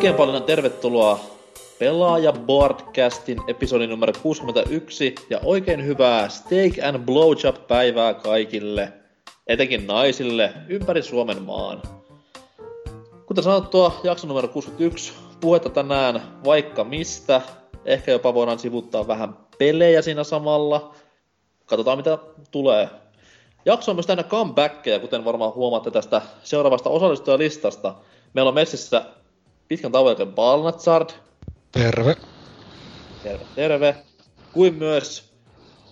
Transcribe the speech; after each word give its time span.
oikein 0.05 0.27
paljon 0.27 0.43
tervetuloa 0.43 1.19
Pelaaja 1.79 2.33
Boardcastin 2.33 3.41
episodin 3.47 3.89
numero 3.89 4.13
61 4.21 5.15
ja 5.29 5.39
oikein 5.43 5.85
hyvää 5.85 6.29
Steak 6.29 6.73
and 6.83 6.99
Blowjob-päivää 7.05 8.13
kaikille, 8.13 8.93
etenkin 9.47 9.87
naisille, 9.87 10.53
ympäri 10.67 11.01
Suomen 11.01 11.41
maan. 11.41 11.81
Kuten 13.25 13.43
sanottua, 13.43 13.99
jakso 14.03 14.27
numero 14.27 14.47
61, 14.47 15.13
puhetta 15.41 15.69
tänään 15.69 16.21
vaikka 16.45 16.83
mistä, 16.83 17.41
ehkä 17.85 18.11
jopa 18.11 18.33
voidaan 18.33 18.59
sivuttaa 18.59 19.07
vähän 19.07 19.37
pelejä 19.57 20.01
siinä 20.01 20.23
samalla. 20.23 20.95
Katsotaan 21.65 21.97
mitä 21.97 22.17
tulee. 22.51 22.89
Jakso 23.65 23.91
on 23.91 23.95
myös 23.95 24.07
täynnä 24.07 24.23
comebackkejä, 24.23 24.99
kuten 24.99 25.25
varmaan 25.25 25.53
huomaatte 25.53 25.91
tästä 25.91 26.21
seuraavasta 26.43 26.89
osallistujalistasta. 26.89 27.95
Meillä 28.33 28.49
on 28.49 28.55
messissä 28.55 29.05
pitkän 29.67 29.91
tauon 29.91 30.09
jälkeen 30.09 30.33
Balnatsard, 30.33 31.09
Terve. 31.71 32.15
terve, 33.23 33.45
terve, 33.55 33.95
kuin 34.53 34.73
myös 34.73 35.33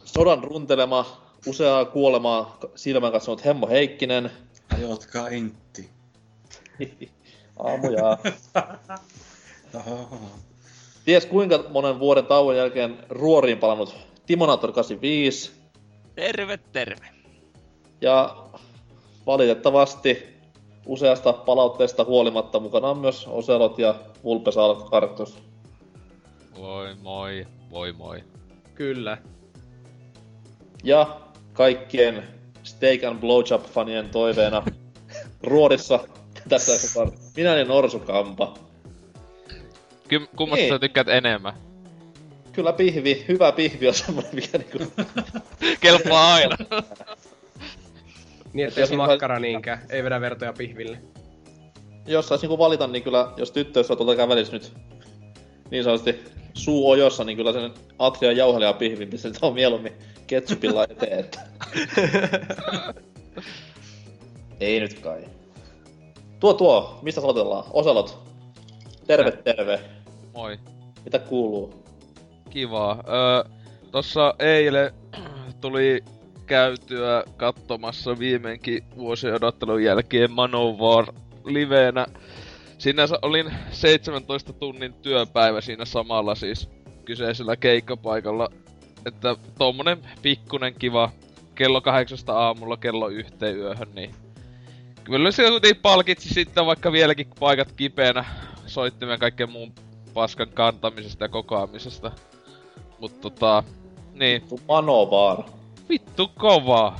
sodan 0.05 0.43
runtelema, 0.43 1.21
useaa 1.47 1.85
kuolemaa 1.85 2.57
silmään 2.75 3.13
katsonut 3.13 3.45
Hemmo 3.45 3.67
Heikkinen, 3.67 4.31
Jotka 4.77 5.27
intti. 5.27 5.89
aamujaa. 7.63 8.17
Oho. 9.75 10.17
Ties 11.05 11.25
kuinka 11.25 11.63
monen 11.69 11.99
vuoden 11.99 12.25
tauon 12.25 12.57
jälkeen 12.57 12.97
ruoriin 13.09 13.57
palannut 13.57 13.95
Timonator 14.25 14.71
85, 14.71 15.51
Terve, 16.15 16.57
terve. 16.57 17.05
ja 18.01 18.37
valitettavasti 19.25 20.32
useasta 20.85 21.33
palautteesta 21.33 22.03
huolimatta 22.03 22.59
mukana 22.59 22.87
on 22.87 22.97
myös 22.97 23.27
Oselot 23.27 23.79
ja 23.79 23.95
Vulpes 24.23 24.55
Arctus. 24.91 25.37
Voi 26.57 26.95
moi, 27.01 27.47
voi 27.71 27.91
moi. 27.93 28.23
Kyllä. 28.75 29.17
Ja 30.83 31.17
kaikkien 31.53 32.23
Steak 32.63 33.03
and 33.03 33.19
Blowjob-fanien 33.19 34.09
toiveena 34.11 34.63
ruorissa 35.43 35.99
tässä 36.49 37.01
on 37.01 37.11
minä 37.35 37.55
ja 37.55 37.65
Norsukampa. 37.65 38.53
Ky- 40.07 40.27
kummasta 40.35 40.61
Niin. 40.63 40.73
sä 40.73 40.79
tykkäät 40.79 41.07
enemmän? 41.07 41.53
Kyllä 42.51 42.73
pihvi, 42.73 43.25
hyvä 43.27 43.51
pihvi 43.51 43.87
on 43.87 43.93
semmoinen, 43.93 44.35
mikä 44.35 44.57
niinku... 44.57 45.03
Kelpaa 45.81 46.33
aina. 46.33 46.57
Niin, 48.53 48.67
Et 48.67 48.71
ettei 48.71 48.81
jos 48.81 48.91
makkara 48.91 49.39
niinkään. 49.39 49.81
Ei 49.89 50.03
vedä 50.03 50.21
vertoja 50.21 50.53
pihville. 50.53 50.97
Jos 52.05 52.27
sais 52.27 52.41
niinku 52.41 52.57
valita, 52.57 52.87
niin 52.87 53.03
kyllä, 53.03 53.31
jos 53.37 53.51
tyttöystävä 53.51 53.97
tuolta 53.97 54.15
kävelis 54.15 54.51
nyt 54.51 54.73
niin 55.71 55.83
sanotusti 55.83 56.23
suu 56.53 56.89
ojossa, 56.89 57.23
niin 57.23 57.37
kyllä 57.37 57.53
sen 57.53 57.71
Atria 57.99 58.31
jauhelia 58.31 58.73
pihvin 58.73 59.09
pistän 59.09 59.33
on 59.41 59.53
mieluummin 59.53 59.93
ketsupilla 60.27 60.83
eteen, 60.83 61.19
että... 61.19 61.39
Ei 64.59 64.79
nyt 64.79 64.99
kai. 64.99 65.23
Tuo 66.39 66.53
tuo, 66.53 66.99
mistä 67.01 67.21
aloitellaan? 67.21 67.63
Oselot. 67.73 68.17
Terve, 69.07 69.31
terve. 69.31 69.79
Moi. 70.33 70.59
Mitä 71.05 71.19
kuuluu? 71.19 71.83
Kivaa. 72.49 73.03
Öö, 73.07 73.51
tossa 73.91 74.33
eilen 74.39 74.91
tuli 75.61 76.03
käytyä 76.45 77.23
katsomassa 77.37 78.19
viimeinkin 78.19 78.83
vuosien 78.97 79.33
odottelun 79.35 79.83
jälkeen 79.83 80.31
Manowar 80.31 81.13
liveenä. 81.45 82.05
Sinänsä 82.77 83.19
olin 83.21 83.51
17 83.71 84.53
tunnin 84.53 84.93
työpäivä 84.93 85.61
siinä 85.61 85.85
samalla 85.85 86.35
siis 86.35 86.69
kyseisellä 87.05 87.55
keikkapaikalla. 87.55 88.49
Että 89.05 89.35
tommonen 89.57 89.97
pikkunen 90.21 90.73
kiva 90.73 91.09
kello 91.55 91.81
kahdeksasta 91.81 92.33
aamulla 92.33 92.77
kello 92.77 93.07
yhteen 93.07 93.57
yöhön, 93.57 93.87
niin 93.95 94.15
Kyllä 95.03 95.31
se 95.31 95.49
kuitenkin 95.49 95.81
palkitsi 95.81 96.29
sitten 96.29 96.65
vaikka 96.65 96.91
vieläkin 96.91 97.27
paikat 97.39 97.71
kipeänä 97.71 98.25
soittimen 98.65 99.19
kaikkeen 99.19 99.51
muun 99.51 99.73
paskan 100.13 100.49
kantamisesta 100.49 101.23
ja 101.23 101.29
kokoamisesta. 101.29 102.11
Mut 102.99 103.21
tota, 103.21 103.63
niin, 104.13 104.43
Manovar. 104.67 105.43
Vittu 105.93 106.27
kovaa. 106.27 106.99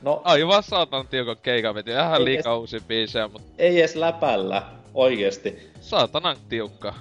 No, 0.00 0.20
Aivan 0.24 0.62
saatan 0.62 1.08
tiukan 1.08 1.36
keikan 1.42 1.74
veti. 1.74 1.94
Vähän 1.94 2.24
liikaa 2.24 2.58
uusia 2.58 2.80
biisejä, 2.88 3.28
mut 3.28 3.42
ei 3.58 3.78
edes 3.78 3.96
läpällä, 3.96 4.62
oikeesti. 4.94 5.70
saatanan 5.80 6.36
tiukka. 6.48 6.94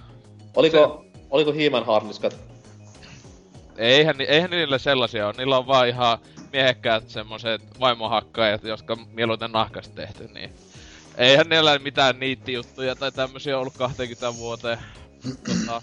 Oliko, 0.55 1.05
oliko 1.29 1.53
He-Man 1.53 1.85
hardliskat? 1.85 2.37
Eihän, 3.77 4.15
eihän 4.21 4.49
niillä 4.49 4.77
sellaisia 4.77 5.27
ole. 5.27 5.33
Niillä 5.37 5.57
on 5.57 5.67
vaan 5.67 5.87
ihan 5.87 6.17
miehekkäät 6.53 7.09
semmoset 7.09 7.61
vaimohakkaajat, 7.79 8.63
jotka 8.63 8.95
mieluiten 8.95 9.51
nahkasta 9.51 9.95
tehty, 9.95 10.27
niin... 10.33 10.49
Eihän 11.17 11.49
niillä 11.49 11.79
mitään 11.79 12.19
niittijuttuja 12.19 12.95
tai 12.95 13.11
tämmösiä 13.11 13.59
ollut 13.59 13.77
20 13.77 14.37
vuoteen. 14.37 14.77
tota, 15.23 15.81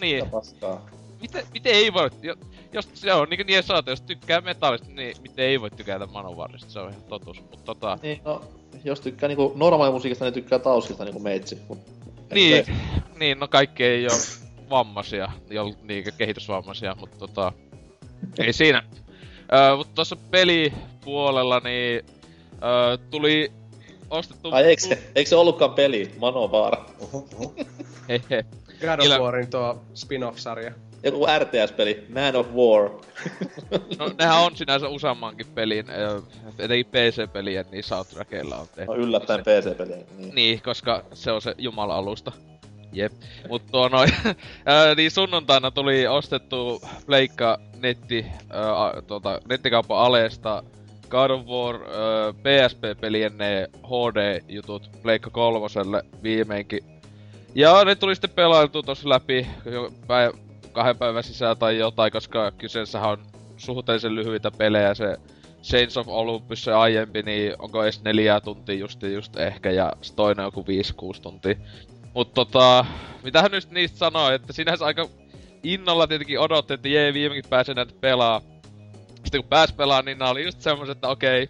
niin, 0.00 0.24
miten, 1.20 1.46
miten 1.52 1.74
ei 1.74 1.92
voi... 1.92 2.10
Jo, 2.72 2.78
jos 2.78 2.88
se 2.94 3.12
on 3.12 3.28
niinku 3.28 3.44
niin 3.46 3.62
saata, 3.62 3.90
jos 3.90 4.00
tykkää 4.00 4.40
metallista, 4.40 4.88
niin 4.90 5.16
miten 5.22 5.44
ei 5.44 5.60
voi 5.60 5.70
tykätä 5.70 6.06
Manowarista, 6.06 6.70
se 6.70 6.78
on 6.78 6.90
ihan 6.90 7.02
totus. 7.02 7.42
Mut 7.50 7.64
tota, 7.64 7.98
Niin, 8.02 8.20
no, 8.24 8.42
jos 8.84 9.00
tykkää 9.00 9.28
niinku 9.28 9.52
normaalimusiikista, 9.56 10.24
niin 10.24 10.34
tykkää 10.34 10.58
tauskista 10.58 11.04
niinku 11.04 11.20
meitsi. 11.20 11.58
Mut, 11.68 11.78
niin, 12.34 12.64
niin, 13.18 13.38
no 13.38 13.48
kaikki 13.48 13.84
ei 13.84 14.06
oo 14.06 14.16
vammaisia, 14.70 15.32
jo 15.50 15.74
niinkö 15.82 16.12
kehitysvammaisia, 16.18 16.96
mutta 17.00 17.18
tota, 17.18 17.52
ei 18.38 18.52
siinä. 18.52 18.82
Öö, 19.52 19.76
mut 19.76 19.94
tossa 19.94 20.16
pelipuolella 20.16 21.60
niin 21.60 22.04
öö, 22.62 22.96
tuli 23.10 23.52
ostettu... 24.10 24.50
Ai 24.52 24.64
eikö 24.64 24.82
se, 24.82 25.02
eikö 25.14 25.28
se 25.28 25.36
ollutkaan 25.36 25.74
peli? 25.74 26.10
Manovar. 26.18 26.76
God 28.80 29.12
of 29.12 29.20
Warin 29.20 29.50
tuo 29.50 29.82
spin-off-sarja. 29.94 30.72
Joku 31.02 31.26
RTS-peli. 31.38 32.04
Man 32.14 32.36
of 32.36 32.46
War. 32.54 32.90
No 33.98 34.10
nehän 34.18 34.38
on 34.38 34.56
sinänsä 34.56 34.88
useammankin 34.88 35.46
pelin, 35.54 35.86
etenkin 36.58 36.86
PC-pelien, 36.86 37.64
niin 37.70 37.84
soundtrackeilla 37.84 38.56
on 38.56 38.66
tehty. 38.74 38.86
No 38.86 38.94
yllättäen 38.96 39.40
PC-peli. 39.40 39.94
Niin. 40.18 40.34
Niin, 40.34 40.62
koska 40.62 41.04
se 41.14 41.32
on 41.32 41.42
se 41.42 41.54
jumala-alusta. 41.58 42.32
Jep. 42.92 43.12
Mut 43.48 43.62
tuo 43.72 43.88
noin, 43.88 44.10
niin 44.96 45.10
sunnuntaina 45.10 45.70
tuli 45.70 46.06
ostettu 46.06 46.82
Pleikka 47.06 47.58
netti, 47.76 48.26
a- 48.74 49.02
tuota, 49.02 49.40
nettikaupan 49.48 49.98
aleesta 49.98 50.62
God 51.08 51.30
of 51.30 51.46
War 51.46 51.74
ää, 51.74 52.32
PSP-pelien 52.32 53.38
ne 53.38 53.66
HD-jutut 53.86 54.90
Pleikka 55.02 55.30
kolmoselle 55.30 56.02
viimeinkin. 56.22 56.84
Ja 57.54 57.84
ne 57.84 57.94
tuli 57.94 58.14
sitten 58.14 58.30
pelailtu 58.30 58.82
tossa 58.82 59.08
läpi 59.08 59.46
kahden 60.72 60.98
päivän 60.98 61.24
sisään 61.24 61.56
tai 61.58 61.78
jotain, 61.78 62.12
koska 62.12 62.50
kyseessähän 62.50 63.10
on 63.10 63.18
suhteellisen 63.56 64.14
lyhyitä 64.14 64.50
pelejä 64.50 64.94
se 64.94 65.16
Chains 65.62 65.96
of 65.96 66.08
Olympus 66.08 66.64
se 66.64 66.72
aiempi, 66.72 67.22
niin 67.22 67.54
onko 67.58 67.82
edes 67.82 68.02
neljää 68.02 68.40
tuntia 68.40 68.74
just, 68.74 69.02
just 69.02 69.36
ehkä, 69.36 69.70
ja 69.70 69.92
toinen 70.16 70.44
joku 70.44 70.64
5-6 71.18 71.20
tuntia. 71.22 71.54
Mut 72.14 72.34
tota, 72.34 72.84
mitähän 73.22 73.50
nyt 73.50 73.70
niistä 73.70 73.98
sanoo, 73.98 74.30
että 74.30 74.52
sinänsä 74.52 74.84
aika 74.84 75.08
innolla 75.62 76.06
tietenkin 76.06 76.40
odotti, 76.40 76.74
että 76.74 76.88
jee, 76.88 77.14
viimeinkin 77.14 77.50
pääsee 77.50 77.74
näitä 77.74 77.94
pelaa. 78.00 78.40
Sitten 79.14 79.40
kun 79.40 79.48
pääs 79.48 79.72
pelaa, 79.72 80.02
niin 80.02 80.18
nää 80.18 80.30
oli 80.30 80.44
just 80.44 80.60
semmoset, 80.60 80.96
että 80.96 81.08
okei, 81.08 81.48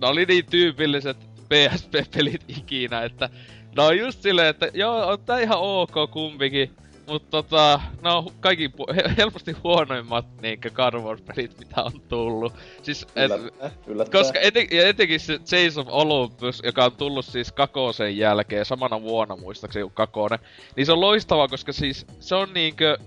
ne 0.00 0.06
oli 0.06 0.24
niin 0.24 0.46
tyypilliset 0.46 1.16
PSP-pelit 1.48 2.44
ikinä, 2.48 3.02
että 3.02 3.30
ne 3.76 3.82
on 3.82 3.98
just 3.98 4.22
silleen, 4.22 4.48
että 4.48 4.68
joo, 4.74 5.06
on 5.06 5.18
tää 5.20 5.40
ihan 5.40 5.58
ok 5.60 6.10
kumpikin. 6.10 6.70
Mut 7.08 7.30
tota, 7.30 7.80
no 8.02 8.32
kaikki 8.40 8.68
pu- 8.68 8.94
he- 8.94 9.14
helposti 9.16 9.52
huonoimmat 9.64 10.26
niinkö 10.42 10.70
God 10.70 10.94
of 10.94 11.04
War-pelit, 11.04 11.58
mitä 11.58 11.82
on 11.82 11.92
tullut. 12.08 12.52
Siis, 12.82 13.06
et, 13.16 13.30
Yllättäen, 13.30 13.72
yllättäen. 13.86 14.22
koska 14.24 14.38
eten, 14.40 14.66
ja 14.70 14.88
etenkin 14.88 15.20
se 15.20 15.38
Chase 15.38 15.80
of 15.80 15.86
Olympus, 15.90 16.62
joka 16.64 16.84
on 16.84 16.92
tullut 16.92 17.24
siis 17.24 17.52
Kakosen 17.52 18.16
jälkeen, 18.16 18.64
samana 18.66 19.02
vuonna 19.02 19.36
muistaakseni 19.36 19.82
kuin 19.82 19.94
Kakone, 19.94 20.38
niin 20.76 20.86
se 20.86 20.92
on 20.92 21.00
loistava, 21.00 21.48
koska 21.48 21.72
siis 21.72 22.06
se 22.20 22.34
on 22.34 22.54
niinkö, 22.54 22.98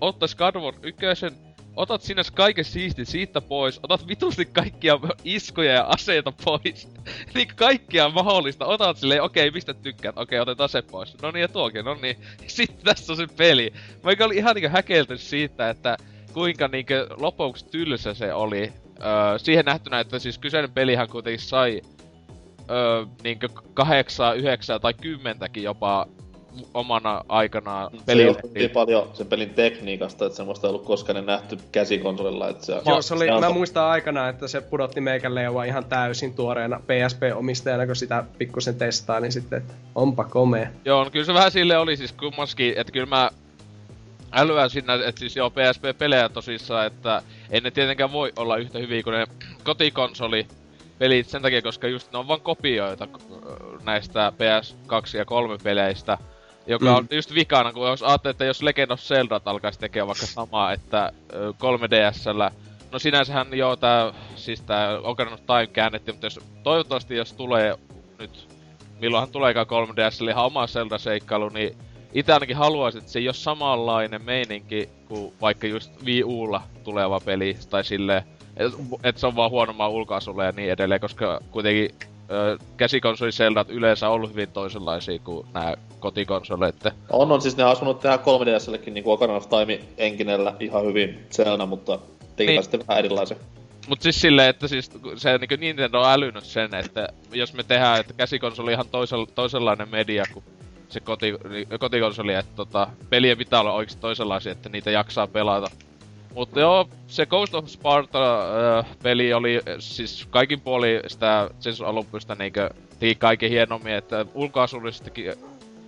ottais 0.00 0.34
God 0.34 0.54
of 0.54 0.62
War 0.62 0.74
1, 0.82 1.06
otat 1.76 2.02
sinne 2.02 2.22
kaiken 2.34 2.64
siisti 2.64 3.04
siitä 3.04 3.40
pois, 3.40 3.80
otat 3.82 4.08
vitusti 4.08 4.44
kaikkia 4.44 4.98
iskoja 5.24 5.72
ja 5.72 5.84
aseita 5.84 6.32
pois. 6.44 6.88
niin 7.34 7.48
kaikkia 7.56 8.08
mahdollista, 8.08 8.66
otat 8.66 8.96
silleen, 8.96 9.22
okei, 9.22 9.50
mistä 9.50 9.74
tykkäät, 9.74 10.18
okei, 10.18 10.40
otetaan 10.40 10.68
se 10.68 10.82
pois. 10.82 11.22
No 11.22 11.30
niin, 11.30 11.40
ja 11.40 11.48
tuokin, 11.48 11.84
no 11.84 11.94
niin. 12.02 12.16
Sitten 12.46 12.84
tässä 12.84 13.12
on 13.12 13.16
se 13.16 13.26
peli. 13.36 13.72
Mä 14.02 14.24
olin 14.24 14.38
ihan 14.38 14.54
niinku 14.54 14.70
häkelty 14.72 15.18
siitä, 15.18 15.70
että 15.70 15.96
kuinka 16.32 16.68
niinku 16.68 16.94
lopuksi 17.16 17.66
tylsä 17.70 18.14
se 18.14 18.34
oli. 18.34 18.72
Öö, 19.04 19.38
siihen 19.38 19.64
nähtynä, 19.64 20.00
että 20.00 20.18
siis 20.18 20.38
kyseinen 20.38 20.72
pelihän 20.72 21.08
kuitenkin 21.08 21.46
sai 21.46 21.82
öö, 22.70 23.06
niinkö 23.24 23.48
kahdeksaa, 23.74 24.34
yhdeksää 24.34 24.78
tai 24.78 24.94
kymmentäkin 24.94 25.62
jopa 25.62 26.06
omana 26.74 27.24
aikanaan 27.28 27.90
Se 27.90 28.02
pelille. 28.06 28.26
johtuu 28.26 28.50
niin 28.54 28.70
paljon 28.70 29.10
sen 29.12 29.26
pelin 29.26 29.50
tekniikasta, 29.50 30.26
että 30.26 30.36
semmoista 30.36 30.66
ei 30.66 30.68
ollut 30.68 30.84
koskaan 30.84 31.26
nähty 31.26 31.58
käsikonsolilla. 31.72 32.48
Että 32.48 32.66
se, 32.66 32.80
Joo, 32.86 33.02
se 33.02 33.14
oli, 33.14 33.30
on 33.30 33.40
mä 33.40 33.46
to- 33.46 33.52
muistan 33.52 33.84
aikana, 33.84 34.28
että 34.28 34.48
se 34.48 34.60
pudotti 34.60 35.00
meikän 35.00 35.34
leua 35.34 35.64
ihan 35.64 35.84
täysin 35.84 36.34
tuoreena 36.34 36.80
PSP-omistajana, 36.86 37.86
kun 37.86 37.96
sitä 37.96 38.24
pikkusen 38.38 38.74
testaa, 38.74 39.20
niin 39.20 39.32
sitten, 39.32 39.58
että 39.58 39.74
onpa 39.94 40.24
komea. 40.24 40.68
Joo, 40.84 41.04
no 41.04 41.10
kyllä 41.10 41.26
se 41.26 41.34
vähän 41.34 41.50
sille 41.50 41.76
oli 41.78 41.96
siis 41.96 42.12
kummaskin, 42.12 42.74
että 42.76 42.92
kyllä 42.92 43.06
mä 43.06 43.30
älyän 44.32 44.70
sinä, 44.70 44.94
että 44.94 45.18
siis 45.18 45.36
joo 45.36 45.50
PSP-pelejä 45.50 46.28
tosissaan, 46.28 46.86
että 46.86 47.22
ei 47.50 47.60
ne 47.60 47.70
tietenkään 47.70 48.12
voi 48.12 48.32
olla 48.36 48.56
yhtä 48.56 48.78
hyviä 48.78 49.02
kuin 49.02 49.14
ne 49.18 49.26
kotikonsoli 49.64 50.46
pelit 50.98 51.28
sen 51.28 51.42
takia, 51.42 51.62
koska 51.62 51.88
just 51.88 52.12
ne 52.12 52.18
on 52.18 52.28
vaan 52.28 52.40
kopioita 52.40 53.04
äh, 53.04 53.84
näistä 53.84 54.32
PS2 54.36 55.18
ja 55.18 55.24
3 55.24 55.58
peleistä. 55.62 56.18
Joka 56.66 56.84
Mm. 56.86 56.94
on 56.94 57.08
just 57.10 57.34
vikana, 57.34 57.72
kun 57.72 57.88
jos 57.88 58.02
ajattelee, 58.02 58.30
että 58.30 58.44
jos 58.44 58.62
Legend 58.62 58.90
of 58.90 59.00
Zelda 59.00 59.40
alkaisi 59.44 59.78
tekemään 59.78 60.06
vaikka 60.06 60.26
samaa, 60.26 60.72
että 60.72 61.12
ö, 61.32 61.52
3DSllä 61.58 62.50
No 62.92 62.98
sinänsähän 62.98 63.46
joo 63.58 63.76
tää, 63.76 64.12
siis 64.36 64.60
tää 64.60 64.98
Ocarina 64.98 65.34
of 65.34 65.40
Time 65.46 65.66
käännettiin, 65.66 66.14
mutta 66.14 66.26
jos, 66.26 66.40
toivottavasti 66.62 67.16
jos 67.16 67.32
tulee 67.32 67.74
nyt, 68.18 68.48
milloinhan 69.00 69.30
tuleekaan 69.32 69.66
3DS, 69.66 70.22
eli 70.22 70.30
ihan 70.30 70.44
oma 70.44 70.66
Zelda-seikkailu, 70.66 71.48
niin 71.48 71.76
itse 72.12 72.32
ainakin 72.32 72.56
haluaisin, 72.56 72.98
että 72.98 73.12
se 73.12 73.18
ei 73.18 73.28
ole 73.28 73.34
samanlainen 73.34 74.22
meininki 74.24 74.88
kuin 75.08 75.32
vaikka 75.40 75.66
just 75.66 75.92
Wii 76.04 76.24
Ulla 76.24 76.62
tuleva 76.84 77.20
peli, 77.20 77.56
tai 77.70 77.84
silleen, 77.84 78.22
että 78.56 78.78
et 79.04 79.18
se 79.18 79.26
on 79.26 79.36
vaan 79.36 79.50
huonomman 79.50 79.90
ulkoasulle 79.90 80.44
ja 80.44 80.52
niin 80.52 80.70
edelleen, 80.72 81.00
koska 81.00 81.40
kuitenkin 81.50 81.94
ö, 82.30 82.58
käsikonsoli 82.76 83.32
Zeldat 83.32 83.70
yleensä 83.70 84.08
ollut 84.08 84.30
hyvin 84.30 84.48
toisenlaisia 84.48 85.18
kuin 85.18 85.46
nämä 85.54 85.74
kotikonsolit. 86.00 86.68
että- 86.68 86.92
On, 87.10 87.32
on 87.32 87.42
siis 87.42 87.56
ne 87.56 87.62
asunut 87.62 88.00
tehdä 88.00 88.16
3DSllekin 88.18 88.94
niin 88.94 89.04
Ocarina 89.06 89.36
of 89.36 89.48
Time 89.48 89.80
enkinellä 89.98 90.54
ihan 90.60 90.84
hyvin 90.84 91.26
Zelda, 91.30 91.66
mutta 91.66 91.98
tekipä 92.36 92.52
Niin. 92.52 92.62
sitten 92.62 92.84
vähän 92.88 92.98
erilaisen. 93.04 93.36
Mut 93.88 94.02
siis 94.02 94.20
silleen, 94.20 94.48
että 94.50 94.68
siis 94.68 94.90
se 95.16 95.38
niinku 95.38 95.54
Nintendo 95.58 96.00
on 96.00 96.08
älynyt 96.10 96.44
sen, 96.44 96.74
että 96.74 97.08
jos 97.32 97.54
me 97.54 97.62
tehdään, 97.62 98.00
että 98.00 98.12
käsikonsoli 98.14 98.70
on 98.70 98.72
ihan 98.72 98.88
toisella, 98.90 99.26
toisenlainen 99.34 99.88
media 99.90 100.24
kuin 100.32 100.44
se 100.88 101.00
koti, 101.00 101.34
kotikonsoli, 101.80 102.34
että 102.34 102.52
tota, 102.56 102.88
pelien 103.10 103.38
pitää 103.38 103.60
olla 103.60 103.72
oikeesti 103.72 104.00
toisenlaisia, 104.00 104.52
että 104.52 104.68
niitä 104.68 104.90
jaksaa 104.90 105.26
pelata. 105.26 105.70
Mutta 106.34 106.60
joo, 106.60 106.88
se 107.06 107.26
Ghost 107.26 107.54
of 107.54 107.66
Sparta-peli 107.66 109.34
oli 109.34 109.56
äh, 109.56 109.74
siis 109.78 110.26
kaikin 110.30 110.60
puoli 110.60 111.00
sitä 111.06 111.50
Sensu 111.60 111.84
Olympusista 111.84 112.34
niinkö 112.34 112.70
teki 112.98 113.14
kaiken 113.14 113.50
hienommin, 113.50 113.94
että 113.94 114.26
ulkoasullisestikin 114.34 115.32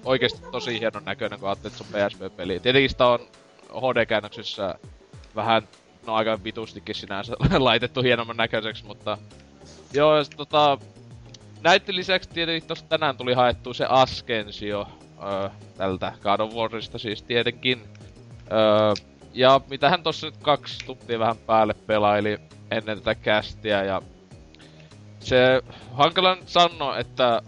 oikeesti 0.04 0.42
tosi 0.52 0.80
hienon 0.80 1.04
näköinen, 1.04 1.40
kun 1.40 1.48
ajattelet, 1.48 1.80
on 1.80 1.86
PSP-peli. 1.86 2.60
Tietenkin 2.60 2.90
sitä 2.90 3.06
on 3.06 3.18
HD-käännöksessä 3.70 4.74
vähän, 5.36 5.68
no 6.06 6.14
aika 6.14 6.44
vitustikin 6.44 6.94
sinänsä 6.94 7.32
laitettu 7.58 8.02
hienomman 8.02 8.36
näköiseksi, 8.36 8.84
mutta... 8.84 9.18
Joo, 9.92 10.16
ja 10.16 10.24
sit 10.24 10.36
tota... 10.36 10.78
Näiden 11.62 11.96
lisäksi 11.96 12.28
tietenkin 12.28 12.68
tossa 12.68 12.84
tänään 12.88 13.16
tuli 13.16 13.34
haettu 13.34 13.74
se 13.74 13.86
Askensio 13.88 14.88
öö, 15.22 15.48
tältä 15.76 16.12
God 16.22 16.40
of 16.40 16.54
Warista 16.54 16.98
siis 16.98 17.22
tietenkin. 17.22 17.80
Öö, 18.52 18.94
ja 19.34 19.60
mitähän 19.70 20.02
tossa 20.02 20.26
nyt 20.26 20.36
kaksi 20.36 20.86
tuntia 20.86 21.18
vähän 21.18 21.36
päälle 21.36 21.74
pelaili 21.86 22.38
ennen 22.70 22.98
tätä 22.98 23.14
kästiä 23.14 23.84
ja 23.84 24.02
se 25.20 25.62
hankala 25.92 26.34
nyt 26.34 26.48
sanoa, 26.48 26.98
että 26.98 27.42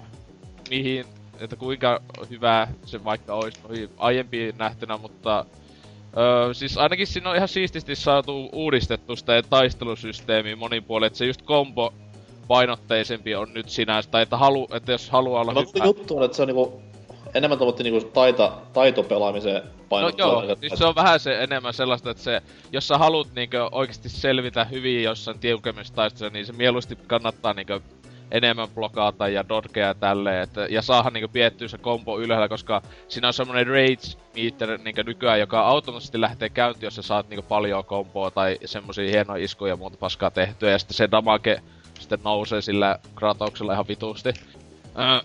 mihin, 0.71 1.05
että 1.41 1.57
kuinka 1.57 2.01
hyvää 2.31 2.73
se 2.85 3.05
vaikka 3.05 3.35
olisi 3.35 3.61
noihin 3.69 3.91
aiempiin 3.97 4.59
nähtynä, 4.59 4.97
mutta 4.97 5.45
Öö, 6.19 6.55
siis 6.55 6.79
ainakin 6.79 7.07
siinä 7.07 7.31
on 7.31 7.37
ihan 7.37 7.49
siististi 7.49 7.97
saatu 7.97 8.49
uudistettu 8.53 9.17
sitä 9.17 9.43
taistelusysteemiä 9.43 10.57
monin 10.57 10.85
puolin, 10.85 11.07
että 11.07 11.19
se 11.19 11.27
just 11.27 11.43
kombo 11.43 11.95
painotteisempi 12.49 13.35
on 13.35 13.55
nyt 13.55 13.69
sinänsä, 13.69 14.11
tai 14.11 14.23
että, 14.23 14.37
halu, 14.37 14.69
että 14.75 14.93
jos 14.93 15.11
haluaa 15.11 15.41
olla 15.41 15.53
No, 15.53 15.61
hyvä... 15.75 15.85
juttu 15.85 16.17
on, 16.17 16.25
että 16.25 16.37
se 16.37 16.43
on 16.43 16.49
niinku 16.49 16.83
enemmän 17.37 17.59
tuommoitti 17.59 17.83
niinku 17.83 18.09
taita, 18.09 18.53
taitopelaamiseen 18.73 19.63
No 19.87 19.89
painottua. 19.89 20.27
joo, 20.27 20.41
niinku, 20.41 20.57
siis 20.61 20.79
se 20.79 20.85
on 20.85 20.95
vähän 20.95 21.21
se 21.21 21.43
enemmän 21.43 21.75
sellaista, 21.75 22.11
että 22.11 22.23
se, 22.23 22.43
jos 22.73 22.89
sä 22.89 22.99
haluat 22.99 23.35
niinkö 23.35 23.69
oikeesti 23.73 24.09
selvitä 24.09 24.65
hyvin 24.65 25.03
jossain 25.03 25.39
tiukemmissa 25.39 26.09
niin 26.33 26.47
se 26.47 26.53
mieluusti 26.53 26.99
kannattaa 27.07 27.53
niinkö 27.53 27.81
enemmän 28.31 28.69
blokata 28.69 29.29
ja 29.29 29.49
dodgea 29.49 29.87
ja 29.87 29.95
tälleen, 29.95 30.43
että, 30.43 30.67
ja 30.71 30.83
saada 30.83 31.11
niinkö 31.11 31.29
piettyä 31.29 31.69
se 31.69 31.79
kombo 31.79 32.19
ylhäällä, 32.21 32.49
koska 32.49 32.83
siinä 33.09 33.29
on 33.29 33.35
semmonen 33.35 33.67
rage 33.67 34.19
meter 34.37 34.79
niinkö 34.79 35.03
nykyään, 35.03 35.41
joka 35.41 35.61
automaattisesti 35.61 36.21
lähtee 36.21 36.49
käyntiin, 36.49 36.87
jos 36.87 36.95
sä 36.95 37.03
saat 37.03 37.29
niinkö 37.29 37.43
paljon 37.49 37.85
komboa 37.85 38.31
tai 38.31 38.59
semmosia 38.65 39.11
hienoja 39.11 39.45
iskuja 39.45 39.73
ja 39.73 39.77
muuta 39.77 39.97
paskaa 39.97 40.31
tehtyä, 40.31 40.71
ja 40.71 40.79
sitten 40.79 40.97
se 40.97 41.11
damage 41.11 41.63
sitten 42.01 42.19
nousee 42.25 42.63
sillä 42.63 42.99
Kratauksella 43.15 43.73
ihan 43.73 43.89
vitusti. 43.89 44.33
Öö, 44.99 45.21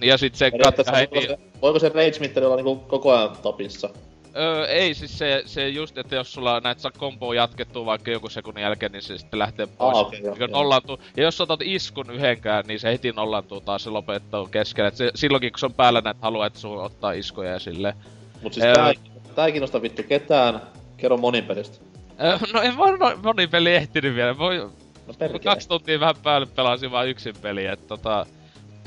ja 0.10 0.18
sit 0.18 0.34
se 0.34 0.50
katkaa 0.50 0.94
voiko 0.94 1.14
heti... 1.16 1.26
se, 1.26 1.38
voiko 1.62 1.78
se 1.78 1.88
rage 1.88 2.18
mitteri 2.20 2.46
olla 2.46 2.56
niinku 2.56 2.76
koko 2.76 3.12
ajan 3.12 3.36
topissa? 3.42 3.90
Öö, 4.36 4.66
ei, 4.66 4.94
siis 4.94 5.18
se, 5.18 5.42
se 5.46 5.68
just, 5.68 5.98
että 5.98 6.14
jos 6.16 6.32
sulla 6.32 6.60
näet 6.60 6.78
saa 6.78 6.90
komboa 6.98 7.34
jatkettua 7.34 7.86
vaikka 7.86 8.10
joku 8.10 8.28
sekunnin 8.28 8.62
jälkeen, 8.62 8.92
niin 8.92 9.02
se 9.02 9.18
sitten 9.18 9.38
lähtee 9.38 9.66
pois. 9.66 9.96
joo, 9.96 10.32
Mikä 10.32 10.44
joo. 10.44 10.48
nollantuu. 10.58 10.98
Ja 11.16 11.22
jos 11.22 11.40
otat 11.40 11.60
iskun 11.62 12.10
yhdenkään, 12.10 12.64
niin 12.68 12.80
se 12.80 12.92
heti 12.92 13.12
nollantuu 13.12 13.60
taas 13.60 13.84
se 13.84 13.90
lopettaa 13.90 14.46
keskellä. 14.50 14.88
Et 14.88 14.96
se, 14.96 15.10
silloinkin 15.14 15.52
kun 15.52 15.58
se 15.58 15.66
on 15.66 15.74
päällä 15.74 16.00
näet 16.00 16.16
haluaa, 16.22 16.46
että 16.46 16.58
sun 16.58 16.82
ottaa 16.84 17.12
iskoja 17.12 17.50
ja 17.50 17.58
silleen. 17.58 17.94
Mut 18.42 18.54
siis 18.54 18.66
Öö. 18.66 18.74
tää, 18.74 18.92
tää 19.34 19.46
ei 19.46 19.52
kiinnosta 19.52 19.82
vittu 19.82 20.02
ketään. 20.02 20.60
Kerro 20.96 21.16
monipelistä. 21.16 21.76
Öö, 22.24 22.38
no 22.52 22.62
en 22.62 22.76
vaan 22.78 22.98
no, 22.98 23.12
moni 23.22 23.46
peli 23.46 23.74
ehtinyt 23.74 24.14
vielä. 24.14 24.38
Voi, 24.38 24.58
No 25.06 25.14
perkele. 25.18 25.42
kaksi 25.42 25.68
tuntia 25.68 26.00
vähän 26.00 26.14
päälle 26.22 26.46
pelasin 26.46 26.90
vaan 26.90 27.08
yksin 27.08 27.34
peliä, 27.42 27.72
että 27.72 27.86
tota... 27.88 28.26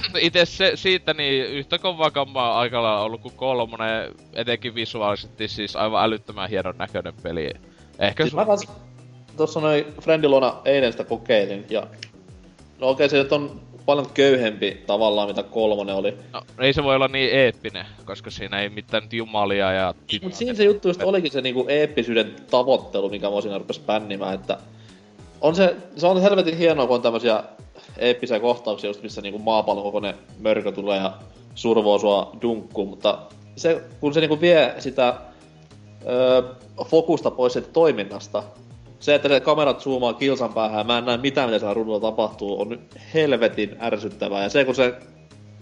Itse 0.22 0.46
se, 0.46 0.72
siitä 0.76 1.14
niin 1.14 1.46
yhtä 1.46 1.78
kovaa 1.78 2.12
kammaa 2.12 2.60
aikalla 2.60 3.02
ollut 3.02 3.22
kuin 3.22 3.36
kolmonen, 3.36 4.12
etenkin 4.34 4.76
visuaalisesti 4.76 5.48
siis 5.48 5.76
aivan 5.76 6.04
älyttömän 6.04 6.50
hienon 6.50 6.78
näköinen 6.78 7.14
peli. 7.24 7.52
Ehkä 8.00 8.24
Siis 8.24 8.32
sun... 8.32 8.40
mä 8.40 8.46
kans 8.46 8.68
tossa 9.38 9.60
noin 9.60 9.86
Friendilona 10.02 10.56
eilen 10.66 10.92
sitä 10.92 11.04
kokeilin 11.04 11.66
ja... 11.70 11.88
No 12.80 12.90
okei, 12.90 13.10
se 13.10 13.18
nyt 13.18 13.32
on 13.32 13.62
paljon 13.86 14.10
köyhempi 14.14 14.84
tavallaan 14.88 15.28
mitä 15.28 15.44
kolmonen 15.44 15.96
oli. 15.96 16.18
No, 16.34 16.42
ei 16.60 16.74
se 16.74 16.84
voi 16.84 16.96
olla 16.96 17.08
niin 17.08 17.30
eeppinen, 17.34 17.86
koska 18.06 18.30
siinä 18.30 18.62
ei 18.62 18.70
mitään 18.70 19.04
jumalia 19.12 19.72
ja... 19.72 19.94
Mut 20.22 20.34
siinä 20.34 20.54
se 20.54 20.64
juttu 20.64 20.88
just 20.88 21.04
olikin 21.04 21.32
se 21.32 21.42
niinku 21.42 21.66
eeppisyyden 21.68 22.36
tavoittelu, 22.52 23.10
mikä 23.10 23.30
mua 23.30 23.42
siinä 23.42 23.58
rupes 23.58 23.80
pännimään, 23.80 24.36
että... 24.36 24.58
On 25.42 25.56
se, 25.56 25.76
se 25.96 26.08
on 26.08 26.22
helvetin 26.22 26.58
hienoa, 26.58 26.88
kun 26.88 26.96
on 26.96 27.02
tämmösiä 27.02 27.44
eeppisiä 27.98 28.40
kohtauksia 28.40 28.90
just 28.90 29.04
missä 29.04 29.22
niinku 29.22 29.40
maapallon 29.40 29.84
kokoinen 29.84 30.16
mörkö 30.40 30.72
tulee 30.72 30.98
ja 30.98 31.14
survoo 31.56 32.00
sua 32.00 32.32
dunkkuun, 32.42 32.90
mutta 32.90 33.20
se, 33.56 33.84
kun 34.00 34.14
se 34.14 34.20
niinku 34.20 34.42
vie 34.42 34.74
sitä 34.80 35.16
öö, 36.08 36.42
fokusta 36.86 37.32
pois 37.32 37.54
siitä 37.54 37.70
toiminnasta, 37.74 38.44
se, 39.00 39.16
että 39.16 39.30
se 39.30 39.40
kamerat 39.40 39.82
zoomaa 39.82 40.14
kilsan 40.14 40.54
päähän 40.54 40.78
ja 40.80 40.84
mä 40.84 40.98
en 40.98 41.06
näe 41.06 41.18
mitään, 41.18 41.50
mitä 41.50 41.60
siellä 41.60 41.74
ruudulla 41.74 42.00
tapahtuu, 42.00 42.62
on 42.62 42.80
helvetin 43.14 43.76
ärsyttävää. 43.82 44.44
Ja 44.44 44.50
se, 44.50 44.66
kun 44.66 44.76
se 44.76 44.94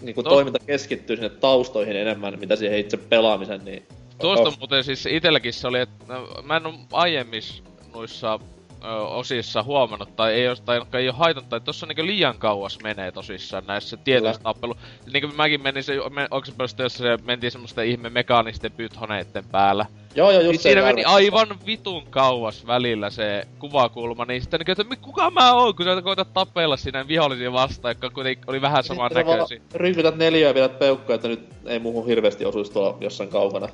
niin 0.02 0.14
kun 0.14 0.24
No. 0.24 0.30
toiminta 0.30 0.58
keskittyy 0.66 1.16
sinne 1.16 1.28
taustoihin 1.28 1.96
enemmän, 1.96 2.38
mitä 2.40 2.56
siihen 2.56 2.78
itse 2.78 2.96
pelaamisen, 2.96 3.64
niin... 3.64 3.82
Tuosta 4.20 4.48
Oh. 4.48 4.58
muuten 4.58 4.84
siis 4.84 5.06
itelläkin 5.06 5.52
se 5.52 5.68
oli, 5.68 5.80
että 5.80 6.04
no, 6.14 6.28
mä 6.42 6.56
en 6.56 6.66
oo 6.66 6.72
aiemmissa 6.92 7.62
noissa 7.94 8.40
ö, 8.84 8.86
osissa 9.02 9.62
huomannut, 9.62 10.16
tai 10.16 10.32
ei, 10.32 10.44
jos, 10.44 10.60
tai 10.60 10.80
ei 10.94 11.08
ole 11.08 11.16
haitannut, 11.16 11.48
tai 11.48 11.60
tossa 11.60 11.86
niinku 11.86 12.06
liian 12.06 12.38
kauas 12.38 12.78
menee 12.82 13.12
tosissaan 13.12 13.64
näissä 13.66 13.96
tietyissä 13.96 14.42
tappelu. 14.42 14.74
Niinku 15.12 15.36
mäkin 15.36 15.62
menin 15.62 15.82
se, 15.82 15.94
me, 16.10 16.28
onko 16.30 16.44
se 16.44 16.52
pelkästään, 16.52 16.84
jos 16.84 16.94
se 16.94 17.18
mentiin 17.24 17.50
semmoista 17.50 17.82
ihme 17.82 18.10
mekaanisten 18.10 18.72
pythoneitten 18.72 19.44
päällä. 19.44 19.86
Joo, 20.14 20.30
joo, 20.30 20.40
Niin 20.40 20.52
just 20.52 20.60
se 20.60 20.62
siinä 20.62 20.82
meni 20.82 21.04
aivan 21.04 21.48
vitun 21.66 22.06
kauas 22.10 22.66
välillä 22.66 23.10
se 23.10 23.46
kuvakulma, 23.58 24.24
niin 24.24 24.40
sitten 24.40 24.60
niinku, 24.60 24.82
että 24.82 24.96
kuka 24.96 25.30
mä 25.30 25.52
oon, 25.52 25.74
kun 25.74 25.84
sä 25.84 26.02
koetat 26.02 26.32
tapella 26.32 26.76
siinä 26.76 27.08
vihollisia 27.08 27.52
vastaan, 27.52 27.90
jotka 27.90 28.10
kuitenkin 28.10 28.44
oli 28.46 28.60
vähän 28.60 28.84
saman 28.84 29.10
näköisiä. 29.14 29.60
Rynkytät 29.74 30.16
neljää 30.16 30.48
ja 30.48 30.54
pidät 30.54 30.78
peukkoja, 30.78 31.14
että 31.14 31.28
nyt 31.28 31.48
ei 31.66 31.78
muuhun 31.78 32.06
hirveästi 32.06 32.44
osuisi 32.44 32.72
tuolla 32.72 32.98
jossain 33.00 33.30
kaukana. 33.30 33.68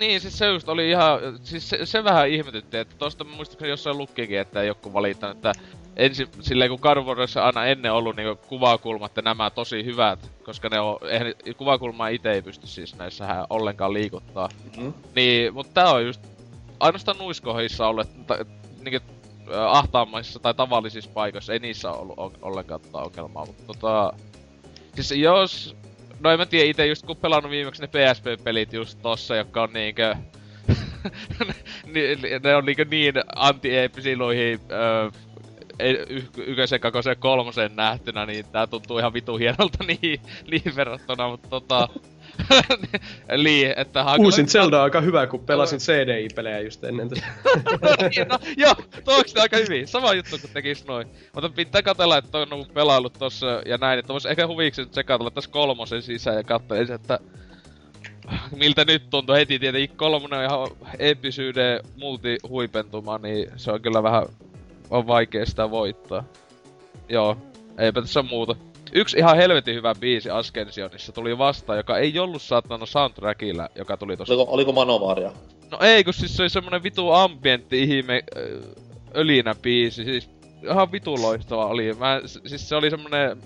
Niin, 0.00 0.20
siis 0.20 0.38
se 0.38 0.46
just 0.46 0.68
oli 0.68 0.90
ihan, 0.90 1.20
siis 1.42 1.68
se, 1.68 1.86
se 1.86 2.04
vähän 2.04 2.28
ihmetytti, 2.28 2.76
että 2.76 2.94
tosta 2.98 3.24
muistaakseni 3.24 3.70
jossain 3.70 3.98
lukkikin, 3.98 4.40
että 4.40 4.62
joku 4.62 4.92
valittanut, 4.92 5.36
että 5.36 5.52
ensin, 5.96 6.28
silleen 6.40 6.70
kun 6.70 7.06
Warissa 7.06 7.44
aina 7.44 7.66
ennen 7.66 7.92
ollut 7.92 8.16
niinku 8.16 8.46
kuvakulmat 8.46 9.16
ja 9.16 9.22
nämä 9.22 9.50
tosi 9.50 9.84
hyvät, 9.84 10.30
koska 10.44 10.68
ne 10.68 10.80
on, 10.80 10.98
eihän, 11.08 11.34
kuvakulmaa 11.56 12.08
itse 12.08 12.32
ei 12.32 12.42
pysty 12.42 12.66
siis 12.66 12.96
näissähän 12.96 13.46
ollenkaan 13.50 13.92
liikuttaa. 13.92 14.48
Mhm. 14.76 14.88
Niin, 15.14 15.54
mutta 15.54 15.72
tää 15.74 15.90
on 15.90 16.06
just 16.06 16.20
ainoastaan 16.80 17.18
nuiskohissa 17.18 17.88
ollut, 17.88 18.26
ta, 18.26 18.38
niinku 18.84 19.06
ahtaammaisissa 19.56 20.38
tai 20.38 20.54
tavallisissa 20.54 21.10
paikoissa, 21.14 21.52
ei 21.52 21.58
niissä 21.58 21.90
ollut 21.90 22.18
on, 22.18 22.32
ollenkaan 22.42 22.80
tota 22.80 23.02
ongelmaa, 23.02 23.46
mutta 23.46 23.62
tota... 23.66 24.12
Siis 24.94 25.10
jos... 25.10 25.76
No 26.20 26.30
en 26.30 26.38
mä 26.38 26.46
tiedä 26.46 26.70
ite 26.70 26.86
just 26.86 27.06
kun 27.06 27.16
pelannut 27.16 27.50
viimeksi 27.50 27.82
ne 27.82 27.88
PSP-pelit 27.88 28.72
just 28.72 28.98
tossa, 29.02 29.36
jotka 29.36 29.62
on 29.62 29.72
niinkö... 29.72 30.14
ni, 31.92 32.00
ne 32.44 32.56
on 32.56 32.64
niinkö 32.64 32.84
niin 32.84 33.14
anti-eeppisiä 33.36 34.16
noihin 34.16 34.60
öö, 34.70 35.10
y- 36.08 36.26
ykösen, 36.36 36.80
kakosen 36.80 37.16
kolmosen 37.18 37.76
nähtynä, 37.76 38.26
niin 38.26 38.46
tää 38.52 38.66
tuntuu 38.66 38.98
ihan 38.98 39.12
vitu 39.12 39.36
hienolta 39.36 39.84
niin, 39.88 40.20
niin 40.50 40.76
verrattuna, 40.76 41.28
mutta 41.28 41.48
tota... 41.48 41.88
Eli, 43.28 43.64
että 43.76 44.04
hankala- 44.04 44.24
Uusin 44.24 44.48
Zelda 44.48 44.76
on 44.76 44.82
aika 44.82 45.00
hyvä, 45.00 45.26
kun 45.26 45.40
pelasin 45.40 45.78
CDI-pelejä 45.78 46.60
just 46.60 46.84
ennen 46.84 47.08
tätä. 47.08 47.26
Niin, 48.16 48.28
no, 48.28 48.38
joo, 48.56 48.74
tuoks 49.04 49.36
aika 49.36 49.56
hyvin. 49.56 49.88
Sama 49.88 50.14
juttu 50.14 50.38
kun 50.40 50.50
tekis 50.52 50.86
noin. 50.86 51.06
Mutta 51.34 51.48
pitää 51.48 51.82
katella, 51.82 52.16
että 52.16 52.38
on 52.38 52.52
ollut 52.52 52.74
pelaillut 52.74 53.12
tossa 53.18 53.46
ja 53.66 53.78
näin, 53.78 53.98
että 53.98 54.12
vois 54.12 54.26
ehkä 54.26 54.46
huviksi 54.46 54.82
nyt 54.82 54.94
sekatella 54.94 55.30
tässä 55.30 55.50
kolmosen 55.50 56.02
sisään 56.02 56.36
ja 56.36 56.44
katsoa, 56.44 56.76
että 56.94 57.18
miltä 58.56 58.84
nyt 58.84 59.10
tuntuu 59.10 59.34
heti 59.34 59.58
tietenkin 59.58 59.96
kolmonen 59.96 60.38
on 60.38 60.44
ihan 60.44 60.88
episyyden 60.98 61.80
multi-huipentuma, 61.96 63.18
niin 63.18 63.50
se 63.56 63.72
on 63.72 63.82
kyllä 63.82 64.02
vähän 64.02 64.26
on 64.90 65.06
vaikea 65.06 65.46
sitä 65.46 65.70
voittaa. 65.70 66.24
Joo, 67.08 67.36
eipä 67.78 68.00
tässä 68.00 68.22
muuta. 68.22 68.56
Yksi 68.92 69.18
ihan 69.18 69.36
helvetin 69.36 69.74
hyvä 69.74 69.94
biisi 70.00 70.30
Ascensionissa 70.30 71.12
tuli 71.12 71.38
vastaan, 71.38 71.76
joka 71.76 71.98
ei 71.98 72.18
ollut 72.18 72.42
saattanut 72.42 72.88
soundtrackilla, 72.88 73.68
joka 73.74 73.96
tuli 73.96 74.16
tossa 74.16 74.34
Oliko, 74.34 74.52
oliko 74.52 74.72
Manovaaria? 74.72 75.32
No 75.70 75.78
ei, 75.80 76.04
kun 76.04 76.14
siis 76.14 76.36
se 76.36 76.42
oli 76.42 76.50
semmonen 76.50 76.82
vitu 76.82 77.10
ambientti 77.10 77.82
ihme 77.82 78.22
ölinä 79.14 79.54
biisi, 79.62 80.04
siis 80.04 80.30
ihan 80.62 80.92
vitu 80.92 81.22
loistava 81.22 81.66
oli. 81.66 81.94
Mä, 81.94 82.20
siis 82.26 82.68
se 82.68 82.76
oli 82.76 82.90
semmonen 82.90 83.42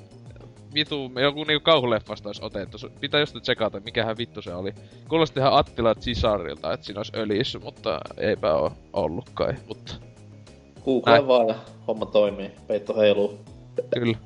vitu, 0.74 1.10
joku 1.22 1.44
niinku 1.44 1.64
kauhuleffasta 1.64 2.28
olisi 2.28 2.44
otettu. 2.44 2.76
Pitää 3.00 3.20
just 3.20 3.36
tsekata, 3.42 3.80
mikähän 3.80 4.18
vittu 4.18 4.42
se 4.42 4.54
oli. 4.54 4.72
Kuulosti 5.08 5.40
ihan 5.40 5.52
Attila 5.54 5.94
Cisarilta, 5.94 6.72
että 6.72 6.86
siinä 6.86 6.98
olisi 6.98 7.12
öljyssä, 7.16 7.58
mutta 7.58 8.00
eipä 8.16 8.54
oo 8.54 8.72
ollut 8.92 9.30
kai, 9.34 9.54
mutta 9.68 9.94
Google 10.84 11.26
vaan 11.26 11.48
ja 11.48 11.54
homma 11.86 12.06
toimii. 12.06 12.50
Peitto 12.66 12.96
heiluu. 12.96 13.38
kyllä. 13.94 14.18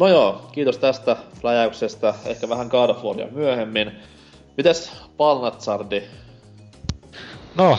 No 0.00 0.08
joo, 0.08 0.48
kiitos 0.52 0.78
tästä 0.78 1.16
läjäyksestä. 1.42 2.14
Ehkä 2.24 2.48
vähän 2.48 2.66
God 2.66 2.90
of 2.90 3.02
Waria 3.04 3.26
myöhemmin. 3.30 3.92
Mites 4.56 4.92
Palnatsardi? 5.16 6.02
No, 7.54 7.78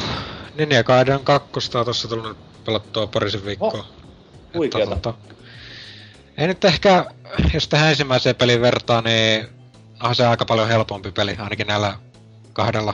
Ninja 0.57 0.83
Gaiden 0.83 1.19
2 1.23 1.77
on 1.77 1.85
tossa 1.85 2.07
tullut 2.07 2.37
pelattua 2.65 3.07
parisen 3.07 3.45
viikkoa. 3.45 3.71
Oh, 3.71 3.85
huikeeta. 4.53 4.93
Että, 4.93 4.95
tota, 4.95 5.31
ei 6.37 6.47
nyt 6.47 6.65
ehkä, 6.65 7.05
jos 7.53 7.67
tähän 7.67 7.89
ensimmäiseen 7.89 8.35
peliin 8.35 8.61
vertaa, 8.61 9.01
niin 9.01 9.47
onhan 9.93 10.15
se 10.15 10.27
aika 10.27 10.45
paljon 10.45 10.67
helpompi 10.67 11.11
peli, 11.11 11.35
ainakin 11.39 11.67
näillä 11.67 11.97
kahdella 12.53 12.93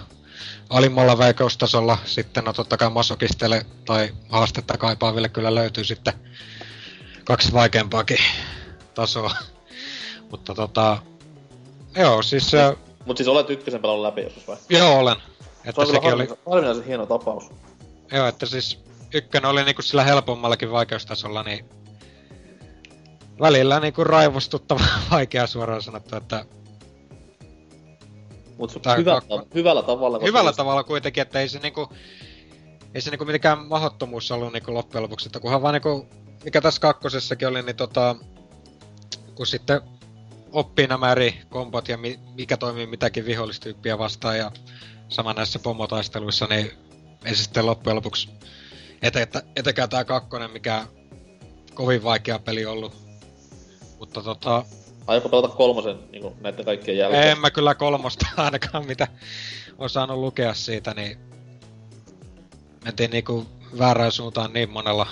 alimmalla 0.69 1.17
vaikeustasolla. 1.17 1.98
Sitten 2.05 2.43
no 2.43 2.53
totta 2.53 2.77
kai 2.77 2.89
masokisteille 2.89 3.65
tai 3.86 4.13
haastetta 4.29 4.77
kaipaaville 4.77 5.29
kyllä 5.29 5.55
löytyy 5.55 5.84
sitten 5.84 6.13
kaksi 7.24 7.53
vaikeampaakin 7.53 8.17
tasoa. 8.98 9.32
Mutta 10.32 10.54
tota, 10.56 10.98
joo, 11.96 12.22
siis 12.22 12.54
äh, 12.54 12.75
Mut 13.06 13.18
siis 13.18 13.27
olet 13.30 13.50
ykkösen 13.50 13.82
pelannut 13.82 14.04
läpi 14.06 14.22
joskus 14.22 14.48
vai? 14.48 14.58
joo 14.70 15.00
olen. 15.00 15.16
Se 15.18 15.70
Että 15.70 15.82
on 15.82 15.88
kyllä 15.88 16.00
sekin 16.00 16.13
oli, 16.13 16.27
harvinaisen, 16.51 16.86
hieno 16.86 17.06
tapaus. 17.06 17.44
Joo, 18.12 18.27
että 18.27 18.46
siis 18.46 18.80
ykkönen 19.13 19.50
oli 19.50 19.63
niinku 19.63 19.82
sillä 19.82 20.04
helpommallakin 20.04 20.72
vaikeustasolla, 20.72 21.44
niin 21.44 21.66
välillä 23.39 23.80
niinku 23.80 24.04
raivostuttava 24.04 24.80
vaikea 25.12 25.48
suoraan 25.48 25.82
sanottu, 25.82 26.16
että 26.16 26.46
Mut 28.58 28.80
Tää 28.82 28.96
hyvä, 28.96 29.12
kakko- 29.22 29.48
hyvällä 29.56 29.82
tavalla. 29.84 30.20
hyvällä 30.24 30.50
siis- 30.51 30.58
tavalla 30.58 30.84
kuitenkin, 30.84 31.22
että 31.22 31.39
ei 31.39 31.50
se 31.50 31.60
niinku, 31.60 31.89
ei 32.96 33.01
se 33.01 33.10
niinku 33.10 33.25
mitenkään 33.25 33.60
mahdottomuus 33.68 34.32
ollut 34.32 34.54
niinku 34.54 34.74
loppujen 34.74 35.04
lopuksi, 35.04 35.27
että 35.27 35.39
kunhan 35.39 35.62
vaan 35.62 35.74
niinku, 35.74 36.08
mikä 36.44 36.62
tässä 36.62 36.82
kakkosessakin 36.82 37.48
oli, 37.48 37.62
niin 37.63 37.75
tota, 37.75 38.16
kun 39.38 39.48
sitten 39.48 39.82
oppii 40.51 40.88
nämä 40.88 41.12
eri 41.12 41.41
kompot 41.50 41.89
ja 41.89 41.98
mi- 41.98 42.20
mikä 42.36 42.58
toimii 42.58 42.88
mitäkin 42.88 43.25
vihollistyyppiä 43.25 43.98
vastaan 43.98 44.38
ja 44.38 44.51
sama 45.10 45.34
näissä 45.34 45.60
pomotaisteluissa, 45.60 46.48
niin 46.48 46.72
ei 47.25 47.36
se 47.36 47.44
sitten 47.44 47.65
loppujen 47.65 47.96
lopuksi 47.96 48.29
ete, 49.01 49.22
että, 49.22 49.41
etekään 49.56 49.89
tää 49.89 50.06
kakkonen, 50.06 50.51
mikä 50.51 50.88
kovin 51.74 52.03
vaikea 52.03 52.39
peli 52.39 52.65
ollut. 52.65 52.94
Mutta 54.00 54.22
tota, 54.22 54.65
Aiotko 55.08 55.29
pelata 55.29 55.48
kolmosen 55.48 55.98
niin 56.12 56.34
näiden 56.41 56.65
kaikkien 56.65 56.98
jälkeen? 56.98 57.29
en 57.29 57.39
mä 57.39 57.51
kyllä 57.51 57.75
kolmosta 57.75 58.27
ainakaan 58.38 58.86
mitä 58.86 59.08
on 59.77 59.89
saanut 59.89 60.17
lukea 60.17 60.53
siitä, 60.53 60.94
niin 60.94 61.17
mentiin 62.86 63.12
niinku 63.12 63.46
väärään 63.79 64.12
suuntaan 64.12 64.53
niin 64.53 64.70
monella 64.70 65.08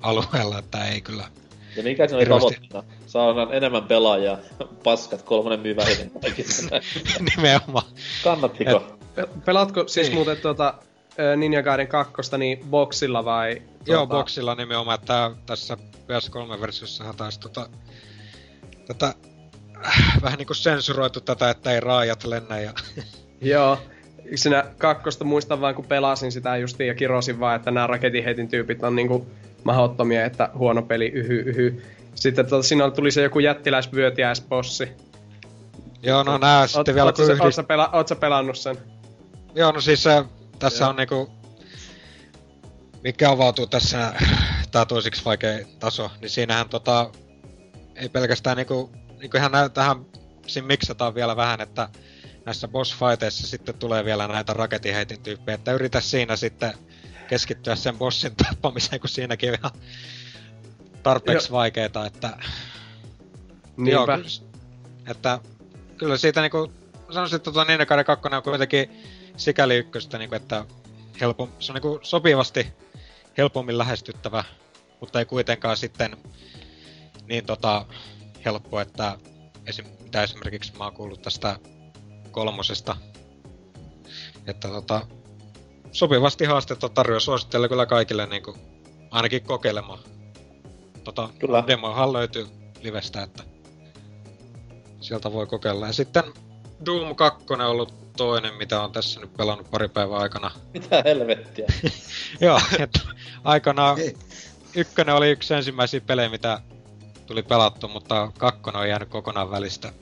alueella, 0.00 0.58
että 0.58 0.84
ei 0.84 1.00
kyllä. 1.00 1.28
Ja 1.76 1.82
mikä 1.82 2.06
siinä 2.08 2.16
oli 2.18 2.26
tavoitteena? 2.26 2.84
Saadaan 3.06 3.54
enemmän 3.54 3.82
pelaajia. 3.84 4.38
Paskat, 4.84 5.22
kolmonen 5.22 5.60
myy 5.60 5.76
vähiten 5.76 6.10
kaikista. 6.22 6.80
Nimenomaan. 7.36 7.84
Kannattiko? 8.24 8.82
Pe- 9.14 9.28
Pelaatko 9.44 9.88
siis 9.88 10.06
Niin. 10.06 10.14
muuten 10.16 10.36
tuota 10.36 10.74
Ninja 11.36 11.62
Gaiden 11.62 11.88
2 11.88 12.12
niin 12.38 12.58
boxilla 12.70 13.24
vai? 13.24 13.62
Joo, 13.86 13.96
tuota- 14.06 14.16
boksilla 14.16 14.54
nimenomaan, 14.54 14.98
että 15.00 15.30
tässä 15.46 15.76
PS3-versiossahan 16.06 17.16
taisi 17.16 17.40
tota, 17.40 17.68
tätä 18.86 19.14
äh, 19.86 20.22
vähän 20.22 20.38
niinku 20.38 20.54
sensuroitu 20.54 21.20
tätä, 21.20 21.50
että 21.50 21.72
ei 21.72 21.80
raajat 21.80 22.24
lennä 22.24 22.60
ja 22.60 22.72
Joo. 23.40 23.78
Siinä 24.34 24.64
kakkosta 24.78 25.24
muistan 25.24 25.60
vaan, 25.60 25.74
kun 25.74 25.84
pelasin 25.84 26.32
sitä 26.32 26.56
justiin 26.56 26.88
ja 26.88 26.94
kirosin 26.94 27.40
vaan, 27.40 27.56
että 27.56 27.70
nämä 27.70 27.86
raketiheitin 27.86 28.48
tyypit 28.48 28.82
on 28.82 28.96
niinku 28.96 29.26
mahdottomia, 29.64 30.24
että 30.24 30.50
huono 30.54 30.82
peli, 30.82 31.08
yhy, 31.08 31.40
yhy. 31.40 31.82
Sitten 32.14 32.46
tota, 32.46 32.62
siinä 32.62 32.90
tuli 32.90 33.10
se 33.10 33.22
joku 33.22 33.38
jättiläisvyötiäisbossi. 33.38 34.88
Joo, 36.02 36.22
no 36.22 36.38
nää 36.38 36.60
Oot, 36.60 36.70
sitten 36.70 36.94
vielä 36.94 37.06
oot, 37.06 37.16
kun 37.16 37.30
yhdist... 37.30 37.58
oot, 37.58 37.68
pela, 37.68 37.90
oot 37.92 38.08
sä 38.08 38.16
pelannut 38.16 38.58
sen? 38.58 38.78
Joo, 39.54 39.72
no 39.72 39.80
siis 39.80 40.06
äh, 40.06 40.24
tässä 40.58 40.84
Joo. 40.84 40.90
on 40.90 40.96
niinku... 40.96 41.30
Mikä 43.02 43.30
avautuu 43.30 43.66
tässä, 43.66 44.12
tää 44.72 44.84
toisiksi 44.84 45.24
vaikea 45.24 45.58
taso, 45.78 46.10
niin 46.20 46.30
siinähän 46.30 46.68
tota... 46.68 47.10
Ei 47.94 48.08
pelkästään 48.08 48.56
niinku... 48.56 48.90
Niinku 49.20 49.36
ihan 49.36 49.52
nää, 49.52 49.68
tähän 49.68 49.96
siinä 50.46 50.66
miksataan 50.66 51.14
vielä 51.14 51.36
vähän, 51.36 51.60
että 51.60 51.88
näissä 52.46 52.68
boss 52.68 52.94
fighteissa 52.96 53.46
sitten 53.46 53.74
tulee 53.74 54.04
vielä 54.04 54.28
näitä 54.28 54.52
raketiheitin 54.52 55.22
tyyppejä, 55.22 55.54
että 55.54 55.72
yritä 55.72 56.00
siinä 56.00 56.36
sitten 56.36 56.72
keskittyä 57.28 57.76
sen 57.76 57.98
bossin 57.98 58.36
tappamiseen, 58.44 59.00
kun 59.00 59.08
siinäkin 59.10 59.50
on 59.50 59.56
ihan 59.58 59.70
tarpeeksi 61.02 61.50
vaikeeta, 61.50 62.06
että 62.06 62.28
Joo, 63.78 64.06
Niinpä. 64.06 64.16
kyllä, 64.16 64.28
s- 64.28 64.44
että 65.10 65.38
kyllä 65.96 66.16
siitä 66.16 66.40
niinku, 66.40 66.72
sanoisin, 67.10 67.36
että 67.36 67.52
tuo 67.52 67.64
Ninja 67.64 67.86
Gaiden 67.86 68.04
2 68.04 68.28
on 68.36 68.42
kuitenkin 68.42 68.90
sikäli 69.36 69.76
ykköstä, 69.76 70.18
niinku, 70.18 70.34
että 70.34 70.64
helpom, 71.20 71.48
se 71.58 71.72
on 71.72 71.74
niinku 71.74 72.00
sopivasti 72.02 72.66
helpommin 73.38 73.78
lähestyttävä, 73.78 74.44
mutta 75.00 75.18
ei 75.18 75.24
kuitenkaan 75.24 75.76
sitten 75.76 76.16
niin 77.28 77.46
tota, 77.46 77.86
helppo, 78.44 78.80
että 78.80 79.18
esim, 79.66 79.86
mitä 80.02 80.22
esimerkiksi 80.22 80.72
mä 80.78 80.84
oon 80.84 80.92
kuullut 80.94 81.22
tästä 81.22 81.58
kolmosesta, 82.36 82.96
että 84.46 84.68
tota, 84.68 85.06
sopivasti 85.92 86.44
haastetta 86.44 86.88
tarjoaa. 86.88 87.20
Suosittelen 87.20 87.68
kyllä 87.68 87.86
kaikille 87.86 88.26
niinku, 88.26 88.56
ainakin 89.10 89.42
kokeilemaan. 89.42 89.98
Tota, 91.04 91.28
Kyllä. 91.38 91.64
demohan 91.66 92.12
löytyy 92.12 92.46
livestä, 92.82 93.22
että 93.22 93.42
sieltä 95.00 95.32
voi 95.32 95.46
kokeilla. 95.46 95.86
Ja 95.86 95.92
sitten 95.92 96.24
Doom 96.86 97.14
2 97.14 97.44
on 97.50 97.60
ollut 97.60 98.12
toinen, 98.16 98.54
mitä 98.54 98.82
on 98.82 98.92
tässä 98.92 99.20
nyt 99.20 99.36
pelannut 99.36 99.70
pari 99.70 99.88
päivää 99.88 100.18
aikana. 100.18 100.50
Mitä 100.74 101.02
helvettiä. 101.04 101.66
Joo, 102.40 102.60
että 102.78 103.00
aikanaan 103.44 103.98
ykkönen 104.74 105.14
oli 105.14 105.30
yksi 105.30 105.54
ensimmäisiä 105.54 106.00
pelejä, 106.00 106.28
mitä 106.28 106.60
tuli 107.26 107.42
pelattu, 107.42 107.88
mutta 107.88 108.32
kakkonen 108.38 108.80
on 108.80 108.88
jäänyt 108.88 109.08
kokonaan 109.08 109.50
välistä. 109.50 109.92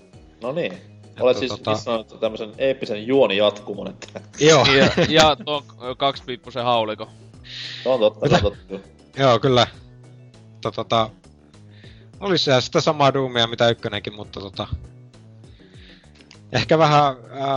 No 0.43 0.53
niin. 0.53 0.94
Olet 1.21 1.37
siis 1.37 1.53
tota- 1.53 1.71
missannut 1.71 2.21
tämmösen 2.21 2.53
eeppisen 2.59 3.07
juonijatkumon, 3.07 3.89
että 3.91 4.21
Joo, 4.41 4.65
Ja, 4.65 4.91
ja 5.09 5.37
tuon 5.37 5.63
kaksipiippusen 5.97 6.65
hauliko. 6.65 7.09
se 7.83 7.89
on 7.89 8.01
totta, 8.01 8.29
se 8.29 8.35
on 8.35 8.41
totta. 8.43 8.89
joo 9.19 9.39
kyllä. 9.39 9.67
Mutta 10.53 10.71
tota, 10.73 11.11
oli 12.21 12.39
se 12.39 12.61
sitä 12.61 12.81
samaa 12.81 13.15
Doomia 13.15 13.47
mitä 13.47 13.69
ykkönenkin, 13.69 14.15
mutta 14.15 14.41
tota, 14.41 14.67
ehkä 16.53 16.79
vähän 16.79 17.17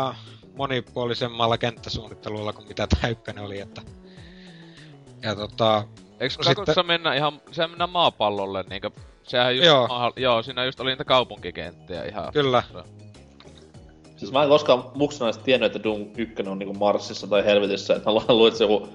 äh, 0.09 0.17
monipuolisemmalla 0.55 1.57
kenttäsuunnittelulla 1.57 2.53
kuin 2.53 2.67
mitä 2.67 2.87
tämä 2.87 3.07
ykkönen 3.09 3.43
oli, 3.43 3.59
että 3.59 3.81
ja 5.21 5.35
tota, 5.35 5.83
Eikö 6.19 6.35
No 6.37 6.43
kakossa 6.43 6.53
sitten- 6.73 6.85
mennä 6.85 7.13
ihan, 7.13 7.41
sehän 7.51 7.69
mennään 7.69 7.89
maapallolle 7.89 8.63
niinkö, 8.69 8.91
sehän 9.23 9.55
just, 9.55 9.65
Joo. 9.65 9.87
Maahan, 9.87 10.13
joo, 10.15 10.43
siinä 10.43 10.65
just 10.65 10.79
oli 10.79 10.89
niitä 10.89 11.05
kaupunkikenttiä 11.05 12.03
ihan. 12.05 12.33
kyllä, 12.33 12.63
Siis 14.17 14.31
mä 14.31 14.43
en 14.43 14.49
koskaan 14.49 14.83
muksena 14.95 15.25
edes 15.29 15.37
tiennyt, 15.37 15.75
että 15.75 15.83
Doom 15.83 16.05
1 16.17 16.35
on 16.49 16.59
niinku 16.59 16.73
Marsissa 16.73 17.27
tai 17.27 17.45
Helvetissä, 17.45 17.95
että 17.95 18.09
mä 18.09 18.13
lu- 18.13 18.23
luulen, 18.27 18.47
että 18.47 18.57
se 18.57 18.63
on 18.65 18.71
joku 18.71 18.87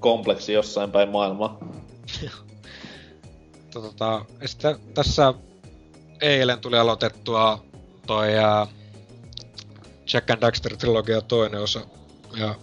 kompleksi 0.00 0.52
jossain 0.52 0.90
päin 0.90 1.08
maailmaa. 1.08 1.58
Tota, 3.72 4.24
ja 4.40 4.48
sitten 4.48 4.76
tässä 4.94 5.34
eilen 6.20 6.60
tuli 6.60 6.78
aloitettua 6.78 7.64
toi 8.06 8.36
ää, 8.38 8.66
Jack 10.12 10.30
and 10.30 10.40
Daxter 10.42 10.76
trilogia 10.76 11.20
toinen 11.20 11.62
osa. 11.62 11.80
Ja 12.36 12.54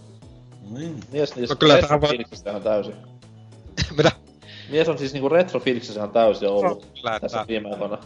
Niin. 0.70 1.00
Mies 1.12 1.36
niissä 1.36 1.54
No 1.54 1.58
kyllä 1.58 1.74
tää 1.74 1.80
voi- 1.82 1.90
retrofiiliksissä 1.98 2.50
ihan 2.50 2.62
täysin. 2.62 2.94
mitä? 3.96 4.12
Mies 4.70 4.88
on 4.88 4.98
siis 4.98 5.12
niinku 5.12 5.28
retrofiiliksissä 5.28 6.00
ihan 6.00 6.10
täysin 6.10 6.48
ollut 6.48 6.86
Kyllä, 6.94 7.20
tässä 7.20 7.38
että 7.40 7.48
viime 7.48 7.70
aikoina. 7.70 7.98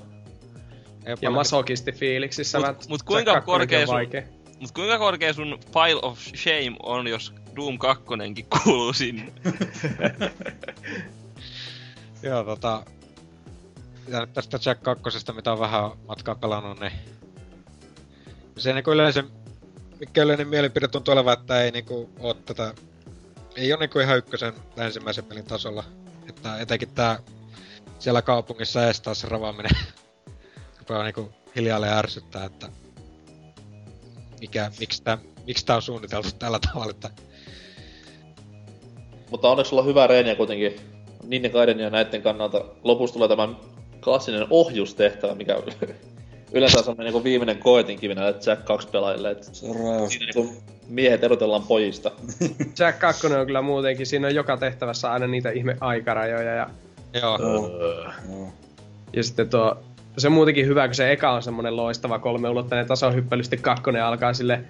Ja 1.08 1.16
paljon- 1.16 1.34
masokisti 1.34 1.92
fiiliksissä. 1.92 2.58
Mut- 2.58 2.88
mut 2.88 3.00
se 3.00 3.06
kuinka 3.06 3.40
korkea 3.40 3.86
sun-. 3.86 3.96
Mut 4.60 4.72
kuinka 4.72 4.98
korkea 4.98 5.32
sun 5.32 5.58
Pile 5.72 6.00
of 6.02 6.18
Shame 6.18 6.76
on, 6.82 7.06
jos 7.06 7.34
Doom 7.56 7.78
2 7.78 8.04
kuuluu 8.64 8.92
sinne? 8.92 9.32
Joo, 12.22 12.44
tota... 12.44 12.82
Ja 14.08 14.26
tästä 14.26 14.58
Jack 14.66 14.82
2, 14.82 15.02
mitä 15.34 15.52
on 15.52 15.58
vähän 15.58 15.90
matkaa 16.08 16.34
pelannut, 16.34 16.80
niin... 16.80 16.92
Se 18.56 18.72
niinku 18.72 18.92
yleensä... 18.92 19.24
Mikä 20.00 20.22
yleinen 20.22 20.48
mielipide 20.48 20.88
tuntuu 20.88 21.12
olevan, 21.12 21.38
että 21.38 21.62
ei 21.62 21.70
niinku 21.70 22.10
oo 22.20 22.34
tätä... 22.34 22.74
Ei 23.56 23.72
oo 23.72 23.78
niinku 23.78 23.98
ihan 23.98 24.18
ykkösen 24.18 24.52
tai 24.76 24.86
ensimmäisen 24.86 25.24
pelin 25.24 25.44
tasolla. 25.44 25.84
Että 26.28 26.58
etenkin 26.58 26.88
tää 26.94 27.18
siellä 27.98 28.22
kaupungissa 28.22 28.86
ees 28.86 29.00
taas 29.00 29.24
ravaaminen 29.24 29.70
rupeaa 30.88 31.04
niinku 31.04 31.30
hiljalleen 31.56 31.92
ärsyttää, 31.92 32.44
että 32.44 32.68
mikä, 34.40 34.70
miksi 34.80 35.02
tää, 35.02 35.18
miksi 35.46 35.66
tää 35.66 35.76
on 35.76 35.82
suunniteltu 35.82 36.28
tällä 36.38 36.58
tavalla, 36.58 36.90
että 36.90 37.10
Mutta 39.30 39.48
onneksi 39.48 39.70
sulla 39.70 39.82
on 39.82 39.88
hyvä 39.88 40.06
reeniä 40.06 40.34
kuitenkin 40.34 40.80
Ninja 41.26 41.50
Gaiden 41.50 41.80
ja 41.80 41.90
näiden 41.90 42.22
kannalta. 42.22 42.64
Lopussa 42.82 43.14
tulee 43.14 43.28
tämä 43.28 43.48
klassinen 44.04 44.46
ohjustehtävä, 44.50 45.34
mikä 45.34 45.62
yleensä 46.52 46.78
on 46.78 46.84
semmoinen 46.84 47.12
niin 47.12 47.24
viimeinen 47.24 47.58
koetinkivi 47.58 48.14
näille 48.14 48.40
Jack 48.46 48.64
2 48.64 48.88
pelaajille. 48.88 49.28
Rajoista. 49.28 50.10
siinä 50.10 50.26
niin 50.34 50.56
miehet 50.88 51.24
erotellaan 51.24 51.62
pojista. 51.62 52.10
Jack 52.78 52.98
2 52.98 53.26
on 53.26 53.46
kyllä 53.46 53.62
muutenkin, 53.62 54.06
siinä 54.06 54.26
on 54.26 54.34
joka 54.34 54.56
tehtävässä 54.56 55.12
aina 55.12 55.26
niitä 55.26 55.50
ihme 55.50 55.76
aikarajoja 55.80 56.54
ja, 56.54 56.70
joo. 57.12 57.38
Joo. 57.38 58.52
ja 59.12 59.22
sitten 59.22 59.50
tuo, 59.50 59.76
se 60.18 60.26
on 60.26 60.32
muutenkin 60.32 60.66
hyvä, 60.66 60.88
kun 60.88 60.94
se 60.94 61.12
eka 61.12 61.30
on 61.30 61.42
semmonen 61.42 61.76
loistava 61.76 62.18
kolmeulotteinen 62.18 62.86
tasohyppely, 62.86 63.42
sitten 63.42 63.62
kakkonen 63.62 64.04
alkaa 64.04 64.34
sille 64.34 64.64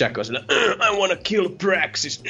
Jack 0.00 0.18
on 0.18 0.24
sille 0.24 0.44
I 0.90 0.96
wanna 0.96 1.16
kill 1.16 1.48
Praxis. 1.48 2.22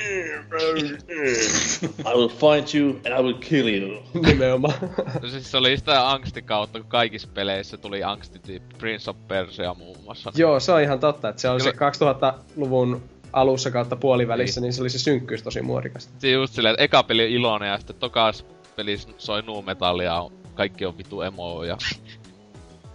I 1.99 2.15
will 2.15 2.29
find 2.29 2.75
you 2.75 3.01
and 3.07 3.21
I 3.21 3.23
will 3.23 3.39
kill 3.41 3.69
you. 3.69 4.03
Nimenomaan. 4.27 4.75
No 5.23 5.29
siis 5.29 5.51
se 5.51 5.57
oli 5.57 5.77
sitä 5.77 6.11
angstikautta, 6.11 6.81
kun 6.81 6.89
kaikissa 6.89 7.29
peleissä 7.35 7.77
tuli 7.77 8.03
angstityyppi. 8.03 8.75
Prince 8.79 9.11
of 9.11 9.17
Persia 9.29 9.75
muun 9.75 9.97
muassa. 10.05 10.33
Joo, 10.37 10.61
se 10.61 10.73
on 10.73 10.83
ihan 10.83 11.01
totta, 11.01 11.29
että 11.29 11.43
se 11.43 11.49
on 11.49 11.61
se 11.61 11.73
Kyllä. 11.73 11.91
2000-luvun 11.91 13.03
alussa 13.33 13.71
kautta 13.71 13.97
puolivälissä, 13.97 14.61
niin. 14.61 14.73
se 14.73 14.83
oli 14.83 14.91
se 14.91 14.99
synkkyys 14.99 15.43
tosi 15.43 15.63
muodikasta. 15.63 16.13
Se 16.19 16.31
just 16.31 16.55
silleen, 16.55 16.73
että 16.73 16.85
eka 16.85 17.03
peli 17.03 17.25
on 17.25 17.31
iloinen 17.31 17.69
ja 17.69 17.79
sitten 17.79 17.97
tokas 17.97 18.47
peli 18.77 18.97
soi 19.19 19.43
nu 19.43 19.63
metallia 19.63 20.13
ja 20.13 20.31
kaikki 20.55 20.87
on 20.87 20.99
vitu 20.99 21.23
emo 21.23 21.65
ja... 21.65 21.77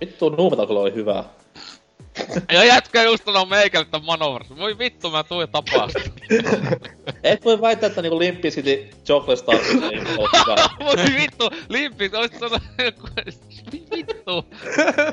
Vittu, 0.02 0.30
Nuumetal 0.30 0.68
kyllä 0.68 0.80
oli 0.80 0.94
hyvä. 0.94 1.24
ja 2.54 2.64
jätkä 2.64 3.04
just 3.04 3.26
sanoo 3.26 3.46
meikälle 3.46 3.88
tämän 3.92 4.06
manovers. 4.06 4.50
Voi 4.58 4.78
vittu, 4.78 5.12
mä 5.12 5.24
tapaan 5.52 5.90
sitä. 5.90 6.10
Et 7.24 7.46
voi 7.46 7.62
väittää, 7.62 7.88
että 7.88 8.02
niinku 8.02 8.20
Limp 8.20 8.42
Bizkit 8.42 8.98
Chocolate 9.06 9.36
Star 9.36 9.56
ei 9.56 10.00
ole 10.00 10.30
hyvä. 10.40 10.70
Voi 10.86 11.22
vittu, 11.22 11.50
limpi, 11.70 12.12
olisit 12.14 12.40
sanonut 12.40 12.64
vittu. 13.92 14.46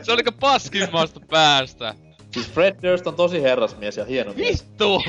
Se 0.02 0.12
oliko 0.12 0.32
paskimmasta 0.32 1.20
päästä. 1.20 1.94
Siis 2.30 2.50
Fred 2.50 2.76
Durst 2.82 3.06
on 3.06 3.14
tosi 3.14 3.42
herrasmies 3.42 3.96
ja 3.96 4.04
hieno 4.04 4.32
mies. 4.32 4.64
Vittu! 4.64 5.02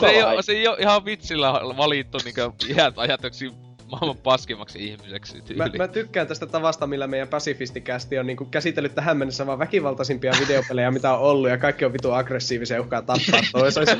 Se 0.00 0.06
ei, 0.06 0.22
oo, 0.22 0.42
se 0.42 0.52
ei 0.52 0.68
oo 0.68 0.76
ihan 0.80 1.04
vitsillä 1.04 1.52
valittu 1.76 2.18
niinkö 2.24 2.50
iät 2.68 2.94
ajatuksi 2.96 3.52
maailman 3.90 4.16
paskimmaksi 4.16 4.84
ihmiseksi 4.88 5.36
Mä, 5.36 5.64
tyyli. 5.64 5.78
mä, 5.78 5.88
tykkään 5.88 6.26
tästä 6.26 6.46
tavasta, 6.46 6.86
millä 6.86 7.06
meidän 7.06 7.28
Pacifistikästi 7.28 8.18
on 8.18 8.26
niinku 8.26 8.44
käsitellyt 8.44 8.94
tähän 8.94 9.16
mennessä 9.16 9.46
vaan 9.46 9.58
väkivaltaisimpia 9.58 10.32
videopelejä, 10.40 10.90
mitä 10.90 11.12
on 11.12 11.20
ollut, 11.20 11.50
ja 11.50 11.58
kaikki 11.58 11.84
on 11.84 11.92
vitu 11.92 12.12
aggressiivisia 12.12 12.76
ja 12.76 12.80
uhkaa 12.80 13.02
tappaa 13.02 13.40
toisensa. 13.52 13.96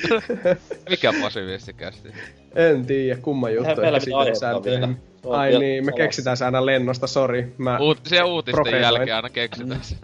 Mikä 0.90 1.12
pasivistikästi? 1.22 2.08
en 2.54 2.86
tiedä, 2.86 3.20
kumman 3.20 3.54
juttu. 3.54 3.80
Meillä 3.80 3.98
ehkä. 3.98 4.34
Se 4.34 4.46
on 4.46 4.96
Ai 5.28 5.58
niin, 5.58 5.86
me 5.86 5.92
keksitään 5.92 6.36
se 6.36 6.44
aina 6.44 6.66
lennosta, 6.66 7.06
sori. 7.06 7.54
Mä... 7.58 7.78
Uutisia 7.78 8.26
uutisten 8.26 8.54
Profetoin. 8.54 8.82
jälkeen 8.82 9.16
aina 9.16 9.30
keksitään 9.30 9.84
se. 9.84 9.96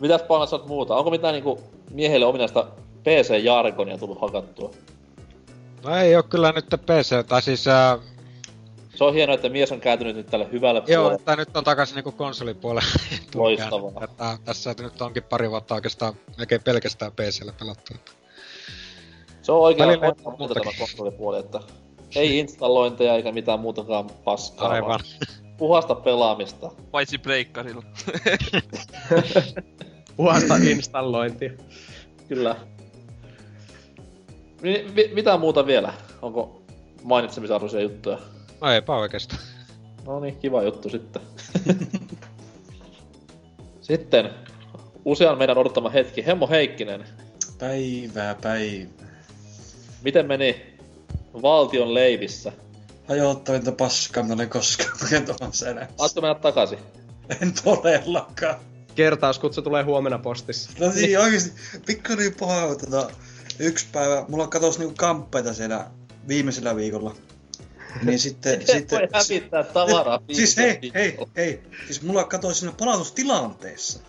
Mitäs 0.00 0.22
painat 0.22 0.48
sä 0.48 0.56
oot 0.56 0.66
muuta? 0.66 0.96
Onko 0.96 1.10
mitään 1.10 1.34
niinku 1.34 1.60
miehelle 1.90 2.26
ominaista 2.26 2.66
PC-jargonia 3.02 3.98
tullut 3.98 4.20
hakattua? 4.20 4.70
No 5.84 5.96
ei 5.96 6.16
oo 6.16 6.22
kyllä 6.22 6.52
nyt 6.52 6.66
PC, 6.66 7.26
tai 7.26 7.42
siis 7.42 7.68
ää, 7.68 7.98
Se 8.94 9.04
on 9.04 9.14
hienoa, 9.14 9.34
että 9.34 9.48
mies 9.48 9.72
on 9.72 9.80
kääntynyt 9.80 10.16
nyt 10.16 10.26
tälle 10.26 10.48
hyvälle 10.52 10.82
joo, 10.86 11.02
puolelle. 11.02 11.14
että 11.14 11.36
nyt 11.36 11.56
on 11.56 11.64
takaisin 11.64 11.94
niinku 11.94 12.12
konsolipuolelle. 12.12 12.90
Loistavaa. 13.34 14.04
Että 14.04 14.38
tässä 14.44 14.74
nyt 14.80 15.02
onkin 15.02 15.22
pari 15.22 15.50
vuotta 15.50 15.74
oikeastaan 15.74 16.14
melkein 16.38 16.62
pelkästään 16.62 17.12
PCllä 17.12 17.52
pelattu. 17.58 17.92
Se 19.42 19.52
on 19.52 19.60
oikein 19.60 19.88
muuta 20.00 20.30
muutakin. 20.38 20.62
tämä 20.62 20.78
konsolipuoli, 20.78 21.38
että 21.38 21.60
ei 22.16 22.38
installointeja 22.38 23.14
eikä 23.14 23.32
mitään 23.32 23.60
muutakaan 23.60 24.10
paskaa. 24.24 24.68
Aivan. 24.68 24.88
vaan 24.88 25.00
Puhasta 25.56 25.94
pelaamista. 25.94 26.70
Paitsi 26.90 27.18
pleikkarilla. 27.18 27.82
Puhasta 30.16 30.54
installointia. 30.56 31.50
Kyllä. 32.28 32.56
Mi- 34.64 34.86
mi- 34.94 35.10
mitä 35.14 35.36
muuta 35.38 35.66
vielä? 35.66 35.94
Onko 36.22 36.62
mainitsemisarvoisia 37.02 37.80
juttuja? 37.80 38.18
No 38.60 38.70
eipä 38.72 38.96
oikeastaan. 38.96 39.42
No 40.06 40.20
niin, 40.20 40.36
kiva 40.36 40.62
juttu 40.62 40.88
sitten. 40.90 41.22
sitten 43.80 44.30
usean 45.04 45.38
meidän 45.38 45.58
odottama 45.58 45.90
hetki. 45.90 46.26
Hemmo 46.26 46.48
Heikkinen, 46.48 47.04
Päivää, 47.58 48.34
päivää. 48.34 49.08
miten 50.02 50.26
meni 50.26 50.76
valtion 51.42 51.94
leivissä? 51.94 52.52
Hajottavinta 53.08 53.72
paskaa, 53.72 54.22
mitä 54.22 54.34
olen 54.34 54.48
koskaan 54.48 54.98
kokenut 55.00 55.40
omassa 55.40 55.68
elämässä. 55.68 55.94
Saatko 55.96 56.20
mennä 56.20 56.34
takaisin? 56.34 56.78
En 57.42 57.52
todellakaan. 57.64 58.54
Kertauskutsu 58.94 59.62
tulee 59.62 59.82
huomenna 59.82 60.18
postissa. 60.18 60.70
No 60.80 60.92
niin, 60.94 61.18
oikeesti. 61.18 61.52
Pikku 61.86 62.14
niin 62.14 62.34
paha, 62.40 62.74
tota, 62.74 63.10
yksi 63.58 63.86
päivä, 63.92 64.24
mulla 64.28 64.46
katos 64.46 64.78
niinku 64.78 64.94
kamppeita 64.98 65.54
siellä 65.54 65.90
viimeisellä 66.28 66.76
viikolla. 66.76 67.14
Niin 68.02 68.18
sitten, 68.18 68.60
sitten... 68.72 68.98
voi 68.98 69.08
hävittää 69.12 69.64
tavaraa. 69.64 70.20
Siis 70.32 70.56
hei, 70.56 70.78
hei, 70.94 71.18
hei. 71.36 71.62
Siis 71.86 72.02
mulla 72.02 72.24
katosi 72.24 72.60
siinä 72.60 72.74
palautustilanteessa. 72.78 74.00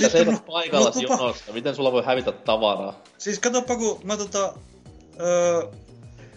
Sä 0.00 0.08
seisot 0.08 0.34
no, 0.34 0.40
paikalla 0.46 0.92
no, 0.94 1.00
jonossa. 1.00 1.52
Miten 1.52 1.74
sulla 1.74 1.92
voi 1.92 2.04
hävitä 2.04 2.32
tavaraa? 2.32 3.02
Siis 3.18 3.38
katoppa 3.38 3.76
kun 3.76 4.00
mä 4.04 4.16
tota... 4.16 4.54
Öö, 5.20 5.62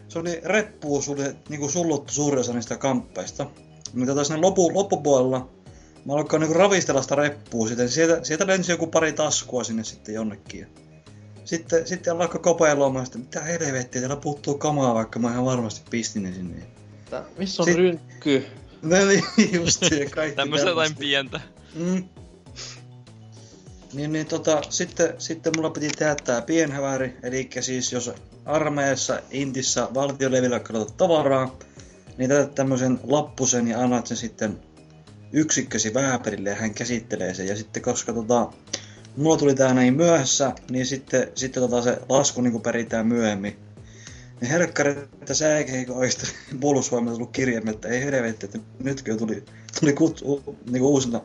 se 0.07 0.19
oli 0.19 0.41
reppu, 0.43 0.95
oli 0.95 1.35
niinku 1.49 1.69
sulluttu 1.69 2.13
suurin 2.13 2.39
osa 2.39 2.53
niistä 2.53 2.77
kamppeista. 2.77 3.45
Niin 3.93 4.07
tota 4.07 4.23
siinä 4.23 4.41
lopu, 4.41 4.73
loppupuolella 4.73 5.49
mä 6.05 6.13
alkoin 6.13 6.39
niinku 6.39 6.53
ravistella 6.53 7.01
sitä 7.01 7.15
reppua, 7.15 7.67
sitten 7.67 7.89
sieltä, 7.89 8.23
sieltä 8.23 8.47
lensi 8.47 8.71
joku 8.71 8.87
pari 8.87 9.13
taskua 9.13 9.63
sinne 9.63 9.83
sitten 9.83 10.15
jonnekin. 10.15 10.59
Ja 10.59 10.67
Sitten, 11.45 11.87
sitten 11.87 12.13
alkoi 12.13 12.41
kopeiluamaan, 12.41 13.05
että 13.05 13.17
mitä 13.17 13.41
helvettiä, 13.41 14.01
täällä 14.01 14.15
puuttuu 14.15 14.57
kamaa, 14.57 14.93
vaikka 14.93 15.19
mä 15.19 15.31
ihan 15.31 15.45
varmasti 15.45 15.81
pistin 15.89 16.23
ne 16.23 16.33
sinne. 16.33 16.63
Tää, 17.09 17.23
missä 17.37 17.63
on 17.63 17.67
Sit- 17.67 17.77
rynkky? 17.77 18.45
No 18.81 18.97
niin, 19.05 19.23
just 19.51 19.83
se 19.89 20.05
kaikki 20.05 20.35
Tämmöistä 20.41 20.69
jotain 20.69 20.95
pientä. 20.95 21.41
Mm. 21.75 22.03
Niin, 23.93 24.13
niin 24.13 24.25
tota, 24.25 24.61
sitten, 24.69 25.13
sitten 25.17 25.53
mulla 25.55 25.69
piti 25.69 25.87
tehdä 25.87 26.15
tää 26.15 26.41
pienhäväri, 26.41 27.17
eli 27.23 27.49
siis 27.59 27.91
jos 27.91 28.11
armeijassa, 28.45 29.19
intissä, 29.31 29.87
valtiolevillä 29.93 30.59
katsot 30.59 30.97
tavaraa, 30.97 31.57
niin 32.17 32.29
tätä 32.29 32.53
tämmöisen 32.55 32.99
lappusen 33.03 33.67
ja 33.67 33.79
annat 33.79 34.07
sen 34.07 34.17
sitten 34.17 34.59
yksikkösi 35.33 35.93
vääperille 35.93 36.49
ja 36.49 36.55
hän 36.55 36.73
käsittelee 36.73 37.33
sen. 37.33 37.47
Ja 37.47 37.55
sitten 37.55 37.83
koska 37.83 38.13
tota, 38.13 38.49
mulla 39.17 39.37
tuli 39.37 39.55
tää 39.55 39.73
näin 39.73 39.93
myöhässä, 39.93 40.51
niin 40.69 40.85
sitten, 40.85 41.31
sitten 41.35 41.63
tota 41.63 41.81
se 41.81 41.97
lasku 42.09 42.41
niinku 42.41 42.59
peritään 42.59 43.07
myöhemmin. 43.07 43.59
Niin 44.41 44.51
herkkari, 44.51 44.91
että 44.91 45.33
sä 45.33 45.57
eikö 45.57 45.93
olisi 45.93 46.33
puolustusvoimilta 46.61 47.17
tullut 47.17 47.31
kirje, 47.31 47.61
että 47.69 47.87
ei 47.87 48.05
helvetti, 48.05 48.45
että 48.45 48.59
nytkö 48.83 49.17
tuli, 49.17 49.43
tuli 49.79 49.93
kutsu, 49.93 50.55
niinku 50.69 50.87
uusinta, 50.87 51.21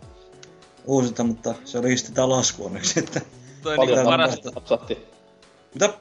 uusinta, 0.84 1.24
mutta 1.24 1.54
se 1.64 1.78
oli 1.78 1.96
sitten 1.96 2.14
tää 2.14 2.28
lasku 2.28 2.66
onneksi, 2.66 2.98
että 3.00 3.20
Toi 3.62 3.76
Paljon 3.76 3.96
niinku 3.98 4.10
Paljon 4.10 4.20
paras, 4.20 4.54
napsatti. 4.54 4.98
mitä? 5.74 5.94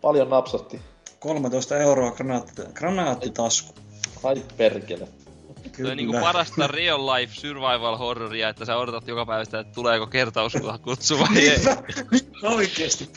Paljon 0.00 0.30
napsatti. 0.30 0.80
13 1.18 1.76
euroa 1.76 2.10
granaatti, 2.10 2.62
granaattitasku. 2.74 3.74
Ai 4.22 4.42
perkele. 4.56 5.08
Toi 5.76 5.90
on 5.90 5.96
niinku 5.96 6.20
parasta 6.20 6.66
real 6.76 7.06
life 7.06 7.34
survival 7.34 7.96
horroria, 7.96 8.48
että 8.48 8.64
sä 8.64 8.76
odotat 8.76 9.08
joka 9.08 9.26
päivästä, 9.26 9.60
että 9.60 9.72
tuleeko 9.74 10.06
kertauskutsua 10.06 11.18
vai 11.18 11.38
ei. 11.38 11.58
Oikeesti. 12.42 13.08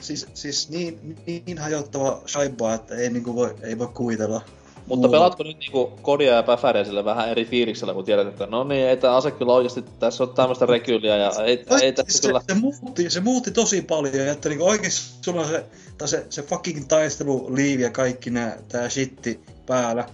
Siis, 0.00 0.26
siis 0.34 0.70
niin, 0.70 1.16
niin 1.46 1.58
hajottava 1.58 2.22
shaiba, 2.26 2.74
että 2.74 2.94
ei, 2.94 3.10
niinku 3.10 3.34
voi, 3.34 3.54
ei 3.62 3.78
voi 3.78 3.88
kuvitella. 3.88 4.42
Mutta 4.86 5.06
Muuta. 5.06 5.08
pelaatko 5.08 5.42
nyt 5.42 5.58
niinku 5.58 5.92
kodia 6.02 6.32
ja 6.32 6.42
päfäriä 6.42 6.84
sille 6.84 7.04
vähän 7.04 7.28
eri 7.28 7.44
fiiliksellä, 7.44 7.94
kun 7.94 8.04
tiedät, 8.04 8.28
että 8.28 8.46
no 8.46 8.64
niin, 8.64 8.86
ei 8.86 8.96
tää 8.96 9.16
ase 9.16 9.30
kyllä 9.30 9.52
oikeesti, 9.52 9.84
tässä 9.98 10.24
on 10.24 10.34
tämmöstä 10.34 10.66
rekyliä 10.66 11.16
ja 11.16 11.30
ei, 11.46 11.64
ei 11.82 11.92
tässä 11.92 12.18
se, 12.18 12.28
kyllä... 12.28 12.40
se, 12.48 12.54
muutti, 12.54 13.10
se 13.10 13.20
muutti 13.20 13.50
tosi 13.50 13.82
paljon, 13.82 14.28
että 14.28 14.48
niinku 14.48 14.64
oikeesti 14.66 15.24
sulla 15.24 15.40
on 15.40 15.48
se, 15.48 15.64
tai 15.98 16.08
se, 16.08 16.26
se 16.30 16.42
fucking 16.42 16.84
taisteluliivi 16.88 17.82
ja 17.82 17.90
kaikki 17.90 18.30
nää, 18.30 18.58
tää 18.68 18.88
shitti 18.88 19.40
päällä. 19.66 20.06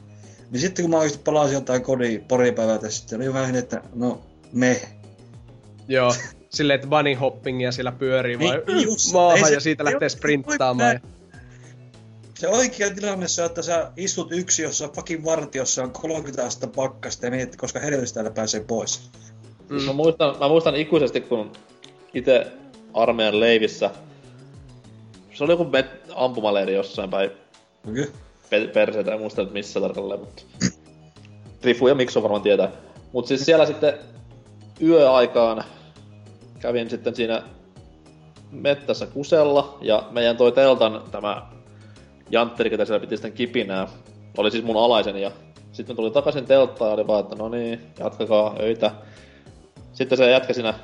Niin 0.50 0.60
sitten 0.60 0.82
kun 0.82 0.90
mä 0.90 0.96
oikeesti 0.98 1.22
palasin 1.24 1.54
jotain 1.54 1.82
kodin 1.82 2.24
pari 2.24 2.52
päivää 2.52 2.78
tässä, 2.78 3.00
sitten 3.00 3.20
oli 3.22 3.32
vähän, 3.32 3.56
että 3.56 3.82
no 3.94 4.20
me. 4.52 4.80
Joo. 5.88 6.14
Silleen, 6.50 6.74
että 6.74 6.86
bunny 6.88 7.14
hoppingia 7.14 7.72
siellä 7.72 7.92
pyörii 7.92 8.38
vai 8.38 8.62
Niin, 8.66 8.82
just. 8.84 9.12
Maahan 9.12 9.48
se- 9.48 9.54
ja 9.54 9.60
siitä 9.60 9.84
lähtee 9.84 10.08
sprinttaamaan. 10.08 10.90
ei 10.92 10.98
Se 12.34 12.48
oikea 12.48 12.90
tilanne 12.90 13.28
se 13.28 13.42
on, 13.42 13.46
että 13.46 13.62
sä 13.62 13.92
istut 13.96 14.32
yksi 14.32 14.62
jossa 14.62 14.88
fucking 14.88 15.24
vartiossa 15.24 15.82
on 15.82 15.90
30 15.90 16.44
astetta 16.46 16.76
pakkasta 16.76 17.26
ja 17.26 17.30
mietit, 17.30 17.56
koska 17.56 17.80
helvetti 17.80 18.14
täällä 18.14 18.30
pääsee 18.30 18.60
pois. 18.60 19.10
Mm. 19.68 19.82
Mä, 19.82 19.92
muistan, 19.92 20.38
mä 20.38 20.48
muistan 20.48 20.76
ikuisesti, 20.76 21.20
kun 21.20 21.52
itse 22.14 22.46
armeijan 22.94 23.40
leivissä, 23.40 23.90
se 25.34 25.44
oli 25.44 25.52
joku 25.52 25.64
met- 25.64 26.12
ampumaleiri 26.14 26.74
jossain 26.74 27.10
päin 27.10 27.30
Okei. 27.90 28.06
Pe- 28.50 28.66
perseitä, 28.66 29.12
en 29.12 29.20
muista 29.20 29.42
nyt 29.42 29.52
missä 29.52 29.80
tarkalleen, 29.80 30.20
mutta 30.20 30.42
Rifu 31.62 31.88
ja 31.88 31.94
Mikso 31.94 32.22
varmaan 32.22 32.42
tietää. 32.42 32.70
Mut 33.12 33.26
siis 33.26 33.44
siellä 33.44 33.66
sitten 33.66 33.94
yöaikaan 34.82 35.64
kävin 36.60 36.90
sitten 36.90 37.14
siinä 37.14 37.42
mettässä 38.50 39.06
kusella 39.06 39.78
ja 39.80 40.02
meidän 40.10 40.36
toi 40.36 40.52
teltan 40.52 41.02
tämä 41.10 41.42
jantteri, 42.30 42.70
ketä 42.70 42.84
siellä 42.84 43.00
piti 43.00 43.16
sitten 43.16 43.32
kipinää, 43.32 43.88
oli 44.36 44.50
siis 44.50 44.64
mun 44.64 44.76
alaiseni 44.76 45.22
ja 45.22 45.30
sitten 45.72 45.96
tuli 45.96 46.10
takaisin 46.10 46.44
telttaan 46.44 46.88
ja 46.88 46.94
oli 46.94 47.06
vaan, 47.06 47.20
että 47.20 47.36
no 47.36 47.48
niin, 47.48 47.80
jatkakaa 47.98 48.56
öitä. 48.60 48.90
Sitten 49.92 50.18
se 50.18 50.30
jätkä 50.30 50.52
siinä 50.52 50.74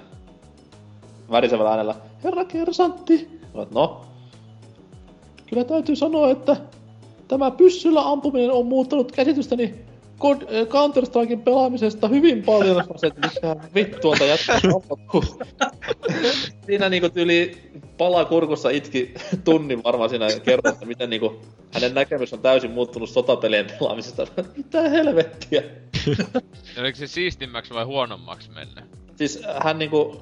värisevällä 1.31 1.71
äänellä, 1.71 1.95
herra 2.25 2.45
kersantti. 2.45 3.41
No, 3.71 4.05
kyllä 5.47 5.65
täytyy 5.65 5.97
sanoa, 5.97 6.31
että 6.31 6.57
tämä 7.29 7.51
pyssyllä 7.51 8.11
ampuminen 8.11 8.51
on 8.51 8.67
muuttanut 8.67 9.13
käsitystäni 9.13 9.75
God, 10.19 10.43
äh, 10.43 10.67
Counter-Strikein 10.69 11.43
pelaamisesta 11.45 12.09
hyvin 12.09 12.43
paljon. 12.43 12.77
Mä 12.77 12.83
sanoin, 12.83 13.25
että 13.25 13.55
mitä 13.55 13.57
vittuolta 13.75 14.25
jättää 14.25 14.61
tapahtuu. 14.61 15.25
Siinä 16.67 16.89
niinku 16.89 17.09
tyyli 17.09 17.59
pala 17.99 18.25
kurkussa 18.25 18.71
itki 18.71 19.15
tunnin 19.45 19.85
varmaan 19.85 20.11
siinä 20.11 20.29
ja 20.29 20.41
kertoi, 20.41 20.73
että 20.73 20.87
miten 20.87 21.11
niinku 21.11 21.41
hänen 21.73 21.95
näkemys 21.95 22.33
on 22.33 22.39
täysin 22.39 22.71
muuttunut 22.71 23.11
sotapelien 23.11 23.67
pelaamisesta. 23.79 24.27
Mitä 24.57 24.89
helvettiä? 24.89 25.63
Oliko 26.81 26.99
se 26.99 27.07
siistimmäksi 27.07 27.75
vai 27.75 27.85
huonommaksi 27.85 28.51
mennä? 28.51 28.83
Siis 29.17 29.43
hän 29.63 29.79
niinku, 29.79 30.21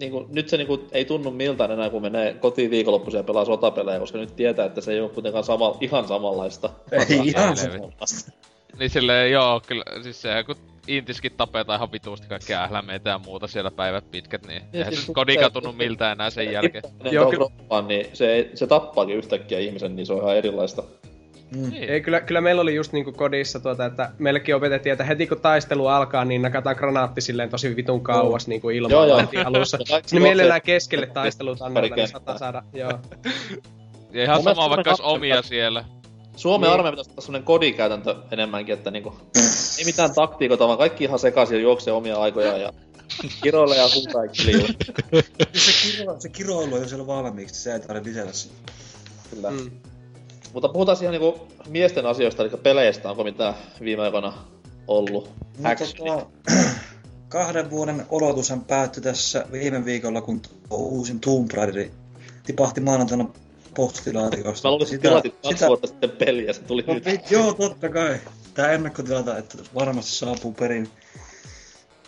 niinku, 0.00 0.26
nyt 0.32 0.48
se 0.48 0.56
niinku 0.56 0.84
ei 0.92 1.04
tunnu 1.04 1.30
miltään 1.30 1.70
enää, 1.70 1.90
kun 1.90 2.02
menee 2.02 2.34
kotiin 2.34 2.70
viikonloppuisin 2.70 3.18
ja 3.18 3.24
pelaa 3.24 3.44
sotapelejä, 3.44 4.00
koska 4.00 4.18
nyt 4.18 4.36
tietää, 4.36 4.66
että 4.66 4.80
se 4.80 4.92
ei 4.92 5.00
ole 5.00 5.10
kuitenkaan 5.10 5.44
sama, 5.44 5.76
ihan 5.80 6.08
samanlaista. 6.08 6.70
Ei 6.92 7.20
ihan 7.24 7.56
samanlaista. 7.56 8.32
Niin 8.78 8.90
silleen 8.90 9.32
joo, 9.32 9.60
kyllä, 9.66 9.84
siis 10.02 10.22
sehän 10.22 10.44
kun 10.44 10.56
Intiskin 10.88 11.32
tapetaan 11.36 11.78
ihan 11.78 11.92
vituusti 11.92 12.28
kaikkea 12.28 12.62
ählämeitä 12.62 13.10
ja 13.10 13.18
muuta 13.18 13.46
siellä 13.46 13.70
päivät 13.70 14.10
pitkät, 14.10 14.46
niin 14.46 14.62
eihän 14.72 14.92
siis 14.94 15.06
se 15.06 15.12
kodika 15.12 15.44
se- 15.44 15.50
tunnu 15.50 15.72
miltä 15.72 16.12
enää 16.12 16.30
sen 16.30 16.52
jälkeen. 16.52 16.84
Joo, 17.10 17.30
kyllä- 17.30 17.82
niin 17.88 18.06
se, 18.12 18.50
se 18.54 18.66
tappaakin 18.66 19.16
yhtäkkiä 19.16 19.58
ihmisen, 19.58 19.96
niin 19.96 20.06
se 20.06 20.12
on 20.12 20.22
ihan 20.22 20.36
erilaista. 20.36 20.82
Mm. 21.56 21.72
Ei, 21.74 22.00
kyllä, 22.00 22.20
kyllä 22.20 22.40
meillä 22.40 22.62
oli 22.62 22.74
just 22.74 22.92
niinku 22.92 23.12
kodissa 23.12 23.60
tuota, 23.60 23.84
että 23.84 24.10
meillekin 24.18 24.54
opetettiin, 24.56 24.92
että 24.92 25.04
heti 25.04 25.26
kun 25.26 25.40
taistelu 25.40 25.86
alkaa, 25.86 26.24
niin 26.24 26.42
nakataan 26.42 26.76
granaatti 26.76 27.20
silleen 27.20 27.50
tosi 27.50 27.76
vitun 27.76 28.00
kauas 28.02 28.46
niinku 28.48 28.70
Joo, 28.70 28.78
ilmaan 28.78 29.08
joo. 29.08 29.18
heti 29.18 29.38
alussa. 29.38 29.76
Ja 29.80 29.84
kaikki 29.90 30.16
Niin 30.16 30.22
mielellään 30.22 30.62
keskelle 30.62 31.06
taistelut 31.06 31.62
annetaan, 31.62 31.96
niin 31.96 32.08
saattaa 32.08 32.38
saada, 32.38 32.62
joo. 32.72 32.98
Ja 34.12 34.22
ihan 34.24 34.36
Mun 34.36 34.44
sama 34.44 34.70
vaikka 34.70 34.90
olisi 34.90 35.02
omia 35.02 35.42
siellä. 35.42 35.84
Suomen 36.36 36.66
Niin. 36.66 36.74
armeija 36.74 36.92
pitäisi 36.92 37.10
olla 37.10 37.20
semmonen 37.20 37.42
kodikäytäntö 37.44 38.16
enemmänkin, 38.30 38.72
että 38.74 38.90
niinku, 38.90 39.14
ei 39.78 39.84
mitään 39.84 40.14
taktiikoita, 40.14 40.66
vaan 40.66 40.78
kaikki 40.78 41.04
ihan 41.04 41.18
sekaisin 41.18 41.56
ja 41.56 41.62
juoksee 41.62 41.92
omia 41.92 42.16
aikojaan 42.16 42.60
ja 42.60 42.72
kiroilee 43.42 43.78
ja 43.78 43.88
huutaa 43.94 44.24
ja. 44.24 44.30
Se, 45.52 45.96
kiro, 45.96 46.16
se 46.18 46.28
kiroilu 46.28 46.74
on 46.74 46.80
jo 46.80 46.88
siellä 46.88 47.06
valmiiksi, 47.06 47.62
se 47.62 47.72
ei 47.72 47.80
tarvitse 47.80 48.10
lisätä 48.10 48.32
sitä. 48.32 48.54
Kyllä. 49.30 49.50
Mm. 49.50 49.70
Mutta 50.54 50.68
puhutaan 50.68 50.98
ihan 51.00 51.12
niinku 51.12 51.46
miesten 51.68 52.06
asioista, 52.06 52.42
eli 52.42 52.50
peleistä, 52.62 53.10
onko 53.10 53.24
mitään 53.24 53.54
viime 53.80 54.02
aikoina 54.02 54.32
ollut? 54.88 55.30
No, 55.58 55.70
tota, 55.98 56.26
kahden 57.28 57.70
vuoden 57.70 58.06
odotushan 58.10 58.64
päättyi 58.64 59.02
tässä 59.02 59.46
viime 59.52 59.84
viikolla, 59.84 60.20
kun 60.20 60.42
uusin 60.70 61.20
Tomb 61.20 61.50
Raider 61.52 61.88
tipahti 62.46 62.80
maanantaina 62.80 63.26
postilaatikosta. 63.76 64.68
Mä 64.68 64.72
luulen, 64.72 64.86
että 64.94 65.08
tilatit 65.08 65.34
kaksi 65.42 65.66
vuotta 65.66 65.86
sitten 65.86 66.10
peliä, 66.10 66.52
se 66.52 66.62
tuli 66.62 66.84
No, 66.86 66.94
nyt. 66.94 67.30
joo, 67.30 67.52
totta 67.52 67.88
kai. 67.88 68.18
Tää 68.54 68.72
ennakkotilata, 68.72 69.38
että 69.38 69.58
varmasti 69.74 70.10
saapuu 70.10 70.52
perin. 70.52 70.88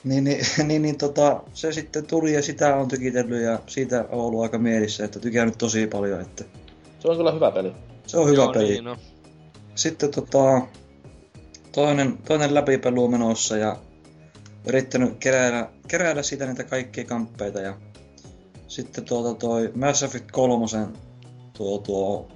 Niin, 0.04 0.24
niin, 0.24 0.46
niin, 0.68 0.82
niin 0.82 0.98
tota, 0.98 1.42
se 1.54 1.72
sitten 1.72 2.06
tuli 2.06 2.34
ja 2.34 2.42
sitä 2.42 2.76
on 2.76 2.88
tykitellyt 2.88 3.42
ja 3.42 3.58
siitä 3.66 4.00
on 4.00 4.20
ollut 4.20 4.42
aika 4.42 4.58
mielissä, 4.58 5.04
että 5.04 5.18
tykännyt 5.18 5.58
tosi 5.58 5.86
paljon, 5.86 6.20
että 6.20 6.44
Se 6.98 7.08
on 7.08 7.16
kyllä 7.16 7.32
hyvä 7.32 7.50
peli. 7.50 7.72
Se 8.06 8.18
on 8.18 8.28
hyvä 8.28 8.42
Joo, 8.42 8.52
peli. 8.52 8.68
Niin, 8.68 8.84
no. 8.84 8.96
Sitten 9.74 10.10
tota, 10.10 10.62
toinen, 11.72 12.18
toinen 12.18 12.54
läpipelu 12.54 13.04
on 13.04 13.10
menossa 13.10 13.56
ja 13.56 13.76
yrittänyt 14.66 15.16
keräillä, 15.18 15.70
keräillä 15.88 16.22
siitä 16.22 16.46
niitä 16.46 16.64
kaikkia 16.64 17.04
kamppeita 17.04 17.60
ja 17.60 17.76
sitten 18.68 19.04
tuota 19.04 19.38
toi 19.38 19.72
Mass 19.74 20.02
Effect 20.02 20.30
3 20.30 20.66
tuo, 21.52 21.78
tuo 21.78 22.28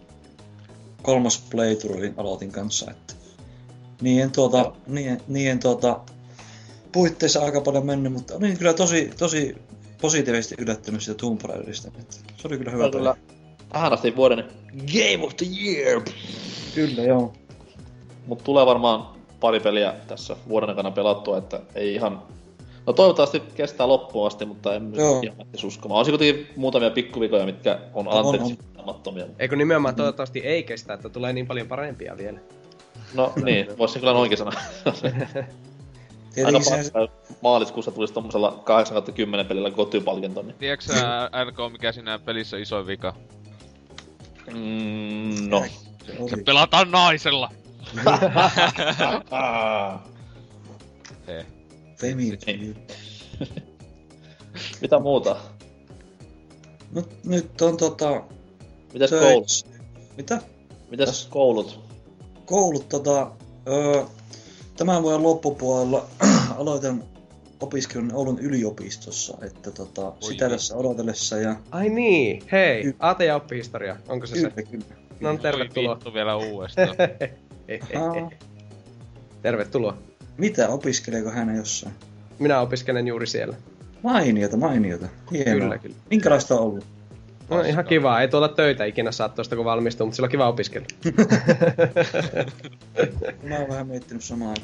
kolmas 1.03 1.45
playthroughin 1.51 2.15
aloitin 2.17 2.53
kanssa, 2.53 2.91
että 2.91 3.15
niiden 4.01 4.31
tuota, 4.31 4.73
niiden, 4.87 5.21
niiden 5.29 5.59
tuota 5.59 6.01
puitteissa 6.93 7.41
aika 7.41 7.61
paljon 7.61 7.87
mennyt, 7.87 8.13
mutta 8.13 8.35
olin 8.35 8.59
kyllä 8.59 8.75
tosi, 8.75 9.11
tosi 9.19 9.57
positiivisesti 10.01 10.55
yllättynyt 10.59 11.03
siitä 11.03 11.19
Tomb 11.21 11.41
Raiderista, 11.43 11.91
se 12.37 12.49
oli 12.49 12.59
kyllä 12.59 12.71
hyvä 12.71 12.85
on 12.85 12.91
peli. 12.91 13.40
Asti 13.71 14.17
vuoden 14.17 14.45
Game 14.87 15.27
of 15.27 15.37
the 15.37 15.47
Year. 15.63 16.03
Kyllä, 16.75 17.03
joo. 17.03 17.33
Mutta 18.27 18.45
tulee 18.45 18.67
varmaan 18.67 19.07
pari 19.41 19.61
peliä 19.61 19.95
tässä 20.09 20.37
vuoden 20.49 20.69
aikana 20.69 20.91
pelattua, 20.91 21.39
että 21.39 21.61
ei 21.75 21.95
ihan 21.95 22.23
No 22.87 22.93
toivottavasti 22.93 23.43
kestää 23.55 23.89
loppuun 23.89 24.27
asti, 24.27 24.47
mutta 24.47 24.75
en 24.75 24.93
Joo. 24.95 25.21
ihan 25.23 25.47
uskomaan. 25.65 26.01
On 26.01 26.19
kuitenkin 26.19 26.47
muutamia 26.57 26.91
pikkuvikoja, 26.91 27.47
mitkä 27.47 27.79
on 27.95 28.09
anteeksi 28.13 28.59
antamattomia. 28.69 29.27
Eikö 29.39 29.57
nimenomaan 29.57 29.95
toivottavasti 29.95 30.39
ei 30.39 30.63
kestä, 30.63 30.95
että 30.95 31.09
tulee 31.09 31.33
niin 31.33 31.47
paljon 31.47 31.69
parempia 31.69 32.17
vielä. 32.17 32.39
No 33.15 33.33
niin, 33.45 33.79
voisi 33.79 33.99
kyllä 33.99 34.13
noinkin 34.13 34.39
sanoa. 34.39 34.53
Aika 34.85 35.01
Tietenkin 36.35 36.65
se, 36.65 36.93
maaliskuussa 37.43 37.91
tulisi 37.91 38.15
tommosella 38.15 38.63
8-10 39.45 39.45
pelillä 39.49 39.71
kotypalkinto, 39.71 40.43
niin... 40.43 40.55
Tiedätkö 40.59 40.85
sä, 40.85 41.31
LK, 41.45 41.73
mikä 41.73 41.93
siinä 41.93 42.19
pelissä 42.19 42.57
on 42.57 42.63
iso 42.63 42.87
vika? 42.87 43.15
Mm, 44.55 45.49
no. 45.49 45.65
Se 46.31 46.37
pelataan 46.45 46.91
naisella! 46.91 47.51
Femi. 52.01 52.31
Mitä 54.81 54.99
muuta? 54.99 55.37
No, 56.93 57.03
nyt 57.25 57.63
on 57.63 57.77
tota... 57.77 58.23
Mitäs 58.93 59.11
töissä. 59.11 59.29
koulut? 59.29 59.67
Mitä? 60.17 60.41
Mitäs 60.91 61.27
koulut? 61.31 61.81
Koulut 62.45 62.89
tota... 62.89 63.31
Öö, 63.69 64.05
tämän 64.77 65.03
vuoden 65.03 65.23
loppupuolella 65.23 66.05
aloitan 66.59 67.05
opiskelun 67.61 68.11
Oulun 68.15 68.39
yliopistossa, 68.39 69.39
että 69.43 69.71
tota, 69.71 70.13
sitä 70.21 70.45
Oi. 70.45 70.51
tässä 70.51 70.77
odotellessa 70.77 71.37
ja 71.37 71.57
Ai 71.71 71.89
niin, 71.89 72.43
hei, 72.53 72.83
Ky- 72.83 72.97
AT 72.99 73.21
ja 73.21 73.37
oppihistoria, 73.37 73.97
onko 74.09 74.27
se 74.27 74.41
se? 74.41 74.51
kyllä, 74.51 74.69
kyllä. 74.71 74.85
No 75.21 75.37
tervetuloa. 75.39 75.91
Oi 75.91 75.97
vittu 75.97 76.15
vielä 76.15 76.37
uudestaan. 76.37 76.89
Aa, 78.03 78.31
tervetuloa. 79.43 79.97
mitä, 80.39 80.69
opiskeleeko 80.69 81.31
hän 81.31 81.57
jossain? 81.57 81.95
Minä 82.39 82.61
opiskelen 82.61 83.07
juuri 83.07 83.27
siellä. 83.27 83.57
Mainiota, 84.03 84.57
mainiota. 84.57 85.09
Hienoa. 85.33 85.55
Kyllä, 85.55 85.79
kyllä. 85.79 85.97
Minkälaista 86.11 86.55
on 86.55 86.61
ollut? 86.61 86.85
No 87.51 87.61
ihan 87.63 87.85
kiva, 87.85 88.21
ei 88.21 88.29
tuolla 88.29 88.49
töitä 88.49 88.85
ikinä 88.85 89.13
saa 89.13 89.29
tuosta 89.29 89.57
kun 89.57 89.65
valmistuu, 89.65 90.07
mutta 90.07 90.17
sillä 90.17 90.27
on 90.27 90.31
kiva 90.31 90.49
opiskella. 90.49 90.87
Mä 93.49 93.59
oon 93.59 93.69
vähän 93.69 93.87
miettinyt 93.87 94.25
samaa. 94.25 94.55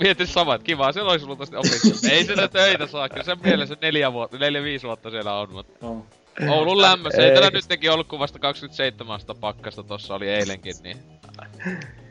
Mietin 0.00 0.26
sama, 0.26 0.54
että 0.54 0.64
kiva 0.64 0.92
siellä 0.92 1.10
olisi 1.10 1.24
ollut 1.24 1.38
tosta 1.38 1.58
opiskella. 1.58 2.14
Ei 2.14 2.24
sitä 2.24 2.48
töitä 2.48 2.86
saa, 2.86 3.08
kyllä 3.08 3.22
sen 3.22 3.38
mielessä 3.44 3.76
neljä 3.82 4.12
vuotta, 4.12 4.38
neljä 4.38 4.62
viisi 4.62 4.86
vuotta 4.86 5.10
siellä 5.10 5.34
on, 5.34 5.52
mutta 5.52 5.86
No. 5.86 6.06
Oulun 6.48 6.82
lämmössä. 6.82 7.22
Ei 7.22 7.34
tällä 7.34 7.50
nytkin 7.50 7.90
ollut 7.92 8.08
kuin 8.08 8.20
vasta 8.20 8.38
27 8.38 9.14
astetta 9.14 9.34
pakkasta, 9.40 9.82
tossa 9.82 10.14
oli 10.14 10.28
eilenkin, 10.28 10.74
niin... 10.82 10.96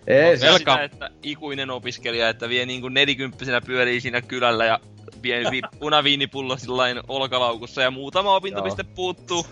Ei, 0.08 0.38
se- 0.38 0.46
Velka. 0.46 0.58
sitä, 0.58 0.84
että 0.84 1.10
ikuinen 1.24 1.70
opiskelija, 1.70 2.30
että 2.30 2.50
vie 2.50 2.66
niinku 2.66 2.90
nelikymppisenä 2.90 3.62
pyörii 3.62 4.02
siinä 4.02 4.22
kylällä 4.22 4.66
ja 4.66 4.80
vie 5.24 5.44
vi- 5.52 5.62
punaviinipullo 5.80 6.58
sillain 6.58 7.00
olkalaukussa 7.08 7.82
ja 7.82 7.92
muutama 7.92 8.36
opintopiste 8.36 8.84
puuttuu. 8.84 9.46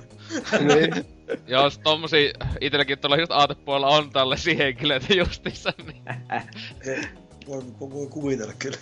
niin. 0.59 1.05
Jos 1.47 1.79
tommosia, 1.79 2.33
itelläkin 2.61 2.99
tuolla 2.99 3.17
just 3.17 3.31
aatepuolella 3.31 3.87
on 3.87 4.09
tällaisia 4.09 4.55
henkilöitä 4.55 5.13
justiinsa, 5.13 5.73
niin... 5.87 6.03
Voi, 7.47 7.63
voi, 7.79 7.91
voi 7.91 8.07
kuvitella 8.07 8.53
kyllä. 8.59 8.77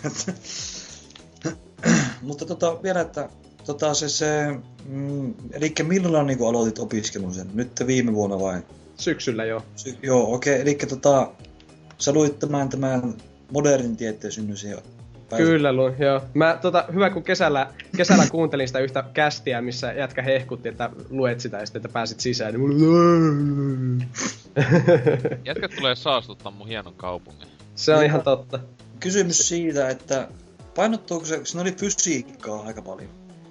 Mutta 2.21 2.45
tota, 2.45 2.83
vielä, 2.83 3.01
että 3.01 3.29
tota, 3.65 3.93
se, 3.93 4.09
se 4.09 4.55
mm, 4.85 5.33
eli 5.51 5.73
milloin 5.83 6.27
niin 6.27 6.47
aloitit 6.47 6.79
opiskelun 6.79 7.33
sen? 7.33 7.47
Nyt 7.53 7.71
viime 7.87 8.13
vuonna 8.13 8.39
vai? 8.39 8.61
Syksyllä 8.97 9.45
jo. 9.45 9.65
Sy- 9.75 9.97
joo, 10.01 10.33
okei. 10.33 10.53
Okay. 10.53 10.61
Eli 10.61 10.75
tota, 10.75 11.31
sä 11.97 12.13
luit 12.13 12.39
tämän, 12.39 12.69
tämän 12.69 13.13
modernin 13.51 13.97
tieteen 13.97 14.31
synnyisiä 14.31 14.77
Kyllä 15.37 15.73
luin, 15.73 15.93
joo. 15.99 16.21
Mä, 16.33 16.57
tota, 16.61 16.85
hyvä 16.93 17.09
kun 17.09 17.23
kesällä, 17.23 17.73
kesällä 17.97 18.25
kuuntelin 18.31 18.67
sitä 18.67 18.79
yhtä 18.79 19.03
kästiä, 19.13 19.61
missä 19.61 19.93
jätkä 19.93 20.21
hehkutti, 20.21 20.69
että 20.69 20.89
luet 21.09 21.39
sitä 21.39 21.57
ja 21.57 21.65
sitten, 21.65 21.79
että 21.79 21.93
pääsit 21.93 22.19
sisään, 22.19 22.53
niin 22.53 22.61
mulla... 22.61 22.75
Jätkät 25.45 25.71
tulee 25.77 25.95
saastuttaa 25.95 26.51
mun 26.51 26.67
hienon 26.67 26.93
kaupungin. 26.93 27.54
Se 27.75 27.95
on 27.95 28.03
ihan 28.03 28.21
totta. 28.21 28.59
Kysymys 28.99 29.47
siitä, 29.47 29.89
että 29.89 30.27
painottuuko 30.75 31.25
se, 31.25 31.41
siinä 31.43 31.61
oli 31.61 31.71
fysiikkaa 31.71 32.63
aika 32.67 32.81
paljon. 32.81 33.09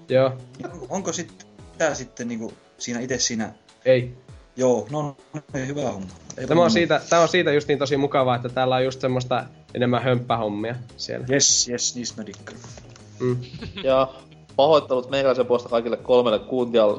Joo, 0.09 0.33
Niin 0.59 0.73
Onko, 0.73 0.87
onko 0.91 1.13
sitten, 1.13 1.47
tää 1.79 1.95
sitten 1.95 2.29
niinku 2.29 2.53
siinä 2.79 3.01
itse 3.01 3.19
siinä, 3.19 3.53
ei. 3.85 4.15
joo, 4.57 4.87
no 4.91 5.17
niin, 5.53 5.67
hyvä 5.67 5.91
homma. 5.91 6.09
Ei 6.37 6.47
Tämä 6.47 6.63
on 6.63 6.71
siitä, 6.71 7.01
tämä 7.11 7.23
on 7.23 7.29
siitä 7.29 7.53
just 7.53 7.69
niin 7.69 7.79
tosi 7.79 7.97
mukavaa, 7.97 8.37
että 8.37 8.49
täällä 8.49 8.77
on 8.77 8.85
just 8.85 9.01
semmoista 9.01 9.45
enemmän 9.75 10.03
hömppähommia 10.03 10.75
siellä. 10.97 11.27
Yes, 11.31 11.69
yes, 11.69 11.97
niistä 11.97 12.23
mä 12.23 12.27
dikkaan. 12.27 12.59
Mm. 13.21 13.37
Ja 13.85 14.09
pahoittelut 14.57 15.11
meikäläisen 15.11 15.47
puolesta 15.47 15.69
kaikille 15.69 15.97
kolmelle 15.97 16.39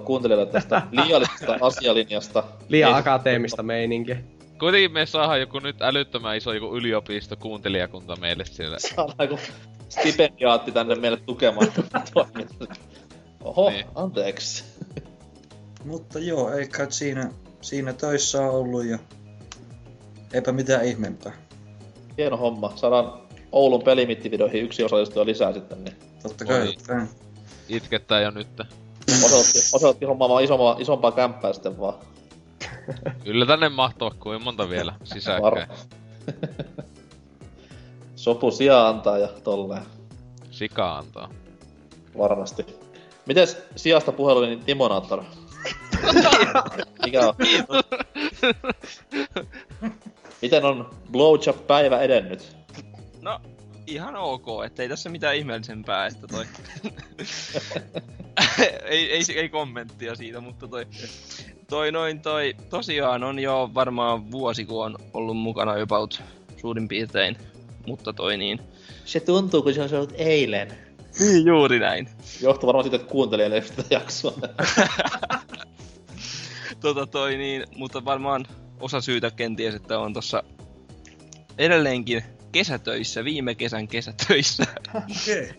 kuuntelijalle, 0.06 0.46
tästä 0.46 0.82
liiallisesta 0.92 1.58
asialinjasta. 1.62 2.44
Liian 2.70 2.94
akateemista 2.94 3.64
meininkiä. 3.64 4.18
Kuitenkin 4.60 4.92
me 4.92 5.06
saadaan 5.06 5.40
joku 5.40 5.60
nyt 5.60 5.82
älyttömän 5.82 6.38
iso 6.38 6.54
joku 6.54 6.76
yliopisto 6.78 7.36
kuuntelijakunta 7.36 8.16
meille 8.16 8.46
siellä. 8.46 8.78
Saadaan 8.80 9.30
joku 9.30 9.40
stipendiaatti 9.90 10.72
tänne 10.72 10.96
meille 10.96 11.18
tukemaan 11.18 11.68
toimintaa. 12.14 12.76
Oho, 13.44 13.70
Niin. 13.70 13.86
anteeksi. 13.96 14.64
Mutta 15.86 16.20
joo, 16.20 16.54
ei 16.54 16.68
kai 16.68 16.92
siinä, 16.92 17.32
siinä 17.62 17.94
töissä 17.94 18.42
on 18.42 18.50
ollut 18.50 18.86
ja 18.86 19.00
eipä 20.34 20.52
mitään 20.52 20.86
ihmeempää. 20.86 21.34
Hieno 22.18 22.38
homma. 22.38 22.74
Saadaan 22.76 23.14
Oulun 23.52 23.84
pelimittivideoihin 23.84 24.64
yksi 24.64 24.84
osallistuja 24.84 25.26
lisää 25.26 25.54
sitten, 25.54 25.84
niin 25.84 25.96
Totta 26.24 26.46
kai, 26.46 26.62
Oi. 26.62 26.68
totta 26.74 26.94
kai. 26.94 27.06
Itkettää 27.70 28.22
jo 28.22 28.32
nyt. 28.32 28.48
osoitti, 29.26 29.60
osoitti 29.74 30.06
hommaamaan 30.06 30.44
isompaa, 30.44 30.76
isompaa 30.80 31.12
kämppää 31.12 31.54
sitten 31.54 31.80
vaan. 31.80 31.94
Kyllä 33.24 33.46
tänne 33.46 33.70
mahtuu 33.70 34.12
kuin 34.20 34.44
monta 34.44 34.70
vielä 34.70 34.94
sisäkkäin. 35.04 35.68
Sopu 38.16 38.52
sijaa 38.52 38.90
antaa 38.90 39.18
ja 39.18 39.28
tolleen. 39.28 39.84
Sika 40.52 40.98
antaa. 40.98 41.30
Varmasti. 42.18 42.66
Mites 43.26 43.58
sijasta 43.76 44.12
puhelu, 44.12 44.42
niin 44.42 44.60
Timonaattor? 44.60 45.24
Mikä 47.06 47.28
on? 47.28 47.36
Miten 50.42 50.66
on 50.66 50.90
blowjob-päivä 51.12 52.00
edennyt? 52.00 52.56
No, 53.22 53.42
ihan 53.88 54.16
ok, 54.16 54.46
ettei 54.66 54.90
tässä 54.90 55.10
mitään 55.10 55.36
ihmeellisempää, 55.36 56.08
että 56.08 56.28
toi... 56.28 56.46
ei, 58.86 59.12
ei, 59.12 59.24
ei, 59.36 59.50
kommenttia 59.50 60.16
siitä, 60.16 60.42
mutta 60.42 60.68
toi... 60.68 60.88
Toi 61.70 61.92
noin 61.92 62.22
toi, 62.22 62.56
tosiaan 62.70 63.24
on 63.24 63.40
jo 63.40 63.72
varmaan 63.74 64.32
vuosi, 64.32 64.66
kun 64.66 64.86
on 64.86 64.96
ollut 65.14 65.38
mukana 65.38 65.82
about 65.82 66.22
suurin 66.58 66.88
piirtein. 66.88 67.38
Mutta 67.88 68.14
toi 68.14 68.38
niin... 68.38 68.60
Se 69.06 69.20
tuntuu, 69.20 69.62
kun 69.62 69.74
se 69.74 69.84
on 69.84 69.94
ollut 69.94 70.14
eilen. 70.18 70.78
Niin, 71.20 71.46
juuri 71.46 71.80
näin. 71.80 72.10
Johtuu 72.42 72.68
varmaan 72.68 72.84
siitä, 72.84 72.96
että 72.96 73.12
kuuntelijalle 73.12 73.62
sitä 73.62 73.84
jaksoa. 73.90 74.32
tota 76.82 77.08
toi 77.08 77.38
niin, 77.38 77.66
mutta 77.76 78.06
varmaan 78.06 78.46
osa 78.80 79.02
syytä 79.02 79.32
kenties, 79.32 79.76
että 79.76 80.00
on 80.00 80.14
tossa 80.14 80.44
edelleenkin 81.58 82.24
kesätöissä, 82.52 83.24
viime 83.24 83.56
kesän 83.56 83.88
kesätöissä. 83.88 84.66
Okei. 84.94 85.54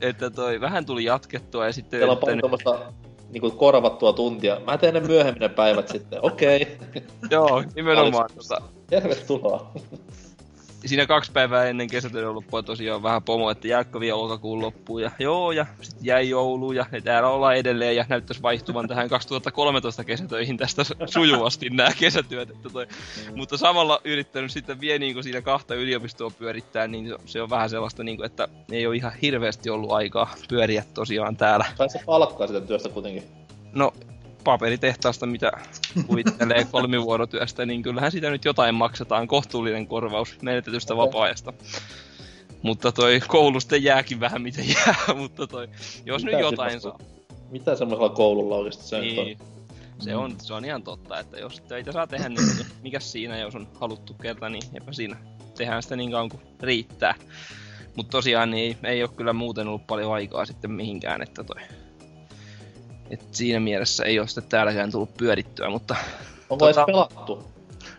että 0.00 0.30
toi 0.30 0.60
vähän 0.60 0.86
tuli 0.86 1.04
jatkettua 1.04 1.66
ja 1.66 1.72
sitten... 1.72 2.00
Teillä 2.00 2.12
on 2.12 2.18
paljon 2.18 2.40
tuommoista 2.40 2.92
niinku 3.34 3.50
korvattua 3.50 4.12
tuntia. 4.12 4.60
Mä 4.66 4.78
teen 4.78 4.94
ne 4.94 5.00
myöhemmin 5.00 5.40
ne 5.40 5.48
päivät 5.48 5.88
sitten. 5.88 6.18
Okei. 6.22 6.78
Joo, 7.30 7.64
nimenomaan. 7.74 8.30
Tota, 8.36 8.62
Tervetuloa. 8.86 9.72
Siinä 10.86 11.06
kaksi 11.06 11.32
päivää 11.32 11.64
ennen 11.64 11.88
kesätöiden 11.88 12.34
loppua 12.34 12.62
tosiaan 12.62 13.02
vähän 13.02 13.22
pomo, 13.22 13.50
että 13.50 13.68
jääkö 13.68 14.00
vielä 14.00 14.18
lokakuun 14.18 14.62
loppuun. 14.62 15.02
Ja 15.02 15.10
joo, 15.18 15.52
ja 15.52 15.66
sitten 15.80 16.06
jäi 16.06 16.28
joulu 16.28 16.72
ja 16.72 16.86
täällä 17.04 17.28
ollaan 17.28 17.56
edelleen 17.56 17.96
ja 17.96 18.04
näyttäisi 18.08 18.42
vaihtuvan 18.42 18.88
tähän 18.88 19.08
2013 19.08 20.04
kesätöihin 20.04 20.56
tästä 20.56 20.82
sujuvasti 21.06 21.70
nämä 21.70 21.90
kesätyöt. 22.00 22.50
Että 22.50 22.70
toi. 22.70 22.86
Mutta 23.36 23.56
samalla 23.56 24.00
yrittänyt 24.04 24.50
sitten 24.50 24.80
vielä 24.80 24.98
niin 24.98 25.24
siinä 25.24 25.42
kahta 25.42 25.74
yliopistoa 25.74 26.30
pyörittää, 26.30 26.86
niin 26.86 27.14
se- 27.24 27.42
on 27.42 27.50
vähän 27.50 27.70
sellaista, 27.70 28.04
niin 28.04 28.16
kuin, 28.16 28.26
että 28.26 28.48
ei 28.72 28.86
ole 28.86 28.96
ihan 28.96 29.12
hirveästi 29.22 29.70
ollut 29.70 29.92
aikaa 29.92 30.34
pyöriä 30.48 30.84
tosiaan 30.94 31.36
täällä. 31.36 31.64
Sai 31.78 31.88
se 31.90 32.00
palkkaa 32.06 32.46
sitä 32.46 32.60
työstä 32.60 32.88
kuitenkin. 32.88 33.22
No, 33.72 33.92
paperitehtaasta, 34.44 35.26
mitä 35.26 35.52
kuvittelee 36.06 36.66
kolmivuorotyöstä, 36.70 37.66
niin 37.66 37.82
kyllähän 37.82 38.12
sitä 38.12 38.30
nyt 38.30 38.44
jotain 38.44 38.74
maksetaan, 38.74 39.28
kohtuullinen 39.28 39.86
korvaus 39.86 40.42
menetetystä 40.42 40.94
Okei. 40.94 41.06
vapaa-ajasta. 41.06 41.52
Mutta 42.62 42.92
toi 42.92 43.20
koulusta 43.28 43.76
jääkin 43.76 44.20
vähän 44.20 44.42
mitä 44.42 44.60
jää, 44.60 44.96
mutta 45.20 45.46
toi, 45.46 45.68
jos 46.06 46.24
Mitä 46.24 46.36
nyt 46.36 46.40
jotain 46.44 46.80
semmoista- 46.80 47.04
saa, 47.04 47.46
Mitä 47.50 47.76
semmoisella 47.76 48.08
koululla 48.08 48.56
oikeesti 48.56 48.84
se 48.84 49.00
nyt 49.00 49.18
on? 49.18 49.24
niin 49.24 49.38
se 49.98 50.16
on, 50.16 50.36
se 50.42 50.54
on 50.54 50.64
ihan 50.64 50.82
totta, 50.82 51.18
että 51.18 51.38
jos 51.38 51.60
töitä 51.60 51.92
saa 51.92 52.06
tehdä, 52.06 52.28
niin 52.28 52.66
mikä 52.82 53.00
siinä, 53.00 53.38
jos 53.38 53.54
on 53.54 53.68
haluttu 53.80 54.14
kerta, 54.14 54.48
niin 54.48 54.62
eipä 54.74 54.92
siinä. 54.92 55.16
Tehdään 55.56 55.82
sitä 55.82 55.96
niin 55.96 56.10
kauan 56.10 56.28
kuin 56.28 56.42
riittää. 56.60 57.14
Mutta 57.96 58.10
tosiaan 58.10 58.50
niin 58.50 58.76
ei, 58.84 58.92
ei 58.92 59.02
ole 59.02 59.10
kyllä 59.16 59.32
muuten 59.32 59.68
ollut 59.68 59.86
paljon 59.86 60.12
aikaa 60.12 60.46
sitten 60.46 60.70
mihinkään, 60.70 61.22
että 61.22 61.44
toi... 61.44 61.56
Et 63.14 63.34
siinä 63.34 63.60
mielessä 63.60 64.04
ei 64.04 64.18
ole 64.18 64.28
sitten 64.28 64.44
täälläkään 64.48 64.90
tullut 64.90 65.16
pyörittyä, 65.16 65.70
mutta... 65.70 65.96
Onko 66.50 66.66
edes 66.66 66.76
pelattu? 66.86 67.44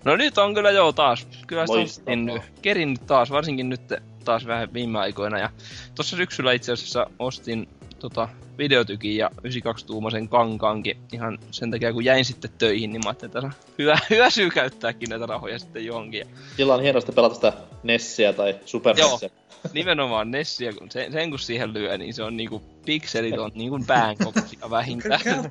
No 0.04 0.16
nyt 0.16 0.38
on 0.38 0.54
kyllä 0.54 0.72
joo 0.72 0.94
taas. 0.94 1.28
Kyllä 1.48 1.68
sitä 1.68 1.78
Loistavaa. 1.78 2.14
on 2.14 2.26
nyt. 2.26 2.42
Kerinnyt 2.62 3.08
taas, 3.08 3.32
varsinkin 3.32 3.70
nyt 3.70 3.82
taas 4.26 4.46
vähän 4.46 4.74
viime 4.74 5.00
aikoina. 5.00 5.40
Ja 5.40 5.50
tuossa 5.96 6.18
syksyllä 6.18 6.54
itse 6.54 6.72
asiassa 6.72 7.08
ostin 7.20 7.70
tota, 8.10 8.28
videotykin 8.58 9.18
ja 9.18 9.30
92-tuumaisen 9.38 10.30
kankaankin 10.30 10.98
ihan 11.14 11.40
sen 11.52 11.72
takia, 11.72 11.94
kun 11.94 12.06
jäin 12.06 12.26
sitten 12.26 12.52
töihin, 12.58 12.94
niin 12.94 13.02
mä 13.04 13.10
ajattelin, 13.10 13.38
että 13.38 13.58
hyvä, 13.80 13.98
hyvä 14.10 14.30
syy 14.30 14.50
käyttääkin 14.50 15.10
näitä 15.10 15.26
rahoja 15.26 15.60
sitten 15.60 15.86
johonkin. 15.86 16.20
Ja 16.20 16.26
Sillä 16.58 16.74
on 16.74 16.82
hienosti 16.82 17.12
pelata 17.12 17.36
sitä 17.36 17.54
Nessiä 17.84 18.34
tai 18.34 18.56
Super 18.66 19.00
Joo. 19.00 19.12
Nessiä. 19.12 19.30
nimenomaan 19.74 20.32
Nessia, 20.32 20.74
kun 20.74 20.92
sen, 20.92 21.12
sen 21.12 21.30
kun 21.30 21.40
siihen 21.40 21.74
lyö, 21.74 21.98
niin 21.98 22.14
se 22.14 22.24
on 22.24 22.38
niinku, 22.38 22.62
pikselit 22.86 23.38
on 23.38 23.52
niinku 23.56 23.80
pään 23.88 24.16
kokoisia 24.24 24.70
vähintään. 24.70 25.22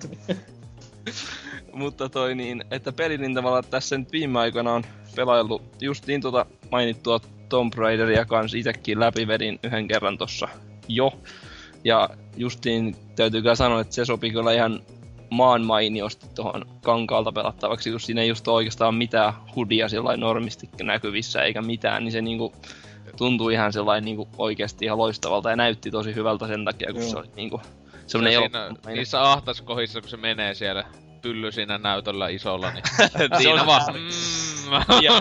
Mutta 1.73 2.09
toi 2.09 2.35
niin, 2.35 2.65
että 2.71 2.93
pelirintamalla 2.93 3.63
tässä 3.63 3.99
nyt 3.99 4.13
viime 4.13 4.39
aikoina 4.39 4.73
on 4.73 4.85
pelaillut 5.17 5.63
justiin 5.81 6.21
tota 6.21 6.47
mainittua 6.71 7.21
Tomb 7.49 7.75
Raideria 7.75 8.25
kans 8.25 8.55
itekin 8.55 9.01
läpivedin 9.01 9.59
yhden 9.63 9.89
kerran 9.89 10.19
tossa 10.19 10.49
jo. 10.89 11.13
Ja 11.85 12.11
justiin 12.37 12.97
täytyy 13.17 13.43
kyllä 13.43 13.55
sanoa, 13.55 13.81
että 13.81 13.95
se 13.95 14.05
sopii 14.05 14.31
kyllä 14.31 14.53
ihan 14.53 14.81
maan 15.31 15.63
mainiosti 15.67 16.27
tuohon 16.35 16.67
kankaalta 16.83 17.33
pelattavaksi, 17.33 17.91
kun 17.91 18.01
siinä 18.01 18.23
ei 18.23 18.29
just 18.29 18.49
ole 18.49 18.57
oikeastaan 18.57 18.95
mitään 18.95 19.33
hudia 19.57 19.89
sellainen 19.89 20.21
normisti 20.21 20.69
näkyvissä 20.83 21.43
eikä 21.43 21.63
mitään, 21.63 22.05
niin 22.05 22.13
se 22.13 22.23
niinku 22.23 22.55
tuntuu 23.17 23.49
ihan 23.49 23.73
sellainen 23.73 24.05
niinku 24.05 24.29
oikeasti 24.39 24.85
ihan 24.85 24.99
loistavalta 24.99 25.51
ja 25.51 25.57
näytti 25.57 25.91
tosi 25.91 26.15
hyvältä 26.15 26.47
sen 26.47 26.65
takia, 26.65 26.93
kun 26.93 27.01
Joo. 27.03 27.11
se 27.11 27.17
oli 27.17 27.29
niinku 27.37 27.61
Se 27.63 27.99
semmonen 28.07 28.33
siinä, 28.39 28.67
elokuva- 28.67 28.91
niissä 28.91 29.33
ahtaskohdissa, 29.33 30.01
kun 30.01 30.11
se 30.11 30.17
menee 30.17 30.55
siellä 30.55 30.85
pylly 31.23 31.53
siinä 31.53 31.79
näytöllä 31.79 32.29
isolla, 32.29 32.71
niin 32.71 32.85
Se 33.19 33.29
siinä 33.39 33.67
vaan 33.67 33.95
mm, 33.95 35.03
ja, 35.03 35.21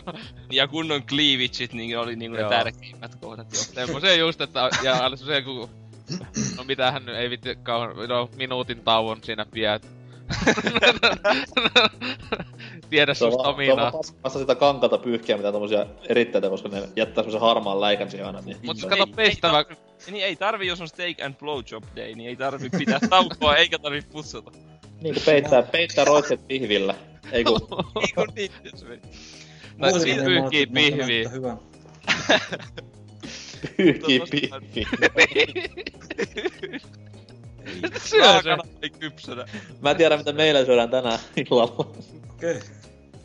ja 0.51 0.67
kunnon 0.67 1.03
cleavageit 1.03 1.73
niin 1.73 1.99
oli 1.99 2.15
niinku 2.15 2.35
ne 2.35 2.41
Joo. 2.41 2.49
tärkeimmät 2.49 3.15
kohdat 3.15 3.53
jo. 3.53 3.59
Semmoisen 3.59 4.19
just, 4.19 4.41
että 4.41 4.69
ja 4.83 5.11
se 5.15 5.41
kun... 5.41 5.82
No 6.57 6.63
mitähän 6.63 7.05
nyt 7.05 7.15
ei 7.15 7.29
vitti 7.29 7.55
kauan, 7.63 7.95
no 8.09 8.29
minuutin 8.35 8.81
tauon 8.83 9.17
siinä 9.23 9.45
piät. 9.53 9.87
Tiedä 12.89 13.13
Se 13.13 13.25
on, 13.25 13.31
susta 13.31 13.47
vaan- 13.57 14.03
se 14.03 14.13
on 14.37 14.41
sitä 14.41 14.55
kankalta 14.55 14.97
pyyhkiä 14.97 15.35
mitään 15.37 15.53
tommosia 15.53 15.85
eritteitä, 16.09 16.49
koska 16.49 16.69
ne 16.69 16.89
jättää 16.95 17.23
semmosen 17.23 17.41
harmaan 17.41 17.81
läikän 17.81 18.11
siihen 18.11 18.27
aina. 18.27 18.41
Niin. 18.41 18.57
Mut 18.63 18.77
Ei- 18.83 18.89
kato 18.89 19.03
ei 19.07 19.13
pestävä, 19.15 19.65
Niin 20.11 20.25
ei 20.25 20.35
tarvi, 20.35 20.67
jos 20.67 20.81
on 20.81 20.87
steak 20.87 21.21
and 21.25 21.35
blowjob 21.35 21.83
day, 21.95 22.13
niin 22.15 22.29
ei 22.29 22.35
tarvi 22.35 22.69
pitää 22.69 22.99
taukoa 23.09 23.55
eikä 23.55 23.79
tarvi 23.79 24.01
putsata. 24.01 24.51
Niin 25.01 25.13
kuin 25.13 25.23
peittää, 25.25 25.61
peittää 25.63 26.05
roitset 26.05 26.47
pihvillä. 26.47 26.95
Ei 27.31 27.43
kun 27.43 27.59
Niin 28.01 28.15
kuin 28.15 28.27
niin, 28.35 28.51
se 28.75 28.85
meni. 28.85 29.01
Tai 29.79 29.99
siinä- 29.99 30.23
pyyhkii 30.23 30.65
pihviä. 30.67 31.29
Hyvä. 31.29 31.57
pyyhkii 33.77 34.19
pihviin. 34.31 34.91
syö 37.97 38.23
se. 38.23 38.31
Raakana 38.31 38.63
ei 38.81 38.89
kypsänä. 38.89 39.45
Mä 39.81 39.95
tiedän 39.95 40.19
mitä 40.19 40.33
meillä 40.33 40.65
syödään 40.65 40.89
tänään 40.89 41.19
illalla. 41.35 41.93
Okei. 42.33 42.57
Okay. 42.57 42.61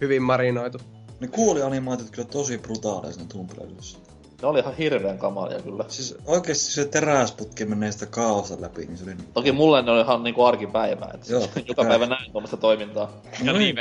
Hyvin 0.01 0.22
marinoitu. 0.22 0.79
Ne 1.20 1.29
kuulianimaatit 1.29 2.11
kyllä 2.11 2.29
tosi 2.29 2.59
brutaaleja 2.59 3.14
Tomb 3.33 3.51
Raiderissa. 3.51 3.98
Ne 4.42 4.48
oli 4.48 4.59
ihan 4.59 4.77
hirveän 4.77 5.18
kamalia 5.18 5.62
kyllä. 5.62 5.85
Siis 5.88 6.16
oikeesti 6.27 6.72
se 6.72 6.85
teräsputki 6.85 7.64
menee 7.64 7.92
sitä 7.92 8.07
kaaosta 8.07 8.61
läpi, 8.61 8.87
niin 8.87 8.98
se 8.98 9.05
oli... 9.05 9.14
Toki 9.35 9.53
mulle 9.53 9.83
ne 9.83 9.90
oli 9.90 10.01
ihan 10.01 10.22
niinku 10.22 10.44
arkipäivää. 10.44 11.11
Et 11.14 11.29
Joo, 11.29 11.48
joka 11.68 11.85
päivä 11.85 12.07
näin 12.07 12.33
tuommoista 12.33 12.57
toimintaa. 12.57 13.12
Ja 13.44 13.53
No 13.53 13.59
niin. 13.59 13.77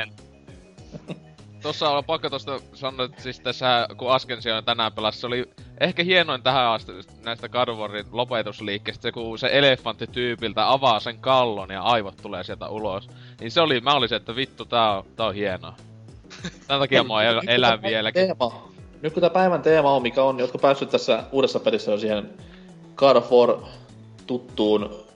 Tossa 1.67 1.89
on 1.89 2.03
pakko 2.03 2.29
tosta 2.29 2.59
sanoa, 2.73 3.05
että 3.05 3.21
siis 3.21 3.39
tässä, 3.39 3.87
kun 3.97 4.11
Ascension 4.11 4.65
tänään 4.65 4.93
pelasi, 4.93 5.19
se 5.19 5.27
oli 5.27 5.49
ehkä 5.79 6.03
hienoin 6.03 6.43
tähän 6.43 6.67
asti 6.67 6.91
näistä 7.25 7.49
Warin 7.77 8.05
lopetusliikkeistä, 8.11 9.01
se 9.01 9.11
kun 9.11 9.39
se 9.39 9.49
elefanttityypiltä 9.51 10.71
avaa 10.71 10.99
sen 10.99 11.17
kallon 11.19 11.69
ja 11.69 11.81
aivot 11.81 12.15
tulee 12.21 12.43
sieltä 12.43 12.67
ulos. 12.67 13.09
Niin 13.39 13.51
se 13.51 13.61
oli, 13.61 13.81
mä 13.81 13.93
olisin, 13.93 14.15
että 14.15 14.35
vittu, 14.35 14.65
tää 14.65 14.97
on, 14.97 15.03
tää 15.15 15.25
on 15.25 15.35
hienoa. 15.35 15.75
Tän 16.67 16.79
takia 16.79 17.03
mä 17.03 17.23
el- 17.23 17.41
elän 17.47 17.81
vieläkin. 17.81 18.27
Teema. 18.27 18.69
Nyt 19.01 19.13
kun 19.13 19.21
tää 19.21 19.29
päivän 19.29 19.61
teema 19.61 19.91
on 19.91 20.01
mikä 20.01 20.23
on, 20.23 20.37
niin 20.37 20.43
ootko 20.43 20.57
päässyt 20.57 20.89
tässä 20.89 21.23
uudessa 21.31 21.59
pelissä 21.59 21.91
jo 21.91 21.97
siihen 21.97 22.29
God 22.95 23.15
of 23.15 23.31
War 23.31 23.57
tuttuun 24.27 25.06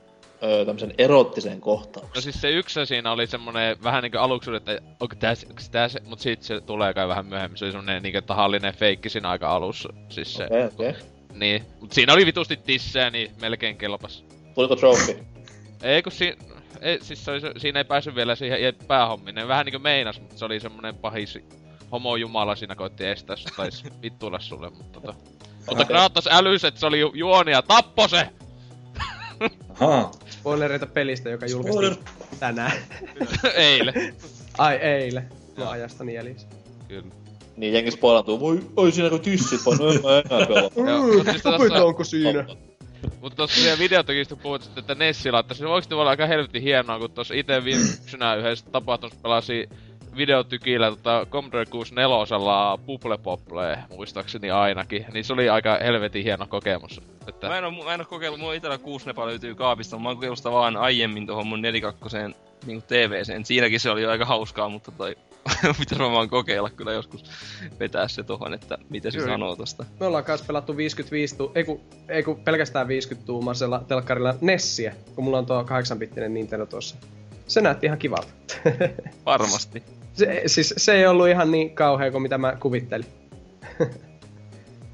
öö, 0.44 0.66
tämmösen 0.66 0.94
erottiseen 0.98 1.62
kohtaan? 1.62 2.08
No 2.16 2.22
siis 2.22 2.42
se 2.42 2.50
yksi 2.52 2.86
siinä 2.86 3.12
oli 3.12 3.28
semmonen 3.28 3.78
vähän 3.84 4.04
niinku 4.04 4.18
aluksi, 4.18 4.56
että 4.56 4.72
onko 5.00 5.16
onks 5.50 5.70
tää 5.70 5.88
se, 5.90 6.00
mut 6.06 6.20
sit 6.20 6.44
se 6.44 6.62
tulee 6.62 6.94
kai 6.94 7.08
vähän 7.08 7.26
myöhemmin. 7.26 7.58
Se 7.58 7.66
oli 7.66 7.72
semmonen 7.72 8.04
niinku 8.04 8.22
tahallinen 8.22 8.74
feikki 8.74 9.10
siinä 9.10 9.30
aika 9.30 9.56
alussa. 9.56 9.90
Siis 10.10 10.34
se, 10.34 10.46
Okei, 10.46 10.66
okei. 10.66 10.94
niin. 11.34 11.66
Mut 11.82 11.92
siinä 11.92 12.14
oli 12.14 12.26
vitusti 12.26 12.58
tissejä, 12.58 13.10
niin 13.10 13.32
melkein 13.42 13.78
kelpas. 13.78 14.24
Tuliko 14.56 14.76
trophy? 14.76 15.18
Ei 15.84 16.04
kun 16.04 16.12
si- 16.12 16.38
ei, 16.82 17.00
siis 17.02 17.26
se 17.26 17.32
oli, 17.32 17.42
siinä 17.58 17.80
ei 17.80 17.84
päässyt 17.84 18.16
vielä 18.16 18.36
siihen 18.36 18.76
päähommiin. 18.88 19.36
Ne 19.36 19.48
vähän 19.48 19.66
niinku 19.66 19.80
meinas, 19.80 20.20
mutta 20.22 20.38
se 20.38 20.46
oli 20.46 20.60
semmonen 20.60 20.96
pahis 20.96 21.40
homo 21.92 22.16
jumala 22.16 22.56
siinä 22.56 22.76
koitti 22.76 23.06
estää 23.06 23.36
tai 23.58 23.70
vittuilla 24.02 24.40
sulle, 24.40 24.70
mutta 24.78 25.00
tota. 25.02 25.14
Mutta 25.70 25.86
Kratos 25.86 26.28
älys, 26.32 26.64
että 26.66 26.80
se 26.80 26.86
oli 26.86 27.00
ju- 27.00 27.12
juoni 27.16 27.52
ja 27.52 27.62
tappo 27.62 28.08
se! 28.08 28.30
Ahaa. 29.80 30.12
Spoilereita 30.30 30.86
pelistä, 30.86 31.30
joka 31.30 31.48
Spoiler. 31.48 31.84
julkaistiin 31.84 32.40
tänään. 32.40 32.72
Eilen. 33.56 34.16
Ai 34.58 34.76
eilen. 34.76 35.30
Mä 35.58 35.70
ajastani 35.70 36.14
jäljessä. 36.14 36.48
Kyllä. 36.88 37.08
Niin 37.58 37.74
jengi 37.74 37.92
spoilantuu, 37.92 38.40
voi, 38.40 38.60
oi 38.78 38.92
siinä 38.92 39.10
kun 39.10 39.20
tissit 39.20 39.66
vaan, 39.66 39.78
en 39.96 40.02
mä 40.02 40.10
enää 40.10 40.48
pelaa. 40.48 40.70
Joo, 40.92 41.08
mut 41.18 41.28
siis 41.30 41.42
tossa- 41.44 41.84
onko 41.86 42.04
siinä? 42.04 42.46
Mutta 43.22 43.36
tuossa 43.36 43.62
siellä 43.62 43.80
videotekistä 43.80 44.36
puhut 44.36 44.64
sitten, 44.64 44.82
että 44.82 44.96
Nessi 44.96 45.32
laittaisi, 45.32 45.60
se 45.60 45.68
oikeesti 45.68 45.94
olla 45.94 46.10
aika 46.10 46.26
helvetin 46.26 46.62
hienoa, 46.62 47.00
kun 47.00 47.12
tuossa 47.12 47.34
itse 47.34 47.64
viime 47.64 47.86
syksynä 47.86 48.36
yhdessä 48.36 48.66
tapahtumassa 48.72 49.20
pelasi 49.22 49.70
videotykillä 50.17 50.89
tota 50.89 51.28
Commodore 51.30 51.65
64 51.65 52.78
Bubble 52.86 53.17
Popple, 53.17 53.80
muistaakseni 53.89 54.52
ainakin. 54.52 55.06
Niin 55.13 55.24
se 55.24 55.34
oli 55.34 55.50
aika 55.50 55.78
helvetin 55.84 56.24
hieno 56.24 56.47
kokemus. 56.47 57.02
Että... 57.28 57.47
Mä 57.47 57.58
en 57.58 57.65
oo, 57.65 57.71
mä 57.71 57.93
en 57.93 58.02
oo 58.02 58.06
kokeillut, 58.06 58.39
mulla 58.39 58.54
itellä 58.54 58.78
kuusnepa 58.78 59.26
löytyy 59.26 59.56
kaapista, 59.56 60.00
mä 60.00 60.10
oon 60.10 60.17
kokeillut 60.17 60.38
sitä 60.38 60.52
vaan 60.52 60.78
aiemmin 60.78 61.28
tohon 61.28 61.47
mun 61.47 61.62
42 61.62 62.17
niinku 62.65 62.86
TVCen. 62.88 63.45
Siinäkin 63.45 63.80
se 63.80 63.89
oli 63.89 64.06
aika 64.06 64.26
hauskaa, 64.26 64.69
mutta 64.69 64.91
toi 64.91 65.15
pitäis 65.80 66.00
varmaan 66.00 66.30
kokeilla 66.30 66.69
kyllä 66.69 66.91
joskus 66.91 67.24
vetää 67.80 68.08
se 68.08 68.24
tohon, 68.24 68.54
että 68.54 68.78
mitä 68.89 69.12
se 69.12 69.17
Kyllä. 69.17 69.32
sanoo 69.32 69.56
tosta. 69.56 69.86
Me 70.00 70.06
ollaan 70.06 70.24
kanssa 70.24 70.45
pelattu 70.47 70.78
55 70.78 71.38
tu- 71.38 71.52
ei 71.56 71.63
kun, 71.63 71.82
ei 72.10 72.24
kun 72.24 72.43
pelkästään 72.43 72.88
50 72.88 73.28
tuumaisella 73.28 73.84
telkkarilla 73.88 74.36
Nessiä, 74.41 74.95
kun 75.15 75.24
mulla 75.24 75.38
on 75.38 75.45
tuo 75.45 75.62
8-bittinen 75.63 76.34
Nintendo 76.34 76.65
tuossa. 76.65 76.95
Se 77.47 77.62
näytti 77.62 77.86
ihan 77.86 77.97
kivalta. 78.00 78.34
Varmasti. 79.26 79.84
Se, 80.13 80.41
siis 80.45 80.74
se 80.78 80.93
ei 80.93 81.08
ollut 81.08 81.28
ihan 81.30 81.52
niin 81.52 81.76
kauhea 81.76 82.12
kuin 82.12 82.21
mitä 82.21 82.38
mä 82.38 82.56
kuvittelin. 82.60 83.06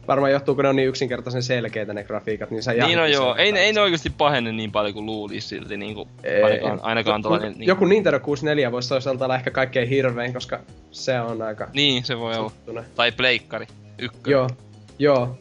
Varmaan 0.08 0.32
johtuu, 0.32 0.56
kun 0.56 0.64
ne 0.64 0.70
on 0.70 0.76
niin 0.76 0.88
yksinkertaisen 0.88 1.44
selkeitä 1.44 1.94
ne 1.94 2.04
grafiikat, 2.04 2.52
niin 2.52 2.64
se 2.64 2.74
Niin 2.74 3.00
on 3.00 3.12
joo, 3.12 3.28
jahti 3.28 3.42
ei, 3.42 3.52
ne- 3.52 3.60
ei 3.60 3.74
ne 3.74 3.82
oikeesti 3.82 4.10
pahene 4.10 4.52
niin 4.52 4.72
paljon 4.72 4.94
kuin 4.94 5.06
luulisi 5.06 5.48
silti 5.48 5.78
niinku, 5.78 6.08
Ei. 6.24 6.44
ainakaan, 6.44 6.80
ainakaan 6.84 7.20
Mut 7.20 7.24
tollanen 7.24 7.52
niinku, 7.52 7.64
Joku 7.70 7.86
Nintendo 7.86 8.20
64 8.20 8.72
voisi 8.72 8.90
toisaalta 8.90 9.26
olla 9.26 9.36
ehkä 9.36 9.52
kaikkein 9.52 9.90
hirvein, 9.90 10.34
koska 10.34 10.60
se 10.92 11.20
on 11.20 11.42
aika 11.42 11.68
Niin, 11.74 12.04
se 12.06 12.18
voi 12.20 12.36
olla. 12.36 12.50
tuttunen. 12.50 12.84
Tai 12.96 13.12
pleikkari. 13.12 13.68
Ykkönen. 14.00 14.32
Joo, 14.32 14.48
joo. 15.00 15.38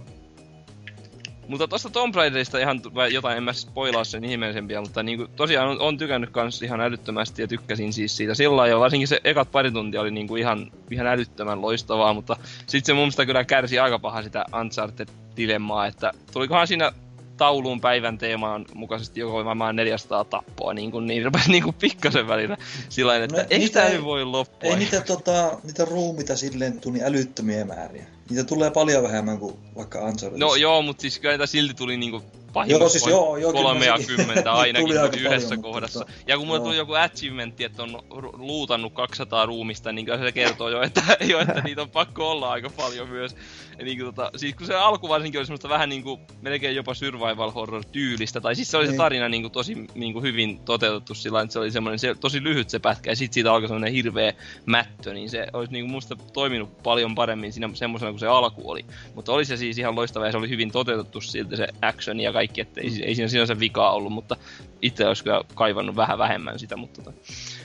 Mutta 1.48 1.68
tosta 1.68 1.90
Tomb 1.90 2.14
Raiderista 2.14 2.58
ihan 2.58 2.80
jotain, 3.12 3.36
en 3.36 3.42
mä 3.42 3.52
spoilaa 3.52 4.04
sen 4.04 4.24
ihmeellisempiä, 4.24 4.80
mutta 4.80 5.02
niinku, 5.02 5.26
tosiaan 5.36 5.68
on, 5.68 5.80
on 5.80 5.98
tykännyt 5.98 6.30
kans 6.30 6.62
ihan 6.62 6.80
älyttömästi 6.80 7.42
ja 7.42 7.48
tykkäsin 7.48 7.92
siis 7.92 8.16
siitä 8.16 8.34
sillä 8.34 8.56
lailla, 8.56 8.76
ja 8.76 8.80
varsinkin 8.80 9.08
se 9.08 9.20
ekat 9.24 9.52
pari 9.52 9.70
tuntia 9.70 10.00
oli 10.00 10.10
niinku 10.10 10.36
ihan, 10.36 10.72
ihan 10.90 11.06
älyttömän 11.06 11.62
loistavaa, 11.62 12.14
mutta 12.14 12.36
sit 12.66 12.84
se 12.84 12.92
mun 12.92 13.02
mielestä 13.02 13.26
kyllä 13.26 13.44
kärsi 13.44 13.78
aika 13.78 13.98
paha 13.98 14.22
sitä 14.22 14.44
Uncharted-dilemmaa, 14.52 15.86
että 15.86 16.12
tulikohan 16.32 16.66
siinä 16.66 16.92
tauluun 17.36 17.80
päivän 17.80 18.18
teemaan 18.18 18.64
mukaisesti 18.74 19.20
joko 19.20 19.44
varmaan 19.44 19.76
400 19.76 20.24
tappoa, 20.24 20.74
niin 20.74 20.90
kuin 20.90 21.06
niin 21.08 21.24
rupesi 21.24 21.50
niin 21.50 21.62
kuin 21.62 21.74
pikkasen 21.74 22.28
välillä 22.28 22.56
sillä 22.88 23.16
että 23.16 23.36
No, 23.36 23.44
ei 23.50 23.70
ei- 23.92 24.04
voi 24.04 24.24
loppua. 24.24 24.70
Ei 24.70 24.76
niitä, 24.76 25.00
tota, 25.00 25.58
niitä 25.64 25.84
ruumita 25.84 26.36
silleen 26.36 26.80
tuli 26.80 27.02
älyttömiä 27.02 27.64
määriä. 27.64 28.15
Niitä 28.30 28.44
tulee 28.44 28.70
paljon 28.70 29.02
vähemmän 29.02 29.38
kuin 29.38 29.56
vaikka 29.76 29.98
Unchartedissa. 29.98 30.46
No 30.46 30.54
joo, 30.54 30.82
mutta 30.82 31.00
siis 31.00 31.18
kyllä 31.18 31.32
niitä 31.34 31.46
silti 31.46 31.74
tuli 31.74 31.96
niinku 31.96 32.22
Joo, 32.66 32.88
siis 32.88 33.06
joo, 33.06 33.36
joo, 33.36 33.52
kyllä 33.52 33.64
kolmea 33.64 33.96
sekin. 33.98 34.16
kymmentä 34.16 34.52
ainakin 34.62 34.86
Tuli 34.88 34.98
aika 34.98 35.16
yhdessä 35.16 35.48
paljon, 35.48 35.62
kohdassa. 35.62 35.98
mutta 35.98 36.12
ja 36.26 36.38
kun 36.38 36.46
mulla 36.46 36.60
tuli 36.60 36.76
joku 36.76 36.92
achievementti, 36.92 37.64
että 37.64 37.82
on 37.82 38.02
luutannut 38.32 38.92
200 38.92 39.46
ruumista, 39.46 39.92
niin 39.92 40.06
kyllä 40.06 40.18
se 40.18 40.32
kertoo 40.32 40.68
jo, 40.68 40.82
että, 40.82 41.02
jo, 41.30 41.40
että 41.40 41.60
niitä 41.64 41.82
on 41.82 41.90
pakko 41.90 42.30
olla 42.30 42.50
aika 42.50 42.70
paljon 42.70 43.08
myös. 43.08 43.36
Ja 43.78 43.84
niin 43.84 43.98
kuin, 43.98 44.14
tota, 44.14 44.30
siis 44.36 44.54
kun 44.54 44.66
se 44.66 44.74
alku 44.74 45.08
varsinkin 45.08 45.38
oli 45.38 45.46
semmoista 45.46 45.68
vähän 45.68 45.88
niinku, 45.88 46.20
melkein 46.42 46.76
jopa 46.76 46.94
survival 46.94 47.50
horror 47.50 47.84
tyylistä, 47.92 48.40
tai 48.40 48.56
siis 48.56 48.70
se 48.70 48.76
oli 48.76 48.86
se 48.86 48.90
Niin. 48.92 48.98
tarina 48.98 49.28
niinku 49.28 49.50
tosi 49.50 49.86
niinku 49.94 50.22
hyvin 50.22 50.58
toteutettu 50.58 51.14
sillä 51.14 51.40
että 51.40 51.52
se 51.52 51.58
oli 51.58 51.70
semmoinen 51.70 51.98
se, 51.98 52.14
tosi 52.20 52.42
lyhyt 52.42 52.70
se 52.70 52.78
pätkä, 52.78 53.10
ja 53.10 53.16
sit 53.16 53.32
siitä 53.32 53.52
alkoi 53.52 53.68
semmoinen 53.68 53.92
hirveä 53.92 54.32
mättö, 54.66 55.14
niin 55.14 55.30
se 55.30 55.46
olisi 55.52 55.72
niinku 55.72 55.90
musta 55.92 56.16
toiminut 56.32 56.82
paljon 56.82 57.14
paremmin 57.14 57.52
siinä 57.52 57.70
semmoisena 57.74 58.12
kuin 58.16 58.20
se 58.20 58.26
alku 58.26 58.70
oli. 58.70 58.84
Mutta 59.14 59.32
oli 59.32 59.44
se 59.44 59.56
siis 59.56 59.78
ihan 59.78 59.94
loistava 59.96 60.26
ja 60.26 60.32
se 60.32 60.38
oli 60.38 60.48
hyvin 60.48 60.72
toteutettu 60.72 61.20
siltä 61.20 61.56
se 61.56 61.66
action 61.82 62.20
ja 62.20 62.32
kaikki, 62.32 62.60
että 62.60 62.80
ei, 62.80 62.90
ei 63.04 63.14
siinä 63.14 63.28
sinänsä 63.28 63.60
vikaa 63.60 63.92
ollut, 63.92 64.12
mutta 64.12 64.36
itse 64.82 65.06
olisi 65.06 65.24
kyllä 65.24 65.40
kaivannut 65.54 65.96
vähän 65.96 66.18
vähemmän 66.18 66.58
sitä, 66.58 66.76
mutta 66.76 67.02
tota, 67.02 67.16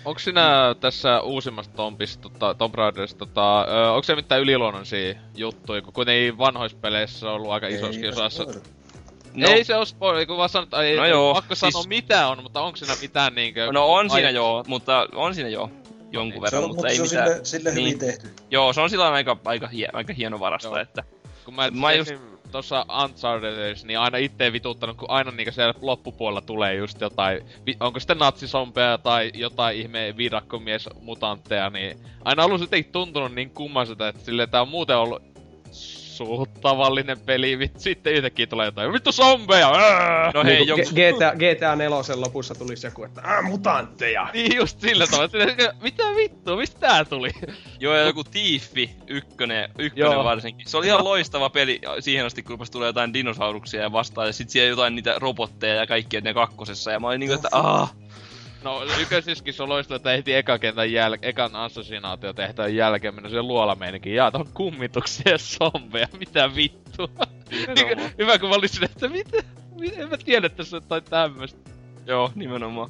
Onko 0.06 0.20
sinä 0.20 0.76
tässä 0.80 1.22
uusimmassa 1.22 1.72
Tompissa, 1.76 2.20
tota, 2.20 2.54
Tomb 2.54 2.76
Raiderissa, 2.76 3.18
tota, 3.18 3.62
ö, 3.62 3.92
onko 3.92 4.04
se 4.04 4.16
mitään 4.16 4.42
yliluonnollisia 4.42 5.16
juttuja, 5.36 5.82
kun 5.82 5.94
kuitenkin 5.94 6.38
vanhoissa 6.38 6.78
peleissä 6.82 7.30
on 7.30 7.36
ollut 7.36 7.52
aika 7.52 7.68
isossa 7.68 8.08
osassa. 8.10 8.44
no, 9.34 9.48
Ei 9.50 9.64
se 9.64 9.76
ole 9.76 9.86
spoileri, 9.86 10.26
kun 10.26 10.38
vaan 10.38 10.50
sanot, 10.50 10.74
ei, 10.74 10.98
No 10.98 11.04
ei 11.06 11.10
joo, 11.10 11.34
pakko 11.34 11.56
siis- 11.56 11.74
sanoa 11.74 11.88
mitä 11.88 12.28
on, 12.28 12.44
mutta 12.44 12.62
onko 12.62 12.76
siinä 12.78 12.94
mitään 13.02 13.36
niinkö... 13.36 13.72
no 13.72 13.94
on 13.94 14.10
siinä 14.10 14.28
ai- 14.28 14.36
joo, 14.36 14.64
mutta 14.68 15.08
on 15.16 15.36
siinä 15.36 15.50
joo 15.50 15.70
jonkun 16.12 16.38
Okei. 16.38 16.42
verran, 16.42 16.62
Se 16.62 16.66
on, 16.66 16.70
mutta 16.70 16.76
mutta 16.76 16.88
ei 16.90 16.96
se 16.96 17.02
on 17.02 17.08
mitään. 17.08 17.28
sille, 17.30 17.46
sille 17.46 17.72
hyvin 17.72 17.84
Niin. 17.86 18.00
tehty. 18.00 18.28
Joo, 18.52 18.74
se 18.74 18.82
on 18.82 18.90
sillä 18.90 19.10
aika, 19.12 19.38
aika, 19.46 19.68
hie, 19.68 19.88
aika 19.94 20.14
hieno 20.14 20.40
varasto, 20.40 20.70
Joo. 20.70 20.78
että 20.78 21.04
Kun 21.46 21.54
mä, 21.56 21.72
Mä 21.72 21.94
just-. 21.94 22.14
Tuossa 22.52 22.86
Unchartedissa, 23.04 23.88
niin 23.88 24.00
aina 24.00 24.18
itse 24.18 24.54
vituttanut, 24.54 24.98
kun 24.98 25.10
aina 25.10 25.32
niinku 25.32 25.52
siellä 25.52 25.74
loppupuolella 25.82 26.42
tulee 26.42 26.76
just 26.76 27.02
jotain, 27.02 27.42
onko 27.80 28.00
sitten 28.00 28.18
natsisompea 28.18 28.98
tai 28.98 29.32
jotain 29.34 29.78
ihme 29.78 30.14
viidakkomies 30.18 30.90
mutantteja, 31.02 31.70
niin 31.70 31.98
aina 32.26 32.46
ollut 32.46 32.62
jotenkin 32.62 32.92
tuntunut 32.92 33.36
niin 33.36 33.50
kummaselta, 33.50 34.08
että 34.08 34.22
silleen 34.26 34.50
tää 34.50 34.62
on 34.62 34.68
muuten 34.68 34.98
ollut 34.98 35.24
suht 36.26 36.62
tavallinen 36.62 37.20
peli, 37.20 37.60
vittu, 37.60 37.80
sitten 37.80 38.14
yhtäkkiä 38.14 38.48
tulee 38.48 38.66
jotain, 38.66 38.94
vittu 38.94 39.12
zombeja! 39.12 39.70
ää!" 39.70 40.32
No 40.34 40.44
hei, 40.44 40.56
Niin 40.56 40.68
joku, 40.68 40.82
GTA, 40.82 41.34
GTA 41.36 41.76
4 41.76 41.98
lopussa 42.16 42.56
tulisi 42.56 42.88
joku, 42.88 43.04
että 43.04 43.22
Ää, 43.24 43.42
mutantteja! 43.42 44.30
Niin 44.34 44.56
just 44.56 44.82
sillä 44.82 45.08
tavalla, 45.08 45.30
mitä 45.82 46.04
vittu, 46.16 46.58
mistä 46.58 46.80
tää 46.80 47.06
tuli? 47.06 47.32
joo, 47.80 47.96
ja 47.96 48.04
joku 48.04 48.24
Tiiffi, 48.24 48.90
ykkönen, 49.08 49.70
ykkönen 49.80 50.12
Joo. 50.12 50.24
varsinkin. 50.24 50.68
Se 50.70 50.78
oli 50.78 50.88
ihan 50.88 51.04
loistava 51.04 51.50
peli 51.50 51.82
siihen 52.00 52.26
asti, 52.26 52.44
kun 52.44 52.60
tulee 52.72 52.88
jotain 52.88 53.14
dinosauruksia 53.14 53.82
ja 53.82 53.92
vastaan, 53.92 54.28
ja 54.28 54.34
sit 54.34 54.50
siellä 54.50 54.70
jotain 54.70 54.96
niitä 54.96 55.16
robotteja 55.18 55.76
ja 55.76 55.88
kaikkia 55.88 56.22
ne 56.22 56.34
kakkosessa, 56.34 56.92
ja 56.92 57.00
mä 57.00 57.08
olin 57.08 57.20
niinku, 57.20 57.36
että 57.36 57.50
aah, 57.52 57.94
No 58.64 58.82
yköisiskin 59.02 59.54
se 59.54 59.64
on 59.64 59.70
loistava, 59.70 59.96
että 59.96 60.14
ehti 60.14 60.34
eka 60.34 60.60
kentän 60.60 60.88
jäl- 60.88 61.18
ekan 61.22 61.56
assassinaatio 61.56 62.34
tehtävän 62.34 62.76
jälkeen 62.76 63.16
mennä 63.16 63.42
luolameininkiin. 63.42 64.16
Jaa, 64.16 64.32
on 64.34 64.46
kummituksia 64.54 65.32
ja 65.32 65.38
zombeja, 65.38 66.08
mitä 66.20 66.56
vittu. 66.56 67.10
Nimenomaan. 67.68 68.12
Hyvä 68.18 68.40
kun 68.40 68.50
mä 68.50 68.56
olin 68.56 68.70
silleen, 68.70 68.92
että 68.92 69.08
mitä? 69.10 69.38
Mit- 69.80 69.98
En 70.00 70.10
mä 70.10 70.18
tiedä, 70.18 70.48
että 70.48 70.58
tässä 70.58 70.78
on 70.78 70.84
jotain 70.84 71.04
tämmöstä. 71.04 71.60
Joo, 72.06 72.32
nimenomaan. 72.36 72.90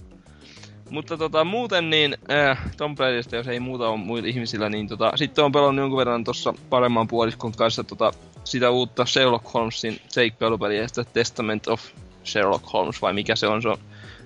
Mutta 0.89 1.17
tota, 1.17 1.43
muuten 1.43 1.89
niin, 1.89 2.17
äh, 2.31 2.59
Tomb 2.77 2.99
Raiderista, 2.99 3.35
jos 3.35 3.47
ei 3.47 3.59
muuta 3.59 3.89
ole 3.89 3.97
muilla 3.97 4.27
ihmisillä, 4.27 4.69
niin 4.69 4.87
tota, 4.87 5.11
sitten 5.15 5.45
on 5.45 5.51
pelannut 5.51 5.83
jonkun 5.83 5.97
verran 5.97 6.23
tuossa 6.23 6.53
paremman 6.69 7.07
puoliskon 7.07 7.51
kanssa 7.51 7.83
tota, 7.83 8.11
sitä 8.43 8.69
uutta 8.69 9.05
Sherlock 9.05 9.53
Holmesin 9.53 10.01
seikkailupeliä, 10.07 10.87
sitä 10.87 11.03
Testament 11.03 11.67
of 11.67 11.81
Sherlock 12.23 12.73
Holmes, 12.73 13.01
vai 13.01 13.13
mikä 13.13 13.35
se 13.35 13.47
on, 13.47 13.61
se 13.61 13.69
on 13.69 13.77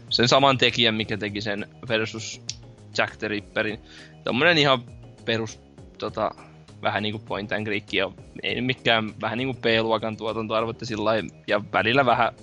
sen 0.09 0.27
saman 0.27 0.57
tekijän, 0.57 0.95
mikä 0.95 1.17
teki 1.17 1.41
sen 1.41 1.67
versus 1.87 2.41
Jack 2.97 3.17
the 3.17 3.27
Ripperin. 3.27 3.79
Tommonen 4.23 4.57
ihan 4.57 4.83
perus, 5.25 5.59
tota, 5.97 6.31
vähän 6.81 7.03
niinku 7.03 7.19
point 7.19 7.51
and 7.51 7.65
click, 7.65 7.93
ja 7.93 8.11
ei 8.43 8.61
mikään 8.61 9.21
vähän 9.21 9.37
niinku 9.37 9.61
B-luokan 9.61 10.17
tuotantoarvoitte 10.17 10.85
sillä 10.85 11.03
lailla, 11.03 11.29
ja 11.47 11.61
välillä 11.73 12.05
vähän 12.05 12.33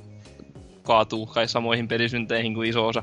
kaatuu 0.83 1.27
kai 1.27 1.49
samoihin 1.49 1.89
pelisynteihin 1.89 2.55
kuin 2.55 2.69
iso 2.69 2.87
osa 2.87 3.03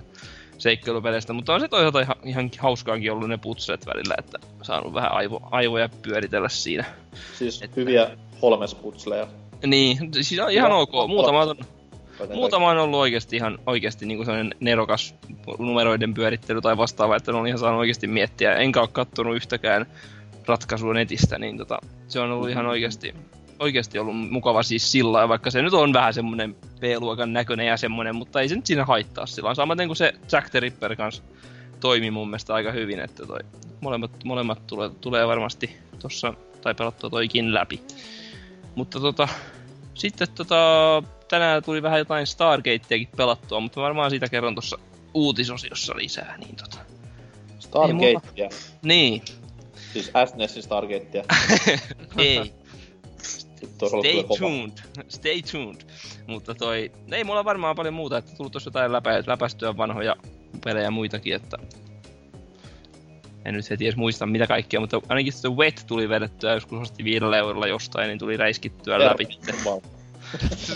seikkailupeleistä, 0.57 1.33
mutta 1.33 1.53
on 1.53 1.59
se 1.61 1.67
toisaalta 1.67 1.99
ihan, 2.01 2.15
ihan 2.23 2.49
hauskaankin 2.59 3.11
ollut 3.11 3.29
ne 3.29 3.37
putset 3.37 3.85
välillä, 3.85 4.15
että 4.17 4.39
saanut 4.61 4.93
vähän 4.93 5.11
aivo, 5.11 5.41
aivoja 5.51 5.89
pyöritellä 6.01 6.49
siinä. 6.49 6.85
Siis 7.37 7.61
Että- 7.61 7.81
hyviä 7.81 8.09
holmesputsleja. 8.41 9.27
Niin, 9.65 9.97
siis 10.13 10.31
ihan 10.31 10.53
Joo, 10.53 10.81
ok. 10.81 11.07
Muutama 11.07 11.41
on, 11.41 11.55
muutama 12.33 12.69
on 12.69 12.77
ollut 12.77 12.99
oikeasti 12.99 13.35
ihan 13.35 13.59
oikeasti 13.65 14.05
niinku 14.05 14.25
sellainen 14.25 14.55
nerokas 14.59 15.15
numeroiden 15.59 16.13
pyörittely 16.13 16.61
tai 16.61 16.77
vastaava, 16.77 17.15
että 17.15 17.31
on 17.31 17.47
ihan 17.47 17.59
saanut 17.59 17.79
oikeasti 17.79 18.07
miettiä. 18.07 18.55
Enkä 18.55 18.81
ole 18.81 18.89
kattonut 18.91 19.35
yhtäkään 19.35 19.85
ratkaisua 20.45 20.93
netistä, 20.93 21.39
niin 21.39 21.57
tota, 21.57 21.79
se 22.07 22.19
on 22.19 22.31
ollut 22.31 22.49
ihan 22.49 22.65
oikeasti, 22.65 23.15
oikeasti 23.59 23.99
ollut 23.99 24.29
mukava 24.31 24.63
siis 24.63 24.91
sillä 24.91 25.29
vaikka 25.29 25.51
se 25.51 25.61
nyt 25.61 25.73
on 25.73 25.93
vähän 25.93 26.13
semmonen 26.13 26.55
B-luokan 26.79 27.33
näköinen 27.33 27.67
ja 27.67 27.77
semmonen, 27.77 28.15
mutta 28.15 28.41
ei 28.41 28.49
se 28.49 28.55
nyt 28.55 28.65
siinä 28.65 28.85
haittaa 28.85 29.25
sillä. 29.25 29.55
Samaten 29.55 29.87
kuin 29.87 29.97
se 29.97 30.13
Jack 30.31 30.49
the 30.49 30.59
Ripper 30.59 30.95
kanssa 30.95 31.23
toimi 31.79 32.11
mun 32.11 32.27
mielestä 32.27 32.53
aika 32.53 32.71
hyvin, 32.71 32.99
että 32.99 33.25
toi, 33.25 33.39
molemmat, 33.81 34.11
molemmat 34.23 34.67
tulee, 34.67 34.89
tulee 35.01 35.27
varmasti 35.27 35.77
tossa, 35.99 36.33
tai 36.61 36.75
pelattua 36.75 37.09
toikin 37.09 37.53
läpi. 37.53 37.81
Mutta 38.75 38.99
tota, 38.99 39.27
sitten 39.93 40.27
tota, 40.35 41.03
tänään 41.29 41.63
tuli 41.63 41.81
vähän 41.81 41.99
jotain 41.99 42.27
Stargateakin 42.27 43.09
pelattua, 43.17 43.59
mutta 43.59 43.81
varmaan 43.81 44.09
siitä 44.09 44.29
kerron 44.29 44.55
tuossa 44.55 44.77
uutisosiossa 45.13 45.93
lisää, 45.95 46.37
niin 46.37 46.55
tota. 46.55 46.77
Stargatea. 47.59 48.49
Niin, 48.83 49.21
Siis 49.93 50.11
SNESin 50.25 50.63
Stargatea. 50.63 51.23
ei. 52.17 52.53
Stay 53.21 54.23
tuned. 54.39 54.71
Stay 55.07 55.41
tuned. 55.51 55.81
Mutta 56.27 56.55
toi, 56.55 56.91
ei 57.11 57.23
mulla 57.23 57.45
varmaan 57.45 57.75
paljon 57.75 57.93
muuta, 57.93 58.17
että 58.17 58.35
tullut 58.35 58.53
tossa 58.53 58.67
jotain 58.67 58.91
läpä, 58.91 59.23
läpästyä 59.27 59.77
vanhoja 59.77 60.15
pelejä 60.63 60.91
muitakin, 60.91 61.35
että 61.35 61.57
en 63.45 63.53
nyt 63.53 63.69
heti 63.69 63.85
edes 63.85 63.95
muista 63.95 64.25
mitä 64.25 64.47
kaikkea, 64.47 64.79
mutta 64.79 65.01
ainakin 65.09 65.33
se 65.33 65.49
Wet 65.49 65.83
tuli 65.87 66.09
vedettyä 66.09 66.53
joskus 66.53 66.79
ostettiin 66.79 67.05
viidellä 67.05 67.37
eurolla 67.37 67.67
jostain, 67.67 68.07
niin 68.07 68.19
tuli 68.19 68.37
räiskittyä 68.37 68.99
läpi. 68.99 69.27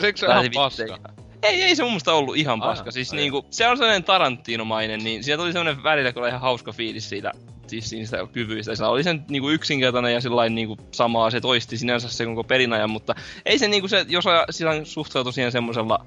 Eikö 0.04 0.20
se 0.20 0.26
ihan 0.26 0.46
paska? 0.54 1.00
Ei, 1.44 1.62
ei 1.62 1.76
se 1.76 1.84
mun 1.84 1.92
mielestä 1.92 2.14
ollut 2.14 2.38
ihan 2.38 2.62
Ai, 2.62 2.68
paska. 2.68 2.92
Siis 2.92 3.12
ai. 3.12 3.18
niinku, 3.18 3.46
se 3.50 3.68
on 3.68 3.78
sellainen 3.78 4.04
Tarantinomainen, 4.04 5.04
niin 5.04 5.24
siinä 5.24 5.38
tuli 5.38 5.54
sellainen 5.54 5.84
välillä, 5.84 6.14
kun 6.14 6.22
oli 6.22 6.30
ihan 6.30 6.42
hauska 6.42 6.72
fiilis 6.72 7.10
siitä 7.10 7.32
siis 7.68 7.92
niistä 7.92 8.18
kyvyistä. 8.32 8.76
Se 8.76 8.86
oli 8.86 9.04
sen 9.04 9.26
niinku 9.30 9.50
yksinkertainen 9.50 10.14
ja 10.14 10.22
sellainen 10.22 10.56
niinku 10.56 10.78
samaa, 10.92 11.32
se 11.32 11.42
toisti 11.42 11.78
sinänsä 11.78 12.10
se 12.10 12.26
koko 12.26 12.44
pelinajan, 12.44 12.90
mutta 12.90 13.16
ei 13.46 13.60
se 13.60 13.68
niinku 13.68 13.88
se, 13.88 14.06
jos 14.10 14.24
sillä 14.50 14.72
suhtautui 14.84 15.34
siihen 15.34 15.52
semmoisella 15.52 16.06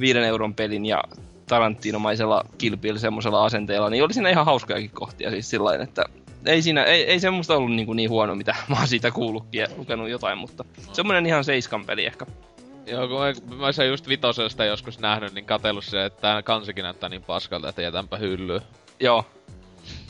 viiden 0.00 0.24
euron 0.24 0.54
pelin 0.54 0.86
ja 0.86 1.02
Tarantinomaisella 1.46 2.44
kilpillä 2.58 2.98
semmoisella 2.98 3.44
asenteella, 3.44 3.90
niin 3.90 4.04
oli 4.04 4.14
siinä 4.14 4.30
ihan 4.30 4.46
hauskojakin 4.46 4.90
kohtia 4.90 5.30
siis 5.30 5.50
sillain, 5.50 5.80
että 5.80 6.04
ei 6.46 6.62
siinä, 6.62 6.84
ei, 6.84 7.04
ei 7.04 7.20
semmoista 7.20 7.56
ollut 7.56 7.72
niin, 7.72 7.96
niin 7.96 8.10
huono, 8.10 8.34
mitä 8.34 8.54
mä 8.68 8.76
oon 8.76 8.88
siitä 8.88 9.10
kuullutkin 9.10 9.60
ja 9.60 9.66
lukenut 9.76 10.08
jotain, 10.08 10.38
mutta 10.38 10.64
semmoinen 10.92 11.26
ihan 11.26 11.44
seiskan 11.44 11.84
peli 11.84 12.06
ehkä. 12.06 12.26
Joo, 12.86 13.08
kun 13.08 13.18
mä, 13.20 13.56
mä 13.56 13.72
sen 13.72 13.88
just 13.88 14.08
vitosesta 14.08 14.64
joskus 14.64 14.98
nähnyt, 14.98 15.34
niin 15.34 15.44
katsellut 15.44 15.84
se, 15.84 16.04
että 16.04 16.20
tää 16.20 16.42
kansikin 16.42 16.82
näyttää 16.82 17.08
niin 17.08 17.22
paskalta, 17.22 17.68
että 17.68 17.82
jätänpä 17.82 18.16
hyllyyn. 18.16 18.60
Joo. 19.00 19.26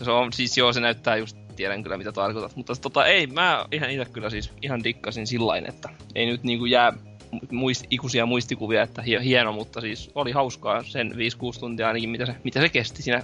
Se 0.03 0.11
on, 0.11 0.33
siis 0.33 0.59
joo, 0.59 0.73
se 0.73 0.81
näyttää 0.81 1.17
just, 1.17 1.37
tiedän 1.57 1.83
kyllä 1.83 1.97
mitä 1.97 2.13
tarkoitat, 2.13 2.57
mutta 2.57 2.75
tota 2.77 3.07
ei, 3.07 3.27
mä 3.27 3.67
ihan 3.73 3.91
itse 3.91 4.05
kyllä 4.05 4.31
siis 4.31 4.53
ihan 4.63 4.85
dikkasin 4.85 5.27
sillain, 5.27 5.69
että 5.69 5.89
ei 6.15 6.27
nyt 6.27 6.43
niinku 6.43 6.65
jää 6.65 6.93
muist, 7.51 7.85
ikuisia 7.91 8.27
muistikuvia, 8.27 8.83
että 8.83 9.03
hie- 9.03 9.23
hieno, 9.25 9.53
mutta 9.53 9.81
siis 9.81 10.11
oli 10.15 10.33
hauskaa 10.33 10.83
sen 10.83 11.13
5-6 11.57 11.61
tuntia 11.61 11.89
ainakin, 11.89 12.11
mitä 12.11 12.27
se, 12.27 12.35
mitä 12.45 12.61
se 12.61 12.69
kesti 12.69 13.03
siinä. 13.03 13.23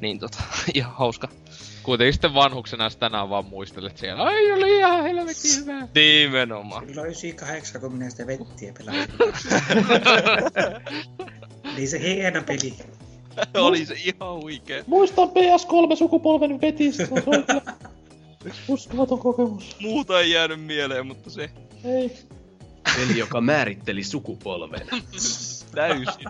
Niin 0.00 0.18
tota, 0.18 0.42
ihan 0.74 0.92
hauska. 0.92 1.28
Kuitenkin 1.82 2.12
sitten 2.12 2.34
vanhuksena 2.34 2.90
tänään 2.90 3.30
vaan 3.30 3.44
muistelet 3.44 3.98
siellä. 3.98 4.22
Ai, 4.22 4.52
oli 4.52 4.78
ihan 4.78 5.02
helvetin 5.02 5.56
hyvä. 5.60 5.88
Nimenomaan. 5.94 6.86
Kyllä 6.86 7.02
98, 7.02 7.80
kun 7.80 7.92
minä 7.92 8.10
sitä 8.10 8.26
vettiä 8.26 8.72
pelaan. 8.78 8.96
niin 11.76 11.88
se 11.88 12.00
hieno 12.00 12.42
peli. 12.42 12.74
oli 13.54 13.86
se 13.86 13.94
ihan 13.94 14.34
huikee. 14.34 14.84
Muistan 14.86 15.28
PS3-sukupolven 15.28 16.60
vetistä. 16.60 17.06
Se 17.06 17.12
on 17.12 17.22
kyllä 17.22 17.72
uskomaton 18.68 19.18
kokemus. 19.18 19.76
Muuta 19.80 20.20
ei 20.20 20.30
jäänyt 20.30 20.60
mieleen, 20.64 21.06
mutta 21.06 21.30
se 21.30 21.50
Ei. 21.84 22.18
Peli, 22.96 23.18
joka 23.18 23.40
määritteli 23.40 24.04
sukupolven. 24.04 24.86
täysin. 25.74 26.28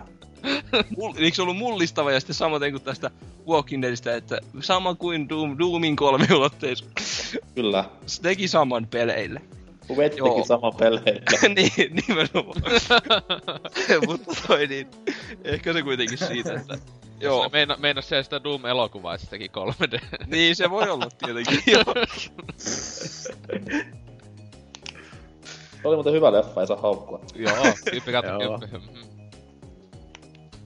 Mul, 0.97 1.13
eikö 1.17 1.35
se 1.35 1.41
ollut 1.41 1.57
mullistava 1.57 2.11
ja 2.11 2.19
sitten 2.19 2.35
samaten 2.35 2.71
kuin 2.71 2.83
tästä 2.83 3.11
Walking 3.47 3.81
Deadistä, 3.81 4.15
että 4.15 4.39
sama 4.61 4.95
kuin 4.95 5.29
Doom, 5.29 5.55
Doomin 5.59 5.95
kolmiulotteisuus. 5.95 6.91
Kyllä. 7.55 7.85
Se 8.05 8.21
teki 8.21 8.47
saman 8.47 8.87
peleille. 8.87 9.41
Vettikin 9.97 10.45
sama 10.45 10.71
pelleillä. 10.71 11.21
niin, 11.55 11.95
nimenomaan. 12.07 12.61
Mutta 14.07 14.35
toi 14.47 14.67
niin, 14.67 14.87
ehkä 15.43 15.73
se 15.73 15.81
kuitenkin 15.81 16.17
siitä, 16.17 16.53
että... 16.53 16.77
Joo. 17.19 17.49
Meina, 17.49 17.77
meinas 17.79 18.09
se 18.09 18.23
sitä 18.23 18.43
Doom-elokuvaa, 18.43 19.15
että 19.15 19.25
se 19.25 19.29
teki 19.29 19.51
3D. 19.57 19.99
niin 20.27 20.55
se 20.55 20.69
voi 20.69 20.89
olla 20.89 21.07
tietenkin. 21.25 21.59
Joo. 21.73 21.83
Se 25.81 25.87
oli 25.87 25.95
muuten 25.95 26.13
hyvä 26.13 26.31
leffa, 26.31 26.61
ei 26.61 26.67
saa 26.67 26.77
haukkua. 26.77 27.21
Joo, 27.35 27.55
kymppi 27.91 28.11
kautta 28.11 28.31
Joo. 28.31 28.59
kymppi. 28.59 29.12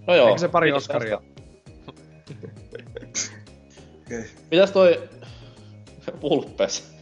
No 0.07 0.15
joo. 0.15 0.27
Eikö 0.27 0.39
se 0.39 0.47
pari 0.47 0.67
mitäs 0.67 0.83
Oscaria? 0.83 1.21
tästä? 1.21 1.31
Okei. 4.05 4.23
Mitäs 4.51 4.71
toi... 4.71 5.09
Pulppes? 6.19 6.93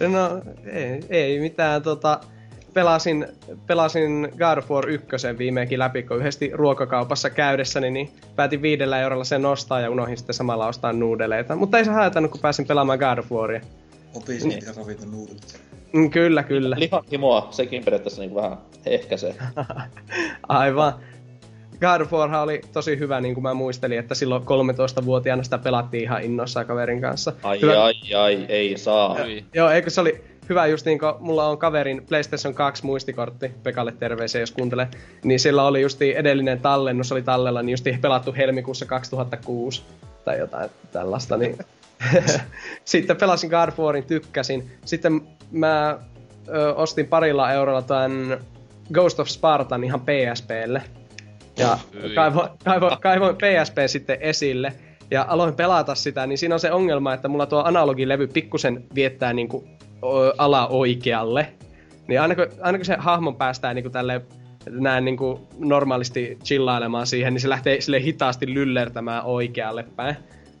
No, 0.00 0.42
ei, 0.72 1.04
ei 1.10 1.40
mitään 1.40 1.82
tota... 1.82 2.20
Pelasin, 2.74 3.26
pelasin 3.66 4.28
God 4.38 4.58
of 4.58 4.70
War 4.70 4.88
1 4.88 5.06
viimeinkin 5.38 5.78
läpi, 5.78 6.02
kun 6.02 6.16
yhdesti 6.16 6.50
ruokakaupassa 6.52 7.30
käydessäni, 7.30 7.90
niin 7.90 8.10
päätin 8.36 8.62
viidellä 8.62 9.00
eurolla 9.00 9.24
sen 9.24 9.46
ostaa 9.46 9.80
ja 9.80 9.90
unohdin 9.90 10.16
sitten 10.16 10.34
samalla 10.34 10.66
ostaa 10.66 10.92
nuudeleita. 10.92 11.56
Mutta 11.56 11.78
ei 11.78 11.84
se 11.84 11.90
haitannut, 11.90 12.30
kun 12.30 12.40
pääsin 12.40 12.66
pelaamaan 12.66 12.98
God 12.98 13.18
of 13.18 13.32
Waria. 13.32 13.60
Opisin 14.14 14.48
niin. 14.48 14.64
ja 14.66 14.72
ravinto 14.76 15.06
nuudelit. 15.06 15.60
Mm, 15.92 16.10
kyllä, 16.10 16.42
kyllä. 16.42 16.76
Lihan 16.78 17.02
himoa, 17.12 17.48
sekin 17.50 17.84
periaatteessa 17.84 18.22
niinku 18.22 18.36
vähän 18.36 18.58
ehkäisee. 18.86 19.34
Aivan. 20.48 20.92
God 21.80 22.00
of 22.00 22.12
War 22.12 22.34
oli 22.34 22.60
tosi 22.72 22.98
hyvä, 22.98 23.20
niin 23.20 23.34
kuin 23.34 23.42
mä 23.42 23.54
muistelin, 23.54 23.98
että 23.98 24.14
silloin 24.14 24.42
13-vuotiaana 24.42 25.42
sitä 25.42 25.58
pelattiin 25.58 26.02
ihan 26.02 26.22
innoissaan 26.22 26.66
kaverin 26.66 27.00
kanssa. 27.00 27.32
Ai 27.42 27.60
hyvä, 27.60 27.84
ai 27.84 27.94
ai, 28.14 28.46
ei 28.48 28.78
saa. 28.78 29.14
Hyi. 29.14 29.44
Joo, 29.54 29.70
eikö 29.70 29.90
se 29.90 30.00
oli 30.00 30.24
hyvä 30.48 30.66
just 30.66 30.86
niin 30.86 30.98
kuin 30.98 31.12
mulla 31.20 31.48
on 31.48 31.58
kaverin 31.58 32.06
PlayStation 32.08 32.54
2 32.54 32.86
muistikortti, 32.86 33.50
Pekalle 33.62 33.92
terveisiä 33.92 34.40
jos 34.40 34.52
kuuntelee, 34.52 34.88
niin 35.24 35.40
sillä 35.40 35.64
oli 35.64 35.82
justi 35.82 36.16
edellinen 36.16 36.60
tallennus 36.60 37.12
oli 37.12 37.22
tallella, 37.22 37.62
niin 37.62 37.72
justi 37.72 37.98
pelattu 38.00 38.34
helmikuussa 38.36 38.86
2006 38.86 39.82
tai 40.24 40.38
jotain 40.38 40.70
tällaista, 40.92 41.36
niin 41.36 41.58
sitten 42.84 43.16
pelasin 43.16 43.50
God 43.50 43.68
of 43.68 43.78
Warin, 43.78 44.04
tykkäsin. 44.04 44.70
Sitten 44.84 45.20
mä 45.50 45.98
ö, 46.48 46.74
ostin 46.74 47.06
parilla 47.06 47.52
eurolla 47.52 47.82
tämän 47.82 48.38
Ghost 48.92 49.20
of 49.20 49.28
Spartan 49.28 49.84
ihan 49.84 50.00
PSPlle. 50.00 50.82
Ja 51.56 51.78
kaivoin, 52.14 52.48
kaivoin, 52.64 53.00
kaivoin 53.00 53.36
PSP 53.36 53.76
sitten 53.86 54.16
esille 54.20 54.72
ja 55.10 55.26
aloin 55.28 55.54
pelata 55.54 55.94
sitä, 55.94 56.26
niin 56.26 56.38
siinä 56.38 56.54
on 56.54 56.60
se 56.60 56.72
ongelma, 56.72 57.14
että 57.14 57.28
mulla 57.28 57.46
tuo 57.46 57.62
analogilevy 57.64 58.26
pikkusen 58.26 58.84
viettää 58.94 59.32
niinku 59.32 59.64
ö, 60.02 60.34
ala 60.38 60.66
oikealle. 60.66 61.52
Niin 62.08 62.20
aina 62.20 62.34
kun, 62.34 62.46
aina 62.60 62.78
kun 62.78 62.84
se 62.84 62.96
hahmon 62.98 63.36
päästää 63.36 63.74
niinku 63.74 63.90
tälle 63.90 64.22
näin 64.70 65.04
niinku 65.04 65.48
normaalisti 65.58 66.38
chillailemaan 66.44 67.06
siihen, 67.06 67.34
niin 67.34 67.40
se 67.40 67.48
lähtee 67.48 67.80
sille 67.80 68.02
hitaasti 68.02 68.54
lyllertämään 68.54 69.24
oikealle 69.24 69.84
päin 69.96 70.16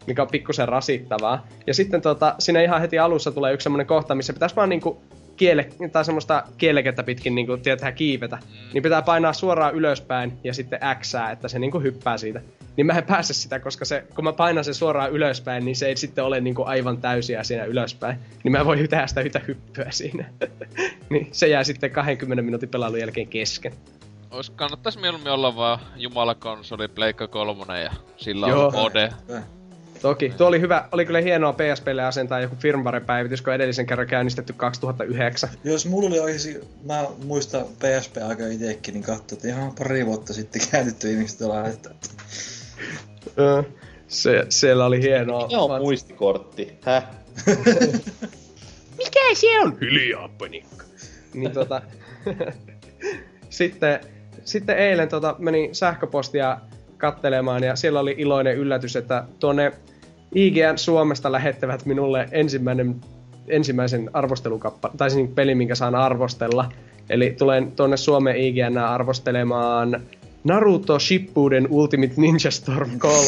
mikä 0.06 0.22
on 0.22 0.28
pikkusen 0.28 0.68
rasittavaa. 0.68 1.46
Ja 1.66 1.74
sitten 1.74 2.02
tota, 2.02 2.34
siinä 2.38 2.62
ihan 2.62 2.80
heti 2.80 2.98
alussa 2.98 3.32
tulee 3.32 3.52
yksi 3.52 3.62
semmonen 3.62 3.86
kohta, 3.86 4.14
missä 4.14 4.32
pitäisi 4.32 4.56
vaan 4.56 4.68
niinku 4.68 5.02
kiele, 5.36 5.68
tai 5.92 6.04
semmoista 6.04 6.44
kielekettä 6.58 7.02
pitkin 7.02 7.34
niinku, 7.34 7.56
tietää 7.56 7.92
kiivetä. 7.92 8.38
Niin 8.72 8.82
pitää 8.82 9.02
painaa 9.02 9.32
suoraan 9.32 9.74
ylöspäin 9.74 10.32
ja 10.44 10.54
sitten 10.54 10.80
X, 11.00 11.14
että 11.32 11.48
se 11.48 11.58
niinku 11.58 11.80
hyppää 11.80 12.18
siitä. 12.18 12.40
Niin 12.76 12.86
mä 12.86 12.92
en 12.92 13.04
pääse 13.04 13.34
sitä, 13.34 13.60
koska 13.60 13.84
se, 13.84 14.04
kun 14.14 14.24
mä 14.24 14.32
painan 14.32 14.64
sen 14.64 14.74
suoraan 14.74 15.12
ylöspäin, 15.12 15.64
niin 15.64 15.76
se 15.76 15.86
ei 15.86 15.96
sitten 15.96 16.24
ole 16.24 16.40
niinku 16.40 16.62
aivan 16.64 16.98
täysiä 16.98 17.42
siinä 17.42 17.64
ylöspäin. 17.64 18.18
Niin 18.44 18.52
mä 18.52 18.64
voin 18.64 18.88
tehdä 18.88 19.06
sitä 19.06 19.20
yhtä 19.20 19.40
hyppyä 19.48 19.86
siinä. 19.90 20.24
niin 21.10 21.28
se 21.32 21.48
jää 21.48 21.64
sitten 21.64 21.90
20 21.90 22.42
minuutin 22.42 22.68
pelailun 22.68 23.00
jälkeen 23.00 23.28
kesken. 23.28 23.72
Ois 24.30 24.50
kannattais 24.50 24.98
mieluummin 24.98 25.32
olla 25.32 25.56
vaan 25.56 25.78
jumalakonsoli, 25.96 26.88
Pleikka 26.88 27.28
3 27.28 27.82
ja 27.82 27.90
sillä 28.16 28.48
Joo. 28.48 28.66
on 28.66 28.74
OD. 28.74 29.10
Toki. 30.02 30.32
Tuo 30.36 30.46
oli 30.46 30.60
hyvä, 30.60 30.88
oli 30.92 31.06
kyllä 31.06 31.20
hienoa 31.20 31.52
PSPlle 31.52 32.04
asentaa 32.04 32.40
joku 32.40 32.56
firmware-päivitys, 32.56 33.42
kun 33.42 33.52
edellisen 33.52 33.86
kerran 33.86 34.06
käynnistetty 34.06 34.52
2009. 34.52 35.50
Jos 35.64 35.86
mulla 35.86 36.08
oli 36.08 36.20
oikeesti, 36.20 36.60
mä 36.84 37.06
muistan 37.24 37.64
PSP 37.64 38.16
aika 38.28 38.46
itekin, 38.46 38.94
niin 38.94 39.04
katsoin, 39.04 39.36
että 39.38 39.48
ihan 39.48 39.72
pari 39.78 40.06
vuotta 40.06 40.32
sitten 40.32 40.62
käännytty 40.70 41.10
ihmiset 41.10 41.40
laittaa. 41.40 41.92
Se, 44.08 44.46
siellä 44.48 44.86
oli 44.86 45.02
hienoa. 45.02 45.50
Se 45.50 45.56
on 45.56 45.68
Vaan- 45.68 45.82
muistikortti. 45.82 46.78
Häh? 46.80 47.04
Mikä 48.98 49.20
se 49.34 49.60
on? 49.60 49.78
Hiljaa, 49.80 50.28
panikka. 50.38 50.84
Niin 51.34 51.52
tota... 51.52 51.82
sitten, 53.50 54.00
sitten 54.44 54.78
eilen 54.78 55.08
tota, 55.08 55.36
menin 55.38 55.74
sähköpostia 55.74 56.58
kattelemaan 56.98 57.62
ja 57.62 57.76
siellä 57.76 58.00
oli 58.00 58.14
iloinen 58.18 58.56
yllätys, 58.56 58.96
että 58.96 59.24
tuonne 59.40 59.72
IGN 60.34 60.78
Suomesta 60.78 61.32
lähettävät 61.32 61.86
minulle 61.86 62.28
ensimmäinen, 62.30 62.96
ensimmäisen 63.48 64.10
arvostelukappa, 64.12 64.90
tai 64.96 65.10
siis 65.10 65.30
peli, 65.34 65.54
minkä 65.54 65.74
saan 65.74 65.94
arvostella. 65.94 66.72
Eli 67.10 67.34
tulen 67.38 67.72
tuonne 67.72 67.96
Suomen 67.96 68.36
IGN 68.36 68.78
arvostelemaan 68.78 70.02
Naruto 70.44 70.98
Shippuden 70.98 71.66
Ultimate 71.70 72.14
Ninja 72.16 72.50
Storm 72.50 72.98
3. 72.98 73.18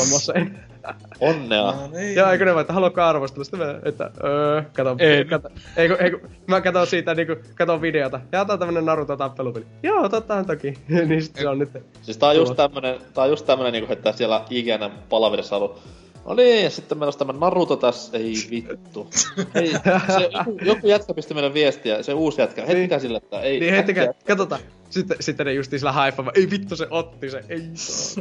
Onnea. 1.21 1.63
No 1.63 1.89
niin. 1.93 2.15
Joo, 2.15 2.31
eikö 2.31 2.45
ne 2.45 2.55
vaan, 2.55 2.61
että 2.61 2.73
haluatko 2.73 3.03
arvostella? 3.03 3.45
Sitten 3.45 3.61
mä, 3.61 3.81
että 3.85 4.11
öö, 4.25 4.63
kato, 4.77 4.97
En. 4.99 5.29
kato, 5.29 5.49
eikö, 5.77 5.97
eikö, 6.01 6.19
mä 6.47 6.61
katon 6.61 6.87
siitä 6.87 7.15
niinku, 7.15 7.37
katon 7.55 7.81
videota. 7.81 8.21
Ja 8.33 8.41
otan 8.41 8.59
tämmönen 8.59 8.85
Naruto 8.85 9.17
tappelupeli. 9.17 9.65
Joo, 9.83 10.03
otetaan 10.03 10.47
toki. 10.47 10.75
niin 11.09 11.23
sit 11.23 11.37
se 11.37 11.49
on 11.49 11.59
nyt. 11.59 11.71
Siis 12.03 12.19
tää 12.19 12.29
on 12.29 12.37
just 12.37 12.57
tämmönen, 12.57 13.01
tää 13.15 13.25
on 13.25 13.31
just 13.31 13.47
tämmönen 13.47 13.73
niinku, 13.73 13.93
että 13.93 14.13
siellä 14.13 14.45
IGN 14.51 14.91
palaverissa 15.09 15.57
ollut 15.57 15.83
No 16.27 16.35
niin, 16.35 16.65
ja 16.65 16.71
sitten 16.71 16.99
meillä 16.99 17.13
on 17.13 17.19
tämä 17.19 17.33
Naruto 17.33 17.77
tässä, 17.77 18.19
ei 18.19 18.35
vittu. 18.51 19.11
Ei, 19.55 19.71
se, 20.17 20.31
joku, 20.39 20.59
joku 20.63 20.87
jätkä 20.89 21.15
pisti 21.15 21.35
meille 21.35 21.55
viestiä, 21.55 22.03
se 22.03 22.13
uusi 22.15 22.41
jätkä, 22.41 22.67
heittäkää 22.67 22.99
sille, 22.99 23.17
että 23.17 23.41
ei. 23.41 23.61
Niin 23.61 23.73
heittäkää, 23.73 24.15
katsotaan. 24.27 24.61
Sitten, 24.91 25.17
sitten 25.21 25.47
ne 25.47 25.53
justiin 25.53 25.81
sillä 25.81 25.93
haifaamaan. 25.93 26.37
Ei 26.39 26.51
vittu, 26.51 26.77
se 26.77 26.87
otti 26.91 27.31
se. 27.31 27.45
Ei. 27.49 27.59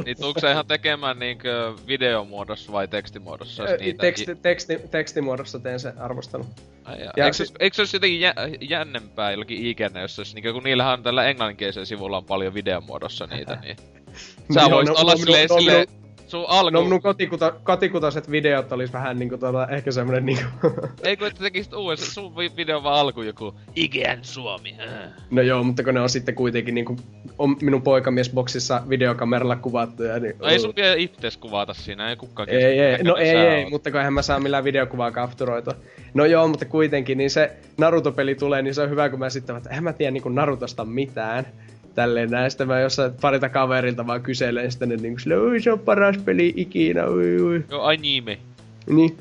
Niin 0.04 0.16
tuuko 0.20 0.40
se 0.40 0.50
ihan 0.50 0.66
tekemään 0.66 1.18
niinkö 1.18 1.74
videomuodossa 1.86 2.72
vai 2.72 2.88
tekstimuodossa? 2.88 3.62
jos 3.62 3.70
Ö, 3.72 3.76
niitä- 3.76 4.00
Teksti, 4.00 4.34
teksti, 4.34 4.78
tekstimuodossa 4.90 5.58
teen 5.58 5.80
se 5.80 5.92
arvostelun. 5.98 6.46
Ai 6.84 7.00
jaa. 7.00 7.12
Ja 7.16 7.24
Eikö, 7.24 7.36
se, 7.36 7.44
eikö 7.60 7.74
se 7.74 7.82
olisi 7.82 7.96
jotenkin 7.96 8.20
jä, 8.20 8.34
jännempää 8.60 9.30
jollakin 9.30 9.66
IGN, 9.66 10.00
jos 10.00 10.14
se 10.16 10.20
olisi, 10.20 10.34
niin 10.40 10.54
kun 10.54 10.62
niillähän 10.62 10.92
on 10.92 11.02
tällä 11.02 11.24
englanninkielisellä 11.24 11.86
sivulla 11.86 12.16
on 12.16 12.24
paljon 12.24 12.54
videomuodossa 12.54 13.26
niitä, 13.26 13.58
niin... 13.62 13.76
Sä 14.54 14.70
voisit 14.70 14.94
no- 14.94 15.00
olla 15.00 15.12
no 15.12 15.16
silleen, 15.16 15.48
no 15.50 15.58
silleen, 15.58 15.86
sun 16.34 16.44
alku... 16.48 16.70
No 16.70 16.82
minun 16.82 17.02
kotikuto, 17.02 17.52
kotikutoiset 17.62 18.30
videot 18.30 18.72
olis 18.72 18.92
vähän 18.92 19.18
niinku 19.18 19.38
tuota, 19.38 19.68
ehkä 19.68 19.92
semmonen 19.92 20.26
niinku... 20.26 20.44
Ei 21.02 21.16
kun 21.16 21.26
että 21.26 21.42
tekisit 21.42 21.74
uuden, 21.74 21.98
sun 21.98 22.36
vi- 22.36 22.52
video 22.56 22.82
vaan 22.82 23.00
alku 23.00 23.22
joku 23.22 23.54
IGN 23.76 24.18
Suomi. 24.22 24.76
Äh. 24.80 25.10
No 25.30 25.42
joo, 25.42 25.62
mutta 25.62 25.84
kun 25.84 25.94
ne 25.94 26.00
on 26.00 26.08
sitten 26.08 26.34
kuitenkin 26.34 26.74
niinku 26.74 26.96
on 27.38 27.56
minun 27.62 27.82
poikamiesboksissa 27.82 28.82
videokameralla 28.88 29.56
kuvattuja, 29.56 30.18
niin... 30.18 30.34
No 30.38 30.46
ei 30.46 30.58
sun 30.58 30.72
vielä 30.76 30.94
itses 30.94 31.36
kuvata 31.36 31.74
siinä, 31.74 32.10
ei 32.10 32.16
kukaan 32.16 32.48
Ei, 32.48 32.64
ei, 32.64 32.90
kestä, 32.90 33.08
no 33.08 33.16
ei, 33.16 33.28
ei, 33.28 33.62
oot. 33.62 33.70
mutta 33.70 33.90
kun 33.90 34.00
eihän 34.00 34.12
mä 34.12 34.22
saa 34.22 34.40
millään 34.40 34.64
videokuvaa 34.64 35.10
kapturoitua. 35.10 35.74
No 36.14 36.24
joo, 36.24 36.48
mutta 36.48 36.64
kuitenkin, 36.64 37.18
niin 37.18 37.30
se 37.30 37.52
Naruto-peli 37.76 38.34
tulee, 38.34 38.62
niin 38.62 38.74
se 38.74 38.82
on 38.82 38.90
hyvä, 38.90 39.08
kun 39.08 39.18
mä 39.18 39.30
sitten, 39.30 39.56
että 39.56 39.70
eihän 39.70 39.84
mä 39.84 39.92
tiedä 39.92 40.10
niin 40.10 40.34
Narutosta 40.34 40.84
mitään. 40.84 41.46
Tälleen 41.94 42.30
näin, 42.30 42.50
sitten 42.50 42.68
mä 42.68 42.80
jossain 42.80 43.12
parita 43.20 43.48
kaverilta 43.48 44.06
vaan 44.06 44.22
kyselen, 44.22 44.70
sitten 44.72 44.88
ne 44.88 44.96
niinku 44.96 45.18
silleen, 45.18 45.40
oi 45.40 45.60
se 45.60 45.72
on 45.72 45.78
paras 45.78 46.18
peli 46.18 46.52
ikinä, 46.56 47.08
ui 47.08 47.40
ui. 47.40 47.64
Joo, 47.70 47.82
anime. 47.82 48.38
Niin, 48.86 49.18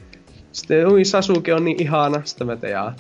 sitten 0.52 0.88
ui 0.88 1.06
Sasuke 1.06 1.54
on 1.54 1.66
niin 1.66 1.82
ihana, 1.82 2.22
sitten 2.26 2.48
mä 2.48 2.56
tein 2.56 2.72
jaa. 2.72 2.96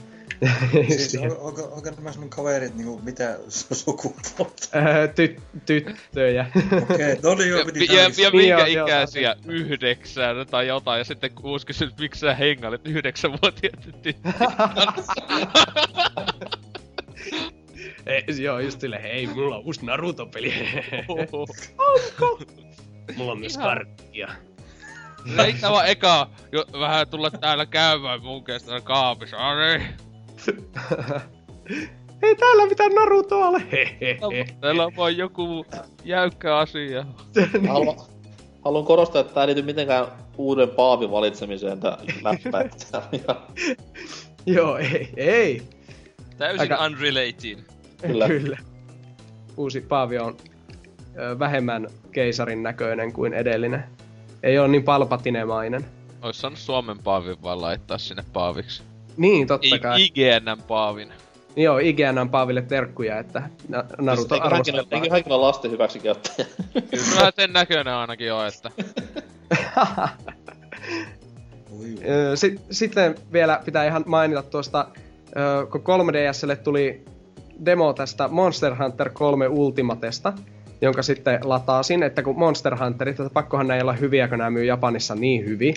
Siis, 0.87 1.15
on, 1.21 1.37
onko, 1.37 1.61
onko 1.63 1.89
nämä 1.97 2.11
sun 2.11 2.29
kaverit 2.29 2.75
niinku 2.75 3.01
mitä 3.03 3.37
su- 3.47 3.75
sukupuolta? 3.75 4.67
Öö, 4.75 5.07
Ty, 5.15 5.35
tyttöjä. 5.65 6.45
Okei, 6.91 7.17
no 7.23 7.35
niin 7.35 7.49
joo, 7.49 7.65
piti 7.65 7.85
ja, 7.85 7.93
ja 7.93 7.99
tarkistaa. 7.99 8.31
Niin 8.31 8.41
minkä 8.41 8.57
joo, 8.57 8.67
joo, 8.67 8.87
ikäisiä? 8.87 9.35
Yhdeksän 9.47 10.47
tai 10.51 10.67
jotain. 10.67 10.97
Ja 10.97 11.03
sitten 11.03 11.31
kuusi 11.31 11.65
kysyy, 11.65 11.87
että 11.87 12.01
miksi 12.01 12.19
sä 12.19 12.35
hengailet 12.35 12.87
yhdeksänvuotiaat 12.87 13.79
tyttöjen 13.81 14.15
kanssa. 14.37 15.13
Ei, 18.05 18.23
joo, 18.43 18.59
just 18.59 18.81
silleen, 18.81 19.01
hei, 19.01 19.27
mulla 19.27 19.55
on 19.55 19.63
uusi 19.65 19.85
Naruto-peli. 19.85 20.53
Oho. 21.07 21.47
mulla 23.15 23.31
on 23.31 23.39
myös 23.39 23.57
karttia. 23.57 24.27
Eikä 25.45 25.71
vaan 25.71 25.87
eka 25.87 26.29
jo, 26.51 26.65
vähän 26.79 27.07
tulla 27.07 27.31
täällä 27.31 27.65
käymään 27.65 28.21
mun 28.21 28.43
täällä 28.43 28.81
kaapissa. 28.81 29.37
No 29.37 29.55
niin. 29.55 29.87
Ei 32.23 32.35
täällä 32.35 32.65
mitään 32.65 32.91
Narutoa 32.91 33.47
ole. 33.47 33.61
Täällä 34.61 34.85
on 34.85 34.95
vaan 34.95 35.17
joku 35.17 35.65
jäykkä 36.03 36.57
asia. 36.57 37.05
Haluan, 37.67 37.97
haluan 38.65 38.85
korostaa, 38.85 39.21
että 39.21 39.33
tää 39.33 39.43
ei 39.43 39.47
liity 39.47 39.61
mitenkään 39.61 40.07
uuden 40.37 40.69
paavin 40.69 41.11
valitsemiseen 41.11 41.79
tää 41.79 41.97
läppä. 42.21 42.69
Joo, 44.45 44.77
ei, 44.77 45.09
ei. 45.17 45.61
Täysin 46.37 46.61
Aika- 46.61 46.85
unrelated. 46.85 47.72
Kyllä. 48.07 48.27
Kyllä. 48.27 48.57
Uusi 49.57 49.81
paavi 49.81 50.17
on 50.17 50.37
ö, 51.19 51.39
vähemmän 51.39 51.87
keisarin 52.11 52.63
näköinen 52.63 53.13
kuin 53.13 53.33
edellinen. 53.33 53.83
Ei 54.43 54.59
ole 54.59 54.67
niin 54.67 54.83
palpatinemainen. 54.83 55.85
Ois 56.21 56.41
saanut 56.41 56.59
Suomen 56.59 56.99
paavin 56.99 57.43
vaan 57.43 57.61
laittaa 57.61 57.97
sinne 57.97 58.23
paaviksi. 58.33 58.83
Niin, 59.17 59.47
totta 59.47 59.75
I- 59.75 59.79
kai. 59.79 60.03
IGNn 60.03 60.63
paavin. 60.67 61.13
Joo, 61.55 61.77
IGN 61.77 62.29
Paaville 62.31 62.61
terkkuja, 62.61 63.19
että 63.19 63.49
Na- 63.67 63.83
Naruto 64.01 64.35
hänkin, 64.39 64.75
arvostaa. 64.75 64.97
eikö 64.99 65.09
hänkin 65.11 65.33
ole 65.33 65.41
lasten 65.41 65.71
hyväksikäyttäjä? 65.71 66.47
Kyllä 66.73 67.31
sen 67.35 67.53
näköinen 67.53 67.93
ainakin 67.93 68.33
on, 68.33 68.47
että 68.47 68.71
sitten 72.71 73.15
vielä 73.33 73.61
pitää 73.65 73.85
ihan 73.85 74.03
mainita 74.07 74.43
tuosta, 74.43 74.87
kun 75.71 75.81
3DSlle 75.81 76.55
tuli 76.55 77.05
demo 77.65 77.93
tästä 77.93 78.27
Monster 78.27 78.75
Hunter 78.75 79.09
3 79.09 79.47
Ultimatesta, 79.47 80.33
jonka 80.81 81.03
sitten 81.03 81.39
lataasin, 81.43 82.03
että 82.03 82.23
kun 82.23 82.39
Monster 82.39 82.83
Hunterit, 82.83 83.19
että 83.19 83.33
pakkohan 83.33 83.67
näin 83.67 83.81
olla 83.81 83.93
hyviä, 83.93 84.27
kun 84.27 84.37
nämä 84.37 84.49
myy 84.49 84.65
Japanissa 84.65 85.15
niin 85.15 85.45
hyvin. 85.45 85.75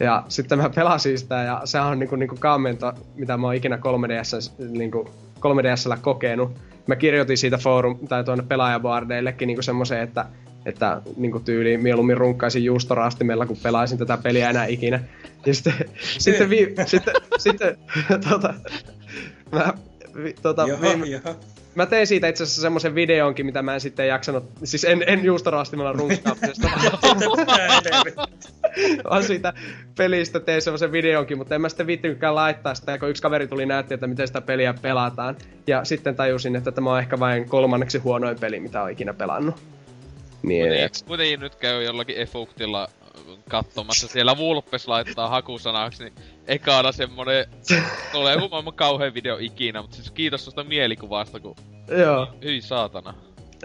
Ja 0.00 0.24
sitten 0.28 0.58
mä 0.58 0.70
pelasin 0.74 1.18
sitä, 1.18 1.34
ja 1.34 1.60
se 1.64 1.80
on 1.80 1.98
niinku, 1.98 2.16
niinku 2.16 2.36
kaamento, 2.40 2.92
mitä 3.14 3.36
mä 3.36 3.46
oon 3.46 3.54
ikinä 3.54 3.76
3DS, 3.76 4.52
niinku, 4.78 5.10
3DSllä 5.38 5.98
kokenut. 6.00 6.52
Mä 6.86 6.96
kirjoitin 6.96 7.38
siitä 7.38 7.58
forum, 7.58 7.98
tai 8.08 8.24
tuonne 8.24 8.44
pelaajaboardeillekin 8.48 9.46
niinku 9.46 9.62
semmoisen, 9.62 10.00
että 10.00 10.26
että 10.66 11.02
niinku 11.16 11.40
tyyliin 11.40 11.82
mieluummin 11.82 12.16
runkkaisin 12.16 12.64
juustoraastimella, 12.64 13.46
kun 13.46 13.56
pelaisin 13.62 13.98
tätä 13.98 14.18
peliä 14.22 14.50
enää 14.50 14.66
ikinä. 14.66 15.00
Ja 15.46 15.54
sitten, 15.54 15.74
sitten, 16.18 16.50
vi, 16.50 16.74
sitten, 16.86 17.14
sitten 17.38 17.76
tota, 18.30 18.54
mä, 19.52 19.74
tota, 20.42 20.64
jaha, 20.68 20.82
viime, 20.82 21.06
jaha. 21.06 21.34
mä 21.74 21.86
tein 21.86 22.06
siitä 22.06 22.28
itse 22.28 22.42
asiassa 22.42 22.62
semmoisen 22.62 22.94
videonkin, 22.94 23.46
mitä 23.46 23.62
mä 23.62 23.74
en 23.74 23.80
sitten 23.80 24.08
jaksanut, 24.08 24.44
siis 24.64 24.84
en, 24.84 25.04
en 25.06 25.24
juustoraastimella 25.24 25.92
runkkaamisesta, 25.92 26.68
vaan, 29.10 29.22
siitä 29.26 29.52
pelistä 29.96 30.40
tein 30.40 30.62
semmoisen 30.62 30.92
videonkin, 30.92 31.38
mutta 31.38 31.54
en 31.54 31.60
mä 31.60 31.68
sitten 31.68 31.86
viittinytkään 31.86 32.34
laittaa 32.34 32.74
sitä, 32.74 32.98
kun 32.98 33.10
yksi 33.10 33.22
kaveri 33.22 33.46
tuli 33.46 33.66
näytti, 33.66 33.94
että 33.94 34.06
miten 34.06 34.26
sitä 34.26 34.40
peliä 34.40 34.74
pelataan. 34.82 35.36
Ja 35.66 35.84
sitten 35.84 36.16
tajusin, 36.16 36.56
että 36.56 36.72
tämä 36.72 36.92
on 36.92 36.98
ehkä 36.98 37.20
vain 37.20 37.48
kolmanneksi 37.48 37.98
huonoin 37.98 38.38
peli, 38.38 38.60
mitä 38.60 38.82
olen 38.82 38.92
ikinä 38.92 39.14
pelannut. 39.14 39.54
Niin, 40.42 40.68
kuitenkin, 40.68 41.06
kuitenkin 41.06 41.40
nyt 41.40 41.54
käy 41.54 41.82
jollakin 41.82 42.16
efuktilla 42.16 42.88
katsomassa. 43.52 44.08
Siellä 44.08 44.36
Vulpes 44.36 44.88
laittaa 44.88 45.28
hakusanaksi, 45.28 46.04
niin 46.04 46.14
ekana 46.46 46.92
semmonen... 46.92 47.46
Tulee 48.12 48.36
maailman 48.36 48.74
kauhean 48.74 49.14
video 49.14 49.36
ikinä, 49.40 49.82
mutta 49.82 49.96
siis 49.96 50.10
kiitos 50.10 50.44
susta 50.44 50.64
mielikuvasta, 50.64 51.40
kun... 51.40 51.56
joo. 51.98 52.28
Hyi 52.44 52.60
saatana. 52.60 53.14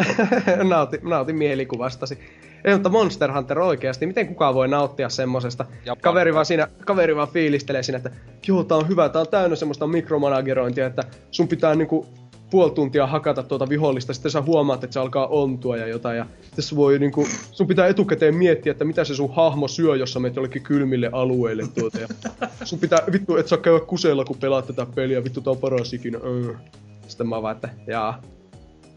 nautin, 0.70 1.00
nautin 1.04 1.36
mielikuvastasi. 1.36 2.20
Ei, 2.66 2.74
mutta 2.74 2.90
Monster 2.90 3.32
Hunter 3.32 3.60
oikeasti, 3.60 4.06
miten 4.06 4.28
kukaan 4.28 4.54
voi 4.54 4.68
nauttia 4.68 5.10
semmosesta? 5.10 5.66
Japani. 5.86 6.02
Kaveri 6.02 6.34
vaan, 6.34 6.46
siinä, 6.46 6.68
kaveri 6.86 7.16
vaan 7.16 7.28
fiilistelee 7.28 7.84
siinä, 7.84 7.98
että 7.98 8.12
joo, 8.48 8.64
tää 8.64 8.78
on 8.78 8.88
hyvä, 8.88 9.10
tää 9.10 9.22
on 9.22 9.28
täynnä 9.28 9.56
semmoista 9.56 9.88
mikromanagerointia, 9.88 10.86
että 10.86 11.04
sun 11.32 11.48
pitää 11.48 11.76
niinku 11.76 12.08
puoli 12.50 12.72
tuntia 12.72 13.08
hakata 13.08 13.44
tuota 13.44 13.70
vihollista, 13.70 14.14
sitten 14.14 14.32
sä 14.32 14.42
huomaat, 14.42 14.84
että 14.84 14.94
se 14.94 15.00
alkaa 15.00 15.28
ontua 15.28 15.78
ja 15.78 15.88
jotain, 15.88 16.18
ja 16.18 16.26
tässä 16.56 16.76
voi 16.76 17.00
niinku, 17.00 17.28
sun 17.52 17.68
pitää 17.68 17.88
etukäteen 17.88 18.36
miettiä, 18.36 18.72
että 18.72 18.86
mitä 18.86 19.04
se 19.04 19.16
sun 19.16 19.36
hahmo 19.36 19.68
syö, 19.68 19.96
jos 19.96 20.14
sä 20.14 20.20
menet 20.20 20.36
jollekin 20.36 20.64
kylmille 20.64 21.10
alueille 21.12 21.64
tuota, 21.80 22.00
ja 22.00 22.08
sun 22.64 22.80
pitää, 22.80 23.00
vittu, 23.12 23.38
et 23.38 23.48
saa 23.48 23.58
käydä 23.58 23.80
kuseella, 23.80 24.26
kun 24.26 24.38
pelaat 24.38 24.68
tätä 24.68 24.88
peliä, 24.96 25.24
vittu, 25.24 25.42
tää 25.42 25.52
on 25.52 25.58
paras 25.58 25.94
ikinä, 25.94 26.20
öö. 26.24 26.56
Sitten 27.08 27.28
mä 27.28 27.42
vaan, 27.42 27.56
että 27.56 27.70
jaa, 27.88 28.22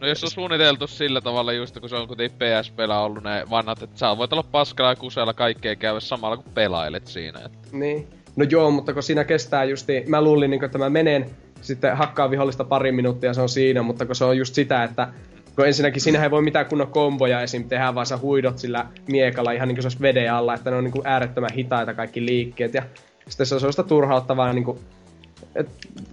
No 0.00 0.06
jos 0.06 0.24
on 0.24 0.30
suunniteltu 0.30 0.86
sillä 0.86 1.20
tavalla 1.20 1.52
just, 1.52 1.80
kun 1.80 1.88
se 1.88 1.96
on 1.96 2.08
kuitenkin 2.08 2.38
PSPllä 2.38 3.00
ollut 3.00 3.24
ne 3.24 3.44
vanhat, 3.50 3.82
että 3.82 3.98
sä 3.98 4.16
voit 4.16 4.32
olla 4.32 4.42
paskalla 4.42 4.90
ja 4.90 4.96
kusella 4.96 5.34
kaikkea 5.34 5.76
käydä 5.76 6.00
samalla 6.00 6.36
kun 6.36 6.52
pelailet 6.54 7.06
siinä. 7.06 7.40
Että. 7.44 7.58
Niin. 7.72 8.06
No 8.36 8.44
joo, 8.50 8.70
mutta 8.70 8.94
kun 8.94 9.02
siinä 9.02 9.24
kestää 9.24 9.64
justi, 9.64 10.04
mä 10.06 10.22
luulin 10.22 10.50
niin 10.50 10.64
että 10.64 10.78
mä 10.78 10.90
menen, 10.90 11.30
sitten 11.60 11.96
hakkaa 11.96 12.30
vihollista 12.30 12.64
pari 12.64 12.92
minuuttia 12.92 13.34
se 13.34 13.40
on 13.40 13.48
siinä, 13.48 13.82
mutta 13.82 14.06
kun 14.06 14.16
se 14.16 14.24
on 14.24 14.38
just 14.38 14.54
sitä, 14.54 14.84
että 14.84 15.08
kun 15.56 15.66
ensinnäkin 15.66 16.02
siinä 16.02 16.22
ei 16.22 16.30
voi 16.30 16.42
mitään 16.42 16.66
kunnon 16.66 16.88
komboja 16.88 17.40
esim. 17.40 17.68
tehdä, 17.68 17.94
vaan 17.94 18.06
sä 18.06 18.16
huidot 18.16 18.58
sillä 18.58 18.86
miekalla 19.08 19.52
ihan 19.52 19.68
niin 19.68 19.76
kuin 19.76 19.82
se 19.82 19.86
olisi 19.86 20.02
veden 20.02 20.32
alla, 20.32 20.54
että 20.54 20.70
ne 20.70 20.76
on 20.76 20.84
niin 20.84 20.92
kuin 20.92 21.06
äärettömän 21.06 21.52
hitaita 21.54 21.94
kaikki 21.94 22.26
liikkeet 22.26 22.74
ja 22.74 22.82
sitten 23.28 23.46
se 23.46 23.54
on 23.54 23.60
sellaista 23.60 23.82
turhauttavaa 23.82 24.52
niin 24.52 24.64
kuin, 24.64 24.78
et, 25.54 25.68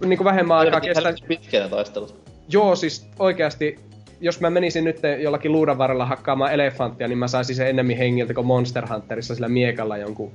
niin 0.06 0.16
kuin 0.16 0.24
vähemmän 0.24 0.58
aikaa 0.58 0.80
kestää. 0.80 1.12
Pitkään 1.28 1.64
ne 1.64 1.70
taistelut. 1.70 2.14
Joo, 2.48 2.76
siis 2.76 3.08
oikeasti, 3.18 3.76
jos 4.20 4.40
mä 4.40 4.50
menisin 4.50 4.84
nyt 4.84 5.00
jollakin 5.20 5.52
luudan 5.52 5.78
varrella 5.78 6.06
hakkaamaan 6.06 6.52
elefanttia, 6.52 7.08
niin 7.08 7.18
mä 7.18 7.28
saisin 7.28 7.56
sen 7.56 7.68
ennemmin 7.68 7.96
hengiltä 7.96 8.34
kuin 8.34 8.46
Monster 8.46 8.86
Hunterissa 8.92 9.34
sillä 9.34 9.48
miekalla 9.48 9.96
jonkun 9.96 10.32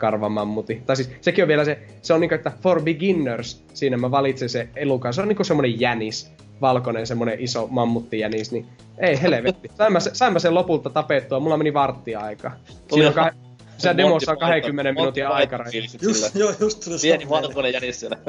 karvamammuti. 0.00 0.82
Tai 0.86 0.96
siis 0.96 1.10
sekin 1.20 1.44
on 1.44 1.48
vielä 1.48 1.64
se, 1.64 1.78
se 2.02 2.14
on 2.14 2.20
niinku, 2.20 2.34
että 2.34 2.52
for 2.62 2.82
beginners, 2.82 3.64
siinä 3.74 3.96
mä 3.96 4.10
valitsin 4.10 4.48
se 4.48 4.68
elukan. 4.76 5.14
Se 5.14 5.22
on 5.22 5.28
niinku 5.28 5.44
semmonen 5.44 5.80
jänis, 5.80 6.32
valkoinen 6.60 7.06
semmonen 7.06 7.40
iso 7.40 7.66
mammuttijänis, 7.66 8.52
niin 8.52 8.66
ei 8.98 9.22
helvetti. 9.22 9.70
Sain 9.74 9.92
mä, 9.92 10.00
sain 10.00 10.32
mä 10.32 10.38
sen 10.38 10.54
lopulta 10.54 10.90
tapettua, 10.90 11.40
mulla 11.40 11.56
meni 11.56 11.74
varttia 11.74 12.20
aika. 12.20 12.52
Siinä 12.92 13.08
on 13.08 13.14
kah- 13.14 13.34
se 13.78 13.96
demossa 13.96 14.32
on 14.32 14.38
20 14.38 14.92
minuutin 14.92 15.26
aikaraja. 15.26 15.70
Just, 16.02 16.34
joo, 16.34 16.52
just 16.60 16.84
tuli 16.84 16.96
Pieni 17.02 17.28
valkoinen 17.28 17.72
jänis 17.72 18.00
siellä. 18.00 18.16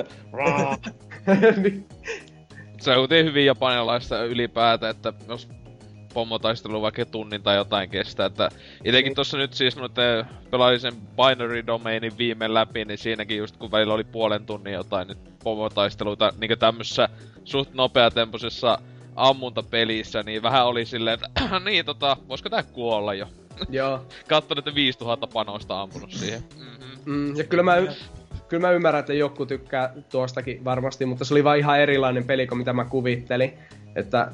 Niin. 1.63 1.86
Se 2.80 2.91
on 2.91 2.97
kuitenkin 2.97 3.26
hyvin 3.26 3.45
japanilaista 3.45 4.24
ylipäätään, 4.24 4.91
että 4.91 5.13
jos 5.28 5.47
pomotaistelu 6.14 6.82
vaikka 6.82 7.05
tunnin 7.05 7.43
tai 7.43 7.55
jotain 7.55 7.89
kestää, 7.89 8.26
että 8.26 8.49
itekin 8.86 9.16
tossa 9.16 9.38
nyt 9.38 9.53
siis 9.53 9.76
noitten 9.76 10.26
pelasin 10.51 10.80
sen 10.80 10.93
binary 10.95 11.68
domainin 11.68 12.18
viime 12.18 12.53
läpi, 12.53 12.86
niin 12.86 12.97
siinäkin 12.97 13.38
just 13.38 13.57
kun 13.57 13.72
välillä 13.72 13.93
oli 13.93 14.03
puolen 14.03 14.45
tunnin 14.45 14.74
jotain 14.74 15.07
nyt 15.07 15.18
pomotaisteluita 15.43 16.34
niinku 16.39 16.55
tämmössä 16.55 17.09
suht 17.43 17.74
nopeatempoisessa 17.74 18.80
ammuntapelissä, 19.16 20.24
niin 20.24 20.41
vähän 20.41 20.66
oli 20.66 20.86
silleen, 20.86 21.14
että 21.14 21.59
niin 21.66 21.86
tota, 21.86 22.18
voisiko 22.28 22.49
tää 22.49 22.64
kuolla 22.64 23.14
jo? 23.14 23.28
Joo. 23.70 24.05
Katson, 24.28 24.57
että 24.57 24.76
5000 24.76 25.28
panosta 25.28 25.82
ampunut 25.82 26.12
siihen. 26.12 26.43
Mm-hmm. 26.59 27.14
Mm, 27.14 27.36
ja 27.36 27.43
kyllä 27.43 27.64
mä, 27.64 27.78
y- 27.78 27.91
kyllä 28.47 28.68
mä 28.68 28.72
ymmärrän, 28.72 28.99
että 28.99 29.14
joku 29.14 29.45
tykkää 29.45 29.93
tuostakin 30.12 30.66
varmasti, 30.66 31.05
mutta 31.05 31.26
se 31.26 31.34
oli 31.34 31.43
vaan 31.43 31.57
ihan 31.57 31.80
erilainen 31.80 32.24
peli 32.24 32.47
kuin 32.47 32.57
mitä 32.57 32.74
mä 32.74 32.86
kuvittelin. 32.86 33.53
Että, 33.96 34.32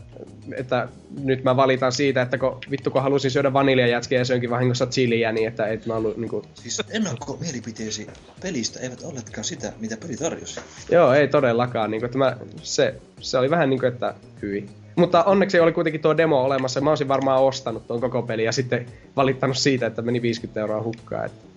että 0.56 0.88
nyt 1.24 1.44
mä 1.44 1.56
valitan 1.56 1.92
siitä, 1.92 2.22
että 2.22 2.38
kun, 2.38 2.58
vittu 2.72 2.92
kun 2.92 3.02
halusin 3.02 3.32
syödä 3.32 3.54
vaniljajätskiä 3.54 4.20
ja 4.20 4.26
syönkin 4.26 4.50
vahingossa 4.50 4.86
chiliä, 4.86 5.32
niin 5.32 5.48
että 5.48 5.68
et 5.68 5.86
mä 5.86 5.96
ollut 5.96 6.18
niinku... 6.18 6.42
Siis 6.54 6.82
ennakkomielipiteesi 6.90 8.08
pelistä 8.42 8.80
eivät 8.80 9.02
olleetkaan 9.04 9.44
sitä, 9.44 9.74
mitä 9.80 9.98
peli 9.98 10.18
tarjosi. 10.18 10.60
Joo, 10.92 11.14
ei 11.14 11.28
todellakaan. 11.28 11.92
Niinku, 11.92 12.06
että 12.06 12.18
mä, 12.18 12.38
se, 12.62 12.96
se 13.20 13.38
oli 13.38 13.50
vähän 13.50 13.70
niinku, 13.70 13.86
että 13.86 14.14
hyi. 14.42 14.70
Mutta 14.96 15.24
onneksi 15.24 15.60
oli 15.60 15.72
kuitenkin 15.72 16.02
tuo 16.02 16.18
demo 16.18 16.44
olemassa. 16.44 16.82
Mä 16.82 16.90
olisin 16.90 17.08
varmaan 17.08 17.44
ostanut 17.44 17.88
tuon 17.88 18.02
koko 18.02 18.22
peli 18.22 18.44
ja 18.44 18.52
sitten 18.52 18.86
valittanut 19.16 19.58
siitä, 19.58 19.88
että 19.88 20.02
meni 20.02 20.22
50 20.22 20.60
euroa 20.60 20.84
hukkaan. 20.84 21.26
Että 21.26 21.48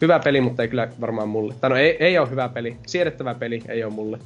hyvä 0.00 0.18
peli, 0.18 0.40
mutta 0.40 0.62
ei 0.62 0.68
kyllä 0.68 0.88
varmaan 1.00 1.28
mulle. 1.28 1.54
Tai 1.60 1.70
no 1.70 1.76
ei, 1.76 1.96
ei 2.00 2.18
ole 2.18 2.30
hyvä 2.30 2.48
peli. 2.48 2.76
Siedettävä 2.86 3.34
peli 3.34 3.62
ei 3.68 3.84
ole 3.84 3.92
mulle. 3.92 4.18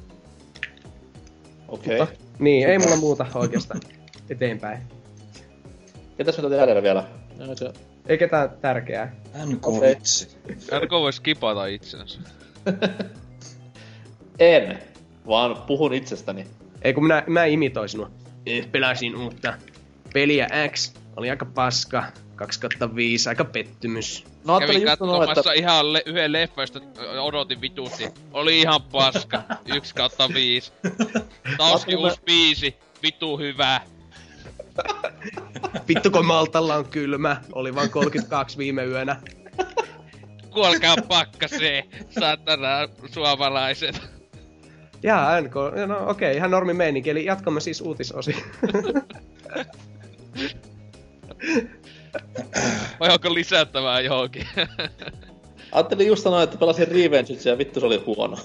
Okei. 1.68 1.98
Mutta, 1.98 2.14
niin, 2.38 2.68
ei 2.68 2.78
mulla 2.78 2.96
muuta 2.96 3.26
oikeastaan 3.34 3.80
eteenpäin. 4.30 4.78
Ketäs 6.16 6.38
meitä 6.38 6.56
jäljellä 6.56 6.82
vielä? 6.82 7.04
No, 7.38 7.46
Ei 8.06 8.18
ketään 8.18 8.50
tärkeää. 8.60 9.14
NK 9.46 9.66
Okei. 9.68 9.90
vitsi. 9.90 10.36
NK 10.84 10.90
vois 10.90 11.16
skipata 11.16 11.66
itsensä. 11.66 12.20
En, 14.38 14.78
vaan 15.26 15.56
puhun 15.66 15.94
itsestäni. 15.94 16.46
Ei 16.82 16.94
kun 16.94 17.02
minä, 17.02 17.24
mä 17.26 17.44
imitoin 17.44 17.88
sinua. 17.88 18.10
Eh, 18.46 18.70
Pelasin 18.72 19.16
uutta 19.16 19.54
peliä 20.12 20.48
X. 20.70 20.94
Oli 21.16 21.30
aika 21.30 21.44
paska. 21.44 22.04
2 22.36 22.60
5 22.94 23.28
aika 23.28 23.44
pettymys. 23.44 24.24
No 24.44 24.60
Kävin 24.60 24.84
katsomassa 24.84 25.32
että... 25.32 25.52
ihan 25.52 25.92
le- 25.92 26.02
yhden 26.06 26.32
leffan, 26.32 26.62
josta 26.62 26.80
odotin 27.20 27.60
vitusti. 27.60 28.08
Oli 28.32 28.60
ihan 28.60 28.82
paska. 28.82 29.42
1 29.74 29.94
kautta 29.94 30.28
5. 30.34 30.72
Tauski 31.58 31.96
uusi 31.96 32.20
biisi. 32.24 32.76
Vitu 33.02 33.38
hyvä. 33.38 33.80
Vittu 35.88 36.10
kun 36.10 36.26
Maltalla 36.26 36.74
on 36.74 36.84
kylmä. 36.84 37.36
Oli 37.52 37.74
vain 37.74 37.90
32 37.90 38.58
viime 38.58 38.84
yönä. 38.84 39.16
Kuolkaa 40.50 40.96
pakkaseen, 41.08 41.84
saatana 42.20 42.88
suomalaiset. 43.12 44.02
Jaa, 45.02 45.40
NK. 45.40 45.54
No 45.86 46.08
okei, 46.08 46.28
okay, 46.28 46.36
ihan 46.36 46.50
normi 46.50 46.74
meininki. 46.74 47.10
Eli 47.10 47.24
jatkamme 47.24 47.60
siis 47.60 47.80
uutisosi. 47.80 48.36
Vai 53.00 53.12
onko 53.12 53.34
lisättävää 53.34 54.00
johonkin? 54.00 54.46
Ajattelin 55.72 56.06
just 56.06 56.22
sanoa, 56.22 56.42
että 56.42 56.58
pelasin 56.58 56.88
Revengesia 56.88 57.52
ja 57.52 57.58
vittu 57.58 57.80
se 57.80 57.86
oli 57.86 58.02
huono. 58.06 58.36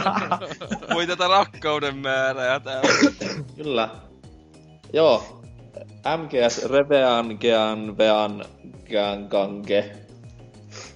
Voi 0.94 1.06
tätä 1.06 1.28
rakkauden 1.28 1.96
määrää 1.96 2.60
täällä. 2.60 2.90
Kyllä. 3.56 3.88
Joo. 4.92 5.40
MGS 6.16 6.64
Revean 6.64 7.36
Gean 7.40 7.98
Vean 7.98 8.44
Gean 8.88 9.26
Gange. 9.28 9.96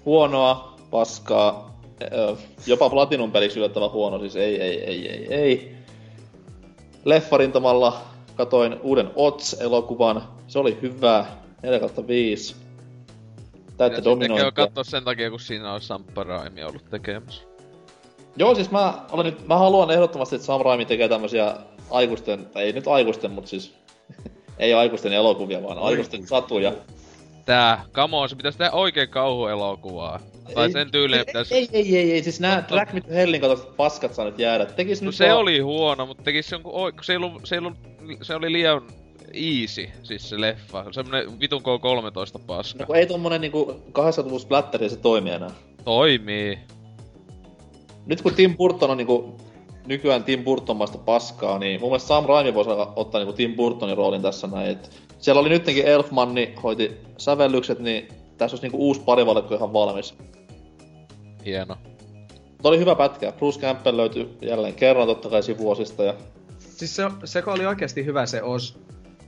Huonoa, 0.04 0.76
paskaa. 0.90 1.80
Ö, 2.02 2.36
jopa 2.66 2.90
Platinum 2.90 3.32
peliksi 3.32 3.58
yllättävän 3.58 3.90
huono, 3.90 4.18
siis 4.18 4.36
ei, 4.36 4.62
ei, 4.62 4.84
ei, 4.84 5.08
ei, 5.08 5.34
ei. 5.34 5.76
Leffarintamalla 7.04 8.00
katoin 8.36 8.76
uuden 8.82 9.10
Ots-elokuvan. 9.16 10.22
Se 10.46 10.58
oli 10.58 10.78
hyvä. 10.82 11.26
4 11.62 11.80
5. 12.06 12.56
Täyttä 13.76 13.84
Ja 13.84 13.86
sitten 13.88 14.02
käy 14.02 14.04
dominointia. 14.04 14.50
katsoa 14.52 14.84
sen 14.84 15.04
takia, 15.04 15.30
kun 15.30 15.40
siinä 15.40 15.72
on 15.72 15.80
Sampa 15.80 16.24
Raimi 16.24 16.64
ollut 16.64 16.90
tekemässä. 16.90 17.42
Joo, 18.36 18.54
siis 18.54 18.70
mä, 18.70 18.94
olen 19.12 19.26
nyt, 19.26 19.46
mä 19.46 19.56
haluan 19.58 19.90
ehdottomasti, 19.90 20.36
että 20.36 20.46
Sam 20.46 20.60
Raimi 20.60 20.84
tekee 20.84 21.08
tämmösiä 21.08 21.56
aikuisten, 21.90 22.46
tai 22.46 22.62
ei 22.64 22.72
nyt 22.72 22.86
aikuisten, 22.88 23.30
mutta 23.30 23.50
siis 23.50 23.74
ei 24.58 24.74
aikuisten 24.74 25.12
elokuvia, 25.12 25.62
vaan 25.62 25.78
aikuisten 25.78 26.26
satuja. 26.26 26.72
Tää, 27.46 27.84
come 27.92 28.16
on, 28.16 28.28
se 28.28 28.36
pitäisi 28.36 28.58
tehdä 28.58 28.70
oikein 28.70 29.08
kauhuelokuvaa. 29.08 30.20
Tai 30.54 30.66
Ei- 30.66 30.72
sen 30.72 30.90
tyyliin 30.90 31.18
ei, 31.18 31.24
pitäisi... 31.24 31.54
ei, 31.54 31.68
ei, 31.72 31.98
ei, 31.98 32.12
ei, 32.12 32.22
siis 32.22 32.40
nää 32.40 32.64
Drag 32.68 32.92
Me 32.92 33.00
to 33.00 33.06
Hellin 33.10 33.40
katoiset 33.40 33.76
paskat 33.76 34.14
saa 34.14 34.24
nyt 34.24 34.38
jäädä. 34.38 34.66
Tekis 34.66 35.02
No 35.02 35.06
nyt 35.06 35.14
se 35.14 35.26
vaan- 35.26 35.36
oli 35.38 35.58
huono, 35.60 36.06
mutta 36.06 36.22
tekis 36.22 36.52
jonkun 36.52 36.72
oi... 36.74 36.92
kun 36.92 37.04
Se, 37.04 37.12
ei 37.12 37.16
ollut, 37.16 37.46
se, 37.46 37.54
ei 37.54 37.58
ollut, 37.58 37.74
se 38.22 38.34
oli 38.34 38.52
liian 38.52 38.82
easy, 39.32 39.88
siis 40.02 40.28
se 40.28 40.40
leffa. 40.40 40.84
Semmonen 40.92 41.40
vitun 41.40 41.62
K13 41.62 42.40
paska. 42.46 42.84
No, 42.88 42.94
ei 42.94 43.06
tommonen 43.06 43.40
niinku 43.40 43.82
80 43.92 44.42
splatteri 44.42 44.88
se 44.88 44.96
toimi 44.96 45.30
enää. 45.30 45.50
Toimii. 45.84 46.58
Nyt 48.06 48.22
kun 48.22 48.34
Tim 48.34 48.56
Burton 48.56 48.90
on 48.90 48.96
niinku 48.96 49.36
nykyään 49.86 50.24
Tim 50.24 50.44
Burtonmaista 50.44 50.98
paskaa, 50.98 51.58
niin 51.58 51.80
mun 51.80 51.90
mielestä 51.90 52.08
Sam 52.08 52.26
Raimi 52.26 52.54
voisi 52.54 52.70
ottaa 52.96 53.20
niinku 53.20 53.32
Tim 53.32 53.56
Burtonin 53.56 53.96
roolin 53.96 54.22
tässä 54.22 54.46
näin. 54.46 54.70
Et 54.70 54.90
siellä 55.18 55.40
oli 55.40 55.48
nyttenkin 55.48 55.86
Elfmanni 55.86 56.54
hoiti 56.62 56.96
sävellykset, 57.18 57.78
niin 57.78 58.08
tässä 58.38 58.54
olisi 58.54 58.64
niinku 58.64 58.78
uusi 58.78 59.00
parivalikko 59.00 59.54
ihan 59.54 59.72
valmis. 59.72 60.14
Hieno. 61.44 61.76
Mutta 62.50 62.68
oli 62.68 62.78
hyvä 62.78 62.94
pätkä. 62.94 63.32
Bruce 63.32 63.60
Campbell 63.60 63.96
löytyi 63.96 64.28
jälleen 64.42 64.74
kerran 64.74 65.06
totta 65.06 65.28
kai 65.28 65.42
sivuosista. 65.42 66.04
Ja... 66.04 66.14
Siis 66.58 66.96
se, 66.96 67.02
se 67.24 67.42
oli 67.46 67.66
oikeasti 67.66 68.04
hyvä 68.04 68.26
se 68.26 68.42
Oz. 68.42 68.74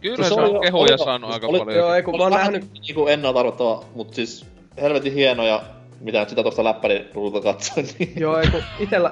Kyllä 0.01 0.17
No 0.17 0.23
se, 0.25 0.29
se 0.29 0.35
on 0.41 0.51
oli- 0.57 0.61
kehuja 0.67 0.93
oli- 0.95 1.05
saanut 1.05 1.31
aika 1.33 1.47
oli- 1.47 1.59
paljon. 1.59 1.77
Joo, 1.79 1.95
ei 1.95 2.03
kun 2.03 2.17
mä 2.17 2.23
oon 2.23 2.33
vähän 2.33 2.53
nähnyt... 2.53 2.71
niinku 2.87 3.07
ennalta 3.07 3.41
arvattava, 3.41 3.85
mutta 3.95 4.15
siis 4.15 4.47
helvetin 4.81 5.13
hieno 5.15 5.47
ja 5.47 5.63
mitä 6.01 6.21
nyt 6.21 6.29
sitä 6.29 6.43
tosta 6.43 6.65
läppäriruudulta 6.65 7.41
katsoin, 7.53 7.87
niin 7.99 8.13
Joo, 8.21 8.39
ei 8.39 8.51
kun 8.51 8.61
itellä, 8.79 9.11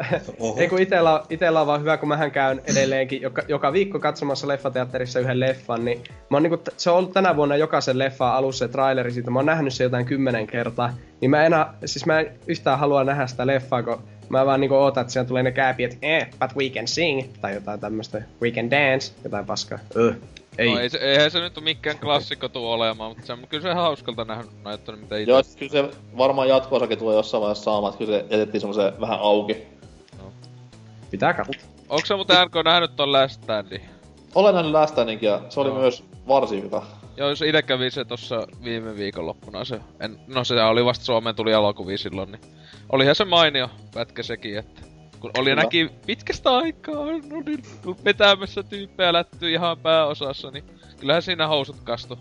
ei 0.56 0.68
kun 0.68 0.78
itellä, 0.82 1.22
itellä 1.30 1.60
on 1.60 1.66
vaan 1.66 1.80
hyvä, 1.80 1.96
kun 1.96 2.08
mähän 2.08 2.30
käyn 2.30 2.60
edelleenkin 2.66 3.22
joka, 3.22 3.42
joka 3.48 3.72
viikko 3.72 3.98
katsomassa 3.98 4.48
leffateatterissa 4.48 5.20
yhden 5.20 5.40
leffan, 5.40 5.84
niin 5.84 5.98
mä 6.30 6.36
oon 6.36 6.42
niinku, 6.42 6.58
se 6.76 6.90
on 6.90 6.96
ollut 6.96 7.12
tänä 7.12 7.36
vuonna 7.36 7.56
jokaisen 7.56 7.98
leffan 7.98 8.32
alussa 8.34 8.66
se 8.66 8.72
traileri 8.72 9.10
siitä, 9.12 9.30
mä 9.30 9.38
oon 9.38 9.46
nähnyt 9.46 9.72
se 9.74 9.84
jotain 9.84 10.06
kymmenen 10.06 10.46
kertaa, 10.46 10.94
niin 11.20 11.30
mä 11.30 11.44
enää, 11.46 11.74
siis 11.84 12.06
mä 12.06 12.20
en 12.20 12.30
yhtään 12.46 12.78
halua 12.78 13.04
nähdä 13.04 13.26
sitä 13.26 13.46
leffaa, 13.46 13.82
kun 13.82 13.98
mä 14.28 14.46
vaan 14.46 14.60
niinku 14.60 14.74
ootan, 14.76 15.00
että 15.00 15.12
siellä 15.12 15.28
tulee 15.28 15.42
ne 15.42 15.52
kääpi, 15.52 15.84
että 15.84 15.96
eh, 16.02 16.26
but 16.40 16.56
we 16.56 16.68
can 16.70 16.88
sing, 16.88 17.22
tai 17.40 17.54
jotain 17.54 17.80
tämmöstä, 17.80 18.22
we 18.42 18.50
can 18.50 18.70
dance, 18.70 19.12
jotain 19.24 19.46
paskaa. 19.46 19.78
Öh. 19.96 20.14
Ei. 20.58 20.74
No, 20.74 20.80
ei 20.80 20.90
se, 20.90 20.98
eihän 20.98 21.30
se 21.30 21.40
nyt 21.40 21.58
ole 21.58 21.64
mikään 21.64 21.98
klassikko 21.98 22.48
tuu 22.48 22.70
olemaan, 22.70 23.10
mutta 23.10 23.26
se 23.26 23.32
on 23.32 23.46
kyllä 23.48 23.62
se 23.62 23.72
hauskalta 23.74 24.24
nähnyt 24.24 24.64
näyttänyt, 24.64 25.00
mitä 25.00 25.16
itse. 25.16 25.30
joo, 25.30 25.42
kyllä 25.58 25.72
se 25.72 25.90
varmaan 26.16 26.48
jatko-osakin 26.48 26.98
tulee 26.98 27.16
jossain 27.16 27.40
vaiheessa 27.40 27.64
saamaan, 27.64 27.92
että 27.92 28.04
kyllä 28.04 28.18
se 28.18 28.26
jätettiin 28.30 28.60
semmoiseen 28.60 29.00
vähän 29.00 29.18
auki. 29.20 29.56
Pitää 31.10 31.34
katsoa. 31.34 31.54
Onko 31.88 32.06
se 32.06 32.14
muuten 32.14 32.36
NK 32.46 32.54
nähnyt 32.64 32.96
ton 32.96 33.12
Last 33.12 33.42
Standin? 33.42 33.80
Olen 34.34 34.54
nähnyt 34.54 34.72
Last 34.72 34.92
Standingin 34.92 35.28
ja 35.28 35.40
se 35.48 35.60
oli 35.60 35.68
Joo. 35.68 35.78
myös 35.78 36.04
varsin 36.28 36.62
hyvä. 36.62 36.82
Joo, 37.16 37.36
se 37.36 37.48
itse 37.48 37.62
kävi 37.62 37.90
se 37.90 38.04
tossa 38.04 38.46
viime 38.64 38.96
viikonloppuna 38.96 39.64
se. 39.64 39.80
En, 40.00 40.20
no 40.26 40.44
se 40.44 40.62
oli 40.62 40.84
vasta 40.84 41.04
Suomeen 41.04 41.34
tuli 41.36 41.52
elokuvia 41.52 41.98
silloin, 41.98 42.32
niin 42.32 42.40
olihan 42.92 43.14
se 43.14 43.24
mainio 43.24 43.70
pätkä 43.94 44.22
sekin, 44.22 44.58
että 44.58 44.80
kun 45.20 45.30
oli 45.38 45.50
Kyllä. 45.50 45.62
näki 45.62 45.90
pitkästä 46.06 46.56
aikaa, 46.56 47.06
no 47.06 47.42
niin, 47.46 47.62
vetämässä 48.04 48.62
tyyppejä 48.62 49.12
lätty 49.12 49.52
ihan 49.52 49.78
pääosassa, 49.78 50.50
niin 50.50 50.64
kyllähän 51.00 51.22
siinä 51.22 51.48
housut 51.48 51.76
kastu. 51.84 52.18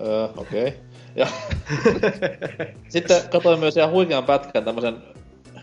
Öö, 0.00 0.24
okei. 0.36 0.68
Okay. 0.68 0.72
Ja 1.16 1.26
sitten 2.88 3.28
katsoin 3.30 3.60
myös 3.60 3.76
ihan 3.76 3.90
huikean 3.90 4.24
pätkän 4.24 4.64
tämmösen, 4.64 4.96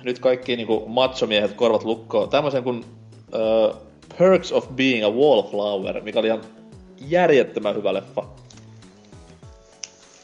nyt 0.04 0.20
kaikki 0.20 0.56
niinku 0.56 0.84
machomiehet 0.88 1.54
korvat 1.54 1.84
lukkoon, 1.84 2.30
tämmösen 2.30 2.64
kuin 2.64 2.86
öö, 3.34 3.74
Perks 4.18 4.52
of 4.52 4.68
Being 4.76 5.06
a 5.06 5.10
Wallflower, 5.10 6.02
mikä 6.02 6.20
oli 6.20 6.28
ihan 6.28 6.42
järjettömän 7.00 7.76
hyvä 7.76 7.94
leffa. 7.94 8.24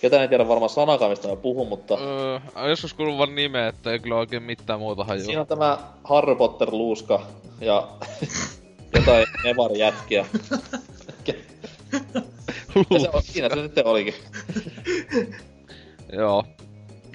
Ketään 0.04 0.22
ei 0.22 0.28
tiedä 0.28 0.48
varmaan 0.48 0.70
sanakaan, 0.70 1.12
mistä 1.12 1.28
mä 1.28 1.36
puhun, 1.36 1.68
mutta 1.68 1.98
Öö, 2.56 2.70
joskus 2.70 2.94
kuuluu 2.94 3.18
vaan 3.18 3.36
nimeä, 3.36 3.68
että 3.68 3.92
ei 3.92 4.00
kyllä 4.00 4.16
oikein 4.16 4.44
mitään 4.44 4.80
muuta 4.80 5.04
hajua. 5.04 5.24
siinä 5.24 5.42
on 5.42 5.48
tämä 5.48 5.78
Harry 6.04 6.36
Potter-luuska 6.36 7.22
ja 7.62 7.88
jotain 8.96 9.26
Nevar-jätkiä. 9.44 10.26
Ja 12.94 13.00
se, 13.00 13.10
on- 13.14 13.24
siinä 13.24 13.50
se 13.56 13.62
sitten 13.62 13.88
olikin. 13.88 14.14
Joo. 16.14 16.44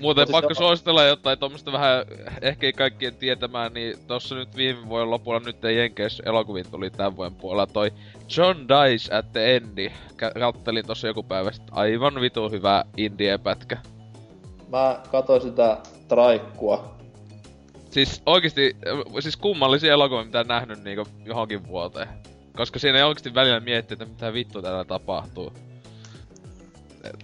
Muuten 0.01 0.22
Mut 0.22 0.28
siis 0.28 0.32
pakko 0.32 0.55
suositella 0.55 1.05
jotain 1.05 1.38
tuommoista 1.38 1.72
vähän, 1.72 2.05
ehkä 2.42 2.66
ei 2.66 2.72
kaikkien 2.72 3.16
tietämään, 3.16 3.72
niin 3.72 3.96
tossa 4.07 4.34
nyt 4.34 4.57
viime 4.57 4.88
vuoden 4.88 5.11
lopulla 5.11 5.40
nyt 5.40 5.64
ei 5.64 5.76
Jenkeissä 5.76 6.22
elokuviin 6.26 6.70
tuli 6.70 6.90
tämän 6.90 7.16
vuoden 7.16 7.34
puolella 7.34 7.66
toi 7.66 7.92
John 8.36 8.57
Dice 8.68 9.14
at 9.14 9.32
the 9.32 9.57
Endi. 9.57 9.92
Kattelin 10.38 10.86
tossa 10.86 11.07
joku 11.07 11.22
päivä 11.22 11.53
sitten. 11.53 11.74
Aivan 11.74 12.20
vitu 12.20 12.51
hyvä 12.51 12.84
indie-pätkä. 12.96 13.76
Mä 14.68 15.01
katsoin 15.11 15.42
sitä 15.42 15.78
traikkua. 16.09 16.99
Siis 17.90 18.22
oikeesti, 18.26 18.76
siis 19.20 19.36
kummallisia 19.36 19.92
elokuvia, 19.92 20.24
mitä 20.24 20.44
nähnyt 20.44 20.84
niinku 20.84 21.07
johonkin 21.24 21.68
vuoteen. 21.68 22.09
Koska 22.57 22.78
siinä 22.78 22.99
ei 22.99 23.05
oikeesti 23.05 23.34
välillä 23.34 23.61
miettiä, 23.61 23.94
että 23.94 24.05
mitä 24.05 24.32
vittu 24.32 24.62
täällä 24.62 24.84
tapahtuu. 24.84 25.53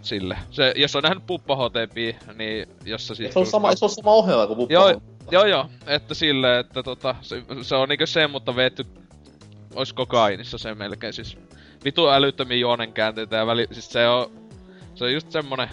Sille. 0.03 0.39
Se, 0.51 0.73
jos 0.77 0.97
on 0.97 1.03
nähnyt 1.03 1.27
Puppa 1.27 1.57
HTP, 1.57 2.27
niin 2.35 2.69
jossa 2.85 3.15
siis... 3.15 3.33
Se 3.33 3.39
ole 3.39 3.47
sama, 3.47 3.77
se 3.77 3.85
ole 3.85 3.93
sama 3.93 4.11
ohjelma 4.11 4.47
kuin 4.47 4.57
Puppa? 4.57 4.75
Joo, 4.75 5.01
joo, 5.31 5.45
joo, 5.45 5.67
että 5.87 6.15
sille, 6.15 6.59
että 6.59 6.83
tota, 6.83 7.15
se, 7.21 7.43
se 7.63 7.75
on 7.75 7.89
niinkö 7.89 8.07
se, 8.07 8.27
mutta 8.27 8.57
vetty, 8.57 8.87
ois 9.75 9.93
kokainissa 9.93 10.59
se 10.59 10.75
melkein 10.75 11.13
siis. 11.13 11.39
Vitu 11.85 12.09
älyttömiä 12.09 12.57
juonenkäänteitä 12.57 13.37
ja 13.37 13.47
väli, 13.47 13.67
siis 13.73 13.93
se 13.93 14.09
on, 14.09 14.31
se 14.95 15.05
on 15.05 15.13
just 15.13 15.31
semmonen, 15.31 15.69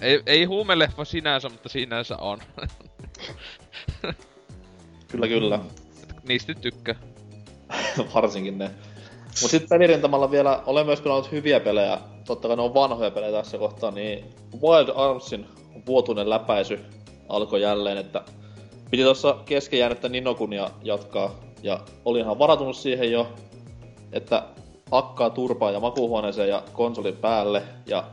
ei, 0.00 0.22
ei 0.26 0.44
huumeleffa 0.44 1.04
sinänsä, 1.04 1.48
mutta 1.48 1.68
sinänsä 1.68 2.16
on. 2.16 2.38
Kyllä, 5.12 5.28
kyllä. 5.28 5.58
Niistä 6.28 6.54
tykkää. 6.54 6.94
Varsinkin 8.14 8.58
ne. 8.58 8.70
Mut 9.42 9.50
sit 9.50 9.68
pelirintamalla 9.68 10.30
vielä, 10.30 10.62
olen 10.66 10.86
myös 10.86 11.00
pelannut 11.00 11.32
hyviä 11.32 11.60
pelejä. 11.60 11.98
Totta 12.24 12.48
kai 12.48 12.56
ne 12.56 12.62
on 12.62 12.74
vanhoja 12.74 13.10
pelejä 13.10 13.32
tässä 13.32 13.58
kohtaa, 13.58 13.90
niin 13.90 14.24
Wild 14.62 14.88
Armsin 14.94 15.46
vuotuinen 15.86 16.30
läpäisy 16.30 16.80
alkoi 17.28 17.62
jälleen, 17.62 17.98
että 17.98 18.22
piti 18.90 19.02
tuossa 19.02 19.36
kesken 19.44 19.78
jäänyttä 19.78 20.08
Ninokunia 20.08 20.70
jatkaa. 20.82 21.34
Ja 21.62 21.80
olinhan 22.04 22.38
varatunut 22.38 22.76
siihen 22.76 23.12
jo, 23.12 23.28
että 24.12 24.42
hakkaa 24.90 25.30
turpaa 25.30 25.70
ja 25.70 25.80
makuuhuoneeseen 25.80 26.48
ja 26.48 26.62
konsolin 26.72 27.16
päälle. 27.16 27.62
Ja 27.86 28.04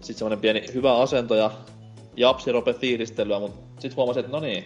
sit 0.00 0.16
semmonen 0.16 0.40
pieni 0.40 0.64
hyvä 0.74 0.96
asento 0.96 1.34
ja 1.34 1.50
japsirope 2.16 2.72
fiilistelyä, 2.72 3.38
mut 3.38 3.52
sit 3.78 3.96
huomasin, 3.96 4.20
että 4.20 4.32
no 4.32 4.40
niin, 4.40 4.64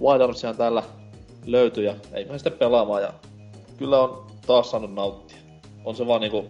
Wild 0.00 0.20
Armsihan 0.20 0.56
täällä 0.56 0.82
löytyi 1.46 1.84
ja 1.84 1.94
ei 2.12 2.24
mä 2.24 2.38
sitten 2.38 2.52
pelaamaan 2.52 3.02
ja 3.02 3.12
kyllä 3.76 4.00
on 4.00 4.26
taas 4.46 4.70
saanut 4.70 4.94
nauttia. 4.94 5.38
On 5.84 5.96
se 5.96 6.06
vaan 6.06 6.20
niinku... 6.20 6.44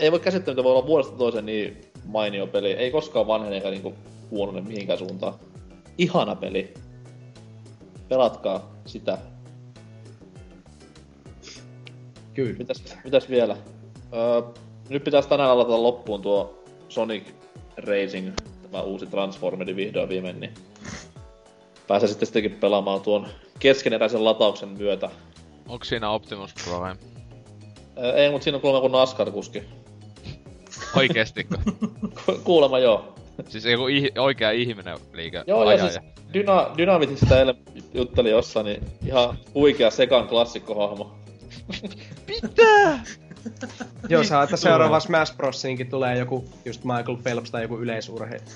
Ei 0.00 0.12
voi 0.12 0.20
käsittää, 0.20 0.54
mitä 0.54 0.64
voi 0.64 0.72
olla 0.72 0.86
vuodesta 0.86 1.16
toiseen 1.16 1.46
niin 1.46 1.80
mainio 2.04 2.46
peli. 2.46 2.72
Ei 2.72 2.90
koskaan 2.90 3.26
vanhene 3.26 3.54
eikä 3.54 3.70
niinku 3.70 3.94
huonone 4.30 4.60
mihinkään 4.60 4.98
suuntaan. 4.98 5.34
Ihana 5.98 6.34
peli. 6.34 6.74
Pelatkaa 8.08 8.74
sitä. 8.86 9.18
Kyllä. 12.34 12.58
Mitäs, 12.58 12.84
mitäs 13.04 13.30
vielä? 13.30 13.56
Öö, 14.12 14.42
nyt 14.88 15.04
pitäisi 15.04 15.28
tänään 15.28 15.50
aloittaa 15.50 15.82
loppuun 15.82 16.22
tuo 16.22 16.64
Sonic 16.88 17.24
Racing, 17.76 18.32
tämä 18.62 18.82
uusi 18.82 19.06
Transformeri 19.06 19.76
vihdoin 19.76 20.08
viimein, 20.08 20.40
niin 20.40 20.54
pääsee 21.88 22.08
sitten 22.08 22.26
sittenkin 22.26 22.54
pelaamaan 22.54 23.00
tuon 23.00 23.26
keskeneräisen 23.58 24.24
latauksen 24.24 24.68
myötä. 24.68 25.10
Onko 25.68 25.84
siinä 25.84 26.10
Optimus 26.10 26.54
Prime? 26.64 26.96
Öö, 27.98 28.12
ei, 28.12 28.30
mutta 28.30 28.44
siinä 28.44 28.56
on 28.56 28.62
kuulemma 28.62 28.80
kuin 28.80 28.92
NASCAR-kuski. 28.92 29.79
Oikeestiko? 30.96 31.54
Ku- 32.26 32.40
Kuulemma 32.44 32.78
joo. 32.78 33.14
Siis 33.48 33.64
joku 33.64 33.86
ih- 33.88 34.20
oikea 34.20 34.50
ihminen 34.50 34.98
liikä 35.12 35.44
Joo, 35.46 35.62
ja 35.64 35.68
ajaja. 35.68 35.90
siis 35.90 36.02
Dyna, 36.34 36.70
Dynamitista 36.78 37.38
eilen 37.38 37.54
jutteli 37.94 38.30
jossain, 38.30 38.66
niin 38.66 38.82
ihan 39.06 39.38
huikea 39.54 39.90
sekan 39.90 40.28
klassikkohahmo. 40.28 41.14
Joo, 44.08 44.24
saa, 44.24 44.42
että 44.42 44.56
seuraava 44.56 45.00
Smash 45.00 45.36
Brosiinkin 45.36 45.90
tulee 45.90 46.18
joku 46.18 46.44
just 46.64 46.84
Michael 46.84 47.16
Phelps 47.22 47.50
tai 47.50 47.62
joku 47.62 47.78
yleisurheilija. 47.78 48.46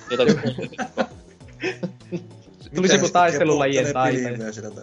Tulisi 2.75 2.95
joku 2.95 3.09
taistelulajien 3.09 3.93
taiteilija. 3.93 4.53
sitä. 4.53 4.69
Siis, 4.71 4.83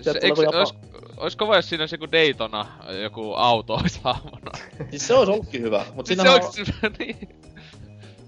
Sieltä 0.00 0.20
eikö, 0.22 0.34
tulee 0.34 0.46
jopa- 0.46 0.95
ois, 1.16 1.36
kova, 1.36 1.56
jos 1.56 1.68
siinä 1.68 1.82
olisi 1.82 1.94
joku 1.94 2.12
Daytona, 2.12 2.66
joku 3.02 3.34
auto 3.34 3.74
olisi 3.74 4.00
hahmona. 4.04 4.50
Siis 4.90 5.06
se 5.06 5.14
olisi 5.14 5.32
ollutkin 5.32 5.62
hyvä, 5.62 5.84
mutta 5.94 6.08
Siis 6.08 6.20
siinä 6.20 6.30
se 6.30 6.36
on, 6.36 6.44
olisi, 6.44 6.72
niin, 6.98 7.28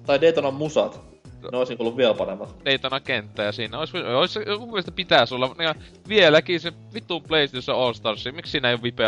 tai 0.06 0.20
Daytonan 0.20 0.54
musat. 0.54 1.08
Ne 1.52 1.58
olisi 1.58 1.76
ollut 1.78 1.96
vielä 1.96 2.14
paremmat. 2.14 2.54
Daytona 2.64 3.00
kenttä 3.00 3.42
ja 3.42 3.52
siinä 3.52 3.78
olisi, 3.78 3.98
olisi 3.98 4.40
mun 4.58 4.68
mielestä 4.68 4.92
pitäisi 4.92 5.34
olla 5.34 5.54
ja 5.58 5.74
vieläkin 6.08 6.60
se 6.60 6.72
vittu 6.94 7.20
PlayStation 7.20 7.78
All 7.78 7.92
Stars, 7.92 8.24
miksi 8.32 8.50
siinä 8.50 8.68
ei 8.68 8.74
ole 8.74 8.82
vipe 8.82 9.06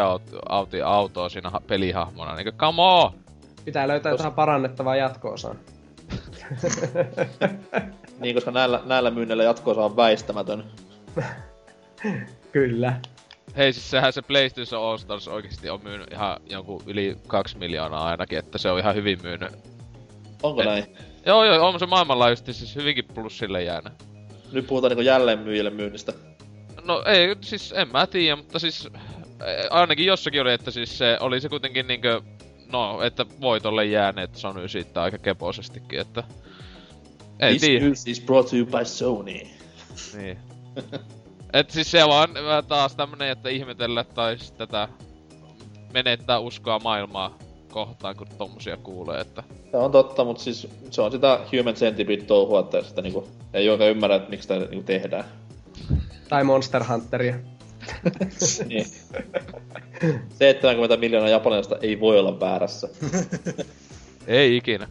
auto, 0.49 0.77
autoa 0.85 1.29
siinä 1.29 1.51
ha- 1.51 1.61
pelihahmona, 1.67 2.35
niinku 2.35 2.53
come 2.53 2.83
on! 2.83 3.13
Pitää 3.65 3.89
löytää 3.89 4.13
jotain 4.13 4.35
parannettavaa 4.35 4.97
jatko-osaa. 4.97 5.55
Niin, 8.21 8.35
koska 8.35 8.51
näillä, 8.51 8.81
näillä 8.85 9.11
myynneillä 9.11 9.45
jatko 9.45 9.71
on 9.71 9.97
väistämätön. 9.97 10.65
Kyllä. 12.53 13.01
Hei 13.57 13.73
siis 13.73 13.91
sehän 13.91 14.13
se 14.13 14.23
PlayStation 14.23 14.83
All 14.85 14.97
Stars 14.99 15.29
oikeesti 15.29 15.71
on 15.71 15.81
myynyt 15.83 16.13
ihan 16.13 16.37
jonkun 16.47 16.83
yli 16.87 17.17
kaksi 17.27 17.59
miljoonaa 17.59 18.05
ainakin, 18.07 18.39
että 18.39 18.59
se 18.59 18.71
on 18.71 18.79
ihan 18.79 18.95
hyvin 18.95 19.19
myynyt. 19.23 19.53
Onko 20.43 20.61
Et- 20.63 20.67
näin? 20.69 20.85
Joo 21.27 21.45
joo, 21.45 21.69
on 21.69 21.79
se 21.79 21.87
maailmanlaajuisesti 21.87 22.53
siis 22.53 22.77
hyvinkin 22.77 23.05
plussille 23.15 23.63
jäänyt. 23.63 23.93
Nyt 24.53 24.67
puhutaan 24.67 24.91
niinku 24.91 25.03
jälleen 25.03 25.39
myyjille 25.39 25.71
myynnistä. 25.71 26.13
No 26.85 27.03
ei, 27.07 27.37
siis 27.41 27.73
en 27.77 27.89
mä 27.93 28.07
tiedä, 28.07 28.37
mutta 28.37 28.59
siis 28.59 28.87
eh, 28.87 29.67
ainakin 29.71 30.07
jossakin 30.07 30.41
oli, 30.41 30.53
että 30.53 30.71
siis 30.71 30.99
se 30.99 31.17
oli 31.21 31.41
se 31.41 31.49
kuitenkin 31.49 31.87
niinkö, 31.87 32.21
no, 32.73 33.03
että 33.03 33.27
voitolle 33.41 33.85
jääneet 33.85 34.35
Sony 34.37 34.69
siitä 34.69 35.03
aika 35.03 35.19
keposestikin, 35.19 36.01
että 36.01 36.25
ei 37.41 37.51
This 37.51 37.61
tiedä. 37.61 37.85
news 37.85 38.07
is 38.07 38.21
brought 38.21 38.51
to 38.51 38.57
you 38.57 38.67
by 38.67 38.85
Sony. 38.85 39.41
Niin. 40.17 40.39
Et 41.53 41.71
siis 41.71 41.91
se 41.91 42.05
on 42.05 42.29
taas 42.69 42.97
tämmönen, 42.97 43.31
että 43.31 43.49
ihmetellä 43.49 44.05
tai 44.05 44.37
tätä 44.59 44.89
menettää 45.93 46.39
uskoa 46.39 46.79
maailmaa 46.79 47.39
kohtaan, 47.73 48.17
kun 48.17 48.27
tommosia 48.39 48.77
kuulee, 48.77 49.21
että 49.21 49.43
Se 49.71 49.77
on 49.77 49.93
totta, 49.93 50.25
mutta 50.25 50.43
siis 50.43 50.69
se 50.91 51.03
on 51.03 51.13
sitä 51.13 51.41
human 51.53 51.75
centipede 51.75 52.23
touhua, 52.23 52.61
että 52.61 52.83
sitä 52.83 53.03
niinku, 53.03 53.29
ei 53.55 53.69
oikein 53.71 53.91
ymmärrä, 53.91 54.17
että 54.17 54.31
miksi 54.31 54.43
sitä 54.43 54.59
niinku 54.59 54.83
tehdään. 54.83 55.25
Tai 56.29 56.45
Monster 56.45 56.85
Hunteria. 56.85 57.35
niin. 58.69 58.87
70 60.39 60.97
miljoonaa 60.97 61.31
japanilaista 61.31 61.79
ei 61.83 62.01
voi 62.01 62.19
olla 62.19 62.41
väärässä. 62.41 62.89
ei 64.27 64.57
ikinä. 64.57 64.89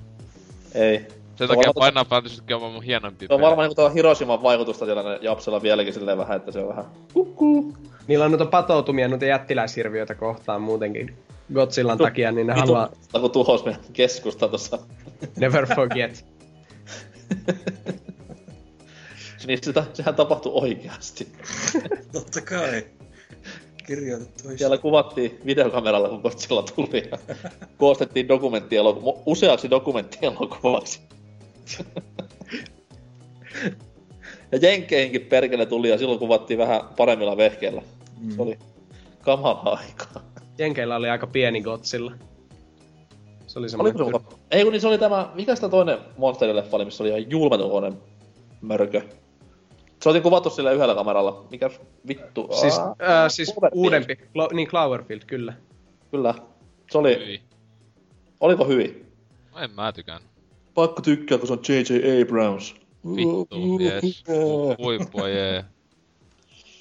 Ei. 0.76 1.19
Sen 1.40 1.48
Se 1.48 1.54
on 1.54 1.64
takia 1.64 1.86
Final 1.86 2.06
Fantasykin 2.06 2.56
on 2.56 2.72
mun 2.72 2.84
hienompi 2.84 3.28
Se 3.28 3.34
on 3.34 3.42
varmaan 3.42 3.66
niinku 3.66 3.76
tuolla 3.76 3.94
Hiroshiman 3.94 4.44
vaikutusta 4.44 4.86
siellä 4.86 5.04
ne 5.04 5.20
japsella 5.22 5.62
vieläkin 5.62 5.94
silleen 5.94 6.18
vähän, 6.18 6.38
että 6.38 6.52
se 6.52 6.60
on 6.60 6.68
vähän 6.68 6.86
kukkuu. 7.14 7.74
Niillä 8.08 8.26
on 8.26 8.32
noita 8.32 8.46
patoutumia 8.46 9.08
noita 9.08 9.26
jättiläishirviöitä 9.26 10.16
kohtaan 10.16 10.62
muutenkin. 10.62 11.18
Godzillan 11.54 11.98
takia, 11.98 12.32
niin 12.32 12.48
ne 12.48 12.54
haluaa 12.54 12.90
kun 13.22 13.32
tuhos 13.32 13.66
meidän 13.66 13.82
keskusta 13.94 14.48
tossa. 14.48 14.80
never 15.38 15.68
forget. 15.76 16.26
Niin 19.48 19.60
sitä, 19.64 19.84
sehän 19.94 20.16
tapahtui 20.16 20.52
oikeasti. 20.56 21.28
Totta 22.14 22.42
kai. 22.42 22.86
Kirjoitettu 23.88 24.44
olisi. 24.48 24.58
Siellä 24.58 24.78
kuvattiin 24.78 25.40
videokameralla, 25.46 26.10
kun 26.10 26.20
Godzilla 26.22 26.64
tuli 26.64 27.10
ja 27.12 27.18
koostettiin 27.78 28.28
dokumenttielokuva, 28.28 29.22
useaksi 29.26 29.70
dokumenttielokuvaksi. 29.70 31.02
Ja 34.52 34.58
Jenkkeihinkin 34.62 35.22
perkele 35.22 35.66
tuli 35.66 35.90
ja 35.90 35.98
silloin 35.98 36.20
kuvattiin 36.20 36.58
vähän 36.58 36.82
paremmilla 36.98 37.38
vehkeillä. 37.38 37.82
Mm. 38.20 38.32
Se 38.32 38.42
oli 38.42 38.60
kamala 39.22 39.80
aikaa. 39.88 40.24
Jenkeillä 40.58 40.96
oli 40.96 41.10
aika 41.10 41.28
pieni 41.28 41.62
Godzilla. 41.62 42.12
Se 43.48 43.60
oli 43.60 43.70
semmoinen... 43.70 43.98
se 43.98 44.04
muka... 44.04 44.22
Ei 44.52 44.64
kun 44.64 44.72
niin 44.72 44.82
se 44.82 44.88
oli 44.88 44.98
tämä, 44.98 45.30
mikä 45.36 45.56
sitä 45.56 45.70
toinen 45.70 45.98
Monsterin-leffa 45.98 46.76
oli, 46.76 46.86
missä 46.86 47.04
oli 47.04 47.10
ihan 47.10 47.32
julmetuhoinen 47.32 47.98
mörkö. 48.62 49.02
Se 50.02 50.10
oltiin 50.10 50.24
kuvattu 50.24 50.50
sillä 50.50 50.72
yhdellä 50.72 50.96
kameralla. 50.96 51.46
Mikä 51.52 51.70
vittu? 52.08 52.48
Siis, 52.60 52.80
Aa, 52.80 52.96
ää, 53.00 53.30
siis 53.30 53.54
uudempi. 53.74 54.14
Clo- 54.16 54.54
niin 54.54 54.68
Cloverfield, 54.68 55.22
kyllä. 55.28 55.54
Kyllä. 56.12 56.34
Se 56.92 56.98
oli, 56.98 57.26
Hyi. 57.26 57.42
oliko 58.40 58.66
hyvin? 58.66 59.06
No 59.56 59.60
en 59.60 59.72
mä 59.72 59.92
tykään. 59.92 60.22
Pakko 60.74 61.02
tykkää, 61.02 61.38
kun 61.38 61.48
se 61.48 61.54
on 61.54 61.60
J.J. 61.70 62.22
Abrams. 62.22 62.76
Vittu, 63.16 63.80
jes. 63.80 64.24
Huippua, 64.78 65.30
jee. 65.30 65.66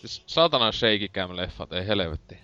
Siis 0.00 0.22
saatana 0.26 0.72
shaky 0.72 1.08
cam 1.08 1.36
leffat, 1.36 1.72
ei 1.72 1.86
helvetti. 1.86 2.36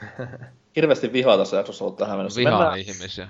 Hirveästi 0.76 1.12
vihaa 1.12 1.38
tässä 1.38 1.56
jaksossa 1.56 1.84
ollut 1.84 1.98
tähän 1.98 2.16
mennessä. 2.18 2.40
Vihaan 2.40 2.58
Mennään, 2.58 2.78
ihmisiä. 2.80 3.28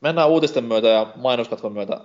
mennään 0.00 0.28
uutisten 0.28 0.64
myötä 0.64 0.88
ja 0.88 1.12
mainoskatkon 1.16 1.72
myötä. 1.72 2.00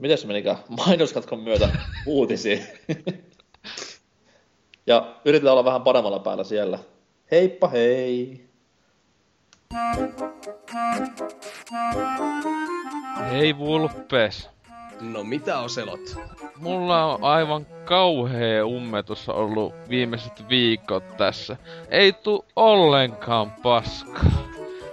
Miten 0.00 0.18
se 0.18 0.26
menikään? 0.26 0.56
Mainoskatkon 0.86 1.40
myötä 1.40 1.68
uutisiin. 2.06 2.66
ja 4.86 5.16
yritetään 5.24 5.52
olla 5.52 5.64
vähän 5.64 5.82
paremmalla 5.82 6.18
päällä 6.18 6.44
siellä. 6.44 6.78
Heippa 7.30 7.68
hei! 7.68 8.47
Hei 13.30 13.58
Vulpes. 13.58 14.50
No 15.00 15.24
mitä 15.24 15.58
Oselot? 15.58 16.00
Mulla 16.56 17.04
on 17.04 17.24
aivan 17.24 17.66
kauhea 17.84 18.66
ummetus 18.66 19.28
ollut 19.28 19.74
viimeiset 19.88 20.48
viikot 20.48 21.16
tässä. 21.16 21.56
Ei 21.88 22.12
tuu 22.12 22.44
ollenkaan 22.56 23.50
paskaa. 23.50 24.30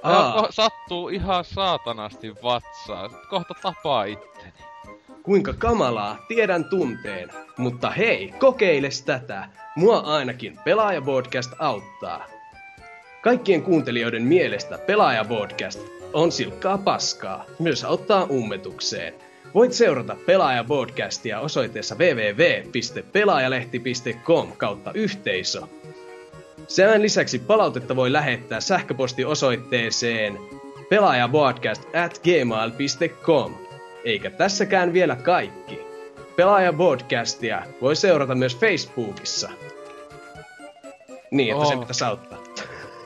Aa. 0.03 0.47
sattuu 0.51 1.09
ihan 1.09 1.45
saatanasti 1.45 2.35
vatsaa. 2.43 3.09
Kohta 3.29 3.53
tapaa 3.61 4.03
itteni. 4.03 4.53
Kuinka 5.23 5.53
kamalaa, 5.53 6.17
tiedän 6.27 6.65
tunteen. 6.65 7.29
Mutta 7.57 7.89
hei, 7.89 8.33
kokeiles 8.39 9.01
tätä. 9.01 9.49
Mua 9.75 9.97
ainakin 9.97 10.59
Pelaaja-podcast 10.63 11.55
auttaa. 11.59 12.25
Kaikkien 13.25 13.61
kuuntelijoiden 13.61 14.23
mielestä 14.23 14.77
Pelaaja-podcast 14.77 15.79
on 16.13 16.31
silkkaa 16.31 16.77
paskaa. 16.77 17.45
Myös 17.59 17.83
auttaa 17.83 18.23
ummetukseen. 18.23 19.13
Voit 19.53 19.73
seurata 19.73 20.15
Pelaaja-podcastia 20.25 21.39
osoitteessa 21.39 21.95
www.pelaajalehti.com 21.95 24.51
kautta 24.57 24.91
yhteisö. 24.93 25.61
Sen 26.67 27.01
lisäksi 27.01 27.39
palautetta 27.39 27.95
voi 27.95 28.13
lähettää 28.13 28.59
sähköpostiosoitteeseen 28.59 30.37
pelaajapodcast 30.89 31.83
at 31.95 32.21
gmail.com. 32.23 33.55
Eikä 34.03 34.29
tässäkään 34.29 34.93
vielä 34.93 35.15
kaikki. 35.15 35.79
Pelaaja-podcastia 36.35 37.61
voi 37.81 37.95
seurata 37.95 38.35
myös 38.35 38.57
Facebookissa. 38.57 39.49
Niin, 41.31 41.51
että 41.51 41.61
oh. 41.61 41.69
se 41.69 41.75
Oh. 41.75 41.79
pitäisi 41.79 42.03
auttaa. 42.03 42.44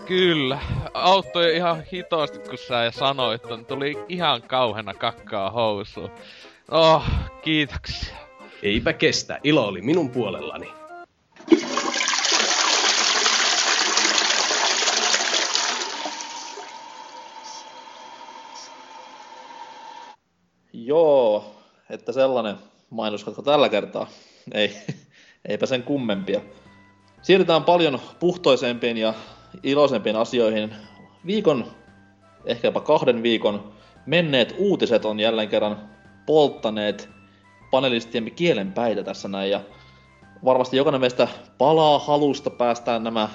Kyllä. 0.10 0.60
Auttoi 0.94 1.56
ihan 1.56 1.84
hitoasti, 1.94 2.40
kun 2.40 2.58
sä 2.58 2.92
sanoit 2.92 3.42
ton. 3.42 3.66
Tuli 3.66 3.98
ihan 4.08 4.42
kauhena 4.42 4.94
kakkaa 4.94 5.52
housuun. 5.52 6.12
Oh, 6.72 7.04
kiitoksia. 7.42 8.16
Eipä 8.64 8.94
kestä, 8.94 9.40
ilo 9.44 9.68
oli 9.68 9.82
minun 9.82 10.10
puolellani. 10.10 10.72
Joo, 20.74 21.56
että 21.90 22.12
sellainen 22.12 22.56
mainoskatko 22.90 23.42
tällä 23.42 23.70
kertaa. 23.70 24.08
Ei, 24.52 24.76
eipä 25.50 25.66
sen 25.66 25.84
kummempia. 25.84 26.42
Siirrytään 27.22 27.64
paljon 27.64 28.02
puhtoisempiin 28.20 28.98
ja 28.98 29.14
iloisempiin 29.64 30.16
asioihin. 30.16 30.76
Viikon, 31.26 31.66
ehkä 32.46 32.68
jopa 32.68 32.82
kahden 32.82 33.24
viikon 33.24 33.72
menneet 34.06 34.56
uutiset 34.58 35.06
on 35.06 35.20
jälleen 35.20 35.50
kerran 35.50 35.90
polttaneet 36.26 37.10
panelistiemme 37.72 38.30
kielenpäitä 38.30 39.04
tässä 39.04 39.28
näin. 39.28 39.52
Ja 39.52 39.62
varmasti 40.46 40.78
jokainen 40.78 41.02
meistä 41.02 41.28
palaa 41.58 42.00
halusta 42.00 42.50
päästään 42.50 43.04
nämä 43.04 43.30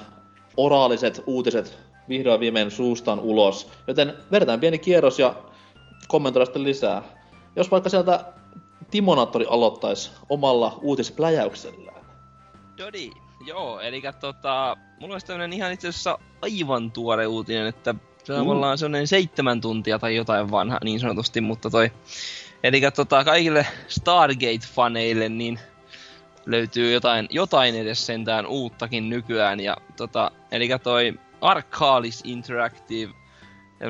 oraaliset 0.57 1.23
uutiset 1.27 1.77
vihdoin 2.09 2.39
viimein 2.39 2.71
suustaan 2.71 3.19
ulos. 3.19 3.71
Joten 3.87 4.13
vedetään 4.31 4.59
pieni 4.59 4.79
kierros 4.79 5.19
ja 5.19 5.35
kommentoida 6.07 6.45
sitten 6.45 6.63
lisää. 6.63 7.01
jos 7.55 7.71
vaikka 7.71 7.89
sieltä 7.89 8.25
Timonaattori 8.91 9.45
aloittaisi 9.49 10.11
omalla 10.29 10.79
uutispläjäyksellään. 10.81 12.05
No 12.79 12.89
niin, 12.93 13.13
joo, 13.45 13.79
eli 13.79 14.01
tota, 14.19 14.77
mulla 14.99 15.15
olisi 15.15 15.27
tämmönen 15.27 15.53
ihan 15.53 15.71
itse 15.71 15.87
asiassa 15.87 16.19
aivan 16.41 16.91
tuore 16.91 17.27
uutinen, 17.27 17.67
että 17.67 17.95
se 18.23 18.33
on 18.33 18.39
Mm. 18.39 18.43
tavallaan 18.43 18.77
semmonen 18.77 19.07
seitsemän 19.07 19.61
tuntia 19.61 19.99
tai 19.99 20.15
jotain 20.15 20.51
vanha 20.51 20.77
niin 20.83 20.99
sanotusti, 20.99 21.41
mutta 21.41 21.69
toi... 21.69 21.91
Eli 22.63 22.81
tota, 22.95 23.23
kaikille 23.23 23.67
Stargate-faneille 23.87 25.29
niin 25.29 25.59
löytyy 26.45 26.93
jotain, 26.93 27.27
jotain 27.29 27.75
edes 27.75 28.05
sentään 28.05 28.45
uuttakin 28.45 29.09
nykyään. 29.09 29.59
Ja 29.59 29.77
tota, 29.97 30.31
eli 30.51 30.69
toi 30.83 31.13
Arcalis 31.41 32.21
Interactive, 32.25 33.13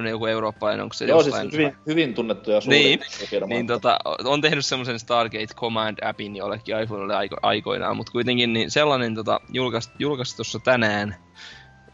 joku 0.10 0.26
eurooppalainen, 0.26 0.84
onko 0.84 0.94
se 0.94 1.06
Joo, 1.06 1.24
siis 1.24 1.36
jostain... 1.36 1.52
hyvin, 1.52 1.76
hyvin 1.88 2.14
tunnettu 2.14 2.52
ja 2.52 2.62
suuri 2.62 2.80
Niin, 2.80 3.00
niin 3.48 3.68
tota, 3.68 4.00
on 4.24 4.42
tehnyt 4.42 4.66
semmoisen 4.66 5.00
Stargate 5.00 5.56
Command-appin 5.56 6.36
jollekin 6.36 6.82
iPhonelle 6.82 7.16
aiko, 7.16 7.36
aikoinaan, 7.42 7.98
mutta 7.98 8.12
kuitenkin 8.12 8.54
niin 8.54 8.72
sellainen 8.72 9.16
tota, 9.16 9.40
julkaistu, 9.50 9.94
julkaistu 10.00 10.36
tuossa 10.36 10.60
tänään 10.60 11.16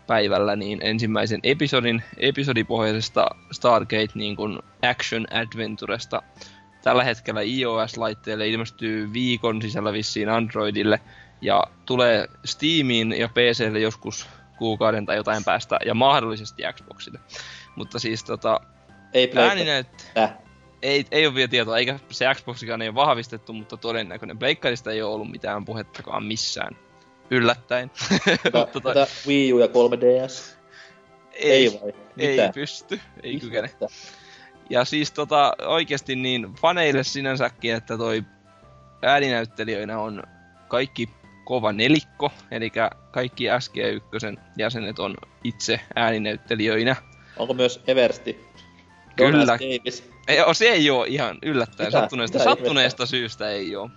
päivällä 0.07 0.55
niin 0.55 0.79
ensimmäisen 0.81 1.39
episodin, 1.43 2.03
episodipohjaisesta 2.17 3.25
Stargate 3.51 4.11
niin 4.13 4.35
kuin 4.35 4.59
Action 4.81 5.27
Adventuresta. 5.31 6.23
Tällä 6.83 7.03
hetkellä 7.03 7.41
iOS-laitteelle 7.41 8.47
ilmestyy 8.47 9.13
viikon 9.13 9.61
sisällä 9.61 9.93
vissiin 9.93 10.29
Androidille 10.29 10.99
ja 11.41 11.63
tulee 11.85 12.27
Steamiin 12.45 13.13
ja 13.19 13.29
PClle 13.29 13.79
joskus 13.79 14.27
kuukauden 14.57 15.05
tai 15.05 15.15
jotain 15.15 15.43
päästä 15.43 15.79
ja 15.85 15.93
mahdollisesti 15.93 16.63
Xboxille. 16.73 17.19
Mutta 17.81 17.99
siis 17.99 18.23
tota, 18.23 18.59
Ei 19.13 19.31
ääninäyt, 19.35 19.87
Äh. 20.17 20.33
ei, 20.81 21.05
ei 21.11 21.27
ole 21.27 21.35
vielä 21.35 21.47
tietoa, 21.47 21.77
eikä 21.77 21.99
se 22.09 22.25
Xboxikaan 22.33 22.81
ei 22.81 22.87
ole 22.87 22.95
vahvistettu, 22.95 23.53
mutta 23.53 23.77
todennäköinen. 23.77 24.39
Pleikkarista 24.39 24.91
ei 24.91 25.01
ole 25.01 25.13
ollut 25.13 25.31
mitään 25.31 25.65
puhettakaan 25.65 26.23
missään. 26.25 26.75
Yllättäen. 27.31 27.91
toi, 28.51 28.67
Tätä 28.83 29.07
Wii 29.27 29.53
U 29.53 29.59
ja 29.59 29.67
3DS. 29.67 30.55
Ei, 31.33 31.79
vai? 31.81 31.93
ei 32.17 32.37
Mitä? 32.37 32.51
pysty, 32.53 32.99
ei 33.23 33.39
kykene. 33.39 33.67
Ihmettä. 33.67 33.87
Ja 34.69 34.85
siis 34.85 35.11
tota, 35.11 35.53
oikeasti 35.65 36.15
niin 36.15 36.53
faneille 36.61 37.03
sinänsäkin, 37.03 37.75
että 37.75 37.97
toi 37.97 38.23
ääninäyttelijöinä 39.01 39.99
on 39.99 40.23
kaikki 40.67 41.09
kova 41.45 41.73
nelikko, 41.73 42.31
eli 42.51 42.71
kaikki 43.11 43.45
SG1 43.47 44.39
jäsenet 44.57 44.99
on 44.99 45.15
itse 45.43 45.79
ääninäyttelijöinä. 45.95 46.95
Onko 47.41 47.53
myös 47.53 47.81
Eversti? 47.87 48.45
Kyllä. 49.15 49.45
Davis. 49.45 50.11
Ei, 50.27 50.41
o, 50.41 50.53
se 50.53 50.65
ei 50.65 50.89
oo 50.89 51.03
ihan 51.03 51.37
yllättäen, 51.43 51.87
Mitä? 51.87 51.99
sattuneesta, 51.99 52.37
Mitä 52.37 52.49
sattuneesta 52.49 53.05
syystä 53.05 53.49
ei 53.49 53.75
oo. 53.75 53.89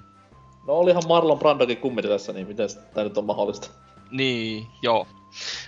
No 0.67 0.73
olihan 0.75 1.03
Marlon 1.09 1.39
Brandokin 1.39 1.77
kummeli 1.77 2.09
tässä, 2.09 2.33
niin 2.33 2.47
miten 2.47 2.69
tää 2.95 3.05
nyt 3.05 3.19
on 3.19 3.25
mahdollista? 3.25 3.71
Niin, 4.11 4.67
joo. 4.83 5.07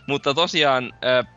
Mutta 0.06 0.34
tosiaan, 0.34 0.92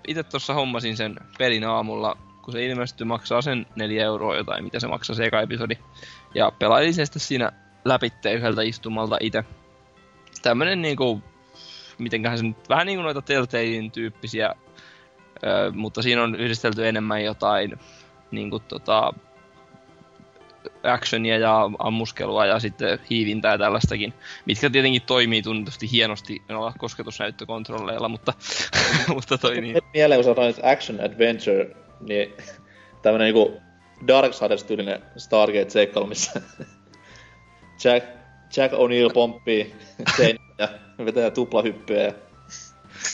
itse 0.07 0.23
tuossa 0.23 0.53
hommasin 0.53 0.97
sen 0.97 1.15
pelin 1.37 1.63
aamulla, 1.63 2.17
kun 2.41 2.51
se 2.51 2.65
ilmestyi, 2.65 3.05
maksaa 3.05 3.41
sen 3.41 3.65
4 3.75 4.05
euroa 4.05 4.37
jotain, 4.37 4.63
mitä 4.63 4.79
se 4.79 4.87
maksaa 4.87 5.15
se 5.15 5.25
eka 5.25 5.41
episodi. 5.41 5.77
Ja 6.35 6.51
pelailin 6.59 6.93
sen 6.93 7.05
sitten 7.05 7.19
siinä 7.19 7.51
läpitte 7.85 8.33
yhdeltä 8.33 8.61
istumalta 8.61 9.17
itse. 9.21 9.43
Tämmönen 10.41 10.81
niinku, 10.81 11.21
mitenköhän 11.97 12.37
se 12.37 12.43
nyt, 12.43 12.69
vähän 12.69 12.85
niinku 12.85 13.03
noita 13.03 13.21
Telltalein 13.21 13.91
tyyppisiä, 13.91 14.55
ö, 15.43 15.71
mutta 15.71 16.01
siinä 16.01 16.23
on 16.23 16.35
yhdistelty 16.35 16.87
enemmän 16.87 17.23
jotain 17.23 17.79
niinku 18.31 18.59
tota, 18.59 19.13
actionia 20.83 21.37
ja 21.37 21.69
ammuskelua 21.79 22.45
ja 22.45 22.59
sitten 22.59 22.99
hiivintää 23.09 23.51
ja 23.51 23.57
tällaistakin, 23.57 24.13
mitkä 24.45 24.69
tietenkin 24.69 25.01
toimii 25.01 25.41
tunnetusti 25.41 25.91
hienosti 25.91 26.41
noilla 26.49 26.73
kosketusnäyttökontrolleilla, 26.77 28.09
mutta, 28.09 28.33
mutta 29.15 29.37
toi 29.37 29.61
niin. 29.61 29.77
Mieleen, 29.93 30.23
kun 30.23 30.35
sanoit 30.35 30.59
action 30.63 30.99
adventure, 31.01 31.75
niin 31.99 32.33
tämmönen 33.01 33.25
niinku 33.25 33.61
Darksiders-tyylinen 34.07 35.01
Stargate-seikkailu, 35.17 36.07
missä 36.07 36.41
Jack, 37.83 38.07
Jack 38.57 38.73
O'Neill 38.73 39.13
pomppii 39.13 39.75
ja 40.57 40.67
vetää 41.05 41.31
tuplahyppyjä 41.31 42.03
ja 42.03 42.13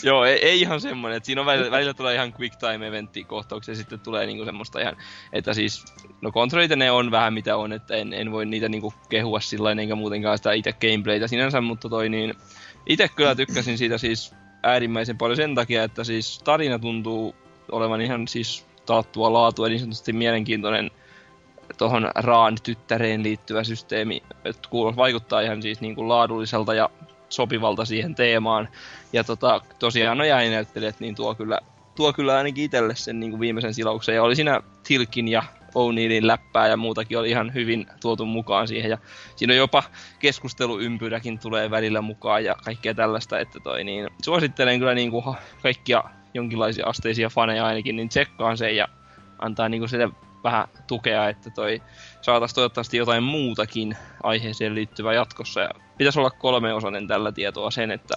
Joo, 0.04 0.26
ei, 0.26 0.46
ei 0.46 0.62
ihan 0.62 0.82
semmonen, 0.82 1.18
että 1.18 1.28
siinä 1.28 1.42
on 1.42 1.46
välillä, 1.46 1.72
välillä 1.72 1.94
tulee 1.94 2.16
ihan 2.16 2.34
quick 2.40 2.56
time 2.56 2.88
eventti 2.88 3.24
kohtauksia 3.24 3.72
ja 3.72 3.76
sitten 3.76 4.00
tulee 4.00 4.26
niinku 4.26 4.46
semmoista 4.46 4.80
ihan, 4.80 4.98
että 5.34 5.54
siis, 5.54 5.86
no 6.22 6.32
kontrollit 6.32 6.72
ne 6.72 6.92
on 6.92 7.12
vähän 7.12 7.34
mitä 7.34 7.58
on, 7.58 7.74
että 7.74 7.96
en, 7.96 8.14
en 8.14 8.32
voi 8.32 8.46
niitä 8.46 8.70
niinku 8.70 8.94
kehua 9.10 9.40
sillä 9.40 9.72
enkä 9.72 9.96
muutenkaan 9.96 10.38
sitä 10.38 10.54
itse 10.54 10.74
gameplaytä 10.74 11.28
sinänsä, 11.28 11.62
mutta 11.62 11.90
toi 11.90 12.10
niin, 12.10 12.34
itse 12.88 13.08
kyllä 13.08 13.36
tykkäsin 13.36 13.78
siitä 13.78 13.98
siis 13.98 14.34
äärimmäisen 14.64 15.18
paljon 15.18 15.38
sen 15.38 15.56
takia, 15.56 15.84
että 15.84 16.04
siis 16.04 16.40
tarina 16.44 16.80
tuntuu 16.80 17.36
olevan 17.72 18.02
ihan 18.02 18.28
siis 18.28 18.66
taattua 18.86 19.34
laatua, 19.34 19.68
niin 19.68 19.80
sanotusti 19.80 20.14
mielenkiintoinen 20.14 20.92
tuohon 21.78 22.12
Raan 22.16 22.58
tyttäreen 22.64 23.24
liittyvä 23.24 23.64
systeemi, 23.64 24.24
että 24.46 24.70
vaikuttaa 24.96 25.42
ihan 25.42 25.62
siis 25.62 25.82
niinku 25.82 26.08
laadulliselta 26.08 26.74
ja 26.74 26.90
sopivalta 27.30 27.86
siihen 27.86 28.15
teemaan. 28.15 28.69
Ja 29.13 29.23
tota, 29.23 29.61
tosiaan 29.80 30.17
no 30.17 30.23
ääninäyttelijät, 30.23 30.99
niin 30.99 31.15
tuo 31.15 31.36
kyllä, 31.36 31.59
tuo 31.95 32.13
kyllä 32.13 32.38
ainakin 32.38 32.63
itselle 32.63 32.95
sen 32.95 33.19
niin 33.19 33.30
kuin 33.30 33.39
viimeisen 33.39 33.73
silauksen. 33.73 34.15
Ja 34.15 34.23
oli 34.23 34.36
siinä 34.36 34.61
Tilkin 34.88 35.28
ja 35.28 35.43
O'Neillin 35.76 36.28
läppää 36.28 36.67
ja 36.67 36.78
muutakin 36.78 37.19
oli 37.19 37.30
ihan 37.30 37.53
hyvin 37.53 37.88
tuotu 38.01 38.26
mukaan 38.26 38.67
siihen. 38.67 38.91
Ja 38.91 38.97
siinä 39.36 39.53
on 39.53 39.57
jopa 39.57 39.84
keskusteluympyräkin 40.19 41.39
tulee 41.39 41.71
välillä 41.71 42.01
mukaan 42.01 42.43
ja 42.43 42.55
kaikkea 42.65 42.93
tällaista, 42.93 43.39
että 43.39 43.59
toi 43.59 43.84
niin, 43.84 44.09
suosittelen 44.23 44.80
kyllä 44.80 44.93
niin 44.93 45.11
kuin 45.11 45.23
kaikkia 45.63 46.03
jonkinlaisia 46.34 46.88
asteisia 46.88 47.30
faneja 47.30 47.65
ainakin, 47.65 47.95
niin 47.95 48.09
tsekkaan 48.09 48.57
sen 48.57 48.76
ja 48.76 48.88
antaa 49.39 49.69
niin 49.69 49.82
kuin 49.82 49.89
sille 49.89 50.09
vähän 50.46 50.68
tukea, 50.88 51.30
että 51.30 51.50
toi 51.50 51.82
saataisiin 52.22 52.56
toivottavasti 52.56 52.98
jotain 52.98 53.24
muutakin 53.24 53.98
aiheeseen 54.24 54.76
liittyvää 54.76 55.14
jatkossa. 55.14 55.62
Ja 55.62 55.70
pitäisi 55.98 56.20
olla 56.20 56.30
kolmeosainen 56.30 57.08
tällä 57.08 57.32
tietoa 57.32 57.72
sen, 57.72 57.91
että 57.91 58.14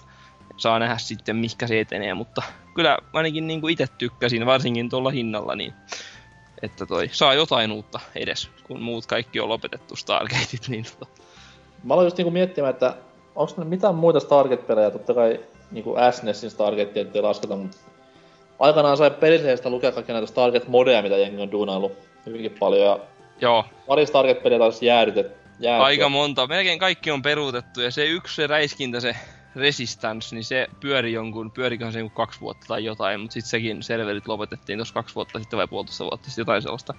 saa 0.57 0.79
nähdä 0.79 0.99
sitten, 0.99 1.37
mikä 1.37 1.67
se 1.67 1.81
etenee, 1.81 2.15
mutta 2.15 2.43
kyllä 2.75 2.99
ainakin 3.13 3.47
niin 3.47 3.61
kuin 3.61 3.73
itse 3.73 3.87
tykkäsin, 3.99 4.47
varsinkin 4.47 4.89
tuolla 4.91 5.11
hinnalla, 5.11 5.55
niin 5.55 5.73
että 6.63 6.87
toi 6.87 7.09
saa 7.13 7.35
jotain 7.35 7.73
uutta 7.73 8.01
edes, 8.15 8.51
kun 8.65 8.83
muut 8.83 9.07
kaikki 9.07 9.41
on 9.41 9.49
lopetettu 9.49 9.97
Stargateit, 9.97 10.69
niin 10.69 10.85
tota, 10.85 11.07
Mä 11.85 11.95
aloin 11.95 12.07
just 12.07 12.17
niinku 12.17 12.31
miettimään, 12.31 12.71
että 12.71 12.95
onko 13.35 13.53
ne 13.57 13.65
mitään 13.65 13.95
muita 13.95 14.21
Stargate-pelejä, 14.21 14.91
totta 14.91 15.15
kai 15.15 15.41
niinku 15.71 15.97
SNESin 16.11 16.51
Stargatea 16.51 17.05
ei 17.15 17.23
lasketa, 17.23 17.57
mutta 17.57 17.77
aikanaan 18.59 18.97
sai 18.97 19.11
peliseistä 19.11 19.71
lukea 19.71 19.93
kaikkia 19.93 20.13
näitä 20.13 20.33
Stargate-modeja, 20.33 21.03
mitä 21.03 21.17
jengi 21.17 21.43
on 21.43 21.53
duunaillut 21.53 21.93
hyvinkin 22.29 22.57
paljon, 22.61 22.87
ja 22.87 22.99
joo, 23.41 23.65
pari 23.87 24.07
Stargate-peliä 24.07 24.59
taas 24.59 24.83
jäädytet, 24.83 25.37
jäädytet. 25.61 25.87
aika 25.87 26.09
monta, 26.09 26.47
melkein 26.47 26.79
kaikki 26.79 27.11
on 27.11 27.23
peruutettu, 27.23 27.81
ja 27.81 27.91
se 27.91 28.07
yksi 28.07 28.35
se 28.35 28.47
räiskintä, 28.47 29.01
se 29.01 29.17
Resistance, 29.57 30.35
niin 30.35 30.45
se 30.45 30.69
pyöri 30.81 31.13
jonkun, 31.13 31.51
pyörikohan 31.51 31.93
se 31.93 31.99
jonkun 31.99 32.17
kaksi 32.17 32.41
vuotta 32.41 32.67
tai 32.69 32.85
jotain, 32.85 33.21
mutta 33.21 33.35
sitten 33.35 33.51
sekin 33.51 33.83
serverit 33.83 34.29
lopetettiin 34.29 34.79
tuossa 34.79 34.95
kaksi 34.95 35.15
vuotta 35.15 35.39
sitten 35.39 35.57
vai 35.57 35.69
puolitoista 35.69 36.05
vuotta 36.05 36.27
sitten 36.27 36.43
jotain 36.43 36.63
sellaista. 36.63 36.95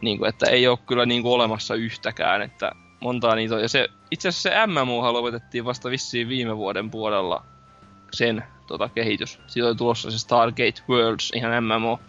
Niin 0.00 0.18
kuin, 0.18 0.28
että 0.28 0.50
ei 0.50 0.68
ole 0.68 0.78
kyllä 0.86 1.06
niin 1.06 1.22
kuin 1.22 1.32
olemassa 1.32 1.74
yhtäkään, 1.74 2.42
että 2.42 2.72
montaa 3.00 3.34
niitä 3.34 3.54
on. 3.54 3.62
Ja 3.62 3.68
se, 3.68 3.88
itse 4.10 4.28
asiassa 4.28 4.50
se 4.50 4.66
MMO 4.66 5.12
lopetettiin 5.12 5.64
vasta 5.64 5.90
vissiin 5.90 6.28
viime 6.28 6.56
vuoden 6.56 6.90
puolella 6.90 7.44
sen 8.12 8.44
tota, 8.66 8.88
kehitys. 8.88 9.40
Siitä 9.46 9.68
oli 9.68 9.76
tulossa 9.76 10.10
se 10.10 10.18
Stargate 10.18 10.82
Worlds, 10.88 11.32
ihan 11.34 11.64
MMO. 11.64 12.00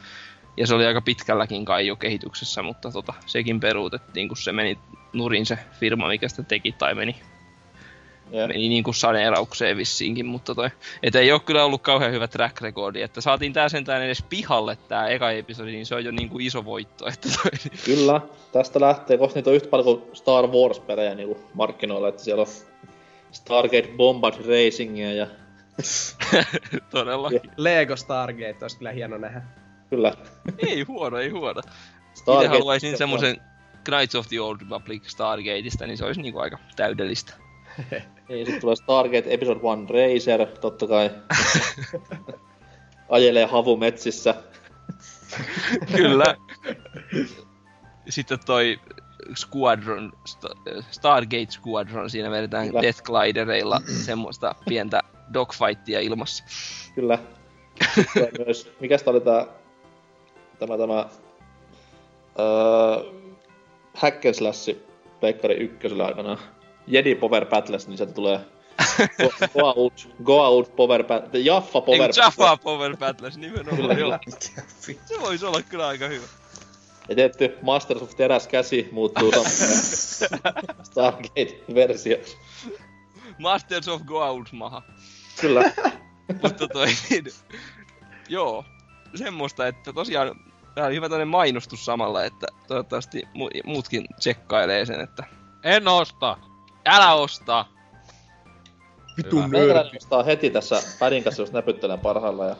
Ja 0.57 0.67
se 0.67 0.75
oli 0.75 0.85
aika 0.85 1.01
pitkälläkin 1.01 1.65
kai 1.65 1.87
jo 1.87 1.95
kehityksessä, 1.95 2.61
mutta 2.61 2.91
tota, 2.91 3.13
sekin 3.25 3.59
peruutettiin, 3.59 4.27
kun 4.27 4.37
se 4.37 4.51
meni 4.51 4.77
nurin 5.13 5.45
se 5.45 5.57
firma, 5.79 6.07
mikä 6.07 6.29
sitä 6.29 6.43
teki, 6.43 6.71
tai 6.71 6.95
meni 6.95 7.15
Ja, 8.31 8.47
meni 8.47 8.69
niinku 8.69 8.93
saneeraukseen 8.93 9.77
vissiinkin, 9.77 10.25
mutta 10.25 10.55
toi, 10.55 10.69
et 11.03 11.15
ei 11.15 11.31
oo 11.31 11.39
kyllä 11.39 11.65
ollut 11.65 11.81
kauhean 11.81 12.11
hyvä 12.11 12.27
track 12.27 12.61
recordi, 12.61 13.01
että 13.01 13.21
saatiin 13.21 13.53
tää 13.53 13.69
sentään 13.69 14.03
edes 14.03 14.23
pihalle 14.29 14.77
tää 14.87 15.07
eka 15.07 15.31
episodi, 15.31 15.71
niin 15.71 15.85
se 15.85 15.95
on 15.95 16.05
jo 16.05 16.11
niinku 16.11 16.39
iso 16.39 16.65
voitto, 16.65 17.07
että 17.07 17.29
toi, 17.29 17.71
Kyllä, 17.85 18.21
tästä 18.51 18.79
lähtee, 18.81 19.17
koska 19.17 19.37
niitä 19.37 19.49
on 19.49 19.55
yhtä 19.55 19.69
paljon 19.69 19.85
kuin 19.85 20.15
Star 20.15 20.47
Wars-pelejä 20.47 21.15
niinku 21.15 21.37
markkinoilla, 21.53 22.07
että 22.07 22.23
siellä 22.23 22.41
on 22.41 22.47
Stargate 23.31 23.89
Bombard 23.97 24.35
Racingia 24.35 25.13
ja 25.13 25.27
todellakin. 26.89 27.41
Lego 27.57 27.95
Stargate 27.95 28.57
olisi 28.61 28.77
kyllä 28.77 28.91
hieno 28.91 29.17
nähdä. 29.17 29.41
Kyllä. 29.95 30.13
ei 30.67 30.81
huono, 30.81 31.17
ei 31.17 31.29
huono. 31.29 31.61
Itse 32.17 32.47
haluaisin 32.47 32.97
semmosen 32.97 33.37
Knights 33.83 34.15
of 34.15 34.27
the 34.27 34.41
Old 34.41 34.57
Republic 34.61 35.07
Stargateista, 35.07 35.87
niin 35.87 35.97
se 35.97 36.05
olisi 36.05 36.21
niinku 36.21 36.39
aika 36.39 36.57
täydellistä. 36.75 37.33
Niin, 38.29 38.45
sit 38.45 38.59
tulee 38.59 38.75
Stargate 38.75 39.33
Episode 39.33 39.59
1 39.59 39.93
Racer, 39.93 40.57
totta 40.57 40.87
kai. 40.87 41.09
Ajelee 43.09 43.45
havumetsissä. 43.45 44.35
Kyllä. 45.95 46.35
Sitten 48.09 48.39
toi 48.45 48.79
Squadron, 49.37 50.13
Sta- 50.29 50.83
Stargate 50.91 51.51
Squadron, 51.51 52.09
siinä 52.09 52.31
vedetään 52.31 52.67
Kyllä. 52.67 52.81
Death 52.81 53.03
Glidereilla 53.03 53.81
semmoista 54.05 54.55
pientä 54.67 55.01
dogfightia 55.33 55.99
ilmassa. 55.99 56.43
Kyllä. 56.95 57.19
Sitten 57.95 58.29
myös, 58.45 58.71
mikäs 58.79 59.03
tää 59.03 59.11
oli 59.11 59.21
tää, 59.21 59.47
tämä, 60.67 60.77
tämä, 60.77 61.05
öö, 62.39 63.11
hack 63.93 64.25
and 64.25 64.33
slash 64.33 64.75
Pleikkari 65.19 65.55
ykkösellä 65.55 66.05
aikanaan. 66.05 66.37
Jedi 66.87 67.15
Power 67.15 67.45
Battles, 67.45 67.87
niin 67.87 67.97
sieltä 67.97 68.13
tulee 68.13 68.39
Go, 68.97 69.29
go 69.53 69.73
out, 69.75 70.07
go 70.23 70.45
out 70.45 70.75
Power 70.75 71.03
Battle, 71.03 71.39
Jaffa 71.39 71.81
Power 71.81 72.01
Eikö 72.01 72.21
Jaffa 72.21 72.57
Power 72.57 72.97
Battles 72.97 73.37
nimenomaan, 73.37 73.75
Kyllä, 73.75 73.93
joo. 73.93 74.19
Se 75.05 75.21
voisi 75.21 75.45
olla 75.45 75.61
kyllä 75.61 75.87
aika 75.87 76.07
hyvä. 76.07 76.25
Ja 77.09 77.15
tietty 77.15 77.57
Masters 77.61 78.01
of 78.01 78.15
Teräs 78.15 78.47
käsi 78.47 78.89
muuttuu 78.91 79.31
Stargate-versio. 80.91 82.17
Masters 83.37 83.87
of 83.87 84.01
Go 84.01 84.29
Out 84.29 84.51
maha. 84.51 84.81
Kyllä. 85.41 85.71
Mutta 86.41 86.67
toi, 86.67 86.87
niin, 87.09 87.25
joo, 88.29 88.65
semmoista, 89.15 89.67
että 89.67 89.93
tosiaan 89.93 90.52
tää 90.75 90.85
oli 90.85 90.95
hyvä 90.95 91.09
tämmönen 91.09 91.27
mainostus 91.27 91.85
samalla, 91.85 92.23
että 92.23 92.47
toivottavasti 92.67 93.21
mu- 93.21 93.61
muutkin 93.65 94.05
tsekkailee 94.19 94.85
sen, 94.85 95.01
että 95.01 95.23
En 95.63 95.87
osta! 95.87 96.37
älä 96.85 97.13
osta! 97.13 97.65
Meikäläinen 99.47 99.97
ostaa 99.97 100.23
heti 100.23 100.49
tässä 100.49 100.83
pädin 100.99 101.23
kanssa, 101.23 101.41
jos 101.41 101.51
näpyttelen 101.51 101.99
parhailla. 101.99 102.45
Ja 102.45 102.55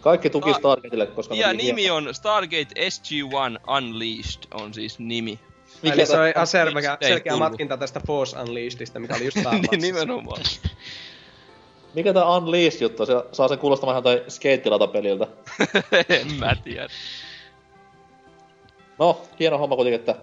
kaikki 0.00 0.30
tuki 0.30 0.50
Sta- 0.52 0.58
Stargateille, 0.58 1.06
koska... 1.06 1.34
Ja 1.34 1.52
nimi 1.52 1.82
hieno- 1.82 1.94
on 1.94 2.14
Stargate 2.14 2.74
SG-1 2.88 3.70
Unleashed 3.76 4.42
on 4.54 4.74
siis 4.74 4.98
nimi. 4.98 5.40
Mikä 5.82 5.94
Eli 5.94 6.06
se 6.06 6.20
oli 6.20 6.32
selkeä, 6.46 6.98
Ei 7.00 7.08
selkeä 7.08 7.32
tullut. 7.32 7.48
matkinta 7.50 7.76
tästä 7.76 8.00
Force 8.06 8.38
Unleashedista, 8.38 9.00
mikä 9.00 9.14
oli 9.14 9.24
just 9.24 9.38
Star 9.40 9.54
niin 9.54 9.80
nimenomaan. 9.80 10.42
Mikä 11.94 12.12
tää 12.12 12.36
Unleashed 12.36 12.80
juttu? 12.80 13.06
Se 13.06 13.12
saa 13.32 13.48
sen 13.48 13.58
kuulostamaan 13.58 13.94
ihan 13.94 14.02
tai 14.02 14.24
skeittilatapeliltä. 14.28 15.26
en 16.08 16.32
mä 16.38 16.56
tiedä. 16.64 16.88
No, 18.98 19.22
hieno 19.40 19.58
homma 19.58 19.76
kuitenkin, 19.76 20.00
että 20.00 20.14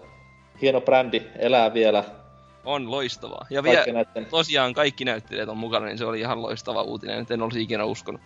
hieno 0.62 0.82
brändi 0.82 1.22
elää 1.40 1.74
vielä. 1.74 2.04
On 2.66 2.92
loistavaa. 2.92 3.46
Ja 3.50 3.64
vielä 3.64 3.86
näitten, 3.94 4.26
tosiaan 4.26 4.74
kaikki 4.74 5.06
näyttelijät 5.06 5.50
on 5.50 5.58
mukana, 5.58 5.86
niin 5.86 5.98
se 5.98 6.06
oli 6.06 6.20
ihan 6.20 6.42
loistava 6.42 6.82
uutinen, 6.82 7.20
että 7.20 7.34
en 7.34 7.42
olisi 7.42 7.62
ikinä 7.62 7.86
uskonut. 7.86 8.22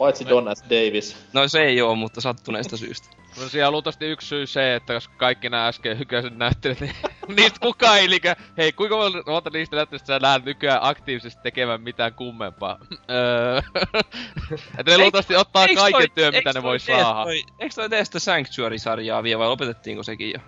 Paitsi 0.00 0.28
Don 0.28 0.56
S. 0.56 0.64
Davis. 0.64 1.16
No 1.32 1.48
se 1.48 1.62
ei 1.62 1.82
oo, 1.82 1.94
mutta 1.94 2.20
sattuneesta 2.20 2.76
syystä. 2.76 3.08
No 3.40 3.48
siellä 3.48 3.70
luultavasti 3.70 4.06
yksi 4.06 4.28
syy 4.28 4.46
se, 4.46 4.74
että 4.74 4.94
koska 4.94 5.14
kaikki 5.16 5.48
nämä 5.48 5.68
äsken 5.68 5.98
hykäiset 5.98 6.36
näyttelijät, 6.36 6.80
niin 6.80 6.94
niistä 7.36 7.60
kukaan 7.60 7.98
ei 7.98 8.10
liikä... 8.10 8.36
Hei, 8.56 8.72
kuinka 8.72 8.96
monta 9.26 9.50
niistä 9.50 9.76
näyttelijöistä 9.76 10.06
sä 10.06 10.18
näet 10.18 10.44
nykyään 10.44 10.78
aktiivisesti 10.82 11.40
tekemään 11.42 11.80
mitään 11.80 12.14
kummempaa? 12.14 12.78
Öö, 13.10 13.58
että 14.78 14.92
ne 14.92 14.98
luultavasti 14.98 15.36
ottaa 15.36 15.64
Eiks 15.66 15.80
kaiken 15.80 16.00
toi- 16.00 16.14
työn, 16.14 16.34
mitä 16.34 16.52
ne 16.52 16.60
tee 16.62 16.78
saada. 16.78 17.30
Eiks 17.58 17.74
toi 17.74 17.88
tee 17.88 18.04
sitä 18.04 18.18
Sanctuary-sarjaa 18.18 19.22
vielä 19.22 19.38
vai 19.38 19.48
lopetettiinko 19.48 20.02
sekin 20.02 20.30
jo? 20.30 20.38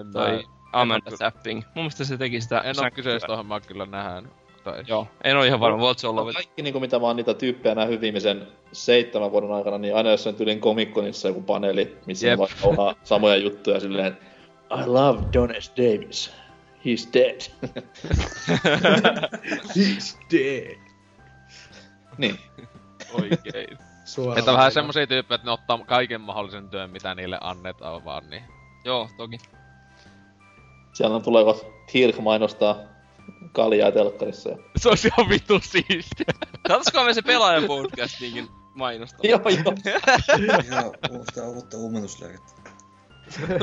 En, 0.00 0.12
Toi 0.12 0.44
Amanda 0.72 1.10
Tapping. 1.18 1.62
Mun 1.74 1.84
mielestä 1.84 2.04
se 2.04 2.16
teki 2.16 2.40
sitä 2.40 2.60
en 2.60 2.80
oo 2.80 2.90
kyseistä 2.94 3.32
ohjelmaa 3.32 3.60
kyllä 3.60 3.86
nähnyt. 3.86 4.45
Tai... 4.66 4.84
Joo, 4.86 5.08
en 5.24 5.36
oo 5.36 5.42
ihan 5.42 5.60
varma, 5.60 5.78
voit 5.78 5.98
se 5.98 6.08
olla 6.08 6.20
lopetettu. 6.20 6.46
Kaikki 6.46 6.62
niinku 6.62 6.80
mitä 6.80 6.96
oon 6.96 7.16
niitä 7.16 7.34
tyyppejä 7.34 7.74
nähnyt 7.74 8.00
viimeisen 8.00 8.46
seitsemän 8.72 9.30
vuoden 9.32 9.52
aikana, 9.52 9.78
niin 9.78 9.96
aina 9.96 10.10
jos 10.10 10.26
on 10.26 10.34
tyylin 10.34 10.60
komikkonissa 10.60 11.28
joku 11.28 11.42
paneeli, 11.42 11.96
missä 12.06 12.26
Jep. 12.26 12.38
vaan 12.76 12.94
samoja 13.04 13.36
juttuja 13.36 13.80
silleen, 13.80 14.18
I 14.82 14.86
love 14.86 15.22
Don 15.32 15.54
S. 15.58 15.72
Davis. 15.76 16.32
He's 16.78 17.08
dead. 17.12 17.40
He's 19.76 20.16
dead. 20.32 20.78
niin. 22.18 22.38
Oikein. 23.12 23.78
Suoraan. 24.04 24.38
että 24.38 24.52
vähän 24.52 24.72
semmosia 24.72 25.06
tyyppejä, 25.06 25.34
että 25.34 25.46
ne 25.46 25.52
ottaa 25.52 25.78
kaiken 25.78 26.20
mahdollisen 26.20 26.68
työn, 26.68 26.90
mitä 26.90 27.14
niille 27.14 27.38
annetaan 27.40 28.04
vaan, 28.04 28.30
niin... 28.30 28.42
Joo, 28.84 29.08
toki. 29.16 29.38
Siellä 30.92 31.16
on 31.16 31.22
tuleeko 31.22 31.72
Tirk 31.92 32.18
mainostaa 32.18 32.95
kaljaa 33.52 33.92
telkkarissa. 33.92 34.50
Ja... 34.50 34.56
Se 34.76 34.88
olisi 34.88 35.08
ihan 35.08 35.28
vittu 35.30 35.60
siistiä. 35.62 36.26
Saataisikohan 36.68 37.06
me 37.06 37.14
se 37.14 37.22
pelaajan 37.22 37.64
podcastinkin 37.64 38.48
mainostaa? 38.74 39.20
joo, 39.22 39.40
joo. 39.84 40.62
Ihan 40.70 40.84
uutta, 41.10 41.48
uutta 41.48 41.76
ummetuslääkettä. 41.76 42.52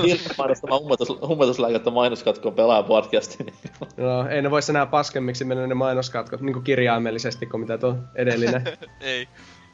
Tirk 0.02 0.22
mainostamaan 0.38 0.82
ummetus, 0.82 1.10
ummetuslääkettä 1.10 1.92
mainoskatkoon 1.92 2.56
pelaaja 2.56 2.84
podcastin. 2.84 3.46
Niin... 3.46 3.56
No, 3.98 4.28
ei 4.30 4.42
ne 4.42 4.52
vois 4.52 4.70
enää 4.70 4.86
paskemmiksi 4.86 5.46
mennä 5.46 5.68
ne 5.68 5.74
mainoskatkot 5.74 6.42
niinku 6.42 6.62
kirjaimellisesti 6.62 7.46
kuin 7.46 7.62
mitä 7.62 7.78
tuo 7.78 7.96
edellinen. 8.16 8.64
Ei. 9.02 9.28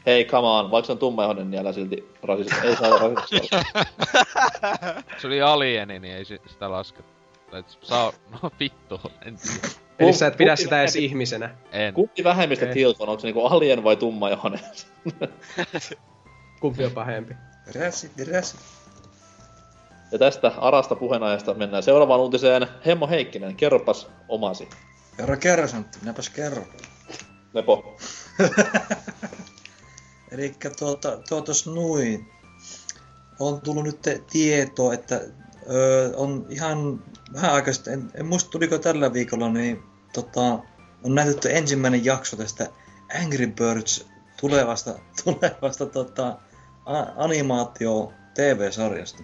Hei, 0.06 0.26
come 0.26 0.48
on, 0.48 0.72
vaikka 0.72 0.86
se 0.86 0.92
on 0.92 0.98
tummaihoinen, 0.98 1.52
niin 1.52 1.62
älä 1.62 1.74
silti 1.74 2.10
rasista. 2.24 2.56
Ei 2.64 2.76
saa 2.76 2.98
rasista. 2.98 3.64
Se 5.18 5.28
oli 5.28 5.42
alieni, 5.42 6.00
niin 6.00 6.16
ei 6.16 6.26
si- 6.26 6.42
sitä 6.48 6.72
lasketa. 6.72 7.09
Et 7.54 7.66
saa... 7.82 8.14
No 8.42 8.52
vittu, 8.60 9.02
en 9.26 9.38
tiedä. 9.38 9.68
Eli 10.00 10.14
sä 10.14 10.28
et 10.28 10.38
pidä 10.38 10.52
Kumpi 10.52 10.64
sitä 10.64 10.82
edes 10.82 10.96
ihmisenä. 10.96 11.56
En. 11.72 11.94
Kumpi 11.94 12.24
vähemmistä 12.24 12.66
Okei. 12.66 12.74
Tilk 12.74 13.02
on? 13.02 13.10
Onko 13.10 13.20
se 13.20 13.28
niinku 13.28 13.46
alien 13.46 13.84
vai 13.84 13.96
tummaihoinen? 13.96 14.60
Kumpi 16.62 16.86
on 16.86 16.92
pahempi? 16.92 17.34
Räsi, 17.76 18.12
räsi. 18.32 18.58
Ja 20.12 20.20
tästä 20.20 20.52
Arasta 20.58 20.96
puheenajasta 20.96 21.54
mennään 21.54 21.84
seuraavaan 21.84 22.20
uutiseen. 22.20 22.68
Hemmo 22.86 23.08
Heikkinen, 23.08 23.56
kerropas 23.56 24.08
omasi. 24.28 24.70
Kerro, 25.18 25.38
kerro, 25.38 25.68
Santti, 25.68 25.98
minäpäs 26.02 26.30
kerro. 26.30 26.64
Lepo. 27.54 27.98
Elikkä 30.32 30.70
tuota, 30.70 31.18
tuotos 31.30 31.68
noin. 31.68 32.32
On 33.40 33.62
tullut 33.62 33.84
nyt 33.84 34.00
tietoa, 34.32 34.94
että 34.94 35.22
öö, 35.70 36.12
on 36.16 36.46
ihan 36.50 37.04
vähän 37.34 37.54
aikaa 37.54 37.74
sitten, 37.74 37.94
en, 37.94 38.12
en 38.14 38.26
muista 38.26 38.50
tuliko 38.50 38.78
tällä 38.78 39.14
viikolla, 39.14 39.50
niin 39.50 39.84
tota, 40.14 40.60
on 41.04 41.16
näytetty 41.16 41.50
ensimmäinen 41.52 42.06
jakso 42.06 42.38
tästä 42.38 42.68
Angry 43.24 43.48
Birds 43.48 44.08
tulevasta, 44.42 44.96
tulevasta 45.24 45.86
tota, 45.86 46.38
animaatio 47.18 48.14
TV-sarjasta. 48.34 49.24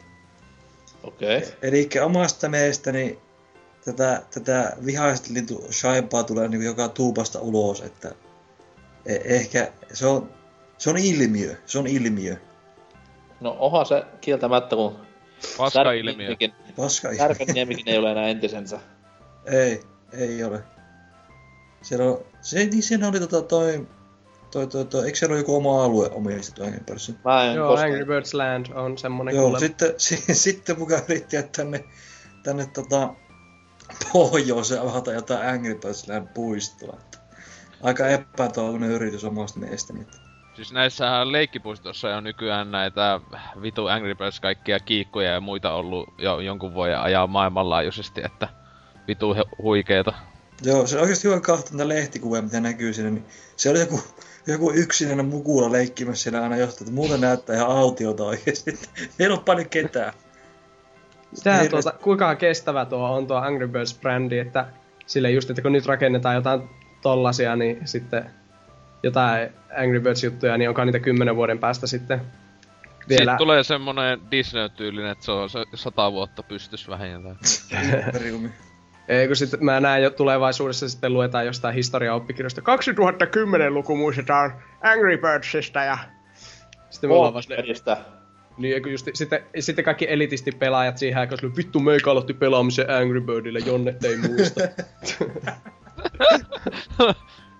Okei. 1.03 1.37
Okay. 1.37 1.49
Eli 1.61 1.89
omasta 2.03 2.49
mielestäni 2.49 3.19
tätä, 3.85 4.21
tätä 4.33 4.77
vihaista 4.85 5.33
lintu 5.33 5.67
shaipaa 5.71 6.23
tulee 6.23 6.47
niin 6.47 6.61
joka 6.65 6.89
tuupasta 6.89 7.39
ulos, 7.39 7.81
että 7.81 8.11
e- 9.05 9.35
ehkä 9.35 9.71
se 9.93 10.07
on, 10.07 10.29
se 10.77 10.89
on 10.89 10.97
ilmiö, 10.97 11.55
se 11.65 11.79
on 11.79 11.87
ilmiö. 11.87 12.35
No 13.41 13.55
onhan 13.59 13.85
se 13.85 14.03
kieltämättä, 14.21 14.75
kun 14.75 15.04
Paska-ilmiö. 15.57 16.29
Särkänniemikin- 16.29 16.73
Paska 16.75 17.07
ilmiö. 17.09 17.27
Särkänniemikin 17.27 17.89
ei 17.89 17.97
ole 17.97 18.11
enää 18.11 18.27
entisensä. 18.27 18.79
Ei, 19.45 19.83
ei 20.13 20.43
ole. 20.43 20.63
Siellä 21.81 22.05
on, 22.05 22.25
se, 22.41 22.65
niin 22.65 22.83
siinä 22.83 23.07
oli 23.07 23.19
tota 23.19 23.41
toi, 23.41 23.87
toi, 24.51 24.67
toi, 24.67 24.85
toi, 24.85 25.05
eikö 25.05 25.17
siellä 25.17 25.33
ole 25.33 25.39
joku 25.39 25.55
oma 25.55 25.83
alue 25.83 26.09
omistettu 26.11 26.63
Angry 26.63 26.83
Birdsin? 26.85 27.17
Mä 27.25 27.43
en 27.43 27.55
Joo, 27.55 27.67
koskaan... 27.67 27.91
Angry 27.91 28.05
Birds 28.05 28.33
Land 28.33 28.65
on 28.73 28.97
semmonen 28.97 29.35
Joo, 29.35 29.43
kuule. 29.45 29.59
sitten, 29.59 29.93
si, 29.97 30.23
sitten 30.33 30.79
mukaan 30.79 31.01
yritti 31.09 31.37
tänne, 31.55 31.83
tänne 32.43 32.65
tota, 32.73 33.13
pohjoiseen 34.13 34.81
avata 34.81 35.13
jotain 35.13 35.49
Angry 35.49 35.75
Birds 35.75 36.07
Land 36.07 36.27
puistoa. 36.33 36.97
Että 37.03 37.17
Aika 37.81 38.07
epätoivoinen 38.07 38.91
yritys 38.91 39.23
omasta 39.23 39.59
mielestäni. 39.59 40.07
Siis 40.55 40.73
näissähän 40.73 41.31
leikkipuistossa 41.31 42.17
on 42.17 42.23
nykyään 42.23 42.71
näitä 42.71 43.19
vitu 43.61 43.87
Angry 43.87 44.15
Birds 44.15 44.39
kaikkia 44.39 44.79
kiikkuja 44.79 45.31
ja 45.31 45.41
muita 45.41 45.73
ollut 45.73 46.13
jo 46.17 46.39
jonkun 46.39 46.73
vuoden 46.73 46.99
ajaa 46.99 47.27
maailmanlaajuisesti, 47.27 48.21
että 48.25 48.47
vitu 49.07 49.35
huikeeta. 49.57 50.13
Joo, 50.63 50.87
se 50.87 50.95
on 50.95 51.01
oikeasti 51.01 51.27
hyvä 51.27 51.39
katsoa 51.39 51.71
niitä 51.71 51.87
lehtikuvia, 51.87 52.41
mitä 52.41 52.59
näkyy 52.59 52.93
siinä. 52.93 53.09
Niin 53.09 53.25
se 53.55 53.69
oli 53.69 53.79
joku, 53.79 54.01
joku 54.47 54.71
yksinäinen 54.71 55.25
mukula 55.25 55.71
leikkimässä 55.71 56.23
siellä 56.23 56.43
aina 56.43 56.57
jostain, 56.57 56.87
että 56.87 56.95
muuten 56.95 57.21
näyttää 57.21 57.55
ihan 57.55 57.71
autiota 57.71 58.23
oikeesti. 58.23 58.79
Ei 59.19 59.27
ole 59.27 59.39
paljon 59.45 59.69
ketään. 59.69 60.13
Sitä 61.33 61.53
Hirveästi- 61.53 61.69
tuota, 61.69 61.91
kuinka 61.91 62.35
kestävä 62.35 62.85
tuo 62.85 63.09
on 63.09 63.27
tuo 63.27 63.37
Angry 63.37 63.67
Birds-brändi, 63.67 64.47
että 64.47 64.65
sille 65.05 65.31
just, 65.31 65.49
että 65.49 65.61
kun 65.61 65.71
nyt 65.71 65.85
rakennetaan 65.85 66.35
jotain 66.35 66.69
tollasia, 67.01 67.55
niin 67.55 67.87
sitten 67.87 68.31
jotain 69.05 69.49
Angry 69.77 69.99
Birds-juttuja, 69.99 70.57
niin 70.57 70.69
onko 70.69 70.85
niitä 70.85 70.99
kymmenen 70.99 71.35
vuoden 71.35 71.59
päästä 71.59 71.87
sitten 71.87 72.21
vielä... 73.09 73.31
Siitä 73.31 73.37
tulee 73.37 73.63
semmonen 73.63 74.19
Disney-tyylinen, 74.31 75.11
että 75.11 75.25
se 75.25 75.31
on 75.31 75.49
se 75.49 75.63
sata 75.73 76.11
vuotta 76.11 76.43
pystys 76.43 76.89
vähintään. 76.89 77.37
Ei, 79.07 79.27
kun 79.27 79.35
sitten 79.35 79.65
mä 79.65 79.79
näen 79.79 80.03
jo 80.03 80.09
tulevaisuudessa 80.09 80.89
sitten 80.89 81.13
luetaan 81.13 81.45
jostain 81.45 81.75
historiaoppikirjasta. 81.75 82.61
2010-luku 82.61 83.97
muistetaan 83.97 84.53
Angry 84.83 85.17
Birdsista 85.17 85.79
ja... 85.79 85.97
Sitten 86.89 87.09
me 87.09 87.13
ollaan 87.13 87.33
vasta... 87.33 87.53
Niin, 88.57 88.73
eikö 88.73 88.89
just, 88.89 89.07
sitten, 89.13 89.39
sitten 89.59 89.85
kaikki 89.85 90.05
elitisti 90.09 90.51
pelaajat 90.51 90.97
siihen 90.97 91.19
aikaan 91.19 91.39
sanoi, 91.39 91.55
vittu 91.55 91.79
meikä 91.79 92.11
aloitti 92.11 92.33
pelaamisen 92.33 92.89
Angry 92.89 93.21
Birdillä, 93.21 93.59
Jonnet 93.59 94.03
ei 94.03 94.17
muista. 94.17 94.61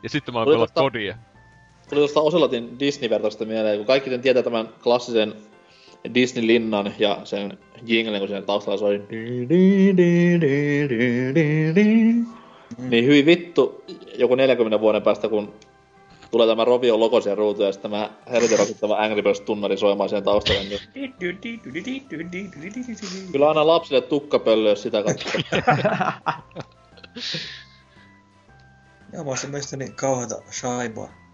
Ja 0.05 0.09
sitten 0.09 0.33
mä 0.33 0.39
oon 0.39 0.47
tosta- 0.47 0.81
kodia. 0.81 1.17
Tuli 1.89 1.99
tuosta 1.99 2.21
Oselotin 2.21 2.79
Disney-vertausta 2.79 3.45
mieleen, 3.45 3.77
kun 3.77 3.85
kaikki 3.85 4.09
sen 4.09 4.21
tietää 4.21 4.43
tämän 4.43 4.69
klassisen 4.83 5.33
Disney-linnan 6.13 6.93
ja 6.99 7.21
sen 7.23 7.57
jinglen, 7.85 8.19
kun 8.19 8.27
siinä 8.27 8.41
taustalla 8.41 8.77
soi. 8.77 9.01
Niin 12.77 13.05
hyvin 13.05 13.25
vittu, 13.25 13.83
joku 14.17 14.35
40 14.35 14.79
vuoden 14.79 15.01
päästä, 15.01 15.29
kun 15.29 15.53
tulee 16.31 16.47
tämä 16.47 16.65
Rovio 16.65 16.99
logo 16.99 17.21
siihen 17.21 17.37
ruutuun 17.37 17.65
ja 17.65 17.71
sitten 17.71 17.91
tämä 17.91 18.09
helvetin 18.31 18.59
rasittava 18.59 18.97
Angry 18.97 19.21
Birds 19.21 19.41
tunnari 19.41 19.77
soimaan 19.77 20.09
siihen 20.09 20.23
taustalle, 20.23 20.63
niin 20.63 20.79
kyllä 23.31 23.47
aina 23.47 23.67
lapsille 23.67 24.01
tukkapöllö, 24.01 24.69
jos 24.69 24.81
sitä 24.81 25.03
katsoo. 25.03 25.31
Mä 29.13 29.21
oon 29.21 29.37
mielestäni 29.47 29.89
kauheata 29.89 30.35
shaibaa. 30.51 31.24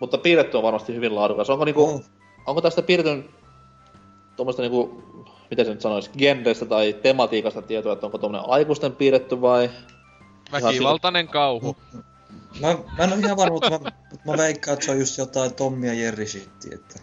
Mutta 0.00 0.18
piirretty 0.18 0.56
on 0.56 0.62
varmasti 0.62 0.94
hyvin 0.94 1.14
laadukas. 1.14 1.50
Onko 1.50 1.64
niinku, 1.64 1.84
Oh. 1.84 2.04
onko 2.46 2.60
tästä 2.60 2.82
piirretyn 2.82 3.28
tuommoista 4.36 4.62
niinku, 4.62 5.02
miten 5.50 5.66
se 5.66 5.72
nyt 5.72 5.80
sanoisi, 5.80 6.10
genreistä 6.18 6.66
tai 6.66 6.92
tematiikasta 6.92 7.62
tietoa, 7.62 7.92
että 7.92 8.06
onko 8.06 8.18
tuommoinen 8.18 8.50
aikuisten 8.50 8.92
piirretty 8.92 9.40
vai... 9.40 9.70
Väkivaltainen 10.52 11.28
kauhu. 11.28 11.76
Mä, 12.60 12.78
mä 12.98 13.04
en 13.04 13.12
oo 13.12 13.18
ihan 13.18 13.36
varma, 13.36 13.52
mutta 13.52 13.70
mä, 13.70 13.78
mutta 14.10 14.30
mä 14.30 14.36
veikkaan, 14.36 14.72
että 14.72 14.86
se 14.86 14.92
on 14.92 14.98
just 14.98 15.18
jotain 15.18 15.54
Tommi 15.54 15.86
ja 15.86 15.94
Jerry 15.94 16.26
shittiä, 16.26 16.74
että... 16.74 17.00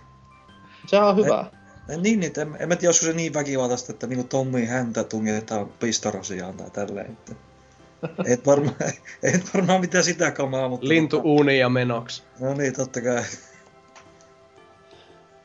Sehän 0.88 1.08
on 1.08 1.16
hyvä. 1.16 1.46
En, 1.90 2.04
niin, 2.04 2.20
niin, 2.20 2.28
että 2.28 2.42
en, 2.42 2.58
en 2.60 2.68
mä 2.68 2.76
tiedä, 2.76 2.90
olisiko 2.90 3.06
se 3.06 3.14
niin 3.14 3.34
väkivaltaista, 3.34 3.92
että 3.92 4.08
niinku 4.08 4.28
Tommi 4.30 4.66
häntä 4.66 5.04
tungetetaan 5.04 5.68
pistorasiaan 5.80 6.58
tai 6.58 6.70
tälleen, 6.70 7.12
että... 7.12 7.36
Et 8.34 8.46
varmaan, 8.46 8.76
et 9.24 9.54
varmaan 9.54 9.82
mitään 9.82 10.04
sitä 10.04 10.32
kamaa, 10.32 10.70
mutta... 10.70 10.88
Lintu 10.88 11.22
uuni 11.24 11.60
ja 11.60 11.70
menoksi. 11.70 12.24
No 12.40 12.54
niin, 12.54 12.74
totta 12.74 13.02
kai. 13.02 13.24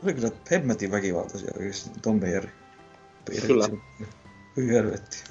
Oli 0.04 0.14
kyllä 0.14 0.30
hemmetin 0.50 0.90
väkivaltaisia 0.90 1.50
oikeesti 1.58 1.90
Jerry. 2.32 2.50
Piirrettiin. 3.24 3.46
Kyllä. 3.46 3.68
Hyi 4.56 4.68
helvetti. 4.68 5.24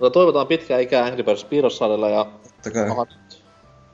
Mutta 0.00 0.10
toivotaan 0.10 0.46
pitkää 0.46 0.78
ikää 0.78 1.04
Angry 1.04 1.22
Birds 1.22 1.44
piirrossaarella 1.44 2.10
ja 2.10 2.24
Totta 2.42 2.70
kai. 2.70 2.90
onhan 2.90 3.06
nyt 3.10 3.44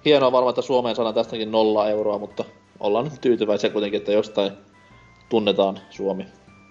hienoa 0.04 0.32
varmaan, 0.32 0.50
että 0.50 0.62
Suomeen 0.62 0.96
saadaan 0.96 1.14
tästäkin 1.14 1.50
nolla 1.50 1.88
euroa, 1.88 2.18
mutta 2.18 2.44
ollaan 2.80 3.04
nyt 3.04 3.20
tyytyväisiä 3.20 3.70
kuitenkin, 3.70 3.98
että 3.98 4.12
jostain 4.12 4.52
tunnetaan 5.28 5.80
Suomi. 5.90 6.26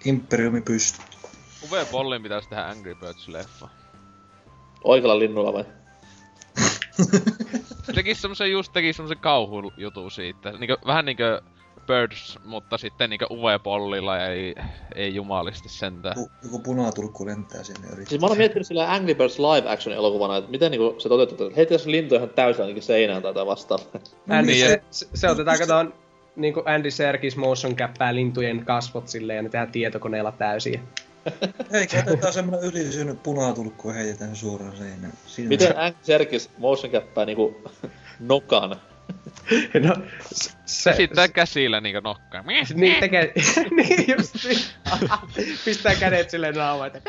Imperiumi 0.05 0.61
pystyy. 0.61 1.05
Uwe 1.69 1.85
Bollin 1.91 2.23
pitäisi 2.23 2.49
tehdä 2.49 2.65
Angry 2.65 2.93
Birds-leffa. 2.93 3.67
Oikealla 4.83 5.19
linnulla 5.19 5.53
vai? 5.53 5.65
Tekis 7.95 8.21
semmosen 8.21 8.51
just 8.51 8.73
teki 8.73 8.93
semmosen 8.93 9.17
kauhujutun 9.17 10.11
siitä. 10.11 10.51
Niinkö, 10.51 10.77
vähän 10.85 11.05
niinkö 11.05 11.41
Birds, 11.87 12.39
mutta 12.45 12.77
sitten 12.77 13.09
niinkö 13.09 13.27
Uwe 13.31 13.59
Bollilla 13.59 14.17
ja 14.17 14.27
ei, 14.27 14.55
ei 14.95 15.15
jumalisti 15.15 15.69
sentään. 15.69 16.15
Joku, 16.17 16.31
joku 16.43 16.59
punatulkku 16.59 17.25
lentää 17.25 17.63
sinne 17.63 17.87
yrittää. 17.87 18.09
Siis 18.09 18.21
mä 18.21 18.27
oon 18.27 18.37
miettinyt 18.37 18.67
sillä 18.67 18.93
Angry 18.93 19.15
Birds 19.15 19.39
live 19.39 19.69
action 19.69 19.95
elokuvana, 19.95 20.37
että 20.37 20.51
miten 20.51 20.71
niinku 20.71 20.95
se 20.97 21.09
toteutetaan, 21.09 21.47
että 21.47 21.55
heitetään 21.55 21.79
se 21.79 21.91
lintu 21.91 22.15
ihan 22.15 22.29
täysin 22.29 22.61
ainakin 22.61 22.83
seinään 22.83 23.21
tai 23.21 23.45
vastaavaa. 23.45 24.01
Andy, 24.29 24.51
niin, 24.51 24.67
se, 24.67 24.83
se, 24.91 25.07
se 25.13 25.29
otetaan, 25.29 25.57
katsotaan 25.57 25.93
niinku 26.35 26.63
Andy 26.65 26.91
Serkis 26.91 27.37
motion 27.37 27.75
käppää 27.75 28.15
lintujen 28.15 28.65
kasvot 28.65 29.07
silleen 29.07 29.37
ja 29.37 29.41
ne 29.43 29.49
tehdään 29.49 29.71
tietokoneella 29.71 30.31
täysin. 30.31 30.81
Eikä 31.71 32.03
otetaan 32.07 32.33
semmonen 32.33 32.63
ylisynyt 32.63 33.23
punatulkku 33.23 33.87
ja 33.87 33.93
heitetään 33.93 34.35
se 34.35 34.39
suoraan 34.39 34.77
seinään. 34.77 35.13
Siinä 35.25 35.49
Miten 35.49 35.77
Ang 35.79 35.95
Serkis 36.01 36.49
motion 36.57 36.91
käppää 36.91 37.25
niinku 37.25 37.61
nokan? 38.19 38.75
No, 39.83 39.95
se, 40.65 40.93
Sitten 40.93 41.31
käsillä 41.31 41.81
niinkö 41.81 42.01
nokkaan. 42.01 42.45
niin 42.73 42.99
tekee, 42.99 43.33
niin 43.77 44.05
just 44.17 44.35
niin. 44.45 44.59
Pistää 45.65 45.95
kädet 45.95 46.29
silleen 46.29 46.55
naamaan, 46.55 46.87
että 46.87 47.01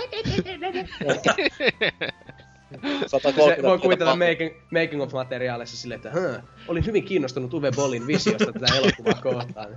130 3.07 3.57
se 3.57 3.63
voi 3.63 3.79
kuvitella 3.79 4.17
making, 4.17 4.51
making 4.73 5.03
of 5.03 5.13
materiaalissa 5.13 5.77
silleen, 5.77 5.97
että 5.99 6.11
Hö, 6.11 6.41
olin 6.69 6.87
hyvin 6.87 7.05
kiinnostunut 7.05 7.55
Uwe 7.55 7.71
Bollin 7.77 8.07
visiosta 8.07 8.53
tätä 8.53 8.75
elokuvaa 8.77 9.15
kohtaan. 9.23 9.69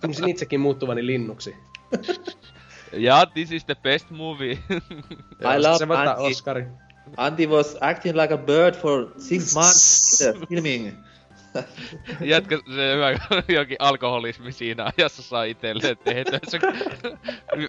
Tunsin 0.00 0.28
itsekin 0.28 0.60
muuttuvani 0.60 1.06
linnuksi. 1.06 1.56
Ja 2.96 3.26
this 3.26 3.52
is 3.52 3.64
the 3.64 3.76
best 3.82 4.10
movie. 4.10 4.52
I 5.54 5.58
love 5.62 5.78
se 5.78 5.88
voittaa. 5.88 6.16
Oscarin. 6.16 6.68
Andy 7.16 7.46
was 7.46 7.76
acting 7.80 8.16
like 8.16 8.34
a 8.34 8.38
bird 8.38 8.74
for 8.74 9.06
six 9.18 9.54
months 9.56 10.20
in 10.20 10.38
the 10.38 10.46
filming. 10.46 11.04
Jätkä 12.20 12.56
se 12.56 12.94
hyvä 12.94 13.10
jokin 13.48 13.76
alkoholismi 13.78 14.52
siinä 14.52 14.92
ajassa 14.98 15.22
saa 15.22 15.44
itselleen 15.44 15.96
tehdä. 15.96 16.40
Se 16.48 16.58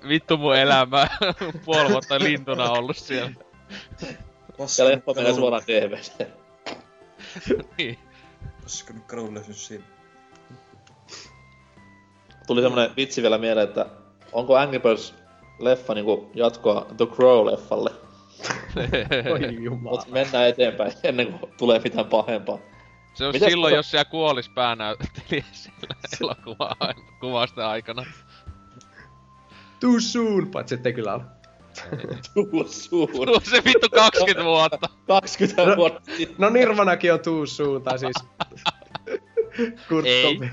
vittu 0.08 0.38
mun 0.38 0.56
elämää. 0.56 1.18
Puoli 1.66 1.90
vuotta 1.90 2.20
lintuna 2.20 2.72
ollut 2.72 2.98
siellä. 2.98 3.32
Ja 4.78 4.86
leffa 4.86 5.14
menee 5.16 5.34
suoraan 5.34 5.64
TV:seen. 5.64 6.34
Niin. 7.78 8.00
Olisiko 8.62 8.94
nyt 8.94 9.04
kadulle 9.06 9.44
siinä? 9.52 9.84
Tuli 12.48 12.62
semmonen 12.62 12.96
vitsi 12.96 13.22
vielä 13.22 13.38
mieleen, 13.38 13.68
että 13.68 13.86
onko 14.36 14.56
Angry 14.56 14.80
Birds 14.80 15.16
leffa 15.60 15.94
niinku 15.94 16.32
jatkoa 16.34 16.86
The 16.98 17.06
Crow-leffalle? 17.06 17.94
Oi 19.32 19.64
jumala. 19.64 19.98
Mut 19.98 20.12
mennään 20.12 20.48
eteenpäin 20.48 20.92
ennen 21.04 21.28
kuin 21.34 21.52
tulee 21.58 21.80
mitään 21.84 22.06
pahempaa. 22.06 22.58
Se 23.14 23.26
on 23.26 23.34
Mitäs 23.34 23.50
silloin, 23.50 23.72
tota- 23.72 23.76
jos 23.76 23.92
siellä 23.92 24.06
kuolis 24.06 24.50
päänäyttelijä 24.50 25.46
siellä 25.52 25.96
elokuva 26.22 26.76
kuvausten 27.20 27.66
aikana. 27.66 28.06
Too 29.80 30.00
soon, 30.00 30.48
paitsi 30.52 30.76
ettei 30.76 30.94
kyllä 30.94 31.14
ole. 31.14 31.22
Too 32.34 32.64
soon. 32.68 33.28
Tuo 33.28 33.40
se 33.44 33.64
vittu 33.66 33.90
20 33.90 34.44
vuotta. 34.44 34.90
20 35.08 35.78
vuotta 35.78 36.12
sitten. 36.18 36.36
No 36.38 36.50
Nirvanakin 36.50 37.14
on 37.14 37.20
too 37.20 37.46
soon, 37.46 37.82
tai 37.84 38.00
siis... 38.00 38.16
Kurt 39.90 40.06
Ei. 40.06 40.34
Cobain. 40.34 40.52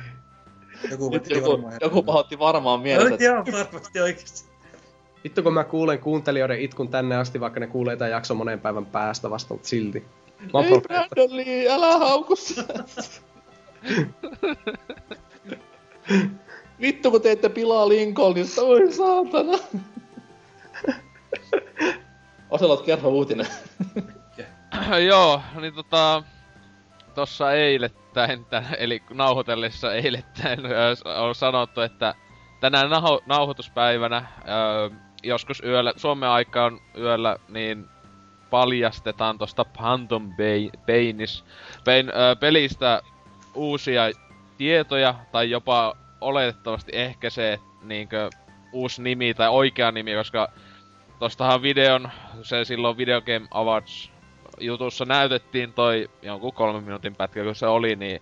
Joku 0.90 1.10
Nyt 1.10 1.30
joku, 1.30 1.50
varmaan. 1.50 1.74
joku 1.80 2.02
pahoitti 2.02 2.38
varmaan 2.38 2.78
No, 2.80 2.82
mielessä. 2.82 3.14
että 3.14 3.24
joo, 3.24 3.44
varmasti 3.52 4.00
oikeesti. 4.00 4.52
Vittu 5.24 5.42
kun 5.42 5.54
mä 5.54 5.64
kuulen 5.64 5.98
kuuntelijoiden 5.98 6.60
itkun 6.60 6.88
tänne 6.88 7.16
asti, 7.16 7.40
vaikka 7.40 7.60
ne 7.60 7.66
kuulee 7.66 7.96
tämän 7.96 8.10
jakson 8.10 8.36
monen 8.36 8.60
päivän 8.60 8.86
päästä 8.86 9.30
vasta, 9.30 9.54
mutta 9.54 9.68
silti. 9.68 10.04
Mä 10.52 10.60
Ei 10.60 10.80
Brandon 10.80 11.36
Lee, 11.36 11.72
älä 11.72 11.98
hauku 11.98 12.36
sitä. 12.36 12.74
Vittu 16.80 17.10
kun 17.10 17.20
teette 17.22 17.48
pilaa 17.48 17.88
Lincolnista, 17.88 18.62
voi 18.62 18.92
saatana. 18.92 19.58
Oselot 22.50 22.82
kerro 22.82 23.10
uutinen. 23.10 23.46
Joo, 25.06 25.40
niin 25.60 25.74
tota... 25.74 26.22
Tossa 27.14 27.52
eilettäin, 28.20 28.44
tä- 28.44 28.76
eli 28.78 29.02
nauhoitellessa 29.10 29.94
eilettäin 29.94 30.60
on 31.18 31.34
sanottu, 31.34 31.80
että 31.80 32.14
tänään 32.60 32.90
naho- 32.90 33.22
nauhoituspäivänä, 33.26 34.26
ö, 34.48 34.90
joskus 35.22 35.62
yöllä, 35.64 35.92
Suomen 35.96 36.28
aikaan 36.28 36.80
yöllä, 36.98 37.36
niin 37.48 37.88
paljastetaan 38.50 39.38
tosta 39.38 39.64
Phantom 39.64 40.30
Painis, 40.86 41.44
Pain, 41.84 42.08
ö, 42.08 42.36
pelistä 42.40 43.02
uusia 43.54 44.02
tietoja, 44.58 45.14
tai 45.32 45.50
jopa 45.50 45.96
oletettavasti 46.20 46.92
ehkä 46.94 47.30
se 47.30 47.58
niinkö 47.82 48.30
uusi 48.72 49.02
nimi 49.02 49.34
tai 49.34 49.48
oikea 49.48 49.92
nimi, 49.92 50.14
koska 50.14 50.48
tostahan 51.18 51.62
videon, 51.62 52.10
se 52.42 52.64
silloin 52.64 52.96
Video 52.96 53.20
Game 53.20 53.46
Awards 53.50 54.11
jutussa 54.64 55.04
näytettiin 55.04 55.72
toi 55.72 56.10
jonkun 56.22 56.52
kolmen 56.52 56.84
minuutin 56.84 57.16
pätkä, 57.16 57.44
kun 57.44 57.54
se 57.54 57.66
oli, 57.66 57.96
niin 57.96 58.20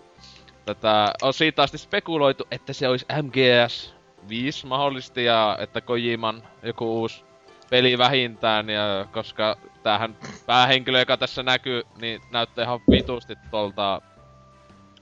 tätä 0.64 1.12
on 1.22 1.34
siitä 1.34 1.62
asti 1.62 1.78
spekuloitu, 1.78 2.46
että 2.50 2.72
se 2.72 2.88
olisi 2.88 3.06
MGS 3.22 3.94
5 4.28 4.66
mahdollisesti 4.66 5.24
ja 5.24 5.56
että 5.60 5.80
Kojiman 5.80 6.42
joku 6.62 7.00
uusi 7.00 7.24
peli 7.70 7.98
vähintään, 7.98 8.70
ja 8.70 9.06
koska 9.12 9.56
tämähän 9.82 10.16
päähenkilö, 10.46 10.98
joka 10.98 11.16
tässä 11.16 11.42
näkyy, 11.42 11.82
niin 12.00 12.20
näyttää 12.32 12.64
ihan 12.64 12.80
vitusti 12.90 13.34
tuolta 13.50 14.02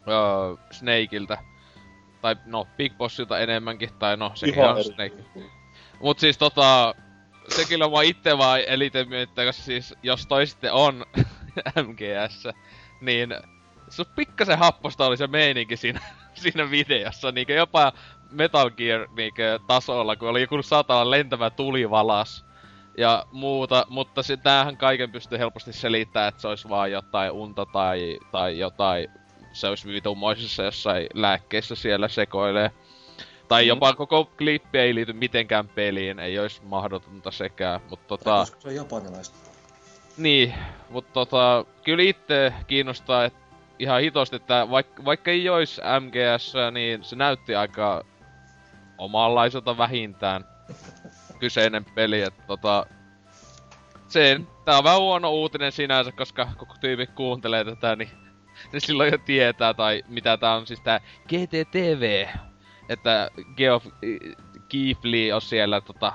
öö, 0.09 0.57
Snakeiltä. 0.71 1.39
Tai 2.21 2.37
no, 2.47 2.67
Big 2.77 2.97
Bossilta 2.97 3.39
enemmänkin, 3.39 3.91
tai 3.99 4.17
no, 4.17 4.33
sekin 4.35 4.65
Ihan. 4.65 4.85
Snake. 4.85 5.25
Mut 6.01 6.19
siis 6.19 6.39
tota, 6.39 6.95
se 7.49 7.65
kyllä 7.65 7.89
mua 7.89 8.03
itse 8.03 8.39
vaan 8.39 8.61
eliten 8.67 9.09
miettiä, 9.09 9.45
koska 9.45 9.63
siis 9.63 9.95
jos 10.03 10.27
toi 10.27 10.47
sitten 10.47 10.73
on 10.73 11.07
MGS, 11.87 12.49
niin 13.01 13.35
se 13.89 14.05
pikkasen 14.05 14.59
happosta 14.59 15.07
oli 15.07 15.17
se 15.17 15.27
meininki 15.27 15.77
siinä, 15.77 16.01
siinä 16.35 16.71
videossa, 16.71 17.33
niinkö 17.33 17.53
jopa 17.53 17.93
Metal 18.31 18.71
Gear 18.71 19.09
niinkö, 19.17 19.59
tasolla, 19.67 20.17
kun 20.17 20.29
oli 20.29 20.41
joku 20.41 20.63
satana 20.63 21.11
lentävä 21.11 21.51
tulivalas 21.51 22.45
ja 22.99 23.27
muuta, 23.33 23.87
mutta 23.89 24.23
se, 24.23 24.37
tämähän 24.37 24.77
kaiken 24.77 25.13
pystyy 25.13 25.39
helposti 25.39 25.73
selittämään, 25.73 26.29
että 26.29 26.41
se 26.41 26.49
olisi 26.49 26.69
vaan 26.69 26.93
jotain 26.93 27.31
unta 27.33 27.67
tai, 27.67 28.19
tai 28.33 28.59
jotain, 28.59 29.09
se 29.53 29.69
olisi 29.69 29.89
vitumoisissa 29.89 30.63
jossain 30.63 31.07
lääkkeissä 31.15 31.75
siellä 31.75 32.09
sekoilee. 32.09 32.71
Tai 33.49 33.63
Mm. 33.65 33.69
jopa 33.69 33.93
koko 33.95 34.25
klippi 34.25 34.79
ei 34.79 34.95
liity 34.95 35.13
mitenkään 35.13 35.69
peliin, 35.69 36.19
ei 36.19 36.39
olisi 36.39 36.61
mahdotonta 36.65 37.31
sekään, 37.31 37.81
mutta 37.91 38.09
tota... 38.09 38.39
Koska 38.41 38.61
se 38.61 38.69
on 38.69 38.75
japanilaista. 38.75 39.37
Niin, 40.17 40.55
mutta 40.91 41.13
tota, 41.13 41.65
kyllä 41.85 42.03
itse 42.03 42.53
kiinnostaa 42.67 43.25
et 43.25 43.35
ihan 43.79 44.01
hitosti, 44.01 44.37
että 44.37 44.67
vaikka, 44.71 45.05
vaikka 45.05 45.31
ei 45.31 45.49
olisi 45.49 45.81
MGS, 46.01 46.53
niin 46.73 47.05
se 47.05 47.17
näytti 47.17 47.55
aika 47.55 48.05
omanlaiselta 48.99 49.79
vähintään 49.79 50.45
kyseinen 51.41 51.85
peli, 51.85 52.23
että 52.23 52.43
tota, 52.47 52.87
se, 54.09 54.41
tää 54.65 54.79
on 54.79 54.85
vähän 54.85 55.01
huono 55.01 55.31
uutinen 55.31 55.73
sinänsä, 55.73 56.13
koska 56.13 56.49
koko 56.57 56.75
tyyppi 56.81 57.07
kuuntelee 57.07 57.65
tätä, 57.65 57.97
niin 57.97 58.11
ne 58.73 58.81
silloin 58.81 59.13
jo 59.13 59.19
tietää, 59.19 59.75
tai 59.75 60.03
mitä 60.09 60.37
tää 60.37 60.55
on 60.55 60.67
siis 60.67 60.81
tää 60.81 61.01
GTTV, 61.29 62.27
että 62.89 63.31
Geoff 63.57 63.87
Keighley 64.69 65.33
on 65.33 65.43
siellä 65.43 65.81
tota, 65.81 66.13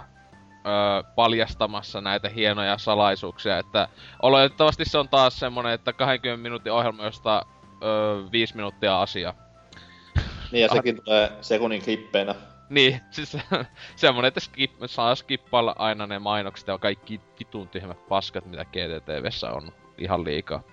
öö, 0.65 1.03
paljastamassa 1.15 2.01
näitä 2.01 2.29
hienoja 2.29 2.77
salaisuuksia, 2.77 3.57
että 3.57 3.87
oletettavasti 4.21 4.85
se 4.85 4.97
on 4.97 5.09
taas 5.09 5.39
semmonen, 5.39 5.73
että 5.73 5.93
20 5.93 6.43
minuutin 6.43 6.71
ohjelma, 6.71 7.05
josta 7.05 7.45
öö, 7.83 8.31
5 8.31 8.55
minuuttia 8.55 9.01
asiaa. 9.01 9.33
Niin, 10.51 10.61
ja 10.61 10.69
sekin 10.69 11.03
tulee 11.03 11.31
sekunnin 11.41 11.81
klippeinä. 11.81 12.35
Niin, 12.69 13.01
siis 13.11 13.37
semmonen, 13.95 14.27
että 14.27 14.39
skip, 14.39 14.71
saa 14.85 15.15
skippailla 15.15 15.75
aina 15.77 16.07
ne 16.07 16.19
mainokset 16.19 16.67
ja 16.67 16.77
kaikki 16.77 17.21
vitun 17.39 17.69
tyhmät 17.69 18.07
paskat, 18.07 18.45
mitä 18.45 18.65
GTTVssä 18.65 19.51
on 19.51 19.73
ihan 19.97 20.23
liikaa. 20.23 20.63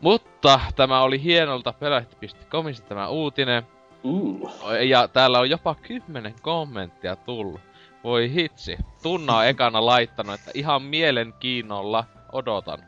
Mutta 0.00 0.60
tämä 0.76 1.02
oli 1.02 1.22
hienolta 1.22 1.72
pelahti.comista 1.72 2.86
tämä 2.88 3.08
uutinen. 3.08 3.62
Uh. 4.06 4.50
Ja 4.88 5.08
täällä 5.08 5.38
on 5.38 5.50
jopa 5.50 5.74
kymmenen 5.74 6.34
kommenttia 6.42 7.16
tullut. 7.16 7.60
Voi 8.04 8.32
hitsi. 8.34 8.76
Tunna 9.02 9.36
on 9.36 9.46
ekana 9.46 9.86
laittanut, 9.86 10.34
että 10.34 10.50
ihan 10.54 10.82
mielenkiinnolla 10.82 12.04
odotan. 12.32 12.78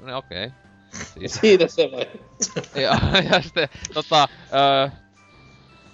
No 0.00 0.18
okei. 0.18 0.46
Okay. 0.46 0.58
Siis, 0.92 1.34
Siitä 1.34 1.68
se 1.68 1.90
vai. 1.92 2.06
ja, 2.82 2.98
ja 3.30 3.42
sitten, 3.42 3.68
tota, 3.94 4.28
öö, 4.54 4.88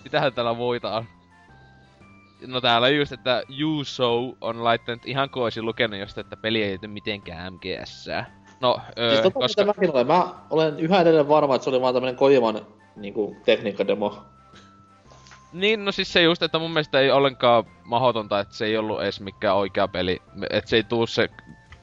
mitähän 0.04 0.32
täällä 0.32 0.54
muita 0.54 0.96
on? 0.96 1.04
No 2.46 2.60
täällä 2.60 2.88
just, 2.88 3.12
että 3.12 3.42
Yuso 3.60 4.36
on 4.40 4.64
laittanut 4.64 5.06
ihan 5.06 5.30
kuin 5.30 5.44
olisi 5.44 5.62
lukenut 5.62 6.00
josta, 6.00 6.20
että 6.20 6.36
peli 6.36 6.62
ei 6.62 6.78
mitenkään 6.86 7.52
MGS. 7.52 8.08
No, 8.60 8.80
öö, 8.98 9.10
Siis 9.10 9.22
tota, 9.22 9.38
koska... 9.38 10.04
Mä 10.04 10.34
olen 10.50 10.80
yhä 10.80 11.00
edelleen 11.00 11.28
varma, 11.28 11.54
että 11.54 11.64
se 11.64 11.70
oli 11.70 11.80
vaan 11.80 11.94
tämmönen 11.94 12.16
Kojiman 12.16 12.66
niinku 13.02 13.36
tekniikkademo. 13.44 14.24
Niin, 15.52 15.84
no 15.84 15.92
siis 15.92 16.12
se 16.12 16.22
just, 16.22 16.42
että 16.42 16.58
mun 16.58 16.70
mielestä 16.70 17.00
ei 17.00 17.10
ollenkaan 17.10 17.64
mahdotonta, 17.84 18.40
että 18.40 18.54
se 18.54 18.66
ei 18.66 18.76
ollut 18.76 19.02
edes 19.02 19.20
mikään 19.20 19.56
oikea 19.56 19.88
peli. 19.88 20.22
Että 20.50 20.70
se 20.70 20.76
ei 20.76 20.84
tuu 20.84 21.06
se 21.06 21.28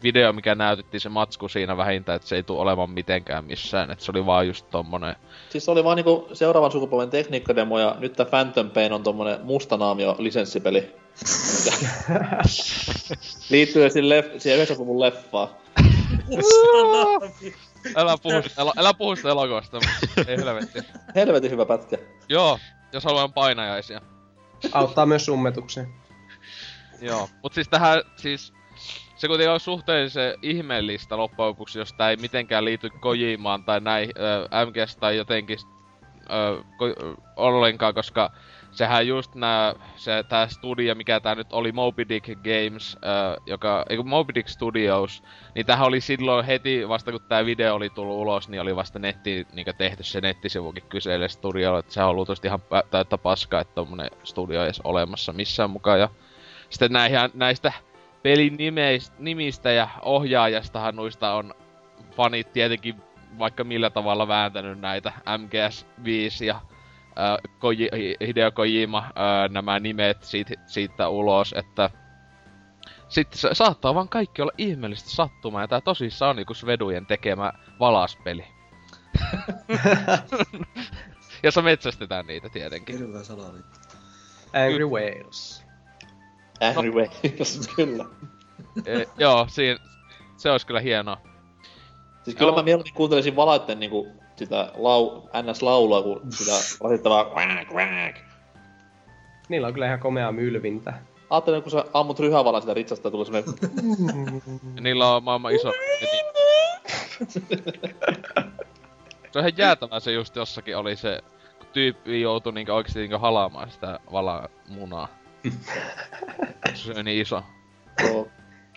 video, 0.04 0.34
mikä 0.34 0.56
näytettiin 0.56 1.02
se 1.02 1.10
matsku 1.10 1.48
siinä 1.48 1.78
vähintään, 1.78 2.16
että 2.16 2.28
se 2.28 2.36
ei 2.36 2.44
tuu 2.44 2.60
olemaan 2.60 2.90
mitenkään 2.90 3.46
missään. 3.46 3.92
Että 3.92 4.06
se 4.06 4.12
oli 4.12 4.26
vaan 4.26 4.48
just 4.48 4.70
tommonen... 4.70 5.16
Siis 5.50 5.66
se 5.66 5.72
oli 5.72 5.84
vaan 5.84 5.96
niinku 5.96 6.28
seuraavan 6.34 6.72
sukupolven 6.72 7.10
tekniikkademo 7.10 7.80
ja 7.80 7.96
nyt 8.00 8.14
tää 8.14 8.26
Phantom 8.26 8.70
Pain 8.70 8.94
on 8.94 9.04
tommonen 9.04 9.40
mustanaamio 9.44 10.16
lisenssipeli. 10.20 10.80
Liittyy 13.50 13.90
siihen, 13.90 14.10
leff- 14.10 14.40
siihen 14.40 14.68
90-luvun 14.68 15.00
leffaan. 15.00 15.50
Älä 17.96 18.18
puhu, 18.24 18.36
älä, 18.58 18.72
älä 18.78 18.94
puhu 18.94 19.16
sitä 19.16 19.30
elokuvasta, 19.30 19.80
ei 20.28 20.38
helvetti. 20.38 20.80
Helvetin 21.16 21.52
hyvä 21.52 21.66
pätkä. 21.66 21.98
Joo, 22.30 22.60
jos 22.94 23.04
haluan 23.04 23.34
painajaisia. 23.34 24.02
Auttaa 24.72 25.06
myös 25.06 25.26
summetukseen. 25.26 25.88
Joo, 27.02 27.30
mut 27.44 27.54
siis 27.54 27.68
tähän, 27.68 28.02
siis 28.16 28.54
se 29.16 29.28
kuitenkin 29.28 29.52
on 29.52 29.60
suhteellisen 29.60 30.34
ihmeellistä 30.42 31.18
loppujen 31.18 31.48
lopuksi, 31.50 31.80
jos 31.80 31.94
tää 31.94 32.10
ei 32.10 32.16
mitenkään 32.18 32.66
liity 32.66 32.90
Kojimaan 32.90 33.64
tai 33.64 33.82
näin 33.82 34.10
ö, 34.18 34.66
MGS 34.66 34.98
tai 34.98 35.18
jotenkin 35.18 35.58
ö, 36.22 36.64
ko, 36.78 36.86
ollenkaan, 37.36 37.94
koska 37.94 38.32
sehän 38.78 39.08
just 39.08 39.36
nää, 39.36 39.74
se 39.96 40.24
tää 40.30 40.48
studio, 40.48 40.96
mikä 40.96 41.20
tää 41.20 41.36
nyt 41.36 41.54
oli, 41.54 41.72
Moby 41.72 42.10
Dick 42.10 42.26
Games, 42.28 42.98
ö, 43.04 43.42
joka, 43.46 43.86
ei 43.90 43.98
kun 43.98 44.10
Moby 44.10 44.36
Dick 44.36 44.50
Studios, 44.50 45.24
niin 45.56 45.66
tähän 45.66 45.88
oli 45.88 46.02
silloin 46.02 46.46
heti 46.46 46.88
vasta 46.88 47.12
kun 47.12 47.22
tää 47.22 47.46
video 47.46 47.76
oli 47.76 47.90
tullut 47.90 48.18
ulos, 48.18 48.50
niin 48.50 48.62
oli 48.62 48.76
vasta 48.76 49.00
netti, 49.00 49.48
niin 49.54 49.66
tehty 49.78 50.04
se 50.04 50.22
nettisivukin 50.22 50.84
kyseelle 50.90 51.30
studiolle, 51.30 51.80
että 51.80 51.94
sehän 51.94 52.10
on 52.10 52.16
luultavasti 52.16 52.48
ihan 52.48 52.60
täyttä 52.92 53.18
paskaa, 53.18 53.62
että 53.62 53.76
tommonen 53.76 54.12
studio 54.24 54.64
edes 54.64 54.82
olemassa 54.84 55.34
missään 55.34 55.70
mukaan, 55.70 56.00
ja 56.00 56.10
sitten 56.70 56.92
näihin, 56.92 57.20
näistä 57.34 57.74
pelin 58.24 58.58
nimeist, 58.58 59.14
nimistä 59.20 59.72
ja 59.72 59.90
ohjaajastahan 60.02 60.96
noista 60.96 61.34
on 61.34 61.54
fanit 62.16 62.54
tietenkin 62.54 62.96
vaikka 63.40 63.64
millä 63.64 63.90
tavalla 63.90 64.28
vääntänyt 64.28 64.80
näitä 64.80 65.14
MGS5 65.26 66.46
ja 66.46 66.62
äh, 67.20 67.38
Koji, 67.60 67.90
Hideo 68.28 68.52
Kojima 68.52 68.98
äh, 68.98 69.50
nämä 69.50 69.80
nimet 69.80 70.24
siitä, 70.24 70.54
siitä 70.66 71.10
ulos, 71.10 71.54
että 71.58 71.90
sitten 73.10 73.40
se 73.40 73.50
saattaa 73.54 73.96
vaan 73.96 74.10
kaikki 74.10 74.42
olla 74.42 74.52
ihmeellistä 74.58 75.10
sattumaa, 75.10 75.62
ja 75.62 75.68
tää 75.68 75.82
tosissaan 75.82 76.30
on 76.30 76.40
joku 76.40 76.54
Svedujen 76.54 77.06
tekemä 77.06 77.54
valaspeli. 77.80 78.46
Jossa 81.44 81.62
metsästetään 81.62 82.28
niitä 82.28 82.50
tietenkin. 82.50 82.98
Hirveä 82.98 83.24
salaliitto. 83.24 83.80
Angry 84.54 84.86
Whales. 84.86 85.66
Angry 86.62 86.92
Wales, 86.92 87.70
kyllä. 87.76 88.06
E, 88.86 89.06
joo, 89.18 89.46
siinä, 89.50 89.80
se 90.38 90.52
olisi 90.52 90.68
kyllä 90.68 90.80
hienoa. 90.80 91.22
Siis 92.24 92.38
kyllä 92.38 92.52
mä 92.52 92.64
mieluummin 92.64 92.94
kuuntelisin 92.94 93.36
valaitten 93.36 93.80
niinku 93.80 94.08
sitä 94.38 94.72
lau, 94.76 95.22
NS-laulua, 95.22 96.02
kuin 96.02 96.20
sitä 96.32 96.52
rasittavaa 96.84 97.24
quack, 97.24 97.72
quack. 97.72 98.18
Niillä 99.50 99.68
on 99.68 99.74
kyllä 99.74 99.88
ihan 99.88 100.00
komea 100.00 100.32
mylvintä. 100.32 100.94
Ajattelen, 101.30 101.62
kun 101.62 101.72
sä 101.72 101.86
ammut 101.94 102.20
ryhävalan 102.20 102.62
sitä 102.62 102.74
ritsasta, 102.74 103.12
tulee 103.12 103.26
semmonen... 103.26 104.42
Ja 104.76 104.82
niillä 104.82 105.16
on 105.16 105.24
maailman 105.24 105.56
iso... 105.56 105.74
se 109.32 109.40
on 109.40 109.40
ihan 109.40 109.58
jäätävää 109.58 110.00
se 110.00 110.12
just 110.12 110.36
jossakin 110.36 110.78
oli 110.78 110.96
se, 110.96 111.22
kun 111.58 111.68
tyyppi 111.74 112.22
joutui 112.22 112.54
niinku 112.54 112.72
oikeesti 112.72 113.00
niinku 113.00 113.18
halaamaan 113.18 113.72
sitä 113.72 114.00
valaa 114.12 114.50
munaa. 114.70 115.08
se 116.74 116.92
on 116.98 117.06
niin 117.06 117.22
iso. 117.22 117.44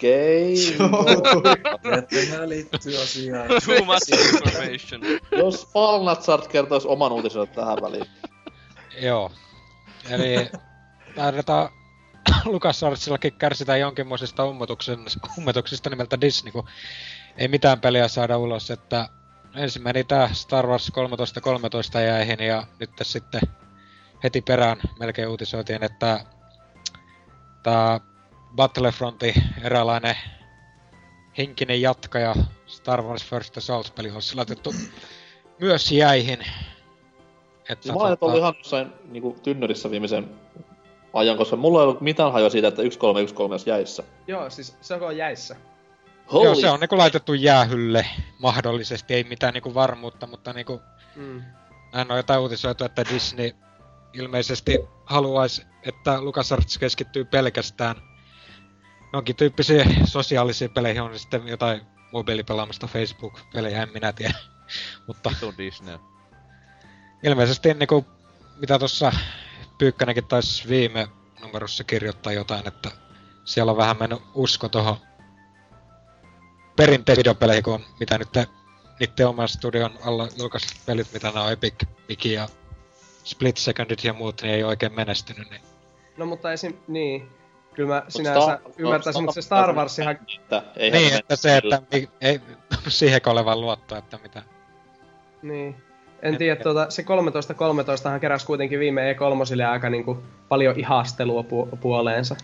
Okei. 0.01 0.57
Asiaan. 3.03 3.49
Too 3.49 3.85
much 3.85 4.13
information. 4.13 5.01
Jos 5.39 5.69
Palnatsart 5.73 6.49
kertois 6.49 6.87
oman 6.87 7.13
uutisensa 7.13 7.55
tähän 7.55 7.79
väliin. 7.83 8.07
Joo. 9.01 9.33
Eli 10.11 10.51
taidetaan 11.15 11.69
LucasArtsillakin 12.45 13.33
kärsitään 13.33 13.81
jonkinmoisista 13.81 14.45
ummotuksen, 14.45 14.99
ummotuksista 15.39 15.91
nimeltä 15.91 16.21
Disney, 16.21 16.53
kun 16.53 16.69
ei 17.37 17.49
mitään 17.49 17.81
peliä 17.81 18.09
saada 18.09 18.39
ulos, 18.39 18.71
että 18.71 19.09
ensin 19.55 19.83
meni 19.83 20.05
tää 20.05 20.31
Star 20.33 20.67
Wars 20.67 20.91
1313 20.95 22.01
jäihin 22.01 22.41
ja 22.41 22.67
nyt 22.79 22.91
sitten 23.03 23.41
heti 24.25 24.41
perään 24.41 24.81
melkein 24.99 25.29
uutisoitiin, 25.29 25.83
että 25.83 26.25
tää 27.63 28.01
Battlefrontin 28.57 29.35
eräänlainen 29.63 30.17
henkinen 31.39 31.81
jatkaja 31.81 32.35
Star 32.67 33.03
Wars 33.03 33.25
First 33.25 33.57
Assault-peli 33.57 34.11
olisi 34.11 34.37
laitettu 34.37 34.75
myös 35.61 35.93
jäihin. 35.93 36.39
Että 37.69 37.83
Siis 37.83 37.95
mä 37.95 38.01
olen 38.01 38.17
ollut 38.21 38.39
ihan 38.39 38.55
jossain 38.59 38.93
niinku 39.11 39.37
tynnyrissä 39.43 39.91
viimeisen 39.91 40.31
ajan, 41.13 41.37
koska 41.37 41.57
mulla 41.57 41.81
ei 41.81 41.83
ollut 41.83 42.01
mitään 42.01 42.33
hajoa 42.33 42.51
siitä, 42.51 42.69
että 42.69 42.77
1313 42.77 43.53
olisi 43.53 43.71
jäissä. 43.71 44.03
Joo, 44.27 44.51
siis 44.51 44.77
se 44.81 44.95
onko 44.95 45.11
jäissä? 45.11 45.57
Holy 46.33 46.45
Joo, 46.45 46.55
se 46.55 46.71
on 46.71 46.81
niinku 46.81 46.99
laitettu 46.99 47.35
jäähylle 47.35 48.07
mahdollisesti, 48.39 49.15
ei 49.15 49.25
mitään 49.25 49.55
niinku 49.55 49.75
varmuutta, 49.75 50.27
mutta 50.27 50.53
niinku 50.53 50.81
Mm. 51.17 51.43
näin 51.93 52.11
on 52.11 52.17
jotain 52.17 52.41
uutisoitu, 52.41 52.85
että 52.85 53.05
Disney 53.13 53.51
ilmeisesti 54.13 54.79
haluaisi, 55.05 55.63
että 55.83 56.21
LucasArts 56.21 56.79
keskittyy 56.79 57.25
pelkästään 57.25 57.97
jonkin 59.13 59.37
tyyppisiin 59.37 60.07
sosiaalisiin 60.07 60.71
peleihin, 60.71 61.03
on 61.03 61.19
sitten 61.19 61.49
jotain 61.49 61.81
mobiilipelaamista 62.13 62.87
Facebook-pelejä, 62.87 63.83
en 63.83 63.93
minä 63.93 64.13
tiedä. 64.13 64.35
mutta 65.07 65.31
Vitun 65.31 65.55
Disney. 65.59 65.99
ilmeisesti 67.23 67.75
niinku, 67.75 68.07
mitä 68.61 68.79
tuossa 68.79 69.13
Pyykkänenkin 69.79 70.27
taisi 70.27 70.69
viime 70.69 71.09
numerossa 71.41 71.85
kirjoittaa 71.85 72.33
jotain, 72.33 72.69
että 72.69 72.91
siellä 73.45 73.73
on 73.73 73.79
vähän 73.79 73.97
mennyt 73.99 74.23
usko 74.35 74.69
tuohon 74.69 74.97
perinteisiin 76.77 77.21
videopeleihin, 77.21 77.65
kun 77.65 77.75
on, 77.75 77.85
mitä 78.01 78.19
nyt 78.19 78.33
te, 78.33 78.47
niiden 79.01 79.29
oman 79.29 79.49
studion 79.49 79.99
alla 80.05 80.29
julkaiset 80.39 80.81
pelit, 80.87 81.13
mitä 81.13 81.27
nämä 81.27 81.45
on 81.45 81.53
Epic, 81.53 81.75
Miki 82.09 82.33
ja 82.33 82.49
Split 83.25 83.57
Secondit 83.57 84.05
ja 84.05 84.13
muut, 84.13 84.43
niin 84.43 84.55
ei 84.55 84.65
oikein 84.65 84.95
menestynyt. 84.95 85.51
Niin. 85.51 85.63
No 86.17 86.27
mutta 86.27 86.53
esim... 86.53 86.75
Niin. 86.89 87.40
Kyllä 87.75 87.95
mä 87.95 88.03
sinänsä 88.09 88.59
ymmärtäisin, 88.79 89.23
mutta 89.23 89.35
se 89.35 89.43
Star 89.43 89.75
Wars 89.75 89.99
ihan... 89.99 90.19
Että 90.39 90.63
ei 90.77 90.91
Niin, 90.91 91.15
että 91.15 91.37
se, 91.37 91.57
että 91.57 91.83
mi, 91.93 92.09
ei 92.21 92.41
siihen 92.89 93.21
olevan 93.27 93.61
luottoa, 93.61 93.99
että 93.99 94.19
mitä. 94.23 94.43
Niin. 95.43 95.77
En 96.23 96.37
tiedä, 96.37 96.63
tuota, 96.63 96.91
se 96.91 97.03
13-13 98.07 98.11
hän 98.11 98.21
keräsi 98.21 98.47
kuitenkin 98.47 98.79
viime 98.79 99.13
E3 99.13 99.63
aika 99.71 99.91
niinku 99.91 100.23
paljon 100.49 100.81
ihastelua 100.81 101.43
pu- 101.43 101.77
puoleensa. 101.77 102.37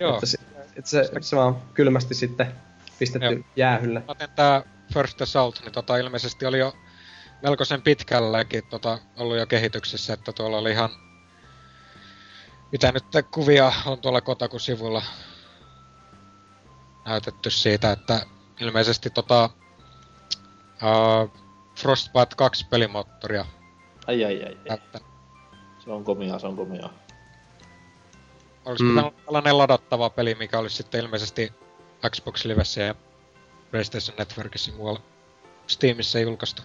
Joo. 0.00 0.14
Että 0.14 0.26
se, 0.26 0.38
että 0.76 0.90
se, 0.90 1.10
se 1.20 1.36
vaan 1.36 1.56
kylmästi 1.74 2.14
sitten 2.14 2.46
pistetty 2.98 3.34
Joo. 3.34 3.44
Jäähylle. 3.56 4.02
Mä 4.08 4.28
tää 4.36 4.62
First 4.94 5.22
Assault, 5.22 5.60
niin 5.60 5.72
tota 5.72 5.96
ilmeisesti 5.96 6.46
oli 6.46 6.58
jo 6.58 6.72
melkoisen 7.42 7.82
pitkälläkin 7.82 8.62
tota, 8.70 8.98
ollut 9.16 9.36
jo 9.36 9.46
kehityksessä, 9.46 10.12
että 10.14 10.32
tuolla 10.32 10.58
oli 10.58 10.70
ihan... 10.70 10.90
Mitä 12.72 12.92
nyt 12.92 13.04
kuvia 13.30 13.72
on 13.86 13.98
tuolla 13.98 14.20
Kotaku-sivulla 14.20 15.02
näytetty 17.04 17.50
siitä, 17.50 17.92
että 17.92 18.26
ilmeisesti 18.60 19.10
tota... 19.10 19.50
Uh, 20.82 21.30
Frostbite 21.80 22.36
2 22.36 22.66
pelimoottoria 22.70 23.44
Ai 24.06 24.24
ai 24.24 24.44
ai, 24.44 24.56
näyttänyt. 24.68 25.06
Se 25.84 25.90
on 25.90 26.04
komia, 26.04 26.38
se 26.38 26.46
on 26.46 26.56
komia. 26.56 26.88
Olisi 28.64 28.84
Mm. 28.84 28.90
pitänyt 28.94 29.24
tällainen 29.24 29.58
ladattava 29.58 30.10
peli, 30.10 30.34
mikä 30.34 30.58
olisi 30.58 30.76
sitten 30.76 31.00
ilmeisesti 31.00 31.52
Xbox 32.10 32.44
Livessä 32.44 32.80
ja 32.80 32.94
PlayStation 33.70 34.16
Networkissa 34.18 34.72
muualla 34.72 35.00
Steamissa 35.66 36.18
julkaistu. 36.18 36.62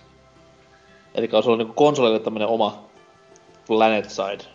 Eli 1.15 1.29
olisi 1.31 1.49
ollut 1.49 1.59
niinku 1.59 1.73
konsolille 1.73 2.19
tämmönen 2.19 2.47
oma 2.47 2.83
Planet 3.67 4.09
Side. 4.09 4.54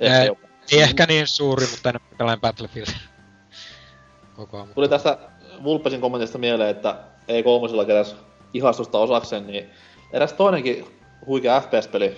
Ehkä. 0.00 0.34
Ei 0.72 0.80
ehkä 0.82 1.06
niin 1.06 1.26
suuri, 1.26 1.66
mutta 1.66 1.88
enemmän 1.88 2.16
tällainen 2.18 2.40
Battlefield. 2.40 2.88
Koko 4.36 4.56
ajan. 4.56 4.68
Tuli 4.74 4.88
tästä 4.88 5.18
Vulpesin 5.62 6.00
kommentista 6.00 6.38
mieleen, 6.38 6.70
että 6.70 6.96
E3 7.22 7.86
keräs 7.86 8.16
ihastusta 8.54 8.98
osakseen, 8.98 9.46
niin 9.46 9.70
eräs 10.12 10.32
toinenkin 10.32 10.86
huikea 11.26 11.60
FPS-peli 11.60 12.16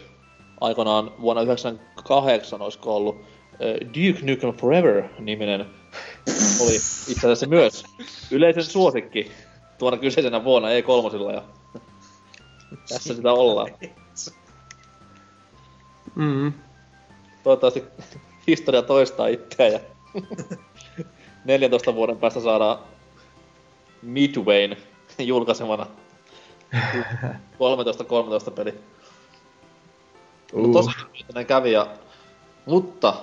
aikanaan 0.61 1.13
vuonna 1.21 1.43
98 1.43 2.63
olisiko 2.63 2.97
ollut 2.97 3.25
Duke 3.81 4.19
Nukem 4.23 4.55
Forever-niminen 4.55 5.67
oli 6.61 6.75
itse 7.09 7.19
asiassa 7.19 7.47
myös 7.47 7.85
yleisen 8.31 8.65
suosikki 8.65 9.33
tuona 9.79 9.97
kyseisenä 9.97 10.45
vuonna 10.45 10.69
E3 10.69 11.33
ja 11.33 11.43
tässä 12.89 13.15
sitä 13.15 13.33
ollaan. 13.33 13.69
Mm. 16.15 16.53
Toivottavasti 17.43 17.85
historia 18.47 18.83
toistaa 18.83 19.27
itseään 19.27 19.73
ja 19.73 19.81
14 21.45 21.95
vuoden 21.95 22.17
päästä 22.17 22.41
saadaan 22.41 22.79
Midwayn 24.03 24.77
julkaisemana 25.19 25.87
13-13 28.49 28.51
peli. 28.51 28.75
Uh. 30.53 30.65
Uh. 30.65 30.73
Tosi 30.73 30.91
näin 31.35 31.47
kävi 31.47 31.73
ja... 31.73 31.87
Mutta 32.67 33.15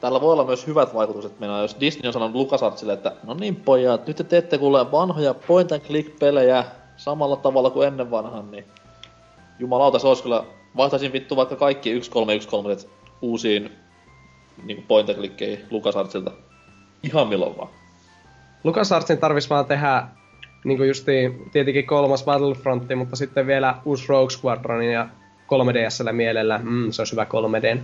tällä 0.00 0.20
voi 0.20 0.32
olla 0.32 0.44
myös 0.44 0.66
hyvät 0.66 0.94
vaikutukset 0.94 1.40
mennä, 1.40 1.58
jos 1.58 1.76
Disney 1.80 2.08
on 2.08 2.12
sanonut 2.12 2.36
LucasArtsille, 2.36 2.92
että 2.92 3.16
no 3.24 3.34
niin 3.34 3.56
pojat, 3.56 4.06
nyt 4.06 4.16
te 4.16 4.24
teette 4.24 4.58
kuule 4.58 4.92
vanhoja 4.92 5.34
point 5.34 5.72
and 5.72 5.80
click 5.80 6.18
pelejä 6.18 6.64
samalla 6.96 7.36
tavalla 7.36 7.70
kuin 7.70 7.88
ennen 7.88 8.10
vanhan, 8.10 8.50
niin 8.50 8.64
jumalauta, 9.58 9.98
se 9.98 10.08
olisi 10.08 10.22
kyllä, 10.22 10.44
vaihtaisin 10.76 11.12
vittu 11.12 11.36
vaikka 11.36 11.56
kaikki 11.56 11.90
1313 11.90 12.90
uusiin 13.22 13.70
niin 14.64 14.84
point 14.88 15.08
and 15.08 15.18
clickkeihin 15.18 15.64
LucasArtsilta. 15.70 16.30
Ihan 17.02 17.28
milloin 17.28 17.56
vaan. 17.56 17.68
LucasArtsin 18.64 19.18
tarvis 19.18 19.50
vaan 19.50 19.66
tehdä 19.66 20.04
niinku 20.64 20.82
justiin 20.84 21.50
tietenkin 21.52 21.86
kolmas 21.86 22.24
Battlefrontti, 22.24 22.94
mutta 22.94 23.16
sitten 23.16 23.46
vielä 23.46 23.74
uusi 23.84 24.04
Rogue 24.08 24.30
Squadronin 24.30 24.92
ja 24.92 25.08
3DSllä 25.46 26.12
mielellä. 26.12 26.60
Mm, 26.62 26.90
se 26.90 27.02
olisi 27.02 27.12
hyvä 27.12 27.24
3D. 27.24 27.78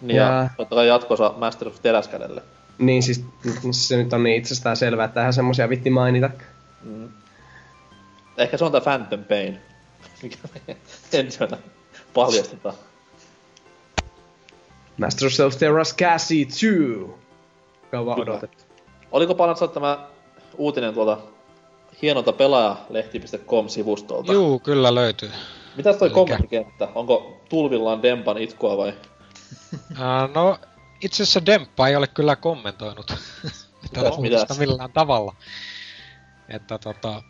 Niin 0.00 0.16
ja, 0.16 0.22
Ja- 0.24 0.48
totta 0.56 0.74
kai 0.76 0.88
jatkossa 0.88 1.34
Master 1.36 1.68
of 1.68 1.82
teräskädelle. 1.82 2.42
Niin 2.78 3.02
siis 3.02 3.24
se 3.70 3.96
nyt 3.96 4.12
on 4.12 4.22
niin 4.22 4.36
itsestään 4.36 4.76
selvää, 4.76 5.04
että 5.04 5.20
eihän 5.20 5.32
semmosia 5.32 5.68
vitti 5.68 5.90
mainita. 5.90 6.30
Mm. 6.84 7.08
Ehkä 8.36 8.56
se 8.56 8.64
on 8.64 8.72
tää 8.72 8.80
Phantom 8.80 9.24
Pain. 9.24 9.58
Mikä 10.22 10.36
me 10.54 10.60
ensimmäisenä 11.18 11.62
paljastetaan. 12.14 12.74
Master 15.00 15.26
of 15.26 15.32
Self-Terras 15.32 15.96
Cassie 15.96 16.44
2! 16.44 16.66
Kauan 17.90 18.20
odotettu. 18.20 18.64
Oliko 19.12 19.34
panassa 19.34 19.68
tämä 19.68 20.06
uutinen 20.56 20.94
tuolta 20.94 21.18
hienolta 22.02 22.32
pelaajalehti.com-sivustolta? 22.32 24.32
Juu, 24.32 24.58
kyllä 24.58 24.94
löytyy. 24.94 25.30
Mitäs 25.76 25.96
toi 25.96 26.06
Elikkä- 26.06 26.14
kommenttikenttä? 26.14 26.88
Onko 26.94 27.40
tulvillaan 27.48 28.02
Dempan 28.02 28.38
itkua 28.38 28.76
vai? 28.76 28.92
Uh, 29.90 30.34
no, 30.34 30.58
itse 31.00 31.22
asiassa 31.22 31.46
Demppa 31.46 31.88
ei 31.88 31.96
ole 31.96 32.06
kyllä 32.06 32.36
kommentoinut 32.36 33.06
tätä 33.92 34.10
uutista 34.10 34.40
mitäs? 34.40 34.58
millään 34.58 34.92
tavalla. 34.92 35.34
Että 36.48 36.78
tota... 36.78 37.22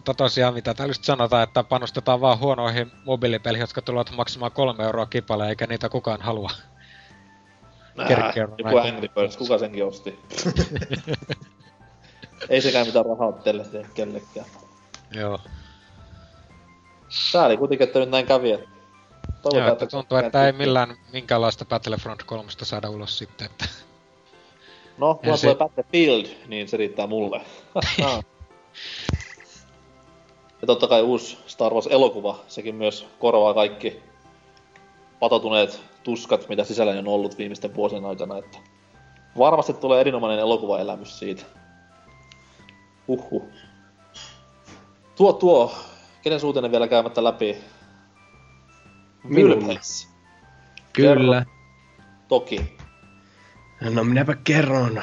Mutta 0.00 0.14
tosiaan, 0.14 0.54
mitä 0.54 0.74
täällä 0.74 0.90
just 0.90 1.04
sanotaan, 1.04 1.42
että 1.42 1.64
panostetaan 1.64 2.20
vaan 2.20 2.38
huonoihin 2.38 2.92
mobiilipeleihin, 3.04 3.62
jotka 3.62 3.82
tulevat 3.82 4.16
maksamaan 4.16 4.52
kolme 4.52 4.84
euroa 4.84 5.06
kipale, 5.06 5.48
eikä 5.48 5.66
niitä 5.66 5.88
kukaan 5.88 6.22
halua. 6.22 6.50
Äh, 8.00 8.36
joku. 8.36 8.78
Angry 8.78 9.08
Birds, 9.08 9.36
kuka 9.36 9.58
senkin 9.58 9.84
osti? 9.84 10.18
Ei 12.48 12.60
sekään 12.60 12.86
mitään 12.86 13.06
rahaa 13.06 13.32
teille 13.32 13.64
tee 13.64 13.86
kellekään. 13.94 14.46
Joo. 15.10 15.40
Sääli 17.08 17.56
kuitenkin, 17.56 17.86
että 17.86 17.98
nyt 17.98 18.10
näin 18.10 18.26
kävi. 18.26 18.52
että 18.52 18.68
Toivotaan, 19.42 19.66
Joo, 19.66 19.72
että 19.72 19.86
tuntuu, 19.86 20.18
että 20.18 20.46
ei 20.46 20.52
millään 20.52 20.96
minkäänlaista 21.12 21.64
Battlefront 21.64 22.22
3 22.22 22.50
saada 22.62 22.90
ulos 22.90 23.18
sitten, 23.18 23.46
että... 23.46 23.64
No, 24.98 25.14
kun 25.14 25.28
Ensi- 25.32 25.40
tulee 25.40 25.56
Battlefield, 25.56 26.26
niin 26.46 26.68
se 26.68 26.76
riittää 26.76 27.06
mulle. 27.06 27.40
ja 30.60 30.66
totta 30.66 30.88
kai 30.88 31.02
uusi 31.02 31.38
Star 31.46 31.74
Wars-elokuva, 31.74 32.38
sekin 32.48 32.74
myös 32.74 33.06
korvaa 33.18 33.54
kaikki 33.54 34.02
patoutuneet 35.20 35.80
tuskat, 36.02 36.48
mitä 36.48 36.64
sisällä 36.64 36.92
on 36.92 37.08
ollut 37.08 37.38
viimeisten 37.38 37.74
vuosien 37.74 38.04
aikana. 38.04 38.38
Että 38.38 38.58
varmasti 39.38 39.72
tulee 39.72 40.00
erinomainen 40.00 40.38
elokuvaelämys 40.38 41.18
siitä. 41.18 41.42
Huhhuh. 43.08 43.42
Tuo 45.16 45.32
tuo, 45.32 45.74
kenen 46.22 46.40
suutinen 46.40 46.72
vielä 46.72 46.88
käymättä 46.88 47.24
läpi? 47.24 47.56
Minun. 49.24 49.68
Vilpes. 49.68 50.08
Kyllä. 50.92 51.44
Toki. 52.28 52.60
No 53.80 54.04
minäpä 54.04 54.34
kerron. 54.44 55.02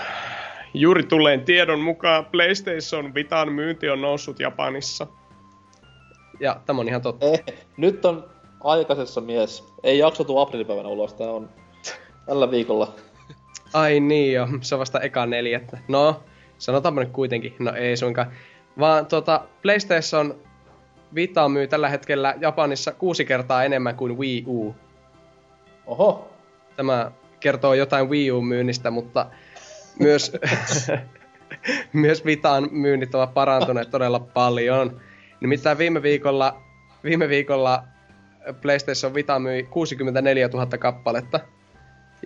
Juuri 0.73 1.03
tulleen 1.03 1.45
tiedon 1.45 1.79
mukaan 1.79 2.25
PlayStation 2.25 3.13
Vitan 3.13 3.51
myynti 3.51 3.89
on 3.89 4.01
noussut 4.01 4.39
Japanissa. 4.39 5.07
Ja 6.39 6.59
tämä 6.65 6.81
on 6.81 6.87
ihan 6.87 7.01
totta. 7.01 7.25
Eh, 7.25 7.43
nyt 7.77 8.05
on 8.05 8.29
aikaisessa 8.63 9.21
mies. 9.21 9.63
Ei 9.83 9.99
jakso 9.99 10.23
tuu 10.23 10.39
aprillipäivänä 10.39 10.89
ulos, 10.89 11.13
tää 11.13 11.31
on 11.31 11.49
tällä 12.25 12.51
viikolla. 12.51 12.93
Ai 13.73 13.99
niin 13.99 14.33
jo, 14.33 14.47
se 14.61 14.75
on 14.75 14.79
vasta 14.79 14.99
eka 14.99 15.25
neljättä. 15.25 15.77
No, 15.87 16.23
sanotaanpa 16.57 17.01
nyt 17.01 17.11
kuitenkin. 17.11 17.55
No 17.59 17.73
ei 17.73 17.97
suinkaan. 17.97 18.31
Vaan 18.79 19.05
tota, 19.05 19.41
PlayStation 19.61 20.35
Vita 21.15 21.49
myy 21.49 21.67
tällä 21.67 21.89
hetkellä 21.89 22.35
Japanissa 22.41 22.91
kuusi 22.91 23.25
kertaa 23.25 23.63
enemmän 23.63 23.95
kuin 23.95 24.17
Wii 24.17 24.43
U. 24.47 24.75
Oho, 25.85 26.29
Tämä 26.75 27.11
kertoo 27.39 27.73
jotain 27.73 28.09
Wii 28.09 28.31
U-myynnistä, 28.31 28.91
mutta 28.91 29.25
myös, 29.99 30.31
myös 31.93 32.25
Vitaan 32.25 32.67
myynnit 32.71 33.15
ovat 33.15 33.33
parantuneet 33.33 33.91
todella 33.91 34.19
paljon. 34.19 35.01
Nimittäin 35.41 35.77
viime 35.77 36.01
viikolla, 36.01 36.61
viime 37.03 37.29
viikolla 37.29 37.83
PlayStation 38.61 39.13
Vita 39.13 39.39
myi 39.39 39.63
64 39.63 40.47
000 40.47 40.65
kappaletta. 40.65 41.39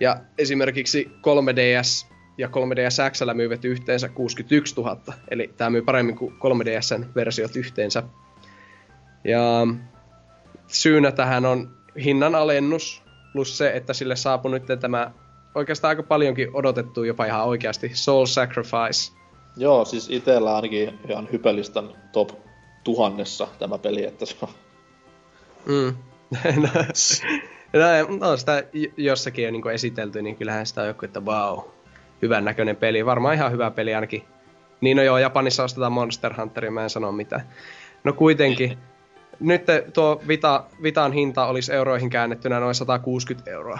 Ja 0.00 0.16
esimerkiksi 0.38 1.12
3DS 1.16 2.12
ja 2.38 2.48
3DS 2.48 3.10
XL 3.12 3.34
myyvät 3.34 3.64
yhteensä 3.64 4.08
61 4.08 4.74
000. 4.74 4.96
Eli 5.30 5.54
tämä 5.56 5.70
myy 5.70 5.82
paremmin 5.82 6.16
kuin 6.16 6.32
3DSn 6.32 7.04
versiot 7.14 7.56
yhteensä. 7.56 8.02
Ja 9.24 9.66
syynä 10.66 11.12
tähän 11.12 11.46
on 11.46 11.76
hinnan 12.04 12.34
alennus 12.34 13.02
plus 13.32 13.58
se, 13.58 13.70
että 13.74 13.92
sille 13.92 14.16
saapui 14.16 14.50
nyt 14.50 14.80
tämä 14.80 15.12
oikeastaan 15.54 15.88
aika 15.88 16.02
paljonkin 16.02 16.48
odotettu 16.52 17.04
jopa 17.04 17.24
ihan 17.24 17.44
oikeasti 17.44 17.90
Soul 17.94 18.26
Sacrifice. 18.26 19.12
Joo, 19.56 19.84
siis 19.84 20.10
itellä 20.10 20.56
ainakin 20.56 20.98
ihan 21.08 21.28
hypelistan 21.32 21.90
top 22.12 22.30
tuhannessa 22.84 23.48
tämä 23.58 23.78
peli, 23.78 24.04
että 24.04 24.26
se 24.26 24.36
on... 24.42 24.48
Mm. 25.66 25.94
no, 26.62 26.68
no, 27.72 28.26
no, 28.28 28.36
sitä 28.36 28.64
jossakin 28.96 29.46
on 29.46 29.52
niin 29.52 29.70
esitelty, 29.70 30.22
niin 30.22 30.36
kyllähän 30.36 30.66
sitä 30.66 30.80
on 30.80 30.86
joku, 30.86 31.04
että 31.04 31.20
wow, 31.20 31.58
hyvän 32.22 32.44
näköinen 32.44 32.76
peli. 32.76 33.06
Varmaan 33.06 33.34
ihan 33.34 33.52
hyvä 33.52 33.70
peli 33.70 33.94
ainakin. 33.94 34.24
Niin 34.80 34.96
no 34.96 35.02
joo, 35.02 35.18
Japanissa 35.18 35.64
ostetaan 35.64 35.92
Monster 35.92 36.34
Hunteria, 36.40 36.70
mä 36.70 36.82
en 36.82 36.90
sano 36.90 37.12
mitään. 37.12 37.48
No 38.04 38.12
kuitenkin, 38.12 38.78
nyt 39.40 39.62
tuo 39.92 40.22
Vita, 40.28 40.64
Vitan 40.82 41.12
hinta 41.12 41.46
olisi 41.46 41.72
euroihin 41.72 42.10
käännettynä 42.10 42.60
noin 42.60 42.74
160 42.74 43.50
euroa. 43.50 43.78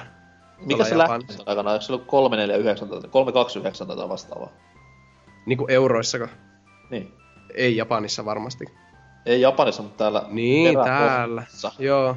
Mikä 0.67 0.85
se 0.85 0.99
lähti 0.99 1.37
takana? 1.45 1.73
Eikö 1.73 1.85
se 1.85 1.93
ollut 1.93 2.07
349 2.07 2.89
tai 2.89 3.01
329 3.11 3.87
tai 3.87 4.09
vastaavaa? 4.09 4.53
Niinku 5.47 5.67
euroissako? 5.69 6.29
Niin. 6.91 7.13
Ei 7.55 7.77
Japanissa 7.77 8.25
varmasti. 8.25 8.65
Ei 9.27 9.41
Japanissa, 9.41 9.83
mutta 9.83 9.99
täällä... 9.99 10.23
Niin, 10.29 10.75
täällä. 10.85 11.43
Joo. 11.79 12.17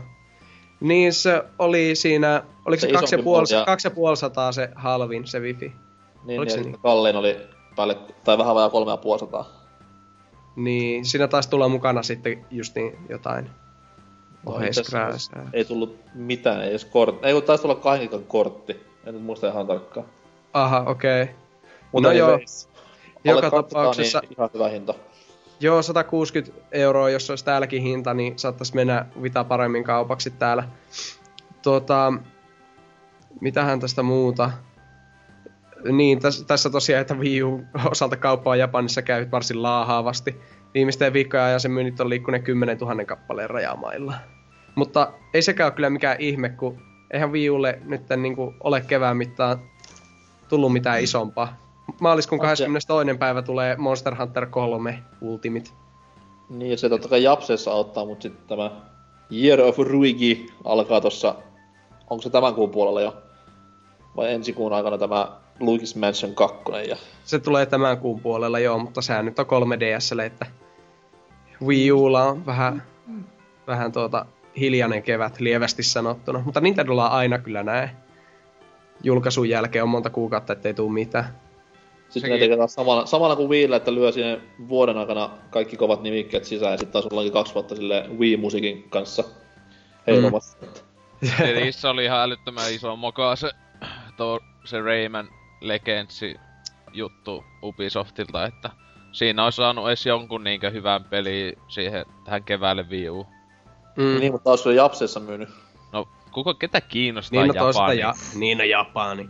Niin 0.80 1.14
se 1.14 1.44
oli 1.60 1.96
siinä, 1.96 2.44
oliko 2.66 2.82
se, 2.82 2.88
Se 2.88 2.94
kaksi, 2.94 3.16
ja 3.16 3.24
puoli, 3.24 3.46
ja- 3.52 3.66
kaksi 3.66 3.88
ja 3.88 3.92
puoli 3.92 4.18
sataa 4.18 4.52
se 4.52 4.70
halvin, 4.76 5.28
se 5.28 5.40
wifi. 5.40 5.74
Niin, 6.26 6.40
Oliko 6.40 6.52
ja 6.52 6.58
se 6.58 6.64
niin? 6.64 6.80
kallein 6.80 7.16
oli 7.16 7.38
päälle, 7.76 7.98
tai 8.24 8.38
vähän 8.38 8.56
vajaa 8.56 8.70
kolme 8.70 8.92
ja 8.92 8.98
puoli 8.98 9.20
sataa. 9.20 9.50
Niin, 10.56 11.06
siinä 11.06 11.28
taisi 11.28 11.50
tulla 11.50 11.68
mukana 11.70 12.04
sitten 12.04 12.46
just 12.52 12.76
niin 12.76 12.98
jotain 13.10 13.50
No. 14.46 14.60
Ei 15.54 15.66
tullut 15.66 16.00
mitään, 16.14 16.62
ei 16.62 16.70
edes 16.70 16.86
kortti. 16.86 17.28
Ei 17.28 17.34
kun 17.34 17.44
taisi 17.44 17.62
tulla 17.62 17.76
kahden 17.76 18.10
kortti. 18.28 18.86
En 19.06 19.14
nyt 19.14 19.24
muista 19.24 19.48
ihan 19.48 19.68
tarkkaan. 19.68 20.08
Aha, 20.54 20.84
okei. 20.88 21.22
Okay. 21.24 21.36
Mutta 21.92 22.10
No 22.10 22.16
joo, 22.16 22.40
joka 23.24 23.50
200, 23.50 23.62
tapauksessa- 23.62 24.20
Niin 24.20 24.32
ihan 24.38 24.50
hyvä 24.54 24.68
hinta. 24.68 24.94
Joo, 25.60 25.82
160 25.82 26.62
euroa, 26.72 27.10
jos 27.10 27.30
olisi 27.30 27.46
täälläkin 27.46 27.82
hinta, 27.82 28.14
niin 28.14 28.40
saattaisi 28.40 28.76
mennä 28.76 29.06
Vita 29.22 29.44
paremmin 29.44 29.84
kaupaksi 29.84 30.32
täällä. 30.32 30.64
Tuota, 31.62 32.14
mitähän 33.42 33.80
tästä 33.80 34.04
muuta? 34.04 34.52
Niin, 35.92 36.20
täs, 36.20 36.44
tässä 36.48 36.70
tosiaan, 36.70 37.02
että 37.02 37.14
Wii 37.14 37.44
U 37.44 37.62
osalta 37.92 38.18
kauppaa 38.18 38.56
Japanissa 38.56 39.02
käy 39.02 39.32
varsin 39.32 39.64
laahaavasti. 39.64 40.36
Viimeisten 40.74 41.14
viikkojen 41.14 41.46
ajan 41.46 41.60
sen 41.60 41.72
myynnit 41.72 42.00
on 42.00 42.10
liikkuneet 42.10 42.44
10 42.44 42.78
000 42.78 43.06
kappaleen 43.06 43.50
rajamailla. 43.50 44.14
Mutta 44.76 45.14
ei 45.34 45.42
sekään 45.42 45.68
ole 45.68 45.76
kyllä 45.76 45.90
mikään 45.90 46.16
ihme, 46.20 46.50
kun 46.50 46.82
eihän 47.12 47.32
Wii 47.32 47.50
Ulle 47.50 47.80
nyt 47.86 48.02
niin 48.18 48.36
ole 48.64 48.82
kevään 48.82 49.18
mittaan 49.18 49.60
tullut 50.50 50.74
mitään 50.74 51.02
isompaa. 51.02 51.65
Maaliskuun 52.02 52.42
On 52.42 52.58
se- 52.58 52.64
22. 52.64 53.18
päivä 53.20 53.42
tulee 53.42 53.76
Monster 53.76 54.16
Hunter 54.16 54.46
3 54.46 55.04
Ultimate. 55.22 55.70
Niin, 56.50 56.72
ja 56.72 56.78
se 56.78 56.90
totta 56.90 57.08
kai 57.08 57.24
Japsessa 57.24 57.72
auttaa, 57.72 58.06
mutta 58.06 58.24
sitten 58.24 58.48
tämä 58.48 58.72
Year 59.32 59.62
of 59.62 59.78
Ruigi 59.78 60.46
alkaa 60.64 61.02
tossa... 61.02 61.36
Onko 62.10 62.22
se 62.22 62.30
tämän 62.30 62.54
kuun 62.56 62.70
puolella 62.70 63.02
jo? 63.02 63.18
Vai 64.16 64.34
ensi 64.34 64.54
kuun 64.54 64.74
aikana 64.74 64.98
tämä 64.98 65.32
Luigi's 65.60 66.00
Mansion 66.00 66.36
2 66.36 66.58
ja... 66.90 66.98
Se 67.24 67.40
tulee 67.40 67.66
tämän 67.66 67.98
kuun 67.98 68.20
puolella, 68.20 68.60
joo, 68.60 68.78
mutta 68.78 69.02
sehän 69.02 69.26
nyt 69.26 69.40
on 69.40 69.46
3DSlle, 69.46 70.22
että 70.22 70.46
Wii 71.62 71.92
Ulla 71.92 72.24
on 72.24 72.46
vähän, 72.46 72.84
vähän 73.68 73.92
tuota 73.92 74.26
hiljainen 74.60 75.04
kevät 75.04 75.40
lievästi 75.40 75.84
sanottuna. 75.84 76.42
Mutta 76.46 76.62
Nintendolla 76.62 77.10
on 77.10 77.16
aina 77.16 77.40
kyllä 77.40 77.64
näin. 77.64 77.90
Julkaisun 79.04 79.50
jälkeen 79.50 79.84
on 79.84 79.90
monta 79.90 80.10
kuukautta, 80.10 80.54
ettei 80.54 80.74
tuu 80.74 80.90
mitään. 80.90 81.45
Sitten 82.10 82.22
Sekin- 82.22 82.34
ne 82.34 82.40
tekee 82.40 82.58
taas 82.58 82.74
samalla, 82.74 83.06
samalla 83.06 83.36
kuin 83.36 83.50
Wiillä, 83.50 83.76
että 83.76 83.94
lyö 83.94 84.12
sinne 84.12 84.42
vuoden 84.68 84.98
aikana 84.98 85.30
kaikki 85.50 85.78
kovat 85.78 86.02
nimikkeet 86.02 86.46
sisään 86.46 86.72
ja 86.72 86.78
sitten 86.78 86.94
taas 86.94 87.06
ollaankin 87.06 87.34
kaksi 87.34 87.54
vuotta 87.54 87.76
sille 87.76 88.06
Wii-musiikin 88.20 88.90
kanssa 88.90 89.24
heilumassa. 90.08 90.58
Mm. 90.62 90.68
Eli 91.50 91.72
se 91.72 91.88
oli 91.88 92.06
ihan 92.06 92.20
älyttömän 92.20 92.74
iso 92.74 92.96
moka 92.96 93.36
se, 93.36 93.52
to, 94.18 94.40
se 94.66 94.82
Rayman 94.82 95.30
Legendsi 95.62 96.36
juttu 96.94 97.44
Ubisoftilta, 97.64 98.46
että 98.46 98.70
siinä 99.12 99.44
olisi 99.44 99.56
saanut 99.56 99.88
edes 99.88 100.06
jonkun 100.06 100.44
niinkö 100.44 100.72
hyvän 100.72 101.04
peli 101.04 101.54
siihen 101.68 102.06
tähän 102.26 102.44
keväälle 102.44 102.86
Wii 102.90 103.10
U. 103.10 103.28
Mm. 103.96 104.20
Niin, 104.20 104.32
mutta 104.32 104.50
olisi 104.50 104.70
jo 104.70 104.76
Japsessa 104.76 105.20
myynyt. 105.20 105.50
No, 105.92 106.08
kuka, 106.32 106.54
ketä 106.54 106.82
kiinnostaa 106.82 107.44
Niin, 107.44 107.56
no 107.56 107.68
Japani? 107.68 108.00
ja, 108.00 108.14
niin, 108.36 108.58
no 108.58 108.64
Japani. 108.64 109.30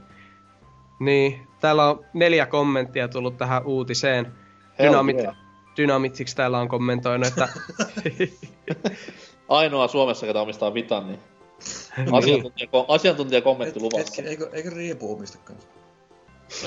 Niin, 0.99 1.44
täällä 1.59 1.89
on 1.89 2.05
neljä 2.13 2.45
kommenttia 2.45 3.07
tullut 3.07 3.37
tähän 3.37 3.65
uutiseen. 3.65 4.31
Dynamit, 4.83 5.17
yeah. 5.17 5.35
Dynamitiksi 5.77 6.35
täällä 6.35 6.59
on 6.59 6.67
kommentoinut, 6.67 7.27
että 7.27 7.49
Ainoa 9.49 9.87
Suomessa, 9.87 10.25
ketä 10.25 10.41
omistaa 10.41 10.73
Vitan, 10.73 11.07
niin 11.07 11.19
Niin. 11.97 12.15
asiantuntija, 12.15 12.69
asiantuntijakommentti 12.87 13.79
luvassa. 13.79 14.13
Hetki, 14.21 14.29
eikö, 14.29 14.49
eikö 14.53 14.69
Riipu 14.69 15.13
omista 15.13 15.37
kanssa? 15.37 15.67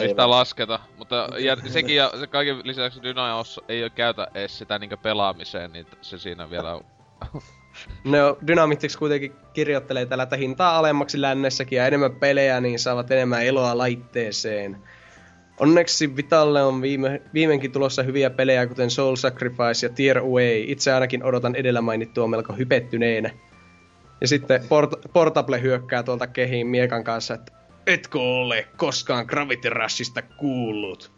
Ei 0.01 0.09
sitä 0.09 0.31
lasketa, 0.31 0.81
mutta 0.99 1.29
ja 1.39 1.57
sekin 1.67 1.97
ja 1.97 2.13
se 2.21 2.27
kaiken 2.27 2.61
lisäksi 2.65 3.03
Dynaios 3.03 3.61
ei 3.69 3.83
ole 3.83 3.91
käytä 3.91 4.29
edes 4.35 4.59
sitä 4.59 4.79
niinkö 4.79 4.97
pelaamiseen, 4.97 5.73
niin 5.73 5.87
se 6.01 6.19
siinä 6.19 6.51
vielä 6.51 6.75
on. 6.75 6.85
No, 8.05 8.39
Dynamitix 8.47 8.97
kuitenkin 8.97 9.33
kirjoittelee 9.53 10.07
täällä, 10.07 10.23
että 10.23 10.37
hintaa 10.37 10.79
alemmaksi 10.79 11.21
lännessäkin 11.21 11.77
ja 11.77 11.87
enemmän 11.87 12.17
pelejä, 12.17 12.61
niin 12.61 12.79
saavat 12.79 13.11
enemmän 13.11 13.43
eloa 13.43 13.79
laitteeseen. 13.79 14.77
Onneksi 15.61 16.17
Vitalle 16.17 16.63
on 16.63 16.83
viime, 16.83 17.23
viimeinkin 17.35 17.73
tulossa 17.73 18.03
hyviä 18.03 18.31
pelejä, 18.31 18.67
kuten 18.67 18.91
Soul 18.91 19.17
Sacrifice 19.17 19.87
ja 19.87 19.91
Tear 19.91 20.19
Away. 20.19 20.65
Itse 20.67 20.93
ainakin 20.93 21.25
odotan 21.25 21.55
edellä 21.55 21.81
mainittua 21.81 22.29
melko 22.29 22.53
hypettyneenä. 22.53 23.31
Ja 24.21 24.29
sitten 24.29 24.61
Port- 24.61 25.11
Portable 25.13 25.63
hyökkää 25.63 26.03
tuolta 26.03 26.27
kehiin 26.27 26.67
miekan 26.67 27.05
kanssa, 27.05 27.35
että 27.35 27.53
etkö 27.87 28.21
ole 28.21 28.67
koskaan 28.77 29.27
Gravity 29.27 29.71
Rushista 29.71 30.23
kuullut? 30.23 31.13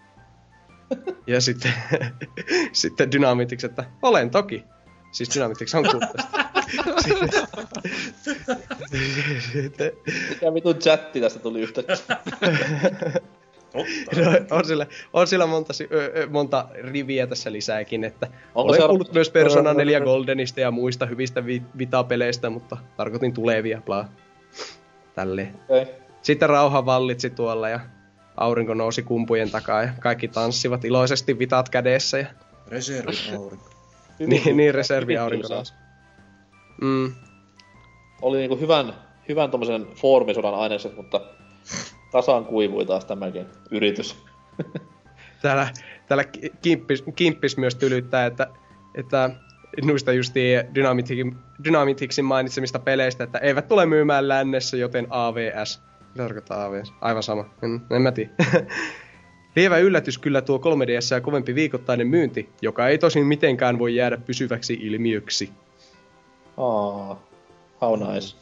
ja 1.27 1.41
sitten, 1.41 1.73
sitten 2.73 3.13
Dynamitix, 3.13 3.65
että 3.65 3.85
olen 4.03 4.31
toki. 4.31 4.65
Siis 5.13 5.35
Dynamitix 5.35 5.75
on. 5.75 5.85
Sitten, 9.53 9.93
Mikä 10.31 10.55
vitun 10.55 10.75
chatti 10.79 11.21
tästä 11.21 11.39
tuli 11.39 11.61
yhtäkkiä? 11.61 11.97
no, 13.75 13.83
on, 14.51 14.65
sillä, 14.65 14.87
on 15.13 15.27
sillä 15.27 15.47
monta, 15.47 15.73
sy- 15.73 15.89
ö, 15.93 16.13
ö, 16.17 16.27
monta 16.31 16.69
riviä 16.83 17.27
tässä 17.27 17.53
lisääkin, 17.53 18.05
että 18.05 18.27
Onko 18.55 18.69
olen 18.73 18.81
se- 18.81 18.87
kuullut 18.89 19.13
myös 19.13 19.31
Persona 19.31 19.75
4 19.75 20.01
Goldenista 20.01 20.61
ja 20.61 20.71
muista 20.71 21.07
hyvistä 21.07 21.47
vi- 21.47 21.63
Vita-peleistä, 21.79 22.51
mutta 22.51 22.77
tarkoitin 22.97 23.33
tulevia, 23.33 23.83
bla. 23.87 24.09
Tälleen. 25.15 25.55
Okei. 25.69 25.87
Sitten 26.23 26.49
rauha 26.49 26.87
vallitsi 26.87 27.31
tuolla 27.31 27.69
ja 27.69 27.81
aurinko 28.37 28.75
nousi 28.75 29.03
kumpujen 29.03 29.51
takaa 29.51 29.83
ja 29.83 29.89
kaikki 30.01 30.29
tanssivat 30.29 30.85
iloisesti 30.85 31.39
vitat 31.39 31.69
kädessä 31.69 32.19
ja 32.19 32.27
Reservin 32.69 33.15
aurinko. 33.37 33.71
Niin, 34.27 34.57
niin 34.57 34.75
reservi 34.75 35.13
hyvin 35.13 35.21
aurinko 35.21 35.49
tylsää. 35.49 35.57
nousi. 35.57 35.75
Mm, 36.81 37.15
Oli 38.23 38.39
niinku 38.39 38.57
hyvän, 38.57 38.95
hyvän 39.29 39.51
tommosen 39.51 39.87
foorumisodan 39.95 40.55
ainekset, 40.55 40.97
mutta 40.97 41.21
tasaan 42.11 42.45
kuivui 42.45 42.87
taas 42.87 43.05
tämäkin 43.05 43.47
yritys. 43.71 44.17
täällä, 45.43 45.69
täällä 46.09 46.25
ki- 46.25 46.53
kimppis, 46.63 47.05
kimppis 47.17 47.57
myös 47.57 47.75
tylyttää, 47.75 48.27
että, 48.27 48.47
että 48.95 49.31
noista 49.85 50.11
Dynamitixin, 50.75 51.37
Dynamitixin 51.65 52.25
mainitsemista 52.25 52.79
peleistä, 52.79 53.25
että 53.25 53.39
eivät 53.39 53.69
tule 53.69 53.87
myymään 53.87 54.29
lännessä, 54.29 54.77
joten 54.77 55.07
AVS. 55.11 55.83
Mitä 56.01 56.23
tarkoittaa 56.23 56.65
AVS? 56.65 56.93
Aivan 57.01 57.23
sama. 57.23 57.45
En, 57.63 57.81
en 57.91 58.03
mä 58.03 58.13
tiedä. 58.13 58.31
Lievä 59.57 59.79
yllätys 59.79 60.19
kyllä 60.19 60.43
tuo 60.43 60.59
3DS 60.59 61.15
ja 61.15 61.21
kovempi 61.21 61.55
viikoittainen 61.55 62.07
myynti, 62.09 62.49
joka 62.63 62.89
ei 62.89 62.99
tosin 62.99 63.27
mitenkään 63.27 63.79
voi 63.79 63.95
jäädä 63.95 64.17
pysyväksi 64.17 64.79
ilmiöksi. 64.81 65.51
Aa, 66.57 67.23
how 67.81 68.13
nice. 68.13 68.37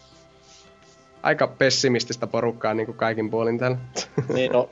Aika 1.22 1.46
pessimististä 1.46 2.26
porukkaa 2.26 2.74
niin 2.74 2.86
kuin 2.86 2.98
kaikin 2.98 3.30
puolin 3.30 3.58
täällä. 3.58 3.78
niin 4.34 4.52
no, 4.52 4.70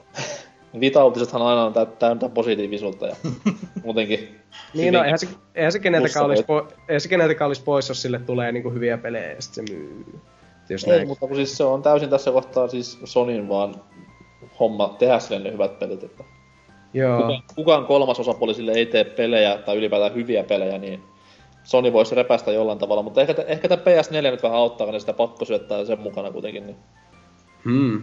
Vita-uutisethan 0.81 1.43
aina 1.43 1.65
on 1.65 1.73
tä- 1.73 1.87
täynnä 1.87 2.29
positiivisuutta 2.29 3.07
ja 3.07 3.17
muutenkin. 3.85 4.41
Niin 4.75 4.95
no, 4.95 5.03
eihän 5.03 5.19
se, 5.19 5.29
eihän 5.55 5.73
se 5.73 5.79
keneltäkään 5.79 6.27
olisi, 6.27 6.43
po, 6.43 6.69
eihän 6.89 7.01
se 7.01 7.09
keneltäkään 7.09 7.47
olisi 7.47 7.63
pois, 7.63 7.89
jos 7.89 8.03
sille 8.03 8.19
tulee 8.19 8.53
niinku 8.53 8.71
hyviä 8.71 8.99
pelejä 8.99 9.33
ja 9.33 9.43
sitten 9.43 9.67
se 9.69 9.75
myy. 9.75 10.05
Jos 10.69 10.85
Ei, 10.85 10.91
näin. 10.91 11.09
mutta 11.09 11.27
kun 11.27 11.37
siis 11.37 11.57
se 11.57 11.65
on 11.65 11.83
täysin 11.83 12.11
tässä 12.11 12.31
kohtaa 12.31 12.69
siis 12.69 12.99
Sonin 13.05 13.49
vaan 13.49 13.75
homma 14.61 14.95
tehdä 14.99 15.19
sille 15.19 15.41
ne 15.41 15.53
hyvät 15.53 15.79
pelit, 15.79 16.05
että 16.05 16.25
Joo. 16.95 17.21
kukaan, 17.21 17.43
kukaan 17.55 17.87
kolmas 17.87 18.21
osapuoli 18.21 18.55
sille 18.55 18.73
ei 18.73 18.87
tee 18.87 19.05
pelejä 19.05 19.59
tai 19.59 19.77
ylipäätään 19.77 20.15
hyviä 20.15 20.45
pelejä, 20.45 20.79
niin 20.79 21.03
Sony 21.65 21.93
voisi 21.93 22.15
repästä 22.15 22.53
jollain 22.53 22.79
tavalla, 22.79 23.03
mutta 23.03 23.21
ehkä, 23.21 23.45
ehkä 23.47 23.69
tämä 23.69 23.83
PS4 23.83 24.31
nyt 24.31 24.43
vähän 24.43 24.59
auttaa, 24.59 24.87
kun 24.87 25.01
sitä 25.01 25.13
pakko 25.13 25.45
syöttää 25.45 25.85
sen 25.85 26.01
mukana 26.01 26.31
kuitenkin, 26.31 26.67
niin 26.67 26.77
Hmm. 27.65 28.03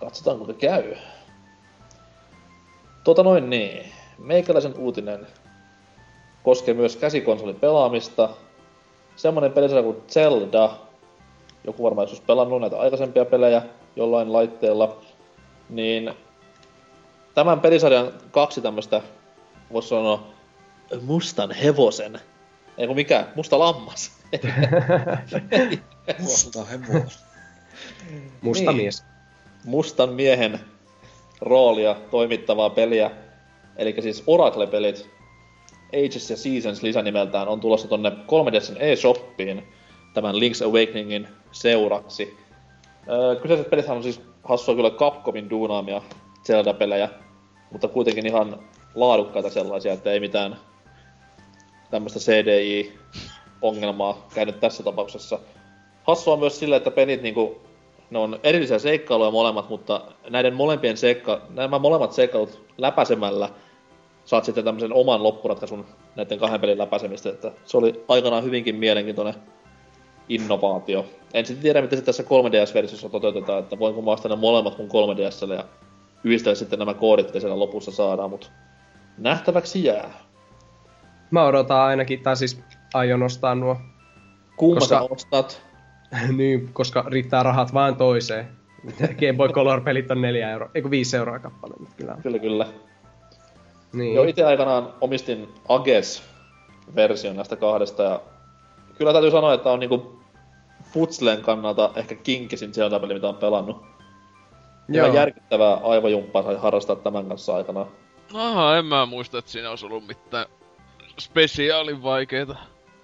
katsotaan 0.00 0.36
kuinka 0.36 0.54
käy. 0.54 0.94
Tota 3.04 3.22
noin 3.22 3.50
niin, 3.50 3.86
meikäläisen 4.18 4.78
uutinen 4.78 5.26
koskee 6.42 6.74
myös 6.74 6.96
käsikonsolin 6.96 7.54
pelaamista. 7.54 8.28
Semmonen 9.16 9.52
pelisarja 9.52 9.82
kuin 9.82 10.02
Zelda, 10.08 10.70
joku 11.64 11.82
varmaan 11.82 12.04
joskus 12.04 12.20
pelannut 12.20 12.60
näitä 12.60 12.80
aikaisempia 12.80 13.24
pelejä 13.24 13.62
jollain 13.96 14.32
laitteella, 14.32 14.96
niin 15.68 16.14
tämän 17.34 17.60
pelisarjan 17.60 18.12
kaksi 18.30 18.60
tämmöstä, 18.60 19.02
voisi 19.72 19.88
sanoa, 19.88 20.26
mustan 21.02 21.50
hevosen, 21.50 22.20
ei 22.78 22.86
kun 22.86 22.96
mikä, 22.96 23.26
musta 23.34 23.58
lammas. 23.58 24.18
Musta 26.18 26.64
hevonen. 26.64 27.08
Musta 28.40 28.72
Niin. 28.72 28.82
mies. 28.82 29.04
mustan 29.64 30.12
miehen 30.12 30.60
roolia 31.40 31.96
toimittavaa 32.10 32.70
peliä. 32.70 33.10
Eli 33.76 33.94
siis 34.00 34.22
Oracle-pelit 34.26 35.10
Ages 35.92 36.30
ja 36.30 36.36
Seasons 36.36 36.82
lisänimeltään 36.82 37.48
on 37.48 37.60
tulossa 37.60 37.88
tonne 37.88 38.10
3DSn 38.10 38.76
eShoppiin 38.80 39.68
tämän 40.14 40.34
Link's 40.34 40.64
Awakeningin 40.64 41.28
seuraksi. 41.52 42.36
Öö, 43.08 43.36
kyseiset 43.36 43.70
pelithän 43.70 43.96
on 43.96 44.02
siis 44.02 44.20
hassua 44.44 44.74
kyllä 44.74 44.90
Capcomin 44.90 45.50
duunaamia 45.50 46.02
Zelda-pelejä, 46.46 47.08
mutta 47.72 47.88
kuitenkin 47.88 48.26
ihan 48.26 48.58
laadukkaita 48.94 49.50
sellaisia, 49.50 49.92
että 49.92 50.12
ei 50.12 50.20
mitään 50.20 50.56
tämmöistä 51.90 52.18
CDI-ongelmaa 52.18 54.26
käynyt 54.34 54.60
tässä 54.60 54.82
tapauksessa. 54.82 55.38
Hassua 56.02 56.32
on 56.32 56.40
myös 56.40 56.58
sille, 56.58 56.76
että 56.76 56.90
pelit 56.90 57.22
niinku, 57.22 57.60
ne 58.10 58.18
on 58.18 58.40
erillisiä 58.42 58.78
seikkailuja 58.78 59.30
molemmat, 59.30 59.68
mutta 59.68 60.00
näiden 60.30 60.54
molempien 60.54 60.96
seikka, 60.96 61.42
nämä 61.50 61.78
molemmat 61.78 62.12
seikkailut 62.12 62.64
läpäisemällä 62.78 63.48
saat 64.24 64.44
sitten 64.44 64.64
tämmöisen 64.64 64.92
oman 64.92 65.22
loppuratkaisun 65.22 65.86
näiden 66.16 66.38
kahden 66.38 66.60
pelin 66.60 66.78
läpäisemistä, 66.78 67.28
että 67.28 67.52
se 67.64 67.76
oli 67.76 68.04
aikanaan 68.08 68.44
hyvinkin 68.44 68.76
mielenkiintoinen 68.76 69.34
innovaatio. 70.28 71.06
En 71.34 71.46
sitten 71.46 71.62
tiedä, 71.62 71.82
miten 71.82 71.98
se 71.98 72.04
tässä 72.04 72.22
3DS-versiossa 72.22 73.08
toteutetaan, 73.08 73.58
että 73.58 73.78
voinko 73.78 74.02
mä 74.02 74.28
ne 74.28 74.36
molemmat 74.36 74.78
mun 74.78 74.88
3DSlle 74.88 75.54
ja 75.54 75.64
yhdistellä 76.24 76.54
sitten 76.54 76.78
nämä 76.78 76.94
koodit, 76.94 77.26
mitä 77.26 77.40
siellä 77.40 77.58
lopussa 77.58 77.90
saadaan, 77.90 78.30
mutta 78.30 78.46
nähtäväksi 79.18 79.84
jää. 79.84 80.10
Mä 81.30 81.44
odotan 81.44 81.80
ainakin, 81.80 82.22
tai 82.22 82.36
siis 82.36 82.60
aion 82.94 83.22
ostaa 83.22 83.54
nuo. 83.54 83.76
Kumma 84.56 84.80
Koska- 84.80 85.06
ostat? 85.10 85.62
niin, 86.38 86.70
koska 86.72 87.04
riittää 87.06 87.42
rahat 87.42 87.74
vain 87.74 87.96
toiseen. 87.96 88.48
Game 89.20 89.36
Boy 89.36 89.48
Color-pelit 89.48 90.10
on 90.10 90.22
4 90.22 90.50
euroa, 90.50 90.70
eikö 90.74 90.90
5 90.90 91.16
euroa 91.16 91.38
kappale, 91.38 91.74
mutta 91.78 91.94
kyllä. 91.96 92.16
Kyllä, 92.22 92.38
kyllä. 92.38 92.66
Niin. 93.92 94.14
Joo, 94.14 94.24
itse 94.24 94.44
aikanaan 94.44 94.94
omistin 95.00 95.48
Ages-version 95.68 97.36
näistä 97.36 97.56
kahdesta 97.56 98.02
ja 98.02 98.20
kyllä 98.98 99.12
täytyy 99.12 99.30
sanoa, 99.30 99.54
että 99.54 99.70
on 99.70 99.80
niinku 99.80 100.17
putslen 100.92 101.42
kannalta 101.42 101.90
ehkä 101.96 102.14
kinkisin 102.14 102.74
Zelda-peli, 102.74 103.14
mitä 103.14 103.28
on 103.28 103.36
pelannut. 103.36 103.82
Joo. 104.88 105.06
Ihan 105.06 105.16
järkyttävää 105.16 105.74
aivojumppaa 105.74 106.42
sai 106.42 106.56
harrastaa 106.56 106.96
tämän 106.96 107.28
kanssa 107.28 107.56
aikanaan. 107.56 107.86
Aha, 108.34 108.76
en 108.76 108.84
mä 108.84 109.06
muista, 109.06 109.38
että 109.38 109.50
siinä 109.50 109.70
olisi 109.70 109.86
ollut 109.86 110.06
mitään 110.06 110.46
spesiaalin 111.20 112.02
vaikeita. 112.02 112.56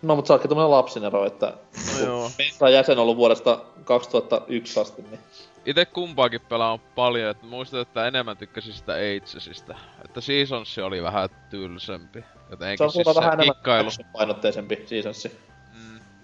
No, 0.03 0.17
mutta 0.17 0.29
sä 0.29 0.35
ootkin 0.35 0.49
tämmönen 0.49 0.71
lapsinero, 0.71 1.25
että 1.27 1.53
No 2.01 2.07
joo. 2.07 2.31
Jäsen 2.73 2.99
ollut 2.99 3.17
vuodesta 3.17 3.61
2001 3.85 4.81
asti, 4.81 5.03
niin 5.03 5.21
Itse 5.67 5.85
kumpaakin 5.87 6.41
pelaan 6.41 6.79
paljon, 6.95 7.31
että 7.31 7.47
muistan, 7.47 7.81
että 7.81 8.07
enemmän 8.07 8.37
tykkäsin 8.37 8.73
sitä 8.73 8.93
Agesista. 8.93 9.75
Että 10.05 10.21
Seasons 10.21 10.79
oli 10.79 11.03
vähän 11.03 11.29
tylsempi. 11.51 12.21
se 12.21 12.27
Jotenkin 12.51 12.85
on 12.85 12.93
siis 12.93 13.07
vähän 13.07 13.23
se 13.23 13.27
enemmän 13.27 13.55
kikkailu. 13.57 13.91
painotteisempi 14.13 14.83
seasonsi. 14.87 15.39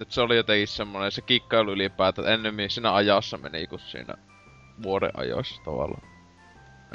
Että 0.01 0.15
se 0.15 0.21
oli 0.21 0.37
jotenkin 0.37 0.69
semmonen, 0.69 1.13
se 1.13 1.23
kikkailu 1.23 1.73
ylipäätään, 1.73 2.25
että 2.25 2.35
ennemmin 2.35 2.71
siinä 2.71 2.95
ajassa 2.95 3.39
meni 3.39 3.67
kuin 3.67 3.81
siinä 3.81 4.15
vuoden 4.83 5.11
ajoissa 5.15 5.63
tavallaan. 5.65 6.03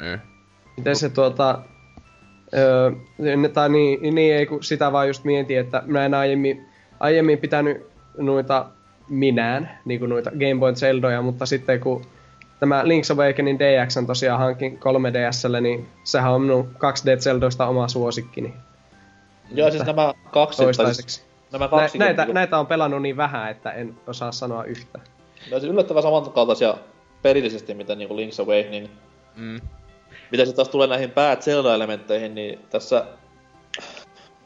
Niin. 0.00 0.20
Miten 0.76 0.96
se 0.96 1.08
tuota... 1.08 1.58
Öö, 2.54 2.90
ne- 3.18 3.48
tai 3.48 3.68
niin, 3.68 4.14
niin 4.14 4.34
ei 4.34 4.46
kun 4.46 4.64
sitä 4.64 4.92
vaan 4.92 5.08
just 5.08 5.24
mietin, 5.24 5.58
että 5.58 5.82
mä 5.86 6.04
en 6.04 6.14
aiemmin, 6.14 6.68
aiemmin 7.00 7.38
pitänyt 7.38 7.86
noita 8.18 8.66
minään, 9.08 9.78
niin 9.84 10.00
kuin 10.00 10.08
noita 10.08 10.30
Game 10.30 10.60
Boy 10.60 10.74
Zeldoja, 10.74 11.22
mutta 11.22 11.46
sitten 11.46 11.80
kun 11.80 12.04
tämä 12.60 12.82
Link's 12.82 13.14
Awakening 13.14 13.58
DX 13.58 13.96
on 13.96 14.06
tosiaan 14.06 14.40
hankin 14.40 14.78
3DSlle, 14.78 15.60
niin 15.60 15.88
sehän 16.04 16.32
on 16.32 16.42
minun 16.42 16.70
2D 16.74 17.20
Zeldoista 17.20 17.66
oma 17.66 17.88
suosikkini 17.88 18.54
Joo, 19.50 19.70
siis 19.70 19.84
nämä 19.84 20.14
kaksi... 20.30 20.62
toistaiseksi. 20.62 21.25
Nämä 21.58 21.64
Nä, 21.64 21.80
kaksi... 21.82 21.98
näitä, 21.98 22.22
niinku- 22.22 22.32
näitä 22.32 22.58
on 22.58 22.66
pelannut 22.66 23.02
niin 23.02 23.16
vähän, 23.16 23.50
että 23.50 23.70
en 23.70 23.94
osaa 24.06 24.32
sanoa 24.32 24.64
yhtä. 24.64 24.98
Ne 25.50 25.60
siis 25.60 25.72
yllättävän 25.72 26.02
samankaltaisia 26.02 26.74
pelillisesti, 27.22 27.74
mitä 27.74 27.94
niinku 27.94 28.16
Link's 28.16 28.42
Awakening. 28.42 28.88
Mm. 29.36 29.60
Mitä 30.30 30.44
se 30.44 30.52
taas 30.52 30.68
tulee 30.68 30.86
näihin 30.86 31.10
pää 31.10 31.36
Zelda-elementteihin, 31.36 32.34
niin 32.34 32.58
tässä... 32.70 33.06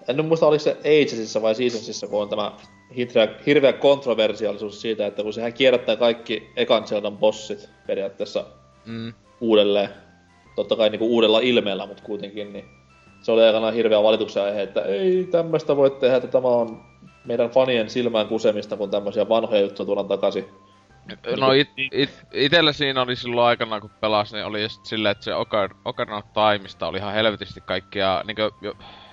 En 0.08 0.16
nyt 0.16 0.26
muista, 0.26 0.46
oliko 0.46 0.62
se 0.62 0.76
Agesissa 0.80 1.42
vai 1.42 1.54
Seasonsissa, 1.54 2.06
kun 2.06 2.22
on 2.22 2.28
tämä 2.28 2.52
hirveä, 2.96 3.28
hirveä 3.46 3.72
kontroversiaalisuus 3.72 4.80
siitä, 4.80 5.06
että 5.06 5.22
kun 5.22 5.32
sehän 5.32 5.52
kierrättää 5.52 5.96
kaikki 5.96 6.50
ekan 6.56 6.86
Zeldan 6.86 7.16
bossit 7.18 7.68
periaatteessa 7.86 8.44
Mm. 8.86 9.12
uudelleen. 9.40 9.88
Totta 10.56 10.76
kai 10.76 10.90
niinku 10.90 11.06
uudella 11.06 11.40
ilmeellä, 11.40 11.86
mutta 11.86 12.02
kuitenkin, 12.02 12.52
niin 12.52 12.64
se 13.22 13.32
oli 13.32 13.42
aikanaan 13.42 13.74
hirveä 13.74 14.02
valituksen 14.02 14.42
aihe, 14.42 14.62
että 14.62 14.82
ei 14.82 15.28
tämmöistä 15.30 15.76
voi 15.76 15.90
tehdä, 15.90 16.16
että 16.16 16.28
tämä 16.28 16.48
on 16.48 16.80
meidän 17.24 17.51
fanien 17.51 17.90
silmään 17.90 18.26
kusemista, 18.26 18.76
kun 18.76 18.90
tämmöisiä 18.90 19.28
vanhoja 19.28 19.60
juttuja 19.60 19.86
tuodaan 19.86 20.09
takaisin. 20.09 20.48
No 21.40 21.52
it, 21.52 21.68
it, 21.92 22.10
itellä 22.32 22.72
siinä 22.72 23.02
oli 23.02 23.16
silloin 23.16 23.47
aikana 23.47 23.80
kun 23.80 23.90
pelasin, 23.90 24.36
niin 24.36 24.47
oli 24.47 24.62
just 24.62 24.84
silleen, 24.84 25.12
että 25.12 25.24
se 25.24 25.30
Ocar- 25.30 25.76
Ocarina 25.84 26.16
of 26.16 26.24
Timeista 26.32 26.86
oli 26.86 26.98
ihan 26.98 27.14
helvetisti 27.14 27.60
kaikkia 27.60 28.22
niinkö, 28.26 28.51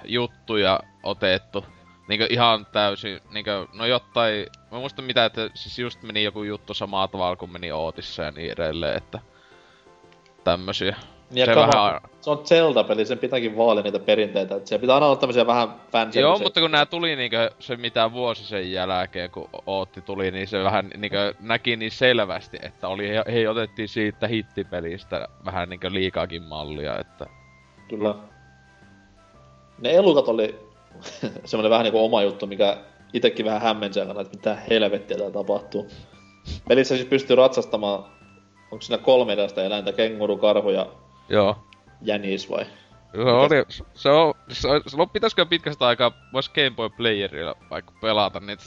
juttuja 0.05 0.79
otettu. 1.03 1.65
Niinkö 2.07 2.27
ihan 2.29 2.65
täysin, 2.65 3.19
niinkö, 3.31 3.67
no 3.73 3.85
jotain, 3.85 4.47
mä 4.71 4.79
muistan 4.79 5.05
mitä, 5.05 5.25
että 5.25 5.49
siis 5.53 5.79
just 5.79 6.03
meni 6.03 6.23
joku 6.23 6.43
juttu 6.43 6.73
samaa 6.73 7.07
tavalla 7.07 7.35
kuin 7.35 7.51
meni 7.51 7.71
Ootissa 7.71 8.23
ja 8.23 8.31
niin 8.31 8.51
edelleen, 8.51 8.97
että 8.97 9.19
tämmösiä. 10.43 10.95
Ja 11.31 11.45
se 11.45 11.53
kama- 11.53 11.67
vähän, 11.75 12.01
Se 12.21 12.29
on 12.29 12.41
Zelda-peli, 12.45 13.05
sen 13.05 13.17
pitääkin 13.17 13.57
vaalia 13.57 13.83
niitä 13.83 13.99
perinteitä. 13.99 14.55
Että 14.55 14.69
siellä 14.69 14.81
pitää 14.81 14.95
aina 14.95 15.05
olla 15.05 15.15
tämmöisiä 15.15 15.47
vähän 15.47 15.69
fanservice. 15.91 16.19
Joo, 16.19 16.39
mutta 16.39 16.61
kun 16.61 16.71
nää 16.71 16.85
tuli 16.85 17.15
niinkö 17.15 17.51
se 17.59 17.75
mitä 17.75 18.11
vuosi 18.13 18.43
sen 18.43 18.71
jälkeen, 18.71 19.31
kun 19.31 19.49
Ootti 19.65 20.01
tuli, 20.01 20.31
niin 20.31 20.47
se 20.47 20.63
vähän 20.63 20.89
niinkö 20.97 21.33
näki 21.39 21.75
niin 21.75 21.91
selvästi, 21.91 22.57
että 22.61 22.87
oli, 22.87 23.09
hei 23.31 23.47
otettiin 23.47 23.87
siitä 23.87 24.27
hittipelistä 24.27 25.27
vähän 25.45 25.69
niinkö 25.69 25.93
liikaakin 25.93 26.43
mallia, 26.43 26.99
että 26.99 27.25
Kyllä. 27.89 28.15
Ne 29.81 29.91
elukat 29.91 30.27
oli 30.27 30.59
semmoinen 31.45 31.69
vähän 31.69 31.83
niinku 31.83 32.05
oma 32.05 32.21
juttu, 32.21 32.47
mikä 32.47 32.77
itekin 33.13 33.45
vähän 33.45 33.61
hämmensi 33.61 33.99
aikana, 33.99 34.21
että 34.21 34.37
mitä 34.37 34.57
helvettiä 34.69 35.17
täällä 35.17 35.33
tapahtuu. 35.33 35.87
Pelissä 36.67 36.95
siis 36.95 37.07
pystyy 37.07 37.35
ratsastamaan, 37.35 38.05
onko 38.71 38.81
siinä 38.81 38.97
kolme 39.03 39.37
eläintä, 39.65 39.93
kenguru, 39.93 40.37
karhu 40.37 40.69
ja 40.69 40.87
joo. 41.29 41.63
jänis 42.01 42.49
vai? 42.49 42.65
Se 43.11 43.21
oli, 43.21 43.65
se 43.93 44.09
on, 44.09 44.33
se 44.51 44.67
on, 44.67 44.81
se 44.87 44.97
on 45.01 45.09
pitäisikö 45.09 45.45
pitkästä 45.45 45.87
aikaa, 45.87 46.11
vois 46.33 46.49
Game 46.49 46.71
Boy 46.71 46.89
Playerilla 46.89 47.55
vaikka 47.69 47.93
pelata 48.01 48.39
niitä. 48.39 48.63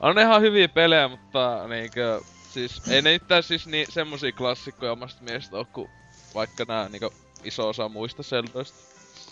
On 0.00 0.18
ihan 0.18 0.42
hyviä 0.42 0.68
pelejä, 0.68 1.08
mutta 1.08 1.68
niinkö, 1.68 2.20
siis 2.50 2.88
ei 2.88 3.02
ne 3.02 3.12
mitään 3.12 3.42
siis 3.42 3.66
niin 3.66 3.86
semmosia 3.90 4.32
klassikkoja 4.32 4.92
omasta 4.92 5.24
mielestä 5.24 5.56
oo, 5.56 5.66
kuin 5.72 5.90
vaikka 6.34 6.64
nää 6.68 6.88
niinkö 6.88 7.10
iso 7.44 7.68
osa 7.68 7.88
muista 7.88 8.22
Zeldoista. 8.22 8.78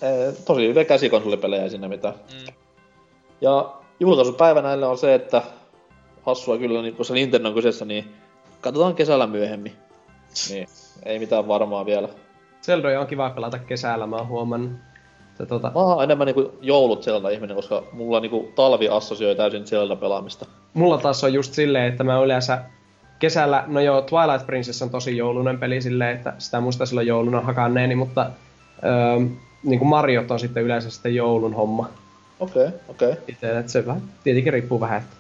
Ee, 0.02 0.32
tosi 0.32 0.68
hyviä 0.68 0.84
käsikonsolipelejä 0.84 1.68
sinne 1.68 1.88
mitä. 1.88 2.14
Mm. 2.32 2.54
Ja 3.40 3.74
julkaisupäivä 4.00 4.62
näille 4.62 4.86
on 4.86 4.98
se, 4.98 5.14
että 5.14 5.42
hassua 6.22 6.58
kyllä, 6.58 6.82
niin 6.82 6.96
kun 6.96 7.04
se 7.04 7.14
Nintendo 7.14 7.48
on 7.48 7.54
kyseessä, 7.54 7.84
niin 7.84 8.14
katsotaan 8.60 8.94
kesällä 8.94 9.26
myöhemmin. 9.26 9.76
Niin, 10.48 10.68
ei 11.02 11.18
mitään 11.18 11.48
varmaa 11.48 11.86
vielä. 11.86 12.08
Zeldoja 12.64 13.00
on 13.00 13.06
kiva 13.06 13.30
pelata 13.30 13.58
kesällä, 13.58 14.06
mä 14.06 14.16
oon 14.16 14.28
huomannut. 14.28 14.72
Että 15.30 15.46
tota, 15.46 15.68
Mä 15.74 15.80
oon 15.80 16.04
enemmän 16.04 16.26
niinku 16.26 16.58
joulut 16.60 17.02
Zelda-ihminen, 17.02 17.56
koska 17.56 17.82
mulla 17.92 18.20
niinku 18.20 18.52
talvi 18.54 18.88
assosioi 18.88 19.34
täysin 19.36 19.64
Zelda-pelaamista. 19.66 20.46
mulla 20.74 20.98
taas 20.98 21.24
on 21.24 21.32
just 21.34 21.52
silleen, 21.54 21.84
että 21.92 22.04
mä 22.04 22.18
yleensä 22.20 22.58
kesällä, 23.18 23.64
no 23.66 23.80
joo, 23.80 24.02
Twilight 24.02 24.46
Princess 24.46 24.82
on 24.82 24.90
tosi 24.90 25.16
joulunen 25.16 25.58
peli 25.58 25.82
silleen, 25.82 26.16
että 26.16 26.32
sitä 26.38 26.60
muista 26.60 26.86
silloin 26.86 27.06
jouluna 27.06 27.40
hakanneeni, 27.40 27.94
mutta 27.94 28.26
öö, 28.84 29.26
niin 29.62 29.78
kuin 29.78 29.88
Mariot 29.88 30.30
on 30.30 30.40
sitten 30.40 30.62
yleensä 30.62 30.90
sitten 30.90 31.14
joulun 31.14 31.54
homma. 31.54 31.88
Okei, 32.40 32.68
okei. 32.88 33.14
Itse, 33.28 33.58
että 33.58 33.72
se 33.72 33.86
vähän, 33.86 34.02
tietenkin 34.24 34.52
riippuu 34.52 34.80
vähän, 34.80 34.98
että... 34.98 35.16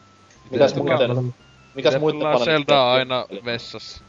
Mitäs 0.50 0.74
Mikä- 0.74 0.98
muuten, 1.08 1.34
mikäs 1.74 1.94
Tullaan 1.94 2.34
paneelista- 2.40 2.44
Zeldaa 2.44 2.92
aina 2.92 3.26
vessassa. 3.44 4.02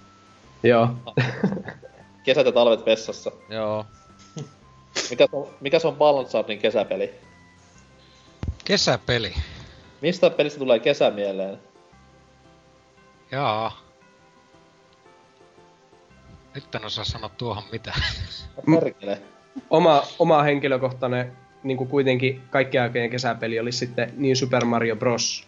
Joo. 0.64 0.90
Kesät 2.26 2.46
ja 2.46 2.52
talvet 2.52 2.86
vessassa. 2.86 3.32
Joo. 3.50 3.86
Mikä 5.10 5.28
on, 5.32 5.48
mikäs 5.62 5.86
on 5.86 5.96
Balancardin 5.96 6.60
kesäpeli? 6.60 7.14
Kesäpeli. 8.66 9.34
Mistä 10.02 10.30
pelistä 10.30 10.60
tulee 10.60 10.80
kesä 10.80 11.12
mieleen? 11.12 11.60
Jaa. 13.32 13.82
Nyt 16.56 16.76
en 16.76 16.86
osaa 16.86 17.06
sanoa 17.06 17.30
tuohon 17.30 17.64
mitään. 17.72 18.02
Perkele. 18.80 19.22
Oma, 19.70 20.04
oma 20.20 20.44
henkilökohtainen, 20.44 21.38
niin 21.64 21.78
kuin 21.78 21.90
kuitenkin 21.90 22.42
kaikkien 22.50 22.84
aikojen 22.84 23.10
kesäpeli 23.10 23.60
oli 23.60 23.72
sitten 23.72 24.14
New 24.18 24.34
Super 24.34 24.66
Mario 24.66 24.96
Bros. 24.96 25.48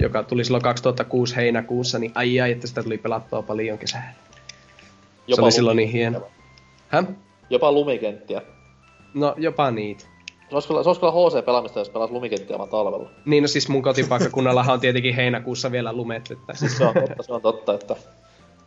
Joka 0.00 0.22
tuli 0.22 0.44
silloin 0.44 0.62
2006 0.62 1.36
heinäkuussa, 1.36 1.98
niin 1.98 2.12
ai 2.14 2.40
ai, 2.40 2.52
että 2.52 2.66
sitä 2.66 2.82
tuli 2.82 2.98
pelattua 2.98 3.42
paljon 3.42 3.78
kesällä. 3.78 4.23
Se 5.34 5.42
oli 5.42 5.52
silloin 5.52 5.76
niin 5.76 5.88
hieno. 5.88 6.20
Häh? 6.88 7.06
Jopa 7.50 7.72
lumikenttiä. 7.72 8.42
No 9.14 9.34
jopa 9.38 9.70
niitä. 9.70 10.04
Se 10.48 10.54
olisi 10.56 10.68
kyllä, 10.68 10.82
se 10.82 10.88
olisi 10.88 11.00
kyllä 11.00 11.12
HC-pelaamista, 11.12 11.78
jos 11.78 11.88
pelaat 11.88 12.10
lumikenttiä 12.10 12.58
vaan 12.58 12.68
talvella. 12.68 13.10
Niin 13.24 13.42
no 13.42 13.48
siis 13.48 13.68
mun 13.68 13.82
kotipaikkakunnallahan 13.82 14.74
on 14.74 14.80
tietenkin 14.80 15.14
heinäkuussa 15.14 15.72
vielä 15.72 15.92
lumet, 15.92 16.30
että 16.30 16.54
Siis 16.54 16.76
se 16.78 16.84
on 16.84 16.94
totta, 16.94 17.22
se 17.22 17.32
on 17.32 17.42
totta, 17.42 17.74
että 17.74 17.96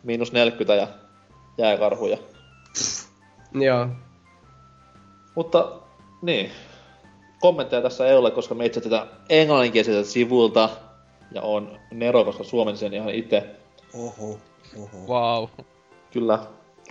miinus 0.02 0.32
40 0.32 0.74
ja 0.74 0.88
jääkarhuja. 1.58 2.18
joo. 3.52 3.88
Mutta 5.34 5.72
niin, 6.22 6.50
kommentteja 7.40 7.82
tässä 7.82 8.06
ei 8.06 8.16
ole, 8.16 8.30
koska 8.30 8.54
me 8.54 8.66
itse 8.66 8.80
tätä 8.80 9.06
englanninkieliseltä 9.28 10.08
sivulta 10.08 10.68
ja 11.32 11.42
on 11.42 11.78
Nero, 11.90 12.24
koska 12.24 12.44
suomen 12.44 12.76
sen 12.76 12.94
ihan 12.94 13.10
itse. 13.10 13.44
Oho, 13.94 14.38
oho. 14.78 14.98
Wow. 15.08 15.48
Kyllä. 16.12 16.38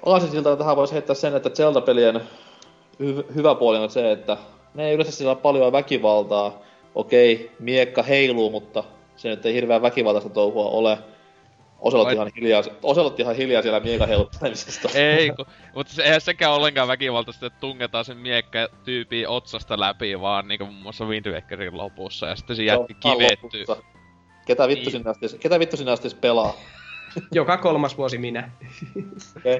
Aasinsiltana 0.05 0.55
tähän 0.55 0.75
voisi 0.75 0.93
heittää 0.93 1.15
sen, 1.15 1.35
että 1.35 1.49
Zelda-pelien 1.49 2.21
hy- 3.03 3.35
hyvä 3.35 3.55
puoli 3.55 3.77
on 3.77 3.89
se, 3.89 4.11
että 4.11 4.37
ne 4.73 4.87
ei 4.87 4.93
yleensä 4.93 5.11
sillä 5.11 5.35
paljon 5.35 5.71
väkivaltaa. 5.71 6.61
Okei, 6.95 7.51
miekka 7.59 8.03
heiluu, 8.03 8.49
mutta 8.49 8.83
se 9.15 9.29
nyt 9.29 9.45
ei 9.45 9.53
hirveän 9.53 9.81
väkivaltaista 9.81 10.29
touhua 10.29 10.65
ole. 10.65 10.97
Oselot 11.79 12.11
ihan 12.11 12.31
hiljaa, 12.35 12.61
Oselot 12.83 13.19
ihan 13.19 13.35
hiljaa 13.35 13.61
siellä 13.61 13.79
miekan 13.79 14.07
heiluttelemisesta. 14.07 14.89
Ei, 14.99 15.29
ku, 15.29 15.45
mutta 15.75 15.93
se, 15.93 16.03
eihän 16.03 16.21
sekään 16.21 16.53
ollenkaan 16.53 16.87
väkivaltaista, 16.87 17.45
että 17.45 17.59
tungetaan 17.59 18.05
sen 18.05 18.17
miekkä 18.17 18.69
tyypiin 18.83 19.27
otsasta 19.27 19.79
läpi, 19.79 20.21
vaan 20.21 20.47
niinku 20.47 20.65
muun 20.65 20.81
muassa 20.81 21.05
Wind 21.05 21.31
Wakerin 21.31 21.77
lopussa, 21.77 22.27
ja 22.27 22.35
sitten 22.35 22.55
se 22.55 22.63
ihan 22.63 22.79
kivettyy. 22.99 23.65
Ketä 24.45 24.67
vittu, 24.67 24.83
Niin. 24.83 24.91
sinne 24.91 25.09
asti, 25.09 25.37
ketä 25.39 25.59
vittu 25.59 25.77
sinne 25.77 25.91
asti 25.91 26.09
pelaa? 26.21 26.53
Joka 27.31 27.57
kolmas 27.57 27.97
vuosi 27.97 28.17
minä. 28.17 28.51
Okay. 29.37 29.59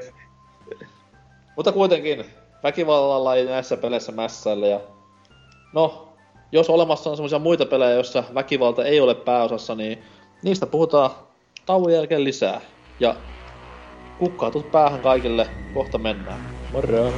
Mutta 1.56 1.72
kuitenkin, 1.72 2.26
väkivallalla 2.64 3.36
ei 3.36 3.46
näissä 3.46 3.78
peleissä 3.78 4.12
mässäillä 4.12 4.68
ja... 4.68 4.80
No, 5.74 6.14
jos 6.52 6.70
olemassa 6.70 7.10
on 7.10 7.18
semmoisia 7.18 7.40
muita 7.40 7.66
pelejä, 7.66 7.92
joissa 7.92 8.24
väkivalta 8.34 8.86
ei 8.86 9.02
ole 9.02 9.16
pääosassa, 9.16 9.76
niin 9.76 10.04
niistä 10.44 10.66
puhutaan 10.66 11.12
tauon 11.66 11.94
jälkeen 11.94 12.24
lisää. 12.24 12.62
Ja 13.00 13.16
kukkaatut 14.18 14.72
päähän 14.72 15.02
kaikille, 15.02 15.48
kohta 15.74 15.98
mennään. 15.98 16.40
Moro! 16.72 17.14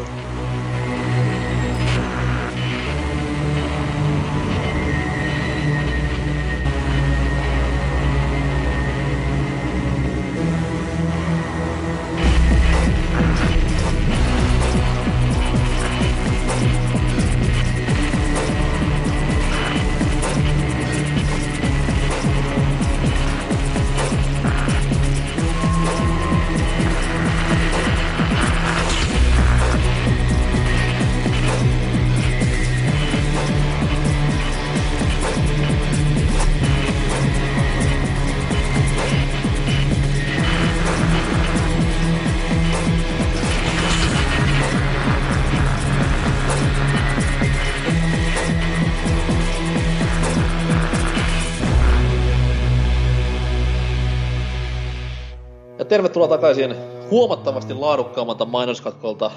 Tervetuloa 55.90 56.28
takaisin 56.28 56.76
huomattavasti 57.12 57.74
laadukkaammalta 57.74 58.46
mainoskatkolta. 58.46 59.32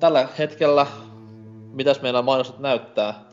Tällä 0.00 0.28
hetkellä, 0.38 0.86
mitäs 1.72 2.02
meillä 2.02 2.22
mainokset 2.22 2.58
näyttää? 2.58 3.24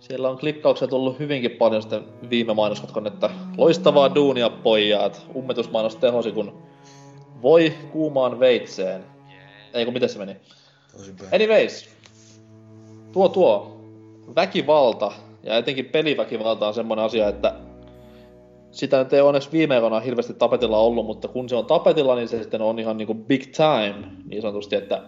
Siellä 0.00 0.28
on 0.28 0.38
klikkauksia 0.38 0.88
tullut 0.88 1.18
hyvinkin 1.18 1.50
paljon 1.50 1.82
sitten 1.82 2.04
viime 2.30 2.54
mainoskatkon, 2.54 3.06
että 3.06 3.30
loistavaa 3.56 4.14
duunia 4.14 4.50
pojat. 4.50 5.26
Ummetusmainos 5.36 5.96
tehosi 5.96 6.32
kun 6.32 6.62
voi 7.42 7.74
kuumaan 7.92 8.40
veitseen. 8.40 9.04
Ei 9.74 9.84
kun 9.84 9.94
miten 9.94 10.08
se 10.08 10.18
meni? 10.18 10.36
Anyways, 11.34 11.88
tuo 13.12 13.28
tuo 13.28 13.80
väkivalta 14.34 15.12
ja 15.42 15.56
etenkin 15.56 15.84
peliväkivalta 15.86 16.68
on 16.68 16.74
semmoinen 16.74 17.04
asia, 17.04 17.28
että 17.28 17.54
sitä 18.76 18.98
nyt 18.98 19.12
ei 19.12 19.20
onneksi 19.20 19.52
viime 19.52 19.74
aikoina 19.74 20.00
hirveästi 20.00 20.34
tapetilla 20.34 20.78
ollut, 20.78 21.06
mutta 21.06 21.28
kun 21.28 21.48
se 21.48 21.56
on 21.56 21.66
tapetilla, 21.66 22.14
niin 22.14 22.28
se 22.28 22.42
sitten 22.42 22.62
on 22.62 22.78
ihan 22.78 22.96
niinku 22.96 23.14
big 23.14 23.42
time, 23.42 24.06
niin 24.24 24.42
sanotusti, 24.42 24.76
että 24.76 25.02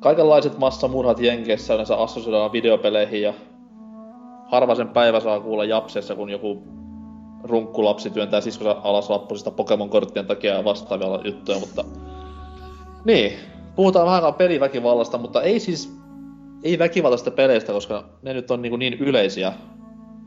kaikenlaiset 0.00 0.58
massamurhat 0.58 1.20
Jenkeissä 1.20 1.74
yleensä 1.74 1.96
assosioidaan 1.96 2.52
videopeleihin 2.52 3.22
ja 3.22 3.34
harva 4.46 4.74
sen 4.74 4.88
päivä 4.88 5.20
saa 5.20 5.40
kuulla 5.40 5.64
japsessa, 5.64 6.14
kun 6.14 6.30
joku 6.30 6.62
runkkulapsi 7.44 8.10
työntää 8.10 8.40
siskonsa 8.40 8.80
alas 8.84 9.10
lappusista 9.10 9.50
Pokemon-korttien 9.50 10.26
takia 10.26 10.54
ja 10.54 10.64
vastaavia 10.64 11.20
juttuja, 11.24 11.58
mutta 11.58 11.84
niin, 13.04 13.32
puhutaan 13.76 14.06
vähän 14.06 14.16
aikaa 14.16 14.32
peliväkivallasta, 14.32 15.18
mutta 15.18 15.42
ei 15.42 15.60
siis 15.60 15.94
ei 16.62 16.78
väkivaltaista 16.78 17.30
peleistä, 17.30 17.72
koska 17.72 18.04
ne 18.22 18.34
nyt 18.34 18.50
on 18.50 18.62
niin, 18.62 18.78
niin 18.78 18.94
yleisiä. 18.94 19.52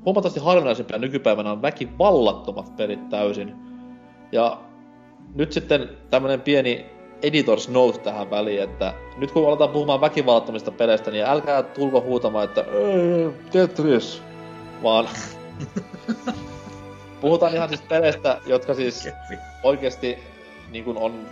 Huomattavasti 0.07 0.39
harvinaisempia 0.39 0.97
nykypäivänä 0.97 1.51
on 1.51 1.61
väkivallattomat 1.61 2.75
pelit 2.75 3.09
täysin. 3.09 3.55
Ja 4.31 4.59
nyt 5.35 5.51
sitten 5.51 5.89
tämmönen 6.09 6.41
pieni 6.41 6.85
editors 7.23 7.69
note 7.69 7.99
tähän 7.99 8.29
väliin, 8.29 8.63
että 8.63 8.93
nyt 9.17 9.31
kun 9.31 9.47
aletaan 9.47 9.69
puhumaan 9.69 10.01
väkivallattomista 10.01 10.71
peleistä, 10.71 11.11
niin 11.11 11.25
älkää 11.25 11.63
tulko 11.63 12.01
huutamaan, 12.01 12.45
että 12.45 12.61
"Ei, 12.61 13.29
Tetris, 13.51 14.21
vaan 14.83 15.07
puhutaan 17.21 17.53
ihan 17.53 17.69
siis 17.69 17.81
peleistä, 17.81 18.41
jotka 18.45 18.73
siis 18.73 19.09
oikeasti 19.63 20.17
niin 20.71 20.83
kuin 20.83 20.97
on, 20.97 21.25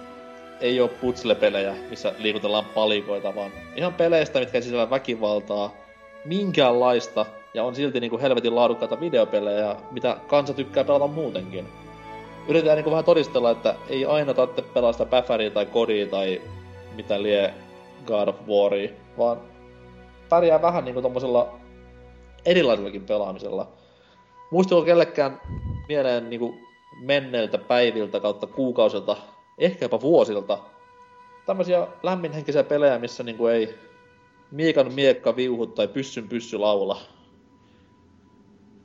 ei 0.62 0.82
ole 0.82 0.90
putsle-pelejä, 0.90 1.76
missä 1.90 2.14
liikutellaan 2.18 2.66
palikoita, 2.66 3.36
vaan 3.36 3.52
ihan 3.76 3.94
peleistä, 3.94 4.40
mitkä 4.40 4.62
sisällä 4.62 4.90
väkivaltaa, 4.90 5.74
minkäänlaista, 6.26 7.26
ja 7.56 7.64
on 7.64 7.76
silti 7.76 8.00
niin 8.00 8.10
kuin 8.10 8.22
helvetin 8.22 8.56
laadukkaita 8.56 9.00
videopelejä, 9.00 9.76
mitä 9.92 10.18
kansa 10.28 10.54
tykkää 10.54 10.84
pelata 10.84 11.08
muutenkin. 11.08 11.68
Yritetään 12.48 12.76
niin 12.76 12.84
kuin 12.84 12.92
vähän 12.92 13.06
todistella, 13.06 13.52
että 13.52 13.76
ei 13.90 14.06
aina 14.06 14.34
tarvitse 14.34 14.62
pelaa 14.62 14.92
sitä 14.92 15.06
Päfäriä 15.06 15.50
tai 15.50 15.66
Kodia 15.66 16.08
tai 16.08 16.42
mitä 16.96 17.24
lie 17.24 17.54
God 18.06 18.28
of 18.28 18.36
Waria, 18.48 18.90
vaan 19.18 19.42
pärjää 20.30 20.62
vähän 20.62 20.86
niin 20.86 20.94
kuin 20.94 21.04
tommosella 21.04 21.60
erilaisellakin 22.46 23.06
pelaamisella. 23.06 23.68
Muistuuko 24.52 24.86
kellekään 24.86 25.42
mieleen 25.88 26.30
niin 26.30 26.40
kuin 26.40 26.68
menneiltä 27.02 27.58
päiviltä 27.58 28.20
kautta 28.20 28.48
kuukausilta, 28.48 29.18
ehkä 29.58 29.86
jopa 29.86 30.02
vuosilta, 30.02 30.58
tämmöisiä 31.46 31.88
lämminhenkisiä 32.04 32.64
pelejä, 32.64 33.00
missä 33.00 33.24
niin 33.24 33.38
kuin 33.38 33.54
ei 33.54 33.76
miekan 34.52 34.94
miekka 34.94 35.36
viuhu 35.36 35.68
tai 35.68 35.88
pyssyn 35.88 36.28
pyssy 36.28 36.58
laula. 36.58 37.15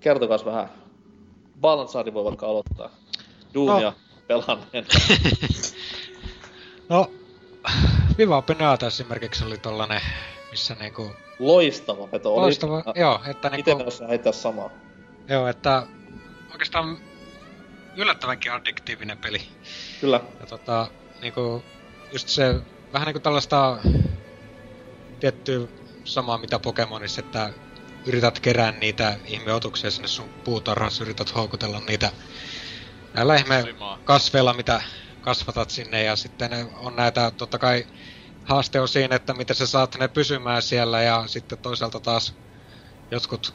Kertokas 0.00 0.44
vähän. 0.44 0.70
Balansaari 1.60 2.14
voi 2.14 2.24
vaikka 2.24 2.46
aloittaa. 2.46 2.90
Duunia 3.54 3.90
no. 3.90 3.94
pelanneen. 4.26 4.86
No, 6.88 7.10
Viva 8.18 8.42
Penata 8.42 8.86
esimerkiksi 8.86 9.44
oli 9.44 9.58
tollanen 9.58 10.00
missä 10.50 10.76
niinku... 10.80 11.10
Loistava 11.38 12.08
veto. 12.12 12.34
Oli- 12.34 12.40
Loistava, 12.40 12.82
Ah, 12.86 12.96
joo, 12.96 13.20
että 13.26 13.50
niinku... 13.50 13.76
menossa 13.76 14.06
heittää 14.06 14.32
samaa. 14.32 14.70
Joo, 15.28 15.46
että 15.48 15.86
oikeastaan 16.52 16.98
yllättävänkin 17.96 18.52
addiktiivinen 18.52 19.18
peli. 19.18 19.42
Kyllä. 20.00 20.20
Ja 20.40 20.46
tota, 20.46 20.86
niinku, 21.20 21.62
just 22.12 22.28
se, 22.28 22.54
vähän 22.92 23.06
niinku 23.06 23.20
tällaista 23.20 23.78
tiettyä 25.20 25.68
samaa 26.04 26.38
mitä 26.38 26.58
Pokemonissa, 26.58 27.20
että 27.20 27.50
yrität 28.06 28.40
kerää 28.40 28.72
niitä 28.72 29.20
ihmeotuksia 29.24 29.90
sinne 29.90 30.08
sun 30.08 30.30
puutarhassa, 30.44 31.04
yrität 31.04 31.34
houkutella 31.34 31.80
niitä 31.80 32.12
näillä 33.14 33.36
ihme 33.36 33.64
kasveilla, 34.04 34.54
mitä 34.54 34.82
kasvatat 35.20 35.70
sinne, 35.70 36.02
ja 36.02 36.16
sitten 36.16 36.50
on 36.74 36.96
näitä, 36.96 37.30
totta 37.30 37.58
kai 37.58 37.86
haaste 38.44 38.80
on 38.80 38.88
siinä, 38.88 39.16
että 39.16 39.34
miten 39.34 39.56
sä 39.56 39.66
saat 39.66 39.96
ne 39.98 40.08
pysymään 40.08 40.62
siellä, 40.62 41.02
ja 41.02 41.24
sitten 41.26 41.58
toisaalta 41.58 42.00
taas 42.00 42.34
jotkut 43.10 43.54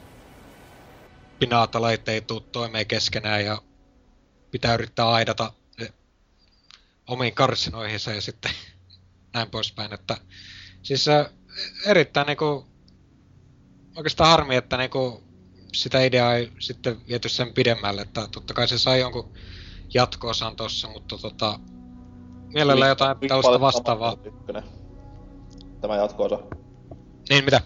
pinaatalait 1.40 2.10
ei 2.10 2.22
tuu 2.22 2.40
toimeen 2.40 2.88
keskenään, 2.88 3.46
ja 3.46 3.62
pitää 4.52 4.74
yrittää 4.74 5.10
aidata 5.10 5.54
ne 5.80 5.94
omiin 7.08 7.36
karsinoihinsa 7.36 8.12
ja 8.12 8.22
sitten 8.22 8.52
näin 9.34 9.50
poispäin, 9.50 9.94
että 9.94 10.18
siis 10.84 11.08
äh, 11.08 11.26
erittäin 11.86 12.28
niinku 12.28 12.75
oikeastaan 13.96 14.30
harmi, 14.30 14.56
että 14.56 14.78
niinku 14.78 15.24
sitä 15.74 16.02
ideaa 16.02 16.36
ei 16.36 16.52
sitten 16.60 16.98
viety 17.08 17.30
sen 17.30 17.54
pidemmälle, 17.54 18.02
että 18.02 18.28
totta 18.32 18.54
kai 18.54 18.68
se 18.68 18.80
sai 18.80 19.00
jonkun 19.00 19.34
jatko-osan 19.94 20.56
tossa, 20.56 20.90
mutta 20.90 21.18
tota, 21.18 21.60
mielellä 22.54 22.88
jotain 22.88 23.18
Hyvin 23.18 23.28
tällaista 23.28 23.60
vastaavaa. 23.60 24.18
Tämä 25.82 25.96
jatko-osa. 25.96 26.40
Niin 27.30 27.46
mitä? 27.46 27.62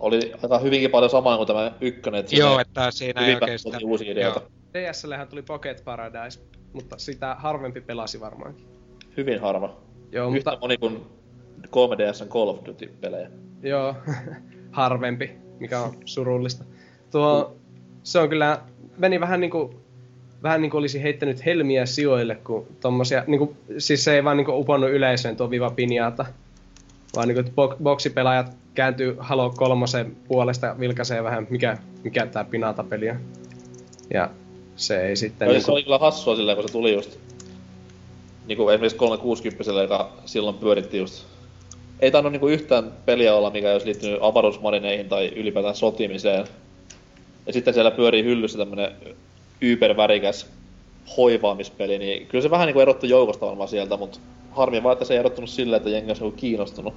Oli 0.00 0.32
aika 0.42 0.58
hyvinkin 0.58 0.90
paljon 0.90 1.10
samaa 1.10 1.36
kuin 1.36 1.46
tämä 1.46 1.72
ykkönen. 1.80 2.20
Että 2.20 2.36
Joo, 2.36 2.58
että 2.58 2.90
siinä 2.90 3.26
ei 3.26 3.58
sitä... 3.58 3.78
uusia 3.84 4.12
ideoita. 4.12 4.40
DSLhän 4.72 5.28
tuli 5.28 5.42
Pocket 5.42 5.84
Paradise, 5.84 6.40
mutta 6.72 6.98
sitä 6.98 7.34
harvempi 7.34 7.80
pelasi 7.80 8.20
varmaankin. 8.20 8.66
Hyvin 9.16 9.40
harva. 9.40 9.76
Joo, 10.12 10.28
Yhtä 10.28 10.50
mutta 10.50 10.60
moni 10.60 10.78
kuin 10.78 11.06
3DSn 11.66 12.28
Call 12.28 12.48
of 12.48 12.64
Duty-pelejä. 12.64 13.30
joo, 13.62 13.94
harvempi, 14.72 15.43
mikä 15.60 15.80
on 15.80 15.94
surullista. 16.04 16.64
Tuo, 17.10 17.56
se 18.02 18.18
on 18.18 18.28
kyllä, 18.28 18.60
meni 18.98 19.20
vähän 19.20 19.40
niinku, 19.40 19.74
vähän 20.42 20.62
niinku 20.62 20.76
olisi 20.76 21.02
heittänyt 21.02 21.44
helmiä 21.44 21.86
sijoille, 21.86 22.34
kun 22.34 22.66
tommosia, 22.80 23.24
niinku, 23.26 23.56
siis 23.78 24.04
se 24.04 24.14
ei 24.14 24.24
vaan 24.24 24.36
niinku 24.36 24.60
uponnut 24.60 24.90
yleisöön 24.90 25.36
tuo 25.36 25.50
Viva 25.50 25.70
Pinjata, 25.70 26.26
vaan 27.16 27.28
niinku 27.28 27.50
bo- 27.50 27.76
boksipelaajat 27.82 28.56
kääntyy 28.74 29.16
Halo 29.18 29.50
kolmosen 29.56 30.16
puolesta, 30.28 30.76
vilkaisee 30.80 31.22
vähän, 31.22 31.46
mikä, 31.50 31.78
mikä 32.04 32.26
tää 32.26 32.44
Pinata-peli 32.44 33.10
on. 33.10 33.16
Ja 34.14 34.30
se 34.76 35.06
ei 35.06 35.16
sitten... 35.16 35.48
Niinku... 35.48 35.64
Se 35.64 35.72
oli 35.72 35.82
kyllä 35.82 35.98
hassua 35.98 36.36
silleen, 36.36 36.56
kun 36.56 36.68
se 36.68 36.72
tuli 36.72 36.94
just 36.94 37.18
niinku 38.46 38.68
esimerkiksi 38.68 38.96
360 38.96 39.72
joka 39.72 40.12
silloin 40.24 40.56
pyöritti 40.56 40.98
just 40.98 41.33
ei 42.00 42.10
tainnut 42.10 42.32
niinku 42.32 42.48
yhtään 42.48 42.92
peliä 43.06 43.34
olla, 43.34 43.50
mikä 43.50 43.72
olisi 43.72 43.86
liittynyt 43.86 44.18
avaruusmarineihin 44.20 45.08
tai 45.08 45.32
ylipäätään 45.36 45.74
sotimiseen. 45.74 46.46
Ja 47.46 47.52
sitten 47.52 47.74
siellä 47.74 47.90
pyörii 47.90 48.24
hyllyssä 48.24 48.58
tämmönen 48.58 48.92
ypervärikäs 49.60 50.46
hoivaamispeli, 51.16 51.98
niin 51.98 52.26
kyllä 52.26 52.42
se 52.42 52.50
vähän 52.50 52.66
niinku 52.66 52.80
erottui 52.80 53.08
joukosta 53.08 53.46
varmaan 53.46 53.68
sieltä, 53.68 53.96
mutta 53.96 54.18
harmi 54.50 54.82
vaan, 54.82 54.92
että 54.92 55.04
se 55.04 55.14
ei 55.14 55.20
erottunut 55.20 55.50
silleen, 55.50 55.76
että 55.76 55.90
jengi 55.90 56.10
olisi 56.10 56.22
niinku 56.22 56.36
kiinnostunut. 56.36 56.94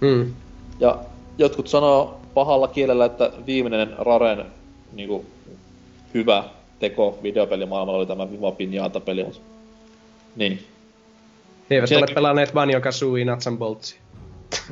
Hmm. 0.00 0.34
Ja 0.80 0.98
jotkut 1.38 1.68
sanoo 1.68 2.20
pahalla 2.34 2.68
kielellä, 2.68 3.04
että 3.04 3.32
viimeinen 3.46 3.94
Raren 3.98 4.44
niinku, 4.92 5.24
hyvä 6.14 6.44
teko 6.78 7.18
videopelimaailmalla 7.22 7.98
oli 7.98 8.06
tämä 8.06 8.30
Viva 8.32 8.52
Pinjata-peli. 8.52 9.24
mut- 9.24 9.40
Niin. 10.36 10.64
He 11.72 11.76
eivät 11.76 11.88
Sielläkin- 11.88 12.10
ole 12.12 12.14
pelanneet 12.14 12.52
Banjo 12.52 12.80
Kazooie 12.80 13.24
Nuts 13.24 13.46
and 13.46 13.58
Boltsia. 13.58 14.00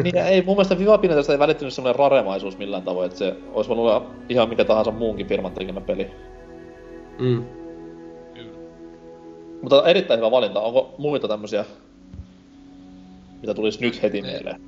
niin 0.02 0.16
ei 0.16 0.42
mun 0.42 0.56
mielestä 0.56 0.78
Viva 0.78 0.98
Pinjatasta 0.98 1.32
ei 1.32 1.38
välittynyt 1.38 1.74
semmoinen 1.74 1.98
raremaisuus 1.98 2.58
millään 2.58 2.82
tavoin, 2.82 3.06
että 3.06 3.18
se 3.18 3.36
olisi 3.52 3.68
voinut 3.68 3.86
olla 3.86 4.10
ihan 4.28 4.48
mikä 4.48 4.64
tahansa 4.64 4.90
muunkin 4.90 5.26
firman 5.26 5.52
tekemä 5.52 5.80
peli. 5.80 6.10
Mm. 7.18 7.44
Mutta 9.62 9.88
erittäin 9.88 10.20
hyvä 10.20 10.30
valinta. 10.30 10.60
Onko 10.60 10.94
muita 10.98 11.28
tämmösiä, 11.28 11.64
mitä 13.40 13.54
tulisi 13.54 13.80
nyt 13.80 14.02
heti 14.02 14.22
mieleen? 14.22 14.60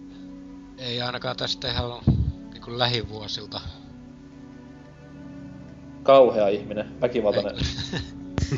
Ei 0.78 1.00
ainakaan 1.02 1.36
tästä 1.36 1.70
ihan 1.70 1.90
niin 2.52 2.78
lähivuosilta. 2.78 3.60
Kauhea 6.02 6.48
ihminen, 6.48 7.00
väkivaltainen. 7.00 7.56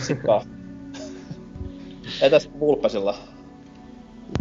Sika. 0.01 0.42
Entäs 2.22 2.51
Vulpesilla? 2.60 3.14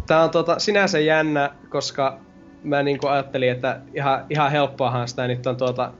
Tää 0.07 0.23
on 0.23 0.29
tota, 0.29 0.59
sinänsä 0.59 0.99
jännä, 0.99 1.51
koska 1.69 2.19
mä 2.63 2.83
niinku 2.83 3.07
ajattelin, 3.07 3.51
että 3.51 3.81
ihan, 3.93 4.25
ihan 4.29 4.51
helppoahan 4.51 5.07
sitä 5.07 5.27
nyt 5.27 5.47
on 5.47 5.57
tuota... 5.57 5.93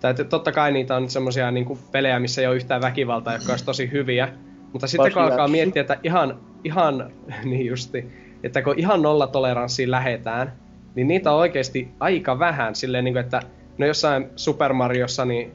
Tai 0.00 0.14
totta 0.14 0.52
kai 0.52 0.72
niitä 0.72 0.96
on 0.96 1.10
semmosia 1.10 1.50
niinku 1.50 1.78
pelejä, 1.92 2.20
missä 2.20 2.40
ei 2.40 2.46
ole 2.46 2.56
yhtään 2.56 2.82
väkivaltaa, 2.82 3.32
jotka 3.32 3.52
olisi 3.52 3.64
tosi 3.64 3.90
hyviä. 3.92 4.28
Mutta 4.72 4.86
sitten 4.86 5.12
kun 5.12 5.22
alkaa 5.22 5.48
miettiä, 5.48 5.80
että 5.80 5.98
ihan, 6.02 6.40
ihan, 6.64 7.12
niin 7.44 7.66
justi, 7.66 8.12
että 8.42 8.62
kun 8.62 8.78
ihan 8.78 9.02
nollatoleranssiin 9.02 9.90
lähetään, 9.90 10.52
niin 10.94 11.08
niitä 11.08 11.32
on 11.32 11.38
oikeasti 11.38 11.88
aika 12.00 12.38
vähän 12.38 12.74
silleen 12.74 13.04
niinku, 13.04 13.18
että 13.18 13.42
no 13.78 13.86
jossain 13.86 14.30
Super 14.36 14.72
Mariossa, 14.72 15.24
niin 15.24 15.52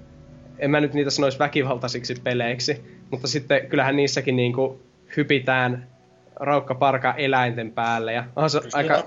en 0.60 0.72
mä 0.72 0.82
nyt 0.82 0.94
niitä 0.94 1.10
sanoisi 1.10 1.40
väkivaltaisiksi 1.40 2.16
peleiksi, 2.24 3.02
mutta 3.12 3.28
sitten 3.28 3.68
kyllähän 3.68 3.96
niissäkin 3.96 4.36
niinku 4.36 4.82
hypitään 5.18 5.88
raukkaparka 6.42 7.14
eläinten 7.14 7.72
päälle 7.72 8.14
ja 8.14 8.24
on 8.36 8.50
se 8.50 8.60
Kyllä 8.60 8.72
aika... 8.74 9.04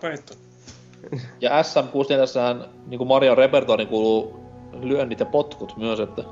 Ja 1.41 1.51
SM64 1.63 2.67
niin 2.87 3.09
Marion 3.09 3.39
repertoariin 3.39 3.89
kuuluu 3.89 4.41
lyönnit 4.81 5.21
ja 5.21 5.27
potkut 5.27 5.77
myös, 5.77 6.01
että 6.01 6.23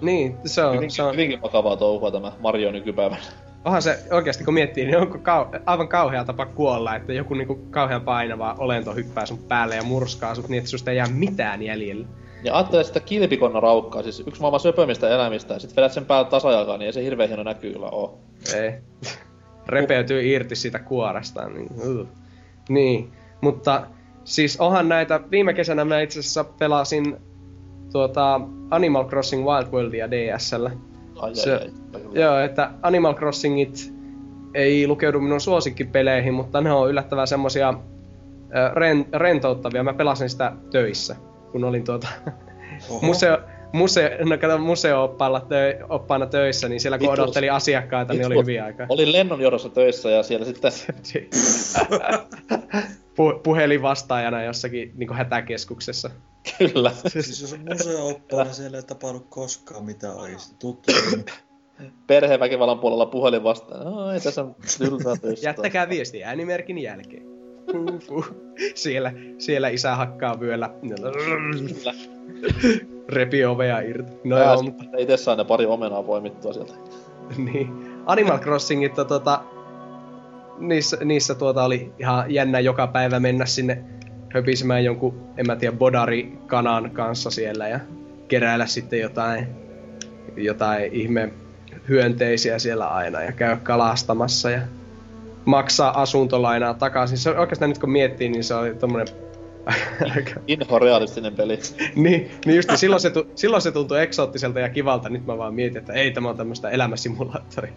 Niin, 0.00 0.36
se 0.44 0.64
on, 0.64 0.74
hyvinkin, 0.74 0.90
se 0.90 1.02
on, 1.02 1.12
hyvinkin 1.12 1.42
vakavaa 1.42 1.76
touhua 1.76 2.10
tämä 2.10 2.32
Mario 2.40 2.70
nykypäivänä. 2.70 3.22
onhan 3.64 3.82
se 3.82 3.98
oikeasti 4.10 4.44
kun 4.44 4.54
miettii, 4.54 4.84
niin 4.86 4.98
onko 4.98 5.18
kau- 5.18 5.60
aivan 5.66 5.88
kauhea 5.88 6.24
tapa 6.24 6.46
kuolla, 6.46 6.96
että 6.96 7.12
joku 7.12 7.34
niinku 7.34 7.58
kauhean 7.70 8.02
painava 8.02 8.54
olento 8.58 8.94
hyppää 8.94 9.26
sun 9.26 9.38
päälle 9.38 9.76
ja 9.76 9.82
murskaa 9.82 10.34
sut 10.34 10.48
niin, 10.48 10.58
että 10.58 10.70
susta 10.70 10.90
ei 10.90 10.96
jää 10.96 11.08
mitään 11.08 11.62
jäljellä. 11.62 12.06
Ja 12.44 12.54
ajattele 12.54 12.84
sitä 12.84 13.00
kilpikonna 13.00 13.60
raukkaa, 13.60 14.02
siis 14.02 14.20
yksi 14.26 14.40
maailman 14.40 14.60
söpömistä 14.60 15.08
elämistä, 15.08 15.54
ja 15.54 15.60
sit 15.60 15.76
vedät 15.76 15.92
sen 15.92 16.04
päälle 16.06 16.30
tasajalkaan, 16.30 16.78
niin 16.78 16.86
ei 16.86 16.92
se 16.92 17.04
hirveän 17.04 17.28
hieno 17.28 17.42
näkyy 17.42 17.72
kyllä 17.72 17.88
oo. 17.90 18.18
Ei. 18.56 18.72
Repeytyy 19.68 20.26
irti 20.26 20.56
siitä 20.56 20.78
kuoresta. 20.78 21.48
Niin, 21.48 21.68
uh. 21.86 22.08
niin. 22.68 23.12
Mutta 23.40 23.86
siis 24.24 24.60
onhan 24.60 24.88
näitä, 24.88 25.20
viime 25.30 25.54
kesänä 25.54 25.84
mä 25.84 26.00
itse 26.00 26.20
asiassa 26.20 26.44
pelasin 26.44 27.16
tuota 27.92 28.40
Animal 28.70 29.04
Crossing 29.08 29.44
Wild 29.44 29.72
Worldia 29.72 30.10
DSL. 30.10 30.66
Ai, 31.16 31.34
Se- 31.34 31.52
ai, 31.54 31.70
ai. 31.94 32.00
Joo, 32.12 32.38
että 32.38 32.70
Animal 32.82 33.14
Crossingit 33.14 33.92
ei 34.54 34.86
lukeudu 34.86 35.20
minun 35.20 35.40
suosikkipeleihin, 35.40 36.34
mutta 36.34 36.60
ne 36.60 36.72
on 36.72 36.90
yllättävän 36.90 37.26
semmosia 37.26 37.74
ren, 38.74 39.06
rentouttavia. 39.12 39.82
Mä 39.82 39.94
pelasin 39.94 40.30
sitä 40.30 40.52
töissä, 40.70 41.16
kun 41.52 41.64
olin 41.64 41.84
tuota 41.84 42.08
museo, 43.02 43.38
museo, 43.72 44.10
no 44.24 44.38
kato, 44.38 44.58
museo-oppaalla 44.58 45.40
tö, 45.40 45.78
oppaana 45.88 46.26
töissä, 46.26 46.68
niin 46.68 46.80
siellä 46.80 46.98
kun 46.98 47.08
Vittu. 47.08 47.22
odotteli 47.22 47.50
asiakkaita, 47.50 48.12
niin 48.14 48.26
oli 48.26 48.36
hyviä 48.36 48.64
aikaa. 48.64 48.86
Olin 48.88 49.12
lennonjohdossa 49.12 49.68
töissä 49.68 50.10
ja 50.10 50.22
siellä 50.22 50.46
sitten 50.46 50.72
Pu- 53.18 53.40
puhelin 53.42 53.82
vastaajana 53.82 54.42
jossakin 54.42 54.92
niin 54.96 55.14
hätäkeskuksessa. 55.14 56.10
kyllä. 56.58 56.92
Siis 57.06 57.40
jos 57.42 57.52
on 57.52 57.60
museo-oppaana, 57.72 58.52
siellä 58.52 58.76
ei 58.76 58.82
tapahdu 58.82 59.20
koskaan 59.28 59.84
mitään 59.84 60.16
oikeesti. 60.16 60.56
Tuttu. 60.58 60.92
Perheväkivallan 62.06 62.78
puolella 62.78 63.06
puhelin 63.06 63.44
vastaan. 63.44 63.84
No, 63.84 64.12
ei 64.12 64.20
tässä 64.20 64.42
on 64.42 64.56
tylsää 64.78 65.16
töissä. 65.22 65.48
Jättäkää 65.48 65.88
viesti 65.88 66.24
äänimerkin 66.24 66.78
jälkeen. 66.78 67.22
Puh, 67.72 68.00
puh. 68.06 68.30
Siellä, 68.74 69.12
siellä 69.38 69.68
isä 69.68 69.96
hakkaa 69.96 70.40
vyöllä. 70.40 70.70
Kyllä. 70.80 71.92
Repi 73.08 73.44
ovea 73.44 73.80
irti. 73.80 74.12
No 74.24 74.38
joo, 74.38 74.56
sitten 74.56 74.98
itse 74.98 75.16
sain 75.16 75.38
ne 75.38 75.44
pari 75.44 75.66
omenaa 75.66 76.02
poimittua 76.02 76.52
sieltä. 76.52 76.72
niin. 77.52 77.98
Animal 78.06 78.38
Crossingit 78.38 78.94
tota, 78.94 79.40
niissä, 80.58 80.96
niissä 81.04 81.34
tuota 81.34 81.64
oli 81.64 81.92
ihan 81.98 82.34
jännä 82.34 82.60
joka 82.60 82.86
päivä 82.86 83.20
mennä 83.20 83.46
sinne 83.46 83.84
höpisemään 84.34 84.84
jonkun, 84.84 85.20
en 85.36 85.46
mä 85.46 85.56
tiedä, 85.56 85.76
bodari-kanan 85.76 86.90
kanssa 86.90 87.30
siellä 87.30 87.68
ja 87.68 87.80
keräillä 88.28 88.66
sitten 88.66 89.00
jotain, 89.00 89.46
jotain 90.36 90.92
ihme 90.92 91.32
hyönteisiä 91.88 92.58
siellä 92.58 92.86
aina 92.86 93.22
ja 93.22 93.32
käydä 93.32 93.56
kalastamassa 93.56 94.50
ja 94.50 94.60
maksaa 95.44 96.02
asuntolainaa 96.02 96.74
takaisin. 96.74 97.18
Se 97.18 97.30
oikeastaan 97.30 97.68
nyt 97.68 97.78
kun 97.78 97.90
miettii, 97.90 98.28
niin 98.28 98.44
se 98.44 98.54
oli 98.54 98.74
tommonen 98.74 99.08
Aika- 100.16 100.40
Inhorealistinen 100.46 101.34
peli. 101.34 101.58
niin, 101.94 102.30
niin 102.46 102.56
just 102.56 102.70
silloin 102.76 103.00
se, 103.00 103.10
tu, 103.10 103.26
silloin 103.34 103.62
se 103.62 103.72
tuntui 103.72 104.02
eksoottiselta 104.02 104.60
ja 104.60 104.68
kivalta, 104.68 105.08
nyt 105.08 105.26
mä 105.26 105.38
vaan 105.38 105.54
mietin, 105.54 105.78
että 105.78 105.92
ei 105.92 106.10
tämä 106.10 106.28
on 106.28 106.36
tämmöstä 106.36 106.70
elämäsimulaattoria. 106.70 107.72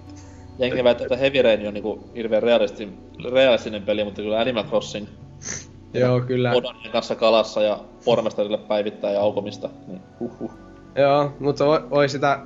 Jengi 0.60 0.84
väittää, 0.84 1.06
että 1.06 1.18
Heavy 1.18 1.42
Rain 1.42 1.68
on 1.68 1.74
niinku 1.74 2.10
hirveän 2.16 2.44
realistinen, 2.44 2.98
realistinen 3.32 3.82
peli, 3.82 4.04
mutta 4.04 4.22
kyllä 4.22 4.40
Animal 4.40 4.64
Crossing 4.64 5.08
Joo, 5.94 6.22
kyllä. 6.22 6.52
Odanien 6.52 6.92
kanssa 6.92 7.16
kalassa 7.16 7.62
ja 7.62 7.80
pormestarille 8.06 8.58
päivittää 8.58 9.12
ja 9.12 9.22
aukomista. 9.22 9.70
Niin, 9.88 10.02
huhhuh. 10.20 10.52
Joo, 10.96 11.34
mutta 11.40 11.66
voi, 11.66 11.90
voi 11.90 12.10
sitä... 12.10 12.40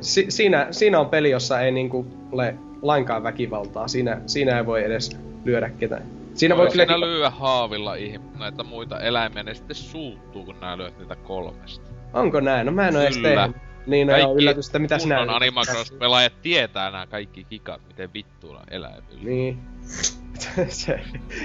Si, 0.00 0.26
siinä, 0.28 0.66
siinä 0.70 1.00
on 1.00 1.08
peli, 1.08 1.30
jossa 1.30 1.60
ei 1.60 1.72
niinku 1.72 2.06
ole 2.32 2.54
lainkaan 2.82 3.22
väkivaltaa. 3.22 3.88
Siinä, 3.88 4.20
siinä 4.26 4.58
ei 4.58 4.66
voi 4.66 4.84
edes 4.84 5.16
lyödä 5.44 5.70
ketään. 5.70 6.02
Siinä 6.34 6.56
voi 6.56 6.68
kyllä... 6.70 6.84
siinä 6.84 7.00
lyödä 7.00 7.30
haavilla 7.30 7.94
ihm- 7.94 8.38
näitä 8.38 8.62
muita 8.62 9.00
eläimiä, 9.00 9.42
ne 9.42 9.54
sitten 9.54 9.76
suuttuu, 9.76 10.44
kun 10.44 10.60
nää 10.60 10.78
lyöt 10.78 10.98
niitä 10.98 11.16
kolmesta. 11.16 11.90
Onko 12.12 12.40
näin? 12.40 12.66
No 12.66 12.72
mä 12.72 12.88
en 12.88 12.96
oo 12.96 13.02
edes 13.02 13.18
tehnyt. 13.18 13.56
Niin, 13.90 14.06
no 14.06 14.16
joo, 14.16 14.34
yllätystä, 14.34 14.78
mitä 14.78 14.98
sinä... 14.98 15.16
kunnon 15.16 15.36
Animal 15.36 15.64
Cross-pelaajat 15.64 16.42
tietää 16.42 16.90
nämä 16.90 17.06
kaikki 17.06 17.44
kikat, 17.44 17.80
miten 17.88 18.12
vittuilla 18.14 18.62
eläimillä. 18.70 19.20
Niin. 19.22 19.58
se, 20.68 21.00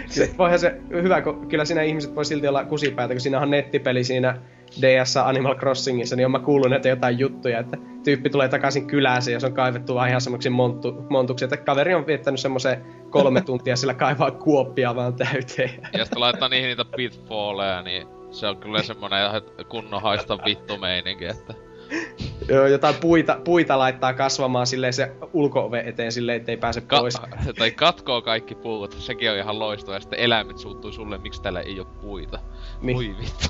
se, 0.07 0.35
voihan 0.37 0.59
se 0.59 0.81
hyvä, 0.89 1.21
kun 1.21 1.47
kyllä 1.47 1.65
siinä 1.65 1.81
ihmiset 1.81 2.15
voi 2.15 2.25
silti 2.25 2.47
olla 2.47 2.65
kusipäätä, 2.65 3.13
kun 3.13 3.21
siinä 3.21 3.39
on 3.39 3.49
nettipeli 3.51 4.03
siinä 4.03 4.41
DS 4.81 5.17
Animal 5.17 5.55
Crossingissa, 5.55 6.15
niin 6.15 6.25
on 6.25 6.31
mä 6.31 6.39
kuullut 6.39 6.69
näitä 6.69 6.89
jotain 6.89 7.19
juttuja, 7.19 7.59
että 7.59 7.77
tyyppi 8.03 8.29
tulee 8.29 8.47
takaisin 8.47 8.87
kyläänsä 8.87 9.31
ja 9.31 9.39
se 9.39 9.45
on 9.45 9.53
kaivettu 9.53 9.95
vaan 9.95 10.09
ihan 10.09 10.21
semmoksi 10.21 10.49
monttu, 10.49 11.05
montuksi, 11.09 11.45
että 11.45 11.57
kaveri 11.57 11.93
on 11.93 12.07
viettänyt 12.07 12.39
semmoisen 12.39 12.85
kolme 13.09 13.41
tuntia 13.41 13.75
sillä 13.75 13.93
kaivaa 13.93 14.31
kuoppia 14.31 14.95
vaan 14.95 15.15
täyteen. 15.15 15.87
Ja 15.93 16.05
sitten 16.05 16.19
laittaa 16.19 16.49
niihin 16.49 16.67
niitä 16.67 16.85
pitfalleja, 16.95 17.81
niin 17.81 18.07
se 18.31 18.47
on 18.47 18.57
kyllä 18.57 18.83
semmonen 18.83 19.41
kunnon 19.69 20.01
haista 20.01 20.37
vittu 20.45 20.77
meininki, 20.77 21.25
että... 21.25 21.64
Joo, 22.49 22.67
jotain 22.67 22.95
puita, 22.95 23.39
puita 23.43 23.79
laittaa 23.79 24.13
kasvamaan 24.13 24.67
silleen 24.67 24.93
se 24.93 25.11
ulko 25.33 25.69
eteen 25.85 26.11
silleen, 26.11 26.37
ettei 26.37 26.57
pääse 26.57 26.81
Ka- 26.81 26.99
pois. 26.99 27.17
tai 27.59 27.71
katkoo 27.71 28.21
kaikki 28.21 28.55
puut, 28.55 28.95
sekin 28.99 29.31
on 29.31 29.37
ihan 29.37 29.59
loistava, 29.59 29.95
ja 29.95 29.99
sitten 29.99 30.19
eläimet 30.19 30.57
suuttuu 30.57 30.91
sulle, 30.91 31.17
miksi 31.17 31.41
täällä 31.41 31.61
ei 31.61 31.79
oo 31.79 31.85
puita. 31.85 32.39
Niin. 32.81 32.97
Oi 32.97 33.15
vittu. 33.19 33.47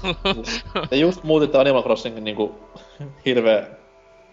Te 0.90 0.96
just 0.96 1.24
muutitte 1.24 1.58
Animal 1.58 1.84
Crossingin 1.84 2.24
niinku 2.24 2.56
hirveä 3.26 3.68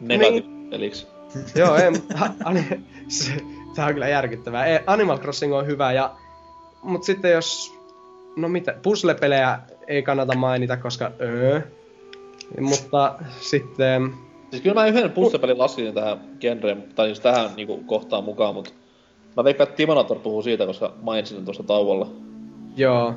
negatiivinen 0.01 0.71
peliksi. 0.71 1.07
Joo, 1.55 1.77
ei, 1.77 1.85
ani- 2.45 2.85
se, 3.09 3.33
tää 3.75 3.87
on 3.87 3.93
kyllä 3.93 4.09
järkyttävää. 4.09 4.67
Ei, 4.67 4.79
Animal 4.87 5.19
Crossing 5.19 5.55
on 5.55 5.67
hyvä, 5.67 5.93
ja, 5.93 6.11
mut 6.83 7.05
sitten 7.05 7.33
jos, 7.33 7.75
no 8.37 8.49
mitä, 8.49 8.75
puzzle-pelejä 8.83 9.59
ei 9.87 10.03
kannata 10.03 10.35
mainita, 10.37 10.77
koska 10.77 11.11
öö, 11.21 11.61
mutta 12.61 13.15
sitten, 13.41 14.13
Siis 14.51 14.63
kyllä 14.63 14.75
mä 14.75 14.87
yhden 14.87 15.11
puzzle-pelin 15.11 15.59
laskin 15.59 15.95
tähän 15.95 16.21
genreen, 16.41 16.85
tai 16.95 17.07
siis 17.07 17.21
tähän 17.21 17.51
niinku 17.57 17.83
kohtaan 17.87 18.25
mukaan, 18.25 18.55
mutta 18.55 18.71
mä 19.37 19.45
veikkaan, 19.45 19.69
että 19.69 19.77
Timonator 19.77 20.19
puhuu 20.19 20.43
siitä, 20.43 20.67
koska 20.67 20.95
mainitsin 21.03 21.37
sen 21.37 21.45
tuossa 21.45 21.63
tauolla. 21.63 22.11
joo, 22.77 23.15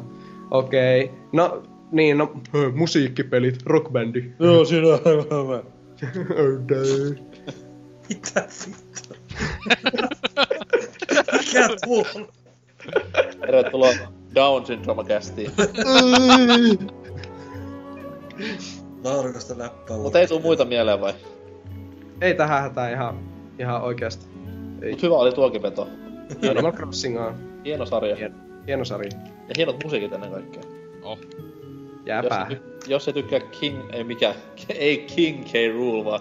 okei. 0.51 1.03
Okay. 1.03 1.17
No, 1.33 1.63
niin, 1.91 2.17
no, 2.17 2.33
musiikkipelit, 2.75 3.63
rockbändi. 3.65 4.23
Joo, 4.39 4.65
siinä 4.65 4.87
on 4.87 4.99
aivan 5.05 5.43
hyvä. 5.43 5.63
Öö, 6.39 6.59
Mitä 8.09 8.47
vittu? 8.67 9.15
Mikä 11.31 11.69
tuo 11.85 12.05
on? 12.15 12.27
Tervetuloa 13.41 13.91
Down 14.35 14.65
Syndrome-kästiin. 14.65 15.51
Laadukasta 19.05 19.57
läppää. 19.57 19.97
Mutta 19.97 20.19
ei 20.19 20.27
tuu 20.27 20.39
muita 20.39 20.65
mieleen 20.65 21.01
vai? 21.01 21.13
ei 22.21 22.33
tähän 22.33 22.61
hätää 22.61 22.89
ihan, 22.91 23.19
ihan 23.59 23.81
oikeasti. 23.81 24.25
Ei. 24.81 24.91
Mut 24.91 25.01
hyvä 25.03 25.15
oli 25.15 25.31
tuokin 25.31 25.61
veto. 25.61 25.87
Animal 26.49 26.71
Crossing 26.71 27.19
on 27.21 27.35
Hieno 27.65 27.85
sarja. 27.85 28.15
Hieno. 28.15 28.35
hieno 28.67 28.85
sarja. 28.85 29.09
Ja 29.47 29.53
hienot 29.57 29.83
musiikit 29.83 30.13
ennen 30.13 30.31
kaikkea. 30.31 30.63
Oh. 31.03 31.19
Jää 32.05 32.21
Jos, 32.23 32.29
päähän. 32.29 32.51
ty- 32.51 32.59
jos 32.87 33.07
ei 33.07 33.13
tykkää 33.13 33.39
King, 33.39 33.79
ei 33.93 34.03
mikä, 34.03 34.35
ei 34.69 34.97
King 34.97 35.43
K. 35.45 35.51
Rule 35.77 36.05
vaan, 36.05 36.19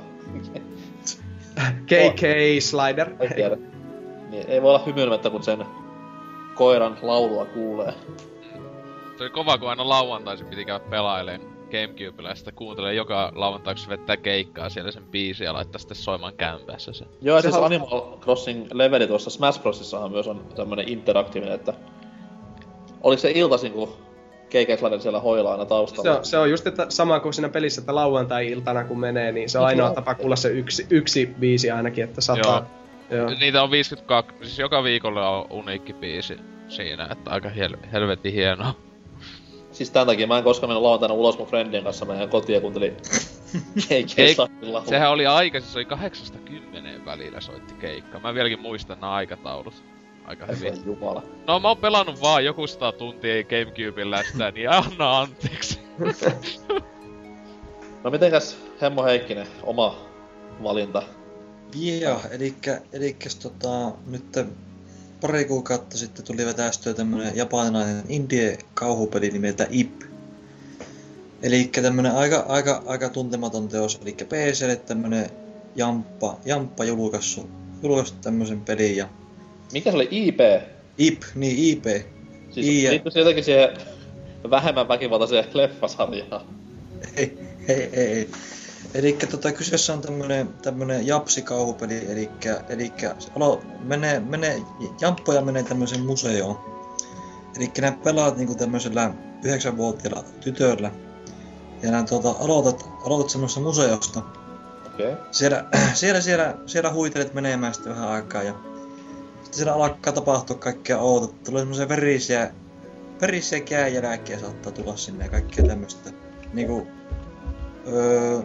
KK 1.86 2.22
Slider. 2.60 3.10
ei 3.20 3.28
tiedä. 3.28 3.56
Niin 4.30 4.44
ei 4.48 4.62
voi 4.62 4.70
olla 4.70 4.84
hymyilemättä, 4.86 5.30
kun 5.30 5.42
sen 5.42 5.64
koiran 6.54 6.98
laulua 7.02 7.44
kuulee. 7.44 7.94
Se 9.18 9.22
oli 9.24 9.30
kova, 9.30 9.58
kun 9.58 9.68
aina 9.70 9.88
lauantaisin 9.88 10.46
piti 10.46 10.64
käydä 10.64 10.84
pelaileen 10.90 11.40
Gamecubella 11.80 12.28
ja 12.28 12.34
sitten 12.34 12.54
kuuntelee 12.54 12.94
joka 12.94 13.32
lauantai, 13.34 13.74
kun 13.74 13.82
se 13.84 13.88
vettää 13.90 14.16
keikkaa 14.16 14.68
siellä 14.68 14.90
sen 14.90 15.02
biisiä 15.10 15.44
ja 15.46 15.52
laittaa 15.52 15.78
sitten 15.78 15.96
soimaan 15.96 16.32
kämpässä 16.36 16.92
se. 16.92 17.04
Joo, 17.22 17.36
ja 17.36 17.42
Se 17.42 17.48
siis 17.48 17.54
hal- 17.60 17.64
Animal 17.64 18.18
Crossing 18.20 18.66
leveli 18.72 19.06
tuossa 19.06 19.30
Smash 19.30 19.60
Brosissahan 19.62 20.10
myös 20.10 20.28
on 20.28 20.44
tämmönen 20.56 20.88
interaktiivinen, 20.88 21.54
että 21.54 21.74
oliko 23.02 23.20
se 23.20 23.30
iltaisin, 23.34 23.72
kun 23.72 23.92
Keikeslainen 24.50 25.00
siellä 25.00 25.20
hoilaa 25.20 25.52
aina 25.52 25.64
Se 25.64 25.68
taustalla? 25.68 26.18
on, 26.18 26.24
se 26.24 26.38
on 26.38 26.50
just 26.50 26.66
että 26.66 26.86
sama 26.88 27.20
kuin 27.20 27.34
siinä 27.34 27.48
pelissä, 27.48 27.80
että 27.80 27.94
lauantai-iltana 27.94 28.84
kun 28.84 29.00
menee, 29.00 29.32
niin 29.32 29.48
se 29.50 29.58
on 29.58 29.64
ainoa 29.64 29.86
joo. 29.86 29.94
tapa 29.94 30.14
kuulla 30.14 30.36
se 30.36 30.48
yksi, 30.48 30.86
yksi 30.90 31.26
biisi 31.40 31.70
ainakin, 31.70 32.04
että 32.04 32.20
sataa. 32.20 32.70
Joo. 33.10 33.30
Niitä 33.40 33.62
on 33.62 33.70
52, 33.70 34.34
siis 34.42 34.58
joka 34.58 34.82
viikolla 34.84 35.28
on 35.28 35.46
uniikki 35.50 35.92
biisi 35.92 36.36
siinä, 36.68 37.08
että 37.12 37.30
aika 37.30 37.48
hel- 37.48 37.86
helvetin 37.92 38.32
hienoa. 38.32 38.74
Siis 39.74 39.90
tämän 39.90 40.06
takia 40.06 40.26
mä 40.26 40.38
en 40.38 40.44
koskaan 40.44 40.70
mennyt 40.70 40.82
lauantaina 40.82 41.14
ulos 41.14 41.38
mun 41.38 41.46
friendien 41.46 41.84
kanssa 41.84 42.04
meidän 42.04 42.28
kotiin 42.28 42.54
ja 42.54 42.60
kuuntelin 42.60 42.96
laulua. 44.38 44.84
Sehän 44.84 45.10
oli 45.10 45.26
aika, 45.26 45.60
se 45.60 45.78
oli 45.78 45.86
8-10 47.00 47.04
välillä 47.04 47.40
soitti 47.40 47.74
keikka. 47.74 48.20
Mä 48.20 48.34
vieläkin 48.34 48.60
muistan 48.60 49.00
nämä 49.00 49.12
aikataulut. 49.12 49.84
Aika 50.24 50.46
hyvin. 50.46 50.62
Herran 50.62 50.86
Jumala. 50.86 51.22
No 51.46 51.60
mä 51.60 51.68
oon 51.68 51.76
pelannut 51.76 52.20
vaan 52.22 52.44
joku 52.44 52.66
100 52.66 52.92
tuntia 52.92 53.44
Gamecubella 53.44 54.22
sitä, 54.32 54.50
niin 54.50 54.70
anna 54.70 55.18
anteeksi. 55.20 55.80
No 58.04 58.10
mitenkäs 58.10 58.58
Hemmo 58.82 59.04
Heikkinen, 59.04 59.46
oma 59.62 59.96
valinta? 60.62 61.02
Joo, 62.00 62.20
elikkä, 62.30 62.80
elikkäs 62.92 63.36
tota, 63.36 63.92
nyt 64.06 64.24
pari 65.26 65.44
kuukautta 65.44 65.98
sitten 65.98 66.24
tuli 66.24 66.46
vetästyä 66.46 66.94
tämmönen 66.94 67.36
japanilainen 67.36 68.04
indie-kauhupeli 68.08 69.30
nimeltä 69.30 69.66
IP. 69.70 70.02
Elikkä 71.42 71.82
tämmönen 71.82 72.12
aika, 72.12 72.44
aika, 72.48 72.82
aika 72.86 73.08
tuntematon 73.08 73.68
teos, 73.68 73.98
elikkä 74.02 74.24
PClle 74.24 74.76
tämmönen 74.76 75.30
jamppa, 75.74 76.38
jamppa 76.44 76.84
julkaissut, 76.84 77.50
julkaissut 77.82 78.20
tämmösen 78.20 78.60
pelin 78.60 78.96
ja 78.96 79.08
Mikä 79.72 79.90
se 79.90 79.96
oli 79.96 80.08
IP? 80.10 80.40
IP, 80.98 81.22
niin 81.34 81.58
IP. 81.58 81.84
Siis 82.50 82.66
I- 82.66 82.90
liittyy 82.90 83.12
se 83.12 83.18
jotenkin 83.18 83.44
siihen 83.44 83.68
vähemmän 84.50 84.88
väkivaltaiseen 84.88 85.44
leffasarjaan. 85.54 86.46
Ei, 87.16 87.38
ei, 87.68 87.88
ei, 87.92 88.28
Elikkä 88.94 89.26
tota, 89.26 89.52
kyseessä 89.52 89.92
on 89.92 90.00
tämmönen, 90.00 90.48
tämmönen 90.62 91.06
japsikauhupeli, 91.06 92.08
elikkä 92.68 93.14
se 93.18 93.30
alo, 93.36 93.62
menee, 93.80 94.20
menee, 94.20 94.62
jamppoja 95.00 95.40
menee 95.40 95.62
tämmöisen 95.62 96.00
museoon. 96.00 96.58
Elikkä 97.56 97.82
nämä 97.82 97.96
pelaat 98.04 98.36
niinku 98.36 98.54
tämmöisellä 98.54 99.14
yhdeksänvuotiaalla 99.44 100.24
tytöllä. 100.40 100.90
Ja 101.82 101.90
nää 101.90 102.02
tuota, 102.02 102.34
aloitat, 102.38 102.88
aloitat 103.04 103.30
semmoisesta 103.30 103.60
museosta. 103.60 104.22
Okay. 104.94 105.16
Siellä, 105.30 105.64
siellä, 105.94 106.20
siellä, 106.20 106.54
siellä 106.66 106.92
huitelet 106.92 107.34
menemään 107.34 107.74
sitten 107.74 107.92
vähän 107.92 108.08
aikaa 108.08 108.42
ja 108.42 108.54
sitten 109.34 109.54
siellä 109.54 109.74
alkaa 109.74 110.12
tapahtua 110.12 110.56
kaikkea 110.56 110.98
outoa. 110.98 111.34
Tulee 111.44 111.60
semmoisia 111.60 111.88
verisiä, 111.88 112.50
verisiä 113.20 113.60
käänjälkiä 113.60 114.38
saattaa 114.38 114.72
tulla 114.72 114.96
sinne 114.96 115.24
ja 115.24 115.30
kaikkea 115.30 115.64
tämmöistä. 115.64 116.10
Niinku, 116.52 116.86
öö, 117.92 118.40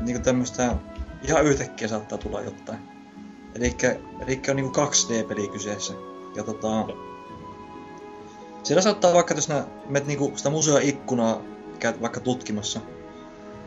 niinku 0.00 0.22
tämmöistä 0.22 0.76
ihan 1.22 1.44
yhtäkkiä 1.44 1.88
saattaa 1.88 2.18
tulla 2.18 2.40
jotain. 2.40 2.78
Elikkä, 3.54 3.96
elikkä 4.20 4.52
on 4.52 4.56
niinku 4.56 4.80
2D-peli 4.80 5.48
kyseessä. 5.48 5.94
Ja 6.36 6.42
tota... 6.42 6.86
Siellä 8.62 8.82
saattaa 8.82 9.14
vaikka, 9.14 9.34
jos 9.34 9.48
nää 9.48 9.66
menet 9.86 10.06
niinku 10.06 10.32
sitä 10.36 10.50
museon 10.50 10.82
ikkunaa 10.82 11.42
käyt 11.78 12.00
vaikka 12.00 12.20
tutkimassa, 12.20 12.80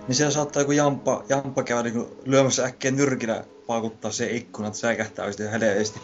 niin 0.07 0.15
siellä 0.15 0.31
saattaa 0.31 0.61
joku 0.61 0.71
jampa, 0.71 1.23
jampa 1.29 1.63
käydä 1.63 1.83
niinku 1.83 2.17
lyömässä 2.25 2.65
äkkiä 2.65 2.91
nyrkillä 2.91 3.43
paukuttaa 3.67 4.11
se 4.11 4.31
ikkuna, 4.31 4.67
että 4.67 4.79
säikähtää 4.79 5.25
oikeesti 5.25 5.51
helveesti. 5.51 6.01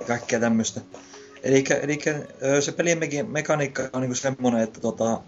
Ja 0.00 0.06
kaikkea 0.06 0.40
tämmöstä. 0.40 0.80
Elikkä, 1.42 1.74
elikkä 1.74 2.14
se 2.60 2.72
pelin 2.72 3.00
mekaniikka 3.28 3.82
on 3.92 4.00
niinku 4.00 4.14
semmonen, 4.14 4.60
että 4.60 4.80
tota, 4.80 5.20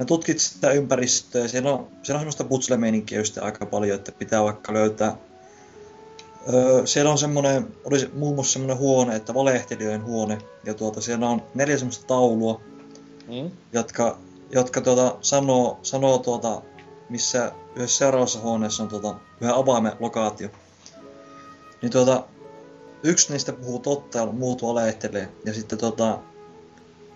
mä 0.00 0.06
tutkit 0.06 0.40
sitä 0.40 0.70
ympäristöä 0.70 1.42
ja 1.42 1.48
siellä 1.48 1.72
on, 1.72 1.88
siellä 2.02 2.18
on 2.18 2.20
semmoista 2.20 2.44
putslemeininkiä 2.44 3.22
aika 3.40 3.66
paljon, 3.66 3.98
että 3.98 4.12
pitää 4.12 4.42
vaikka 4.42 4.72
löytää 4.72 5.16
Öö, 6.54 6.86
siellä 6.86 7.10
on 7.10 7.18
semmonen, 7.18 7.76
oli 7.84 8.10
muun 8.14 8.34
muassa 8.34 8.52
semmonen 8.52 8.78
huone, 8.78 9.16
että 9.16 9.34
valehtelijoiden 9.34 10.04
huone, 10.04 10.38
ja 10.64 10.74
tuota, 10.74 11.00
siellä 11.00 11.28
on 11.28 11.42
neljä 11.54 11.78
semmoista 11.78 12.06
taulua, 12.06 12.60
Mm? 13.28 13.50
jotka 13.72 14.18
jotka 14.52 14.80
tuota, 14.80 15.16
sanoo, 15.20 15.78
sanoo 15.82 16.18
tuota, 16.18 16.62
missä 17.08 17.52
yhdessä 17.76 17.98
seuraavassa 17.98 18.40
huoneessa 18.40 18.82
on 18.82 18.88
tuota, 18.88 19.14
yhä 19.40 19.54
avaimen 19.54 19.92
lokaatio. 20.00 20.48
Niin 21.82 21.92
tuota, 21.92 22.24
yksi 23.02 23.32
niistä 23.32 23.52
puhuu 23.52 23.78
totta 23.78 24.18
ja 24.18 24.26
muut 24.26 24.62
valehtelee. 24.62 25.28
Ja 25.44 25.54
sitten 25.54 25.78
tuota, 25.78 26.18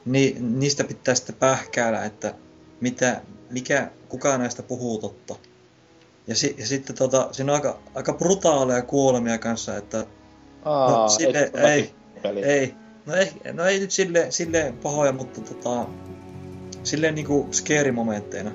ni, 0.05 0.37
niistä 0.41 0.85
pitää 0.85 1.15
sitten 1.15 1.35
pähkäällä, 1.35 2.05
että 2.05 2.35
mitä, 2.81 3.21
mikä, 3.51 3.91
kuka 4.09 4.39
näistä 4.39 4.63
puhuu 4.63 4.99
totta. 4.99 5.35
Ja, 6.27 6.35
si, 6.35 6.55
ja 6.59 6.67
sitten 6.67 6.97
tota, 6.97 7.29
siinä 7.33 7.53
on 7.53 7.57
aika, 7.57 7.79
aika 7.95 8.13
brutaaleja 8.13 8.83
kuolemia 8.83 9.39
kanssa, 9.39 9.77
että 9.77 10.07
Aa, 10.65 10.91
No, 10.91 11.09
sille- 11.09 11.51
ei. 11.73 11.95
peli? 12.23 12.43
ei, 12.45 12.75
no 13.07 13.15
ei, 13.15 13.29
no 13.53 13.65
ei 13.65 13.79
nyt 13.81 13.91
sille, 13.91 14.27
sille 14.31 14.75
pahoja, 14.83 15.13
mutta 15.13 15.41
tota, 15.41 15.87
silleen 16.83 17.15
niinku 17.15 17.49
scary 17.53 17.93
momentteina. 17.93 18.51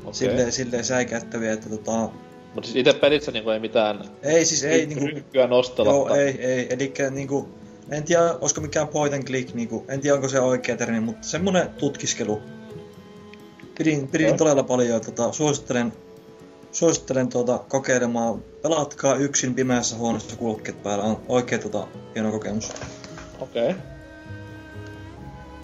Okei. 0.00 0.14
Silleen, 0.14 0.52
silleen 0.52 0.84
säikäyttäviä, 0.84 1.52
että 1.52 1.68
tota, 1.68 1.92
Mutta 2.54 2.66
siis 2.70 2.76
itse 2.76 2.92
pelissä 2.92 3.32
niinku 3.32 3.50
ei 3.50 3.60
mitään 3.60 4.04
ei 4.22 4.44
siis 4.44 4.64
ei 4.64 4.86
niinku, 4.86 5.06
ryhkyä 5.06 5.46
nostella. 5.46 5.90
joo 5.92 6.14
ei, 6.14 6.44
ei, 6.44 6.66
elikkä 6.74 7.10
niinku, 7.10 7.48
en 7.90 8.02
tiedä 8.02 8.34
olisiko 8.40 8.60
mikään 8.60 8.88
point 8.88 9.14
and 9.14 9.22
click, 9.24 9.54
niinku, 9.54 9.84
en 9.88 10.00
tiedä 10.00 10.14
onko 10.14 10.28
se 10.28 10.40
oikea 10.40 10.76
termi, 10.76 11.00
mutta 11.00 11.28
semmonen 11.28 11.68
tutkiskelu. 11.68 12.42
Pidin, 13.80 14.08
pidin 14.08 14.36
todella 14.36 14.62
paljon, 14.62 14.88
ja 14.88 15.00
tota, 15.00 15.32
suosittelen, 15.32 15.92
suosittelen 16.72 17.28
tuota, 17.28 17.58
kokeilemaan. 17.68 18.42
Pelatkaa 18.62 19.14
yksin 19.14 19.54
pimeässä 19.54 19.96
huoneessa 19.96 20.36
kulkkeet 20.36 20.82
päällä, 20.82 21.04
on 21.04 21.20
oikein 21.28 21.62
tota, 21.62 21.86
hieno 22.14 22.30
kokemus. 22.30 22.72
Okei. 23.40 23.74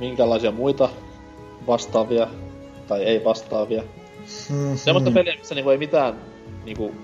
Minkälaisia 0.00 0.50
muita 0.50 0.88
vastaavia 1.66 2.26
tai 2.88 3.02
ei 3.02 3.24
vastaavia? 3.24 3.82
Mm-hmm. 3.82 4.76
Semmoista 4.76 5.10
peliä, 5.10 5.36
missä 5.38 5.54
niinku 5.54 5.70
ei 5.70 5.78
mitään 5.78 6.20
niinku 6.64 6.94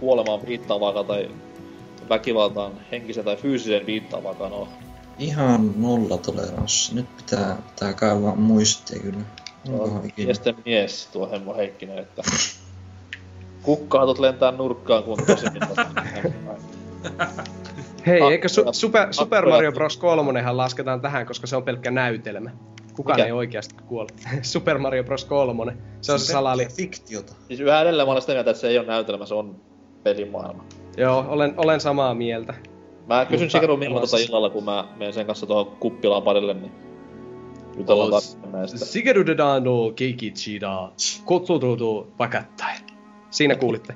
kuolemaan 0.00 0.46
viittaavaakaan 0.46 1.06
tai 1.06 1.30
väkivaltaan 2.08 2.72
henkisen 2.92 3.24
tai 3.24 3.36
fyysisen 3.36 3.86
viittaavaakaan 3.86 4.52
ole. 4.52 4.68
Ihan 5.18 5.72
nolla 5.76 6.16
toleranssi. 6.16 6.94
Nyt 6.94 7.16
pitää, 7.16 7.56
pitää 7.70 7.92
kaivaa 7.92 8.36
muistia 8.36 9.00
kyllä. 9.00 9.43
On 9.72 10.00
ikinä? 10.04 10.26
miesten 10.26 10.54
mies 10.64 11.06
tuo 11.12 11.30
Hemmo 11.30 11.54
Heikkinen, 11.56 11.98
että 11.98 12.22
kukkaatot 13.62 14.18
lentää 14.18 14.50
nurkkaan 14.52 15.02
kun 15.02 15.18
tosi 15.26 15.46
Hei, 18.06 18.20
Ah, 18.20 18.30
eikö 18.32 18.48
su- 18.48 18.66
ja- 18.66 18.72
super, 18.72 19.08
Super 19.12 19.44
akkoja- 19.44 19.54
Mario 19.54 19.72
Bros. 19.72 19.96
3 19.96 20.42
lasketaan 20.52 21.00
tähän, 21.00 21.26
koska 21.26 21.46
se 21.46 21.56
on 21.56 21.62
pelkkä 21.62 21.90
näytelmä. 21.90 22.50
Kukaan 22.96 23.16
Mikä? 23.18 23.26
ei 23.26 23.32
oikeasti 23.32 23.74
kuole. 23.86 24.08
Super 24.42 24.78
Mario 24.78 25.04
Bros. 25.04 25.24
3. 25.24 25.76
Se 26.00 26.12
on 26.12 26.18
se 26.20 26.32
salali. 26.32 26.66
fiktiota. 26.66 27.32
Siis 27.48 27.60
yhä 27.60 27.80
edelleen 27.80 28.08
mä 28.08 28.12
olen 28.12 28.22
sitä 28.22 28.32
mieltä, 28.32 28.50
että 28.50 28.60
se 28.60 28.68
ei 28.68 28.78
ole 28.78 28.86
näytelmä, 28.86 29.26
se 29.26 29.34
on 29.34 29.56
pelimaailma. 30.02 30.64
Joo, 30.96 31.24
olen, 31.28 31.54
olen 31.56 31.80
samaa 31.80 32.14
mieltä. 32.14 32.54
Mä 33.06 33.24
kysyn 33.26 33.50
Shigeru 33.50 33.76
milloin 33.76 34.00
tota 34.10 34.16
illalla, 34.22 34.50
kun 34.50 34.64
mä 34.64 34.84
menen 34.96 35.12
sen 35.14 35.26
kanssa 35.26 35.46
tuohon 35.46 35.66
kuppilaan 35.76 36.22
parille, 36.22 36.54
niin 36.54 36.72
jutellaan 37.76 38.10
taas 38.10 38.38
näistä. 38.52 38.84
Shigeru 38.84 39.26
de 39.26 39.36
Dano 39.36 39.90
Keikichida 39.96 40.92
Kotsurudu 41.24 42.12
Pakattai. 42.16 42.74
Siinä 43.30 43.54
kuulitte. 43.54 43.94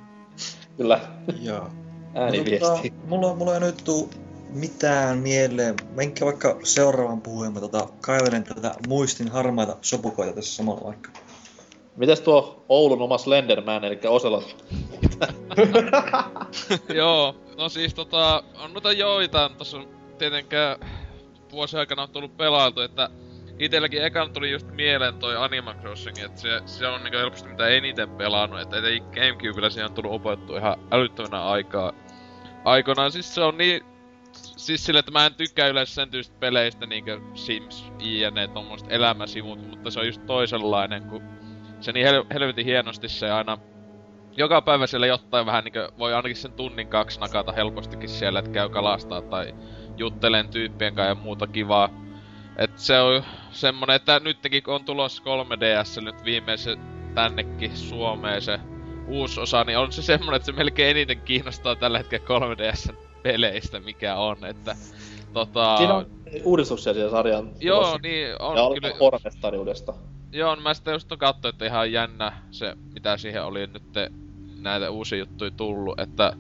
Kyllä, 0.76 1.00
Joo. 1.42 1.68
ääniviesti. 2.14 2.90
Tota, 2.90 3.06
mulla, 3.06 3.34
mulla 3.34 3.55
ei 3.55 3.60
nyt 3.60 3.82
tuu 3.84 4.10
mitään 4.55 5.18
mieleen. 5.18 5.74
Menkää 5.94 6.26
vaikka 6.26 6.56
seuraavan 6.62 7.20
puhujan, 7.20 7.52
mä 7.52 7.60
tota, 7.60 7.88
kaivelen 8.00 8.44
tätä 8.44 8.74
muistin 8.88 9.28
harmaita 9.28 9.76
sopukoita 9.82 10.32
tässä 10.32 10.56
samalla 10.56 10.84
vaikka. 10.84 11.10
Mites 11.96 12.20
tuo 12.20 12.64
Oulun 12.68 13.02
oma 13.02 13.18
Slenderman, 13.18 13.84
eli 13.84 13.98
Oselot? 14.09 14.64
Joo, 16.94 17.34
no 17.56 17.68
siis 17.68 17.94
tota, 17.94 18.42
on 18.64 18.72
noita 18.72 18.92
joitain, 18.92 19.55
tossa 19.55 19.76
on 19.76 19.88
tietenkään 20.18 20.78
vuosien 21.52 21.80
aikana 21.80 22.02
on 22.02 22.09
tullut 22.09 22.36
pelailtu, 22.36 22.80
että 22.80 23.10
itelläkin 23.59 24.05
ekan 24.05 24.32
tuli 24.32 24.51
just 24.51 24.70
mieleen 24.72 25.14
toi 25.14 25.36
Animal 25.36 25.74
Crossing, 25.74 26.18
että 26.18 26.40
se, 26.40 26.60
se 26.66 26.86
on 26.86 27.05
niinku 27.05 27.18
helposti 27.18 27.48
mitä 27.48 27.68
eniten 27.68 28.09
pelannut, 28.09 28.60
että 28.60 28.76
etenkin 28.76 29.10
Gamecubella 29.14 29.70
siihen 29.70 29.86
on 29.90 29.94
tullut 29.94 30.12
opettu 30.12 30.56
ihan 30.56 30.76
älyttömänä 30.90 31.44
aikaa. 31.44 31.93
Aikoinaan 32.64 33.12
siis 33.12 33.35
se 33.35 33.40
on 33.40 33.59
niin, 33.59 33.80
siis 34.32 34.86
sille, 34.86 34.98
että 34.98 35.12
mä 35.12 35.26
en 35.26 35.35
tykkää 35.35 35.68
yleensä 35.68 35.94
sen 35.94 36.10
tyylistä 36.10 36.36
peleistä 36.40 36.86
niinkö 36.86 37.20
Sims, 37.35 37.93
INE, 37.98 38.48
tommoset 38.48 38.86
elämäsivut, 38.90 39.70
mutta 39.70 39.90
se 39.90 40.01
on 40.01 40.06
just 40.06 40.26
toisenlainen, 40.26 41.02
kun 41.02 41.22
se 41.80 41.93
niin 41.93 42.06
hel- 42.06 42.26
helvetin 42.35 42.64
hienosti 42.64 43.09
se 43.09 43.30
aina 43.30 43.59
joka 44.36 44.62
päivä 44.62 44.86
siellä 44.86 45.06
jotain 45.06 45.47
vähän 45.47 45.64
niinkö 45.64 45.89
voi 45.98 46.14
ainakin 46.14 46.36
sen 46.36 46.52
tunnin 46.52 46.89
kaksi 46.89 47.20
nakata 47.20 47.52
helpostikin 47.52 48.09
siellä, 48.09 48.39
että 48.39 48.51
käy 48.51 48.68
kalastaa 48.68 49.22
tai 49.22 49.55
juttelen 49.97 50.48
tyyppien 50.48 50.94
kanssa 50.94 51.09
ja 51.09 51.14
muuta 51.14 51.47
kivaa. 51.47 52.07
Et 52.59 52.78
se 52.78 53.01
on 53.01 53.22
semmonen, 53.51 53.97
että 53.97 54.20
nytkin 54.20 54.62
kun 54.62 54.74
on 54.74 54.85
tulossa 54.85 55.22
3DS 55.22 56.05
nyt 56.05 56.24
viimeisen 56.24 56.78
tännekin 57.14 57.76
Suomeen 57.76 58.43
se 58.43 58.60
uusi 59.06 59.40
osa, 59.40 59.64
niin 59.64 59.78
on 59.78 59.93
se 59.93 60.02
semmonen, 60.02 60.36
että 60.36 60.47
se 60.47 60.52
melkein 60.52 60.90
eniten 60.90 61.20
kiinnostaa 61.20 61.76
tällä 61.76 61.98
hetkellä 61.98 62.26
3DS 62.26 62.94
peleistä, 63.22 63.80
mikä 63.80 64.16
on, 64.16 64.44
että 64.44 64.76
tota... 65.32 65.76
Siinä 65.76 65.94
on 65.94 66.06
uudistuksia 66.44 66.93
siihen 66.94 67.10
sarjaan. 67.10 67.51
Joo, 67.60 67.76
tulossa. 67.76 67.98
niin 68.02 68.43
on 68.43 68.56
ja 68.56 68.80
kyllä... 68.80 68.94
pormestariudesta. 68.98 69.94
Joo, 70.32 70.55
no 70.55 70.60
mä 70.60 70.74
sitä 70.74 70.90
just 70.90 71.09
katsoin, 71.18 71.55
että 71.55 71.66
ihan 71.66 71.93
jännä 71.93 72.32
se, 72.51 72.76
mitä 72.94 73.16
siihen 73.16 73.44
oli 73.44 73.66
nyt 73.66 74.12
näitä 74.60 74.90
uusia 74.90 75.18
juttuja 75.18 75.51
tullut, 75.51 76.01
että 76.01 76.32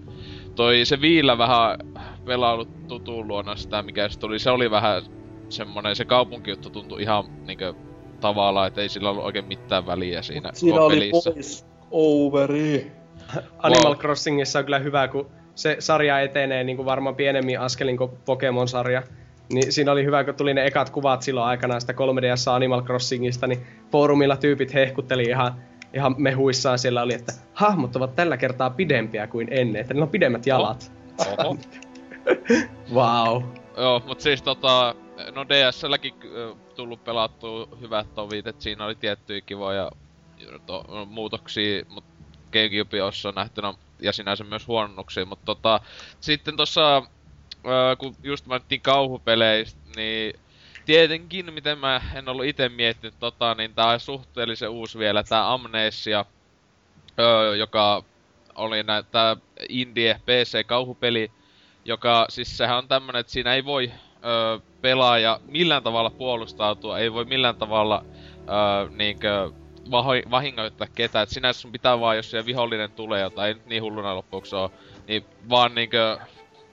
toi 0.54 0.84
se 0.84 1.00
Viillä 1.00 1.38
vähän 1.38 1.78
pelailut 2.24 2.88
tutun 2.88 3.28
luona 3.28 3.56
sitä, 3.56 3.82
mikä 3.82 4.08
se 4.08 4.18
tuli, 4.18 4.38
se 4.38 4.50
oli 4.50 4.70
vähän 4.70 5.02
semmonen, 5.48 5.96
se 5.96 6.04
kaupunkijuttu 6.04 6.70
tuntui 6.70 7.02
ihan 7.02 7.24
niinkö 7.46 7.74
tavallaan, 8.20 8.68
että 8.68 8.80
ei 8.80 8.88
sillä 8.88 9.10
ollut 9.10 9.24
oikein 9.24 9.44
mitään 9.44 9.86
väliä 9.86 10.22
siinä, 10.22 10.50
Siinä 10.52 10.80
oli 10.80 10.94
pelissä. 10.94 11.30
voice 11.34 11.64
overi. 11.90 12.92
Animal 13.58 13.92
Wow. 13.92 14.00
Crossingissa 14.00 14.58
on 14.58 14.64
kyllä 14.64 14.78
hyvä, 14.78 15.08
kun 15.08 15.30
se 15.54 15.76
sarja 15.78 16.20
etenee 16.20 16.64
niin 16.64 16.76
kuin 16.76 16.86
varmaan 16.86 17.14
pienemmin 17.16 17.60
askelin 17.60 17.96
kuin 17.96 18.10
Pokemon-sarja. 18.24 19.02
Niin 19.52 19.72
siinä 19.72 19.92
oli 19.92 20.04
hyvä, 20.04 20.24
kun 20.24 20.34
tuli 20.34 20.54
ne 20.54 20.66
ekat 20.66 20.90
kuvat 20.90 21.22
silloin 21.22 21.46
aikanaan 21.46 21.80
sitä 21.80 21.92
3DS 21.92 22.52
Animal 22.54 22.82
Crossingista, 22.82 23.46
niin 23.46 23.66
foorumilla 23.92 24.36
tyypit 24.36 24.74
hehkutteli 24.74 25.22
ihan, 25.22 25.54
ihan 25.94 26.14
mehuissaan 26.18 26.78
siellä 26.78 27.02
oli, 27.02 27.14
että 27.14 27.32
hahmot 27.54 27.96
ovat 27.96 28.14
tällä 28.14 28.36
kertaa 28.36 28.70
pidempiä 28.70 29.26
kuin 29.26 29.48
ennen, 29.50 29.80
että 29.80 29.94
niillä 29.94 30.04
on 30.04 30.10
pidemmät 30.10 30.46
jalat. 30.46 30.92
Oho. 31.18 31.56
Wow. 32.94 33.42
Joo, 33.76 34.02
mut 34.06 34.20
siis 34.20 34.42
tota, 34.42 34.94
no 35.32 35.48
DSLläkin 35.48 36.14
ö, 36.24 36.56
tullut 36.74 37.04
pelattua 37.04 37.66
hyvät 37.80 38.06
tovit, 38.14 38.46
et 38.46 38.60
siinä 38.60 38.84
oli 38.84 38.94
tiettyjä 38.94 39.40
kivoja 39.40 39.90
to, 40.66 40.84
muutoksia, 41.06 41.82
mut 41.88 42.04
Gamecube 42.52 43.02
on 43.02 43.12
nähty, 43.34 43.62
no, 43.62 43.74
ja 44.02 44.12
sinänsä 44.12 44.44
myös 44.44 44.66
huononnuksia, 44.66 45.26
mutta 45.26 45.44
tota, 45.44 45.80
sitten 46.20 46.56
tossa, 46.56 46.96
ö, 47.66 47.96
kun 47.98 48.14
just 48.22 48.46
mainittiin 48.46 48.80
kauhupeleistä, 48.80 49.80
niin 49.96 50.32
tietenkin, 50.84 51.54
miten 51.54 51.78
mä 51.78 52.00
en 52.14 52.28
ollut 52.28 52.44
itse 52.44 52.68
miettinyt 52.68 53.14
tota, 53.18 53.54
niin 53.54 53.74
tää 53.74 53.86
on 53.86 54.00
suhteellisen 54.00 54.70
uusi 54.70 54.98
vielä, 54.98 55.22
tää 55.22 55.52
Amnesia, 55.52 56.24
ö, 57.20 57.56
joka 57.56 58.04
oli 58.54 58.76
tää 59.10 59.36
indie 59.68 60.20
PC-kauhupeli, 60.26 61.32
joka 61.84 62.26
siis 62.28 62.56
sehän 62.56 62.78
on 62.78 62.88
tämmönen, 62.88 63.20
että 63.20 63.32
siinä 63.32 63.54
ei 63.54 63.64
voi 63.64 63.92
ö, 64.24 64.60
pelaaja 64.80 65.40
millään 65.46 65.82
tavalla 65.82 66.10
puolustautua, 66.10 66.98
ei 66.98 67.12
voi 67.12 67.24
millään 67.24 67.56
tavalla 67.56 68.04
ö, 68.32 68.90
niinkö 68.96 69.50
vaho- 69.90 70.30
vahingoittaa 70.30 70.88
ketään. 70.94 71.22
Et 71.22 71.28
sinänsä 71.28 71.60
sun 71.60 71.72
pitää 71.72 72.00
vaan, 72.00 72.16
jos 72.16 72.30
siellä 72.30 72.46
vihollinen 72.46 72.92
tulee 72.92 73.20
jotain, 73.20 73.48
ei 73.48 73.54
nyt 73.54 73.66
niin 73.66 73.82
hulluna 73.82 74.14
loppuksi 74.14 74.56
oo, 74.56 74.72
niin 75.06 75.24
vaan 75.48 75.74
niinkö 75.74 76.18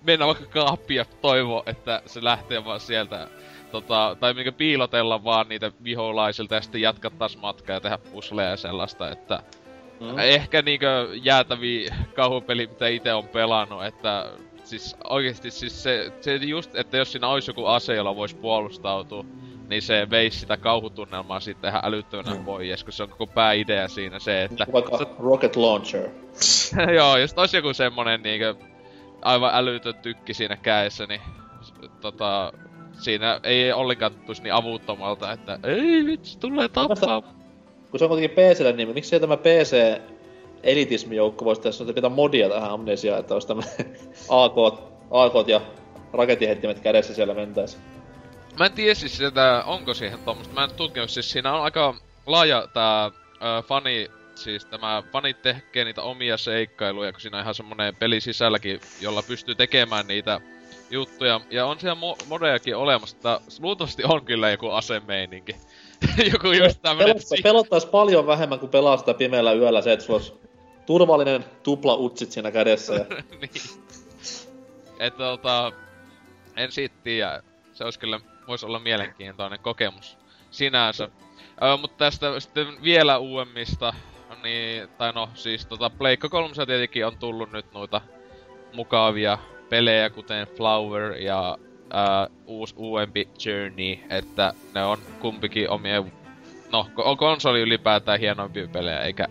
mennä 0.04 0.26
vaikka 0.28 0.46
kaappiin 0.46 0.98
ja 0.98 1.06
toivo, 1.06 1.64
että 1.66 2.02
se 2.06 2.24
lähtee 2.24 2.66
vaan 2.66 2.80
sieltä 2.80 3.28
tota, 3.72 4.18
tai 4.20 4.34
niinkö 4.34 4.52
piilotella 4.52 5.24
vaan 5.24 5.50
niitä 5.50 5.72
viholaisilta 5.84 6.56
ja 6.56 6.62
sitten 6.62 6.82
jatkaa 6.82 7.12
taas 7.12 7.38
matkaa 7.38 7.74
ja 7.74 7.82
tehdä 7.82 7.98
pusleja 7.98 8.50
ja 8.50 8.58
sellaista, 8.58 9.12
että 9.12 9.44
Mm. 10.00 10.20
Ehkä 10.20 10.62
niinkö 10.62 11.08
jäätäviä 11.24 11.96
kauhupeli, 12.16 12.68
mitä 12.68 12.88
itse 12.88 13.14
on 13.14 13.28
pelannut, 13.28 13.86
että 13.86 14.26
siis 14.66 14.96
oikeesti 15.10 15.52
siis 15.52 15.84
se, 15.84 16.12
se 16.22 16.36
just, 16.36 16.76
että 16.76 16.98
jos 16.98 17.12
siinä 17.12 17.28
olisi 17.28 17.50
joku 17.50 17.66
ase, 17.66 17.96
jolla 17.96 18.16
voisi 18.16 18.36
puolustautua, 18.36 19.26
niin 19.70 19.82
se 19.82 20.08
veisi 20.10 20.40
sitä 20.40 20.58
kauhutunnelmaa 20.58 21.40
sitten 21.40 21.70
ihan 21.70 21.86
älyttömänä 21.86 22.36
Mm. 22.36 22.46
pois, 22.46 22.70
koska 22.72 22.92
se 22.92 23.04
on 23.04 23.10
koko 23.10 23.28
pääidea 23.28 23.88
siinä 23.88 24.20
se, 24.20 24.44
että... 24.44 24.68
Vaikka 24.74 25.06
Rocket 25.20 25.56
Launcher. 25.56 26.10
joo, 26.96 27.18
jos 27.18 27.34
olisi 27.38 27.58
joku 27.58 27.74
semmonen 27.74 28.24
niinkö 28.24 28.56
aivan 29.22 29.52
älytön 29.54 29.96
tykki 29.96 30.34
siinä 30.34 30.58
kädessä, 30.58 31.06
niin 31.08 31.22
tota, 32.02 32.54
siinä 32.92 33.40
ei 33.44 33.74
ollenkaan 33.74 34.12
tuntuisi 34.14 34.44
niin 34.44 34.54
avuttomalta, 34.54 35.32
että 35.32 35.60
ei 35.64 36.06
vitsi, 36.06 36.40
tulee 36.40 36.70
tappaa. 36.70 37.22
Kun 37.92 38.00
se 38.00 38.06
on 38.06 38.10
kuitenkin 38.10 38.36
PClle, 38.36 38.72
niin 38.72 38.94
miksi 38.94 39.20
tämä 39.20 39.38
PC 39.38 40.02
elitismijoukko 40.66 41.46
voisi 41.46 41.62
tässä 41.62 41.86
pitää 41.86 42.10
modia 42.10 42.50
tähän 42.50 42.72
amnesiaan, 42.72 43.20
että 43.20 43.34
olisi 43.34 43.48
tämmönen 43.48 43.72
AK, 44.30 44.56
AK 45.12 45.48
ja 45.48 45.62
raketihettimet 46.14 46.80
kädessä 46.80 47.14
siellä 47.14 47.34
mentäis. 47.34 47.78
Mä 48.60 48.66
en 48.66 48.72
tiedä 48.72 48.94
siis 48.94 49.18
sitä, 49.18 49.64
onko 49.66 49.94
siihen 49.94 50.20
tuommoista. 50.20 50.54
Mä 50.54 50.64
en 50.64 50.74
tutkinut, 50.78 51.10
siis 51.10 51.32
siinä 51.32 51.54
on 51.54 51.62
aika 51.62 51.96
laaja 52.26 52.68
tää 52.74 53.06
ö, 53.06 53.12
fani, 53.68 54.08
siis 54.36 54.66
tämä 54.66 55.04
fanit 55.12 55.42
tekee 55.42 55.86
niitä 55.86 56.02
omia 56.02 56.38
seikkailuja, 56.38 57.12
kun 57.12 57.22
siinä 57.22 57.38
on 57.38 57.42
ihan 57.42 57.56
semmonen 57.56 57.96
peli 57.96 58.22
sisälläkin, 58.22 58.80
jolla 59.02 59.24
pystyy 59.28 59.56
tekemään 59.56 60.08
niitä 60.08 60.42
juttuja. 60.90 61.42
Ja 61.50 61.66
on 61.66 61.80
siellä 61.80 62.02
mo- 62.02 62.26
modejakin 62.28 62.76
olemassa, 62.76 63.16
että 63.16 63.40
luultavasti 63.60 64.04
on 64.04 64.26
kyllä 64.26 64.52
joku 64.52 64.70
asemeininki. 64.70 65.56
joku 66.34 66.52
just 66.52 66.82
tämmönen... 66.82 67.14
Pelottais, 67.14 67.42
pelottais 67.44 67.86
paljon 67.86 68.28
vähemmän 68.28 68.60
kuin 68.60 68.70
pelaa 68.70 68.98
sitä 68.98 69.14
pimeällä 69.14 69.54
yöllä 69.54 69.82
se, 69.82 69.94
että 69.94 70.06
sulla 70.06 70.20
olisi 70.20 70.34
turvallinen 70.86 71.46
tupla 71.64 71.96
utsit 71.96 72.32
siinä 72.32 72.52
kädessä. 72.52 72.94
Ja... 72.94 73.06
niin. 73.42 73.84
Että 75.00 75.18
tota, 75.18 75.72
en 76.56 76.72
siitä 76.72 76.96
tiedä. 77.04 77.44
Se 77.74 77.84
olisi 77.84 78.00
kyllä, 78.00 78.20
voisi 78.48 78.66
olla 78.66 78.80
mielenkiintoinen 78.80 79.60
kokemus 79.60 80.18
sinänsä. 80.52 81.10
Ö, 81.64 81.78
mutta 81.82 81.98
tästä 81.98 82.40
sitten 82.40 82.68
vielä 82.84 83.18
uudemmista, 83.18 83.94
niin, 84.44 84.90
tai 84.98 85.14
no 85.14 85.30
siis 85.34 85.66
tota 85.66 85.90
Pleikka 85.90 86.30
3 86.30 86.54
tietenkin 86.54 87.06
on 87.06 87.18
tullut 87.18 87.52
nyt 87.52 87.74
noita 87.74 88.02
mukavia 88.74 89.38
pelejä, 89.70 90.10
kuten 90.10 90.48
Flower 90.48 91.12
ja 91.12 91.58
ää, 91.90 92.28
uus, 92.46 92.74
uudempi 92.78 93.30
Journey, 93.46 93.98
että 94.10 94.54
ne 94.76 94.84
on 94.84 94.98
kumpikin 95.20 95.70
omien, 95.70 96.14
no 96.72 96.88
ko- 96.96 97.18
konsoli 97.18 97.62
ylipäätään 97.62 98.20
hienoimpia 98.20 98.68
pelejä, 98.68 99.00
eikä 99.00 99.28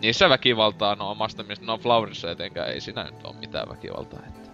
niissä 0.00 0.28
väkivaltaa, 0.28 0.94
no 0.94 1.10
omasta 1.10 1.42
mielestä, 1.42 1.66
no 1.66 1.78
Flowerissa 1.78 2.30
etenkään 2.30 2.68
ei 2.68 2.80
siinä 2.80 3.04
nyt 3.04 3.24
ole 3.24 3.36
mitään 3.36 3.68
väkivaltaa, 3.68 4.20
että 4.28 4.50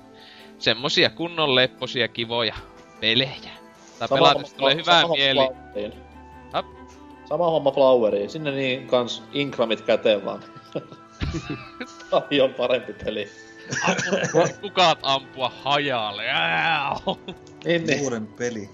semmosia 0.59 1.11
kunnon 1.11 1.55
lepposia 1.55 2.09
kivoja 2.09 2.55
pelejä. 3.01 3.51
Tai 3.99 4.09
pelatessa 4.09 4.57
tulee 4.57 4.75
hyvää 4.75 5.01
sama 5.01 5.15
mieli. 5.15 5.93
Sama 7.29 7.51
homma 7.51 7.71
Floweriin. 7.71 8.31
Sinne 8.31 8.51
niin 8.51 8.87
kans 8.87 9.23
Inkramit 9.33 9.81
käteen 9.81 10.25
vaan. 10.25 10.45
Paljon 12.11 12.55
parempi 12.55 12.93
peli. 12.93 13.29
Kukaat 14.61 14.99
ampua 15.03 15.53
hajalle. 15.63 16.23
Niin, 17.65 17.87
niin. 17.87 18.01
Uuden 18.03 18.27
peli. 18.27 18.71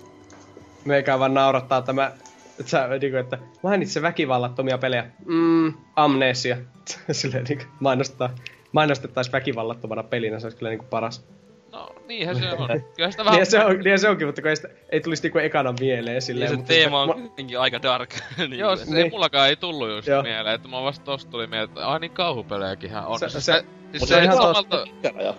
Meikä 0.84 1.18
vaan 1.18 1.34
naurattaa 1.34 1.82
tämä, 1.82 2.12
että, 2.60 2.70
sä, 2.70 2.88
niinku, 3.00 3.16
että 3.18 3.38
mainitse 3.62 4.02
väkivallattomia 4.02 4.78
pelejä. 4.78 5.04
Mm, 5.26 5.72
amnesia. 5.96 6.56
Silleen 7.12 7.44
niinku 7.48 7.64
mainostaa, 7.80 8.30
mainostettaisiin 8.72 9.32
väkivallattomana 9.32 10.02
pelinä, 10.02 10.40
se 10.40 10.46
olisi 10.46 10.56
kyllä 10.58 10.70
niinku 10.70 10.86
paras. 10.90 11.26
No, 11.72 11.88
niinhän 12.06 12.36
se 12.36 12.52
on. 12.52 12.68
Kyllä 12.96 13.10
sitä 13.10 13.24
vähän... 13.24 13.36
Niin 13.38 13.46
se, 13.46 13.64
on, 13.64 13.78
niin 13.78 13.98
se 13.98 14.08
onkin, 14.08 14.26
mutta 14.28 14.42
kun 14.42 14.48
ei, 14.48 14.56
sitä, 14.56 14.68
ei 14.90 15.00
tulisi 15.00 15.22
niinku 15.22 15.38
ekana 15.38 15.74
mieleen 15.80 16.14
Ja 16.14 16.20
silleen. 16.20 16.50
se 16.50 16.56
mutta 16.56 16.68
teema 16.68 17.02
on 17.02 17.08
mä- 17.08 17.14
kuitenkin 17.14 17.60
aika 17.60 17.82
dark. 17.82 18.10
niin 18.38 18.58
Joo, 18.58 18.76
kuin, 18.76 18.86
se 18.86 18.96
ei 18.96 19.02
Niin. 19.02 19.12
mullakaan 19.12 19.48
ei 19.48 19.56
tullut 19.56 19.90
just 19.90 20.08
Joo. 20.08 20.22
mieleen, 20.22 20.54
että 20.54 20.68
mä 20.68 20.82
vasta 20.82 21.04
tosta 21.04 21.30
tuli 21.30 21.46
mieleen, 21.46 21.68
että 21.68 21.86
ai 21.88 22.00
niin 22.00 22.10
kauhupelejäkin 22.10 22.90
on. 23.06 23.18
Se- 23.18 23.28
siis 23.28 23.46
se- 23.46 23.52
se, 23.52 23.64
siis 23.90 24.00
Mut 24.02 24.08
se, 24.08 24.14
on 24.14 24.20
ei 24.20 24.24
ihan 24.24 24.36
samalta, 24.36 24.84
Ikäraja. 24.98 25.34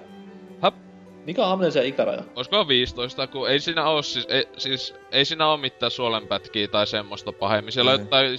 Mikä 1.25 1.45
on 1.45 1.51
Amnesia 1.51 1.83
ikäraja? 1.83 2.23
olisiko 2.35 2.67
15, 2.67 3.27
kun 3.27 3.49
ei 3.49 3.59
siinä 3.59 3.89
oo 3.89 4.01
siis, 4.01 4.27
ei, 4.29 4.47
siis, 4.57 4.95
ei 5.11 5.25
siinä 5.25 5.47
oo 5.47 5.57
mitään 5.57 5.91
suolenpätkiä 5.91 6.67
tai 6.67 6.87
semmoista 6.87 7.33
pahemmin. 7.33 7.71
Siellä 7.71 7.91
on 7.91 7.99
jotain 7.99 8.29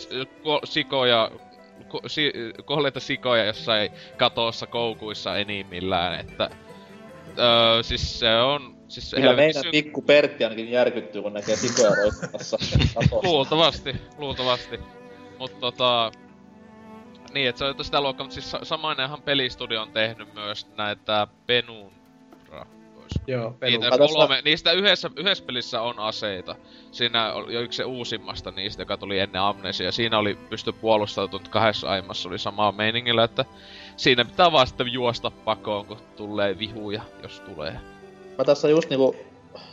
ko, 0.42 0.60
sikoja, 0.64 1.30
ko, 1.88 2.00
si, 2.06 2.32
kohleita 2.64 3.00
sikoja 3.00 3.44
jossain 3.44 3.90
katossa 4.16 4.66
koukuissa 4.66 5.36
enimmillään, 5.36 6.20
että... 6.20 6.50
Öö, 7.38 7.82
siis 7.82 8.18
se 8.18 8.36
on... 8.36 8.80
Siis 8.88 9.14
Kyllä 9.14 9.32
meidän 9.32 9.62
sy- 9.62 9.70
pikku 9.70 10.02
Pertti 10.02 10.44
ainakin 10.44 10.70
järkyttyy, 10.70 11.22
kun 11.22 11.32
näkee 11.32 11.56
sikoja 11.56 11.90
roikkumassa. 11.94 12.58
Luultavasti, 13.22 13.96
luultavasti. 14.18 14.80
Mut 15.38 15.60
tota... 15.60 16.12
Niin, 17.34 17.48
että 17.48 17.58
se 17.58 17.64
on 17.64 17.84
sitä 17.84 18.00
luokkaa, 18.00 18.24
mutta 18.24 18.34
siis 18.34 18.50
sa- 18.50 18.64
samainenhan 18.64 19.22
pelistudio 19.22 19.82
on 19.82 19.92
tehnyt 19.92 20.34
myös 20.34 20.66
näitä 20.76 21.26
Penunra. 22.50 22.66
ois- 22.96 23.20
Joo, 23.26 23.50
pelu. 23.50 23.80
Niitä 23.80 23.98
kolme, 23.98 24.42
niistä 24.44 24.72
yhdessä, 24.72 25.10
yhdessä 25.16 25.44
pelissä 25.44 25.82
on 25.82 25.98
aseita. 25.98 26.56
Siinä 26.92 27.32
oli 27.32 27.54
jo 27.54 27.60
yksi 27.60 27.76
se 27.76 27.84
uusimmasta 27.84 28.50
niistä, 28.50 28.82
joka 28.82 28.96
tuli 28.96 29.18
ennen 29.18 29.42
Amnesia. 29.42 29.92
Siinä 29.92 30.18
oli 30.18 30.34
pysty 30.50 30.72
puolustautunut 30.72 31.48
kahdessa 31.48 31.88
aiemmassa 31.90 32.28
oli 32.28 32.38
samaa 32.38 32.72
meiningillä, 32.72 33.24
että 33.24 33.44
siinä 33.96 34.24
pitää 34.24 34.52
vaan 34.52 34.66
sitten 34.66 34.92
juosta 34.92 35.30
pakoon, 35.30 35.86
kun 35.86 35.96
tulee 36.16 36.58
vihuja, 36.58 37.02
jos 37.22 37.40
tulee. 37.40 37.80
Mä 38.38 38.44
tässä 38.44 38.68
just 38.68 38.90
niinku 38.90 39.16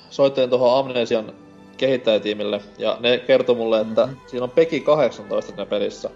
soittelin 0.09 0.49
tuohon 0.49 0.79
Amnesian 0.79 1.33
kehittäjätiimille, 1.77 2.61
ja 2.77 2.97
ne 2.99 3.17
kertoi 3.17 3.55
mulle, 3.55 3.79
että 3.81 4.05
Mhm. 4.05 4.15
siinä 4.27 4.43
on 4.43 4.49
Peki 4.51 4.79
18 4.79 5.51
siinä 5.51 5.65
pelissä. 5.65 6.09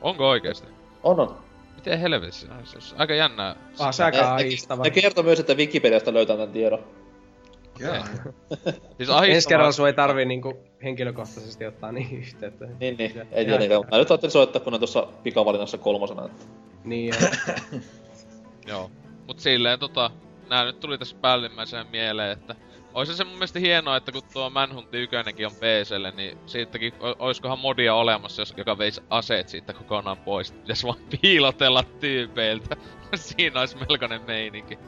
Onko 0.00 0.28
oikeesti? 0.28 0.66
On 1.02 1.20
on. 1.20 1.36
Miten 1.78 1.98
helvetissä 1.98 2.46
se 2.64 2.78
on? 2.78 2.82
On 2.94 3.00
aika 3.00 3.14
jännää. 3.14 3.56
Ah, 3.78 3.94
se 3.94 4.04
aika 4.04 4.18
Ne, 4.18 4.24
ahistava. 4.24 4.82
ne 4.82 4.90
kertoi 4.90 5.24
myös, 5.24 5.40
että 5.40 5.54
Wikipediasta 5.54 6.14
löytää 6.14 6.36
tämän 6.36 6.52
tiedon. 6.52 6.84
Jaa. 7.80 8.04
Siis 8.96 9.08
ahistavaa- 9.10 9.26
Ensi 9.26 9.48
kerralla 9.48 9.72
sun 9.72 9.86
ei 9.86 9.92
tarvii 9.92 10.24
niinku 10.24 10.58
henkilökohtaisesti 10.82 11.66
ottaa 11.66 11.92
niin 11.92 12.18
yhteyttä. 12.18 12.64
Niin, 12.80 12.96
niin, 12.98 13.12
ei 13.32 13.44
tietenkään. 13.44 13.80
Mä 13.90 13.98
nyt 13.98 14.10
ajattelin 14.10 14.32
soittaa, 14.32 14.60
kun 14.62 14.72
ne 14.72 14.78
tuossa 14.78 15.06
pikavalinnassa 15.22 15.78
kolmosena. 15.78 16.24
Että... 16.24 16.44
Niin, 16.84 17.14
joo. 17.20 17.80
Joo. 18.66 18.90
Mut 19.26 19.38
silleen 19.40 19.78
tota, 19.78 20.10
nää 20.50 20.64
nyt 20.64 20.80
tuli 20.80 20.98
tässä 20.98 21.16
päällimmäiseen 21.20 21.86
mieleen, 21.92 22.30
että 22.30 22.54
Ois 22.98 23.16
se 23.16 23.24
mun 23.24 23.34
mielestä 23.34 23.58
hienoa, 23.58 23.96
että 23.96 24.12
kun 24.12 24.22
tuo 24.32 24.50
Manhunt 24.50 24.94
1 24.94 25.16
on 25.46 25.54
PClle, 25.54 26.10
niin 26.10 26.38
siitäkin, 26.46 26.92
oiskohan 27.18 27.58
modia 27.58 27.94
olemassa, 27.94 28.42
jos, 28.42 28.54
joka 28.56 28.78
veisi 28.78 29.00
aseet 29.10 29.48
siitä 29.48 29.72
kokonaan 29.72 30.16
pois. 30.16 30.52
Pitäis 30.52 30.84
vaan 30.84 30.98
piilotella 31.20 31.84
tyypeiltä. 32.00 32.76
Siinä 33.14 33.60
olisi 33.60 33.76
melkoinen 33.76 34.20
meininki. 34.26 34.78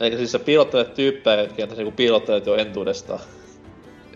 Eikä 0.00 0.16
siis 0.16 0.32
sä 0.32 0.38
piilottelet 0.38 0.94
tyyppejä, 0.94 1.40
jotka 1.40 1.66
tässä 1.66 1.82
joku 1.82 1.96
piilottelet 1.96 2.46
jo 2.46 2.54
entuudestaan. 2.54 3.20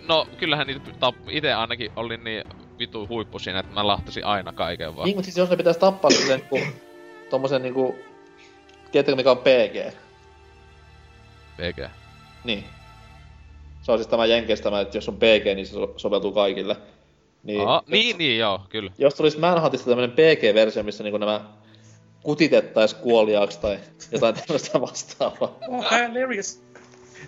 No, 0.08 0.26
kyllähän 0.38 0.66
niitä 0.66 0.90
tap- 0.90 1.30
ite 1.30 1.52
ainakin 1.52 1.92
oli 1.96 2.16
niin 2.16 2.44
vitu 2.78 3.08
huippu 3.08 3.38
siinä, 3.38 3.58
että 3.58 3.74
mä 3.74 3.86
lahtasin 3.86 4.24
aina 4.24 4.52
kaiken 4.52 4.96
vaan. 4.96 5.06
Niin, 5.06 5.16
mutta 5.16 5.24
siis 5.24 5.36
jos 5.36 5.50
ne 5.50 5.56
pitäis 5.56 5.76
tappaa 5.76 6.10
silleen 6.10 6.40
niinku, 6.40 6.60
tommosen 7.30 7.62
niinku, 7.62 7.98
tiedättekö 8.92 9.16
mikä 9.16 9.30
on 9.30 9.38
PG? 9.38 9.94
PG. 11.56 11.90
Niin. 12.44 12.64
Se 13.82 13.92
on 13.92 13.98
siis 13.98 14.08
tämä 14.08 14.26
Jenkeistä 14.26 14.64
tämä, 14.64 14.80
että 14.80 14.96
jos 14.96 15.08
on 15.08 15.16
PG, 15.16 15.44
niin 15.44 15.66
se 15.66 15.72
so- 15.72 15.94
soveltuu 15.96 16.32
kaikille. 16.32 16.76
Niin, 17.42 17.68
Aa, 17.68 17.82
niin, 17.86 18.18
niin, 18.18 18.38
joo, 18.38 18.60
kyllä. 18.68 18.92
Jos 18.98 19.14
tulisi 19.14 19.38
Manhuntista 19.38 19.90
tämmönen 19.90 20.10
PG-versio, 20.10 20.82
missä 20.82 21.04
niinku 21.04 21.18
nämä 21.18 21.44
kutitettais 22.22 22.94
kuoliaaksi 22.94 23.60
tai 23.60 23.78
jotain 24.12 24.34
tämmöistä 24.34 24.80
vastaavaa. 24.80 25.58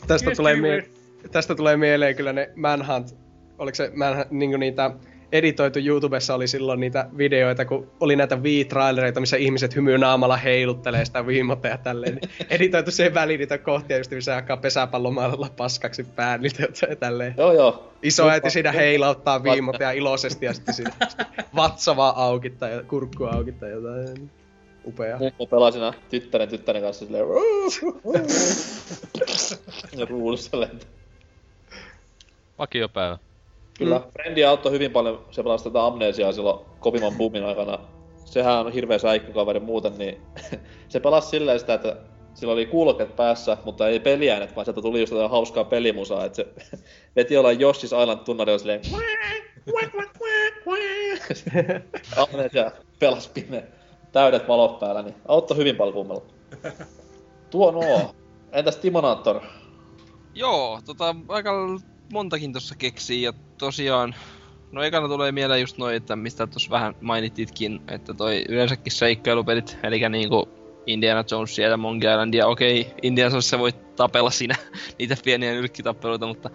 tästä, 0.06 0.30
tulee 0.36 0.56
mie- 0.56 0.88
tästä 1.32 1.54
tulee 1.54 1.76
mieleen 1.76 2.16
kyllä 2.16 2.32
ne 2.32 2.50
Manhunt, 2.56 3.16
oliko 3.58 3.74
se 3.74 3.90
Manhunt, 3.94 4.30
niin 4.30 4.60
niitä 4.60 4.90
editoitu 5.32 5.78
YouTubessa 5.78 6.34
oli 6.34 6.48
silloin 6.48 6.80
niitä 6.80 7.08
videoita, 7.16 7.64
kun 7.64 7.90
oli 8.00 8.16
näitä 8.16 8.36
Wii-trailereita, 8.36 9.20
missä 9.20 9.36
ihmiset 9.36 9.76
hymyy 9.76 9.98
naamalla 9.98 10.36
heiluttelee 10.36 11.04
sitä 11.04 11.26
viimotea 11.26 11.70
ja 11.70 11.78
tälleen. 11.78 12.14
Niin 12.14 12.30
editoitu 12.50 12.90
sen 12.90 13.14
väliin 13.14 13.38
niitä 13.38 13.58
kohtia, 13.58 13.98
just 13.98 14.10
missä 14.10 14.36
alkaa 14.36 14.56
pesäpallomaalilla 14.56 15.50
paskaksi 15.56 16.04
pään 16.04 16.40
ja 16.90 16.96
tälleen. 16.96 17.34
Joo 17.36 17.52
joo. 17.52 17.92
Iso 18.02 18.28
äiti 18.28 18.50
siinä 18.50 18.72
heilauttaa 18.72 19.42
viimotea 19.42 19.90
iloisesti 19.90 20.46
ja 20.46 20.54
sitten 20.54 20.74
siinä 20.74 20.92
sitten 21.08 21.26
vatsa 21.56 21.96
vaan 21.96 22.16
auki 22.16 22.50
tai 22.50 22.84
kurkku 22.88 23.24
auki 23.24 23.52
tai 23.52 23.70
jotain. 23.70 24.30
Upea. 24.84 25.18
Mummo 25.18 25.46
pelaa 25.46 25.70
siinä 25.70 25.92
tyttären 26.10 26.48
tyttären 26.48 26.82
kanssa 26.82 27.06
silleen... 27.06 27.24
ja 29.98 30.06
ruudussa 30.06 30.60
lentää. 30.60 30.88
Vakiopäivä. 32.58 33.18
Kyllä, 33.78 33.98
mm. 33.98 34.04
Frendi 34.12 34.44
auttoi 34.44 34.72
hyvin 34.72 34.90
paljon, 34.90 35.24
se 35.30 35.42
pelasi 35.42 35.64
tätä 35.64 35.84
amnesiaa 35.84 36.32
silloin 36.32 36.66
kovimman 36.80 37.14
boomin 37.18 37.44
aikana. 37.44 37.78
Sehän 38.24 38.66
on 38.66 38.72
hirveä 38.72 38.98
säikkykaveri 38.98 39.60
muuten, 39.60 39.98
niin 39.98 40.22
se 40.88 41.00
pelasi 41.00 41.28
silleen 41.28 41.60
sitä, 41.60 41.74
että 41.74 41.96
sillä 42.34 42.52
oli 42.52 42.66
kuulokkeet 42.66 43.16
päässä, 43.16 43.56
mutta 43.64 43.88
ei 43.88 44.00
peliäänet, 44.00 44.56
vaan 44.56 44.64
sieltä 44.64 44.82
tuli 44.82 45.00
just 45.00 45.12
jotain 45.12 45.30
hauskaa 45.30 45.64
pelimusaa, 45.64 46.24
että 46.24 46.36
se 46.36 46.48
veti 47.16 47.34
jollain 47.34 47.58
Yoshi's 47.58 48.02
Island 48.02 48.18
tunnarilla 48.24 48.58
silleen... 48.58 48.80
Amnesia 52.32 52.72
pelasi 52.98 53.30
pime, 53.34 53.64
täydet 54.12 54.48
valot 54.48 54.78
päällä, 54.78 55.02
niin 55.02 55.14
auttoi 55.28 55.56
hyvin 55.56 55.76
paljon 55.76 55.94
kummalla. 55.94 56.22
Tuo 57.50 57.70
nuo. 57.70 58.14
Entäs 58.52 58.76
Timonaattor? 58.76 59.40
Joo, 60.34 60.80
tota, 60.86 61.16
aika 61.28 61.52
montakin 62.12 62.52
tossa 62.52 62.74
keksii 62.74 63.22
ja 63.22 63.32
tosiaan 63.58 64.14
No 64.72 64.82
ekana 64.82 65.08
tulee 65.08 65.32
mieleen 65.32 65.60
just 65.60 65.78
noin, 65.78 65.96
että 65.96 66.16
mistä 66.16 66.46
tuossa 66.46 66.70
vähän 66.70 66.94
mainititkin, 67.00 67.80
että 67.90 68.14
toi 68.14 68.44
yleensäkin 68.48 68.92
seikkailupelit, 68.92 69.78
eli 69.82 70.08
niinku 70.08 70.48
Indiana 70.86 71.24
Jonesia 71.30 71.68
ja 71.68 71.76
Monkey 71.76 72.10
Islandia, 72.10 72.46
okei, 72.46 72.86
Indiana 73.02 73.30
Jonesissa 73.30 73.58
voi 73.58 73.72
tapella 73.96 74.30
siinä 74.30 74.54
niitä 74.98 75.16
pieniä 75.24 75.52
nyrkkitappeluita, 75.52 76.26
mutta, 76.26 76.50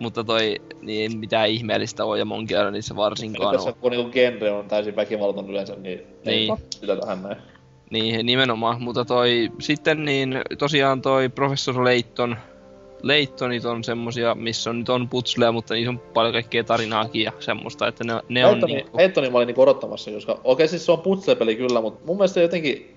mutta 0.00 0.24
toi, 0.24 0.56
niin 0.82 1.18
mitään 1.18 1.48
ihmeellistä 1.48 2.04
on 2.04 2.18
ja 2.18 2.24
Monkey 2.24 2.56
Islandissa 2.56 2.96
varsinkaan 2.96 3.56
Tässä 3.56 3.72
kun 3.72 3.92
niinku 3.92 4.10
genre 4.10 4.50
on 4.50 4.68
täysin 4.68 4.96
väkivaltainen 4.96 5.50
yleensä, 5.50 5.76
niin, 5.76 5.98
Niin. 6.24 6.50
ei 6.50 6.56
sitä 6.70 6.96
tähän 6.96 7.22
näin. 7.22 7.36
Niin, 7.90 8.26
nimenomaan. 8.26 8.82
Mutta 8.82 9.04
toi, 9.04 9.50
sitten 9.58 10.04
niin 10.04 10.40
tosiaan 10.58 11.02
toi 11.02 11.28
Professor 11.28 11.84
Layton, 11.84 12.36
Laytonit 13.02 13.64
on 13.64 13.84
semmosia, 13.84 14.34
missä 14.34 14.70
on 14.70 14.78
nyt 14.78 14.88
on 14.88 15.08
putsleja, 15.08 15.52
mutta 15.52 15.74
niissä 15.74 15.90
on 15.90 15.98
paljon 15.98 16.32
kaikkea 16.32 16.64
tarinaakin 16.64 17.22
ja 17.22 17.32
semmoista, 17.40 17.88
että 17.88 18.04
ne, 18.04 18.12
ne 18.28 18.46
on 18.46 18.60
niinku... 18.60 18.96
Heittoni 18.96 19.30
mä 19.30 19.38
olin 19.38 19.46
niinku 19.46 19.62
odottamassa, 19.62 20.10
koska 20.10 20.40
okei 20.44 20.68
siis 20.68 20.86
se 20.86 20.92
on 20.92 21.00
puzzle-peli 21.00 21.56
kyllä, 21.56 21.80
mutta 21.80 22.06
mun 22.06 22.16
mielestä 22.16 22.34
se 22.34 22.42
jotenkin 22.42 22.96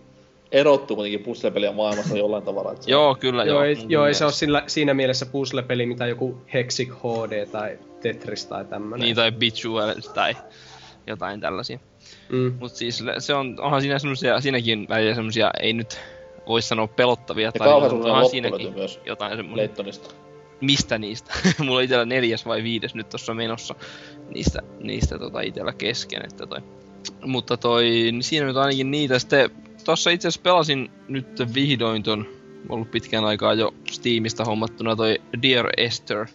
erottuu 0.51 0.95
kuitenkin 0.95 1.23
puzzle-pelien 1.23 1.75
maailmasta 1.75 2.17
jollain 2.17 2.43
tavalla. 2.43 2.71
Että 2.71 2.85
se 2.85 2.91
Joo, 2.91 3.15
kyllä 3.15 3.43
Joo, 3.43 3.63
ei, 3.63 3.75
mun 3.75 3.91
joo, 3.91 4.05
ei 4.05 4.13
se 4.13 4.23
ole 4.23 4.33
sillä, 4.33 4.63
siinä 4.67 4.93
mielessä 4.93 5.25
puzzle-peli, 5.25 5.85
mitä 5.85 6.07
joku 6.07 6.37
Hexic 6.53 6.89
HD 6.89 7.45
tai 7.45 7.79
Tetris 8.01 8.45
tai 8.45 8.65
tämmönen. 8.65 9.05
Niin, 9.05 9.15
tai 9.15 9.31
Bejeweled 9.31 10.01
tai 10.13 10.35
jotain 11.07 11.41
tällaisia. 11.41 11.79
Mm. 12.29 12.53
Mut 12.59 12.71
siis 12.71 13.03
se 13.19 13.33
on, 13.33 13.55
onhan 13.59 13.81
siinä 13.81 13.99
semmosia, 13.99 14.41
siinäkin 14.41 14.87
välillä 14.89 15.15
semmosia, 15.15 15.51
ei 15.59 15.73
nyt 15.73 15.99
voi 16.51 16.61
sanoa 16.61 16.87
pelottavia 16.87 17.47
Ja 17.47 17.51
tai 17.51 17.67
kauhean 17.67 18.29
siinäkin 18.29 18.73
myös 18.73 18.99
jotain 19.05 19.37
semmonen. 19.37 19.57
Leittonista. 19.57 20.15
Mistä 20.61 20.97
niistä? 20.97 21.33
Mulla 21.59 21.77
on 21.77 21.83
itellä 21.83 22.05
neljäs 22.05 22.45
vai 22.45 22.63
viides 22.63 22.95
nyt 22.95 23.09
tossa 23.09 23.33
menossa 23.33 23.75
niistä, 24.33 24.59
niistä 24.79 25.19
tota 25.19 25.41
itellä 25.41 25.73
kesken, 25.73 26.21
että 26.25 26.47
toi. 26.47 26.59
Mutta 27.25 27.57
toi, 27.57 27.83
niin 27.83 28.23
siinä 28.23 28.45
nyt 28.45 28.57
ainakin 28.57 28.91
niitä. 28.91 29.19
Sitten 29.19 29.49
tossa 29.85 30.09
itse 30.09 30.27
asiassa 30.27 30.41
pelasin 30.43 30.91
nyt 31.07 31.27
vihdoin 31.53 32.03
ton, 32.03 32.25
ollut 32.69 32.91
pitkän 32.91 33.25
aikaa 33.25 33.53
jo 33.53 33.73
Steamista 33.91 34.45
hommattuna 34.45 34.95
toi 34.95 35.21
Dear 35.41 35.69
Esther. 35.77 36.27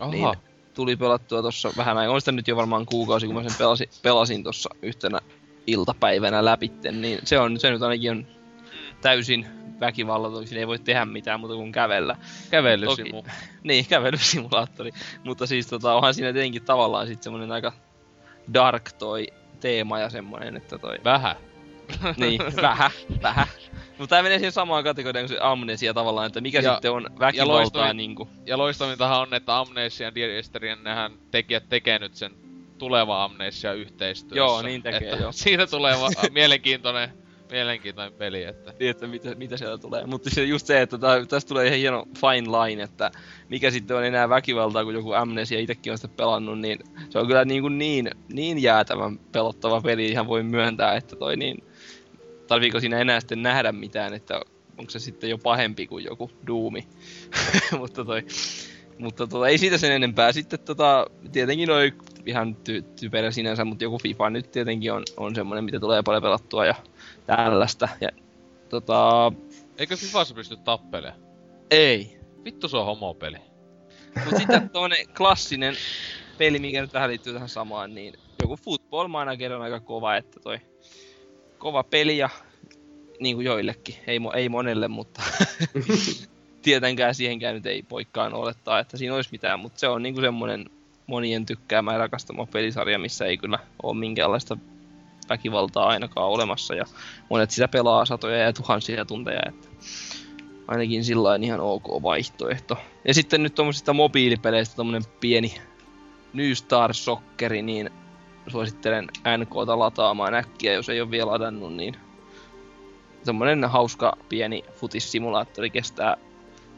Aha. 0.00 0.10
Niin 0.10 0.28
tuli 0.74 0.96
pelattua 0.96 1.42
tossa 1.42 1.72
vähän 1.76 1.98
aikaa. 1.98 2.14
On 2.14 2.20
sitä 2.20 2.32
nyt 2.32 2.48
jo 2.48 2.56
varmaan 2.56 2.86
kuukausi, 2.86 3.26
kun 3.26 3.34
mä 3.34 3.48
sen 3.48 3.58
pelasin, 3.58 3.88
pelasin 4.02 4.42
tossa 4.42 4.70
yhtenä 4.82 5.20
iltapäivänä 5.66 6.44
läpitten, 6.44 7.02
niin 7.02 7.18
se 7.24 7.38
on 7.38 7.60
se 7.60 7.70
nyt 7.70 7.82
ainakin 7.82 8.10
on 8.10 8.26
täysin 9.00 9.46
väkivallaton, 9.80 10.44
ei 10.56 10.66
voi 10.66 10.78
tehdä 10.78 11.04
mitään 11.04 11.40
muuta 11.40 11.54
kuin 11.54 11.72
kävellä. 11.72 12.16
Kävelysimu. 12.50 13.22
Niin, 13.62 13.86
kävelysimulaattori. 13.86 14.90
Mutta 15.24 15.46
siis 15.46 15.66
tota, 15.66 15.94
onhan 15.94 16.14
siinä 16.14 16.32
tietenkin 16.32 16.64
tavallaan 16.64 17.06
sit 17.06 17.22
semmonen 17.22 17.52
aika 17.52 17.72
dark 18.54 18.92
toi 18.92 19.26
teema 19.60 19.98
ja 19.98 20.10
semmonen, 20.10 20.56
että 20.56 20.78
toi... 20.78 20.98
Vähän. 21.04 21.36
niin, 22.16 22.40
vähän, 22.62 22.90
vähän. 23.22 23.46
Mutta 23.98 24.16
tää 24.16 24.22
menee 24.22 24.38
siihen 24.38 24.52
samaan 24.52 24.84
kategoriaan 24.84 25.26
kuin 25.28 25.36
se 25.38 25.44
amnesia 25.44 25.94
tavallaan, 25.94 26.26
että 26.26 26.40
mikä 26.40 26.60
Ja- 26.60 26.72
sitten 26.72 26.92
on 26.92 27.06
väkivaltaa 27.18 27.56
loistavin- 27.56 27.96
niinku. 27.96 28.28
Ja 28.46 28.58
loistavintahan 28.58 29.20
on, 29.20 29.34
että 29.34 29.58
Amnesia 29.58 30.06
ja 30.06 30.14
Dear 30.14 30.30
Esterien 30.30 30.84
nehän 30.84 31.12
tekijät 31.30 31.68
tekee 31.68 31.98
nyt 31.98 32.14
sen 32.14 32.32
tuleva 32.78 33.24
Amnesia 33.24 33.72
yhteistyössä. 33.72 34.36
Joo, 34.36 34.62
niin 34.62 34.82
tekee, 34.82 35.10
että 35.10 35.22
joo. 35.22 35.32
Siitä 35.32 35.66
tulee 35.66 35.94
va- 36.00 36.28
mielenkiintoinen, 36.32 37.10
mielenkiintoinen 37.50 38.12
peli, 38.12 38.44
että... 38.44 38.74
Niin, 38.80 38.90
että 38.90 39.06
mitä, 39.06 39.34
mitä 39.34 39.56
sieltä 39.56 39.78
tulee. 39.78 40.06
Mutta 40.06 40.30
se 40.30 40.44
just 40.44 40.66
se, 40.66 40.82
että 40.82 40.98
tää, 40.98 41.26
tästä 41.26 41.48
tulee 41.48 41.66
ihan 41.66 41.78
hieno 41.78 42.06
fine 42.20 42.48
line, 42.58 42.82
että 42.82 43.10
mikä 43.48 43.70
sitten 43.70 43.96
on 43.96 44.04
enää 44.04 44.28
väkivaltaa, 44.28 44.84
kun 44.84 44.94
joku 44.94 45.12
Amnesia 45.12 45.60
itsekin 45.60 45.92
on 45.92 45.98
sitä 45.98 46.14
pelannut, 46.16 46.58
niin 46.58 46.78
se 47.10 47.18
on 47.18 47.26
kyllä 47.26 47.44
niin, 47.44 47.62
kuin 47.62 47.78
niin, 47.78 48.10
niin 48.32 48.62
jäätävän 48.62 49.18
pelottava 49.32 49.80
peli, 49.80 50.06
ihan 50.06 50.26
voi 50.26 50.42
myöntää, 50.42 50.94
että 50.94 51.16
toi 51.16 51.36
niin... 51.36 51.64
Tarviiko 52.46 52.80
siinä 52.80 52.98
enää 52.98 53.20
sitten 53.20 53.42
nähdä 53.42 53.72
mitään, 53.72 54.14
että 54.14 54.40
onko 54.78 54.90
se 54.90 54.98
sitten 54.98 55.30
jo 55.30 55.38
pahempi 55.38 55.86
kuin 55.86 56.04
joku 56.04 56.30
Doomi. 56.46 56.88
mutta 57.78 58.04
toi... 58.04 58.24
Mutta 58.98 59.26
tota, 59.26 59.48
ei 59.48 59.58
siitä 59.58 59.78
sen 59.78 59.92
enempää. 59.92 60.32
Sitten 60.32 60.60
tota, 60.60 61.06
tietenkin 61.32 61.68
noi 61.68 61.92
ihan 62.26 62.56
ty- 62.68 62.82
typerä 63.00 63.30
sinänsä, 63.30 63.64
mutta 63.64 63.84
joku 63.84 63.98
FIFA 63.98 64.30
nyt 64.30 64.50
tietenkin 64.50 64.92
on, 64.92 65.02
on 65.16 65.34
semmonen, 65.34 65.64
mitä 65.64 65.80
tulee 65.80 66.02
paljon 66.02 66.22
pelattua 66.22 66.66
ja 66.66 66.74
tällaista. 67.36 67.88
Ja 68.00 68.08
tota, 68.68 69.32
Eikö 69.78 69.96
Fifassa 69.96 70.34
pysty 70.34 70.56
tappelemaan? 70.56 71.22
ei. 71.70 72.18
Vittu 72.44 72.68
se 72.68 72.76
on 72.76 72.86
homopeli. 72.86 73.36
Mut 74.24 74.36
sitten 74.36 74.70
tommonen 74.70 75.08
klassinen 75.16 75.74
peli, 76.38 76.58
mikä 76.58 76.80
nyt 76.80 76.94
vähän 76.94 77.10
liittyy 77.10 77.32
tähän 77.32 77.48
samaan, 77.48 77.94
niin 77.94 78.14
joku 78.42 78.56
Football 78.56 79.08
Manager 79.08 79.52
on 79.52 79.62
aika 79.62 79.80
kova, 79.80 80.16
että 80.16 80.40
toi 80.40 80.58
kova 81.58 81.82
peli 81.82 82.18
ja 82.18 82.28
niin 83.20 83.36
kuin 83.36 83.44
joillekin, 83.44 83.94
ei, 84.06 84.18
mo- 84.18 84.36
ei 84.36 84.48
monelle, 84.48 84.88
mutta 84.88 85.22
tietenkään 86.62 87.14
siihenkään 87.14 87.54
nyt 87.54 87.66
ei 87.66 87.82
poikkaan 87.82 88.34
olettaa, 88.34 88.78
että 88.78 88.96
siinä 88.96 89.14
olisi 89.14 89.30
mitään, 89.32 89.60
mutta 89.60 89.80
se 89.80 89.88
on 89.88 90.02
niinku 90.02 90.20
semmonen 90.20 90.64
monien 91.06 91.46
tykkäämä 91.46 91.92
ja 91.92 91.98
rakastama 91.98 92.46
pelisarja, 92.46 92.98
missä 92.98 93.26
ei 93.26 93.38
kyllä 93.38 93.58
ole 93.82 93.96
minkäänlaista 93.96 94.56
väkivaltaa 95.28 95.88
ainakaan 95.88 96.28
olemassa 96.28 96.74
ja 96.74 96.84
monet 97.30 97.50
sitä 97.50 97.68
pelaa 97.68 98.04
satoja 98.04 98.38
ja 98.38 98.52
tuhansia 98.52 99.04
tunteja, 99.04 99.40
että 99.48 99.68
ainakin 100.68 101.04
sillä 101.04 101.38
ihan 101.42 101.60
ok 101.60 102.02
vaihtoehto. 102.02 102.78
Ja 103.04 103.14
sitten 103.14 103.42
nyt 103.42 103.54
tuommoisista 103.54 103.92
mobiilipeleistä 103.92 104.76
tommonen 104.76 105.02
pieni 105.20 105.54
New 106.32 106.52
Star 106.52 106.94
Socceri, 106.94 107.62
niin 107.62 107.90
suosittelen 108.48 109.08
NKta 109.38 109.78
lataamaan 109.78 110.34
äkkiä, 110.34 110.72
jos 110.72 110.88
ei 110.88 111.00
ole 111.00 111.10
vielä 111.10 111.30
ladannut, 111.30 111.74
niin 111.74 111.96
semmonen 113.22 113.64
hauska 113.64 114.16
pieni 114.28 114.64
futissimulaattori 114.74 115.70
kestää 115.70 116.16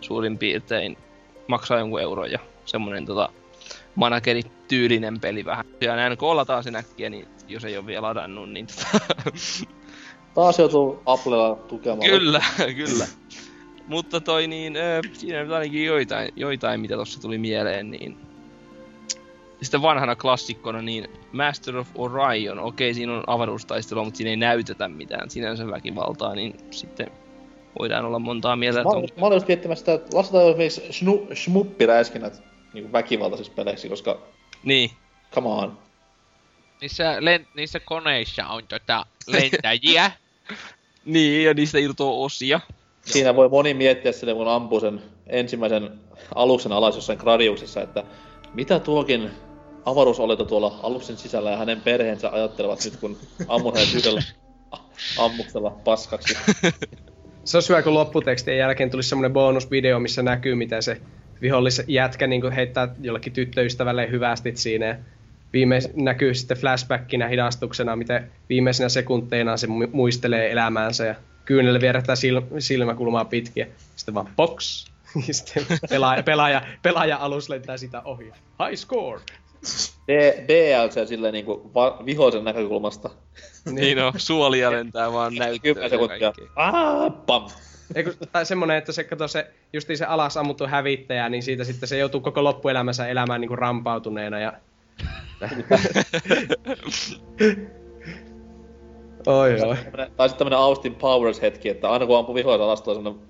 suurin 0.00 0.38
piirtein 0.38 0.96
maksaa 1.48 1.78
jonkun 1.78 2.00
euron 2.00 2.30
ja 2.30 2.38
semmonen 2.64 3.06
tota 3.06 3.28
manageri 3.94 4.42
tyylinen 4.68 5.20
peli 5.20 5.44
vähän. 5.44 5.64
Ja 5.80 6.10
NK 6.10 6.22
lataa 6.22 6.62
sen 6.62 6.76
äkkiä, 6.76 7.10
niin 7.10 7.28
jos 7.48 7.64
ei 7.64 7.76
ole 7.76 7.86
vielä 7.86 8.02
ladannut, 8.02 8.50
niin 8.50 8.66
tota, 8.66 9.14
Taas 10.34 10.58
joutuu 10.58 11.02
Applella 11.06 11.54
tukemaan. 11.68 12.10
Kyllä, 12.10 12.40
kyllä. 12.76 13.06
Mutta 13.86 14.20
toi 14.20 14.46
niin, 14.46 14.76
ö, 14.76 15.00
siinä 15.12 15.42
nyt 15.42 15.52
ainakin 15.52 15.84
joitain, 15.84 16.32
joitain 16.36 16.80
mitä 16.80 16.96
tossa 16.96 17.20
tuli 17.20 17.38
mieleen, 17.38 17.90
niin... 17.90 18.16
Sitten 19.62 19.82
vanhana 19.82 20.16
klassikkona, 20.16 20.82
niin 20.82 21.08
Master 21.32 21.76
of 21.76 21.88
Orion, 21.94 22.58
okei 22.58 22.94
siinä 22.94 23.12
on 23.12 23.24
avaruustaistelua, 23.26 24.04
mutta 24.04 24.16
siinä 24.16 24.30
ei 24.30 24.36
näytetä 24.36 24.88
mitään 24.88 25.30
sinänsä 25.30 25.66
väkivaltaa, 25.66 26.34
niin 26.34 26.54
sitten 26.70 27.10
voidaan 27.78 28.04
olla 28.04 28.18
montaa 28.18 28.56
mieltä, 28.56 28.84
Mä, 28.84 28.90
on... 28.90 29.08
mä 29.20 29.26
olin 29.26 29.36
just 29.36 29.48
miettimässä 29.48 29.80
sitä, 29.82 29.92
että 29.92 30.16
lasketaan 30.16 30.46
esimerkiksi 30.48 31.04
shmuppiräiskinnät 31.34 32.42
niin 32.72 32.92
väkivaltaisiksi 32.92 33.52
peleiksi, 33.52 33.88
koska 33.88 34.18
Niin, 34.62 34.90
come 35.32 35.48
on. 35.48 35.78
Niissä, 36.80 37.16
len, 37.20 37.46
niissä 37.54 37.80
koneissa 37.80 38.46
on 38.46 38.66
tota 38.68 39.06
lentäjiä. 39.26 40.10
niin, 41.04 41.44
ja 41.44 41.54
niistä 41.54 41.78
irtoaa 41.78 42.24
osia. 42.24 42.60
Siinä 43.04 43.36
voi 43.36 43.48
moni 43.48 43.74
miettiä 43.74 44.12
sille, 44.12 44.34
kun 44.34 44.48
ampuu 44.48 44.80
sen 44.80 45.02
ensimmäisen 45.26 45.90
aluksen 46.34 46.72
alas 46.72 46.94
jossain 46.94 47.18
gradiuksessa, 47.18 47.82
että 47.82 48.04
mitä 48.54 48.80
tuokin 48.80 49.30
avaruusolento 49.84 50.44
tuolla 50.44 50.80
aluksen 50.82 51.16
sisällä 51.16 51.50
ja 51.50 51.56
hänen 51.56 51.80
perheensä 51.80 52.30
ajattelevat 52.30 52.84
nyt, 52.84 52.96
kun 52.96 53.18
ammun 53.48 53.74
hänet 53.74 53.94
yhdellä 53.94 54.22
ammuksella 55.18 55.70
paskaksi. 55.70 56.36
Se 57.44 57.56
olisi 57.56 57.68
hyvä, 57.68 57.82
kun 57.82 57.94
lopputekstien 57.94 58.58
jälkeen 58.58 58.90
tulisi 58.90 59.08
semmoinen 59.08 59.32
bonusvideo, 59.32 60.00
missä 60.00 60.22
näkyy, 60.22 60.54
miten 60.54 60.82
se 60.82 61.00
vihollis 61.42 61.82
jätkä 61.88 62.26
niin 62.26 62.52
heittää 62.52 62.88
jollekin 63.00 63.32
tyttöystävälle 63.32 64.10
hyvästit 64.10 64.56
siinä. 64.56 64.86
Ja 64.86 64.94
viimeis, 65.52 65.88
näkyy 65.94 66.34
sitten 66.34 66.56
flashbackinä 66.56 67.28
hidastuksena, 67.28 67.96
miten 67.96 68.30
viimeisenä 68.48 68.88
sekunteina 68.88 69.56
se 69.56 69.66
mu- 69.66 69.90
muistelee 69.92 70.52
elämäänsä 70.52 71.04
ja 71.04 71.14
kyynelle 71.44 71.80
vierähtää 71.80 72.14
sil- 72.22 72.54
silmäkulmaa 72.60 73.24
pitkin. 73.24 73.66
Sitten 73.96 74.14
vaan 74.14 74.28
box. 74.36 74.86
Sitten 75.30 75.66
pelaaja, 75.90 76.22
pelaaja, 76.22 76.62
pelaaja 76.82 77.16
alus 77.16 77.48
lentää 77.48 77.76
sitä 77.76 78.00
ohi. 78.00 78.24
High 78.24 78.74
score! 78.74 79.20
D- 80.08 80.48
DLC 80.48 81.08
silleen 81.08 81.32
niinku 81.32 81.70
va- 81.74 82.02
vihollisen 82.06 82.44
näkökulmasta. 82.44 83.10
Niin 83.72 83.98
on, 83.98 84.12
suolia 84.28 84.70
lentää 84.70 85.12
vaan 85.12 85.34
näyttöön 85.34 85.74
10 85.74 85.82
ja 85.86 85.90
sekuntia. 85.90 86.32
Aa, 86.56 87.10
pam! 87.10 87.50
Eiku, 87.94 88.10
tai 88.32 88.46
semmonen, 88.46 88.76
että 88.76 88.92
se, 88.92 89.04
kato 89.04 89.28
se, 89.28 89.50
justiin 89.72 89.98
se 89.98 90.04
alas 90.04 90.36
ammuttu 90.36 90.66
hävittäjä, 90.66 91.28
niin 91.28 91.42
siitä 91.42 91.64
sitten 91.64 91.88
se 91.88 91.98
joutuu 91.98 92.20
koko 92.20 92.44
loppuelämänsä 92.44 93.08
elämään 93.08 93.40
niinku 93.40 93.56
rampautuneena 93.56 94.40
ja... 94.40 94.52
oi 99.26 99.52
oi. 99.52 99.76
Tai 100.16 100.28
sitten 100.28 100.38
tämmönen 100.38 100.58
Austin 100.58 100.94
Powers 100.94 101.42
hetki, 101.42 101.68
että 101.68 101.90
aina 101.90 102.06
kun 102.06 102.18
ampuu 102.18 102.34
vihollisen 102.34 102.64
alas, 102.64 102.82
tulee 102.82 102.94
semmonen 102.94 103.20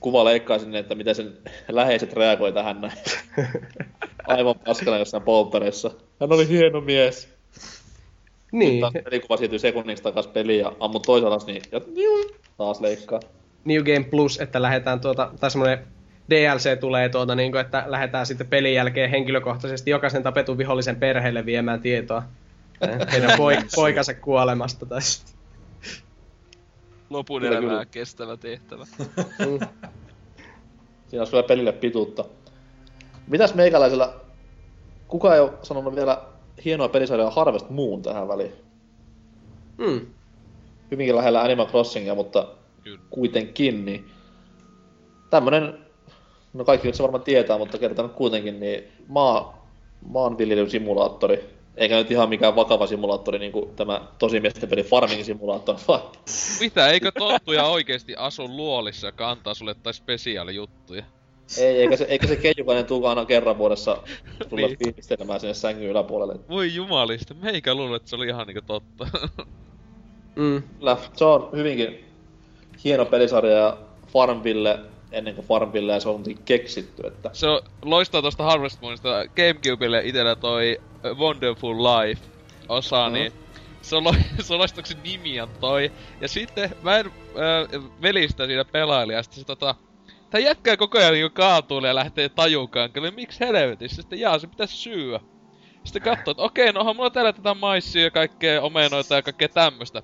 kuva 0.00 0.24
leikkaa 0.24 0.58
sinne, 0.58 0.78
että 0.78 0.94
miten 0.94 1.14
sen 1.14 1.38
läheiset 1.68 2.12
reagoi 2.12 2.52
tähän 2.52 2.80
näin. 2.80 2.98
aivan 4.26 4.54
paskana 4.66 4.98
jossain 4.98 5.22
polttarissa. 5.22 5.90
Hän 6.20 6.32
oli 6.32 6.48
hieno 6.48 6.80
mies. 6.80 7.28
Niin, 8.52 8.80
Taas 8.80 8.92
pelikuva 9.04 9.36
siirtyy 9.36 9.58
sekunniksi 9.58 10.04
takas 10.04 10.26
peliin 10.26 10.60
ja 10.60 10.72
ammu 10.80 11.00
toisella 11.00 11.38
niin 11.46 11.62
ja 11.72 11.80
taas 12.56 12.80
leikkaa. 12.80 13.20
New 13.66 13.82
Game 13.82 14.04
Plus, 14.04 14.40
että 14.40 14.62
lähdetään 14.62 15.00
tuota, 15.00 15.30
tai 15.40 15.50
semmonen 15.50 15.86
DLC 16.30 16.80
tulee 16.80 17.08
tuota, 17.08 17.34
niin 17.34 17.52
kuin, 17.52 17.60
että 17.60 17.84
lähdetään 17.86 18.26
sitten 18.26 18.46
pelin 18.46 18.74
jälkeen 18.74 19.10
henkilökohtaisesti 19.10 19.90
jokaisen 19.90 20.22
tapetun 20.22 20.58
vihollisen 20.58 20.96
perheelle 20.96 21.46
viemään 21.46 21.80
tietoa 21.80 22.22
eh, 22.80 23.12
heidän 23.12 23.30
poi, 23.38 23.56
poikansa 23.76 24.14
kuolemasta. 24.14 24.86
Tai... 24.86 25.00
Lopun 27.10 27.40
Kyllä, 27.40 27.52
elämää 27.52 27.70
kyllä. 27.70 27.86
kestävä 27.86 28.36
tehtävä. 28.36 28.86
Mm. 29.38 29.66
Siinä 31.06 31.22
on 31.22 31.26
sulle 31.26 31.42
pelille 31.42 31.72
pituutta. 31.72 32.24
Mitäs 33.26 33.54
meikäläisellä, 33.54 34.12
kuka 35.08 35.34
ei 35.34 35.40
ole 35.40 35.52
sanonut 35.62 35.94
vielä 35.94 36.22
hienoa 36.64 36.88
pelisarjaa 36.88 37.30
Harvest 37.30 37.70
Moon 37.70 38.02
tähän 38.02 38.28
väliin? 38.28 38.52
Mm. 39.78 40.06
Hyvinkin 40.90 41.16
lähellä 41.16 41.42
Animal 41.42 41.66
Crossingia, 41.66 42.14
mutta 42.14 42.48
Kyllä. 42.86 43.00
kuitenkin, 43.10 43.84
niin 43.84 44.10
tämmönen, 45.30 45.78
no 46.52 46.64
kaikki 46.64 46.86
nyt 46.88 46.94
se 46.94 47.02
varmaan 47.02 47.24
tietää, 47.24 47.58
mutta 47.58 47.78
kertaan 47.78 48.10
kuitenkin, 48.10 48.60
niin 48.60 48.84
maa, 49.08 49.68
maanviljelysimulaattori, 50.08 51.44
eikä 51.76 51.96
nyt 51.96 52.10
ihan 52.10 52.28
mikään 52.28 52.56
vakava 52.56 52.86
simulaattori, 52.86 53.38
niin 53.38 53.52
kuin 53.52 53.76
tämä 53.76 54.00
tosimiesten 54.18 54.68
peli 54.68 54.82
Farming 54.82 55.24
Simulaattor, 55.24 55.76
vaan 55.88 56.00
Mitä, 56.60 56.88
eikö 56.88 57.12
tonttuja 57.18 57.66
oikeesti 57.66 58.14
asu 58.16 58.48
luolissa, 58.48 59.06
joka 59.06 59.30
antaa 59.30 59.54
sulle 59.54 59.74
tai 59.74 59.94
spesiaalijuttuja? 59.94 61.04
ei, 61.58 61.80
eikä 61.80 61.96
se, 61.96 62.04
eikä 62.04 62.26
se 62.26 62.36
keijukainen 62.36 62.86
tuu 62.86 63.06
aina 63.06 63.24
kerran 63.24 63.58
vuodessa 63.58 64.02
sulle 64.50 64.66
Niin. 64.66 64.78
fiilistelemään 64.78 65.40
sinne 65.40 65.54
sängyn 65.54 65.90
yläpuolelle. 65.90 66.36
Voi 66.48 66.74
jumalista, 66.74 67.34
meikä 67.34 67.74
luulen, 67.74 67.96
että 67.96 68.10
se 68.10 68.16
oli 68.16 68.26
ihan 68.26 68.46
niinku 68.46 68.62
totta. 68.66 69.06
Mm. 70.36 70.62
Kyllä, 70.78 70.96
se 71.14 71.24
on 71.24 71.48
hyvinkin 71.52 72.05
hieno 72.84 73.04
pelisarja 73.04 73.52
ja 73.52 73.76
Farmville, 74.12 74.78
ennen 75.12 75.34
kuin 75.34 75.46
Farmville 75.46 76.00
se 76.00 76.08
on 76.08 76.22
keksitty, 76.44 77.06
että 77.06 77.30
se 77.32 77.46
on 77.48 77.60
loistaa 77.84 78.22
tosta 78.22 78.42
Harvest 78.44 78.80
Moonista. 78.80 79.08
Gamecubelle 79.36 80.00
itellä 80.04 80.36
toi 80.36 80.80
Wonderful 81.14 81.76
Life 81.76 82.22
osa, 82.68 83.04
Mhm. 83.04 83.12
niin 83.14 83.32
se 83.82 83.96
on, 83.96 84.04
lo- 84.04 84.14
se 84.42 84.52
on 84.54 84.58
loistuksen 84.58 84.98
nimi 85.04 85.40
on 85.40 85.48
toi. 85.60 85.92
Ja 86.20 86.28
sitten 86.28 86.70
mä 86.82 86.96
en 86.98 87.06
äh, 87.06 87.82
velistä 88.02 88.46
siinä 88.46 88.64
pelailin, 88.64 89.14
ja 89.16 89.22
sitten 89.22 89.40
se 89.40 89.46
tota... 89.46 89.74
Tää 90.30 90.40
jätkää 90.40 90.76
koko 90.76 90.98
ajan 90.98 91.12
niinku 91.12 91.34
kaatuu 91.34 91.80
ja 91.80 91.94
lähtee 91.94 92.28
tajukankalle. 92.28 93.10
Miksi 93.10 93.40
helvetissä? 93.40 94.02
Sitten 94.02 94.20
jaa, 94.20 94.38
se 94.38 94.46
pitäisi 94.46 94.76
syyä. 94.76 95.20
Sitten 95.84 96.02
katsoo, 96.02 96.30
että 96.30 96.42
okei, 96.42 96.72
no 96.72 96.80
onhan 96.80 96.96
mulla 96.96 97.10
täällä 97.10 97.32
tätä 97.32 97.54
maissia 97.54 98.02
ja 98.04 98.10
kaikkea 98.10 98.62
omenoita 98.62 99.14
ja 99.14 99.22
kaikkea 99.22 99.48
tämmöstä. 99.48 100.02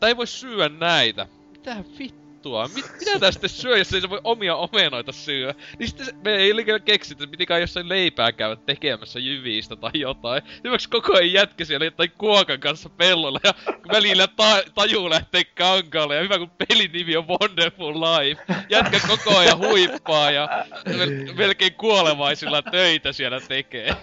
Tai 0.00 0.10
ei 0.10 0.16
voi 0.16 0.26
syödä 0.26 0.68
näitä. 0.68 1.26
Mitä 1.66 1.84
vittua? 1.98 2.68
Mit, 2.74 2.84
mitä 3.00 3.30
sitten 3.30 3.50
syö, 3.50 3.78
jos 3.78 3.94
ei 3.94 4.00
se 4.00 4.10
voi 4.10 4.20
omia 4.24 4.56
omenoita 4.56 5.12
syödä? 5.12 5.54
Niin 5.78 5.88
sitten 5.88 6.06
me 6.24 6.34
ei 6.34 6.56
liikaa 6.56 6.78
keksitty, 6.78 7.24
että 7.24 7.30
pitikään 7.30 7.60
jossain 7.60 7.88
leipää 7.88 8.32
käydä 8.32 8.56
tekemässä 8.56 9.18
jyvistä 9.18 9.76
tai 9.76 9.90
jotain. 9.94 10.42
Hyväksi 10.64 10.88
koko 10.88 11.16
ajan 11.16 11.32
jätkä 11.32 11.64
siellä 11.64 11.84
jotain 11.84 12.12
kuokan 12.18 12.60
kanssa 12.60 12.88
pellolla 12.88 13.40
ja 13.44 13.54
välillä 13.92 14.26
ta- 14.26 14.62
taju 14.74 15.10
lähtee 15.10 15.44
kankaalle 15.44 16.16
ja 16.16 16.22
hyvä 16.22 16.38
kun 16.38 16.50
pelin 16.50 16.92
nimi 16.92 17.16
on 17.16 17.28
Wonderful 17.28 17.94
Life. 17.94 18.42
Jätkä 18.68 19.00
koko 19.08 19.38
ajan 19.38 19.58
huippaa 19.58 20.30
ja 20.30 20.48
mel- 20.88 21.34
melkein 21.34 21.74
kuolevaisilla 21.74 22.62
töitä 22.62 23.12
siellä 23.12 23.40
tekee. 23.40 23.96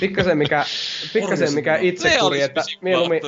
Pikkasen 0.00 0.38
mikä, 0.38 0.64
pikkasen 1.12 1.54
mikä 1.54 1.76
itsekuri, 1.76 2.42
että 2.42 2.62
mieluummin, 2.80 3.20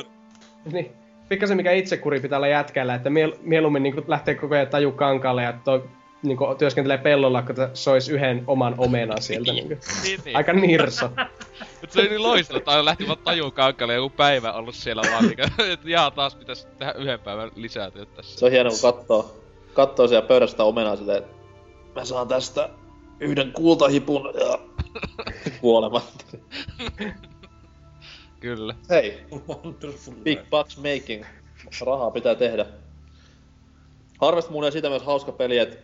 niin, 0.71 0.98
pikkasen 1.29 1.57
mikä 1.57 1.71
itsekuri 1.71 2.19
pitää 2.19 2.37
olla 2.37 2.47
jätkällä, 2.47 2.95
että 2.95 3.09
miel, 3.09 3.33
mieluummin 3.41 3.83
niin 3.83 4.03
lähtee 4.07 4.35
koko 4.35 4.55
ajan 4.55 4.67
taju 4.67 4.91
kankaalle 4.91 5.43
ja 5.43 5.53
toi, 5.53 5.83
niin 6.23 6.37
kuin, 6.37 6.57
työskentelee 6.57 6.97
pellolla, 6.97 7.41
kun 7.41 7.55
sois 7.73 8.09
yhden 8.09 8.43
oman 8.47 8.75
omenan 8.77 9.21
sieltä. 9.21 9.53
Niin 9.53 9.67
kuin. 9.67 9.79
niin, 10.03 10.19
niin. 10.25 10.35
Aika 10.37 10.53
nirso. 10.53 11.09
Mut 11.81 11.91
se 11.91 11.99
oli 11.99 12.09
niin 12.09 12.23
loistava, 12.23 12.57
että 12.57 12.85
lähti 12.85 13.07
vaan 13.07 13.17
tajuu 13.23 13.51
kankalle 13.51 13.93
joku 13.93 14.09
päivä 14.09 14.53
ollut 14.53 14.75
siellä 14.75 15.01
vaan 15.11 15.25
niinku, 15.25 15.41
että 15.73 15.89
jaa 15.89 16.11
taas 16.11 16.35
pitäis 16.35 16.65
tehdä 16.65 16.93
yhden 16.97 17.19
päivän 17.19 17.51
lisää 17.55 17.91
työtä 17.91 18.11
tässä. 18.15 18.39
se 18.39 18.45
on 18.45 18.51
hieno, 18.51 18.69
kun 18.69 18.79
katsoo, 18.81 19.35
katsoo 19.73 20.07
siellä 20.07 20.27
pöydästä 20.27 20.63
omenaa 20.63 20.95
silleen, 20.95 21.17
että 21.17 21.31
mä 21.95 22.05
saan 22.05 22.27
tästä 22.27 22.69
yhden 23.19 23.51
kultahipun 23.51 24.33
ja 24.39 24.59
kuolema. 25.61 26.01
Kyllä. 28.39 28.75
Hei, 28.89 29.19
Wonderful. 29.47 30.13
big 30.23 30.39
bucks 30.49 30.77
making. 30.77 31.25
Rahaa 31.85 32.11
pitää 32.11 32.35
tehdä. 32.35 32.65
Harvest 34.21 34.49
Moon 34.49 34.63
on 34.65 34.71
siitä 34.71 34.89
myös 34.89 35.03
hauska 35.03 35.31
peli, 35.31 35.57
että 35.57 35.77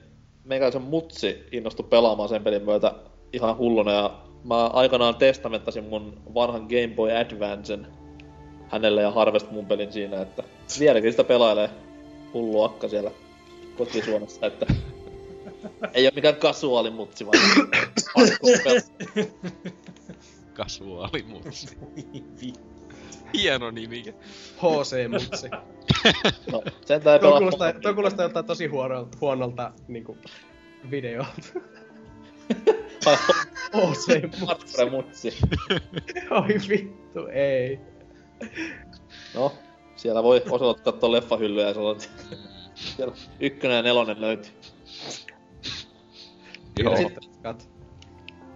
meikäläisen 0.44 0.82
mutsi 0.82 1.48
innostui 1.52 1.86
pelaamaan 1.90 2.30
sen 2.30 2.44
pelin 2.44 2.64
myötä 2.64 2.94
ihan 3.34 3.58
hulluna 3.58 3.92
ja 3.92 4.20
mä 4.44 4.68
aikanaan 4.68 5.16
testamenttasin 5.16 5.84
mun 5.84 6.22
vanhan 6.34 6.62
Game 6.62 6.94
Boy 6.96 7.12
Advancen 7.12 7.88
hänelle 8.68 9.02
ja 9.02 9.12
Harvest 9.12 9.52
Moon 9.52 9.66
pelin 9.66 9.94
siinä, 9.94 10.22
että 10.22 10.44
vieläkin 10.80 11.12
sitä 11.12 11.24
pelailee 11.24 11.70
hullu 12.34 12.64
akka 12.64 12.88
siellä 12.88 13.12
kotisuonessa, 13.78 14.46
että 14.46 14.66
ei 15.94 16.06
oo 16.06 16.12
mikään 16.16 16.36
kasuaali 16.36 16.90
mutsi, 16.90 17.26
vaan 17.26 17.38
hardcore 20.58 20.86
pela. 20.86 21.10
Kasuaali 21.10 21.24
mutsi. 21.24 21.78
Hieno 23.34 23.72
nimi. 23.72 24.04
HC-mutsi. 24.58 25.50
No, 26.52 26.64
sentään 26.86 27.14
ei 27.14 27.20
Tuo 27.20 27.30
pelaa 27.30 27.40
kuulostaa, 27.40 27.74
tuo 27.74 27.94
kuulostaa 27.94 28.24
joltain 28.26 28.46
tosi 28.46 28.68
huonolta, 28.68 29.18
huonolta 29.22 29.72
niinku, 29.88 30.18
videolta. 30.92 31.42
HC-mutsi. 33.74 34.22
hardcore 34.48 34.90
mutsi. 34.90 35.38
Oi 36.32 36.70
vittu, 36.70 37.28
ei. 37.34 37.80
No, 39.36 39.54
siellä 39.96 40.24
voi 40.24 40.44
Oselot 40.50 40.82
katsoa 40.82 41.12
leffahyllyä 41.12 41.68
ja 41.68 41.74
sanoa, 41.74 41.92
että 41.92 42.08
siellä 42.76 43.16
ykkönen 43.40 43.76
ja 43.76 43.84
nelonen 43.84 44.22
löytyy. 44.22 44.52
Joo. 46.80 46.98
Sitten, 46.98 47.24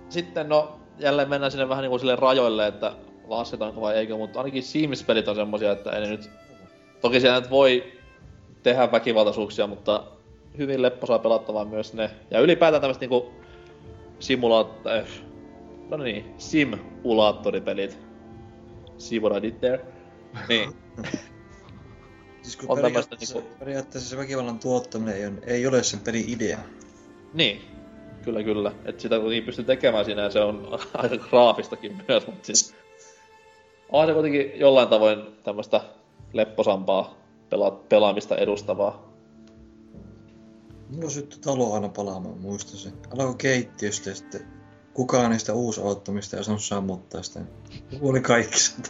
sitten 0.10 0.50
no, 0.50 0.80
jälleen 1.00 1.30
mennään 1.30 1.52
sinne 1.52 1.70
vähän 1.70 1.82
niinku 1.82 2.00
sille 2.00 2.16
rajoille, 2.16 2.68
että 2.68 2.94
lasketaanko 3.28 3.82
vai 3.82 3.96
eikö, 3.96 4.18
mutta 4.18 4.40
ainakin 4.40 4.64
Sims-pelit 4.64 5.28
on 5.28 5.36
semmosia, 5.36 5.72
että 5.72 5.92
ei 5.92 6.02
ne 6.02 6.10
nyt... 6.10 6.30
Toki 7.02 7.20
siellä 7.20 7.40
nyt 7.40 7.50
voi 7.50 7.94
tehdä 8.64 8.92
väkivaltaisuuksia, 8.92 9.68
mutta 9.68 10.04
hyvin 10.58 10.82
lepposaa 10.82 11.20
pelattavaa 11.20 11.66
myös 11.66 11.94
ne. 11.94 12.12
Ja 12.32 12.40
ylipäätään 12.40 12.82
tämmöset 12.82 13.02
niinku 13.02 13.32
simulaat... 14.20 14.88
Äh, 14.88 15.08
no 15.90 15.98
niin, 15.98 16.34
simulaattoripelit. 16.38 17.98
See 18.98 19.20
what 19.20 19.38
I 19.38 19.42
did 19.42 19.56
there? 19.60 19.86
Niin. 20.48 20.76
Siis 22.42 22.58
kun 22.58 22.66
On 22.70 22.78
periaatteessa, 22.82 23.40
niinku- 23.40 23.56
periaatteessa 23.60 24.10
se 24.10 24.18
väkivallan 24.18 24.60
tuottaminen 24.60 25.16
ei, 25.16 25.26
on, 25.26 25.40
ei 25.46 25.68
ole 25.68 25.84
sen 25.84 26.00
pelin 26.00 26.26
idea. 26.28 26.60
Niin, 27.34 27.62
kyllä 28.30 28.44
kyllä. 28.44 28.72
Että 28.86 29.02
sitä 29.02 29.20
kuitenkin 29.20 29.46
pystyy 29.46 29.66
tekemään 29.66 30.06
siinä 30.06 30.22
ja 30.22 30.30
se 30.30 30.40
on 30.40 30.80
aika 30.94 31.18
graafistakin 31.18 32.04
myös, 32.08 32.28
mutta 32.28 32.46
siis... 32.46 32.76
On 33.92 34.08
se 34.08 34.14
kuitenkin 34.14 34.52
jollain 34.56 34.88
tavoin 34.88 35.20
tämmöistä 35.44 35.82
lepposampaa 36.34 37.18
pela- 37.50 37.84
pelaamista 37.90 38.36
edustavaa. 38.36 39.10
Mulla 40.90 41.10
syttyi 41.10 41.40
talo 41.40 41.74
aina 41.74 41.90
palaamaan, 41.90 42.38
muista 42.38 42.78
se. 42.78 42.90
Alkoi 43.12 43.36
keittiöstä 43.38 44.10
ja 44.10 44.16
sitten 44.16 44.48
kukaan 44.94 45.32
niistä 45.32 45.54
uusauttamista 45.54 46.38
ei 46.38 46.42
osannut 46.42 46.64
sammuttaa 46.64 47.24
sitä. 47.24 47.40
Kuoli 48.00 48.22
kaikki 48.22 48.60
sieltä. 48.60 48.90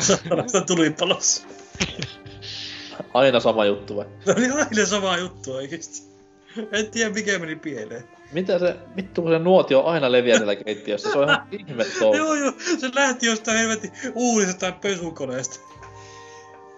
Saatana 0.00 0.66
tuli 0.66 0.90
palossa. 0.90 1.42
Aina 3.14 3.40
sama 3.40 3.64
juttu 3.64 3.96
vai? 3.96 4.06
Se 4.24 4.34
oli 4.36 4.50
aina 4.50 4.86
sama 4.86 5.18
juttu 5.18 5.52
oikeesti. 5.52 6.09
En 6.78 6.90
tiedä 6.90 7.10
mikä 7.14 7.38
meni 7.38 7.56
pieleen. 7.56 8.04
Mitä 8.32 8.58
se, 8.58 8.76
vittu 8.96 9.22
kun 9.22 9.30
se 9.30 9.38
nuotio 9.38 9.82
aina 9.84 10.12
leviää 10.12 10.36
siellä 10.38 10.56
keittiössä, 10.56 11.12
se 11.12 11.18
on 11.18 11.28
ihan 11.28 11.46
ihme 11.68 11.84
touhu. 11.98 12.16
Joo 12.16 12.34
joo, 12.34 12.52
se 12.78 12.90
lähti 12.94 13.26
jostain 13.26 13.58
helvetin 13.58 13.90
uudesta 14.14 14.60
tai 14.60 14.72
pesukoneesta. 14.82 15.60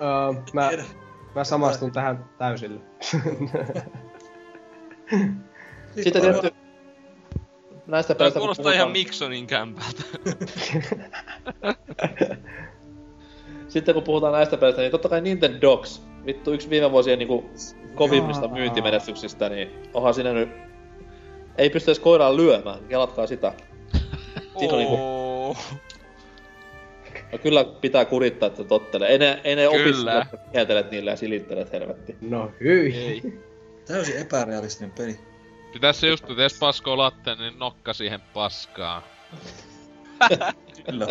Öö, 0.03 0.43
mä, 0.53 0.69
Tiedä. 0.69 0.85
mä 1.35 1.45
samastun 1.45 1.93
tähän 1.93 2.25
täysillä. 2.39 2.81
Sitten 6.03 6.23
tietty... 6.23 6.51
Näistä 7.87 8.15
kun 8.15 8.33
kuulostaa 8.33 8.73
ihan 8.73 8.87
puhutaan- 8.87 8.93
Miksonin 8.93 9.47
kämpältä. 9.47 10.03
Sitten 13.69 13.95
kun 13.95 14.03
puhutaan 14.03 14.33
näistä 14.33 14.57
pelistä, 14.57 14.83
niin 14.83 14.91
totta 14.93 15.09
kai 15.09 15.21
Nintendogs, 15.21 16.03
vittu 16.27 16.53
yksi 16.53 16.71
viime 16.71 16.91
vuosien 16.91 17.19
niinku 17.19 17.51
kovimmista 17.95 18.45
Jaa. 18.45 18.55
myyntimenestyksistä, 18.55 19.49
niin 19.49 19.71
onhan 19.95 20.15
siinä 20.15 20.33
nyt... 20.33 20.51
Ei 21.59 21.71
pysty 21.71 21.91
edes 21.91 22.01
koiraan 22.01 22.37
lyömään, 22.37 22.79
kelatkaa 22.89 23.27
sitä. 23.27 23.53
Siinä 24.59 24.73
on 24.73 24.79
niinku, 24.79 24.97
no 27.33 27.39
kyllä 27.39 27.65
pitää 27.65 28.05
kurittaa, 28.05 28.47
että 28.47 28.65
tottelee. 28.65 29.09
Ei 29.09 29.19
ne, 29.19 29.41
ei 29.45 29.57
ne 29.57 29.69
opiskelijat 29.69 30.29
kieltelet 30.53 30.91
niillä 30.91 31.11
ja 31.11 31.17
silittelet 31.17 31.73
helvetti. 31.73 32.17
No 32.21 32.51
hyi. 32.61 32.97
Ei. 32.97 33.41
Täysin 33.87 34.17
epärealistinen 34.17 34.91
peli. 34.91 35.19
Pitäis 35.73 36.01
se 36.01 36.07
just, 36.07 36.31
että 36.31 36.43
jos 36.43 36.59
paskoo 36.59 36.99
latteen, 36.99 37.39
niin 37.39 37.59
nokka 37.59 37.93
siihen 37.93 38.21
paskaan. 38.35 39.03
Kyllä. 40.87 41.07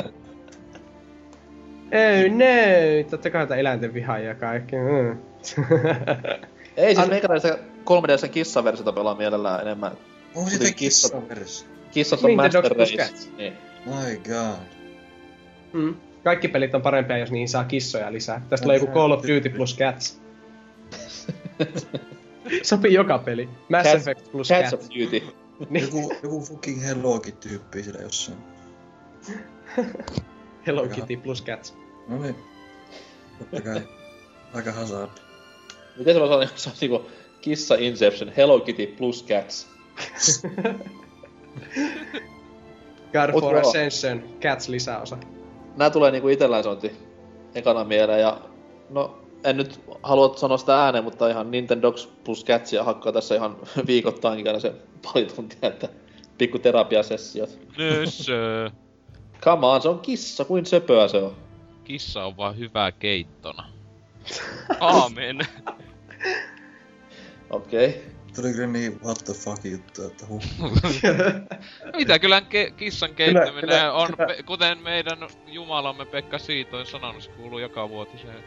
Ei, 1.92 2.30
no. 2.30 3.10
Totta 3.10 3.30
kai 3.30 3.60
eläinten 3.60 3.94
vihaa 3.94 4.20
ja 4.20 4.36
kaikki. 4.36 4.76
Mm. 4.76 5.18
Ei 6.78 6.96
siis 6.96 7.04
An- 7.04 7.10
meikäläisen 7.10 7.54
3DS 7.86 8.30
kissaversiota 8.32 8.94
pelaa 8.94 9.16
mielellään 9.16 9.62
enemmän. 9.62 9.92
Onko 10.36 10.50
siitä 10.50 10.64
Kuten 10.64 10.76
kissa. 10.76 11.08
kissan 11.08 11.30
versio? 11.30 11.68
Kissat 11.92 12.24
on 12.24 12.36
Master 12.36 12.64
Race. 12.78 13.28
Niin. 13.38 13.54
My 13.86 14.16
god. 14.18 14.68
Mm. 15.74 15.96
Kaikki 16.24 16.48
pelit 16.48 16.76
on 16.76 16.82
parempia, 16.82 17.18
jos 17.18 17.32
niihin 17.32 17.50
saa 17.50 17.64
kissoja 17.64 18.14
lisää. 18.14 18.42
Tästä 18.50 18.64
tulee 18.64 18.78
joku 18.78 18.92
Call 18.94 19.12
of 19.12 19.22
Duty 19.22 19.50
plus 19.50 19.78
Cats. 19.78 20.22
Sopii 22.64 22.94
joka 22.94 23.18
peli. 23.18 23.50
Mass 23.70 23.90
Cats- 23.90 23.96
Effect 23.96 24.32
plus 24.32 24.48
Cats 24.50 24.62
Cats. 24.72 24.74
of 24.74 24.82
Duty. 24.90 25.24
Niin, 25.70 25.84
Joku, 25.86 26.14
joku 26.24 26.42
fucking 26.42 26.84
Hellokin 26.84 27.38
tyyppi 27.38 27.84
siellä 27.84 28.02
jossain. 28.02 28.38
Hello. 30.68 30.88
Kitty 30.88 31.18
plus 31.18 31.44
Cats. 31.44 31.76
No 32.08 32.22
niin. 32.22 32.36
Totta 33.40 33.62
kai. 33.62 33.82
Aika 34.54 34.72
hazard. 34.72 35.10
Miten 36.02 36.16
se 36.16 36.20
voisi 36.20 36.34
olla, 36.34 36.48
se 36.56 36.70
on 36.70 36.76
niinku 36.82 37.06
Kissa 37.42 37.76
Inception, 37.76 38.32
Hello 38.38 38.60
Kitty 38.60 38.88
plus 38.88 39.26
Cats. 39.26 39.68
God 43.14 43.32
Mut 43.32 43.42
for 43.42 43.56
joo. 43.56 43.62
Ascension, 43.62 44.24
Cats 44.42 44.68
lisäosa. 44.70 45.18
Nää 45.78 45.90
tulee 45.90 46.12
niinku 46.12 46.28
itellään 46.28 46.64
sointi 46.64 46.92
ekana 47.56 47.84
mieleen 47.84 48.22
ja 48.22 48.42
no 48.90 49.18
en 49.44 49.58
nyt 49.58 49.82
halua 50.04 50.38
sanoa 50.38 50.58
sitä 50.58 50.84
ääneen, 50.84 51.04
mutta 51.04 51.30
ihan 51.30 51.52
Nintendo 51.52 51.94
plus 52.24 52.46
Catsia 52.46 52.84
hakkaa 52.84 53.12
tässä 53.12 53.36
ihan 53.36 53.58
viikoittainkin 53.88 54.48
aina 54.48 54.60
se 54.60 54.74
pari 55.04 55.26
tuntia, 55.26 55.70
että 55.70 55.90
pikku 56.38 56.60
terapiasessiot. 56.60 57.60
Nössö. 57.78 58.70
Come 59.42 59.68
on, 59.68 59.82
se 59.82 59.90
on 59.90 60.00
kissa, 60.00 60.46
kuin 60.46 60.66
söpöä 60.66 61.08
se 61.08 61.18
on. 61.18 61.36
Kissa 61.84 62.26
on 62.26 62.38
vaan 62.38 62.58
hyvää 62.58 62.92
keittona. 62.92 63.70
Aamen. 64.80 65.40
Okei. 67.52 67.90
Okay. 67.90 68.02
Tuli 68.36 68.54
kyllä 68.54 68.68
niin 68.68 69.00
what 69.04 69.18
the 69.26 69.34
fuck 69.34 69.66
juttu, 69.66 70.04
että 70.06 70.26
huh. 70.26 70.44
Mitä 71.98 72.20
kyllä 72.20 72.40
ke- 72.40 72.72
kissan 72.78 73.16
keittäminen 73.16 73.62
kyllä- 73.62 73.94
on, 73.94 74.08
kyllä. 74.08 74.28
Pe- 74.28 74.44
kuten 74.44 74.78
meidän 74.78 75.18
jumalamme 75.48 76.06
Pekka 76.06 76.40
Siitoin 76.40 76.86
sanonut, 76.86 77.24
se 77.24 77.30
kuuluu 77.30 77.60
joka 77.60 77.90
vuotiseen 77.90 78.44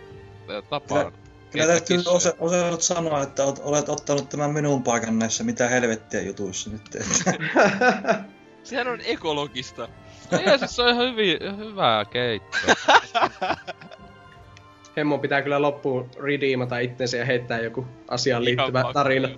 tapaan. 0.71 1.13
Kyllä 1.51 1.67
keittää 1.67 1.67
täytyy 1.67 2.03
osa, 2.07 2.35
osannut 2.39 2.83
sanoa, 2.83 3.23
että 3.23 3.45
olet, 3.45 3.59
olet 3.63 3.89
ottanut 3.89 4.29
tämän 4.29 4.51
minun 4.51 4.83
paikan 4.83 5.19
näissä 5.19 5.45
mitä 5.45 5.69
helvettiä 5.69 6.23
jutuissa 6.23 6.71
nyt. 6.71 6.83
Sehän 8.65 8.89
on 8.89 9.01
ekologista. 9.05 9.89
Ei, 10.33 10.59
siis 10.59 10.77
se 10.77 10.83
on 10.83 10.89
ihan 10.89 11.11
hyvi, 11.11 11.39
hyvää 11.57 12.05
keittoa. 12.05 12.75
Hemmo 14.97 15.19
pitää 15.19 15.43
kyllä 15.43 15.63
loppuun 15.63 16.11
redeemata 16.21 16.79
itsensä 16.79 17.17
ja 17.17 17.25
heittää 17.25 17.61
joku 17.61 17.87
asiaan 18.09 18.43
Ihan 18.43 18.45
liittyvä 18.45 18.83
pakko. 18.83 18.93
tarina. 18.93 19.29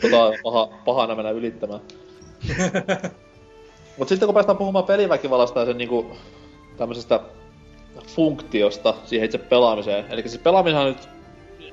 Tota 0.00 0.24
on 0.24 0.34
paha, 0.42 0.68
pahana 0.84 1.14
mennä 1.14 1.30
ylittämään. 1.30 1.80
Mut 3.96 4.08
sitten 4.08 4.26
kun 4.26 4.34
päästään 4.34 4.58
puhumaan 4.58 4.84
peliväkivallasta 4.84 5.60
ja 5.60 5.66
sen 5.66 5.78
niinku 5.78 6.16
tämmöisestä 6.76 7.20
funktiosta 8.06 8.94
siihen 9.04 9.24
itse 9.24 9.38
pelaamiseen. 9.38 10.04
Eli 10.10 10.22
siis 10.28 10.42
pelaaminen 10.42 10.80
on 10.80 10.86
nyt 10.86 11.08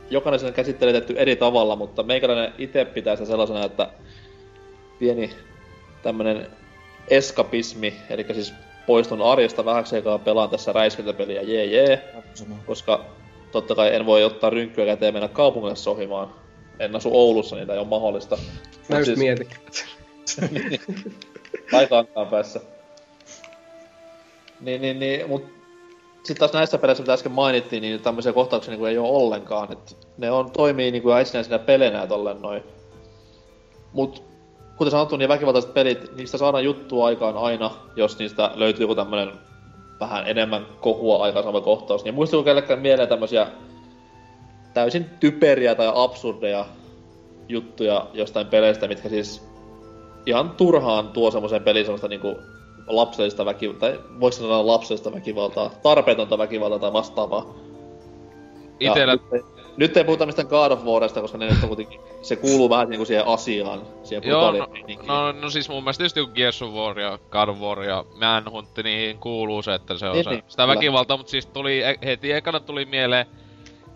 jokainen 0.09 0.39
sen 0.39 0.53
käsitteletetty 0.53 1.13
eri 1.17 1.35
tavalla, 1.35 1.75
mutta 1.75 2.03
meikäläinen 2.03 2.53
itse 2.57 2.85
pitää 2.85 3.15
sitä 3.15 3.27
sellaisena, 3.27 3.65
että 3.65 3.89
pieni 4.99 5.29
tämmönen 6.03 6.47
eskapismi, 7.07 7.93
eli 8.09 8.25
siis 8.33 8.53
poistun 8.87 9.21
arjesta 9.21 9.65
vähäksi 9.65 9.95
aikaa 9.95 10.19
pelaan 10.19 10.49
tässä 10.49 10.73
räiskintäpeliä, 10.73 11.41
jee 11.41 11.65
jee, 11.65 12.13
koska 12.65 13.05
totta 13.51 13.75
kai 13.75 13.95
en 13.95 14.05
voi 14.05 14.23
ottaa 14.23 14.49
rynkkyä 14.49 14.85
käteen 14.85 15.13
mennä 15.13 15.27
kaupungille 15.27 15.75
sohimaan. 15.75 16.33
En 16.79 16.95
asu 16.95 17.09
Oulussa, 17.13 17.55
niin 17.55 17.71
ei 17.71 17.77
ole 17.77 17.87
mahdollista. 17.87 18.37
Mä 18.89 18.97
just 18.97 19.05
siis- 19.05 19.19
mietin. 19.19 19.47
Aikaan 21.73 22.07
päässä. 22.31 22.59
Niin, 24.61 24.81
niin, 24.81 24.99
niin, 24.99 25.29
mut 25.29 25.45
sitten 26.23 26.37
taas 26.37 26.53
näissä 26.53 26.77
peleissä, 26.77 27.03
mitä 27.03 27.13
äsken 27.13 27.31
mainittiin, 27.31 27.81
niin 27.81 28.01
tämmöisiä 28.01 28.33
kohtauksia 28.33 28.73
niin 28.73 28.87
ei 28.87 28.97
ole 28.97 29.09
ollenkaan. 29.09 29.71
Et 29.71 29.97
ne 30.17 30.31
on, 30.31 30.51
toimii 30.51 30.91
niin 30.91 31.03
kuin 31.03 31.21
itsenäisinä 31.21 31.59
peleinä 31.59 32.07
tolleen 32.07 32.41
noin. 32.41 32.63
Mut 33.93 34.23
kuten 34.77 34.91
sanottu, 34.91 35.17
niin 35.17 35.29
väkivaltaiset 35.29 35.73
pelit, 35.73 36.15
niistä 36.15 36.37
saadaan 36.37 36.63
juttua 36.63 37.05
aikaan 37.05 37.37
aina, 37.37 37.71
jos 37.95 38.19
niistä 38.19 38.51
löytyy 38.55 38.83
joku 38.83 38.95
tämmönen 38.95 39.31
vähän 39.99 40.27
enemmän 40.27 40.65
kohua 40.81 41.23
aikaansaava 41.23 41.61
kohtaus. 41.61 42.03
Niin 42.03 42.15
muistuuko 42.15 42.45
kellekään 42.45 42.79
mieleen 42.79 43.09
tämmöisiä 43.09 43.47
täysin 44.73 45.05
typeriä 45.19 45.75
tai 45.75 45.91
absurdeja 45.95 46.65
juttuja 47.49 48.07
jostain 48.13 48.47
peleistä, 48.47 48.87
mitkä 48.87 49.09
siis 49.09 49.47
ihan 50.25 50.49
turhaan 50.49 51.07
tuo 51.07 51.31
semmoisen 51.31 51.63
pelin 51.63 51.85
semmoista 51.85 52.07
niinku 52.07 52.39
lapsellista 52.87 53.45
väkivaltaa, 53.45 53.89
tai 53.89 53.99
voiko 54.19 54.37
sanoa 54.37 54.67
lapsellista 54.67 55.13
väkivaltaa, 55.13 55.71
tarpeetonta 55.83 56.37
väkivaltaa 56.37 56.79
tai 56.79 56.93
vastaavaa. 56.93 57.55
Ja 58.79 58.91
Itellä, 58.91 59.17
ei- 59.33 59.56
nyt 59.77 59.97
ei 59.97 60.03
puhuta 60.03 60.25
mistään 60.25 60.47
God 60.47 60.71
of 60.71 60.83
Warista, 60.83 61.21
koska 61.21 61.37
ne 61.37 61.45
nyt 61.49 61.63
on 61.63 61.67
kuitenkin, 61.67 62.01
se 62.21 62.35
kuuluu 62.35 62.69
vähän 62.69 62.89
niinku 62.89 63.05
siihen 63.05 63.27
asiaan, 63.27 63.81
siihen 64.03 64.29
joo, 64.29 64.51
no, 64.51 64.67
no, 65.07 65.31
no, 65.31 65.49
siis 65.49 65.69
mun 65.69 65.83
mielestä 65.83 66.03
just 66.03 66.15
joku 66.17 66.31
Gears 66.33 66.61
of 66.61 66.73
War 66.73 66.99
ja 66.99 67.19
God 67.31 67.49
of 67.49 67.59
War 67.59 67.83
ja 67.83 68.05
Manhunt, 68.19 68.69
niin 68.83 69.19
kuuluu 69.19 69.61
se, 69.61 69.73
että 69.73 69.97
se 69.97 70.05
on 70.05 70.13
Niin, 70.13 70.23
se, 70.23 70.29
niin, 70.29 70.43
sitä 70.47 70.63
kyllä. 70.63 70.75
väkivaltaa, 70.75 71.17
mutta 71.17 71.31
siis 71.31 71.45
tuli, 71.45 71.81
e- 71.81 71.97
heti 72.05 72.31
ekana 72.31 72.59
tuli 72.59 72.85
mieleen 72.85 73.25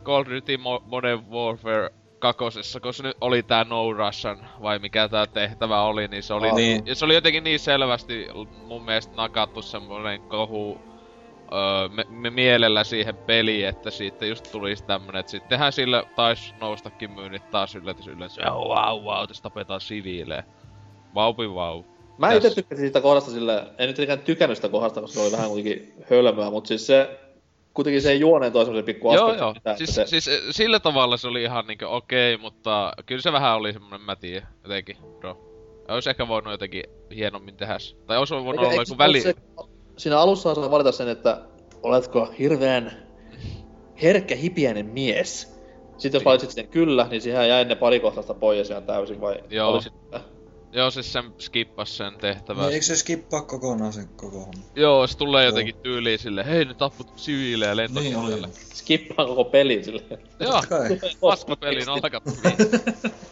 Call 0.04 0.22
of 0.22 0.28
Duty 0.28 0.58
Mo- 0.58 0.82
Modern 0.86 1.26
Warfare 1.30 1.90
kakosessa, 2.20 2.80
kun 2.80 2.94
se 2.94 3.04
nyt 3.04 3.18
oli 3.22 3.44
tää 3.44 3.64
No 3.64 3.94
Russian, 3.94 4.48
vai 4.62 4.80
mikä 4.80 5.08
tää 5.08 5.28
tehtävä 5.28 5.82
oli, 5.82 6.08
niin 6.08 6.24
se 6.24 6.34
oli, 6.34 6.50
Aa, 6.50 6.56
niin, 6.56 6.82
se 6.94 7.06
oli 7.06 7.14
jotenkin 7.14 7.44
niin 7.44 7.60
selvästi 7.60 8.28
mun 8.68 8.86
mielestä 8.86 9.16
nakattu 9.16 9.62
semmonen 9.62 10.22
kohu 10.30 10.91
öö, 11.54 11.90
me, 11.90 12.06
me 12.10 12.30
mielellä 12.30 12.84
siihen 12.84 13.16
peliin, 13.16 13.68
että 13.68 13.92
siitä 13.92 14.26
just 14.26 14.52
tulisi 14.52 14.84
tämmönen, 14.84 15.20
että 15.20 15.32
sittenhän 15.32 15.74
sillä 15.74 16.04
taisi 16.16 16.54
noustakin 16.62 17.12
myynnit 17.12 17.50
taas 17.50 17.76
yllätys 17.76 18.08
yllätys, 18.08 18.38
ja 18.38 18.52
wow 18.52 19.04
wow, 19.04 19.28
tässä 19.28 19.44
tapetaan 19.44 19.82
siviilejä. 19.82 20.44
Vaupi 21.16 21.54
vau. 21.54 21.84
Mä 22.18 22.34
itse 22.34 22.56
tykkäsin 22.56 22.84
siitä 22.84 23.02
kohdasta 23.02 23.32
sille, 23.32 23.54
en 23.78 23.88
nyt 23.88 23.96
tietenkään 23.96 24.26
tykännyt 24.26 24.58
sitä 24.58 24.70
kohdasta, 24.70 25.02
koska 25.02 25.14
se 25.14 25.22
oli 25.22 25.32
vähän 25.32 25.50
kuitenkin 25.50 25.94
hölmöä, 26.10 26.50
mutta 26.50 26.68
siis 26.68 26.88
se, 26.88 27.20
kuitenkin 27.74 28.02
se 28.02 28.14
juoneen 28.14 28.52
toi 28.52 28.66
semmosen 28.66 28.86
pikku 28.86 29.14
Joo 29.14 29.26
aspekti, 29.26 29.44
joo, 29.44 29.54
mitä, 29.54 29.76
siis, 29.76 29.96
se, 29.96 30.06
siis 30.06 30.28
eh, 30.28 30.42
sillä 30.52 30.80
tavalla 30.80 31.18
se 31.18 31.28
oli 31.28 31.44
ihan 31.44 31.68
niinkö 31.68 31.90
okei, 31.90 32.38
mutta 32.38 32.94
kyllä 33.06 33.22
se 33.22 33.32
vähän 33.32 33.56
oli 33.56 33.74
semmonen, 33.74 34.02
mä 34.02 34.16
tiedän, 34.16 34.48
jotenkin, 34.64 34.98
bro. 35.20 35.38
Ois 35.88 36.08
ehkä 36.08 36.28
voinut 36.28 36.52
jotenkin 36.52 36.84
hienommin 37.16 37.56
tehdä. 37.56 37.78
Tai 38.06 38.18
ois 38.18 38.32
voinut 38.32 38.60
olla 38.60 38.72
eikö 38.72 38.82
joku 38.82 38.98
väli... 38.98 39.22
Se, 39.22 39.34
siinä 40.02 40.20
alussa 40.20 40.56
saa 40.56 40.72
valita 40.72 40.92
sen, 40.92 41.08
että 41.08 41.42
oletko 41.84 42.34
hirveän 42.40 43.08
herkkä 44.02 44.36
hipiäinen 44.36 44.86
mies. 44.86 45.56
Sitten 45.98 46.20
jos 46.20 46.26
valitsit 46.26 46.52
sen 46.52 46.68
kyllä, 46.68 47.08
niin 47.12 47.22
siihen 47.22 47.50
jäi 47.50 47.66
ne 47.66 47.76
pari 47.76 48.00
kohtasta 48.00 48.34
pois 48.34 48.70
ihan 48.70 48.84
täysin, 48.84 49.22
vai 49.22 49.36
Joo. 49.50 49.70
oliko 49.70 49.84
se- 49.84 50.22
Joo, 50.74 50.92
siis 50.92 51.14
sen 51.14 51.24
skippas 51.40 51.98
sen 51.98 52.14
tehtävän. 52.22 52.64
Niin, 52.66 52.74
eikö 52.74 52.86
se 52.86 52.96
skippaa 52.96 53.42
kokonaan 53.42 53.94
sen 53.94 54.08
koko 54.16 54.40
homma? 54.40 54.64
Joo, 54.76 55.08
se 55.08 55.18
tulee 55.18 55.46
jotenkin 55.46 55.76
tyyliin 55.84 56.20
sille, 56.20 56.46
hei 56.46 56.66
ne 56.66 56.74
tapput 56.74 57.08
siviilejä 57.16 57.76
Niin 57.76 58.16
oli. 58.18 58.42
skippaa 58.74 59.26
koko 59.26 59.44
pelin 59.44 59.84
silleen. 59.84 60.20
Joo, 60.40 60.52
Totta 60.52 60.68
kai. 60.68 60.98
paskapeli 61.22 61.86
nolkattu. 61.86 62.32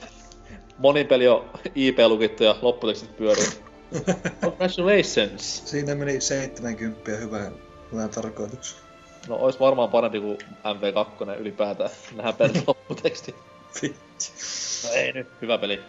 Monin 0.78 1.08
peli 1.08 1.28
on 1.28 1.50
IP-lukittu 1.76 2.44
ja 2.44 2.56
lopputekstit 2.62 3.18
pyörii. 3.18 3.46
Congratulations! 4.42 5.70
Siinä 5.70 5.96
meni 5.96 6.22
70 6.22 7.12
hyvään, 7.12 7.54
hyvään 7.92 8.10
tarkoitukseen. 8.10 8.82
No 9.28 9.36
ois 9.36 9.60
varmaan 9.60 9.90
parempi 9.90 10.20
kuin 10.20 10.38
MV2 10.54 11.40
ylipäätään. 11.40 11.90
Nähdään 12.16 12.36
per 12.36 12.52
lopputeksti. 12.68 13.36
Vitsi. 13.82 14.88
No 14.88 14.94
ei 14.94 15.14
nyt, 15.14 15.28
hyvä 15.42 15.58
peli. 15.58 15.80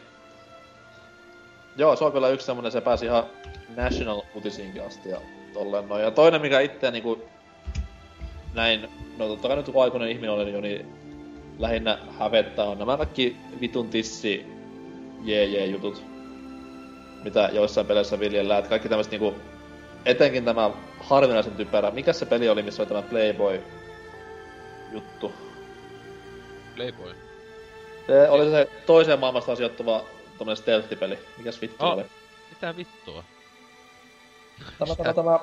Joo, 1.77 1.97
se 1.97 2.05
on 2.05 2.13
kyllä 2.13 2.29
yksi 2.29 2.47
semmonen, 2.47 2.73
se 2.73 2.81
pääsi 2.81 3.05
ihan 3.05 3.25
National 3.77 4.23
Utisiinkin 4.37 4.87
asti 4.87 5.09
ja 5.09 5.21
tolleen 5.53 5.89
noin. 5.89 6.03
Ja 6.03 6.11
toinen, 6.11 6.41
mikä 6.41 6.61
itseä 6.61 6.91
niinku 6.91 7.23
näin, 8.55 8.89
no 9.19 9.29
totta 9.29 9.49
kai 9.49 9.57
nyt 9.57 9.67
kun 9.67 9.83
aikuinen 9.83 10.11
ihminen 10.11 10.31
olen 10.31 10.53
jo, 10.53 10.61
niin 10.61 10.87
lähinnä 11.59 11.99
hävettää 12.19 12.65
on 12.65 12.79
nämä 12.79 12.97
kaikki 12.97 13.37
vitun 13.61 13.89
tissi 13.89 14.47
jee 15.25 15.67
jutut. 15.67 16.10
Mitä 17.25 17.49
joissain 17.53 17.87
peleissä 17.87 18.21
viljellään. 18.21 18.59
Että 18.59 18.69
kaikki 18.69 18.89
tämmöiset 18.89 19.11
niinku, 19.11 19.35
etenkin 20.05 20.45
tämä 20.45 20.71
harvinaisen 21.01 21.53
typerä. 21.53 21.91
Mikä 21.91 22.13
se 22.13 22.27
peli 22.27 22.49
oli, 22.49 22.63
missä 22.63 22.83
oli 22.83 22.89
tämä 22.89 23.03
Playboy 23.03 23.63
juttu? 24.93 25.33
Playboy. 26.77 27.15
Se 28.07 28.29
oli 28.29 28.51
se 28.51 28.69
toiseen 28.87 29.19
maailmasta 29.19 29.57
sijoittuva 29.57 30.05
tommonen 30.39 30.57
stealth-peli. 30.57 31.19
Mikäs 31.39 31.61
vittu 31.61 31.85
Oh. 31.87 31.93
oli? 31.93 32.05
Mitä 32.51 32.77
vittua? 32.77 33.25
Tämä, 34.79 34.97
tämä, 34.97 35.15
tämä... 35.15 35.41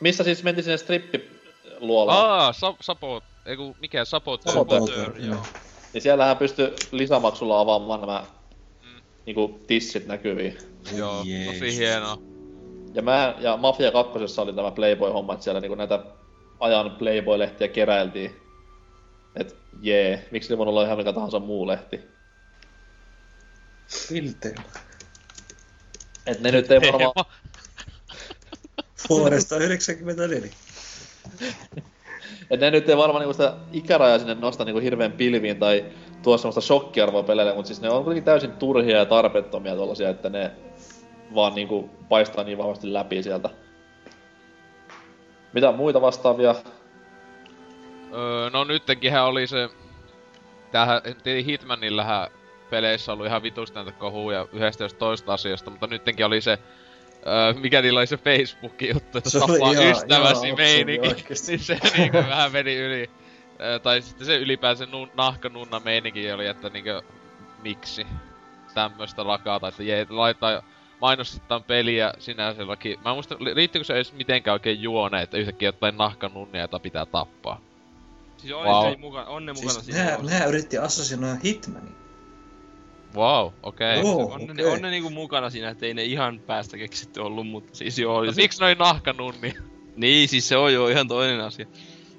Missä 0.00 0.24
siis 0.24 0.42
mentiin 0.42 0.64
sinne 0.64 0.76
strippiluolaan? 0.76 2.30
Aa, 2.30 2.52
sa- 2.52 2.74
Sapo... 2.80 3.22
Eiku, 3.46 3.76
mikä 3.80 4.04
Sapo... 4.04 4.38
Saboteur, 4.46 5.12
joo. 5.18 5.42
Niin 5.92 6.02
siellähän 6.02 6.36
pystyi 6.36 6.74
lisämaksulla 6.92 7.60
avaamaan 7.60 8.00
nämä. 8.00 8.24
Niinku 9.28 9.60
tissit 9.66 10.06
näkyviin. 10.06 10.58
Joo, 10.96 11.22
Jeesus. 11.26 11.54
tosi 11.54 11.76
hienoa. 11.76 12.18
Ja 12.94 13.02
mä 13.02 13.34
ja 13.38 13.56
Mafia 13.56 13.92
2 13.92 14.40
oli 14.40 14.52
tämä 14.52 14.70
Playboy-homma, 14.70 15.32
että 15.32 15.44
siellä 15.44 15.60
niinku 15.60 15.74
näitä 15.74 16.04
ajan 16.60 16.90
Playboy-lehtiä 16.90 17.68
keräiltiin. 17.68 18.36
Et 19.36 19.56
jee, 19.80 20.28
miksi 20.30 20.50
ne 20.50 20.58
voinut 20.58 20.72
olla 20.72 20.84
ihan 20.84 20.98
mikä 20.98 21.12
tahansa 21.12 21.38
muu 21.38 21.66
lehti? 21.66 22.00
Pilteillä. 24.08 24.62
Et 26.26 26.40
ne 26.40 26.50
nyt 26.50 26.70
ei 26.70 26.80
varmaan... 26.80 27.26
Vuodesta 29.08 29.56
94. 29.56 30.50
Et 32.50 32.60
ne 32.60 32.70
nyt 32.70 32.88
ei 32.88 32.96
varmaan 32.96 33.20
niinku 33.20 33.32
sitä 33.32 33.56
ikärajaa 33.72 34.18
sinne 34.18 34.34
nosta 34.34 34.64
niinku 34.64 34.80
hirveän 34.80 35.12
pilviin 35.12 35.58
tai 35.58 35.84
tuo 36.22 36.38
semmoista 36.38 36.60
shokkiarvoa 36.60 37.22
peleille, 37.22 37.54
mutta 37.54 37.66
siis 37.66 37.80
ne 37.80 37.90
on 37.90 38.04
kuitenkin 38.04 38.24
täysin 38.24 38.52
turhia 38.52 38.96
ja 38.96 39.06
tarpeettomia 39.06 39.76
tollasia, 39.76 40.08
että 40.08 40.28
ne 40.28 40.50
vaan 41.34 41.54
niinku 41.54 41.90
paistaa 42.08 42.44
niin 42.44 42.58
vahvasti 42.58 42.92
läpi 42.92 43.22
sieltä. 43.22 43.50
Mitä 45.52 45.72
muita 45.72 46.00
vastaavia? 46.00 46.54
Öö, 48.14 48.50
no 48.50 48.64
nyttenkinhän 48.64 49.24
oli 49.24 49.46
se... 49.46 49.68
Tämähän, 50.72 51.02
Hitmanillähän 51.46 52.28
peleissä 52.70 53.12
ollut 53.12 53.26
ihan 53.26 53.42
vitusti 53.42 53.74
näitä 53.74 53.92
kohuja 53.92 54.46
yhdestä 54.52 54.84
jos 54.84 54.94
toista 54.94 55.32
asiasta, 55.32 55.70
mutta 55.70 55.86
nyttenkin 55.86 56.26
oli 56.26 56.40
se... 56.40 56.58
Öö, 57.26 57.52
mikä 57.60 57.82
niillä 57.82 57.98
oli 57.98 58.06
se 58.06 58.16
Facebookin 58.16 58.88
juttu, 58.94 59.18
että 59.18 59.30
tapaa 59.40 59.72
ystäväsi 59.72 60.52
meininki. 60.52 61.08
niin 61.48 61.58
se 61.58 61.78
niinku 61.96 62.16
vähän 62.16 62.52
meni 62.52 62.76
yli. 62.76 63.10
Tai 63.82 64.02
sitten 64.02 64.26
se 64.26 64.36
ylipäänsä 64.36 64.86
nu- 64.86 65.08
nahkanunna 65.16 65.80
meininki 65.80 66.32
oli, 66.32 66.46
että 66.46 66.68
niinku... 66.68 66.90
Miksi? 67.62 68.06
Tämmöstä 68.74 69.26
lakata, 69.26 69.68
että 69.68 69.82
jee, 69.82 70.06
laittaa 70.10 70.62
mainostetaan 71.00 71.62
peliä 71.64 72.12
sinänsä 72.18 72.62
jollakin... 72.62 72.98
Mä 73.04 73.10
en 73.10 73.16
muista, 73.16 73.36
li- 73.38 73.54
riittikö 73.54 73.84
se 73.84 73.94
edes 73.94 74.12
mitenkään 74.12 74.52
oikein 74.52 74.82
juone, 74.82 75.22
että 75.22 75.36
yhtäkkiä 75.36 75.68
jotain 75.68 75.96
nahkanunnia, 75.96 76.60
jota 76.60 76.78
pitää 76.78 77.06
tappaa. 77.06 77.60
Siis 78.36 78.52
on, 78.52 78.64
Wow. 78.66 78.84
se 78.92 78.96
on 79.28 79.46
ne 79.46 79.52
mukana 79.52 79.72
Siis 79.72 79.86
siinä. 79.86 80.04
nää, 80.04 80.18
nää 80.22 80.44
yritti 80.44 80.78
assassinoida 80.78 81.36
Hitmanin. 81.44 81.94
Wow, 83.14 83.52
okei. 83.62 84.00
Okay. 84.00 84.12
Oo, 84.12 84.32
on, 84.34 84.40
ne, 84.46 84.52
okei. 84.52 84.66
on 84.66 84.82
ne 84.82 84.90
niinku 84.90 85.10
mukana 85.10 85.50
siinä, 85.50 85.68
ettei 85.68 85.94
ne 85.94 86.04
ihan 86.04 86.40
päästä 86.46 86.76
keksitty 86.78 87.20
ollut, 87.20 87.46
mutta 87.46 87.76
siis 87.76 87.98
joo. 87.98 88.24
No, 88.24 88.32
se, 88.32 88.42
miksi 88.42 88.60
noin 88.60 88.78
nahkanunni? 88.78 89.54
Niin, 89.96 90.28
siis 90.28 90.48
se 90.48 90.56
on 90.56 90.72
jo 90.74 90.88
ihan 90.88 91.08
toinen 91.08 91.40
asia. 91.40 91.66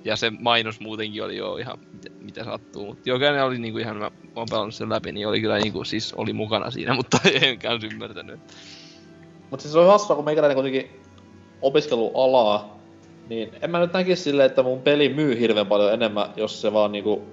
Ja 0.05 0.15
se 0.15 0.29
mainos 0.39 0.79
muutenkin 0.79 1.23
oli 1.23 1.37
jo 1.37 1.57
ihan 1.57 1.77
mitä, 2.21 2.43
sattuu. 2.43 2.85
Mutta 2.85 3.09
jokainen 3.09 3.43
oli 3.43 3.59
niinku 3.59 3.79
ihan, 3.79 3.97
mä 3.97 4.11
oon 4.35 4.47
pelannut 4.49 4.75
sen 4.75 4.89
läpi, 4.89 5.11
niin 5.11 5.27
oli 5.27 5.41
kyllä 5.41 5.57
niinku 5.57 5.83
siis 5.83 6.13
oli 6.13 6.33
mukana 6.33 6.71
siinä, 6.71 6.93
mutta 6.99 7.17
en 7.41 7.59
kans 7.59 7.83
ymmärtänyt. 7.83 8.39
Mutta 9.49 9.63
siis 9.63 9.73
se 9.73 9.79
on 9.79 9.87
hassua, 9.87 10.15
kun 10.15 10.25
meikäläinen 10.25 10.55
kuitenkin 10.55 11.01
opiskelualaa, 11.61 12.79
niin 13.29 13.49
en 13.61 13.71
mä 13.71 13.79
nyt 13.79 13.93
näkisi 13.93 14.23
silleen, 14.23 14.45
että 14.45 14.63
mun 14.63 14.81
peli 14.81 15.09
myy 15.09 15.39
hirveän 15.39 15.67
paljon 15.67 15.93
enemmän, 15.93 16.29
jos 16.35 16.61
se 16.61 16.73
vaan 16.73 16.91
niinku 16.91 17.23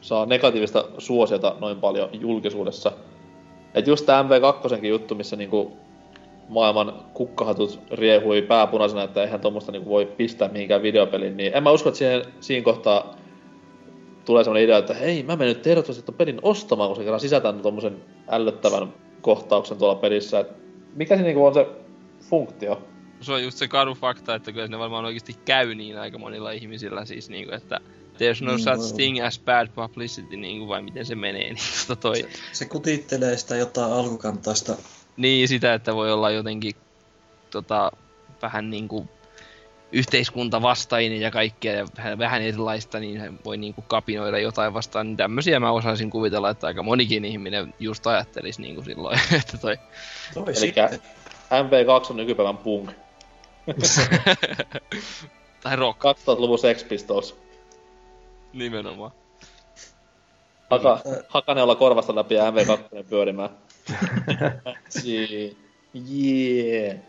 saa 0.00 0.26
negatiivista 0.26 0.84
suosiota 0.98 1.56
noin 1.60 1.80
paljon 1.80 2.08
julkisuudessa. 2.12 2.92
Et 3.74 3.86
just 3.86 4.06
tää 4.06 4.22
MV2 4.22 4.86
juttu, 4.86 5.14
missä 5.14 5.36
niinku 5.36 5.76
maailman 6.48 7.04
kukkahatut 7.14 7.80
riehui 7.90 8.42
pääpunaisena, 8.42 9.02
että 9.02 9.22
eihän 9.22 9.40
tuommoista 9.40 9.72
niinku 9.72 9.90
voi 9.90 10.06
pistää 10.06 10.48
mihinkään 10.48 10.82
videopeliin, 10.82 11.36
niin 11.36 11.52
en 11.54 11.62
mä 11.62 11.70
usko, 11.70 11.88
että 11.88 11.98
siihen, 11.98 12.22
siinä 12.40 12.64
kohtaa 12.64 13.14
tulee 14.24 14.44
semmonen 14.44 14.64
idea, 14.64 14.78
että 14.78 14.94
hei, 14.94 15.22
mä 15.22 15.36
menen 15.36 15.56
nyt 15.56 15.66
ehdottomasti 15.66 16.02
ton 16.02 16.14
pelin 16.14 16.38
ostamaan, 16.42 16.96
se 16.96 17.02
kerran 17.02 17.20
sisältää 17.20 17.52
tommosen 17.52 18.04
ällöttävän 18.28 18.94
kohtauksen 19.20 19.78
tuolla 19.78 19.94
pelissä. 19.94 20.40
Et 20.40 20.48
mikä 20.94 21.16
se 21.16 21.22
niinku 21.22 21.46
on 21.46 21.54
se 21.54 21.66
funktio? 22.20 22.82
Se 23.20 23.32
on 23.32 23.42
just 23.42 23.58
se 23.58 23.68
karu 23.68 23.94
fakta, 23.94 24.34
että 24.34 24.52
kyllä 24.52 24.66
ne 24.66 24.78
varmaan 24.78 25.04
oikeasti 25.04 25.36
käy 25.44 25.74
niin 25.74 25.98
aika 25.98 26.18
monilla 26.18 26.50
ihmisillä 26.50 27.04
siis 27.04 27.30
niinku, 27.30 27.54
että 27.54 27.80
there's 28.18 28.44
no 28.44 28.56
Niin 28.56 28.64
such 28.64 28.94
thing 28.94 29.24
as 29.26 29.40
bad 29.40 29.68
publicity, 29.74 30.36
niinku 30.36 30.68
vai 30.68 30.82
miten 30.82 31.06
se 31.06 31.14
menee, 31.14 31.48
niin 31.52 31.86
tota 31.88 32.00
toi. 32.00 32.28
Se 32.52 32.64
kutittelee 32.64 33.36
sitä 33.36 33.56
jotain 33.56 33.92
alkukantaista. 33.92 34.76
Niin, 35.18 35.48
sitä, 35.48 35.74
että 35.74 35.94
voi 35.94 36.12
olla 36.12 36.30
jotenkin 36.30 36.74
tota, 37.50 37.92
vähän 38.42 38.70
niinku 38.70 39.08
yhteiskuntavastainen 39.92 41.20
ja 41.20 41.30
kaikkea 41.30 41.72
ja 41.72 41.86
vähän, 41.96 42.18
vähän 42.18 42.42
erilaista, 42.42 43.00
niin 43.00 43.20
hän 43.20 43.38
voi 43.44 43.56
niinku 43.56 43.82
kapinoida 43.82 44.38
jotain 44.38 44.74
vastaan. 44.74 45.06
Niin 45.06 45.16
tämmösiä 45.16 45.60
mä 45.60 45.70
osaisin 45.70 46.10
kuvitella, 46.10 46.50
että 46.50 46.66
aika 46.66 46.82
monikin 46.82 47.24
ihminen 47.24 47.74
just 47.78 48.06
ajattelisi 48.06 48.62
niinku 48.62 48.82
silloin, 48.82 49.20
että 49.40 49.58
toi... 49.58 49.76
Toi 50.34 50.44
Eli 50.46 50.54
sitten. 50.54 50.88
MV2 51.50 52.10
on 52.10 52.16
nykypäivän 52.16 52.56
punk. 52.56 52.90
tai 55.62 55.76
rock 55.76 56.00
2000-luvun 56.04 56.58
Sex 56.58 56.84
Pistols. 56.88 57.36
nimenomaan. 58.52 59.12
Haka, 60.70 61.00
Niin. 61.04 61.16
Hakaneella 61.28 61.74
korvasta 61.74 62.14
läpi 62.14 62.34
ja 62.34 62.50
MV2 62.50 63.04
pyörimään. 63.08 63.50
Jee. 65.04 65.52
Jee. 65.94 67.00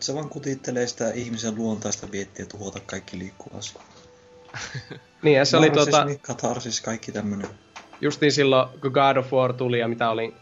Se 0.00 0.14
vaan 0.14 0.28
kutittelee 0.28 0.86
sitä 0.86 1.10
ihmisen 1.10 1.54
luontaista 1.56 2.10
viettiä 2.12 2.46
tuhota 2.46 2.80
kaikki 2.86 3.18
liikkuva 3.18 3.58
asia. 3.58 3.82
Niin, 5.22 5.36
ja 5.36 5.44
se 5.44 5.56
oli 5.56 5.70
tota, 5.70 5.98
Narsismi, 5.98 6.18
katarsis, 6.22 6.80
kaikki 6.80 7.12
tämmönen. 7.12 7.48
justiin 8.00 8.32
silloin, 8.32 8.68
kun 8.80 8.90
God 8.92 9.16
of 9.16 9.32
War 9.32 9.52
tuli 9.52 9.78
ja 9.78 9.88
mitä 9.88 10.10
oli 10.10 10.34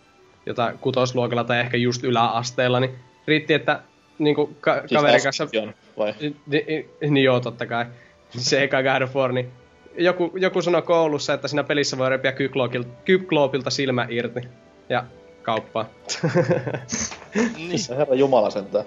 jotain 0.47 0.79
kutosluokalla 0.79 1.45
tai 1.45 1.61
ehkä 1.61 1.77
just 1.77 2.05
yläasteella, 2.05 2.81
niin 2.81 2.95
riitti, 3.27 3.55
että 3.55 3.83
niinku 4.19 4.57
ka- 4.61 4.79
Siis 4.79 4.93
kaverin 5.01 5.23
kanssa... 5.23 5.49
Vai? 5.99 6.15
Ni, 6.21 6.37
ni, 6.47 6.89
niin 7.11 7.25
joo, 7.25 7.41
totta 7.41 7.67
kai. 7.67 7.87
Se 8.39 8.63
eka 8.63 8.83
God 8.83 9.03
of 9.03 9.15
War, 9.17 9.33
niin 9.33 9.53
joku, 9.99 10.33
joku 10.37 10.63
sanoi 10.63 10.83
koulussa, 10.83 11.35
että 11.35 11.49
siinä 11.49 11.65
pelissä 11.65 11.99
voi 11.99 12.11
repiä 12.11 12.33
Kykloopilta 13.05 13.71
silmä 13.71 14.07
irti. 14.11 14.41
Ja 14.89 15.05
kauppaa. 15.43 15.89
Niin. 17.57 17.79
Herra 17.97 18.15
jumala 18.15 18.51
sentään. 18.51 18.85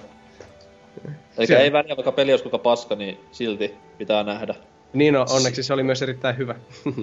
Eikä 1.37 1.53
Se- 1.53 1.61
ei 1.61 1.71
väliä, 1.71 1.95
vaikka 1.97 2.11
peli 2.11 2.31
olisi 2.33 2.43
kuinka 2.43 2.57
paska, 2.57 2.95
niin 2.95 3.17
silti 3.31 3.73
pitää 3.97 4.23
nähdä. 4.23 4.55
niin 4.93 5.13
no, 5.13 5.25
onneksi 5.29 5.63
se 5.63 5.73
oli 5.73 5.83
myös 5.83 6.01
erittäin 6.01 6.37
hyvä. 6.37 6.55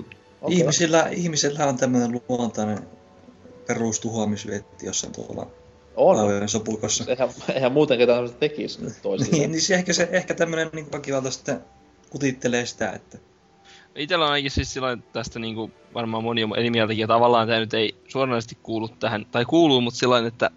Okay. 0.42 0.56
Ihmisillä, 0.56 1.08
ihmisillä 1.10 1.66
on 1.66 1.76
tämmönen 1.76 2.20
luontainen 2.28 2.78
perustuhoamisvietti 3.66 4.86
jossain 4.86 5.12
tuolla 5.12 5.46
On. 5.96 6.16
laajojen 6.16 6.48
sopukossa. 6.48 7.04
Eihän, 7.08 7.28
eihän 7.54 7.72
muuten 7.72 7.98
ketään 7.98 8.16
tämmöistä 8.16 8.38
tekisi 8.40 8.78
toisilleen. 9.02 9.38
Niin, 9.40 9.52
niin 9.52 9.62
se 9.62 9.74
ehkä, 9.74 9.92
se, 9.92 10.08
ehkä 10.12 10.34
tämmönen 10.34 10.70
niin 10.72 10.92
väkivalta 10.92 11.30
sitten 11.30 11.60
kutittelee 12.10 12.66
sitä, 12.66 12.90
että 12.92 13.18
Itellä 13.96 14.24
on 14.24 14.32
ainakin 14.32 14.50
siis 14.50 14.72
sillä 14.72 14.98
tästä 15.12 15.38
niinku 15.38 15.70
varmaan 15.94 16.22
moni 16.22 16.44
on 16.44 16.58
eri 16.58 16.70
mieltäkin, 16.70 17.00
ja 17.00 17.06
tavallaan 17.06 17.48
tämä 17.48 17.60
nyt 17.60 17.74
ei 17.74 17.94
suoranaisesti 18.08 18.58
kuulu 18.62 18.88
tähän, 18.88 19.26
tai 19.30 19.44
kuuluu, 19.44 19.80
mutta 19.80 19.98
sillä 19.98 20.26
että 20.26 20.50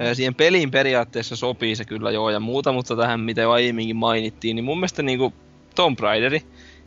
Ää, 0.00 0.14
Siihen 0.14 0.34
peliin 0.34 0.70
periaatteessa 0.70 1.36
sopii 1.36 1.76
se 1.76 1.84
kyllä 1.84 2.10
joo 2.10 2.30
ja 2.30 2.40
muuta, 2.40 2.72
mutta 2.72 2.96
tähän 2.96 3.20
mitä 3.20 3.42
jo 3.42 3.50
aiemminkin 3.50 3.96
mainittiin, 3.96 4.56
niin 4.56 4.64
mun 4.64 4.78
mielestä 4.78 5.02
niinku 5.02 5.32
Tomb 5.74 5.98
Raideri, 6.00 6.42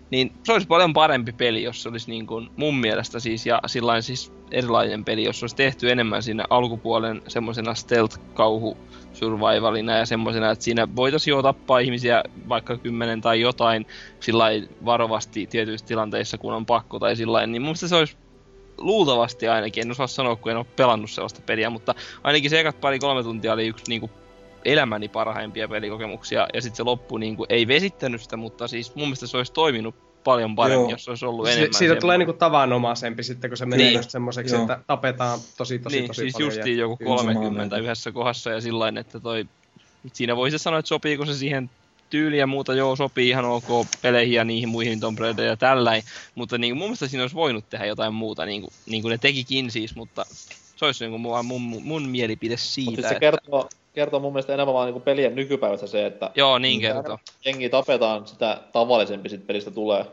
niin 0.10 0.32
se 0.44 0.54
olisi 0.54 0.68
paljon 0.68 0.94
parempi 0.94 1.32
peli, 1.32 1.64
jos 1.64 1.84
se 1.84 1.90
olisi 1.90 2.12
niin 2.12 2.28
kuin 2.28 2.50
mun 2.56 2.78
mielestä 2.78 3.20
siis, 3.20 3.46
ja 3.46 3.62
sillain 3.68 4.04
siis 4.04 4.34
erilainen 4.52 5.06
peli, 5.06 5.24
jos 5.24 5.40
se 5.40 5.44
olisi 5.44 5.56
tehty 5.56 5.92
enemmän 5.92 6.24
siinä 6.24 6.46
alkupuolen 6.50 7.22
semmosena 7.28 7.74
stealth-kauhu 7.74 8.78
survivalina 9.18 9.98
ja 9.98 10.06
semmosena, 10.06 10.52
että 10.52 10.66
siinä 10.66 10.88
voitaisiin 10.96 11.32
jo 11.32 11.42
tappaa 11.42 11.80
ihmisiä 11.80 12.24
vaikka 12.50 12.78
kymmenen 12.78 13.22
tai 13.22 13.42
jotain 13.42 13.86
sillä 14.20 14.46
varovasti 14.86 15.48
tietyissä 15.48 15.88
tilanteissa, 15.88 16.38
kun 16.38 16.54
on 16.54 16.66
pakko 16.66 17.00
tai 17.00 17.16
sillä 17.16 17.48
niin 17.48 17.62
mun 17.62 17.76
se 17.76 17.96
olisi 17.96 18.18
luultavasti 18.78 19.48
ainakin, 19.48 19.82
en 19.82 19.92
osaa 19.92 20.08
sanoa, 20.08 20.36
kun 20.36 20.52
en 20.52 20.58
ole 20.58 20.66
pelannut 20.76 21.12
sellaista 21.12 21.42
peliä, 21.46 21.70
mutta 21.70 21.96
ainakin 22.24 22.50
se 22.50 22.60
ekat 22.60 22.82
pari-kolme 22.82 23.24
tuntia 23.24 23.54
oli 23.54 23.68
yksi 23.68 23.84
niinku 23.88 24.10
elämäni 24.66 25.08
parhaimpia 25.08 25.68
pelikokemuksia, 25.68 26.48
ja 26.54 26.62
sitten 26.62 26.78
se 26.78 26.84
loppu 26.84 27.18
niinku 27.18 27.46
ei 27.50 27.68
vesittänyt 27.68 28.22
sitä, 28.22 28.38
mutta 28.38 28.68
siis 28.68 28.96
mun 28.96 29.08
mielestä 29.08 29.28
se 29.28 29.38
olisi 29.38 29.54
toiminut 29.54 30.07
paljon 30.28 30.56
paremmin, 30.56 30.84
Joo. 30.84 30.92
jos 30.92 31.10
olisi 31.10 31.26
ollut 31.26 31.46
Si- 31.46 31.52
enemmän. 31.52 31.66
siitä 31.74 31.78
semmoinen. 31.80 32.02
tulee 32.02 32.18
niinku 32.18 32.34
tavanomaisempi 32.34 33.24
sitten, 33.24 33.50
kun 33.50 33.58
se 33.58 33.66
menee 33.66 33.86
Niin. 33.86 33.98
just 33.98 34.10
semmoiseksi, 34.10 34.56
Joo. 34.56 34.62
että 34.62 34.80
tapetaan 34.88 35.40
tosi 35.58 35.80
tosi 35.80 35.96
niin, 35.96 36.08
tosi 36.08 36.22
siis 36.22 36.34
paljon. 36.34 36.48
justiin 36.56 36.78
joku 36.78 36.98
Kyllä 36.98 37.18
samaa 37.18 37.34
30 37.34 37.60
mieltä. 37.76 37.78
yhdessä 37.78 38.12
kohdassa 38.12 38.50
ja 38.50 38.62
sillä 38.62 38.94
että 39.00 39.20
toi... 39.20 39.46
Siinä 40.14 40.36
voisi 40.36 40.58
sanoa, 40.58 40.80
että 40.80 40.90
sopiiko 40.90 41.26
se 41.26 41.34
siihen 41.34 41.70
tyyliin 42.10 42.40
ja 42.40 42.48
muuta, 42.48 42.74
joo, 42.74 42.96
sopii 42.96 43.30
ihan 43.30 43.46
ok 43.46 43.88
peleihin 44.02 44.36
ja 44.36 44.44
niihin 44.44 44.70
muihin 44.70 45.00
Tomb 45.00 45.20
Raider 45.20 45.46
ja 45.46 45.58
tälläin, 45.58 46.04
mutta 46.36 46.58
niin 46.58 46.72
kuin, 46.72 46.78
mun 46.78 46.88
mielestä 46.88 47.08
siinä 47.08 47.24
olisi 47.24 47.36
voinut 47.36 47.70
tehdä 47.70 47.86
jotain 47.86 48.14
muuta, 48.14 48.46
niin 48.46 48.62
kuin, 48.62 48.74
niin 48.86 49.02
kuin 49.02 49.12
ne 49.12 49.18
tekikin 49.18 49.72
siis, 49.72 49.96
mutta 49.96 50.26
se 50.76 50.86
olisi 50.86 51.04
niin 51.04 51.12
kuin 51.12 51.22
mun, 51.22 51.46
mun, 51.46 51.84
mun 51.84 52.10
mielipide 52.10 52.54
Mutta 52.54 52.66
siitä, 52.66 52.92
siis 52.92 53.02
se 53.02 53.08
että... 53.08 53.20
kertoo, 53.20 53.70
kertoo 53.98 54.19
mun 54.19 54.34
mielestä 54.34 54.53
enemmän 54.53 54.74
vaan 54.74 54.85
niinku 54.85 55.00
pelien 55.00 55.35
nykypäivästä 55.35 55.88
se, 55.88 56.06
että 56.06 56.32
Joo, 56.35 56.59
niin 56.59 56.82
kertoo. 56.82 57.17
jengi 57.45 57.69
tapetaan, 57.69 58.27
sitä 58.27 58.58
tavallisempi 58.72 59.30
sit 59.30 59.48
pelistä 59.48 59.72
tulee. 59.72 60.06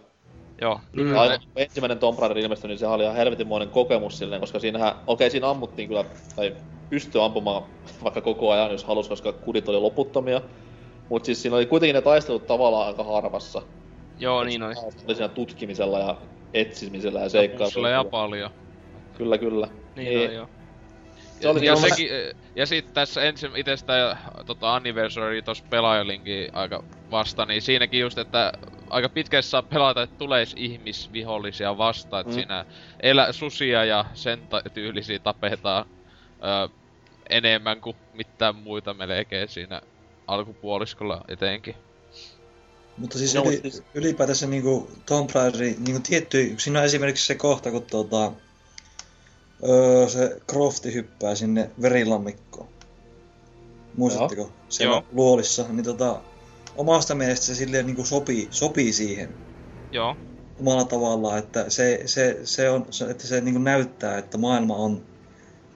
Joo, 0.61 0.81
Mm. 0.93 1.03
Mm. 1.03 1.17
Aina 1.17 1.39
kun 1.39 1.49
ensimmäinen 1.57 1.99
Tomb 1.99 2.19
Raider 2.19 2.39
ilmestyi, 2.39 2.69
niin 2.69 2.79
se 2.79 2.87
oli 2.87 3.03
ihan 3.03 3.17
helvetinmoinen 3.17 3.69
kokemus 3.69 4.19
silleen, 4.19 4.41
koska 4.41 4.59
siinähän, 4.59 4.95
okei 5.07 5.31
siinä 5.31 5.51
ammuttiin 5.51 5.89
kyllä, 5.89 6.05
tai 6.37 6.57
pystyi 6.91 7.21
ampumaan 7.21 7.63
vaikka 8.05 8.21
koko 8.21 8.51
ajan, 8.51 8.71
jos 8.73 8.85
halusi, 8.85 9.09
koska 9.09 9.33
kudit 9.33 9.69
oli 9.69 9.79
loputtomia. 9.79 10.41
Mutta 11.09 11.27
siis 11.27 11.43
siinä 11.43 11.57
oli 11.57 11.67
kuitenkin 11.67 11.95
ne 11.95 12.03
taistelut 12.03 12.47
tavallaan 12.47 12.87
aika 12.87 13.05
harvassa. 13.05 13.63
joo 14.19 14.45
niin 14.45 14.63
oli. 14.63 14.75
Oli 15.07 15.15
siinä 15.15 15.29
tutkimisella 15.29 15.99
ja 15.99 16.17
etsimisellä 16.55 17.21
ja 17.21 17.25
Pussilla 17.25 17.43
ja 17.43 17.59
seikkailulla. 17.59 18.05
paljon. 18.11 18.51
Kyllä, 19.17 19.39
kyllä. 19.39 19.69
Niin, 19.97 20.19
oli, 20.19 20.35
joo. 20.35 20.49
Se 21.45 21.49
oli 21.49 21.67
ja, 21.67 21.77
sekin, 21.77 22.09
ja 22.57 22.67
sitten 22.67 22.95
tässä 22.95 23.23
ensin 23.23 23.57
itse 23.57 23.77
sitä 23.77 24.17
tota, 24.47 24.75
anniversary 24.75 25.43
tuossa 25.43 25.65
pelaajalinkin 25.71 26.49
aika 26.53 26.83
vasta, 27.11 27.47
niin 27.47 27.63
siinäkin 27.63 28.01
just, 28.01 28.19
että 28.19 28.53
aika 28.91 29.09
pitkässä 29.09 29.51
saa 29.51 29.63
pelata, 29.63 30.03
että 30.03 30.17
tulee 30.19 30.45
ihmisvihollisia 30.57 31.79
vastaan, 31.79 32.21
että 32.21 32.31
Mm. 32.31 32.35
siinä 32.35 32.65
elä, 33.03 33.33
susia 33.33 33.85
ja 33.85 34.05
sen 34.15 34.49
ta- 34.49 34.63
tyylisiä 34.75 35.19
tapetaan 35.19 35.85
ö, 36.45 36.69
enemmän 37.31 37.81
kuin 37.81 37.97
mitään 38.13 38.57
muita 38.57 38.95
melkein 38.95 39.49
siinä 39.49 39.81
alkupuoliskolla 40.27 41.21
etenkin. 41.29 41.75
Mutta 42.97 43.19
siis, 43.19 43.35
Joo, 43.35 43.45
yli, 43.49 43.61
siis- 43.61 43.83
ylipäätänsä 43.95 44.47
niinku 44.47 44.91
Tomb 45.09 45.31
Raiderin 45.35 45.85
niinku 45.85 46.03
tietty, 46.09 46.55
siinä 46.59 46.79
on 46.79 46.85
esimerkiksi 46.85 47.27
se 47.27 47.35
kohta, 47.35 47.71
kun 47.71 47.87
tuota, 47.91 48.33
öö, 49.69 50.09
se 50.09 50.37
Crofti 50.51 50.95
hyppää 50.95 51.35
sinne 51.35 51.71
verilammikkoon. 51.83 52.69
Muistatteko? 53.97 54.53
Siellä 54.69 54.95
Joo. 54.95 55.05
luolissa. 55.13 55.65
Niin 55.69 55.85
tota, 55.85 56.21
omasta 56.77 57.15
mielestä 57.15 57.47
se 57.47 57.55
silleen 57.55 57.87
niinku 57.87 58.05
sopii, 58.05 58.49
sopii 58.51 58.93
siihen 58.93 59.35
Joo. 59.93 60.17
omalla 60.61 60.85
tavallaan, 60.85 61.39
että 61.39 61.71
se, 61.71 62.03
se, 62.07 62.39
se 62.45 62.71
on, 62.71 62.87
se, 62.91 63.05
että 63.11 63.27
se 63.27 63.41
niinku 63.41 63.61
näyttää, 63.61 64.19
että 64.19 64.39
maailma 64.39 64.77
on 64.77 65.03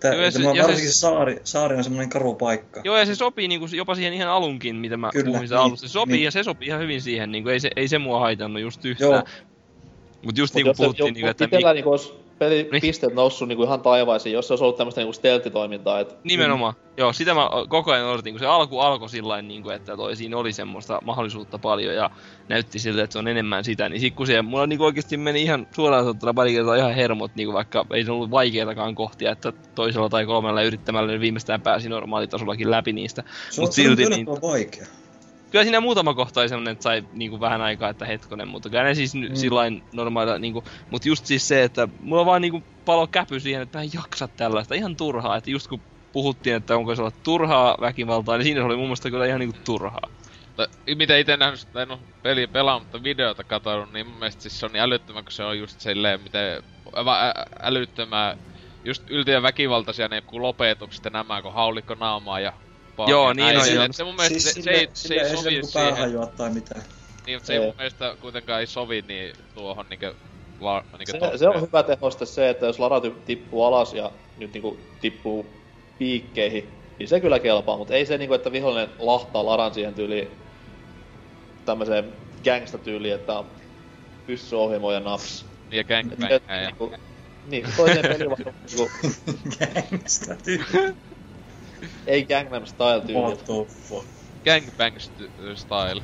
Tää, 0.00 0.14
Joo, 0.14 0.30
se- 0.30 0.38
tämä 0.38 0.48
varsinkin 0.48 0.76
se- 0.88 0.92
se 0.92 0.98
saari, 0.98 1.40
saari 1.44 1.76
on 1.76 1.84
semmoinen 1.84 2.08
karu 2.08 2.34
paikka. 2.34 2.80
Joo, 2.84 2.96
ja 2.96 3.06
se 3.06 3.14
sopii 3.14 3.48
niinku 3.48 3.66
jopa 3.76 3.94
siihen 3.94 4.12
ihan 4.14 4.28
alunkin, 4.28 4.76
mitä 4.76 4.96
mä 4.96 5.10
Kyllä, 5.12 5.24
puhuin 5.26 5.40
niin, 5.40 5.52
alussa. 5.58 5.88
Se 5.88 5.92
sopii, 5.92 6.12
niin. 6.12 6.24
ja 6.24 6.30
se 6.30 6.42
sopii 6.44 6.68
ihan 6.68 6.80
hyvin 6.80 7.02
siihen, 7.02 7.32
niinku 7.32 7.48
ei 7.48 7.60
se, 7.60 7.70
ei 7.76 7.88
se 7.88 7.98
mua 7.98 8.20
haitannut 8.20 8.62
just 8.62 8.84
yhtään. 8.84 9.10
Joo. 9.10 9.22
Mut 10.24 10.38
just 10.38 10.54
Mut 10.54 10.56
niinku 10.56 10.68
jos 10.68 10.76
se- 10.76 10.82
puhuttiin, 10.82 11.06
jo- 11.06 11.12
niinku, 11.12 11.28
että 11.28 11.44
itellä 11.44 11.72
niinku 11.74 11.90
olisi 11.90 12.12
peli 12.38 12.68
Niin. 12.72 12.80
pisteet 12.80 13.14
noussut 13.14 13.48
niinku 13.48 13.62
ihan 13.64 13.80
taivaisiin, 13.80 14.32
jos 14.32 14.46
se 14.48 14.52
olisi 14.52 14.64
ollut 14.64 14.76
tämmöistä 14.76 15.00
niinku 15.00 15.12
stelttitoimintaa, 15.12 16.00
et 16.00 16.16
Nimenomaan. 16.24 16.74
Joo, 16.96 17.12
sitä 17.12 17.34
mä 17.34 17.48
koko 17.68 17.92
ajan 17.92 18.06
odotin, 18.06 18.32
kun 18.34 18.40
se 18.40 18.46
alku 18.46 18.78
alkoi 18.80 19.08
sillä 19.08 19.42
niin 19.42 19.62
kuin, 19.62 19.74
että 19.76 19.96
toi, 19.96 20.16
siinä 20.16 20.36
oli 20.36 20.52
semmoista 20.52 20.98
mahdollisuutta 21.04 21.58
paljon 21.58 21.94
ja 21.94 22.10
näytti 22.48 22.78
siltä, 22.78 23.02
että 23.02 23.12
se 23.12 23.18
on 23.18 23.28
enemmän 23.28 23.64
sitä. 23.64 23.88
Niin 23.88 24.00
sit 24.00 24.14
kun 24.14 24.26
se, 24.26 24.42
mulla 24.42 24.66
niin 24.66 24.80
oikeasti 24.82 25.16
meni 25.16 25.42
ihan 25.42 25.66
suoraan 25.72 26.04
sanottuna 26.04 26.34
pari 26.34 26.52
kertaa 26.52 26.74
ihan 26.76 26.94
hermot, 26.94 27.30
niin 27.34 27.46
kuin 27.46 27.54
vaikka 27.54 27.86
ei 27.92 28.04
se 28.04 28.10
ollut 28.12 28.30
vaikeatakaan 28.30 28.94
kohtia, 28.94 29.32
että 29.32 29.52
toisella 29.74 30.08
tai 30.08 30.26
kolmella 30.26 30.62
yrittämällä 30.62 31.12
niin 31.12 31.20
viimeistään 31.20 31.60
pääsi 31.60 31.88
normaalitasollakin 31.88 32.70
läpi 32.70 32.92
niistä. 32.92 33.22
Se 33.50 33.60
on, 33.60 33.64
Mut 33.66 33.72
se 33.72 33.80
on 33.80 33.86
silti 33.96 34.04
niin- 34.10 34.26
vaikea. 34.26 34.86
Kyllä 35.50 35.64
siinä 35.64 35.80
muutama 35.80 36.14
kohta 36.14 36.40
oli 36.40 36.48
semmonen, 36.48 36.72
että 36.72 36.82
sai 36.82 37.02
niinku 37.12 37.40
vähän 37.40 37.60
aikaa, 37.60 37.90
että 37.90 38.04
hetkonen, 38.04 38.48
mutta 38.48 38.70
kyllä 38.70 38.82
ne 38.82 38.94
siis 38.94 39.14
mm. 39.14 39.34
sillain 39.34 39.82
normaalilla 39.94 40.38
niinku, 40.38 40.64
mut 40.90 41.06
just 41.06 41.26
siis 41.26 41.48
se, 41.48 41.62
että 41.62 41.88
mulla 42.00 42.26
vaan 42.26 42.42
niinku 42.42 42.62
palo 42.84 43.06
käpy 43.06 43.40
siihen, 43.40 43.62
että 43.62 43.78
mä 43.78 43.82
en 43.82 43.90
jaksa 43.94 44.28
tällaista, 44.28 44.74
ihan 44.74 44.96
turhaa, 44.96 45.36
että 45.36 45.50
just 45.50 45.68
kun 45.68 45.82
puhuttiin, 46.12 46.56
että 46.56 46.76
onko 46.76 46.94
se 46.94 47.02
olla 47.02 47.12
turhaa 47.22 47.76
väkivaltaa, 47.80 48.36
niin 48.36 48.44
siinä 48.44 48.60
se 48.60 48.64
oli 48.64 48.76
mun 48.76 48.84
mielestä 48.84 49.10
kyllä 49.10 49.26
ihan 49.26 49.40
niinku 49.40 49.58
turhaa. 49.64 50.10
Mutta 50.46 50.68
mitä 50.94 51.16
itse 51.16 51.36
nähnyt, 51.36 51.60
en 51.82 51.90
oo 51.90 52.00
peliä 52.22 52.48
pelaa, 52.48 52.78
mutta 52.78 53.02
videota 53.02 53.44
katsonut, 53.44 53.92
niin 53.92 54.06
mun 54.06 54.18
mielestä 54.18 54.42
siis 54.42 54.58
se 54.58 54.66
on 54.66 54.72
niin 54.72 54.82
älyttömän, 54.82 55.24
kun 55.24 55.32
se 55.32 55.44
on 55.44 55.58
just 55.58 55.80
silleen, 55.80 56.20
miten 56.20 56.62
ä- 56.96 57.44
älyttömän, 57.62 58.36
just 58.84 59.10
ylti 59.10 59.30
ja 59.30 59.42
väkivaltaisia 59.42 60.08
ne 60.08 60.16
joku 60.16 60.42
lopetukset 60.42 61.04
ja 61.04 61.10
nämä, 61.10 61.42
kun 61.42 61.54
haulikko 61.54 61.94
naamaa 61.94 62.40
ja 62.40 62.52
paa- 62.98 63.10
Joo, 63.10 63.28
ja 63.28 63.34
niin 63.34 63.44
näin. 63.44 63.58
on, 63.58 63.64
se, 63.64 63.72
joo. 63.74 63.86
se 63.90 64.04
mun 64.04 64.14
mielestä 64.14 64.38
siis 64.38 64.44
se, 64.44 64.50
se, 64.52 64.62
sille, 64.62 64.70
ei, 64.76 64.88
se 64.92 65.08
sille 65.08 65.14
ei 65.14 65.20
ei 65.20 65.30
se 65.30 65.36
sovi 65.36 65.50
niinku 65.50 65.66
siihen, 65.66 65.96
hajoa 65.96 66.26
tai 66.26 66.50
mitään. 66.50 66.82
niin, 67.26 67.36
mutta 67.36 67.46
se 67.46 67.52
ei 67.52 67.58
Ei. 67.58 67.64
mun 67.66 67.74
mielestä 67.78 68.16
kuitenkaan 68.20 68.60
ei 68.60 68.66
sovi 68.66 69.02
niin 69.08 69.32
tuohon 69.54 69.84
niinkö, 69.90 70.14
va, 70.60 70.84
niinkö 70.98 71.12
se, 71.32 71.38
se 71.38 71.48
on 71.48 71.60
hyvä 71.62 71.82
tehoste 71.82 72.26
se, 72.26 72.48
että 72.48 72.66
jos 72.66 72.78
Lara 72.78 73.00
tippuu 73.24 73.64
alas 73.64 73.94
ja 73.94 74.12
nyt 74.36 74.52
niinku 74.52 74.78
tippuu 75.00 75.46
piikkeihin, 75.98 76.68
niin 76.98 77.08
se 77.08 77.20
kyllä 77.20 77.38
kelpaa, 77.38 77.76
mutta 77.76 77.94
ei 77.94 78.06
se 78.06 78.18
niinku, 78.18 78.34
että 78.34 78.52
vihollinen 78.52 78.88
lahtaa 78.98 79.46
Laran 79.46 79.74
siihen 79.74 79.94
tyyliin 79.94 80.28
tämmöiseen 81.64 82.12
gangsta-tyyliin, 82.44 83.14
että 83.14 83.38
on 83.38 83.46
pyssyohjelmo 84.26 84.92
ja 84.92 85.00
naps. 85.00 85.46
Ja 85.70 85.84
gangbang 85.84 86.30
niinku, 86.66 86.94
niin, 87.44 87.66
toiseen 87.76 88.02
peliin 88.02 88.30
vaan 88.30 88.54
niinku, 88.70 88.90
Gangsta 89.90 90.34
tyyli. 90.44 90.94
Ei 92.06 92.26
Gangnam 92.26 92.66
Style 92.66 93.00
tyyli. 93.00 93.20
What 93.20 93.38
the 93.38 93.54
fuck. 93.88 94.06
gangbang 94.44 94.96
st- 94.96 95.56
style. 95.56 96.02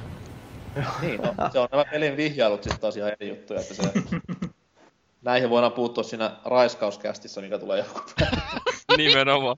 Niin, 1.01 1.20
no, 1.20 1.35
se 1.53 1.59
on 1.59 1.69
nämä 1.73 1.85
pelin 1.85 2.17
vihjailut 2.17 2.62
sitten 2.62 2.81
taas 2.81 2.97
ihan 2.97 3.12
eri 3.20 3.28
juttuja, 3.28 3.61
että 3.61 3.75
se... 3.75 3.83
Näihin 5.23 5.51
voidaan 5.51 5.73
puuttua 5.73 6.05
siinä 6.05 6.36
raiskauskästissä, 6.44 7.41
mikä 7.41 7.59
tulee 7.59 7.78
joku 7.78 8.01
Nimenomaan. 8.97 9.57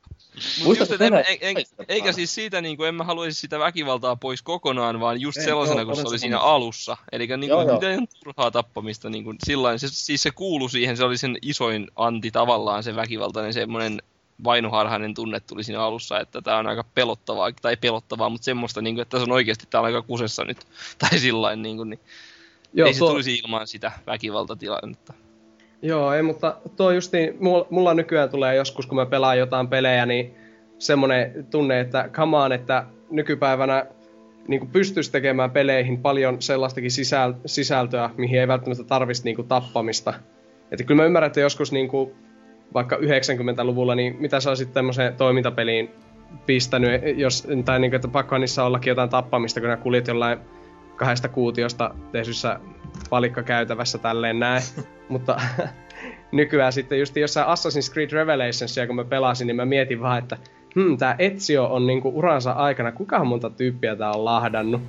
Mut 0.64 0.78
just, 0.78 0.92
et 0.92 1.00
en, 1.00 1.14
en, 1.14 1.24
en, 1.40 1.56
eikä 1.88 2.12
siis 2.12 2.34
siitä 2.34 2.60
niinku, 2.60 2.84
en 2.84 2.94
mä 2.94 3.04
haluaisi 3.04 3.40
sitä 3.40 3.58
väkivaltaa 3.58 4.16
pois 4.16 4.42
kokonaan, 4.42 5.00
vaan 5.00 5.20
just 5.20 5.38
En, 5.38 5.44
sellaisena, 5.44 5.84
kun 5.84 5.96
se 5.96 6.02
oli 6.08 6.18
siinä 6.18 6.38
alussa. 6.38 6.96
Eli 7.12 7.26
niinku, 7.26 7.46
Joo, 7.46 7.62
joo. 7.62 7.74
mitä 7.74 7.92
ihan 7.92 8.08
turhaa 8.24 8.50
tappamista, 8.50 9.10
niinku, 9.10 9.34
sillain, 9.44 9.78
se, 9.78 9.88
siis 9.88 10.22
se 10.22 10.30
kuulu 10.30 10.68
siihen, 10.68 10.96
se 10.96 11.04
oli 11.04 11.18
sen 11.18 11.38
isoin 11.42 11.88
anti 11.96 12.30
tavallaan, 12.30 12.82
se 12.82 12.96
väkivaltainen 12.96 13.52
semmoinen 13.52 14.02
vainoharhainen 14.44 15.14
tunne 15.14 15.40
tuli 15.40 15.64
siinä 15.64 15.82
alussa, 15.82 16.20
että 16.20 16.42
tää 16.42 16.58
on 16.58 16.66
aika 16.66 16.84
pelottavaa, 16.94 17.52
tai 17.62 17.76
pelottavaa, 17.76 18.28
mutta 18.28 18.44
semmoista, 18.44 18.82
niinku, 18.82 19.00
että 19.00 19.18
se 19.18 19.22
on 19.22 19.32
oikeasti 19.32 19.66
tää 19.70 19.80
on 19.80 19.86
aika 19.86 20.02
kusessa 20.02 20.44
nyt, 20.44 20.58
tai 20.98 21.18
sillain, 21.18 21.62
niinku, 21.62 21.84
niin 21.84 22.00
Joo, 22.74 22.88
ei 22.88 22.94
se 22.94 22.98
tuo- 22.98 23.10
tulisi 23.10 23.34
ilman 23.34 23.66
sitä 23.66 23.92
väkivaltatilannetta. 24.06 25.12
Joo, 25.82 26.12
ei, 26.12 26.22
mutta 26.22 26.56
tuo 26.76 26.90
justiin, 26.90 27.36
mulla, 27.40 27.66
mulla 27.70 27.94
nykyään 27.94 28.30
tulee 28.30 28.54
joskus, 28.54 28.86
kun 28.86 28.96
mä 28.96 29.06
pelaan 29.06 29.38
jotain 29.38 29.68
pelejä, 29.68 30.06
niin 30.06 30.34
semmonen 30.78 31.46
tunne, 31.50 31.80
että 31.80 32.10
on, 32.44 32.52
että 32.52 32.86
nykypäivänä 33.10 33.86
niin 34.48 34.68
pystyisi 34.68 35.12
tekemään 35.12 35.50
peleihin 35.50 35.98
paljon 35.98 36.42
sellaistakin 36.42 36.90
sisäl- 36.90 37.40
sisältöä, 37.46 38.10
mihin 38.16 38.40
ei 38.40 38.48
välttämättä 38.48 38.84
tarvitsisi 38.84 39.24
niin 39.24 39.36
kuin, 39.36 39.48
tappamista. 39.48 40.14
Että 40.70 40.84
kyllä 40.84 41.02
mä 41.02 41.06
ymmärrän, 41.06 41.26
että 41.26 41.40
joskus 41.40 41.72
niin 41.72 41.88
kuin, 41.88 42.14
vaikka 42.74 42.96
90-luvulla, 42.96 43.94
niin 43.94 44.16
mitä 44.20 44.40
sä 44.40 44.50
olisit 44.50 44.72
tämmöiseen 44.72 45.14
toimintapeliin 45.14 45.90
pistänyt, 46.46 47.02
jos, 47.16 47.48
tai 47.64 47.80
niin 47.80 47.90
kuin, 47.90 47.96
että 47.96 48.08
pakkohan 48.08 48.40
niissä 48.40 48.64
ollakin 48.64 48.90
jotain 48.90 49.10
tappamista, 49.10 49.60
kun 49.60 49.68
nää 49.68 49.76
kuljet 49.76 50.08
jollain 50.08 50.38
kahdesta 50.96 51.28
kuutiosta 51.28 51.94
tehdyssä 52.12 52.60
palikkakäytävässä 53.10 53.98
tälleen 53.98 54.38
näin. 54.38 54.62
Mutta 55.08 55.40
nykyään 56.32 56.72
sitten 56.72 56.98
just 56.98 57.16
jossain 57.16 57.46
Assassin's 57.46 57.92
Creed 57.92 58.10
Revelationsia, 58.10 58.86
kun 58.86 58.96
mä 58.96 59.04
pelasin, 59.04 59.46
niin 59.46 59.56
mä 59.56 59.64
mietin 59.64 60.00
vaan, 60.00 60.18
että 60.18 60.36
hmm, 60.74 60.96
tää 60.96 61.16
Ezio 61.18 61.64
on 61.64 61.86
niinku 61.86 62.12
uransa 62.14 62.52
aikana, 62.52 62.92
kuinka 62.92 63.24
monta 63.24 63.50
tyyppiä 63.50 63.96
tää 63.96 64.10
on 64.10 64.24
lahdannut. 64.24 64.82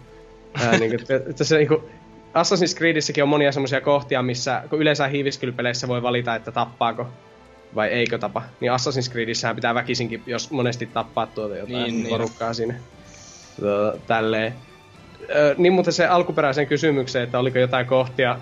Ää, 0.65 0.77
niinku, 0.77 0.97
että, 1.09 1.43
se 1.43 1.57
niinku, 1.57 1.83
Assassin's 2.33 2.77
Creedissäkin 2.77 3.23
on 3.23 3.29
monia 3.29 3.51
semmoisia 3.51 3.81
kohtia, 3.81 4.21
missä 4.21 4.63
kun 4.69 4.79
yleensä 4.79 5.07
hiiviskelypeleissä 5.07 5.87
voi 5.87 6.01
valita, 6.01 6.35
että 6.35 6.51
tappaako 6.51 7.07
vai 7.75 7.87
eikö 7.87 8.17
tapa. 8.17 8.43
Niin 8.59 8.71
Assassin's 8.71 9.11
Creedissähän 9.11 9.55
pitää 9.55 9.75
väkisinkin, 9.75 10.23
jos 10.25 10.51
monesti 10.51 10.85
tappaa 10.85 11.27
tuota 11.27 11.55
jotain 11.57 11.73
Niin, 11.73 11.83
niin, 11.83 11.95
niin. 12.03 12.09
porukkaa 12.09 12.53
siinä. 12.53 12.73
Tuota, 13.59 13.97
tälleen. 14.07 14.53
Ö, 15.35 15.55
niin 15.57 15.73
mutta 15.73 15.91
se 15.91 16.05
alkuperäisen 16.07 16.67
kysymykseen, 16.67 17.23
että 17.23 17.39
oliko 17.39 17.59
jotain 17.59 17.85
kohtia, 17.85 18.39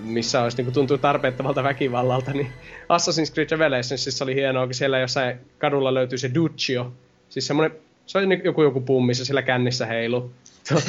missä 0.00 0.42
olisi 0.42 0.62
niin 0.62 0.72
tuntuu 0.72 0.98
tarpeettomalta 0.98 1.62
väkivallalta, 1.62 2.30
niin 2.32 2.52
Assassin's 2.82 3.32
Creed 3.34 3.50
Revelationsissa 3.50 4.24
oli 4.24 4.34
hienoa, 4.34 4.66
kun 4.66 4.74
siellä 4.74 4.98
jossain 4.98 5.38
kadulla 5.58 5.94
löytyy 5.94 6.18
se 6.18 6.30
Duccio. 6.34 6.92
Siis 7.28 7.46
semmonen 7.46 7.72
Se 8.06 8.18
oli 8.18 8.26
ni- 8.26 8.40
joku 8.44 8.62
joku 8.62 8.80
pummi, 8.80 9.14
se 9.14 9.24
sillä 9.24 9.42
kännissä 9.42 9.86
heilu. 9.86 10.30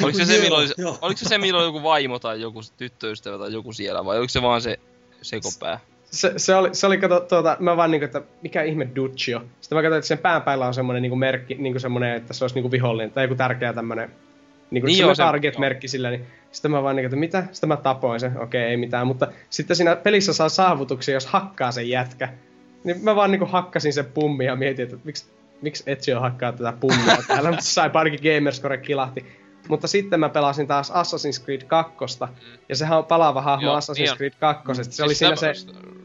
Oliko 0.02 0.18
se 0.18 0.24
se, 0.24 0.38
milloin, 0.40 0.68
oliko 1.00 1.18
se 1.18 1.28
se, 1.28 1.38
milloin 1.38 1.64
joku 1.66 1.82
vaimo 1.82 2.18
tai 2.18 2.40
joku 2.40 2.60
tyttöystävä 2.76 3.38
tai 3.38 3.52
joku 3.52 3.72
siellä, 3.72 4.04
vai 4.04 4.18
oliko 4.18 4.28
se 4.28 4.42
vaan 4.42 4.62
se 4.62 4.78
sekopää? 5.22 5.80
Se, 6.10 6.32
se, 6.36 6.54
oli, 6.54 6.68
se 6.72 6.86
oli 6.86 6.98
kato, 6.98 7.20
tuota, 7.20 7.56
mä 7.60 7.76
vaan 7.76 7.90
niinku, 7.90 8.04
että 8.04 8.22
mikä 8.42 8.62
ihme 8.62 8.88
Duccio. 8.96 9.42
Sitten 9.60 9.78
mä 9.78 9.82
katsoin, 9.82 9.98
että 9.98 10.08
sen 10.08 10.18
pään 10.18 10.42
päällä 10.42 10.66
on 10.66 10.74
semmonen 10.74 11.02
niinku 11.02 11.16
merkki, 11.16 11.54
niinku 11.54 11.78
semmonen, 11.78 12.16
että 12.16 12.32
se 12.32 12.44
olisi 12.44 12.54
niinku 12.54 12.70
vihollinen, 12.70 13.10
tai 13.10 13.24
joku 13.24 13.34
tärkeä 13.34 13.72
tämmönen, 13.72 14.10
niinku 14.70 14.86
Niin 14.86 14.98
joo, 14.98 15.14
se- 15.14 15.22
target-merkki 15.22 15.88
sillä, 15.88 16.10
niin 16.10 16.26
sitten 16.52 16.70
mä 16.70 16.82
vaan 16.82 16.96
niinku, 16.96 17.06
että 17.06 17.16
mitä? 17.16 17.44
Sitten 17.52 17.68
mä 17.68 17.76
tapoin 17.76 18.20
sen, 18.20 18.40
okei, 18.40 18.62
ei 18.62 18.76
mitään, 18.76 19.06
mutta 19.06 19.28
sitten 19.50 19.76
siinä 19.76 19.96
pelissä 19.96 20.32
saa 20.32 20.48
saavutuksia, 20.48 21.14
jos 21.14 21.26
hakkaa 21.26 21.72
sen 21.72 21.88
jätkä. 21.88 22.28
Niin 22.84 23.04
mä 23.04 23.16
vaan 23.16 23.30
niinku 23.30 23.46
hakkasin 23.46 23.92
sen 23.92 24.04
pummi 24.04 24.44
ja 24.44 24.56
mietin, 24.56 24.82
että 24.82 24.96
miksi, 25.04 25.24
miksi 25.62 25.82
Ezio 25.86 26.20
hakkaa 26.20 26.52
tätä 26.52 26.72
pummia 26.80 27.16
täällä, 27.28 27.50
mutta 27.50 27.64
sai 27.64 27.90
parikin 27.90 28.34
Gamerscore 28.34 28.78
kilahti. 28.78 29.26
Mutta 29.68 29.88
sitten 29.88 30.20
mä 30.20 30.28
pelasin 30.28 30.66
taas 30.66 30.90
Assassin's 30.90 31.44
Creed 31.44 31.62
2, 31.62 31.94
ja 32.68 32.76
sehän 32.76 32.98
on 32.98 33.04
palaava 33.04 33.42
hahmo 33.42 33.66
Joo, 33.66 33.78
Assassin's 33.78 34.02
niin. 34.02 34.16
Creed 34.16 34.32
2. 34.40 34.74
Se 34.74 34.84
Siis 34.84 35.00
oli 35.00 35.14
siinä 35.14 35.36
se... 35.36 35.52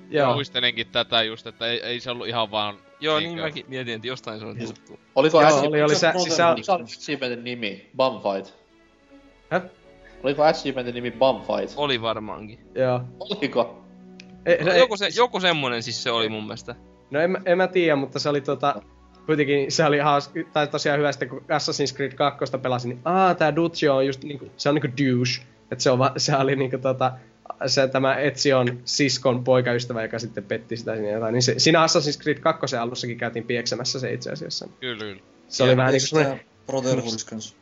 Joo. 0.09 0.33
muistelenkin 0.33 0.87
tätä 0.87 1.23
just, 1.23 1.47
että 1.47 1.67
ei, 1.67 1.81
ei 1.83 1.99
se 1.99 2.11
ollut 2.11 2.27
ihan 2.27 2.51
vaan... 2.51 2.75
Joo, 2.99 3.19
niinkö- 3.19 3.35
niin 3.35 3.45
mäkin 3.45 3.65
mietin, 3.67 3.93
että 3.93 4.07
jostain 4.07 4.39
se 4.39 4.45
on 4.45 4.57
tuttu. 4.57 4.99
Oliko 5.15 5.41
Joo, 5.41 5.59
oli, 5.59 5.81
oli 5.83 5.95
se, 5.95 6.11
siis 6.85 7.05
se 7.05 7.35
nimi? 7.43 7.89
Bumfight. 7.97 8.55
Häh? 9.49 9.61
Oliko 10.23 10.43
Achievementin 10.43 10.95
nimi 10.95 11.11
Bumfight? 11.11 11.73
Oli 11.77 12.01
varmaankin. 12.01 12.59
joo. 12.75 13.01
Oliko? 13.19 13.81
Ei, 14.45 14.63
se, 14.63 14.77
Joku, 14.77 14.97
se, 14.97 15.07
joku 15.15 15.39
semmonen 15.39 15.83
siis 15.83 16.03
se 16.03 16.11
oli 16.11 16.29
mun 16.29 16.43
mielestä. 16.43 16.75
No 17.11 17.19
en, 17.19 17.31
mä- 17.31 17.41
en 17.45 17.57
mä 17.57 17.67
tiedä, 17.67 17.95
mutta 17.95 18.19
se 18.19 18.29
oli 18.29 18.41
tota... 18.41 18.81
Kuitenkin 19.25 19.71
se 19.71 19.85
oli 19.85 19.99
haus, 19.99 20.31
tai 20.53 20.67
tosiaan 20.67 20.99
hyvä 20.99 21.11
sitten, 21.11 21.29
kun 21.29 21.39
Assassin's 21.41 21.95
Creed 21.95 22.11
2 22.11 22.57
pelasin, 22.61 22.89
niin 22.89 23.01
aah, 23.05 23.35
tää 23.35 23.55
Duccio 23.55 23.95
on 23.95 24.05
just 24.05 24.23
niinku, 24.23 24.51
se 24.57 24.69
on 24.69 24.75
niinku 24.75 24.97
douche. 25.03 25.41
Että 25.71 25.83
se, 25.83 25.91
on 25.91 25.99
se 26.17 26.35
oli 26.35 26.55
niinku 26.55 26.77
tota, 26.77 27.11
se 27.65 27.87
tämä 27.87 28.15
Ezion 28.15 28.79
siskon 28.85 29.43
poikaystävä, 29.43 30.01
joka 30.01 30.19
sitten 30.19 30.43
petti 30.43 30.77
sitä 30.77 30.95
siinä 30.95 31.11
jotain. 31.11 31.33
Niin 31.33 31.43
se, 31.43 31.53
siinä 31.57 31.85
Assassin's 31.85 32.21
Creed 32.21 32.39
2 32.39 32.75
alussakin 32.75 33.17
käytiin 33.17 33.45
pieksemässä 33.45 33.99
se 33.99 34.13
itse 34.13 34.31
asiassa. 34.31 34.67
Kyllä, 34.79 34.99
kyllä. 34.99 35.21
Se 35.47 35.63
oli 35.63 35.77
vähän 35.77 35.91
niinku 35.91 36.07
semmonen, 36.07 36.41
Brotherhoodis 36.67 37.25
kanssa. 37.25 37.55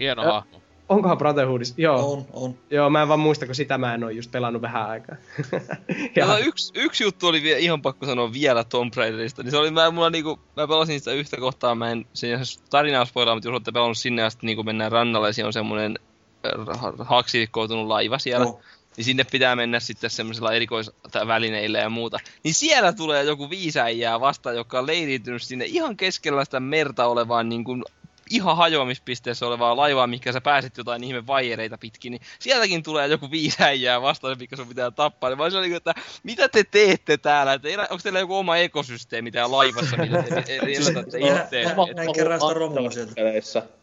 Hieno 0.00 0.22
Joo. 0.22 0.32
hahmo. 0.32 0.62
onkohan 0.88 1.18
Brotherhoodis? 1.18 1.74
Joo, 1.76 2.12
On, 2.12 2.26
on. 2.32 2.58
joo, 2.70 2.90
mä 2.90 3.02
en 3.02 3.08
vaan 3.08 3.20
muista, 3.20 3.46
kun 3.46 3.54
sitä 3.54 3.78
mä 3.78 3.94
en 3.94 4.04
oo 4.04 4.10
just 4.10 4.30
pelannut 4.30 4.62
vähän 4.62 4.86
aikaa. 4.88 5.16
Ja. 6.16 6.26
No, 6.26 6.38
yksi, 6.38 6.72
yksi 6.74 7.04
juttu 7.04 7.26
oli 7.26 7.42
vielä, 7.42 7.58
ihan 7.58 7.82
pakko 7.82 8.06
sanoa 8.06 8.32
vielä 8.32 8.64
Tomb 8.64 8.94
Raiderista, 8.96 9.42
niin 9.42 9.50
se 9.50 9.56
oli, 9.56 9.70
mä, 9.70 9.90
mulla 9.90 10.10
niinku, 10.10 10.38
mä 10.56 10.68
pelasin 10.68 11.00
sitä 11.00 11.12
yhtä 11.12 11.36
kohtaa, 11.36 11.74
mä 11.74 11.90
en, 11.90 12.06
se 12.12 12.38
tarinaa 12.70 13.04
spoilaa, 13.04 13.34
mutta 13.34 13.48
jos 13.48 13.52
olette 13.52 13.72
pelannut 13.72 13.98
sinne 13.98 14.22
asti, 14.22 14.46
niin 14.46 14.56
kun 14.56 14.64
mennään 14.64 14.92
rannalle 14.92 15.28
ja 15.28 15.32
siellä 15.32 15.46
on 15.46 15.52
semmonen 15.52 15.98
äh, 16.46 16.92
haksikkoutunut 16.98 17.86
laiva 17.86 18.18
siellä, 18.18 18.46
Joo. 18.46 18.60
Niin 18.96 19.04
sinne 19.04 19.24
pitää 19.24 19.56
mennä 19.56 19.80
sitten 19.80 20.10
semmoisilla 20.10 20.52
erikoisvälineillä 20.52 21.78
ja 21.78 21.90
muuta. 21.90 22.18
Niin 22.44 22.54
siellä 22.54 22.92
tulee 22.92 23.24
joku 23.24 23.50
viisäijää 23.50 24.20
vastaan, 24.20 24.56
joka 24.56 24.78
on 24.78 24.86
leiriytynyt 24.86 25.42
sinne 25.42 25.64
ihan 25.64 25.96
keskellä 25.96 26.44
sitä 26.44 26.60
merta 26.60 27.06
olevaan 27.06 27.48
niin 27.48 27.64
kuin 27.64 27.84
ihan 28.30 28.56
hajoamispisteessä 28.56 29.46
olevaa 29.46 29.76
laivaa, 29.76 30.06
mikä 30.06 30.32
sä 30.32 30.40
pääset 30.40 30.76
jotain 30.76 31.04
ihme 31.04 31.26
vaijereita 31.26 31.78
pitkin, 31.78 32.10
niin 32.10 32.22
sieltäkin 32.38 32.82
tulee 32.82 33.06
joku 33.06 33.30
viisäijää 33.30 34.02
vastaan, 34.02 34.38
mikä 34.38 34.56
sun 34.56 34.68
pitää 34.68 34.90
tappaa. 34.90 35.30
Niin 35.30 35.38
mä 35.38 35.42
olisin 35.44 35.60
niin, 35.60 35.76
että 35.76 35.94
mitä 36.22 36.48
te 36.48 36.64
teette 36.64 37.16
täällä? 37.16 37.52
Että 37.52 37.68
onko 37.90 37.98
teillä 38.02 38.18
joku 38.18 38.36
oma 38.36 38.56
ekosysteemi 38.56 39.30
täällä 39.30 39.56
laivassa, 39.56 39.96
mitä 39.96 40.22
te 40.22 40.44
e- 40.48 40.76
elätätte 40.76 41.18
No, 41.18 41.26
itse? 41.26 41.74
no, 41.74 41.88
näin 41.94 42.12
kerää 42.12 42.38
sitä 42.38 42.54
romua 42.54 42.90
sieltä. 42.90 43.79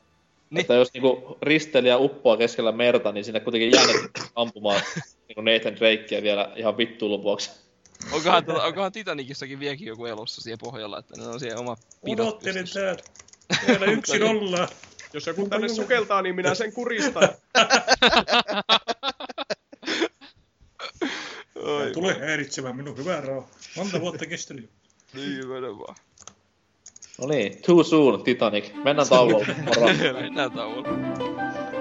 Niin. 0.49 0.61
Että 0.61 0.73
jos 0.73 0.93
niinku 0.93 1.37
risteilijä 1.41 1.97
uppoaa 1.97 2.37
keskellä 2.37 2.71
merta, 2.71 3.11
niin 3.11 3.25
sinne 3.25 3.39
kuitenkin 3.39 3.71
jäänyt 3.71 4.11
ampumaan 4.35 4.81
niinku 5.27 5.41
Nathan 5.41 5.75
Drakea 5.75 6.21
vielä 6.21 6.53
ihan 6.55 6.77
vittuilun 6.77 7.23
vuoksi. 7.23 7.51
Onkohan, 8.11 8.45
tuota, 8.45 8.63
onkohan 8.63 8.91
Titanikissakin 8.91 9.59
vieläkin 9.59 9.87
joku 9.87 10.05
elossa 10.05 10.41
siellä 10.41 10.57
pohjalla, 10.63 10.99
että 10.99 11.13
ne 11.17 11.27
on 11.27 11.39
siellä 11.39 11.59
oma 11.59 11.77
pidot 12.05 12.27
Odottelin 12.27 12.65
täällä. 12.73 13.01
Vielä 13.67 13.85
yksi 13.85 14.19
nolla. 14.19 14.67
Jos 15.13 15.27
joku 15.27 15.49
tänne 15.49 15.69
sukeltaa, 15.69 16.21
niin 16.21 16.35
minä 16.35 16.55
sen 16.55 16.73
kuristan. 16.73 17.29
Älä 21.65 21.91
Tule 21.93 22.13
häiritsemään 22.13 22.75
minun 22.75 22.97
hyvää 22.97 23.21
rauhaa. 23.21 23.49
Monta 23.75 24.01
vuotta 24.01 24.25
kesteli. 24.25 24.69
Niin, 25.13 25.47
mennä 25.47 25.67
vaan. 25.67 25.95
No 27.21 27.27
niin, 27.27 27.61
too 27.65 27.83
soon, 27.83 28.23
Titanic. 28.23 28.73
Mennään 28.83 29.09
tauolle. 29.09 29.45
Mennään 30.21 30.51
tauolla. 30.51 31.76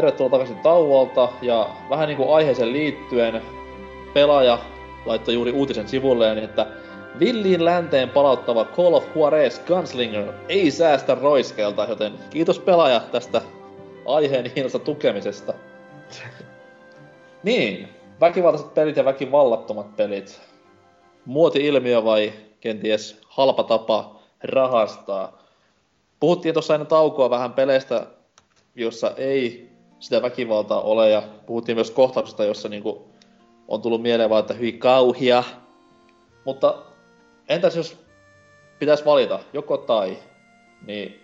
Tervetuloa 0.00 0.30
takaisin 0.30 0.58
tauolta 0.58 1.28
ja 1.42 1.70
vähän 1.90 2.08
niinku 2.08 2.32
aiheeseen 2.32 2.72
liittyen 2.72 3.42
pelaaja 4.14 4.58
laittoi 5.06 5.34
juuri 5.34 5.52
uutisen 5.52 5.88
sivulleen, 5.88 6.38
että 6.38 6.66
Villiin 7.18 7.64
länteen 7.64 8.08
palauttava 8.08 8.64
Call 8.64 8.94
of 8.94 9.04
Juarez 9.16 9.60
Gunslinger 9.66 10.32
ei 10.48 10.70
säästä 10.70 11.14
roiskeelta, 11.14 11.84
joten 11.88 12.12
kiitos 12.30 12.58
pelaaja 12.58 13.00
tästä 13.00 13.42
aiheen 14.06 14.52
hienosta 14.56 14.78
tukemisesta. 14.78 15.54
niin, 17.42 17.88
väkivaltaiset 18.20 18.74
pelit 18.74 18.96
ja 18.96 19.04
väkivallattomat 19.04 19.96
pelit. 19.96 20.40
Muoti-ilmiö 21.24 22.04
vai 22.04 22.32
kenties 22.60 23.20
halpa 23.28 23.62
tapa 23.62 24.20
rahastaa? 24.42 25.42
Puhuttiin 26.20 26.54
tuossa 26.54 26.74
ennen 26.74 26.86
taukoa 26.86 27.30
vähän 27.30 27.52
peleistä, 27.52 28.06
jossa 28.74 29.12
ei 29.16 29.69
sitä 30.00 30.22
väkivaltaa 30.22 30.80
ole, 30.80 31.10
ja 31.10 31.22
puhuttiin 31.46 31.76
myös 31.76 31.90
kohtauksesta, 31.90 32.44
jossa 32.44 32.68
niinku 32.68 33.08
on 33.68 33.82
tullut 33.82 34.02
mieleen 34.02 34.30
vaan, 34.30 34.40
että 34.40 34.54
hyi 34.54 34.72
kauhia. 34.72 35.44
Mutta 36.44 36.82
entäs 37.48 37.76
jos 37.76 37.96
pitäisi 38.78 39.04
valita 39.04 39.38
joko 39.52 39.76
tai, 39.76 40.18
niin 40.86 41.20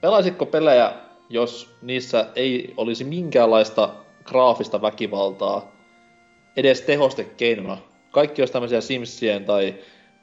pelaisitko 0.00 0.46
pelejä, 0.46 0.92
jos 1.28 1.76
niissä 1.82 2.26
ei 2.34 2.74
olisi 2.76 3.04
minkäänlaista 3.04 3.94
graafista 4.24 4.82
väkivaltaa 4.82 5.72
edes 6.56 6.80
tehostekeinona. 6.80 7.78
Kaikki 8.10 8.42
olisi 8.42 8.52
tämmöisiä 8.52 8.80
Simsien 8.80 9.44
tai 9.44 9.74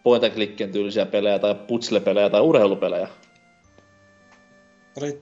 point 0.04 0.24
and 0.24 0.72
tyylisiä 0.72 1.06
pelejä 1.06 1.40
tai 1.40 1.56
putslepelejä 1.56 2.30
tai 2.30 2.42
urheilupelejä. 2.42 3.08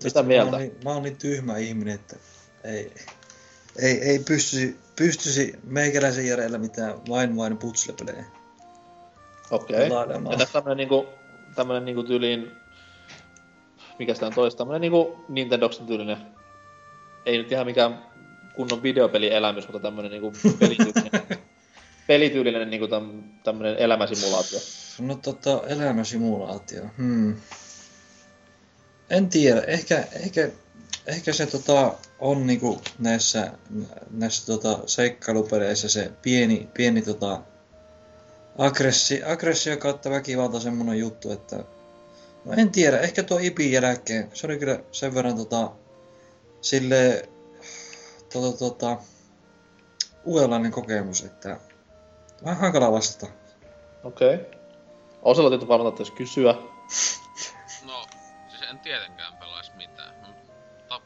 Mitä 0.03 0.23
mieltä? 0.23 0.51
Mä 0.51 0.57
oon, 0.57 0.61
niin, 0.61 0.77
mä 0.83 0.89
oon 0.93 1.03
niin 1.03 1.17
tyhmä 1.17 1.57
ihminen, 1.57 1.95
että 1.95 2.15
ei, 2.63 2.91
ei, 3.79 4.01
ei 4.01 4.19
pystyisi, 4.19 4.79
pystyisi 4.95 5.59
meikäläisen 5.63 6.27
järjellä 6.27 6.57
mitään 6.57 6.93
vain 7.09 7.37
vain 7.37 7.57
putslepelejä. 7.57 8.25
Okei. 9.51 9.79
pelailemaan. 9.79 10.33
Entäs 10.33 10.51
tämmönen 10.51 10.77
niinku, 10.77 11.07
tämmönen 11.55 11.85
niinku 11.85 12.03
tyyliin, 12.03 12.51
mikä 13.99 14.13
sitä 14.13 14.25
on 14.25 14.33
toista, 14.33 14.57
tämmönen 14.57 14.81
niinku 14.81 15.25
Nintendoksen 15.29 15.85
tyylinen, 15.85 16.17
ei 17.25 17.37
nyt 17.37 17.51
ihan 17.51 17.65
mikään 17.65 18.05
kunnon 18.55 18.83
videopelielämys, 18.83 19.67
mutta 19.67 19.79
tämmönen 19.79 20.11
niinku 20.11 20.33
pelityylinen, 20.59 21.39
pelityylinen 22.07 22.69
niinku 22.69 22.87
täm, 22.87 23.23
tämmönen 23.43 23.77
elämäsimulaatio. 23.77 24.59
No 24.99 25.15
tota, 25.15 25.61
elämäsimulaatio. 25.67 26.83
Hmm. 26.97 27.35
En 29.09 29.29
tiedä, 29.29 29.61
ehkä, 29.61 30.03
ehkä, 30.25 30.49
ehkä 31.05 31.33
se 31.33 31.45
tota, 31.45 31.93
on 32.19 32.47
niinku 32.47 32.81
näissä, 32.99 33.51
näissä 34.11 34.45
tota, 34.45 34.79
seikkailupeleissä 34.85 35.89
se 35.89 36.11
pieni, 36.21 36.69
pieni 36.73 37.01
tota, 37.01 37.41
aggressi, 38.57 39.23
aggressio 39.23 39.77
kautta 39.77 40.09
väkivalta 40.09 40.59
semmonen 40.59 40.99
juttu, 40.99 41.31
että 41.31 41.63
no 42.45 42.53
en 42.57 42.71
tiedä, 42.71 42.99
ehkä 42.99 43.23
tuo 43.23 43.39
IPin 43.41 43.71
jälkeen, 43.71 44.29
se 44.33 44.47
oli 44.47 44.57
kyllä 44.57 44.79
sen 44.91 45.13
verran 45.13 45.35
tota, 45.35 45.71
sille 46.61 47.29
tota, 48.33 48.57
tota, 48.57 48.97
uudenlainen 50.25 50.71
kokemus, 50.71 51.23
että 51.23 51.59
vähän 52.45 52.57
hankala 52.61 52.91
vastata. 52.91 53.33
Okei. 54.03 54.35
Okay. 54.35 54.45
Oselotilta 55.21 55.67
varmaan 55.67 55.93
kysyä. 56.17 56.55
No, 57.85 58.05
siis 58.49 58.61
en 58.69 58.79
tietenkään 58.79 59.37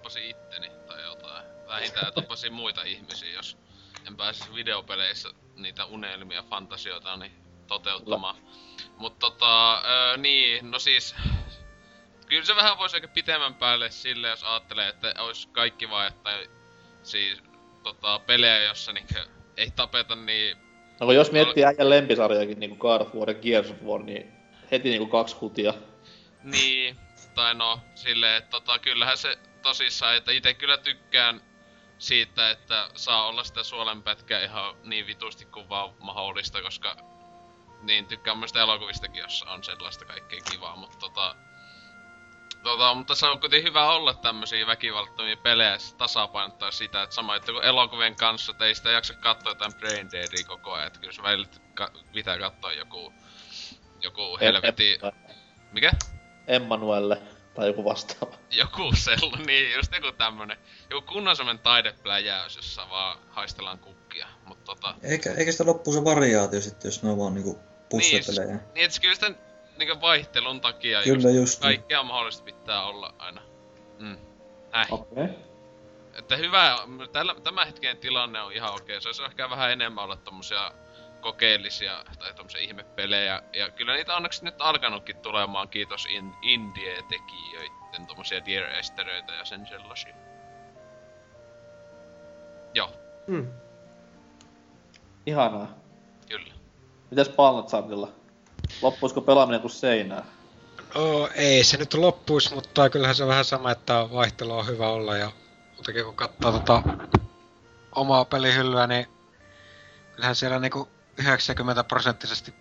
tappasin 0.05 0.29
itteni 0.29 0.69
tai 0.87 1.03
jotain. 1.03 1.45
Vähintään 1.67 2.13
tappasin 2.13 2.53
muita 2.53 2.83
ihmisiä, 2.83 3.33
jos 3.33 3.57
en 4.07 4.17
pääsisi 4.17 4.55
videopeleissä 4.55 5.29
niitä 5.55 5.85
unelmia, 5.85 6.43
fantasioita 6.43 7.17
niin 7.17 7.31
toteuttamaan. 7.67 8.35
Mutta 8.97 9.19
tota, 9.19 9.81
öö, 9.81 10.17
niin, 10.17 10.71
no 10.71 10.79
siis... 10.79 11.15
Kyllä 12.27 12.45
se 12.45 12.55
vähän 12.55 12.77
voisi 12.77 12.95
ehkä 12.95 13.07
pitemmän 13.07 13.55
päälle 13.55 13.91
sille, 13.91 14.29
jos 14.29 14.43
ajattelee, 14.43 14.89
että 14.89 15.13
olisi 15.19 15.47
kaikki 15.47 15.89
vaan, 15.89 16.07
että 16.07 16.39
siis 17.03 17.43
tota, 17.83 18.19
pelejä, 18.19 18.63
jossa 18.63 18.93
niinku 18.93 19.13
ei 19.57 19.71
tapeta 19.71 20.15
niin 20.15 20.57
No 20.99 21.05
kun 21.05 21.15
jos 21.15 21.31
miettii 21.31 21.65
äijän 21.65 21.89
lempisarjaakin, 21.89 22.59
niinku 22.59 22.75
God 22.75 23.01
of 23.01 23.15
War 23.15 23.29
ja 23.29 23.33
Gears 23.33 23.71
of 23.71 23.81
War, 23.83 24.03
niin 24.03 24.31
heti 24.71 24.89
niinku 24.89 25.07
kaksi 25.07 25.35
hutia. 25.35 25.73
Niin, 26.43 26.97
tai 27.35 27.55
no, 27.55 27.79
silleen, 27.95 28.37
että 28.37 28.49
tota, 28.49 28.79
kyllähän 28.79 29.17
se 29.17 29.37
tosissaan, 29.65 30.15
että 30.15 30.31
itse 30.31 30.53
kyllä 30.53 30.77
tykkään 30.77 31.41
siitä, 31.97 32.49
että 32.49 32.89
saa 32.95 33.27
olla 33.27 33.43
sitä 33.43 33.63
suolenpätkää 33.63 34.43
ihan 34.43 34.75
niin 34.83 35.07
vitusti 35.07 35.45
kuin 35.45 35.69
vaan 35.69 35.93
mahdollista, 35.99 36.61
koska 36.61 36.95
niin 37.81 38.05
tykkään 38.05 38.37
myös 38.37 38.51
elokuvistakin, 38.51 39.21
jos 39.21 39.43
on 39.43 39.63
sellaista 39.63 40.05
kaikkea 40.05 40.41
kivaa, 40.51 40.75
mutta 40.75 40.97
tota, 40.97 41.35
tota, 42.63 42.93
mutta 42.93 43.15
se 43.15 43.25
on 43.25 43.39
kuitenkin 43.39 43.69
hyvä 43.69 43.91
olla 43.91 44.13
tämmösiä 44.13 44.67
väkivallattomia 44.67 45.37
pelejä 45.37 45.71
ja 45.71 45.79
se 45.79 45.95
tasapainottaa 45.95 46.71
sitä, 46.71 47.03
että 47.03 47.15
sama 47.15 47.35
että 47.35 47.51
kun 47.51 47.63
elokuvien 47.63 48.15
kanssa, 48.15 48.51
että 48.51 48.65
ei 48.65 48.75
sitä 48.75 48.91
jaksa 48.91 49.13
katsoa 49.13 49.51
jotain 49.51 49.73
Brain 49.73 50.11
Deadia 50.11 50.45
koko 50.47 50.73
ajan, 50.73 50.87
että 50.87 50.99
kyllä 50.99 51.13
se 51.13 51.23
välillä 51.23 51.47
ka- 51.73 51.91
pitää 52.13 52.39
katsoa 52.39 52.73
joku, 52.73 53.13
joku 54.01 54.37
helveti... 54.41 54.99
Mikä? 55.71 55.91
Emmanuelle 56.47 57.34
tai 57.55 57.67
joku 57.67 57.85
vastaava. 57.85 58.37
Joku 58.61 58.91
sellu, 58.95 59.35
niin 59.45 59.75
just 59.75 59.93
joku 59.95 60.17
tämmönen, 60.17 60.57
joku 60.89 61.13
kunnon 61.13 61.35
semmonen 61.35 61.59
taidepläjäys, 61.59 62.55
jossa 62.55 62.89
vaan 62.89 63.17
haistellaan 63.29 63.79
kukkia, 63.79 64.27
mut 64.45 64.63
tota... 64.63 64.95
Eikä, 65.03 65.33
eikä 65.33 65.51
sitä 65.51 65.65
loppu 65.65 65.93
se 65.93 66.03
variaatio 66.03 66.61
sitten, 66.61 66.87
jos 66.89 67.03
ne 67.03 67.09
on 67.09 67.17
vaan 67.17 67.33
niinku 67.33 67.59
pussepelejä. 67.89 68.55
Niin, 68.55 68.73
niin 68.73 68.85
et 68.85 68.99
kyllä 69.01 69.15
sitä 69.15 69.31
niinku 69.77 70.01
vaihtelun 70.01 70.61
takia 70.61 71.03
Kyllä 71.03 71.29
just 71.29 71.61
niin. 71.61 71.61
kaikkea 71.61 72.03
mahdollista 72.03 72.43
pitää 72.43 72.85
olla 72.85 73.13
aina. 73.17 73.41
Mm. 73.99 74.17
Näin. 74.71 74.93
Okei. 74.93 75.23
Okay. 75.23 75.35
Että 76.13 76.37
hyvä, 76.37 76.77
tällä, 77.11 77.35
tämä 77.43 77.65
hetken 77.65 77.97
tilanne 77.97 78.41
on 78.41 78.53
ihan 78.53 78.73
okei. 78.73 79.01
Se 79.01 79.09
olisi 79.09 79.23
ehkä 79.23 79.49
vähän 79.49 79.71
enemmän 79.71 80.03
olla 80.03 80.15
tommosia 80.15 80.71
kokeellisia 81.25 82.03
tai 82.19 82.33
tommosia 82.33 82.61
ihmepelejä. 82.61 83.43
Ja 83.53 83.71
kyllä 83.71 83.93
niitä 83.93 84.15
onneksi 84.15 84.45
nyt 84.45 84.55
alkanutkin 84.59 85.17
tulemaan, 85.17 85.69
kiitos 85.69 86.05
in, 86.09 86.33
indie-tekijöiden 86.41 88.07
tommosia 88.07 88.45
Dear 88.45 88.63
Esteröitä 88.69 89.33
ja 89.33 89.45
sen 89.45 89.67
sellaisia. 89.67 90.15
Joo, 92.73 92.91
Hmm. 93.27 93.47
Ihanaa. 95.25 95.67
kyllä. 96.29 96.53
Mitäs 97.11 97.29
Palnatsandilla? 97.29 98.09
Loppuisiko 98.81 99.21
pelaaminen 99.21 99.61
kuin 99.61 99.71
seinää? 99.71 100.25
No, 100.95 101.29
ei 101.35 101.63
se 101.63 101.77
nyt 101.77 101.93
loppuisi, 101.93 102.55
mutta 102.55 102.89
kyllähän 102.89 103.15
se 103.15 103.23
on 103.23 103.29
vähän 103.29 103.45
sama, 103.45 103.71
että 103.71 104.07
vaihtelu 104.13 104.57
on 104.57 104.67
hyvä 104.67 104.87
olla 104.89 105.17
ja 105.17 105.31
muutenkin 105.75 106.05
kun 106.05 106.15
katsoo 106.15 106.51
tota 106.51 106.83
omaa 107.95 108.25
pelihyllyä, 108.25 108.87
niin 108.87 109.07
kyllähän 110.15 110.35
siellä 110.35 110.59
niinku 110.59 110.94
90 111.17 111.83
prosenttisesti 111.83 112.53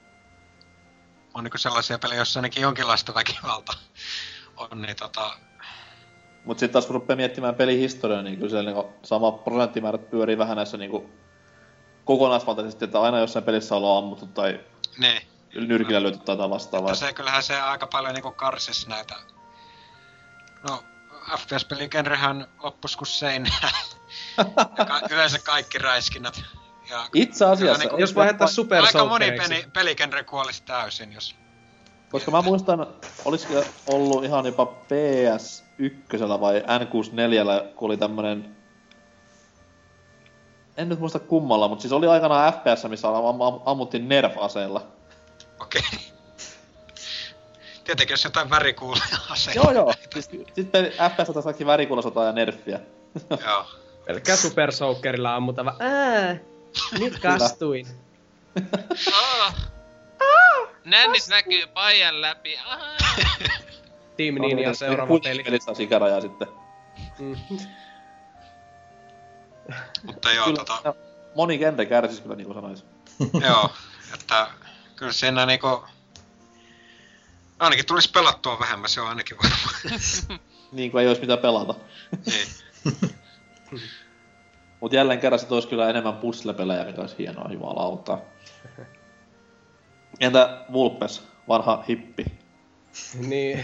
on 1.34 1.44
niinku 1.44 1.58
sellaisia 1.58 1.98
pelejä, 1.98 2.18
joissa 2.18 2.38
ainakin 2.38 2.62
jonkinlaista 2.62 3.14
väkivalta 3.14 3.72
on, 4.56 4.82
niin 4.82 4.96
tota, 4.96 5.36
Mut 6.44 6.58
sit 6.58 6.72
taas 6.72 6.86
kun 6.86 6.94
rupeaa 6.94 7.16
miettimään 7.16 7.54
pelihistoriaa, 7.54 8.22
niin 8.22 8.36
kyllä 8.36 8.50
siellä 8.50 8.70
niinku 8.70 8.92
sama 9.02 9.32
prosenttimäärät 9.32 10.10
pyörii 10.10 10.38
vähän 10.38 10.56
näissä 10.56 10.76
niinku 10.76 11.10
kokonaisvaltaisesti, 12.04 12.84
että 12.84 13.00
aina 13.00 13.18
jossain 13.18 13.44
pelissä 13.44 13.74
ollaan 13.74 14.04
ammuttu 14.04 14.26
tai 14.26 14.60
niin. 14.98 15.22
nyrkillä 15.54 16.02
lyöty 16.02 16.18
tai 16.18 16.36
vastaavaa. 16.36 16.94
Se 16.94 17.12
kyllähän 17.12 17.42
se 17.42 17.60
aika 17.60 17.86
paljon 17.86 18.14
niinku 18.14 18.30
karsis 18.30 18.86
näitä... 18.86 19.14
No, 20.68 20.84
FPS-pelin 21.38 21.88
genrehän 21.90 22.46
loppus 22.62 22.96
kuin 22.96 23.08
seinää. 23.08 23.70
Ja 24.78 24.84
ka- 24.84 25.00
yleensä 25.10 25.38
kaikki 25.38 25.78
räiskinnät. 25.78 26.42
Ja 26.90 27.06
Itse 27.14 27.44
asiassa, 27.44 27.82
Kyllä, 27.88 28.00
Jos 28.00 28.14
vaihdetaan 28.14 28.50
Super 28.50 28.84
aika 28.84 29.04
moni 29.04 29.32
peli, 29.32 29.66
peligenre 29.72 30.24
kuolisi 30.24 30.62
täysin, 30.62 31.12
jos... 31.12 31.36
Koska 32.10 32.30
mä 32.30 32.42
muistan, 32.42 32.86
olisiko 33.24 33.64
ollut 33.86 34.24
ihan 34.24 34.46
jopa 34.46 34.64
PS1 34.64 36.40
vai 36.40 36.60
N64, 36.60 37.74
kun 37.74 37.86
oli 37.86 37.96
tämmönen... 37.96 38.56
En 40.76 40.88
nyt 40.88 40.98
muista 40.98 41.18
kummalla, 41.18 41.68
mutta 41.68 41.82
siis 41.82 41.92
oli 41.92 42.06
aikanaan 42.06 42.52
FPS, 42.52 42.88
missä 42.88 43.08
am- 43.08 43.40
am- 43.42 43.60
ammuttiin 43.64 44.08
Nerf-aseella. 44.08 44.86
Okei. 45.60 45.82
Tietenkin 47.84 48.12
jos 48.12 48.24
jotain 48.24 48.50
värikuulia 48.50 49.04
aseita. 49.30 49.60
joo 49.60 49.72
joo, 49.72 49.92
siis 50.12 50.30
sit 50.54 50.72
peli, 50.72 50.90
FPS 50.90 51.32
taas 51.32 51.44
kaikki 51.44 51.66
värikuulasotaa 51.66 52.24
ja 52.24 52.32
Nerfiä. 52.32 52.80
joo. 53.46 53.66
Pelkkää 54.06 54.36
Super 54.36 54.72
Soakerilla 54.72 55.34
ammutava. 55.34 55.74
Ää, 55.78 56.36
nyt 56.98 57.18
kastuin. 57.18 57.86
Oh. 59.06 59.54
Nännit 60.84 61.28
näkyy 61.28 61.66
paijan 61.66 62.20
läpi. 62.20 62.58
Team 64.16 64.34
Ninja 64.34 64.74
seuraava 64.74 65.06
Kuitenkin 65.06 65.36
peli. 65.36 65.44
Pelissä 65.44 65.70
on 65.70 65.76
sikärajaa 65.76 66.20
sitten. 66.20 66.48
Mm. 67.18 67.36
Mutta 70.02 70.32
joo, 70.32 70.44
Kyllä, 70.44 70.56
tota, 70.56 70.80
no, 70.84 70.96
moni 71.34 71.58
genre 71.58 71.86
kärsis 71.86 72.20
kyllä 72.20 72.36
niinku 72.36 72.54
sanois. 72.54 72.84
joo, 73.48 73.70
että 74.14 74.48
kyllä 74.96 75.12
siinä 75.12 75.46
niinku... 75.46 75.84
Ainakin 77.58 77.86
tulisi 77.86 78.10
pelattua 78.10 78.58
vähemmän, 78.60 78.90
se 78.90 79.00
on 79.00 79.08
ainakin 79.08 79.36
varmaan. 79.36 80.00
Niin 80.72 80.90
kuin 80.90 81.02
ei 81.02 81.08
ois 81.08 81.20
mitään 81.20 81.38
pelata. 81.38 81.74
niin. 82.26 82.48
Mut 84.84 84.92
jälleen 84.92 85.20
kerran 85.20 85.38
sit 85.38 85.52
ois 85.52 85.66
kyllä 85.66 85.90
enemmän 85.90 86.16
puzzle-pelejä, 86.16 86.84
mikä 86.84 87.00
ois 87.00 87.18
hienoa, 87.18 87.52
jumalauta. 87.52 88.18
Entä 90.20 90.64
Vulpes, 90.72 91.28
vanha 91.48 91.84
hippi? 91.88 92.24
Niin. 93.28 93.60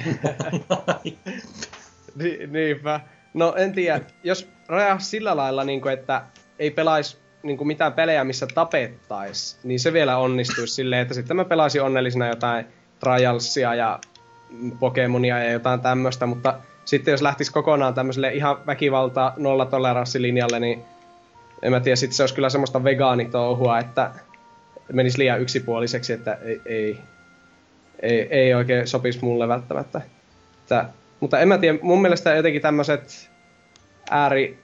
Ni, 2.17 2.47
niinpä. 2.47 3.01
No 3.35 3.55
en 3.57 3.73
tiedä, 3.73 4.01
jos 4.23 4.49
rajaa 4.69 4.99
sillä 4.99 5.37
lailla, 5.37 5.65
niin 5.65 5.81
kuin, 5.81 5.95
että 5.95 6.23
ei 6.59 6.71
pelais 6.71 7.21
niin 7.43 7.59
kuin 7.59 7.69
mitään 7.69 7.93
pelejä, 7.93 8.25
missä 8.25 8.47
tapettais, 8.55 9.61
niin 9.65 9.81
se 9.81 9.93
vielä 9.93 10.19
onnistuisi 10.19 10.75
silleen, 10.75 11.03
että 11.03 11.15
sitten 11.15 11.37
mä 11.37 11.45
pelaisin 11.45 11.83
onnellisena 11.83 12.29
jotain 12.29 12.67
Trialsia 13.01 13.75
ja 13.75 13.99
Pokemonia 14.79 15.39
ja 15.39 15.53
jotain 15.53 15.81
tämmöistä, 15.81 16.27
mutta 16.27 16.61
sitten 16.85 17.13
jos 17.13 17.23
lähtis 17.23 17.51
kokonaan 17.51 17.95
tämmöiselle 17.95 18.33
ihan 18.33 18.67
väkivalta 18.67 19.33
nollatoleranssilinjalle, 19.37 20.61
niin 20.61 20.85
en 21.63 21.73
mä 21.73 21.81
tiedä, 21.81 21.97
sit 21.97 22.13
se 22.13 22.23
olisi 22.23 22.35
kyllä 22.35 22.51
semmoista 22.51 22.85
vegaanitouhua, 22.85 23.79
että 23.79 24.11
menisi 24.93 25.19
liian 25.19 25.41
yksipuoliseksi, 25.41 26.13
että 26.13 26.39
ei, 26.43 26.61
ei, 26.67 26.99
ei, 28.03 28.21
ei 28.31 28.55
oikein 28.55 28.87
sopisi 28.87 29.25
mulle 29.25 29.49
välttämättä. 29.49 30.01
Että, 30.63 30.85
mutta 31.21 31.39
en 31.39 31.49
mä 31.49 31.59
tiedä, 31.59 31.79
mun 31.83 32.03
mielestä 32.03 32.35
jotenkin 32.35 32.63
tämmöiset 32.63 33.31
ääri, 34.11 34.59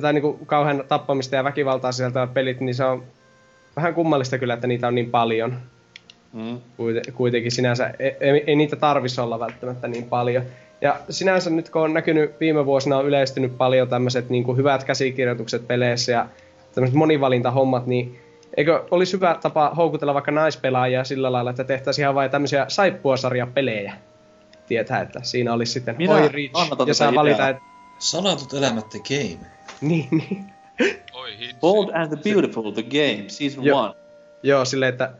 tai 0.00 0.12
niinku 0.12 0.38
kauhean 0.46 0.84
tappamista 0.88 1.36
ja 1.36 1.44
väkivaltaa 1.44 1.92
sisältävät 1.92 2.34
pelit, 2.34 2.60
niin 2.60 2.74
se 2.74 2.84
on 2.84 3.04
vähän 3.76 3.94
kummallista 3.94 4.38
kyllä, 4.38 4.54
että 4.54 4.66
niitä 4.66 4.88
on 4.88 4.94
niin 4.94 5.10
paljon. 5.10 5.56
Mm. 6.32 6.60
Kuite- 6.76 7.12
kuitenkin 7.12 7.52
sinänsä 7.52 7.94
ei, 7.98 8.16
ei, 8.20 8.44
ei 8.46 8.56
niitä 8.56 8.76
tarvitsisi 8.76 9.20
olla 9.20 9.40
välttämättä 9.40 9.88
niin 9.88 10.04
paljon. 10.04 10.42
Ja 10.80 11.00
sinänsä 11.10 11.50
nyt 11.50 11.70
kun 11.70 11.82
on 11.82 11.94
näkynyt 11.94 12.40
viime 12.40 12.66
vuosina 12.66 12.96
on 12.96 13.06
yleistynyt 13.06 13.58
paljon 13.58 13.88
tämmöiset 13.88 14.30
niin 14.30 14.56
hyvät 14.56 14.84
käsikirjoitukset 14.84 15.66
peleissä 15.68 16.12
ja 16.12 16.26
tämmöiset 16.74 16.96
monivalintahommat, 16.96 17.86
niin 17.86 18.20
eikö 18.56 18.84
olisi 18.90 19.12
hyvä 19.12 19.38
tapa 19.42 19.74
houkutella 19.76 20.14
vaikka 20.14 20.30
naispelaajia 20.30 21.04
sillä 21.04 21.32
lailla, 21.32 21.50
että 21.50 21.64
tehtäisiin 21.64 22.02
ihan 22.02 22.14
vain 22.14 22.30
tämmöisiä 22.30 22.64
saippuasarjapelejä. 22.68 23.92
Tietää, 24.66 25.00
että 25.00 25.20
siinä 25.22 25.52
olisi 25.52 25.72
sitten 25.72 25.96
Minä 25.98 26.14
Oi 26.14 26.28
Rich, 26.28 26.54
ja 26.86 26.94
saa 26.94 27.14
valita, 27.14 27.48
että 27.48 27.62
Salatut 27.98 28.52
elämät 28.52 28.88
the 28.88 28.98
game. 29.08 29.46
niin, 29.80 30.08
niin. 30.10 30.44
Oi 31.12 31.38
hitsi. 31.38 31.56
Bold 31.60 31.90
and 31.94 32.08
the 32.08 32.32
Beautiful, 32.32 32.70
the 32.70 32.82
game, 32.82 33.24
season 33.28 33.72
one. 33.72 33.94
Joo, 34.42 34.64
silleen, 34.64 34.88
että 34.88 35.12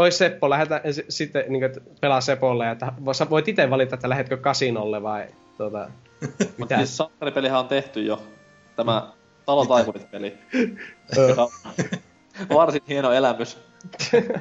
oi 0.00 0.12
Seppo, 0.12 0.50
lähetä 0.50 0.82
sitten 1.08 1.44
niin 1.48 1.60
kuin, 1.60 1.84
pelaa 2.00 2.20
Sepolle, 2.20 2.70
että 2.70 2.92
sä 3.12 3.30
voit 3.30 3.48
itse 3.48 3.70
valita, 3.70 3.94
että 3.94 4.08
lähetkö 4.08 4.36
kasinolle 4.36 5.02
vai 5.02 5.26
tuota, 5.56 5.88
Mutta 6.20 6.44
mitä. 6.58 6.76
siis 6.76 6.96
sankaripelihän 6.96 7.60
on 7.60 7.68
tehty 7.68 8.02
jo. 8.02 8.22
Tämä 8.76 9.12
Talo 9.46 9.66
Taikurit-peli. 9.66 10.38
Ö. 11.18 11.28
joka 11.28 11.42
on 11.42 11.50
varsin 12.54 12.82
hieno 12.88 13.12
elämys. 13.12 13.58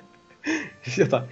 jotain, 0.97 1.23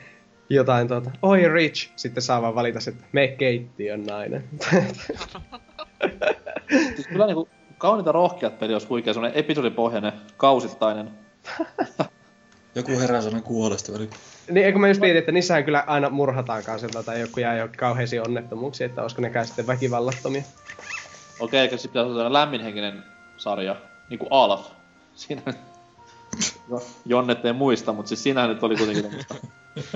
jotain 0.49 0.87
tuota, 0.87 1.11
oi 1.21 1.47
Rich, 1.47 1.91
sitten 1.95 2.23
saa 2.23 2.41
vaan 2.41 2.55
valita, 2.55 2.79
että 2.87 3.03
me 3.11 3.27
keittiön 3.27 4.03
nainen. 4.03 4.43
Siis 6.95 7.07
kyllä 7.07 7.25
niinku 7.25 7.49
kauniita 7.77 8.11
rohkeat 8.11 8.59
peli 8.59 8.73
olisi 8.73 8.87
huikea, 8.87 9.13
semmonen 9.13 9.37
episodipohjainen, 9.37 10.13
kausittainen. 10.37 11.11
Joku 12.77 12.99
herää 12.99 13.21
sanan 13.21 13.43
kuolesta 13.43 13.93
välillä. 13.93 14.15
niin, 14.51 14.65
eikö 14.65 14.79
mä 14.79 14.87
just 14.87 15.01
mietin, 15.01 15.17
että 15.17 15.31
niissähän 15.31 15.63
kyllä 15.63 15.83
aina 15.87 16.09
murhataan 16.09 16.63
kanssa 16.63 17.03
tai 17.03 17.21
joku 17.21 17.39
jää 17.39 17.57
jo 17.57 17.69
kauheisiin 17.77 18.21
onnettomuuksia, 18.21 18.85
että 18.85 19.01
olisiko 19.01 19.21
nekään 19.21 19.47
sitten 19.47 19.67
väkivallattomia. 19.67 20.43
Okei, 21.39 21.59
eikä 21.59 21.77
sit 21.77 21.91
pitäisi 21.91 22.11
olla 22.11 22.33
lämminhenkinen 22.33 23.03
sarja, 23.37 23.75
niinku 24.09 24.27
Alf. 24.29 24.67
Siinä 25.15 25.41
No, 26.69 26.81
Jonnet 27.05 27.45
ei 27.45 27.53
muista, 27.53 27.93
mutta 27.93 28.09
siis 28.09 28.23
siinähän 28.23 28.49
nyt 28.49 28.63
oli 28.63 28.75
kuitenkin 28.75 29.03
tämmöstä. 29.07 29.35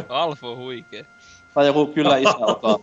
Alfo 0.10 0.52
on 0.52 0.58
huikee. 0.58 1.06
Tai 1.54 1.68
joku 1.68 1.88
Kyllä 1.88 2.18
isä 2.18 2.38
osaa. 2.38 2.80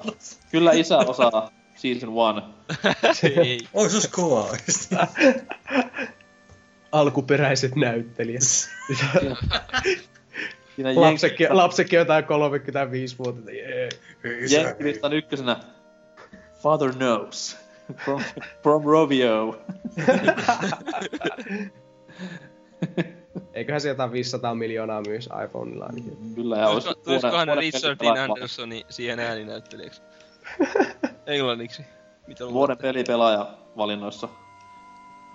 Kyllä 0.50 0.72
isä 0.72 0.98
osaa 0.98 1.50
season 1.74 2.10
one. 2.14 2.42
Ei. 3.44 3.60
Oi, 3.74 3.90
se 3.90 3.96
olisi 3.96 4.10
kova 4.10 4.42
oikeesti. 4.42 4.94
Alkuperäiset 6.92 7.76
näyttelijät. 7.76 8.42
Siinä 10.76 10.94
lapsekin, 10.94 11.56
lapsekin 11.56 11.98
jotain 11.98 12.24
35 12.24 13.18
vuotta. 13.18 13.40
että 13.40 13.52
Jee. 13.52 13.88
Jenkkilistan 14.50 15.12
ykkösenä 15.12 15.56
Father 16.62 16.92
Knows. 16.92 17.56
From, 18.04 18.22
from 18.62 18.84
Rovio. 18.84 19.62
Eiköhän 23.54 23.80
se 23.80 23.88
jotain 23.88 24.12
500 24.12 24.54
miljoonaa 24.54 25.02
myös 25.06 25.28
iPhoneilla 25.44 25.84
ainakin. 25.86 26.16
Kyllä, 26.34 26.56
ja 26.58 26.68
olisi 26.68 26.88
Tulisikohan 27.04 27.48
vuoden- 27.48 27.58
Richard 27.58 27.96
Dean 28.02 28.18
Andersoni 28.18 28.86
siihen 28.88 29.18
ääninäyttelijäksi? 29.20 30.02
Englanniksi. 31.26 31.82
Mitä? 32.26 32.44
Vuoden 32.52 32.78
pelipelaaja 32.78 33.54
valinnoissa. 33.76 34.28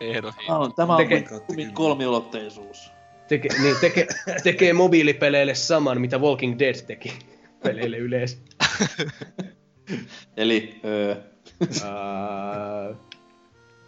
Ehdottomasti. 0.10 0.46
Tämä 0.48 0.58
on, 0.60 0.74
tämä 0.74 0.94
on 0.96 0.98
Tekee- 0.98 1.40
Teke... 1.56 1.70
kolmiulotteisuus. 1.74 2.92
Teke, 3.28 3.50
niin, 3.62 3.76
teke, 3.82 4.08
tekee 4.44 4.74
mobiilipeleille 4.74 5.56
saman, 5.56 6.02
mitä 6.02 6.18
Walking 6.18 6.60
Dead 6.60 6.76
teki 6.88 7.14
peleille 7.64 7.98
yleensä. 7.98 8.38
Eli 10.38 10.80
öö, 10.86 11.16
Uh, 11.64 12.96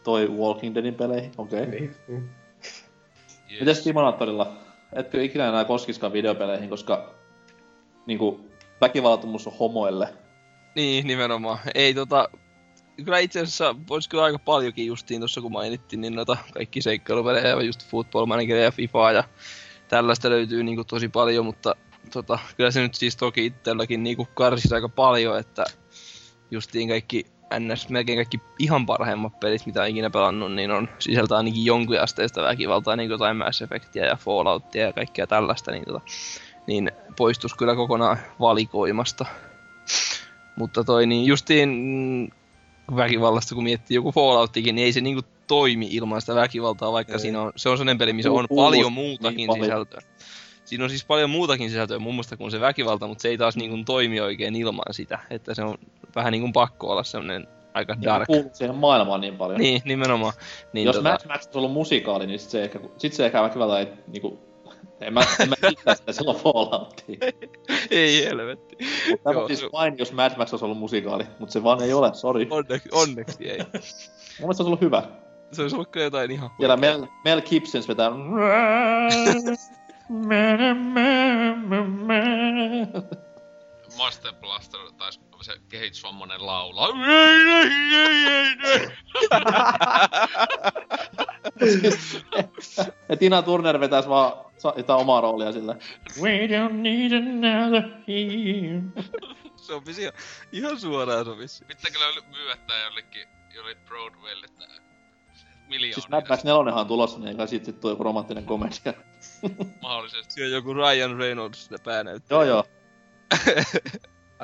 toi 0.04 0.28
Walking 0.28 0.76
Deadin 0.76 0.96
peleihin, 0.96 1.32
okei. 1.38 1.62
Okay. 1.64 1.72
niin. 1.80 1.96
mm. 2.08 2.30
Yes. 3.52 3.60
Mites 3.60 3.84
Timonaattorilla? 3.84 4.58
Etkö 4.94 5.24
ikinä 5.24 5.48
enää 5.50 5.66
koskiskaan 5.66 6.14
videopeleihin, 6.14 6.70
koska 6.70 7.14
niinku 8.06 8.50
väkivallattomuus 8.82 9.48
on 9.48 9.54
homoille. 9.60 10.14
Niin, 10.76 11.08
nimenomaan. 11.08 11.60
Ei 11.76 11.94
tota... 11.94 12.30
Kyllä 13.04 13.20
itse 13.20 13.40
asiassa 13.40 13.76
vois 13.90 14.08
kyllä 14.08 14.24
aika 14.24 14.40
paljonkin 14.40 14.86
justiin 14.86 15.22
tossa 15.22 15.42
kun 15.42 15.52
mainittiin, 15.52 16.02
niin 16.02 16.16
noita 16.16 16.38
kaikki 16.54 16.82
seikkailupelejä, 16.82 17.48
ja 17.48 17.62
just 17.62 17.90
Football 17.90 18.26
Manageria 18.26 18.64
ja 18.64 18.72
FIFAa 18.72 19.12
ja 19.12 19.24
tällaista 19.88 20.30
löytyy 20.30 20.64
niinku 20.64 20.84
tosi 20.84 21.10
paljon, 21.10 21.46
mutta 21.46 21.76
tota, 22.12 22.40
kyllä 22.58 22.72
se 22.72 22.82
nyt 22.82 22.96
siis 22.96 23.16
toki 23.16 23.46
itselläkin 23.46 24.04
niinku 24.04 24.28
karsis 24.34 24.74
aika 24.74 24.90
paljon, 24.90 25.40
että 25.40 25.66
justiin 26.52 26.90
kaikki 26.90 27.26
NS, 27.60 27.90
melkein 27.90 28.18
kaikki 28.18 28.40
ihan 28.60 28.86
parhaimmat 28.86 29.40
pelit, 29.40 29.66
mitä 29.66 29.82
on 29.82 29.88
ikinä 29.88 30.10
pelannut, 30.10 30.54
niin 30.54 30.72
on 30.72 30.90
sisältää 31.00 31.38
ainakin 31.38 31.66
jonkun 31.66 32.00
asteista 32.00 32.44
väkivaltaa, 32.44 32.96
niin 32.96 33.10
kuin 33.10 33.14
jotain 33.14 33.38
Mass 33.38 33.62
Effectia 33.62 34.06
ja 34.06 34.16
Falloutia 34.16 34.86
ja 34.86 34.94
kaikkea 34.94 35.28
tällaista, 35.28 35.72
niin, 35.72 35.86
tota, 35.86 36.02
niin 36.68 36.92
poistus 37.18 37.54
kyllä 37.54 37.76
kokonaan 37.76 38.18
valikoimasta. 38.40 39.26
Mutta 40.56 40.84
toi 40.84 41.06
niin 41.06 41.26
justiin 41.26 41.70
väkivallasta 42.96 43.56
kun 43.56 43.64
miettii 43.64 43.96
joku 43.96 44.12
Fallouttikin, 44.12 44.76
niin 44.76 44.86
ei 44.86 44.94
se 44.94 45.02
niinku 45.02 45.22
toimi 45.48 45.88
ilman 45.92 46.22
sitä 46.22 46.36
väkivaltaa, 46.36 46.92
vaikka 46.92 47.14
Ei. 47.14 47.20
siinä 47.20 47.42
on, 47.42 47.52
se 47.56 47.70
on 47.70 47.78
sellainen 47.78 47.98
peli, 47.98 48.14
missä 48.14 48.32
on 48.32 48.48
paljon 48.56 48.84
niin 48.84 48.94
muutakin 48.94 49.48
paljon. 49.48 49.66
sisältöä. 49.66 50.02
Siinä 50.66 50.84
on 50.84 50.90
siis 50.90 51.06
paljon 51.06 51.30
muutakin 51.30 51.70
sisältöä 51.70 52.00
mun 52.00 52.14
mielestä 52.14 52.38
kuin 52.38 52.52
se 52.52 52.60
väkivalta, 52.60 53.08
mutta 53.08 53.22
se 53.22 53.28
ei 53.28 53.38
taas 53.38 53.56
niinku 53.56 53.78
toimi 53.86 54.20
oikein 54.20 54.56
ilman 54.56 54.86
sitä, 54.92 55.20
että 55.30 55.54
se 55.54 55.64
on 55.64 55.76
vähän 56.16 56.32
niinku 56.32 56.52
pakko 56.52 56.88
olla 56.88 57.04
semmonen 57.04 57.48
aika 57.74 57.96
dark. 58.02 58.28
Kuuluu 58.28 58.50
siihen 58.54 58.76
maailmaan 58.76 59.22
niin 59.22 59.38
paljon. 59.38 59.60
Niin, 59.60 59.82
nimenomaan. 59.86 60.34
Niin, 60.74 60.86
Jos 60.86 60.96
tota, 60.96 61.10
Mad 61.10 61.28
Max 61.28 61.46
olisi 61.46 61.58
ollut 61.58 61.72
musikaali, 61.72 62.28
niin 62.28 62.40
sit 62.40 62.50
se 62.50 62.64
ehkä, 62.64 62.80
sit 62.98 63.14
se 63.14 63.26
ehkä 63.26 63.44
väkivalta 63.44 63.80
ei 63.80 63.88
niinku... 64.08 64.55
En 65.02 65.14
mä, 65.14 65.22
en 65.40 65.50
mä 65.50 65.56
sitä 65.96 66.12
silloin 66.12 66.38
Falloutiin. 66.38 67.20
ei 67.92 68.26
helvetti. 68.26 68.76
Tämä 69.24 69.34
Joo, 69.34 69.42
on 69.44 69.48
siis 69.48 69.72
vain, 69.72 69.98
jos 69.98 70.14
Mad 70.14 70.38
Max 70.38 70.52
olisi 70.54 70.66
ollut 70.66 70.78
musikaali, 70.78 71.24
mutta 71.40 71.54
se 71.54 71.64
vaan 71.64 71.84
ei 71.84 71.94
ole, 71.94 72.14
sorry. 72.14 72.46
Mun 72.46 72.58
Onneksi, 72.58 72.90
onneksi 72.92 73.50
ei. 73.50 73.58
mielestä 74.40 74.40
se 74.40 74.46
olisi 74.46 74.64
ollut 74.64 74.82
hyvä. 74.82 75.04
Se 75.52 75.62
olisi 75.62 75.76
ollut 75.76 75.90
kyllä 75.90 76.04
jotain 76.04 76.32
ihan 76.32 76.50
Siellä 76.58 76.78
Mel, 76.78 77.08
Mel 77.24 77.42
Gibsons 77.42 77.88
vetää... 77.88 78.12
Master 83.98 84.34
Blaster 84.34 84.80
taisi 84.98 85.20
se 85.42 85.54
kehitysvammainen 85.70 86.46
laulaa. 86.46 86.90
Ei, 87.08 87.50
ei, 87.52 87.70
ei, 87.96 88.28
ei, 88.28 88.56
ei. 88.72 88.90
Ja 93.10 93.18
Tina 93.18 93.42
Turner 93.42 93.80
vetäis 93.80 94.10
vaan 94.10 94.45
jotain 94.78 95.00
omaa 95.00 95.22
roolia 95.22 95.52
sillä. 95.52 95.76
We 96.22 96.48
don't 96.48 96.74
need 96.74 97.12
another 97.12 97.84
hero. 98.08 99.04
Sopisi 99.56 100.02
ihan, 100.02 100.14
ihan 100.52 100.80
suoraan 100.80 101.26
sopisi. 101.26 101.66
Pitääkö 101.66 101.98
kyllä 101.98 102.28
myyä 102.32 102.58
tää 102.68 102.84
jollekin, 102.84 103.28
jollekin 103.56 103.86
Broadwaylle 103.86 104.48
tää 104.60 104.86
miljoona 105.68 105.94
Siis 105.94 106.10
Mad 106.10 106.30
Max 106.30 106.44
4 106.44 106.74
on 106.74 106.88
tulossa, 106.88 107.20
niin 107.20 107.28
eikä 107.28 107.48
sit 107.48 107.66
sit 107.66 107.80
tuo 107.80 107.90
joku 107.90 108.04
romanttinen 108.04 108.46
komedia. 108.46 108.94
mahdollisesti. 109.82 110.34
Siinä 110.34 110.48
on 110.48 110.52
joku 110.52 110.74
Ryan 110.74 111.18
Reynolds 111.18 111.64
sitä 111.64 111.78
päänäyttää. 111.84 112.36
joo 112.36 112.44
joo. 112.44 112.64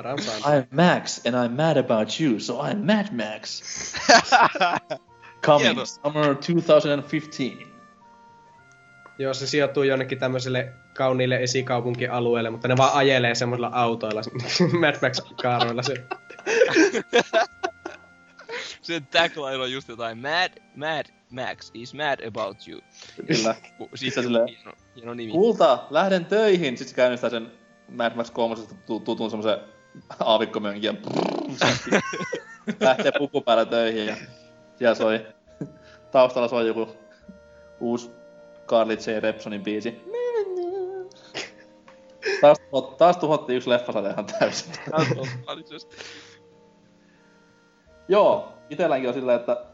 I'm 0.00 0.66
Max 0.70 1.26
and 1.26 1.34
I'm 1.34 1.56
mad 1.56 1.76
about 1.76 2.20
you, 2.20 2.40
so 2.40 2.62
I'm 2.62 2.76
Mad 2.76 3.06
Max. 3.12 3.62
Coming 5.46 5.64
Hieno. 5.64 5.86
summer 5.86 6.34
2015. 6.34 7.71
Joo, 9.22 9.34
se 9.34 9.46
sijoittuu 9.46 9.82
jonnekin 9.82 10.18
tämmöiselle 10.18 10.72
kauniille 10.94 11.36
esikaupunkialueelle, 11.36 12.50
mutta 12.50 12.68
ne 12.68 12.76
vaan 12.76 12.94
ajelee 12.94 13.34
semmoisilla 13.34 13.70
autoilla, 13.72 14.22
Mad 14.80 14.94
Max-kaaroilla 15.02 15.82
se. 15.82 15.94
Sen 18.82 19.06
tagline 19.06 19.62
on 19.62 19.72
just 19.72 19.88
jotain 19.88 20.18
Mad, 20.18 20.50
Mad 20.76 21.06
Max 21.30 21.70
is 21.74 21.94
mad 21.94 22.26
about 22.26 22.68
you. 22.68 22.80
Kyllä. 23.26 23.54
Siis 23.94 24.14
silleen- 24.14 24.48
hieno, 24.48 24.72
hieno 24.96 25.14
nimi. 25.14 25.32
Kulta, 25.32 25.78
lähden 25.90 26.24
töihin. 26.24 26.78
Sitten 26.78 26.88
se 26.88 26.94
käynnistää 26.94 27.30
sen 27.30 27.52
Mad 27.88 28.14
Max 28.14 28.30
3 28.30 28.56
tutun 29.04 29.30
semmosen 29.30 29.58
aavikkomönkin 30.20 30.82
ja 30.82 30.94
lähtee 32.80 33.12
puku 33.18 33.40
päällä 33.40 33.64
töihin 33.64 34.06
ja 34.06 34.16
siellä 34.76 34.94
soi, 34.94 35.26
taustalla 36.10 36.48
soi 36.48 36.66
joku 36.66 36.96
uusi 37.80 38.10
Carly 38.72 38.94
J. 38.94 39.20
Repsonin 39.20 39.62
biisi. 39.62 40.00
Taas, 42.40 42.58
taas 42.98 43.16
tuhottiin 43.16 43.56
yksi 43.56 43.70
leffasarja 43.70 44.10
ihan 44.10 44.26
täysin. 44.26 44.72
Joo, 48.08 48.52
itelläkin 48.70 49.08
on 49.08 49.14
silleen, 49.14 49.40
että 49.40 49.64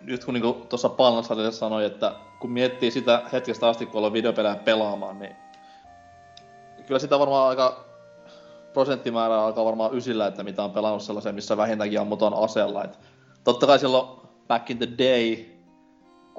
nyt 0.00 0.24
kun 0.24 0.34
niinku 0.34 0.66
tuossa 0.68 0.88
Palnasarjassa 0.88 1.58
sanoi, 1.58 1.84
että 1.84 2.14
kun 2.40 2.50
miettii 2.50 2.90
sitä 2.90 3.22
hetkestä 3.32 3.68
asti, 3.68 3.86
kun 3.86 3.96
ollaan 3.96 4.12
videopelejä 4.12 4.54
pelaamaan, 4.54 5.18
niin 5.18 5.36
kyllä 6.86 6.98
sitä 6.98 7.18
varmaan 7.18 7.48
aika 7.48 7.84
prosenttimäärä 8.72 9.42
alkaa 9.42 9.64
varmaan 9.64 9.94
ysillä, 9.94 10.26
että 10.26 10.42
mitä 10.42 10.64
on 10.64 10.70
pelannut 10.70 11.02
sellaisen, 11.02 11.34
missä 11.34 11.56
vähintäänkin 11.56 12.00
ammutaan 12.00 12.34
aseella. 12.34 12.84
Et 12.84 12.98
totta 13.44 13.66
kai 13.66 13.78
silloin 13.78 14.20
back 14.48 14.70
in 14.70 14.78
the 14.78 14.88
day 14.98 15.44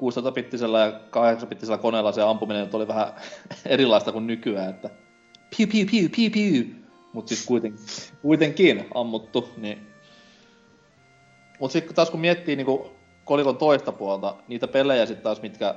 16-pittisellä 0.02 0.80
ja 0.80 0.90
8-pittisellä 0.90 1.78
koneella 1.78 2.12
se 2.12 2.22
ampuminen 2.22 2.68
oli 2.72 2.88
vähän 2.88 3.12
erilaista 3.66 4.12
kuin 4.12 4.26
nykyään, 4.26 4.70
että 4.70 4.90
piu 5.56 5.66
piu 5.72 5.86
piu 5.90 6.08
piu 6.16 6.30
piu. 6.30 6.64
Mut 7.12 7.28
siis 7.28 7.46
kuitenkin, 7.46 7.84
kuitenkin 8.22 8.86
ammuttu, 8.94 9.48
niin 9.56 9.92
Mut 11.62 11.70
sitten 11.70 11.94
taas 11.94 12.10
kun 12.10 12.20
miettii 12.20 12.56
niinku 12.56 12.90
kolikon 13.24 13.56
toista 13.56 13.92
puolta, 13.92 14.34
niitä 14.48 14.68
pelejä 14.68 15.06
sitten 15.06 15.24
taas, 15.24 15.42
mitkä, 15.42 15.74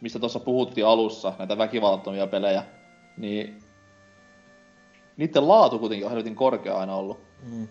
mistä 0.00 0.18
tuossa 0.18 0.40
puhuttiin 0.40 0.86
alussa, 0.86 1.32
näitä 1.38 1.58
väkivallattomia 1.58 2.26
pelejä, 2.26 2.64
niin 3.16 3.58
niiden 5.16 5.48
laatu 5.48 5.78
kuitenkin 5.78 6.06
on 6.06 6.10
helvetin 6.10 6.34
korkea 6.34 6.78
aina 6.78 6.94
ollut. 6.94 7.20
Mm. 7.42 7.68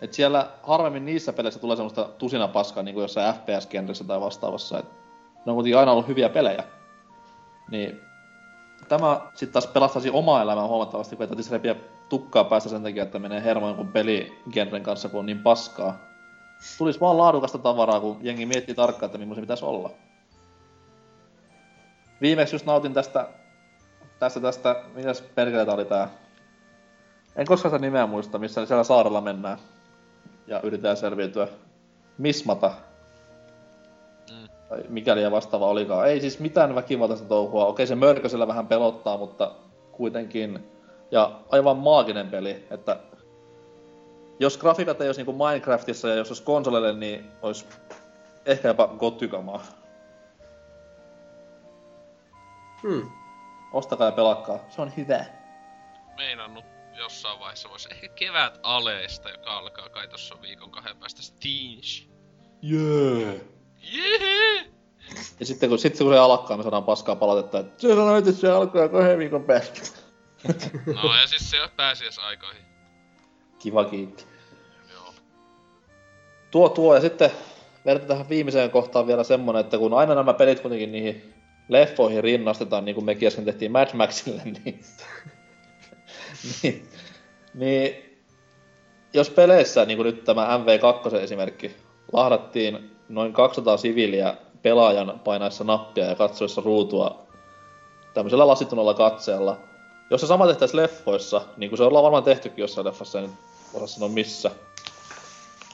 Et 0.00 0.12
siellä 0.12 0.50
harvemmin 0.62 1.04
niissä 1.04 1.32
peleissä 1.32 1.60
tulee 1.60 1.76
semmoista 1.76 2.04
tusina 2.04 2.48
paskaa 2.48 2.82
niin 2.82 2.94
kuin 2.94 3.02
jossain 3.02 3.34
FPS-genressä 3.34 4.04
tai 4.04 4.20
vastaavassa. 4.20 4.78
Et 4.78 4.86
ne 5.46 5.52
on 5.52 5.54
kuitenkin 5.54 5.78
aina 5.78 5.92
ollut 5.92 6.08
hyviä 6.08 6.28
pelejä. 6.28 6.64
Niin 7.70 8.00
tämä 8.88 9.20
sitten 9.34 9.52
taas 9.52 9.66
pelastaisi 9.66 10.10
omaa 10.10 10.42
elämää 10.42 10.66
huomattavasti, 10.66 11.16
kun 11.16 11.26
ei 11.26 11.50
repiä 11.50 11.74
tukkaa 12.08 12.44
päästä 12.44 12.68
sen 12.68 12.82
takia, 12.82 13.02
että 13.02 13.18
menee 13.18 13.44
hermoon 13.44 13.74
kun 13.74 13.88
peligenren 13.88 14.82
kanssa, 14.82 15.08
kun 15.08 15.20
on 15.20 15.26
niin 15.26 15.42
paskaa. 15.42 15.98
Tulis 16.78 17.00
vaan 17.00 17.18
laadukasta 17.18 17.58
tavaraa, 17.58 18.00
kun 18.00 18.18
jengi 18.20 18.46
miettii 18.46 18.74
tarkkaan, 18.74 19.06
että 19.06 19.18
millaisen 19.18 19.42
pitäisi 19.42 19.64
olla. 19.64 19.90
Viimeksi 22.20 22.54
just 22.54 22.66
nautin 22.66 22.94
tästä, 22.94 23.28
tästä, 24.18 24.40
tästä, 24.40 24.84
mitäs 24.94 25.20
perkeleitä 25.20 25.72
oli 25.72 25.84
tää? 25.84 26.08
En 27.36 27.46
koskaan 27.46 27.70
sitä 27.70 27.86
nimeä 27.86 28.06
muista, 28.06 28.38
missä 28.38 28.66
siellä 28.66 28.84
saarella 28.84 29.20
mennään. 29.20 29.58
Ja 30.46 30.60
yritetään 30.60 30.96
selviytyä. 30.96 31.48
Mismata. 32.18 32.72
Tai 34.70 34.84
mikäli 34.88 35.22
ja 35.22 35.30
vastaava 35.30 35.68
olikaan. 35.68 36.08
Ei 36.08 36.20
siis 36.20 36.38
mitään 36.40 36.74
väkivaltaista 36.74 37.28
touhua. 37.28 37.66
Okei, 37.66 37.86
se 37.86 37.94
mörkösellä 37.94 38.46
vähän 38.46 38.66
pelottaa, 38.66 39.16
mutta 39.16 39.54
kuitenkin. 39.92 40.70
Ja 41.10 41.40
aivan 41.48 41.76
maaginen 41.76 42.30
peli, 42.30 42.66
että 42.70 42.96
jos 44.40 44.58
grafiikat 44.58 45.00
ei 45.00 45.08
olisi 45.08 45.24
niinku 45.24 45.44
Minecraftissa 45.44 46.08
ja 46.08 46.14
jos 46.14 46.30
olisi 46.30 46.42
konsolille, 46.42 46.92
niin 46.92 47.30
olisi 47.42 47.66
ehkä 48.46 48.68
jopa 48.68 48.86
gotykamaa. 48.86 49.62
Hmm. 52.82 53.10
Ostakaa 53.72 54.06
ja 54.06 54.12
pelakkaa. 54.12 54.58
Se 54.68 54.82
on 54.82 54.92
hyvä. 54.96 55.24
Meinannut 56.16 56.64
jossain 56.98 57.40
vaiheessa 57.40 57.70
voisi 57.70 57.88
ehkä 57.92 58.08
kevät 58.08 58.60
aleesta, 58.62 59.30
joka 59.30 59.58
alkaa 59.58 59.88
kai 59.88 60.08
tossa 60.08 60.42
viikon 60.42 60.70
kahden 60.70 60.96
päästä 60.96 61.22
Steams. 61.22 62.08
Jee. 62.62 63.59
Jee! 63.82 64.64
Ja 65.40 65.46
sitten 65.46 65.68
kun, 65.68 65.78
sitten 65.78 66.06
kun 66.06 66.14
se 66.14 66.18
alkaa, 66.18 66.56
me 66.56 66.62
saadaan 66.62 66.84
paskaa 66.84 67.16
palautetta, 67.16 67.58
että 67.58 67.80
se 67.80 67.88
sanoi, 67.88 68.18
että 68.18 68.32
se 68.32 68.50
alkaa 68.50 68.88
kahden 68.88 69.18
viikon 69.18 69.44
päästä. 69.44 69.80
No 71.02 71.14
ja 71.20 71.26
siis 71.26 71.50
se 71.50 71.56
pääsiäisaikoihin. 71.76 72.62
Kiva 73.58 73.84
kiitti. 73.84 74.24
Joo. 74.92 75.14
Tuo 76.50 76.68
tuo, 76.68 76.94
ja 76.94 77.00
sitten 77.00 77.30
verta 77.86 78.06
tähän 78.06 78.28
viimeiseen 78.28 78.70
kohtaan 78.70 79.06
vielä 79.06 79.24
semmonen, 79.24 79.60
että 79.60 79.78
kun 79.78 79.94
aina 79.94 80.14
nämä 80.14 80.34
pelit 80.34 80.60
kuitenkin 80.60 80.92
niihin 80.92 81.34
leffoihin 81.68 82.24
rinnastetaan, 82.24 82.84
niin 82.84 82.94
kuin 82.94 83.04
mekin 83.04 83.26
äsken 83.26 83.44
tehtiin 83.44 83.72
Mad 83.72 83.88
Maxille, 83.94 84.42
niin, 84.44 84.80
niin, 86.62 86.88
niin 87.54 88.18
jos 89.14 89.30
peleissä, 89.30 89.84
niin 89.84 89.96
kuin 89.96 90.06
nyt 90.06 90.24
tämä 90.24 90.58
MV2 90.58 91.16
esimerkki, 91.16 91.76
lahdattiin 92.12 92.90
noin 93.10 93.32
200 93.32 93.76
siviiliä 93.76 94.36
pelaajan 94.62 95.20
painaessa 95.24 95.64
nappia 95.64 96.04
ja 96.04 96.14
katsoessa 96.14 96.62
ruutua 96.64 97.26
tämmöisellä 98.14 98.46
lasittuneella 98.46 98.94
katseella. 98.94 99.58
Jos 100.10 100.20
se 100.20 100.26
sama 100.26 100.46
tehtäisiin 100.46 100.82
leffoissa, 100.82 101.42
niin 101.56 101.70
kuin 101.70 101.78
se 101.78 101.84
ollaan 101.84 102.02
varmaan 102.02 102.22
tehtykin 102.22 102.62
jossain 102.62 102.86
leffassa, 102.86 103.20
en 103.20 103.30
osaa 103.74 103.86
sanoa 103.86 104.08
missä. 104.08 104.50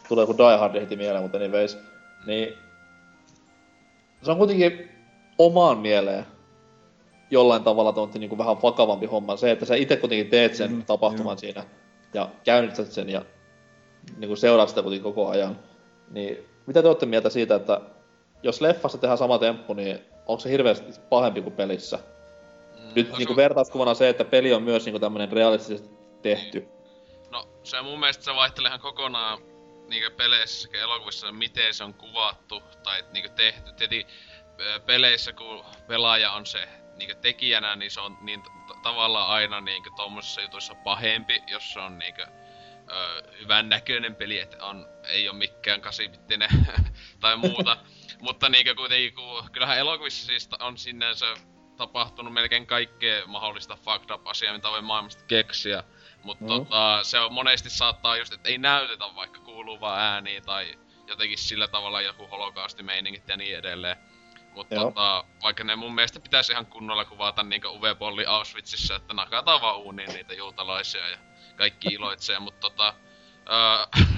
Tulee 0.08 0.22
joku 0.22 0.38
Die 0.38 0.56
Hard 0.56 0.80
heti 0.80 0.96
mieleen, 0.96 1.22
mutta 1.22 1.38
anyways. 1.38 1.78
Niin 2.26 2.54
se 4.22 4.30
on 4.30 4.38
kuitenkin 4.38 4.88
omaan 5.38 5.78
mieleen 5.78 6.26
jollain 7.30 7.62
tavalla 7.62 7.92
tuonti 7.92 8.18
niin 8.18 8.38
vähän 8.38 8.62
vakavampi 8.62 9.06
homma. 9.06 9.36
Se, 9.36 9.50
että 9.50 9.64
sä 9.64 9.74
itse 9.74 9.96
kuitenkin 9.96 10.30
teet 10.30 10.54
sen 10.54 10.72
Mm, 10.72 10.84
tapahtuman 10.84 11.38
siinä 11.38 11.64
ja 12.14 12.28
käynnistät 12.44 12.92
sen 12.92 13.08
ja 13.08 13.22
niin 14.16 14.28
kuin 14.28 14.38
seuraat 14.38 14.68
sitä 14.68 14.82
kuitenkin 14.82 15.14
koko 15.14 15.28
ajan. 15.28 15.58
Niin 16.10 16.55
mitä 16.66 16.82
te 16.82 16.88
olette 16.88 17.06
mieltä 17.06 17.30
siitä, 17.30 17.54
että 17.54 17.80
jos 18.42 18.60
leffassa 18.60 18.98
tehdään 18.98 19.18
sama 19.18 19.38
temppu, 19.38 19.74
niin 19.74 19.98
onko 20.26 20.40
se 20.40 20.50
hirveästi 20.50 21.00
pahempi 21.08 21.42
kuin 21.42 21.54
pelissä? 21.54 21.98
Nyt 22.94 23.10
no 23.10 23.16
niin 23.16 23.22
se- 23.22 23.26
kuin 23.26 23.36
vertauskuvana 23.36 23.94
se, 23.94 24.08
että 24.08 24.24
peli 24.24 24.52
on 24.54 24.62
myös 24.62 24.84
niin 24.84 24.92
kuin 24.92 25.00
tämmönen 25.00 25.32
realistisesti 25.32 25.90
tehty. 26.22 26.68
No 27.30 27.48
se 27.62 27.82
mun 27.82 28.00
mielestä 28.00 28.24
se 28.24 28.34
vaihtelee 28.34 28.68
ihan 28.68 28.80
kokonaan 28.80 29.38
niinkö 29.88 30.10
peleissä 30.10 30.62
sekä 30.62 30.80
elokuvissa, 30.80 31.32
miten 31.32 31.74
se 31.74 31.84
on 31.84 31.94
kuvattu 31.94 32.62
tai 32.82 33.04
niinkö 33.12 33.28
tehty. 33.28 33.72
Tietenkin 33.72 34.06
ö, 34.60 34.80
peleissä 34.80 35.32
kun 35.32 35.64
pelaaja 35.88 36.32
on 36.32 36.46
se 36.46 36.68
niinkö 36.96 37.14
tekijänä, 37.14 37.76
niin 37.76 37.90
se 37.90 38.00
on 38.00 38.18
niin 38.20 38.42
t- 38.42 38.82
tavallaan 38.82 39.28
aina 39.28 39.60
niinkö 39.60 39.90
tommosissa 39.96 40.40
jutuissa 40.40 40.74
pahempi, 40.74 41.42
jos 41.50 41.72
se 41.72 41.80
on 41.80 41.98
niinkö 41.98 42.26
ö, 42.90 43.22
hyvän 43.40 43.68
näköinen 43.68 44.14
peli, 44.14 44.38
että 44.38 44.64
on, 44.64 44.88
ei 45.08 45.28
ole 45.28 45.38
mikään 45.38 45.80
kasipittinen 45.80 46.50
tai 47.20 47.36
muuta. 47.36 47.76
Mutta 48.20 48.48
niinkö 48.48 48.74
kuitenkin, 48.74 49.14
kun, 49.14 49.50
kyllähän 49.52 49.78
elokuvissa 49.78 50.26
siis 50.26 50.48
on 50.60 50.78
sinänsä 50.78 51.26
tapahtunut 51.76 52.32
melkein 52.32 52.66
kaikkea 52.66 53.26
mahdollista 53.26 53.76
fucked 53.76 54.10
up 54.10 54.26
asiaa, 54.28 54.54
mitä 54.54 54.70
voi 54.70 54.82
maailmasta 54.82 55.24
keksiä. 55.24 55.84
Mutta 56.22 56.44
Mm. 56.44 56.48
tota, 56.48 56.98
se 57.02 57.18
on 57.20 57.32
monesti 57.32 57.70
saattaa 57.70 58.16
just, 58.16 58.32
että 58.32 58.48
ei 58.48 58.58
näytetä 58.58 59.04
vaikka 59.16 59.40
kuuluvaa 59.40 59.98
ääniä 59.98 60.40
tai 60.40 60.78
jotenkin 61.06 61.38
sillä 61.38 61.68
tavalla 61.68 62.00
joku 62.00 62.26
holokaustimeiningit 62.26 63.28
ja 63.28 63.36
niin 63.36 63.58
edelleen. 63.58 63.96
Mutta 64.54 64.74
tota, 64.74 65.24
vaikka 65.42 65.64
ne 65.64 65.76
mun 65.76 65.94
mielestä 65.94 66.20
pitäisi 66.20 66.52
ihan 66.52 66.66
kunnolla 66.66 67.04
kuvata 67.04 67.42
niinku 67.42 67.68
Uwe-polli 67.68 68.26
Auschwitzissa, 68.26 68.96
että 68.96 69.14
nakataan 69.14 69.60
vaan 69.60 69.76
uuniin 69.76 70.12
niitä 70.14 70.34
juutalaisia 70.34 71.08
ja 71.08 71.18
kaikki 71.56 71.88
iloitsee, 71.88 72.38
mutta 72.38 72.60
tota... 72.60 72.94
Öö, 73.52 74.04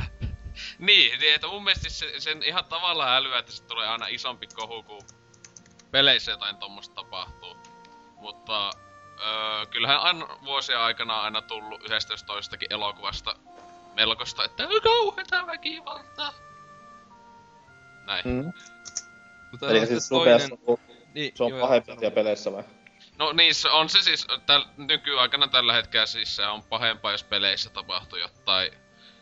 niin, 0.78 1.20
niin, 1.20 1.34
että 1.34 1.46
mun 1.46 1.64
mielestä 1.64 1.90
se, 1.90 2.20
sen 2.20 2.42
ihan 2.42 2.64
tavallaan 2.64 3.16
älyä, 3.16 3.38
että 3.38 3.52
se 3.52 3.62
tulee 3.62 3.88
aina 3.88 4.06
isompi 4.06 4.46
kohu, 4.46 4.82
kun 4.82 5.02
peleissä 5.90 6.30
jotain 6.30 6.56
tommosta 6.56 6.94
tapahtuu. 6.94 7.56
Mutta 8.16 8.70
öö, 9.20 9.66
kyllähän 9.70 10.00
aina 10.00 10.38
vuosien 10.44 10.78
aikana 10.78 11.16
on 11.16 11.24
aina 11.24 11.42
tullut 11.42 11.84
yhdestä 11.84 12.12
jos 12.12 12.24
toisestakin 12.24 12.72
elokuvasta 12.72 13.36
melkoista, 13.94 14.44
että 14.44 14.68
on 14.68 14.82
kauheeta 14.82 15.46
väkivaltaa. 15.46 16.32
Näin. 18.06 18.28
Mm. 18.28 18.52
Mutta 19.50 19.70
Eli 19.70 19.80
on 19.80 19.86
siis 19.86 20.02
sitten 20.02 20.18
nopeasti 20.18 20.54
Niin, 21.14 21.32
se 21.34 21.44
on 21.44 21.50
joo, 21.50 21.60
pahempi 21.60 22.10
peleissä 22.14 22.52
vai? 22.52 22.64
No 23.18 23.32
niin, 23.32 23.54
on 23.72 23.88
se 23.88 24.02
siis, 24.02 24.26
täl, 24.46 24.64
nykyaikana 24.76 25.48
tällä 25.48 25.72
hetkellä 25.72 26.06
siis 26.06 26.36
se 26.36 26.46
on 26.46 26.62
pahempaa, 26.62 27.12
jos 27.12 27.24
peleissä 27.24 27.70
tapahtuu 27.70 28.18
jotain 28.18 28.72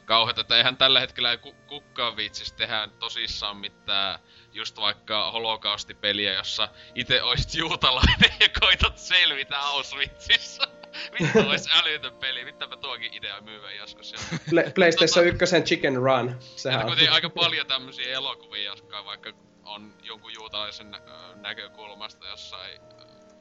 kauheita. 0.05 0.41
Että 0.41 0.57
eihän 0.57 0.77
tällä 0.77 1.01
hetkellä 1.01 1.31
ei 1.31 1.39
ku, 1.39 1.55
kukaan 1.67 2.17
viitsis 2.17 2.53
tehdä 2.53 2.89
tosissaan 2.99 3.57
mitään 3.57 4.19
just 4.53 4.77
vaikka 4.77 5.31
holokaustipeliä, 5.31 6.33
jossa 6.33 6.69
itse 6.95 7.23
oisit 7.23 7.55
juutalainen 7.55 8.35
ja 8.41 8.49
koitat 8.61 8.99
selvitä 8.99 9.59
Auschwitzissa. 9.59 10.69
Vittu 11.21 11.49
ois 11.49 11.69
älytön 11.73 12.15
peli, 12.15 12.45
mitäpä 12.45 12.77
tuokin 12.77 13.15
idea 13.15 13.41
myyvä 13.41 13.73
joskus. 13.73 14.13
Ja 14.13 14.19
Pla- 14.51 14.73
PlayStation 14.75 15.27
1 15.27 15.45
Chicken 15.65 15.97
Run. 15.97 16.37
Sehän 16.41 16.81
on. 16.81 16.87
kuitenkin 16.87 17.13
aika 17.13 17.31
paljon 17.31 17.67
tämmösiä 17.67 18.13
elokuvia, 18.13 18.65
jotka 18.65 19.05
vaikka 19.05 19.33
on 19.65 19.95
jonkun 20.03 20.33
juutalaisen 20.35 20.91
nä- 20.91 21.01
näkökulmasta 21.35 22.29
jossain 22.29 22.81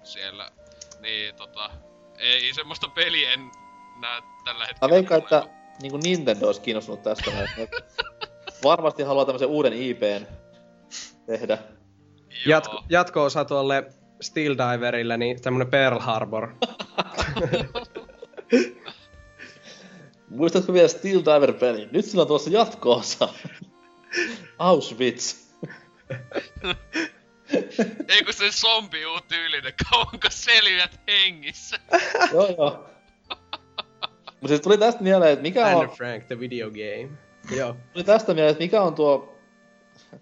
siellä, 0.06 0.52
niin 1.02 1.36
tota, 1.36 1.70
ei 2.18 2.54
semmoista 2.54 2.90
peliä 2.90 3.34
en 3.34 3.52
näe 4.02 4.22
tällä 4.46 4.60
Mä 4.60 4.66
hetkellä. 4.68 4.94
veikkaan, 4.94 5.22
että 5.22 5.48
niin 5.82 5.92
kuin 5.92 6.02
Nintendo 6.04 6.46
olisi 6.48 6.62
kiinnostunut 6.62 7.04
tästä. 7.04 7.32
varmasti 8.64 9.04
haluaa 9.04 9.26
tämmöisen 9.26 9.48
uuden 9.48 9.74
IPn 9.74 10.26
tehdä. 11.26 11.58
Jatko, 12.46 12.84
jatko-osa 12.90 13.46
tuolle 13.46 13.84
Steel 14.22 14.56
Diverille, 14.58 15.18
niin 15.18 15.42
tämmönen 15.42 15.68
Pearl 15.68 16.00
Harbor. 16.00 16.50
Muistatko 20.30 20.74
vielä 20.74 20.88
Steel 20.88 21.20
Diver-pelin? 21.20 21.90
Nyt 21.92 22.06
sillä 22.06 22.22
on 22.22 22.28
tuossa 22.28 22.50
jatko-osa. 22.50 23.30
Auschwitz. 24.60 25.46
Ei 28.16 28.24
kun 28.24 28.34
se 28.34 28.52
zombi 28.52 29.00
tyylinen, 29.28 29.74
kauanko 29.92 30.28
selviät 30.30 31.00
hengissä. 31.08 31.80
joo, 32.34 32.48
joo. 32.58 32.90
Mutta 34.26 34.48
siis 34.48 34.62
tuli 34.62 34.78
tästä 34.78 35.04
mieleen, 35.04 35.34
että 35.34 35.44
mikä 35.44 35.66
Anne 35.66 35.76
on... 35.78 35.90
Frank, 35.90 36.24
the 36.24 36.40
video 36.40 36.70
game. 36.70 37.10
Joo. 37.58 37.76
Tuli 37.94 38.04
tästä 38.04 38.34
mieleen, 38.34 38.52
että 38.52 38.64
mikä 38.64 38.82
on 38.82 38.96
tuo... 38.96 39.36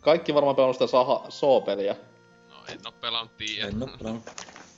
Kaikki 0.01 0.33
varmaan 0.33 0.55
pelannut 0.55 0.75
sitä 0.75 0.87
Saha 0.87 1.25
Soo-peliä. 1.29 1.95
No 2.49 2.55
en 2.67 2.79
oo 2.85 2.91
pelannut 2.91 3.37
tiedä. 3.37 3.67
En 3.67 3.83
oo 3.83 3.89
pelannut. 3.99 4.23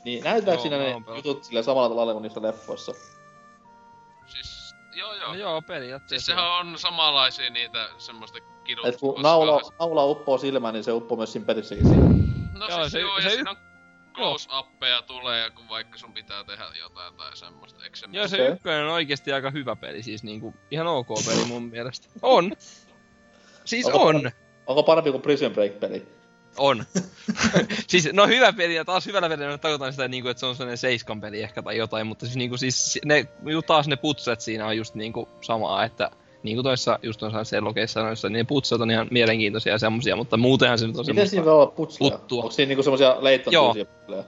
Niin 0.06 0.24
Joo, 0.45 0.59
siinä 0.61 0.77
ne 0.77 0.84
pelannut. 0.84 1.17
jutut 1.17 1.43
sille 1.43 1.64
samalla 1.64 1.90
tavalla 1.90 2.14
kuin 2.14 2.22
niissä 2.24 2.42
leffoissa? 2.42 2.92
Siis, 4.27 4.75
joo 4.95 5.14
joo. 5.14 5.27
No 5.27 5.35
joo, 5.35 5.61
periaatteessa. 5.61 6.25
Siis 6.25 6.25
sehän 6.25 6.51
on 6.51 6.77
samanlaisia 6.80 7.50
niitä 7.50 7.90
semmoista 7.98 8.38
Et 8.38 8.43
kidutusta. 8.64 9.00
kun 9.00 9.22
naula, 9.22 9.61
naula 9.80 10.06
uppoo 10.06 10.38
silmään, 10.38 10.74
niin 10.74 10.84
se 10.84 10.92
uppoo 10.92 11.17
myös 11.17 11.32
siinä 11.32 11.45
pelissäkin 11.45 11.88
siinä. 11.88 12.15
No 12.56 12.67
Joo, 12.67 12.80
siis 12.80 12.92
se- 12.92 13.00
joo, 13.00 13.22
se 13.22 13.27
ja 13.27 13.30
siinä 13.34 13.51
on 13.51 13.58
close-appeja 14.14 15.01
tulee, 15.01 15.50
kun 15.50 15.69
vaikka 15.69 15.98
sun 15.98 16.14
pitää 16.14 16.43
tehdä 16.43 16.66
jotain 16.80 17.14
tai 17.14 17.38
semmoista, 17.38 17.84
eikö 17.84 17.98
se 17.98 18.08
Joo, 18.11 18.27
se 18.27 18.35
Okei. 18.35 18.48
ykkönen 18.48 18.85
on 18.85 18.92
oikeesti 18.92 19.34
aika 19.34 19.51
hyvä 19.51 19.75
peli, 19.75 20.03
siis 20.03 20.24
niinku 20.24 20.53
ihan 20.72 20.88
ok 20.88 21.08
peli 21.25 21.45
mun 21.53 21.64
mielestä. 21.64 22.08
On! 22.22 22.51
Siis 23.66 23.85
Onko 23.85 24.01
on! 24.01 24.32
Onko 24.67 24.84
parempi 24.84 25.11
kuin 25.11 25.22
Prison 25.22 25.51
Break-peli? 25.51 26.08
On. 26.58 26.85
siis, 27.90 28.09
no 28.14 28.27
hyvä 28.27 28.53
peli, 28.53 28.75
ja 28.75 28.85
taas 28.85 29.06
hyvällä 29.06 29.30
pelillä 29.30 29.58
tarkoitan 29.58 29.93
sitä, 29.93 30.08
niinku, 30.08 30.30
että 30.30 30.40
se 30.40 30.45
on 30.45 30.56
sellainen 30.56 30.77
seiskan 30.77 31.22
peli 31.22 31.42
ehkä 31.42 31.61
tai 31.61 31.77
jotain, 31.77 32.08
mutta 32.08 32.25
siis, 32.25 32.38
niinku, 32.38 32.58
siis 32.58 33.00
ne, 33.06 33.25
taas 33.67 33.88
ne 33.88 33.95
putset 33.95 34.42
siinä 34.42 34.67
on 34.67 34.77
just 34.77 34.95
niinku 34.95 35.30
samaa, 35.42 35.84
että 35.84 36.11
niinku 36.45 36.64
toissa 36.64 36.99
just 37.03 37.22
noissa 37.22 37.43
sellokeissa 37.43 38.03
noissa, 38.03 38.30
niin 38.30 38.38
ne 38.38 38.43
putset 38.43 38.82
on 38.82 38.91
ihan 38.91 39.07
mielenkiintoisia 39.11 39.74
ja 39.74 39.80
semmosia, 39.80 40.15
mutta 40.15 40.38
muutenhan 40.38 40.80
se 40.80 40.88
nyt 40.88 40.98
on 40.98 41.06
Miten 41.07 41.27
siinä 41.27 41.45
voi 41.45 41.53
olla 41.53 41.67
putsleja? 41.67 42.17
Puttua. 42.17 42.43
Onko 42.43 42.51
siinä 42.51 42.67
niinku 42.67 42.83
semmosia 42.83 43.17
leitton 43.19 43.53
Joo. 43.53 43.75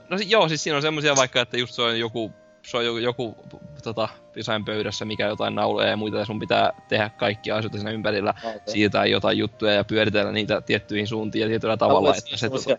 No 0.08 0.18
si- 0.18 0.30
joo, 0.30 0.48
siis 0.48 0.62
siinä 0.62 0.76
on 0.76 0.82
semmosia 0.82 1.16
vaikka, 1.16 1.40
että 1.40 1.58
just 1.58 1.74
se 1.74 1.82
on 1.82 1.98
joku, 1.98 2.32
se 2.62 2.76
on 2.76 2.84
joku, 2.84 2.98
joku 2.98 3.36
tota, 3.82 4.08
jossain 4.36 4.64
pöydässä, 4.64 5.04
mikä 5.04 5.26
jotain 5.26 5.54
nauloja 5.54 5.88
ja 5.88 5.96
muita, 5.96 6.18
ja 6.18 6.24
sun 6.24 6.38
pitää 6.38 6.72
tehdä 6.88 7.10
kaikkia 7.10 7.56
asioita 7.56 7.78
siinä 7.78 7.90
ympärillä, 7.90 8.34
okei. 8.44 8.60
siirtää 8.66 9.06
jotain 9.06 9.38
juttuja 9.38 9.72
ja 9.72 9.84
pyöritellä 9.84 10.32
niitä 10.32 10.60
tiettyihin 10.60 11.06
suuntiin 11.06 11.42
ja 11.42 11.48
tietyllä 11.48 11.76
tavalla, 11.76 12.14
että 12.14 12.30
se... 12.30 12.36
semmosia 12.36 12.76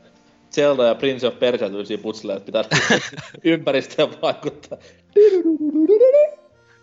Zelda 0.51 0.83
ja 0.83 0.95
Prince 0.95 1.27
of 1.27 1.39
Persia 1.39 1.69
tyylisiä 1.69 1.97
putsleja, 1.97 2.37
että 2.37 2.45
pitää 2.45 2.63
ympäristöön 3.43 4.21
vaikuttaa. 4.21 4.77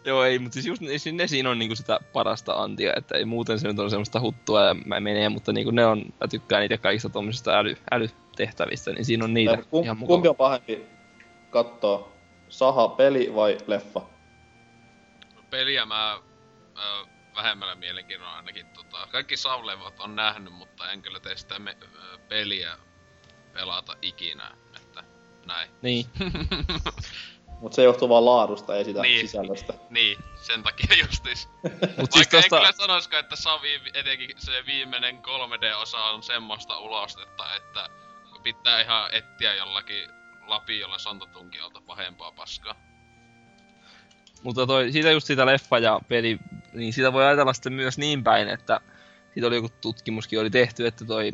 Joo, 0.06 0.24
ei, 0.24 0.38
mutta 0.38 0.54
siis 0.54 0.66
just 0.66 0.82
ne, 0.82 0.88
ne 1.12 1.26
siinä 1.26 1.50
on 1.50 1.58
niinku 1.58 1.76
sitä 1.76 2.00
parasta 2.12 2.54
antia, 2.54 2.92
että 2.96 3.16
ei 3.16 3.24
muuten 3.24 3.58
se 3.58 3.68
nyt 3.68 3.78
on 3.78 3.90
semmoista 3.90 4.20
huttua 4.20 4.64
ja 4.64 4.74
mä 4.74 5.00
menee, 5.00 5.28
mutta 5.28 5.52
niinku 5.52 5.70
ne 5.70 5.86
on, 5.86 6.04
mä 6.20 6.28
tykkään 6.28 6.60
niitä 6.60 6.78
kaikista 6.78 7.08
tommosista 7.08 7.58
äly, 7.58 7.76
älytehtävistä, 7.90 8.92
niin 8.92 9.04
siinä 9.04 9.24
on 9.24 9.34
niitä 9.34 9.58
Kum, 9.70 9.84
ihan 9.84 9.98
mukava. 9.98 10.14
kumpi 10.14 10.28
on 10.28 10.36
pahempi 10.36 10.86
kattoo? 11.50 12.12
Saha, 12.48 12.88
peli 12.88 13.34
vai 13.34 13.58
leffa? 13.66 14.02
Peliä 15.50 15.86
mä 15.86 16.14
ö, 16.14 17.06
vähemmällä 17.36 17.74
mielenkiinnolla 17.74 18.36
ainakin 18.36 18.66
tota, 18.66 19.08
kaikki 19.12 19.36
Savlevat 19.36 20.00
on 20.00 20.16
nähnyt, 20.16 20.52
mutta 20.52 20.92
en 20.92 21.02
kyllä 21.02 21.20
tee 21.20 21.36
sitä 21.36 21.58
me, 21.58 21.76
ö, 21.82 22.18
peliä 22.28 22.76
pelata 23.52 23.96
ikinä, 24.02 24.56
että 24.76 25.04
näin. 25.46 25.70
Niin. 25.82 26.06
Mut 27.60 27.72
se 27.72 27.82
johtuu 27.82 28.08
vaan 28.08 28.24
laadusta, 28.24 28.76
ei 28.76 28.84
sitä 28.84 29.02
Niin. 29.02 29.20
sisällöstä. 29.20 29.74
Niin, 29.90 30.18
sen 30.34 30.62
takia 30.62 30.96
justis. 31.06 31.48
Mut 31.98 32.14
Vaikka 32.14 32.14
siis 32.14 32.26
en 32.26 32.30
tosta, 32.30 32.56
kyllä 32.56 32.72
sanoiskaan, 32.72 33.20
että 33.20 33.36
Savi, 33.36 33.80
etenkin 33.94 34.30
se 34.36 34.52
viimeinen 34.66 35.16
3D-osa 35.22 35.98
on 35.98 36.22
semmoista 36.22 36.78
ulostetta, 36.78 37.54
että 37.56 37.88
pitää 38.42 38.80
ihan 38.80 39.14
etsiä 39.14 39.54
jollakin 39.54 40.08
lapiolla 40.46 40.98
sontatunkiolta 40.98 41.80
pahempaa 41.86 42.32
paskaa. 42.32 42.74
mutta 44.42 44.66
toi, 44.66 44.92
siitä 44.92 45.10
just 45.10 45.26
sitä 45.26 45.46
leffa 45.46 45.78
ja 45.78 46.00
peli, 46.08 46.38
niin 46.72 46.92
sitä 46.92 47.12
voi 47.12 47.24
ajatella 47.24 47.52
sitten 47.52 47.72
myös 47.72 47.98
niin 47.98 48.24
päin, 48.24 48.48
että 48.48 48.80
siitä 49.36 49.46
oli 49.46 49.56
joku 49.56 49.68
tutkimuskin 49.80 50.40
oli 50.40 50.50
tehty, 50.50 50.86
että 50.86 51.04
toi, 51.04 51.32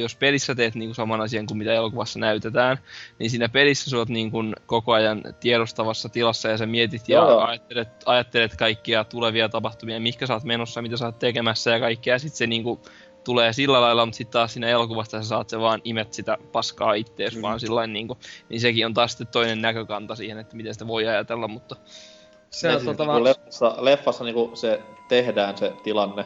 jos 0.00 0.16
pelissä 0.16 0.54
teet 0.54 0.74
niinku 0.74 0.94
saman 0.94 1.20
asian 1.20 1.46
kuin 1.46 1.58
mitä 1.58 1.72
elokuvassa 1.72 2.18
näytetään, 2.18 2.78
niin 3.18 3.30
siinä 3.30 3.48
pelissä 3.48 3.90
sä 3.90 3.96
oot 3.96 4.08
niinku 4.08 4.38
koko 4.66 4.92
ajan 4.92 5.22
tiedostavassa 5.40 6.08
tilassa 6.08 6.48
ja 6.48 6.58
sä 6.58 6.66
mietit 6.66 7.08
ja 7.08 7.18
Joo, 7.18 7.40
ajattelet, 7.40 7.88
ajattelet 8.06 8.56
kaikkia 8.56 9.04
tulevia 9.04 9.48
tapahtumia, 9.48 10.00
mihinkä 10.00 10.26
sä 10.26 10.34
oot 10.34 10.44
menossa, 10.44 10.82
mitä 10.82 10.96
sä 10.96 11.06
oot 11.06 11.18
tekemässä 11.18 11.70
ja 11.70 11.80
kaikkea, 11.80 12.14
ja 12.14 12.18
sit 12.18 12.34
se 12.34 12.46
niinku 12.46 12.80
tulee 13.24 13.52
sillä 13.52 13.80
lailla, 13.80 14.06
mutta 14.06 14.16
sitten 14.16 14.32
taas 14.32 14.52
siinä 14.52 14.68
elokuvasta 14.68 15.22
sä 15.22 15.28
saat 15.28 15.48
se 15.48 15.60
vaan 15.60 15.80
imet 15.84 16.12
sitä 16.12 16.38
paskaa 16.52 16.94
ittees 16.94 17.36
mm. 17.36 17.42
vaan 17.42 17.60
sillain 17.60 17.92
niinku, 17.92 18.18
niin 18.48 18.60
sekin 18.60 18.86
on 18.86 18.94
taas 18.94 19.10
sitten 19.10 19.26
toinen 19.26 19.62
näkökanta 19.62 20.14
siihen, 20.14 20.38
että 20.38 20.56
miten 20.56 20.74
sitä 20.74 20.86
voi 20.86 21.06
ajatella, 21.06 21.48
mutta 21.48 21.76
Se 22.50 22.68
on 22.68 22.74
siis 22.74 22.84
tota 22.84 23.06
vaan... 23.06 23.24
leffassa, 23.24 23.76
leffassa 23.78 24.24
niinku 24.24 24.50
se 24.54 24.82
tehdään 25.08 25.58
se 25.58 25.72
tilanne. 25.82 26.24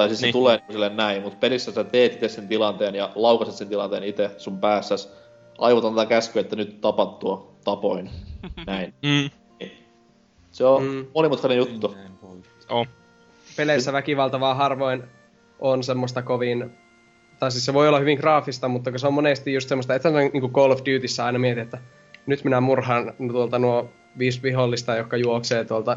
Tai 0.00 0.08
siis 0.08 0.20
se 0.20 0.26
Niin. 0.26 0.32
tulee 0.32 0.56
niinku 0.56 0.72
silleen 0.72 0.96
näin, 0.96 1.22
mutta 1.22 1.38
pelissä 1.40 1.72
sä 1.72 1.84
teet 1.84 2.12
itse 2.12 2.28
sen 2.28 2.48
tilanteen 2.48 2.94
ja 2.94 3.12
laukaset 3.14 3.54
sen 3.54 3.68
tilanteen 3.68 4.02
itse 4.04 4.30
sun 4.38 4.58
päässäs. 4.60 5.12
Aivot 5.58 5.84
antaa 5.84 6.06
käsky, 6.06 6.38
että 6.38 6.56
nyt 6.56 6.80
tapat 6.80 7.18
tuo 7.18 7.54
tapoin. 7.64 8.10
Näin. 8.66 8.94
mm, 9.02 9.30
Se 10.50 10.64
on 10.64 10.82
Mm. 10.82 11.06
monimutkainen 11.14 11.58
juttu. 11.58 11.94
on. 12.68 12.86
peleissä 13.56 13.92
väkivalta 13.92 14.40
vaan 14.40 14.56
harvoin 14.56 15.02
on 15.58 15.82
semmoista 15.82 16.22
kovin... 16.22 16.70
Tai 17.38 17.50
siis 17.50 17.64
se 17.64 17.74
voi 17.74 17.88
olla 17.88 17.98
hyvin 17.98 18.18
graafista, 18.18 18.68
mutta 18.68 18.90
kun 18.90 19.00
se 19.00 19.06
on 19.06 19.14
monesti 19.14 19.52
just 19.54 19.68
semmoista, 19.68 19.94
että 19.94 20.10
niin 20.10 20.40
kuin 20.40 20.52
Call 20.52 20.70
of 20.70 20.78
Dutyssä 20.80 21.24
aina 21.24 21.38
mietit, 21.38 21.62
että 21.62 21.78
nyt 22.26 22.44
minä 22.44 22.60
murhaan 22.60 23.14
tuolta 23.32 23.58
nuo 23.58 23.88
viisi 24.18 24.42
vihollista, 24.42 24.96
jotka 24.96 25.16
juoksee 25.16 25.64
tuolta 25.64 25.96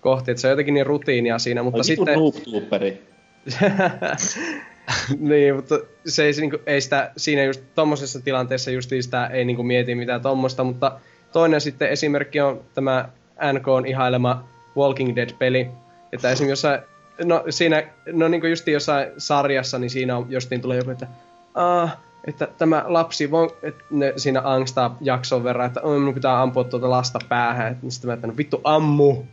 kohti. 0.00 0.30
Että 0.30 0.40
se 0.40 0.46
on 0.46 0.50
jotenkin 0.50 0.74
niin 0.74 0.86
rutiinia 0.86 1.38
siinä, 1.38 1.62
mutta 1.62 1.76
Mutta 1.78 1.86
sitten... 1.86 2.18
sitten... 2.32 2.98
niin, 5.18 5.56
mutta 5.56 5.78
se 6.06 6.24
ei, 6.24 6.32
niinku, 6.32 6.58
ei 6.66 6.80
sitä, 6.80 7.12
siinä 7.16 7.44
just 7.44 7.62
tommosessa 7.74 8.20
tilanteessa 8.20 8.70
just 8.70 8.90
sitä 9.00 9.26
ei 9.26 9.44
niinku 9.44 9.62
mieti 9.62 9.94
mitään 9.94 10.20
tommosta, 10.20 10.64
mutta 10.64 11.00
toinen 11.32 11.60
sitten 11.60 11.88
esimerkki 11.88 12.40
on 12.40 12.64
tämä 12.74 13.08
NK 13.52 13.68
on 13.68 13.86
ihailema 13.86 14.48
Walking 14.76 15.16
Dead-peli, 15.16 15.70
että 16.12 16.30
esimerkiksi 16.30 16.50
jossain, 16.52 16.80
no 17.24 17.44
siinä, 17.50 17.82
no 18.12 18.28
niinku 18.28 18.46
justi 18.46 18.72
jossain 18.72 19.08
sarjassa, 19.18 19.78
niin 19.78 19.90
siinä 19.90 20.16
on 20.16 20.26
justiin 20.28 20.60
tulee 20.60 20.78
joku, 20.78 20.90
että 20.90 21.06
ah, 21.54 21.98
että 22.24 22.48
tämä 22.58 22.84
lapsi, 22.86 23.30
voi, 23.30 23.56
että 23.62 23.84
ne 23.90 24.12
siinä 24.16 24.40
angstaa 24.44 24.96
jakson 25.00 25.44
verran, 25.44 25.66
että 25.66 25.80
minun 25.82 26.14
pitää 26.14 26.42
ampua 26.42 26.64
tuota 26.64 26.90
lasta 26.90 27.18
päähän, 27.28 27.72
että 27.72 27.90
sitten 27.90 28.08
mä 28.08 28.14
että 28.14 28.26
no 28.26 28.36
vittu 28.36 28.60
ammu, 28.64 29.24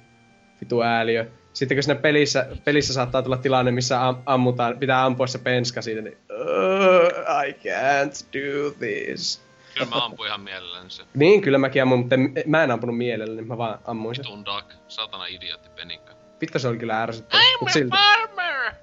vittu 0.62 0.82
ääliö. 0.82 1.28
Sitten 1.58 1.78
kun 1.78 1.84
siinä 1.84 2.00
pelissä, 2.02 2.48
pelissä 2.64 2.94
saattaa 2.94 3.22
tulla 3.22 3.38
tilanne, 3.38 3.72
missä 3.72 4.08
am, 4.08 4.18
ammutaan, 4.26 4.78
pitää 4.78 5.06
ampua 5.06 5.28
se 5.28 5.38
penska 5.40 5.82
siitä, 5.82 6.02
niin 6.02 6.18
"Ugh, 6.32 7.48
I 7.48 7.52
can't 7.52 8.26
do 8.34 8.72
this. 8.80 9.42
Kyllä 9.74 9.86
mä 9.90 10.06
ampuin 10.06 10.28
ihan 10.28 10.42
mielelläni 10.42 10.90
se. 10.90 11.04
Niin, 11.14 11.42
kyllä 11.42 11.58
mäkin 11.58 11.82
ammun, 11.82 12.00
mutta 12.00 12.16
en, 12.16 12.34
mä 12.46 12.64
en 12.64 12.72
ampunut 12.72 12.98
mielelläni, 12.98 13.42
mä 13.48 13.58
vaan 13.58 13.80
ammuin 13.86 14.16
sen. 14.16 14.26
Vitun 14.26 14.46
Duck, 14.46 14.72
satana 14.88 15.26
idiootti 15.26 15.70
penikka. 15.70 16.14
Vittu 16.42 16.60
se 16.60 16.68
oli 16.68 16.78
kyllä 16.78 17.02
ärsyttävä. 17.04 17.44
Mut 17.62 17.70
silti. 17.72 17.90
farmer! 17.98 18.72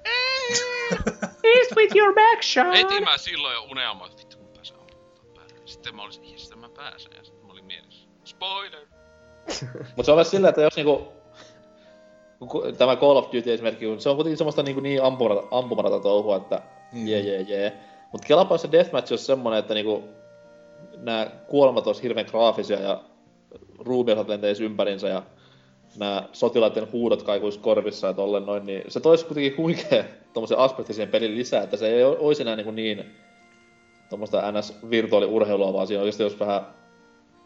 East 1.55 1.75
with 1.75 1.95
your 1.95 2.13
backshot! 2.13 2.73
Heti 2.73 3.01
mä 3.01 3.17
silloin 3.17 3.53
jo 3.53 3.63
unelmoin, 3.63 4.11
että 4.11 4.21
vittu 4.21 4.37
kun 4.37 4.45
mä 4.47 4.53
pääsen 4.55 4.77
ampumaan 4.77 5.27
päälle. 5.35 5.53
Sitten 5.65 5.95
mä 5.95 6.03
olisin, 6.03 6.31
jes, 6.31 6.55
mä 6.55 6.69
pääsen. 6.69 7.11
Ja 7.17 7.23
sitten 7.23 7.45
mä 7.45 7.51
olin 7.53 7.65
mielessä. 7.65 8.07
Spoiler! 8.23 8.85
Mutta 9.95 10.03
se 10.03 10.11
on 10.11 10.17
myös 10.17 10.31
silleen, 10.31 10.49
että 10.49 10.61
jos 10.61 10.75
niinku... 10.75 11.14
Tämä 12.77 12.95
Call 12.95 13.15
of 13.15 13.25
Duty 13.25 13.53
esimerkki, 13.53 13.85
se 13.97 14.09
on 14.09 14.15
kuitenkin 14.15 14.37
semmoista 14.37 14.63
niinku 14.63 14.81
niin 14.81 15.03
ampumarata, 15.03 15.47
ampumarata 15.51 15.99
touhua, 15.99 16.37
että 16.37 16.61
jee 16.93 17.19
jee 17.19 17.41
jee. 17.41 17.73
Mut 18.11 18.25
kelapa 18.25 18.57
se 18.57 18.71
deathmatch 18.71 19.11
olisi 19.11 19.25
semmonen, 19.25 19.59
että 19.59 19.73
niinku 19.73 20.03
nämä 20.97 21.27
kuolemat 21.47 21.87
olisi 21.87 22.03
hirveän 22.03 22.27
graafisia 22.29 22.79
ja 22.79 23.03
ruumiosat 23.79 24.27
lentäisi 24.27 24.63
ympärinsä 24.63 25.07
ja 25.07 25.23
nämä 25.97 26.29
sotilaiden 26.31 26.91
huudot 26.91 27.23
kaikuisi 27.23 27.59
korvissa 27.59 28.07
ja 28.07 28.13
tolleen 28.13 28.45
noin, 28.45 28.65
niin 28.65 28.83
se 28.87 28.99
toisi 28.99 29.25
kuitenkin 29.25 29.57
huikea 29.57 30.03
tommosen 30.33 30.57
aspekti 30.57 30.93
siihen 30.93 31.11
pelin 31.11 31.35
lisää, 31.35 31.63
että 31.63 31.77
se 31.77 31.87
ei 31.87 32.03
olisi 32.03 32.41
enää 32.41 32.55
niinku 32.55 32.71
niin 32.71 33.15
tommoista 34.09 34.51
NS-virtuaaliurheilua, 34.51 35.73
vaan 35.73 35.87
siinä 35.87 36.01
oikeasti 36.01 36.23
olisi 36.23 36.39
vähän 36.39 36.67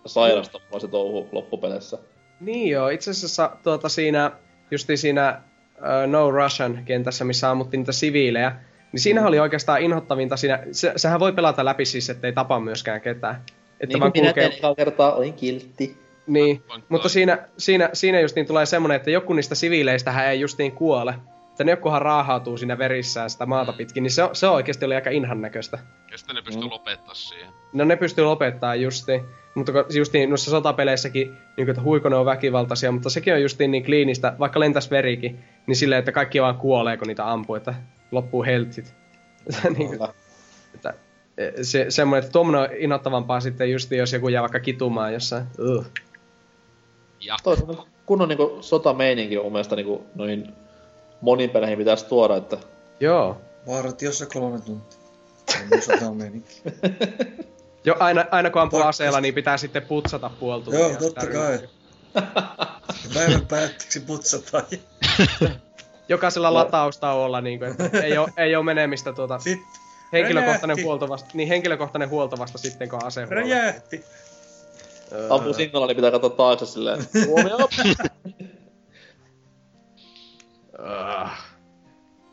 sairasta 0.05 0.59
se 0.77 0.87
touhu 0.87 1.27
loppupeleissä. 1.31 1.97
Niin 2.39 2.69
joo, 2.69 2.89
itse 2.89 3.11
asiassa 3.11 3.51
tuota 3.63 3.89
siinä, 3.89 4.31
justi 4.71 4.97
siinä 4.97 5.41
uh, 5.77 6.11
No 6.11 6.31
Russian 6.31 6.79
kentässä, 6.85 7.25
missä 7.25 7.49
ammuttiin 7.49 7.79
niitä 7.79 7.91
siviilejä, 7.91 8.55
Niin 8.91 8.99
siinä 8.99 9.27
oli 9.27 9.39
oikeastaan 9.39 9.81
inhottavinta 9.81 10.37
siinä, 10.37 10.59
se, 10.71 10.93
sehän 10.95 11.19
voi 11.19 11.31
pelata 11.33 11.65
läpi 11.65 11.85
siis, 11.85 12.09
ettei 12.09 12.33
tapa 12.33 12.59
myöskään 12.59 13.01
ketään. 13.01 13.35
Että 13.79 13.97
Niin 13.97 13.99
kuin 13.99 14.11
minä 14.15 14.27
kulkee- 14.33 14.49
tein 14.59 14.75
kertaa, 14.75 15.13
olin 15.13 15.33
kiltti. 15.33 15.97
Niin, 16.27 16.63
mutta 16.89 17.09
siinä, 17.09 17.37
siinä, 17.57 17.89
siinä 17.93 18.19
just 18.19 18.35
niin 18.35 18.45
tulee 18.45 18.65
semmonen, 18.65 18.95
että 18.95 19.11
joku 19.11 19.33
niistä 19.33 19.55
siviileistähän 19.55 20.27
ei 20.27 20.39
just 20.39 20.57
niin 20.57 20.71
kuole. 20.71 21.15
Että 21.49 21.63
ne 21.63 21.71
jokuhan 21.71 22.01
raahautuu 22.01 22.57
siinä 22.57 22.77
verissään 22.77 23.29
sitä 23.29 23.45
maata 23.45 23.73
pitkin, 23.73 24.03
niin 24.03 24.11
se, 24.11 24.23
on- 24.23 24.35
se 24.35 24.47
oikeasti 24.47 24.85
oli 24.85 24.95
aika 24.95 25.09
inhan 25.09 25.41
näköistä. 25.41 25.79
Ja 26.11 26.17
sitten 26.17 26.35
ne 26.35 26.41
pystyy 26.41 26.69
lopettaa 26.69 27.13
siihen. 27.13 27.49
No 27.73 27.85
ne 27.85 27.95
pystyy 27.95 28.23
lopettaa 28.23 28.75
justiin. 28.75 29.21
Mutta 29.55 29.71
justiin 29.93 30.29
noissa 30.29 30.51
sotapeleissäkin, 30.51 31.27
niin 31.27 31.37
kuin, 31.55 31.69
että 31.69 31.81
huikonen 31.81 32.19
on 32.19 32.25
väkivaltaisia, 32.25 32.91
mutta 32.91 33.09
sekin 33.09 33.33
on 33.33 33.41
justiin 33.41 33.71
niin 33.71 33.83
kliinistä, 33.83 34.35
vaikka 34.39 34.59
lentäs 34.59 34.91
verikin, 34.91 35.39
niin 35.67 35.75
silleen, 35.75 35.99
että 35.99 36.11
kaikki 36.11 36.41
vaan 36.41 36.57
kuolee, 36.57 36.97
kun 36.97 37.07
niitä 37.07 37.31
ampuu, 37.31 37.55
että 37.55 37.73
loppuu 38.11 38.43
heltit. 38.43 38.93
niin 39.77 39.97
kuin, 39.97 40.09
että, 40.75 40.93
e, 41.37 41.63
se, 41.63 41.85
semmoinen, 41.89 42.23
että 42.23 42.31
tuommoinen 42.31 42.61
on 42.61 42.77
innoittavampaa 42.77 43.39
sitten 43.39 43.71
just 43.71 43.91
jos 43.91 44.13
joku 44.13 44.29
jää 44.29 44.41
vaikka 44.41 44.59
kitumaan 44.59 45.13
jossain. 45.13 45.45
Uh. 45.59 45.85
Ja 47.19 47.37
Toisaalta 47.43 47.83
kunnon 48.05 48.29
niinku 48.29 48.57
sotameininki 48.61 49.37
on 49.37 49.43
mun 49.43 49.51
mielestä 49.51 49.75
niinku 49.75 50.05
noihin 50.15 50.53
moniin 51.21 51.49
peleihin 51.49 51.77
pitäisi 51.77 52.05
tuoda, 52.05 52.35
että 52.35 52.57
Joo. 52.99 53.41
Vartiossa 53.67 54.25
kolme 54.25 54.59
tuntia. 54.61 54.99
Musta 55.75 56.07
on 56.07 56.17
meininki. 56.17 56.61
Jo, 57.85 57.95
aina, 57.99 58.25
aina 58.31 58.49
kun 58.49 58.61
ampuu 58.61 58.81
aseella, 58.81 59.21
niin 59.21 59.33
pitää 59.33 59.57
sitten 59.57 59.85
putsata 59.85 60.31
puoli 60.39 60.63
tuntia. 60.63 60.79
Joo, 60.79 60.95
totta 60.99 61.27
kai. 61.27 61.59
Päivän 63.13 63.45
päätteeksi 63.45 63.99
putsataan. 63.99 64.63
Jokaisella 66.09 66.53
lataustauolla, 66.53 67.41
niin 67.41 67.59
kuin, 67.59 67.71
että 67.71 67.99
ei 67.99 68.17
ole, 68.17 68.29
ei 68.37 68.55
ole 68.55 68.65
menemistä 68.65 69.13
tuota 69.13 69.39
Sitten 69.39 69.67
henkilökohtainen 70.13 70.67
räjähti. 70.69 70.83
huolto 70.83 71.09
vasta, 71.09 71.29
niin 71.33 71.47
henkilökohtainen 71.47 72.09
huolto 72.09 72.37
vasta 72.37 72.57
sitten, 72.57 72.89
kun 72.89 73.05
ase 73.05 73.21
huolto. 73.21 73.35
Räjähti. 73.35 74.05
ampuu 75.29 75.53
singolla, 75.53 75.87
niin 75.87 75.95
pitää 75.95 76.11
katsoa 76.11 76.29
taakse 76.29 76.65
silleen, 76.65 77.07
huomio! 77.27 77.57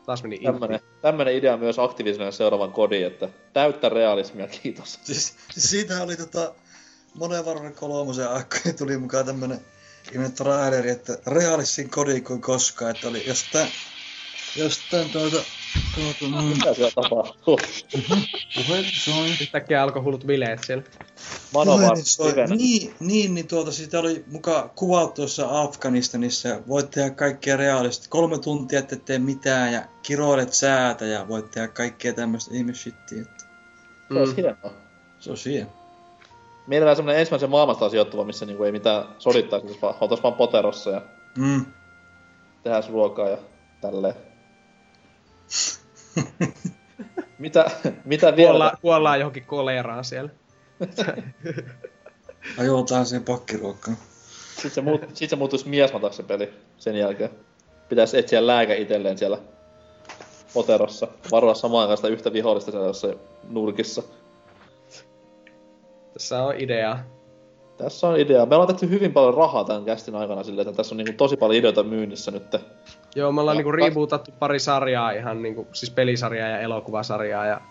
Taas 0.07 0.23
meni. 0.23 0.39
Tämmönen, 0.39 0.79
tämmönen 1.01 1.35
idea 1.35 1.57
myös 1.57 1.79
Activisionille 1.79 2.31
seuraavan 2.31 2.71
kodin, 2.71 3.07
että 3.07 3.29
täyttä 3.53 3.89
realismia, 3.89 4.47
kiitos. 4.47 4.99
Siis, 5.03 5.35
siis 5.53 5.69
siitä 5.69 6.03
oli 6.03 6.17
tota, 6.17 6.53
monen 7.13 7.45
varmaan 7.45 7.73
kolmosen 7.73 8.29
aikoina 8.29 8.77
tuli 8.77 8.97
mukaan 8.97 9.25
tämmönen 9.25 9.59
ihme 10.11 10.29
traileri, 10.29 10.89
että 10.89 11.17
realistin 11.27 11.89
kodi 11.89 12.21
kuin 12.21 12.41
koskaan, 12.41 12.91
että 12.91 13.07
oli 13.07 13.27
jostain, 13.27 13.69
jostain 14.55 15.09
tuota, 15.09 15.37
mm, 16.21 16.43
Mitä 16.43 16.73
siellä 16.73 16.91
tapahtuu? 16.95 17.59
puhelin 18.55 18.91
soi. 18.93 19.29
Yhtäkkiä 19.41 19.83
alkoi 19.83 20.01
hullut 20.01 20.25
bileet 20.25 20.63
siellä. 20.63 20.83
Manovar, 21.53 21.79
Puhelin 21.81 22.05
soi. 22.05 22.31
livenä. 22.31 22.55
Niin, 22.55 22.93
niin, 22.99 23.33
niin 23.33 23.47
tuota, 23.47 23.71
siitä 23.71 23.99
oli 23.99 24.23
mukaan 24.31 24.69
kuvattu 24.69 25.15
tuossa 25.15 25.61
Afganistanissa 25.61 26.47
ja 26.47 26.59
voit 26.67 26.91
tehdä 26.91 27.09
kaikkea 27.09 27.57
realista. 27.57 28.05
Kolme 28.09 28.37
tuntia 28.39 28.79
ette 28.79 28.95
tee 28.95 29.19
mitään 29.19 29.73
ja 29.73 29.85
kiroilet 30.03 30.53
säätä 30.53 31.05
ja 31.05 31.27
voit 31.27 31.51
tehdä 31.51 31.67
kaikkea 31.67 32.13
tämmöistä 32.13 32.55
ihmeshittiä. 32.55 33.21
Että 33.21 33.43
Se 34.13 34.19
olisi 34.19 34.35
hienoa. 34.37 34.73
se 35.19 35.31
on 35.31 35.37
siihen. 35.37 35.67
Mielellään 36.67 36.95
semmonen 36.95 37.19
ensimmäisen 37.19 37.49
maailmasta 37.49 37.89
sijoittuva, 37.89 38.23
missä 38.23 38.45
niinku 38.45 38.63
ei 38.63 38.71
mitään 38.71 39.05
sodittaisi, 39.19 39.79
vaan 39.81 39.95
oltais 40.01 40.23
vaan 40.23 40.33
poterossa 40.33 40.89
ja 40.91 41.01
Mm. 41.37 41.65
tehdään 42.63 42.83
ruokaa 42.89 43.29
ja 43.29 43.37
tälleen. 43.81 44.15
mitä, 47.39 47.71
mitä 48.05 48.35
vielä? 48.35 48.49
Kuollaan, 48.49 48.77
kuollaan 48.81 49.19
johonkin 49.19 49.45
koleraan 49.45 50.05
siellä. 50.05 50.29
Ajotaan 52.57 53.05
siihen 53.05 53.23
pakkiruokkaan. 53.23 53.97
Sitten 54.53 54.71
se, 54.71 54.81
muut, 54.81 55.01
sit 55.13 55.29
se 55.29 55.35
muuttuisi 55.35 55.69
miesmataksi 55.69 56.17
se 56.17 56.23
peli 56.23 56.53
sen 56.77 56.95
jälkeen. 56.95 57.29
Pitäisi 57.89 58.17
etsiä 58.17 58.47
lääkä 58.47 58.73
itselleen 58.73 59.17
siellä 59.17 59.37
poterossa. 60.53 61.07
Varoa 61.31 61.53
samaan 61.53 61.81
aikaan 61.81 61.97
sitä 61.97 62.07
yhtä 62.07 62.33
vihollista 62.33 62.71
siellä 62.71 62.87
jossain 62.87 63.15
nurkissa. 63.49 64.03
Tässä 66.13 66.43
on 66.43 66.55
idea. 66.57 66.99
Tässä 67.77 68.07
on 68.07 68.19
idea. 68.19 68.45
Me 68.45 68.55
ollaan 68.55 68.67
tehty 68.67 68.89
hyvin 68.89 69.13
paljon 69.13 69.33
rahaa 69.33 69.63
tämän 69.63 69.85
kästin 69.85 70.15
aikana 70.15 70.43
silleen, 70.43 70.67
että 70.67 70.77
tässä 70.77 70.95
on 70.95 70.97
niinku 70.97 71.13
tosi 71.17 71.37
paljon 71.37 71.59
ideoita 71.59 71.83
myynnissä 71.83 72.31
nyt. 72.31 72.43
Joo, 73.15 73.31
me 73.31 73.41
ollaan 73.41 73.55
Ja 73.55 73.57
niinku 73.57 73.71
rebootattu 73.71 74.31
pari 74.39 74.59
sarjaa 74.59 75.11
ihan 75.11 75.41
niinku, 75.41 75.67
siis 75.73 75.89
pelisarjaa 75.89 76.49
ja 76.49 76.59
elokuvasarjaa 76.59 77.45
ja 77.45 77.61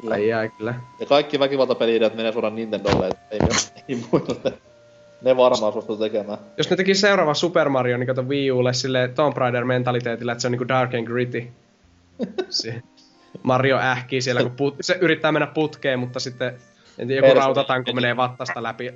Kyllä. 0.00 0.14
ai 0.14 0.32
ai 0.32 0.48
kyllä. 0.58 0.74
Ja 1.00 1.06
kaikki 1.06 1.38
väkivaltapeli-ideat 1.38 2.14
menee 2.14 2.32
suoraan 2.32 2.54
Nintendolle, 2.54 3.08
et 3.08 3.16
ei, 3.30 3.38
ei 3.88 3.96
muille. 4.12 4.52
Ne 5.22 5.36
varmaan 5.36 5.72
suostuu 5.72 5.96
tekemään. 5.96 6.38
Jos 6.56 6.70
ne 6.70 6.76
tekis 6.76 7.00
seuraava 7.00 7.34
Super 7.34 7.68
Mario, 7.68 7.96
niin 7.96 8.06
kato 8.06 8.22
Wii 8.22 8.52
Ulle 8.52 8.72
sille 8.72 9.08
Tomb 9.08 9.36
Raider 9.36 9.64
mentaliteetillä, 9.64 10.32
että 10.32 10.42
se 10.42 10.48
on 10.48 10.52
niinku 10.52 10.68
dark 10.68 10.94
and 10.94 11.06
gritty. 11.06 11.48
Se 12.50 12.82
Mario 13.42 13.78
ähkii 13.78 14.22
siellä, 14.22 14.42
kun 14.42 14.50
put, 14.50 14.74
se 14.80 14.98
yrittää 15.00 15.32
mennä 15.32 15.46
putkeen, 15.46 15.98
mutta 15.98 16.20
sitten 16.20 16.58
en 16.98 17.08
tiedä, 17.08 17.26
joku 17.26 17.40
rautatanko 17.40 17.92
menee 17.92 18.16
vattasta 18.16 18.62
läpi. 18.62 18.94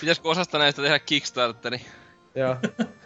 Pitäisikö 0.00 0.28
osasta 0.28 0.58
näistä 0.58 0.82
tehdä 0.82 0.98
Kickstarteri? 0.98 1.80
Joo. 2.34 2.56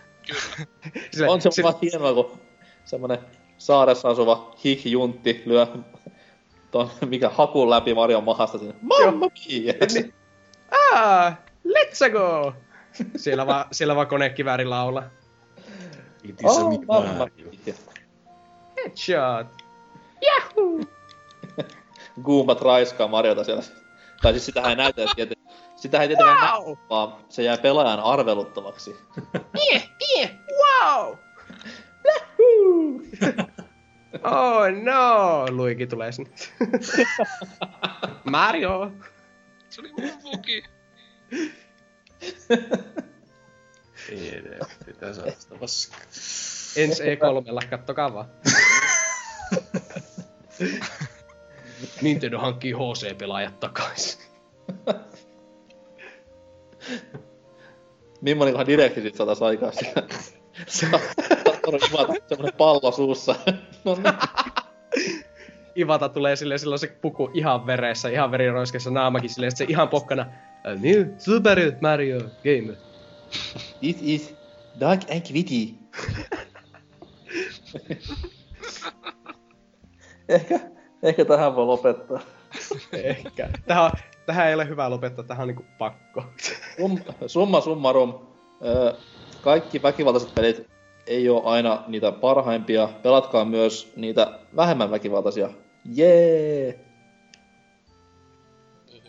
Sille, 1.11 1.29
on 1.33 1.41
se 1.41 1.51
sille- 1.51 1.63
vaan 1.73 1.79
hienoa, 1.83 2.15
kun 2.15 2.41
semmonen 2.85 3.19
saaressa 3.59 4.09
asuva 4.09 4.55
hik-juntti 4.65 5.43
lyö 5.47 5.67
ton, 6.71 6.91
mikä 7.07 7.29
hakun 7.29 7.71
läpi 7.71 7.95
Marion 7.95 8.25
mahasta 8.25 8.59
sinne. 8.59 8.75
Mamma 8.83 9.27
mia! 9.49 9.73
Niin. 9.95 10.15
Ah, 10.93 11.35
let's 11.69 12.11
go! 12.13 12.53
Siellä 13.17 13.47
vaan, 13.47 13.65
siellä 13.73 13.97
vaan 13.97 14.07
konekivääri 14.07 14.65
laulaa. 14.65 15.05
It 16.25 16.37
Oh, 16.45 16.71
mamma 16.87 17.27
mia. 17.37 17.75
Headshot! 18.77 19.47
Goombat 22.23 22.61
raiskaa 22.61 23.09
Mariota 23.09 23.45
siellä. 23.45 23.63
Tai 24.23 24.33
siis 24.33 24.47
sitähän 24.47 24.71
ei 24.71 24.77
näytä, 24.77 25.03
että 25.03 25.35
sitä 25.87 26.03
ei 26.03 26.09
tietenkään 26.09 26.63
wow. 26.63 26.77
vaan 26.91 27.15
se 27.29 27.43
jää 27.43 27.59
pelaajan 27.59 28.01
arveluttavaksi. 28.01 28.97
Wow! 30.67 31.15
oh 34.25 34.67
no! 34.83 35.47
Luigi 35.51 35.87
tulee 35.87 36.13
sinne. 36.13 36.31
Mario! 38.31 38.93
Se 39.69 39.81
oli 39.81 39.93
mun 39.93 40.23
vuki. 40.23 40.65
Ei 44.11 44.37
edes, 44.37 44.69
pitää 44.87 45.13
saada 45.13 45.33
sitä 45.39 45.55
paskaa. 45.61 46.01
Ensi 46.77 47.03
E3, 47.03 47.69
kattokaa 47.71 48.15
vaan. 48.15 48.27
Nintendo 52.03 52.39
hankkii 52.39 52.73
HC-pelaajat 52.73 53.61
takaisin. 53.61 54.26
Mimmonikohan 58.21 58.67
direkti 58.67 59.01
sit 59.03 59.15
saatais 59.15 59.43
aikaa 59.43 59.73
sitä. 59.73 60.03
Se 60.67 60.87
on 61.67 61.81
semmonen 62.29 62.53
pallo 62.59 62.93
suussa. 62.93 63.35
no 63.85 63.95
niin. 63.95 64.15
Ivata 65.79 66.09
tulee 66.09 66.37
silleen, 66.37 66.59
silloin 66.59 66.79
se 66.79 66.87
puku 66.87 67.31
ihan 67.35 67.67
veressä, 67.67 68.09
ihan 68.09 68.31
veriroiskessa 68.31 68.91
naamakin 68.91 69.31
silleen, 69.31 69.51
sit 69.53 69.59
se 69.59 69.65
ihan 69.69 69.89
pokkana. 69.89 70.27
A 70.65 70.69
new 70.75 71.05
Super 71.19 71.59
Mario 71.81 72.19
game. 72.21 72.77
This 73.81 73.97
is 74.03 74.35
Dark 74.81 75.01
and 75.11 75.21
Gritty. 75.21 75.75
ehkä, 80.29 80.61
ehkä 81.03 81.25
tähän 81.25 81.57
voi 81.57 81.67
lopettaa. 81.67 82.21
Ehkä. 82.93 83.49
Tähän, 83.67 83.85
on- 83.85 83.91
tähän 84.27 84.49
ei 84.49 84.55
ole 84.55 84.69
hyvä 84.69 84.91
lopettaa, 84.91 85.25
tähän 85.25 85.43
on 85.43 85.49
niinku 85.49 85.65
pakko. 85.79 86.25
Sum, 86.77 86.99
summa 87.27 87.61
summarum. 87.61 88.15
Kaikki 89.43 89.83
väkivaltaiset 89.83 90.35
pelit 90.35 90.67
ei 91.07 91.29
ole 91.29 91.43
aina 91.45 91.85
niitä 91.87 92.13
parhaimpia. 92.13 92.89
Pelatkaa 93.03 93.45
myös 93.45 93.93
niitä 93.97 94.39
vähemmän 94.57 94.91
väkivaltaisia. 94.91 95.51
Jee! 95.95 96.81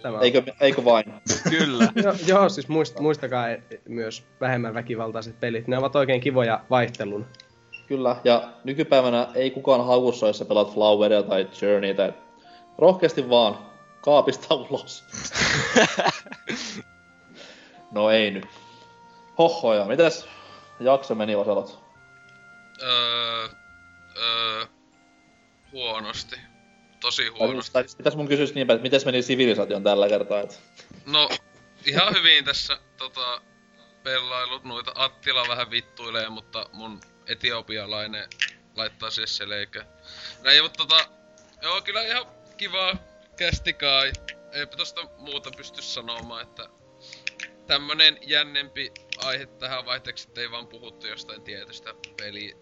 Tämä. 0.01 0.19
Eikö, 0.19 0.43
eikö 0.61 0.85
vain? 0.85 1.13
Kyllä. 1.49 1.87
Joo, 2.03 2.13
joo, 2.27 2.49
siis 2.49 2.67
muist, 2.67 2.99
muistakaa 2.99 3.49
e- 3.49 3.61
myös 3.89 4.23
vähemmän 4.41 4.73
väkivaltaiset 4.73 5.39
pelit. 5.39 5.67
Ne 5.67 5.77
ovat 5.77 5.95
oikein 5.95 6.21
kivoja 6.21 6.59
vaihtelun. 6.69 7.25
Kyllä, 7.87 8.15
ja 8.23 8.49
nykypäivänä 8.63 9.27
ei 9.35 9.51
kukaan 9.51 9.85
haukussa, 9.85 10.27
jos 10.27 10.37
sä 10.37 10.45
pelaat 10.45 10.73
Floweria 10.73 11.23
tai 11.23 11.47
Journeytä. 11.61 12.13
Rohkeasti 12.77 13.29
vaan, 13.29 13.57
kaapista 14.01 14.55
ulos. 14.55 15.03
no 17.91 18.09
ei 18.11 18.31
nyt. 18.31 18.45
Hohoja, 19.37 19.85
mitäs 19.85 20.27
jakso 20.79 21.15
meni 21.15 21.35
Oselot? 21.35 21.79
Öö, 22.81 23.49
öö, 24.17 24.65
huonosti. 25.71 26.35
Tosi 26.99 27.23
Tai, 27.23 27.39
huonosti. 27.39 27.73
tai 27.73 27.85
pitäis 27.97 28.15
mun 28.15 28.27
kysyä 28.27 28.47
niin 28.55 28.67
päin, 28.67 28.75
että 28.75 28.83
miten 28.83 29.01
meni 29.05 29.21
sivilisaation 29.21 29.83
tällä 29.83 30.09
kertaa, 30.09 30.39
et... 30.39 30.61
No, 31.05 31.29
ihan 31.85 32.13
hyvin 32.13 32.45
tässä 32.45 32.77
tota, 32.97 33.41
pelailut 34.03 34.63
noita. 34.63 34.91
Attila 34.95 35.47
vähän 35.47 35.71
vittuilee, 35.71 36.29
mutta 36.29 36.69
mun 36.73 36.99
etiopialainen 37.27 38.29
laittaa 38.75 39.09
siihen 39.09 39.27
seleikä. 39.27 39.85
No 40.43 40.51
ei, 40.51 40.61
mutta 40.61 40.77
tota, 40.77 41.09
joo, 41.61 41.81
kyllä 41.81 42.03
ihan 42.03 42.25
kiva 42.57 42.95
kästi 43.37 43.73
kai. 43.73 44.11
Eipä 44.51 44.77
tosta 44.77 45.01
muuta 45.17 45.51
pysty 45.57 45.81
sanomaan, 45.81 46.41
että 46.41 46.69
tämmönen 47.67 48.17
jännempi 48.21 48.91
aihe 49.25 49.45
tähän 49.45 49.85
vaihteeksi, 49.85 50.27
että 50.27 50.41
ei 50.41 50.51
vaan 50.51 50.67
puhuttu 50.67 51.07
jostain 51.07 51.41
tietystä 51.41 51.93
peli, 52.17 52.57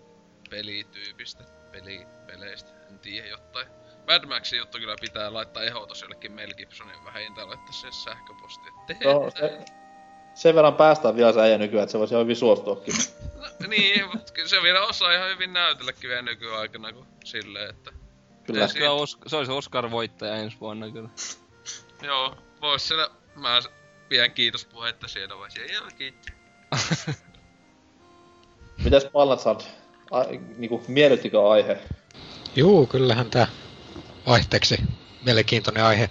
pelityypistä, 0.50 1.44
peli, 1.72 2.06
peleistä, 2.28 2.72
en 2.90 3.00
tiedä 3.00 3.28
jotain. 3.28 3.68
Mad 4.08 4.26
Maxin 4.26 4.60
juttu 4.60 4.78
kyllä 4.78 4.95
pitää 5.02 5.34
laittaa 5.34 5.64
ehdotus 5.64 6.02
jollekin 6.02 6.32
Mel 6.32 6.54
Gibsonin 6.54 7.06
vähintään 7.06 7.48
laittaa 7.48 7.74
sen 7.74 7.94
sähköpostia. 7.94 8.72
No, 9.04 9.32
se, 9.40 9.60
sen 10.34 10.56
verran 10.56 10.76
päästään 10.76 11.16
vielä 11.16 11.34
säijä 11.34 11.58
nykyään, 11.58 11.84
että 11.84 11.92
se 11.92 12.00
voisi 12.00 12.14
ihan 12.14 12.24
hyvin 12.24 12.36
suostuakin. 12.36 12.94
No, 13.36 13.68
niin, 13.68 14.06
mutta 14.14 14.34
kyllä 14.34 14.48
se 14.48 14.62
vielä 14.62 14.86
osaa 14.86 15.14
ihan 15.14 15.30
hyvin 15.30 15.54
näytelläkin 15.54 16.10
vielä 16.10 16.22
nykyaikana 16.22 16.94
kuin 16.94 17.08
silleen, 17.24 17.70
että... 17.70 18.05
Kyllä. 18.46 18.60
Kyllä 18.60 18.68
siinä- 18.68 18.88
Os- 18.90 19.30
se 19.30 19.36
olisi 19.36 19.52
Oscar-voittaja 19.52 20.36
ensi 20.36 20.58
vuonna 20.62 20.92
kyllä. 20.92 21.10
Joo, 22.08 22.38
vois 22.62 22.88
siellä... 22.88 23.10
Mä 23.36 23.60
pidän 24.10 24.32
kiitospuhetta 24.32 25.08
siellä 25.08 25.38
vai 25.38 25.52
siellä. 25.52 25.92
Kiitos. 25.98 26.26
Mitäs 28.84 29.06
Pallatsad? 29.06 29.62
Ai, 30.12 30.40
niinku, 30.58 30.84
miellyttikö 30.88 31.50
aihe? 31.50 31.78
Juu, 32.56 32.88
kyllähän 32.88 33.30
tää 33.30 33.48
vaihteeksi 34.28 34.78
mielenkiintoinen 35.26 35.84
aihe. 35.84 36.10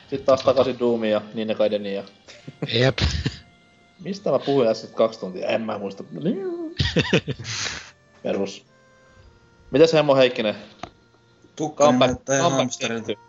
Sitten 0.00 0.24
taas 0.26 0.42
takaisin 0.42 0.78
Doomiin 0.78 1.12
ja 1.12 1.20
Ninja 1.34 1.54
Gaideniin 1.54 1.94
ja... 1.94 2.04
Jep. 2.72 2.98
Mistä 4.04 4.30
mä 4.30 4.38
puhuin 4.38 4.68
äsken 4.68 4.90
kaksi 4.94 5.20
tuntia? 5.20 5.48
En 5.48 5.62
mä 5.62 5.78
muista. 5.78 6.04
Perus. 8.22 8.64
Mitäs 9.70 9.92
Hemmo 9.92 10.16
Heikkinen? 10.16 10.54
Comeback- 11.60 11.98
näyttää 12.06 12.36
comeback 12.38 12.56
hamsterilta. 12.58 13.06
tehty. 13.06 13.22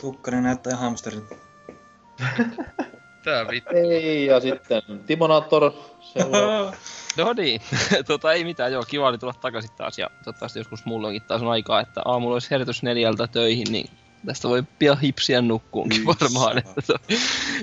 Tukkani 0.00 0.40
näyttää 0.40 0.76
hamsterilta. 0.76 1.34
Tää 3.24 3.48
vittu. 3.48 3.70
Ei, 3.76 4.26
ja 4.26 4.40
sitten 4.40 4.82
Timonator. 5.06 5.72
No 7.16 7.32
niin, 7.32 7.60
tota 8.06 8.32
ei 8.32 8.44
mitään, 8.44 8.72
joo, 8.72 8.84
kiva 8.88 9.08
oli 9.08 9.18
tulla 9.18 9.32
takaisin 9.40 9.70
taas 9.76 9.98
ja 9.98 10.10
toivottavasti 10.24 10.58
joskus 10.58 10.84
mullakin 10.84 11.22
taas 11.22 11.42
on 11.42 11.48
aikaa, 11.48 11.80
että 11.80 12.02
aamulla 12.04 12.34
olisi 12.34 12.50
herätys 12.50 12.82
neljältä 12.82 13.26
töihin, 13.26 13.66
niin 13.70 13.90
tästä 14.26 14.48
voi 14.48 14.62
pian 14.78 15.00
hipsiä 15.00 15.42
nukkuunkin 15.42 16.06
varmaan. 16.06 16.58
Että 16.58 16.82
to, 16.86 16.94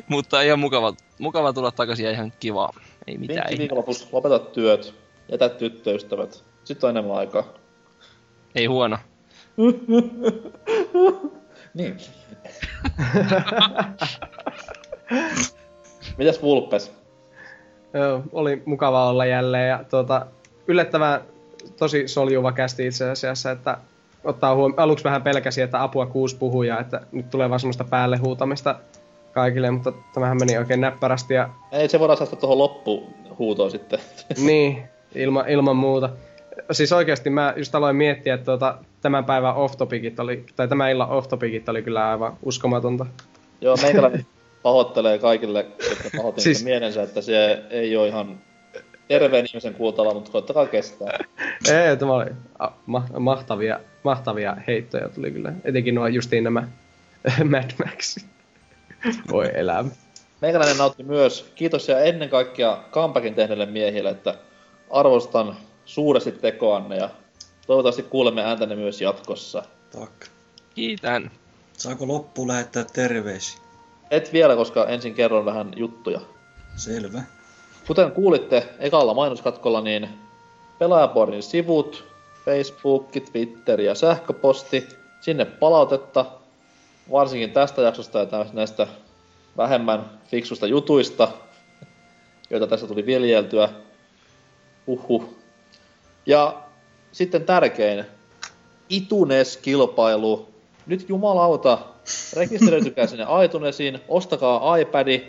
mutta 0.08 0.42
ihan 0.42 0.60
mukava, 0.60 0.94
mukava 1.20 1.54
tulla 1.54 1.72
takaisin 1.72 2.06
ja 2.06 2.12
ihan 2.12 2.34
kiva. 2.40 2.70
Ei 3.08 3.18
mitään. 3.18 3.38
Vinkki 3.38 3.54
Ei, 3.54 3.60
viikonlopussa, 3.60 4.08
lopeta 4.12 4.40
työt. 4.40 4.96
Jätä 5.32 5.50
tyttöystävät. 5.50 6.44
Sitten 6.64 6.88
on 6.88 6.98
enemmän 6.98 7.18
aikaa. 7.18 7.44
ei 8.56 8.66
huono. 8.66 8.98
Niin. 11.74 11.98
Mitäs 16.18 16.42
Vulpes? 16.42 16.94
Joo, 17.94 18.24
oli 18.32 18.62
mukava 18.66 19.10
olla 19.10 19.26
jälleen 19.26 19.70
ja 19.70 19.84
tuota, 19.90 20.26
yllättävän 20.68 21.22
tosi 21.80 22.08
soljuva 22.08 22.52
kästi 22.52 22.88
itse 22.88 23.10
asiassa, 23.10 23.52
että 23.52 23.78
ottaa 24.24 24.56
huom- 24.56 24.74
aluksi 24.78 25.04
vähän 25.04 25.22
pelkäsi, 25.22 25.62
että 25.62 25.84
apua 25.84 26.06
kuusi 26.06 26.36
puhujaa, 26.38 26.80
että 26.80 27.02
nyt 27.12 27.30
tulee 27.30 27.50
vaan 27.50 27.60
semmoista 27.60 27.84
päälle 27.84 28.18
huutamista 28.18 28.76
kaikille, 29.32 29.72
mutta 29.72 29.94
tämähän 30.14 30.38
meni 30.40 30.58
oikein 30.58 30.82
näppärästi 30.82 31.34
ja 31.34 31.50
Ei, 31.72 31.90
se 31.90 32.00
voidaan 32.00 32.18
säästää 32.18 32.40
tuohon 32.40 32.58
loppuhuutoon 32.58 33.72
sitten. 33.72 34.00
niin, 34.38 34.84
ilma, 35.16 35.44
ilman 35.48 35.76
muuta. 35.76 36.10
Siis 36.72 36.94
oikeasti 36.94 37.30
mä 37.30 37.54
just 37.58 37.76
aloin 37.76 37.96
miettiä, 37.96 38.34
että 38.34 38.46
tuota, 38.46 38.78
tämän 39.04 39.26
päivän 39.26 39.56
off 39.56 39.82
oli, 40.20 40.46
tai 40.56 40.68
tämän 40.68 40.92
illan 40.92 41.10
off 41.10 41.28
oli 41.70 41.82
kyllä 41.84 42.10
aivan 42.10 42.38
uskomatonta. 42.44 43.06
Joo, 43.62 43.78
meikäläinen 43.82 44.26
pahoittelee 44.64 45.20
kaikille, 45.20 45.66
jotka 45.90 46.10
pahoittivat 46.18 46.44
Siis- 46.44 46.64
mielensä, 46.64 47.04
että 47.04 47.22
se 47.22 47.64
ei 47.70 47.98
ole 47.98 48.08
ihan 48.08 48.42
terveen 49.08 49.46
ihmisen 49.46 49.74
kuultava, 49.74 50.14
mutta 50.14 50.32
koittakaa 50.32 50.66
kestää. 50.66 51.20
Ei, 51.72 51.98
tämä 51.98 52.14
oli 52.14 52.26
ma, 52.86 53.06
mahtavia, 53.20 53.80
mahtavia 54.04 54.58
heittoja 54.68 55.10
tuli 55.10 55.32
kyllä. 55.32 55.54
Etenkin 55.64 55.96
nuo 55.96 56.08
justiin 56.08 56.44
nämä 56.44 56.68
Mad 57.52 57.72
Max. 57.86 58.18
Voi 59.32 59.50
elämä. 59.54 59.90
Meikäläinen 60.42 60.78
nautti 60.78 61.04
myös. 61.04 61.52
Kiitos 61.56 61.88
ja 61.88 62.00
ennen 62.00 62.30
kaikkea 62.30 62.78
comebackin 62.92 63.36
tehneille 63.36 63.66
miehille, 63.66 64.10
että 64.10 64.36
arvostan 64.90 65.56
suuresti 65.86 66.32
tekoanne 66.32 66.98
ja 66.98 67.10
toivottavasti 67.68 68.04
kuulemme 68.04 68.44
ääntänne 68.44 68.76
myös 68.76 69.02
jatkossa. 69.02 69.64
Tak. 70.00 70.26
Kiitän. 70.76 71.32
Saako 71.78 72.08
loppuun 72.08 72.48
lähettää 72.48 72.86
terveisiä? 72.94 73.60
Et 74.12 74.34
vielä, 74.34 74.56
koska 74.56 74.86
ensin 74.86 75.14
kerron 75.14 75.46
vähän 75.46 75.74
juttuja. 75.76 76.22
Selvä. 76.76 77.24
Kuten 77.88 78.12
kuulitte 78.12 78.70
ekalla 78.80 79.14
mainoskatkolla, 79.14 79.82
niin 79.82 80.10
Pelaajaboardin 80.80 81.44
sivut, 81.44 82.06
Facebook, 82.46 83.12
Twitter 83.32 83.82
ja 83.82 83.96
sähköposti, 83.96 84.88
sinne 85.22 85.46
palautetta, 85.46 86.26
varsinkin 87.12 87.52
tästä 87.52 87.82
jaksosta 87.82 88.20
ja 88.20 88.26
tästä- 88.26 88.54
näistä 88.54 88.88
vähemmän 89.58 90.20
fiksusta 90.28 90.68
jutuista, 90.68 91.28
joita 92.50 92.68
tässä 92.68 92.88
tuli 92.88 93.06
viljeltyä. 93.06 93.70
Uhu. 94.88 95.36
Ja 96.26 96.64
sitten 97.14 97.44
tärkein, 97.44 98.06
Itunes-kilpailu. 98.90 100.48
Nyt 100.86 101.10
jumalauta, 101.10 101.78
rekisteröitykää 102.36 103.08
sinne 103.08 103.26
iTunesiin, 103.46 104.00
ostakaa 104.08 104.78
iPadi, 104.78 105.24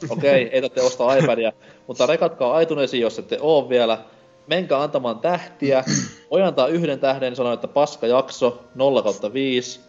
Okei, 0.10 0.48
ei 0.52 0.60
tarvitse 0.60 0.82
ostaa 0.82 1.16
iPadia, 1.16 1.52
mutta 1.86 2.06
rekatkaa 2.06 2.60
iTunesiin, 2.60 3.00
jos 3.00 3.18
ette 3.18 3.38
oo 3.40 3.68
vielä. 3.68 3.98
Menkää 4.46 4.82
antamaan 4.82 5.18
tähtiä. 5.18 5.84
Voi 6.30 6.42
antaa 6.42 6.66
yhden 6.66 7.00
tähden 7.00 7.36
sanoa, 7.36 7.52
että 7.52 7.68
paska 7.68 8.06
jakso, 8.06 8.64
0 8.74 9.02
kautta 9.02 9.32
5. 9.32 9.80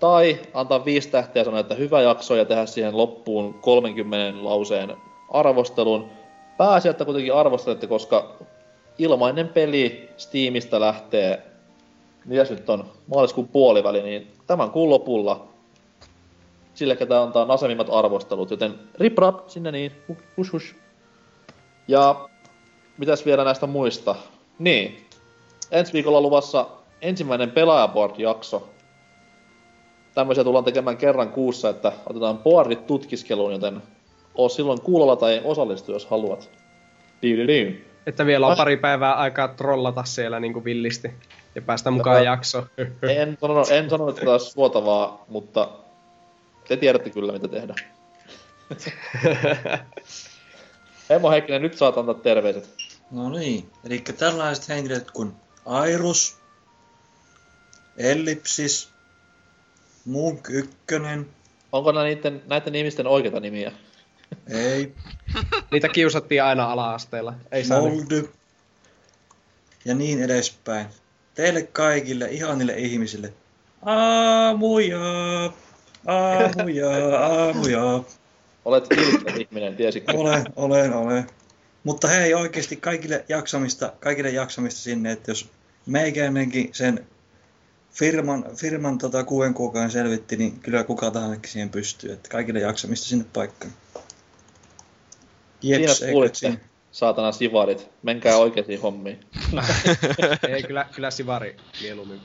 Tai 0.00 0.38
antaa 0.54 0.84
viisi 0.84 1.08
tähtiä 1.08 1.40
ja 1.40 1.44
sanoa, 1.44 1.60
että 1.60 1.74
hyvä 1.74 2.00
jakso 2.00 2.36
ja 2.36 2.44
tehdä 2.44 2.66
siihen 2.66 2.96
loppuun 2.96 3.54
30 3.54 4.44
lauseen 4.44 4.96
arvostelun. 5.28 6.08
Pääasia, 6.58 6.90
että 6.90 7.04
kuitenkin 7.04 7.34
arvostelette, 7.34 7.86
koska 7.86 8.36
ilmainen 8.98 9.48
peli 9.48 10.10
Steamista 10.16 10.80
lähtee, 10.80 11.42
mitäs 12.24 12.50
nyt 12.50 12.70
on, 12.70 12.84
maaliskuun 13.06 13.48
puoliväli, 13.48 14.02
niin 14.02 14.26
tämän 14.46 14.70
kuun 14.70 14.90
lopulla 14.90 15.48
sille, 16.74 16.96
ketä 16.96 17.22
antaa 17.22 17.44
nasevimmat 17.44 17.88
arvostelut, 17.90 18.50
joten 18.50 18.74
rip 18.94 19.18
rap 19.18 19.48
sinne 19.48 19.72
niin, 19.72 19.92
hush 20.36 20.52
hush. 20.52 20.74
Ja 21.88 22.28
mitäs 22.98 23.26
vielä 23.26 23.44
näistä 23.44 23.66
muista? 23.66 24.14
Niin, 24.58 25.06
ensi 25.70 25.92
viikolla 25.92 26.20
luvassa 26.20 26.66
ensimmäinen 27.00 27.50
pelaajaboard-jakso. 27.50 28.68
Tämmöisiä 30.14 30.44
tullaan 30.44 30.64
tekemään 30.64 30.96
kerran 30.96 31.28
kuussa, 31.28 31.68
että 31.68 31.92
otetaan 32.06 32.38
boardit 32.38 32.86
tutkiskeluun, 32.86 33.52
joten 33.52 33.82
oo 34.34 34.48
silloin 34.48 34.80
kuulolla 34.80 35.16
tai 35.16 35.40
osallistu, 35.44 35.92
jos 35.92 36.06
haluat. 36.06 36.50
Diu-diu-diu. 37.22 37.91
Että 38.06 38.26
vielä 38.26 38.46
on 38.46 38.56
pari 38.56 38.76
päivää 38.76 39.14
aikaa 39.14 39.48
trollata 39.48 40.04
siellä 40.04 40.40
niin 40.40 40.52
kuin 40.52 40.64
villisti 40.64 41.10
ja 41.54 41.62
päästä 41.62 41.90
mukaan 41.90 42.16
Joo. 42.16 42.24
jaksoon. 42.24 42.66
En 43.02 43.38
sanonut, 43.40 43.70
en 43.70 43.90
sanonut, 43.90 44.10
että 44.10 44.20
tämä 44.20 44.32
olisi 44.32 44.50
suotavaa, 44.50 45.24
mutta 45.28 45.68
te 46.68 46.76
tiedätte 46.76 47.10
kyllä, 47.10 47.32
mitä 47.32 47.48
tehdä. 47.48 47.74
Heimo 51.10 51.30
Heikkinen, 51.30 51.62
nyt 51.62 51.78
saat 51.78 51.98
antaa 51.98 52.14
terveiset. 52.14 52.68
No 53.10 53.30
niin, 53.30 53.70
eli 53.84 53.98
tällaiset 53.98 54.68
henkilöt 54.68 55.10
kuin 55.10 55.32
Airus, 55.66 56.36
Ellipsis, 57.96 58.90
Munk 60.04 60.48
Ykkönen, 60.50 61.26
Onko 61.72 61.92
nämä 61.92 62.04
niiden, 62.04 62.42
näiden 62.46 62.74
ihmisten 62.74 63.06
oikeita 63.06 63.40
nimiä? 63.40 63.72
Ei, 64.48 64.94
Niitä 65.70 65.88
kiusattiin 65.88 66.42
aina 66.42 66.72
ala-asteella. 66.72 67.34
Ei 67.52 67.64
saa 67.64 67.80
nyt. 67.80 67.94
Moldy 67.94 68.30
ja 69.84 69.94
niin 69.94 70.22
edespäin. 70.22 70.86
Teille 71.34 71.62
kaikille, 71.62 72.28
ihanille 72.30 72.72
ihmisille, 72.72 73.32
aamuja, 73.82 75.00
aamuja, 76.06 77.16
aamuja. 77.18 78.02
Olet 78.64 78.86
vilkkä 78.90 79.32
ihminen, 79.34 79.76
tiesitkö? 79.76 80.12
Olen, 80.16 80.44
olen, 80.56 80.92
olen. 80.92 81.26
Mutta 81.84 82.08
hei 82.08 82.34
oikeasti 82.34 82.76
kaikille 82.76 83.24
jaksamista, 83.28 83.92
kaikille 84.00 84.30
jaksamista 84.30 84.80
sinne, 84.80 85.12
että 85.12 85.30
jos 85.30 85.48
meikäinenkin 85.86 86.70
sen 86.72 87.06
firman, 87.92 88.44
firman 88.56 88.98
tota, 88.98 89.24
kuuden 89.24 89.54
kuukauden 89.54 89.90
selvitti, 89.90 90.36
niin 90.36 90.60
kyllä 90.60 90.84
kuka 90.84 91.10
tahansa 91.10 91.40
siihen 91.46 91.70
pystyy. 91.70 92.12
Että 92.12 92.28
kaikille 92.28 92.60
jaksamista 92.60 93.06
sinne 93.06 93.24
paikkaan. 93.32 93.72
Jeps, 95.62 95.98
Siinä 95.98 96.12
kuulitte, 96.12 96.58
saatana 96.92 97.32
sivarit. 97.32 97.90
Menkää 98.02 98.36
oikeisiin 98.36 98.80
hommiin. 98.80 99.20
Ei, 100.48 100.62
kyllä, 100.62 100.86
kyllä 100.94 101.10
Sivari 101.10 101.56
mieluummin. 101.82 102.20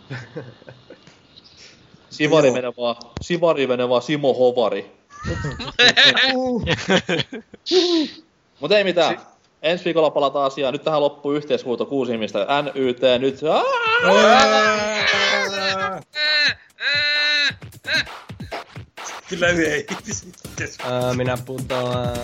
Sivari 2.09 2.51
menee 2.51 2.73
vaan, 2.77 2.95
Sivari 3.21 3.67
menee 3.67 3.89
vaan 3.89 4.01
Simo 4.01 4.33
Hovari. 4.33 4.91
Mut 8.59 8.71
ei 8.71 8.83
mitään. 8.83 9.21
Ensi 9.61 9.85
viikolla 9.85 10.09
palataan 10.09 10.45
asiaan. 10.45 10.73
Nyt 10.73 10.83
tähän 10.83 11.01
loppuu 11.01 11.33
yhteishuuto 11.33 11.85
kuusi 11.85 12.11
ihmistä. 12.11 12.47
NYT 12.63 12.99
nyt. 13.19 13.39
Kyllä 19.29 19.47
ei. 19.47 19.87
Minä 21.15 21.37
putoan... 21.45 22.17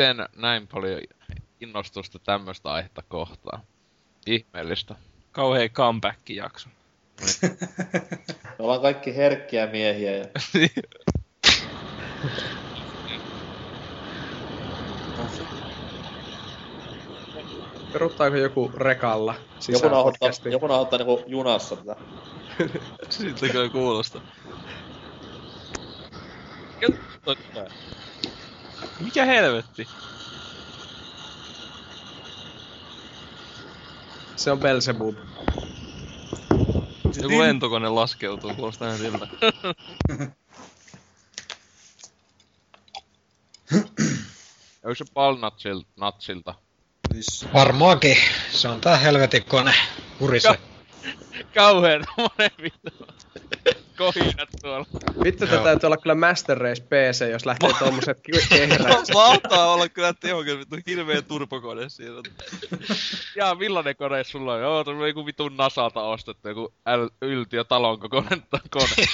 Miten 0.00 0.26
näin 0.36 0.68
paljon 0.68 1.00
innostusta 1.60 2.18
tämmöstä 2.18 2.72
aihetta 2.72 3.02
kohtaan? 3.08 3.62
Ihmeellistä. 4.26 4.94
Kauhea 5.32 5.68
comeback-jakso. 5.68 6.68
Me 8.44 8.54
ollaan 8.58 8.80
kaikki 8.80 9.16
herkkiä 9.16 9.66
miehiä. 9.66 10.16
Ja... 10.16 10.24
Peruttaako 17.92 18.36
joku 18.36 18.72
rekalla 18.76 19.34
Joku 19.68 19.88
nauhoittaa, 19.88 20.30
joku 20.50 20.66
nauhoittaa 20.66 20.98
niinku 20.98 21.24
junassa 21.26 21.76
tätä. 21.76 21.96
Siltä 23.10 23.48
kyllä 23.48 23.68
kuulostaa. 23.68 24.19
Mikä 29.20 29.32
helvetti? 29.32 29.88
Se 34.36 34.50
on 34.50 34.58
Belzebub. 34.58 35.16
Joku 37.22 37.38
lentokone 37.38 37.88
laskeutuu, 37.88 38.54
kuulostaa 38.54 38.88
ihan 38.88 38.98
siltä. 38.98 39.26
Onko 44.84 44.94
se 44.94 45.04
Palnatsil, 45.14 45.82
Natsilta? 45.96 46.54
Varmaankin. 47.54 48.16
Se 48.52 48.68
on 48.68 48.80
tää 48.80 48.96
helvetin 48.96 49.44
kone. 49.44 49.74
Kurise. 50.18 50.58
Kauheen 51.54 52.04
tommonen 52.16 52.50
vittu. 52.62 53.19
Kohinat 53.98 54.48
tuolla. 54.62 54.86
Vittu, 55.24 55.46
tätä 55.46 55.62
täytyy 55.62 55.86
olla 55.86 55.96
kyllä 55.96 56.14
Master 56.14 56.58
Race 56.58 56.82
PC, 56.82 57.30
jos 57.30 57.46
lähtee 57.46 57.70
tommoset 57.78 58.18
ke- 58.18 58.46
kehrät. 58.48 59.08
Mahtaa 59.14 59.70
olla 59.74 59.88
kyllä 59.88 60.14
tehokas 60.20 60.58
vittu 60.58 60.76
hirveä 60.86 61.22
turbokone 61.22 61.88
siinä. 61.88 62.14
Ja 63.36 63.54
millainen 63.54 63.96
kone 63.96 64.24
sulla 64.24 64.54
on? 64.54 64.60
Joo, 64.60 64.84
tuolla 64.84 65.08
joku 65.08 65.26
vitun 65.26 65.56
Nasalta 65.56 66.02
ostettu, 66.02 66.48
joku 66.48 66.74
äl- 66.88 67.16
yltiö 67.22 67.64
talon 67.64 68.00
kokoinen 68.00 68.42
kone. 68.70 68.88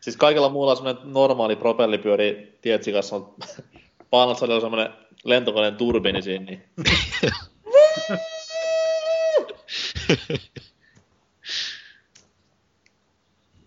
Siis 0.00 0.16
kaikilla 0.16 0.48
muulla 0.48 0.70
on 0.70 0.76
semmonen 0.76 1.12
normaali 1.12 1.56
propellipyöri 1.56 2.58
tietsikassa 2.62 3.16
on 3.16 3.34
paanat 4.10 4.42
on 4.42 4.60
semmonen 4.60 4.92
lentokoneen 5.24 5.76
turbiini 5.76 6.22
siinä, 6.22 6.44
niin 6.44 6.64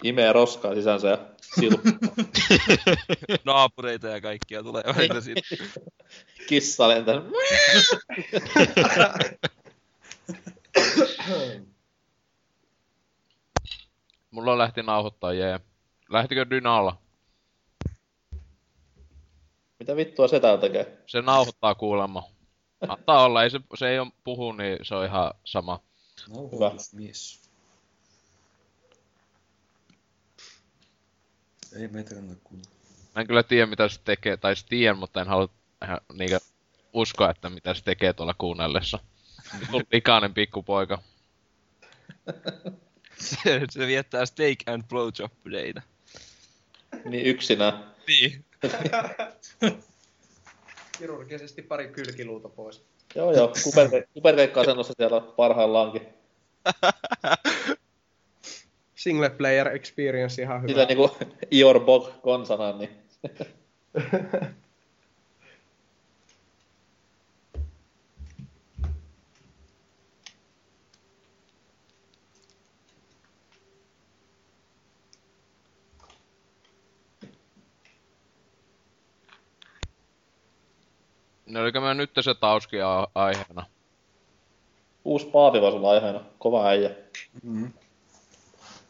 imee 0.04 0.34
roskaa 0.34 0.76
sisäänsä 0.76 1.08
ja 1.08 1.18
silppuu. 1.60 1.92
Naapureita 3.46 4.08
ja 4.08 4.22
kaikkia 4.22 4.64
tulee 4.64 4.84
välillä 4.96 5.22
siitä. 5.22 5.42
Kissa 6.48 6.88
lentää. 6.88 7.22
Mulla 14.32 14.58
lähti 14.58 14.84
nauhoittaa 14.84 15.34
jee. 15.34 15.60
Lähtikö 16.10 16.50
Dynalla? 16.50 17.02
Mitä 19.80 19.96
vittua 19.96 20.28
se 20.28 20.40
täällä 20.40 20.62
tekee? 20.62 20.98
Se 21.08 21.22
nauhoittaa 21.22 21.76
kuulemma. 21.76 22.24
Antaa 22.88 23.26
olla, 23.26 23.44
ei 23.44 23.50
se, 23.50 23.60
se 23.76 23.90
ei 23.90 24.00
ole 24.00 24.12
puhu, 24.24 24.52
niin 24.52 24.78
se 24.82 24.96
on 24.96 25.06
ihan 25.06 25.34
sama. 25.44 25.80
Nauhoitusmies. 26.30 27.41
Ei 31.76 31.88
meitä 31.88 32.16
kannata 32.16 32.42
kuunnella. 32.44 32.72
Mä 33.16 33.22
en 33.22 33.28
kyllä 33.28 33.44
tiedä 33.44 33.66
mitä 33.66 33.90
se 33.90 34.00
tekee, 34.06 34.38
tai 34.38 34.56
siis 34.56 34.66
tiedän, 34.70 34.98
mutta 34.98 35.22
en 35.22 35.28
halua 35.28 35.50
ihan 35.84 36.02
niinkö 36.14 36.40
uskoa, 36.94 37.30
että 37.30 37.50
mitä 37.50 37.74
se 37.74 37.84
tekee 37.84 38.14
tuolla 38.14 38.34
kuunnellessa. 38.34 39.00
Tullut 39.66 39.88
likainen 39.92 40.34
pikkupoika. 40.34 41.02
se, 43.18 43.62
se 43.70 43.88
viettää 43.88 44.26
steak 44.26 44.58
and 44.66 44.84
blowjob 44.90 45.32
dayta. 45.52 45.82
Niin 47.06 47.26
yksinään. 47.26 47.94
Niin. 48.08 48.46
Kirurgisesti 50.98 51.62
pari 51.62 51.88
kylkiluuta 51.88 52.50
pois. 52.50 52.84
Joo 53.16 53.32
joo, 53.32 53.48
kuperke- 53.48 54.08
kuperkeikka-asennossa 54.14 54.94
siellä 54.98 55.22
parhaillaankin. 55.22 56.02
Single 59.02 59.30
player 59.30 59.68
experience 59.68 60.42
ihan 60.42 60.62
hyvä. 60.62 60.72
Sillä 60.72 60.86
niinku 60.86 61.12
Ior 61.52 61.80
Bog 61.80 62.22
konsana, 62.22 62.78
niin 62.78 62.90
No 81.46 81.62
oliko 81.62 81.82
me 81.82 81.94
nyt 81.94 82.12
se 82.22 82.34
tauski 82.36 82.78
aiheena? 83.16 83.66
uusi 85.06 85.26
paavi 85.26 85.62
vai 85.62 85.72
sulla 85.72 85.92
aiheena. 85.92 86.24
Kova 86.40 86.68
äijä. 86.68 86.90
Mm. 87.44 87.74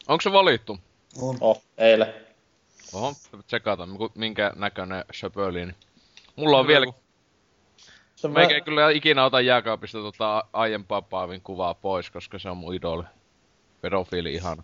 Onko 0.08 0.20
se 0.20 0.32
valittu? 0.32 0.78
On. 1.22 1.36
Oh, 1.40 1.62
eilen. 1.78 2.14
Oho, 2.94 3.12
tsekata 3.46 3.88
minkä 4.14 4.52
näköinen 4.56 5.04
söpöli. 5.12 5.64
niin. 5.66 5.74
Mulla 6.36 6.58
on 6.58 6.66
vielä, 6.66 6.86
Se 8.16 8.28
mä... 8.28 8.40
ei 8.40 8.60
kyllä 8.60 8.90
ikinä 8.90 9.24
ota 9.24 9.40
jääkaapista 9.40 9.98
tota 9.98 10.44
aiempaa 10.52 11.02
Paavin 11.02 11.40
kuvaa 11.40 11.74
pois, 11.74 12.10
koska 12.10 12.38
se 12.38 12.48
on 12.50 12.56
mun 12.56 12.74
idoli. 12.74 13.04
Pedofiili 13.80 14.34
ihana. 14.34 14.62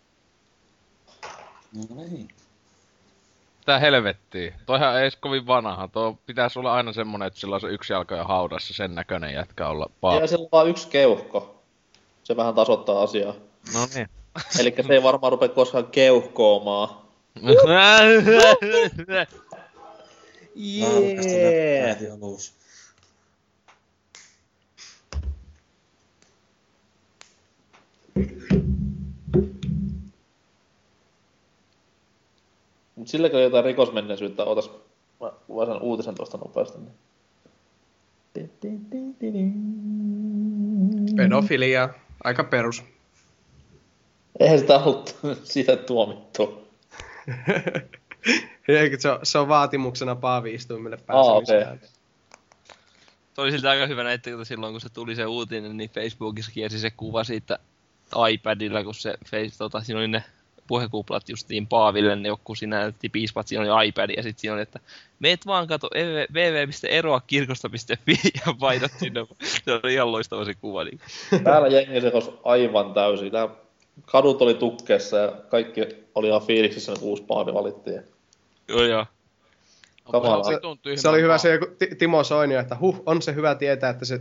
No 1.88 1.96
niin. 1.96 2.28
Tää 3.64 3.78
helvettiä. 3.78 4.54
Toihan 4.66 4.94
ei 4.96 5.02
edes 5.02 5.16
kovin 5.16 5.46
vanha. 5.46 5.88
Tuo 5.88 6.18
pitäisi 6.26 6.58
olla 6.58 6.74
aina 6.74 6.92
semmonen, 6.92 7.26
että 7.26 7.40
sillä 7.40 7.54
on 7.54 7.60
se 7.60 7.66
yksi 7.66 7.92
jalka 7.92 8.16
jo 8.16 8.24
haudassa, 8.24 8.74
sen 8.74 8.94
näköinen 8.94 9.34
jätkä 9.34 9.68
olla 9.68 9.84
Ja 9.88 9.94
Paavi. 10.00 10.28
sillä 10.28 10.42
on 10.42 10.48
vaan 10.52 10.68
yksi 10.68 10.88
keuhko. 10.88 11.62
Se 12.24 12.36
vähän 12.36 12.54
tasoittaa 12.54 13.02
asiaa. 13.02 13.34
No 13.74 13.80
niin. 13.94 14.08
Eli 14.60 14.74
se 14.86 14.92
ei 14.94 15.02
varmaan 15.02 15.32
rupea 15.32 15.48
koskaan 15.48 15.86
keuhkoomaan. 15.86 16.88
Alus. 22.22 22.58
Mut 32.96 33.08
silläkö 33.08 33.40
jotain 33.40 33.64
rikosmenneisyyttä, 33.64 34.44
ootas 34.44 34.70
mä 35.20 35.32
luen 35.48 35.68
sen 35.68 35.82
uutisen 35.82 36.14
tuosta 36.14 36.38
nopeasti. 36.38 36.78
Niin. 36.78 36.94
Pedofilia. 41.16 41.88
Aika 42.24 42.44
perus. 42.44 42.84
Eihän 44.40 44.58
sitä 44.58 44.78
ollut 44.78 45.16
siitä 45.44 45.76
tuomittu. 45.76 46.68
Eikö 48.68 48.96
se, 49.00 49.10
on, 49.10 49.18
se 49.22 49.38
on 49.38 49.48
vaatimuksena 49.48 50.16
paaviistuimelle 50.16 50.98
Aa, 51.08 51.32
okei. 51.32 51.56
pääsemiseen. 51.56 51.98
Se 53.34 53.40
oli 53.40 53.50
siltä 53.50 53.70
aika 53.70 53.86
hyvä 53.86 54.02
näyttää, 54.02 54.34
kun 54.34 54.46
silloin 54.46 54.72
kun 54.72 54.80
se 54.80 54.88
tuli 54.88 55.14
se 55.14 55.26
uutinen, 55.26 55.76
niin 55.76 55.90
Facebookissa 55.90 56.52
kiersi 56.52 56.78
se 56.78 56.90
kuva 56.90 57.24
siitä 57.24 57.58
iPadilla, 58.30 58.84
kun 58.84 58.94
se 58.94 59.14
face, 59.30 59.58
tota, 59.58 59.80
siinä 59.80 59.98
oli 59.98 60.08
ne 60.08 60.24
puhekuplat 60.66 61.28
justiin 61.28 61.66
Paaville, 61.66 62.16
ne 62.16 62.28
joku 62.28 62.54
siinä 62.54 62.78
näytti 62.78 63.08
piispat, 63.08 63.48
siinä 63.48 63.74
oli 63.74 63.88
iPad 63.88 64.10
ja 64.16 64.22
sitten 64.22 64.40
siinä 64.40 64.54
oli, 64.54 64.62
että 64.62 64.80
meet 65.18 65.46
vaan 65.46 65.66
kato 65.66 65.90
www.eroakirkosta.fi 66.32 68.18
ja 68.46 68.54
painat 68.60 68.92
sinne. 68.98 69.26
Se 69.42 69.72
oli 69.82 69.94
ihan 69.94 70.12
loistava 70.12 70.44
se 70.44 70.54
kuva. 70.54 70.84
Niin. 70.84 71.00
Täällä 71.44 71.68
jengi 71.68 72.00
sekos 72.00 72.30
aivan 72.44 72.94
täysin. 72.94 73.32
Tää 73.32 73.48
kadut 74.06 74.42
oli 74.42 74.54
tukkeessa 74.54 75.16
ja 75.16 75.32
kaikki 75.48 75.80
oli 76.14 76.28
ihan 76.28 76.42
fiiliksissä, 76.42 76.92
kun 76.92 77.08
uusi 77.08 77.22
paavi 77.22 77.54
valittiin. 77.54 78.02
Joo, 78.68 78.82
joo. 78.82 79.06
Se, 80.44 81.00
Se 81.00 81.08
oli 81.08 81.22
hyvä 81.22 81.38
se 81.38 81.52
joku 81.52 81.66
Ti- 81.78 81.94
Timo 81.98 82.24
Soini, 82.24 82.54
että 82.54 82.76
huh, 82.80 83.02
on 83.06 83.22
se 83.22 83.34
hyvä 83.34 83.54
tietää, 83.54 83.90
että 83.90 84.04
se 84.04 84.20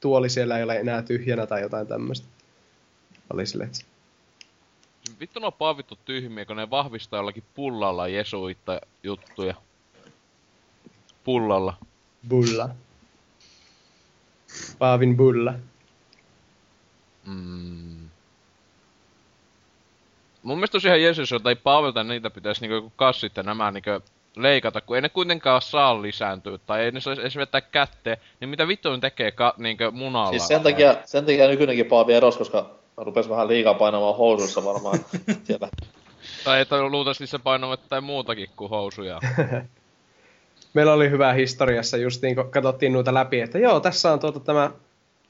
tuoli 0.00 0.28
siellä 0.30 0.58
ei 0.58 0.64
ole 0.64 0.76
enää 0.76 1.02
tyhjänä 1.02 1.46
tai 1.46 1.62
jotain 1.62 1.86
tämmöistä. 1.86 2.26
Oli 3.30 3.46
silleen, 3.46 3.70
että 3.70 3.84
Vittu 5.20 5.40
nuo 5.40 5.52
paavit 5.52 5.92
on 5.92 5.98
tyhmiä, 6.04 6.44
kun 6.44 6.56
ne 6.56 6.70
vahvistaa 6.70 7.18
jollakin 7.18 7.44
pullalla 7.54 8.08
jesuitta 8.08 8.80
juttuja. 9.02 9.54
Pullalla. 11.24 11.76
bulla. 12.28 12.68
Paavin 14.78 15.16
bulla. 15.16 15.54
Mm. 17.26 18.08
Mun 20.48 20.58
mielestä 20.58 20.76
olisi 20.76 20.88
ihan 20.88 21.02
Jeesus, 21.02 21.34
tai 21.42 21.56
Paavilta 21.56 22.04
niitä 22.04 22.30
pitäisi 22.30 22.60
niinku 22.60 22.74
joku 22.74 22.92
kassit 22.96 23.36
ja 23.36 23.42
nämä 23.42 23.70
niinku 23.70 23.90
leikata, 24.36 24.80
kun 24.80 24.96
ei 24.96 25.02
ne 25.02 25.08
kuitenkaan 25.08 25.62
saa 25.62 26.02
lisääntyä, 26.02 26.58
tai 26.66 26.80
ei 26.80 26.90
ne 26.90 27.00
saisi 27.00 27.20
edes 27.20 27.36
vetää 27.36 27.60
kätteen, 27.60 28.16
niin 28.40 28.48
mitä 28.48 28.68
vittu 28.68 28.90
ne 28.90 28.98
tekee 28.98 29.30
ka- 29.30 29.54
niinku 29.56 29.84
munalla? 29.92 30.30
Siis 30.30 30.48
sen 30.48 30.62
takia, 30.62 30.96
sen 31.04 31.24
takia 31.26 31.48
nykyinenkin 31.48 31.86
paavi 31.86 32.12
erosi, 32.12 32.38
koska 32.38 32.70
rupesi 32.96 33.28
vähän 33.28 33.48
liikaa 33.48 33.74
painamaan 33.74 34.16
housuissa 34.16 34.64
varmaan 34.64 34.98
siellä. 35.44 35.68
Tai 36.44 36.60
että 36.60 36.82
luultavasti 36.82 37.26
se 37.26 37.38
painaa 37.38 37.70
jotain 37.70 38.04
muutakin 38.04 38.48
kuin 38.56 38.70
housuja. 38.70 39.20
Meillä 40.74 40.92
oli 40.92 41.10
hyvä 41.10 41.32
historiassa 41.32 41.96
just 41.96 42.22
niin 42.22 42.36
kun 42.36 42.50
katsottiin 42.50 42.92
noita 42.92 43.14
läpi, 43.14 43.40
että 43.40 43.58
joo, 43.58 43.80
tässä 43.80 44.12
on 44.12 44.20
tuota 44.20 44.40
tämä 44.40 44.70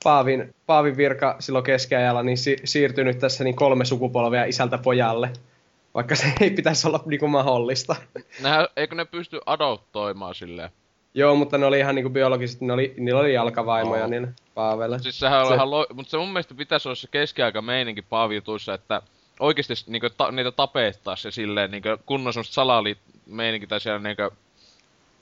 Paavin, 0.05 0.55
Paavin 0.67 0.97
virka 0.97 1.36
silloin 1.39 1.65
keskiajalla 1.65 2.23
niin 2.23 2.39
si- 2.39 2.57
siirtynyt 2.65 3.18
tässä 3.18 3.44
niin 3.44 3.57
kolme 3.57 3.85
sukupolvea 3.85 4.44
isältä 4.44 4.78
pojalle. 4.78 5.31
Vaikka 5.94 6.17
se 6.17 6.33
ei 6.41 6.51
pitäisi 6.51 6.89
olla 6.89 7.02
niin 7.07 7.20
kuin 7.20 7.31
mahdollista. 7.31 7.97
Nehän, 8.43 8.67
eikö 8.77 8.94
ne 8.94 9.05
pysty 9.05 9.41
adoptoimaan 9.47 10.35
silleen? 10.35 10.70
Joo, 11.15 11.35
mutta 11.35 11.59
ne 11.59 11.67
oli 11.67 11.78
ihan 11.78 11.94
niinku 11.94 12.10
biologisesti, 12.10 12.65
ne 12.65 12.73
oli, 12.73 12.94
niillä 12.97 13.20
oli 13.20 13.35
jalkavaimoja 13.35 14.02
Oo. 14.02 14.10
niillä 14.10 14.28
Paavelle. 14.55 14.99
Siis 14.99 15.18
sehän 15.20 15.41
on 15.41 15.49
Se- 15.49 15.55
ihan 15.55 15.70
lo... 15.70 15.86
Mutta 15.94 16.10
se 16.10 16.17
mun 16.17 16.28
mielestä 16.33 16.55
pitäisi 16.55 16.89
olla 16.89 16.97
se 16.97 17.09
keskiaika 17.10 17.62
meininki 17.62 18.02
paavijutuissa, 18.02 18.75
että 18.75 19.02
oikeesti 19.41 19.75
niinku, 19.86 20.09
ta- 20.17 20.33
niitä 20.33 20.51
tapettaisiin 20.52 21.28
ja 21.28 21.33
silleen 21.33 21.70
niinku, 21.70 21.89
kunnon 22.07 22.33
semmoista 22.33 22.55
salali 22.55 22.97
meininki 23.27 23.67
tai 23.67 23.81
siellä 23.81 23.99
niinku... 23.99 24.23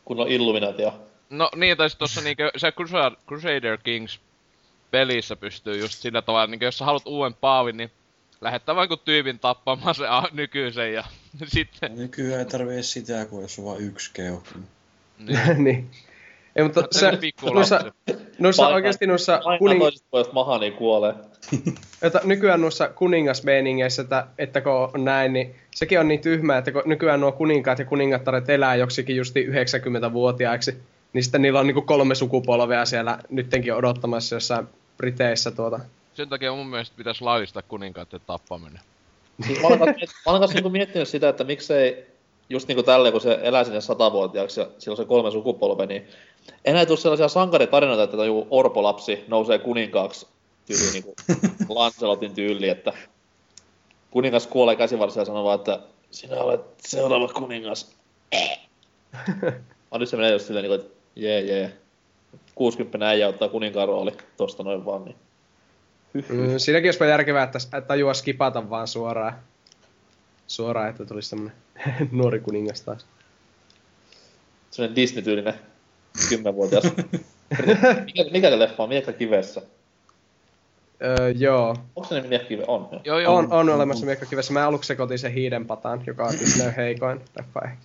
Kun 0.05 0.21
on 0.21 0.29
Illuminatia. 0.29 0.93
No 1.31 1.51
niin, 1.57 1.77
tai 1.77 1.91
sit 1.91 1.99
tossa 1.99 2.21
niinku, 2.21 2.43
se 2.57 2.71
Crusad- 2.71 3.17
Crusader 3.29 3.79
Kings 3.85 4.21
pelissä 4.91 5.37
pystyy 5.37 5.79
just 5.79 5.95
sillä 5.95 6.23
tavalla, 6.23 6.47
niinku 6.47 6.65
jos 6.65 6.79
sä 6.79 6.85
haluat 6.85 7.07
uuden 7.07 7.35
paavin, 7.35 7.77
niin 7.77 7.91
Lähettää 8.41 8.77
vaan 8.77 8.89
kun 8.89 8.99
tyypin 9.05 9.39
tappamaan 9.39 9.95
se 9.95 10.09
a- 10.09 10.29
nykyisen 10.33 10.93
ja 10.93 11.05
sitten... 11.55 11.97
Nykyään 11.97 12.39
ei 12.39 12.45
tarvii 12.45 12.83
sitä, 12.83 13.25
kun 13.25 13.43
jos 13.43 13.59
on 13.59 13.65
vain 13.65 13.85
yksi 13.85 14.11
keuhko. 14.15 14.51
Niin. 15.19 15.65
niin. 15.65 15.91
Ei, 16.57 16.65
mutta 16.65 16.85
se, 16.91 17.11
noissa, 17.55 17.93
noissa 18.39 18.63
Painaa- 18.63 18.75
oikeasti 18.75 19.07
noissa 19.07 19.41
Aina 19.45 19.59
kuning, 19.59 19.81
toisesta 19.81 20.35
maha, 20.35 20.59
niin 20.59 20.73
kuolee. 20.73 21.15
että 22.03 22.21
nykyään 22.25 22.61
noissa 22.61 22.89
kuningasmeiningeissä, 22.89 24.03
että, 24.03 24.27
että 24.39 24.61
kun 24.61 24.73
on 24.73 25.05
näin, 25.05 25.33
niin 25.33 25.55
sekin 25.75 26.01
on 26.01 26.09
niin 26.09 26.21
tyhmää, 26.21 26.59
että 26.59 26.73
kun 26.73 26.83
nykyään 26.87 27.21
nuo 27.21 27.33
kuninkaat 27.33 27.79
ja 27.79 27.85
kuningattaret 27.85 28.51
elää 28.51 28.77
joksikin 28.77 29.17
justi 29.17 29.47
90-vuotiaiksi, 29.47 30.77
niin 31.13 31.25
sitten 31.25 31.43
niillä 31.43 31.61
on 31.61 31.67
niinku 31.67 31.83
kolme 31.83 32.15
sukupolvea 32.15 32.85
siellä 32.85 33.19
nyttenkin 33.31 33.75
odottamassa 33.75 34.37
jossain 34.37 34.67
Briteissä 34.97 35.51
tuota. 35.51 35.81
Sen 36.15 36.29
takia 36.29 36.53
mun 36.53 36.67
mielestä 36.67 36.97
pitäisi 36.97 37.25
laillistaa 37.25 37.63
kuninkaiden 37.63 38.21
tappaminen. 38.27 38.81
Siis 39.47 39.61
mä 39.61 39.67
olen 39.67 39.79
kanssa, 39.79 40.17
mä 40.27 40.33
olen 40.33 40.49
niinku 40.51 40.71
miettinyt 40.71 41.09
sitä, 41.09 41.29
että 41.29 41.45
miksei 41.45 42.07
just 42.49 42.69
niinku 42.69 42.83
tälleen, 42.83 43.13
kun 43.13 43.21
se 43.21 43.39
elää 43.43 43.65
sinne 43.65 43.81
satavuotiaaksi 43.81 44.61
ja 44.61 44.67
sillä 44.79 44.93
on 44.93 44.97
se 44.97 45.05
kolme 45.05 45.31
sukupolve, 45.31 45.87
niin 45.87 46.07
enää 46.65 46.87
tule 46.87 46.99
sellaisia 46.99 47.29
sankaritarinoita, 47.29 48.03
että 48.03 48.25
joku 48.25 48.47
orpolapsi 48.51 49.25
nousee 49.29 49.59
kuninkaaksi 49.59 50.27
tyyliin 50.67 50.93
niinku 50.93 51.15
Lancelotin 51.75 52.35
tyyli, 52.35 52.69
että 52.69 52.93
kuningas 54.11 54.47
kuolee 54.47 54.77
käsivarsia 54.77 55.21
ja 55.21 55.27
sanoo 55.27 55.45
vaan, 55.45 55.59
että 55.59 55.81
sinä 56.11 56.37
olet 56.37 56.61
seuraava 56.79 57.29
kuningas. 57.29 57.97
Nyt 59.99 60.09
se 60.09 60.17
menee 60.17 60.33
just 60.33 60.47
silleen, 60.47 60.63
niinku, 60.63 60.85
että 60.85 60.96
jee 61.17 61.41
jee. 61.41 61.73
60 62.55 63.09
äijä 63.09 63.29
ottaa 63.29 63.49
kuninkaan 63.49 63.89
rooli 63.89 64.13
tosta 64.37 64.63
noin 64.63 64.85
vaan, 64.85 65.05
niin 65.05 65.17
Mm, 66.29 66.59
siinäkin 66.59 66.89
olisipa 66.89 67.05
järkevää, 67.07 67.43
että 67.43 67.81
tajua 67.81 68.15
skipata 68.15 68.71
vaan 68.71 68.89
suoraan. 68.89 69.35
Suoraan, 70.47 70.89
että 70.91 71.05
tulisi 71.05 71.31
tämmönen 71.31 71.57
nuori 72.13 72.41
kuningas 72.41 72.81
taas. 72.81 73.07
Sellainen 74.71 74.97
Disney-tyylinen 74.97 75.55
kymmenvuotias. 76.29 76.85
mikä, 78.05 78.25
mikä 78.31 78.51
se 78.51 78.59
leffa 78.59 78.83
on? 78.83 78.89
Miekka 78.89 79.13
kivessä. 79.13 79.63
Öö, 81.03 81.31
joo. 81.31 81.77
Onko 81.97 82.09
se 82.09 82.15
nimi 82.15 82.29
Miekka 82.29 82.49
kive? 82.49 82.65
On. 82.67 82.89
joo. 82.93 83.01
Joo, 83.05 83.19
joo. 83.19 83.37
On, 83.37 83.53
on 83.53 83.69
olemassa 83.69 84.07
Miekka 84.07 84.27
Kivessä. 84.27 84.53
Mä 84.53 84.67
aluksi 84.67 84.89
sekoitin 84.89 85.19
sen 85.19 85.33
hiidenpataan, 85.33 86.03
joka 86.07 86.25
on 86.25 86.33
Disney 86.33 86.73
heikoin 86.77 87.21
leffa 87.39 87.61
ehkä. 87.65 87.83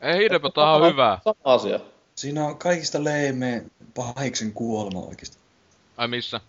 Ei 0.00 0.18
Hidepota 0.18 0.70
on 0.70 0.92
hyvä. 0.92 1.18
Sama 1.24 1.36
asia. 1.44 1.80
Siinä 2.20 2.46
on 2.46 2.56
kaikista 2.58 3.04
leimeen 3.04 3.70
pahiksen 3.94 4.52
kuolema 4.52 5.00
oikeesti. 5.00 5.36
Ai 5.96 6.08
missä? 6.08 6.40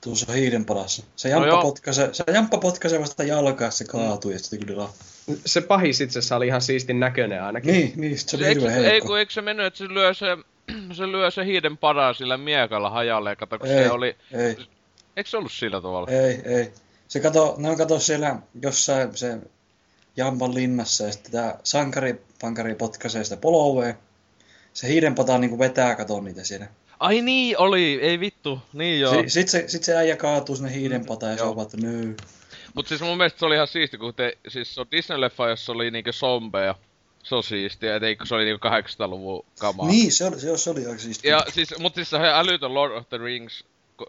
Tuossa 0.00 0.32
hiidenpadassa. 0.32 1.02
Se 1.16 1.28
No 1.28 1.34
jamppa, 1.34 1.48
joo. 1.48 1.62
potkaisee, 1.62 2.14
se 2.14 2.24
jamppa 2.34 2.58
potkaisee 2.58 3.00
vasta 3.00 3.22
jalkaa, 3.24 3.64
ja 3.66 3.70
se 3.70 3.84
kaatuu 3.84 4.30
ja 4.30 4.38
sitten 4.38 4.66
kyllä 4.66 4.88
Se 5.46 5.60
pahis 5.60 6.00
itse 6.00 6.18
asiassa 6.18 6.36
oli 6.36 6.46
ihan 6.46 6.60
siistin 6.62 7.00
näköinen 7.00 7.42
ainakin. 7.42 7.72
Niin, 7.72 7.92
niin, 7.96 8.18
sit 8.18 8.28
se 8.28 8.36
oli 8.36 8.44
Eikö, 8.46 8.60
se- 8.60 8.76
ei 8.76 8.84
heikko. 8.84 9.06
kun 9.08 9.18
eikö 9.18 9.32
se 9.32 9.42
mennyt, 9.42 9.66
että 9.66 9.78
se 9.78 9.88
lyö 9.88 10.14
se, 10.14 10.26
se 10.96 11.06
lyö 11.06 11.30
se 11.30 11.44
hiiden 11.44 11.76
padan 11.76 12.14
sillä 12.14 12.36
miekalla 12.36 12.90
hajalle, 12.90 13.36
kato 13.36 13.58
kun 13.58 13.68
Ei, 13.68 13.84
se 13.84 13.90
oli... 13.90 14.16
ei, 14.32 14.56
Eikö 15.16 15.30
se 15.30 15.36
ollut 15.36 15.52
sillä 15.52 15.80
tavalla? 15.80 16.10
ei, 16.10 16.42
ei. 16.44 16.72
Se 17.08 17.20
kato, 17.20 17.54
ne 17.58 17.70
on 17.70 17.76
kato 17.76 17.98
siellä 17.98 18.36
jossain 18.62 19.16
se 19.16 19.38
Jampan 20.16 20.54
linnassa 20.54 21.04
ja 21.04 21.12
sitten 21.12 21.32
tää 21.32 21.58
sankari, 21.64 22.24
pankari 22.40 22.74
potkaisee 22.74 23.24
sitä 23.24 23.36
polovea. 23.36 23.94
Se 24.72 24.88
hiidenpata 24.88 25.38
niinku 25.38 25.58
vetää 25.58 25.94
kato 25.94 26.20
niitä 26.20 26.44
siinä. 26.44 26.68
Ai 27.00 27.22
niin, 27.22 27.58
oli, 27.58 27.98
ei 28.02 28.20
vittu, 28.20 28.58
niin 28.72 29.00
joo. 29.00 29.14
Si- 29.22 29.30
sit, 29.30 29.48
se, 29.48 29.64
sit 29.68 29.84
se 29.84 29.96
äijä 29.96 30.16
kaatuu 30.16 30.56
sinne 30.56 30.72
hiidenpataan 30.74 31.32
ja 31.32 31.38
se 31.38 31.42
Joo. 31.44 31.50
on 31.50 31.56
vaan, 31.56 31.66
että. 31.74 32.24
Mut 32.74 32.88
siis 32.88 33.00
mun 33.00 33.16
mielestä 33.16 33.38
se 33.38 33.46
oli 33.46 33.54
ihan 33.54 33.66
siisti, 33.66 33.98
kun 33.98 34.14
te, 34.14 34.38
siis 34.48 34.74
se 34.74 34.80
on 34.80 34.86
Disney-leffa, 34.86 35.48
jossa 35.48 35.72
oli 35.72 35.90
niinkö 35.90 36.12
zombeja. 36.12 36.74
Se 37.22 37.34
on 37.34 37.42
siistiä, 37.44 37.96
et 37.96 38.02
eikö 38.02 38.26
se 38.26 38.34
oli 38.34 38.44
niinku 38.44 38.66
800-luvun 38.68 39.44
kamaa. 39.58 39.86
Niin, 39.88 40.12
se 40.12 40.24
oli, 40.24 40.40
se, 40.40 40.56
se 40.56 40.70
oli 40.70 40.86
aika 40.86 40.98
siistiä. 40.98 41.30
Ja 41.30 41.44
siis, 41.48 41.78
mut 41.78 41.94
siis 41.94 42.10
se 42.10 42.16
on 42.16 42.22
ihan 42.24 42.38
älytön 42.38 42.74
Lord 42.74 42.92
of 42.92 43.08
the 43.08 43.18
Rings 43.18 43.64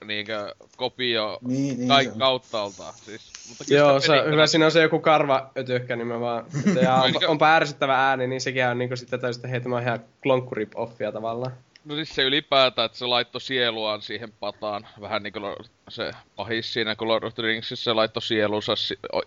niinkö 0.06 0.56
kopio 0.78 1.40
Niin, 1.48 1.78
niin 1.78 1.88
kaik 1.88 2.08
se 2.08 2.14
on. 2.14 2.20
kauttaaltaan. 2.20 2.94
Siis, 3.06 3.22
mutta 3.50 3.66
kyllä 3.66 3.80
Joo, 3.80 4.00
se 4.00 4.12
on 4.12 4.32
hyvä. 4.32 4.48
Siinä 4.48 4.66
on 4.66 4.72
se 4.72 4.82
joku 4.82 5.00
karva 5.00 5.50
ötökkä 5.58 5.96
nimenomaan. 5.96 6.46
Että 6.68 6.80
Ja 6.80 6.96
on, 6.96 7.10
Elikkä- 7.10 7.30
onpa 7.30 7.56
ärsyttävä 7.56 8.08
ääni, 8.10 8.28
niin 8.28 8.42
sekin 8.42 8.66
on 8.66 8.78
niinku 8.78 8.96
sitten 8.96 9.20
täysin 9.20 9.50
heitämään 9.50 9.84
ihan 9.84 10.00
klonkkurip-offia 10.00 11.12
tavallaan. 11.14 11.52
No 11.86 11.96
siis 11.96 12.16
se 12.16 12.24
ylipäätään, 12.24 12.86
että 12.86 12.98
se 12.98 13.06
laittoi 13.06 13.42
sieluaan 13.42 14.02
siihen 14.02 14.32
pataan. 14.40 14.88
Vähän 15.02 15.24
niinku 15.24 15.40
Lord- 15.40 15.68
se 15.90 16.12
pahis 16.36 16.74
siinä, 16.74 16.96
kun 16.96 17.08
Lord 17.08 17.24
of 17.24 17.36
the 17.36 17.44
Ringsissa 17.44 17.84
se 17.84 17.94
laittoi 17.94 18.22
sielunsa, 18.22 18.74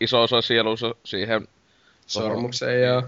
iso 0.00 0.22
osa 0.22 0.42
sielunsa 0.42 0.94
siihen. 1.04 1.48
Sormukseen, 2.06 2.82
joo. 2.82 3.02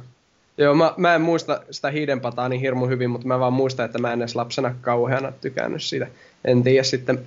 Joo, 0.59 0.75
mä, 0.75 0.95
mä 0.97 1.15
en 1.15 1.21
muista 1.21 1.61
sitä 1.71 1.91
hiidenpataa 1.91 2.49
niin 2.49 2.61
hirmu 2.61 2.87
hyvin, 2.87 3.11
mutta 3.11 3.27
mä 3.27 3.41
vaan 3.41 3.53
muistan, 3.53 3.87
että 3.87 3.99
mä 3.99 4.13
en 4.13 4.23
edes 4.23 4.37
lapsena 4.37 4.75
kauheana 4.81 5.33
tykännyt 5.33 5.83
siitä. 5.83 6.07
En 6.45 6.63
tiedä 6.63 6.83
sitten. 6.83 7.27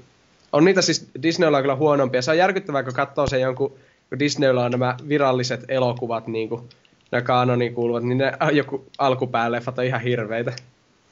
On 0.53 0.65
niitä 0.65 0.81
siis, 0.81 1.09
Disneyllä 1.23 1.57
on 1.57 1.63
kyllä 1.63 1.75
huonompia. 1.75 2.21
Se 2.21 2.31
on 2.31 2.37
järkyttävää, 2.37 2.83
kun 2.83 2.93
katsoo 2.93 3.27
sen 3.27 3.41
jonkun, 3.41 3.69
kun 4.09 4.19
Disneyllä 4.19 4.63
on 4.63 4.71
nämä 4.71 4.95
viralliset 5.09 5.65
elokuvat, 5.67 6.27
niin 6.27 6.49
kuin 6.49 6.61
nämä 7.11 7.21
kanoniin 7.21 7.73
kuuluvat, 7.73 8.03
niin 8.03 8.17
ne 8.17 8.33
äh, 8.41 8.49
joku 8.51 8.85
alkupäälleffat 8.97 9.79
on 9.79 9.85
ihan 9.85 10.01
hirveitä. 10.01 10.53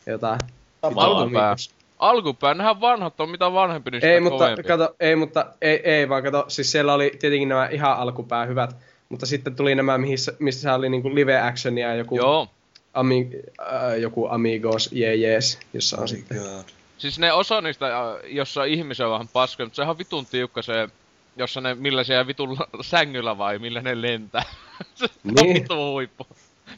Jotain. 0.06 0.40
Alkupää. 0.82 1.56
Alkupää, 2.00 2.54
nehän 2.54 2.82
vanhat 2.82 3.20
on 3.20 3.30
mitä 3.30 3.54
vanhempi, 3.54 3.92
niin 3.92 4.06
Ei, 4.06 4.20
mutta 4.20 4.38
kovempi. 4.38 4.64
kato, 4.64 4.96
ei, 5.00 5.16
mutta 5.16 5.46
ei, 5.62 5.82
ei, 5.84 6.10
vaan 6.10 6.24
kato, 6.24 6.46
siis 6.48 6.72
siellä 6.72 6.94
oli 6.94 7.12
tietenkin 7.20 7.50
nämä 7.50 7.68
ihan 7.72 7.98
alkupää 7.98 8.46
hyvät, 8.46 8.76
mutta 9.10 9.26
sitten 9.26 9.56
tuli 9.56 9.76
nämä, 9.76 9.98
missä, 9.98 10.34
missä 10.40 10.74
oli 10.74 10.90
niinku 10.90 11.16
live 11.16 11.42
actionia 11.42 11.88
ja 11.88 11.96
joku, 11.96 12.16
Joo. 12.18 12.48
ami, 12.94 13.30
äh, 13.62 13.98
joku 14.00 14.28
Amigos, 14.28 14.90
jees, 14.92 15.60
jossa 15.74 15.98
on 15.98 16.04
Oh 16.04 16.08
sitten. 16.10 16.38
God. 16.38 16.64
Siis 16.98 17.20
ne 17.20 17.32
osa 17.34 17.62
niistä, 17.62 17.86
äh, 17.88 18.16
jossa 18.26 18.64
ihmisiä 18.64 19.06
on 19.06 19.12
vähän 19.12 19.28
paskoja, 19.28 19.66
mutta 19.66 19.76
sehän 19.76 19.90
on 19.90 19.98
vitun 19.98 20.26
tiukka 20.26 20.62
se, 20.62 20.90
jossa 21.36 21.62
ne, 21.62 21.76
millä 21.76 22.04
siellä 22.04 22.28
vitun 22.28 22.58
sängyllä 22.82 23.38
vai 23.38 23.60
millä 23.60 23.82
ne 23.82 24.02
lentää. 24.02 24.44
se 24.96 25.06
on 25.06 25.34
Niin. 25.36 25.54
vitun 25.54 25.78
huippu. 25.92 26.28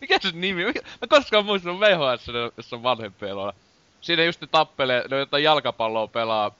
Mikä 0.02 0.18
se 0.22 0.32
nimi? 0.34 0.66
Mikä? 0.66 0.82
Mä 1.02 1.08
koskaan 1.08 1.46
muistanut 1.46 1.80
VHS, 1.80 2.28
jossa 2.58 2.76
on 2.76 2.84
vanhempi 2.84 3.26
elolla. 3.26 3.54
Siinä 4.02 4.24
just 4.24 4.42
ne 4.42 4.48
tappelee, 4.52 5.04
ne 5.12 5.18
jotain 5.18 5.44
jalkapalloa 5.44 6.08
pelaa 6.08 6.52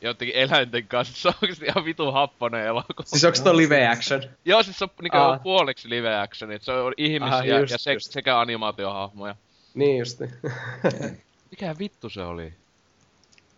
jotenkin 0.00 0.36
eläinten 0.36 0.86
kanssa. 0.88 1.14
Se 1.22 1.28
on 1.28 1.34
oikeesti 1.42 1.64
ihan 1.64 1.84
vitun 1.84 2.12
happonen 2.12 2.66
elokuva. 2.66 3.02
Siis 3.06 3.24
onko 3.24 3.38
toi 3.44 3.56
live 3.56 3.88
action? 3.88 4.22
Joo, 4.44 4.62
siis 4.62 4.78
se 4.78 4.84
on 4.84 4.90
niinku 5.02 5.16
Aa. 5.18 5.38
puoleksi 5.38 5.90
live 5.90 6.16
action, 6.20 6.50
se 6.60 6.72
on 6.72 6.92
ihmisiä 6.96 7.34
Aha, 7.36 7.44
just, 7.44 7.70
ja 7.72 7.78
se, 7.78 7.92
just. 7.92 8.12
sekä 8.12 8.40
animaatiohahmoja. 8.40 9.36
Niin 9.74 9.98
justi. 9.98 10.24
Mikä 11.50 11.74
vittu 11.78 12.10
se 12.10 12.22
oli? 12.22 12.52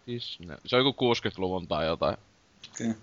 Disney. 0.09 0.57
Se 0.67 0.77
on 0.77 0.85
joku 0.87 1.15
60-luvun 1.15 1.69
tai 1.69 1.87
jotain. 1.87 2.17
Okei. 2.73 2.95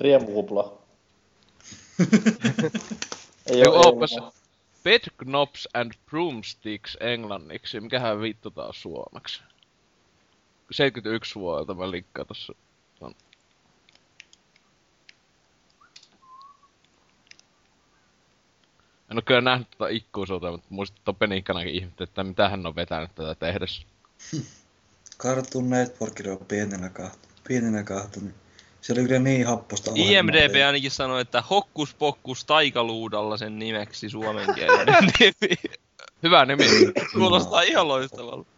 Riemukupla. 0.00 0.78
ei 3.52 3.66
oo- 3.66 3.88
opas 3.88 4.12
oo- 4.20 4.32
Bed 4.84 5.02
Knobs 5.16 5.68
and 5.74 5.92
Broomsticks 6.10 6.96
englanniksi. 7.00 7.80
Mikähän 7.80 8.20
vittu 8.20 8.50
taas 8.50 8.82
suomeksi? 8.82 9.42
71 10.70 11.34
vuodelta 11.34 11.74
mä 11.74 11.90
linkkaan 11.90 12.26
tossa. 12.26 12.52
On. 13.00 13.14
En 19.10 19.16
oo 19.16 19.22
kyllä 19.26 19.40
nähnyt 19.40 19.70
tota 19.70 19.88
ikuisuutta, 19.88 20.50
mutta 20.50 20.66
muistin, 20.70 20.98
että 20.98 21.12
Penikkanakin 21.12 21.74
ihmetti, 21.74 22.04
että 22.04 22.24
mitä 22.24 22.48
hän 22.48 22.66
on 22.66 22.76
vetänyt 22.76 23.14
tätä 23.14 23.34
tehdessä. 23.34 23.82
Cartoon 25.18 25.70
Networkilla 25.70 26.32
on 26.32 26.46
pienenä 26.48 26.88
kahtu. 26.88 27.28
Pienenä 27.48 27.82
kahtu, 27.82 28.20
niin 28.20 28.34
se 28.80 28.92
oli 28.92 29.02
kyllä 29.02 29.18
niin 29.18 29.46
happosta. 29.46 29.90
IMDB 29.94 30.66
ainakin 30.66 30.90
sanoi, 30.90 31.20
että 31.20 31.42
Hokkus 31.50 31.94
Pokkus 31.94 32.44
taikaluudalla 32.44 33.36
sen 33.36 33.58
nimeksi 33.58 34.10
suomenkielinen 34.10 35.12
nimi. 35.20 35.54
Hyvä 36.22 36.44
nimi. 36.44 36.64
Kuulostaa 37.12 37.62
ihan 37.62 37.88
loistavalta. 37.88 38.48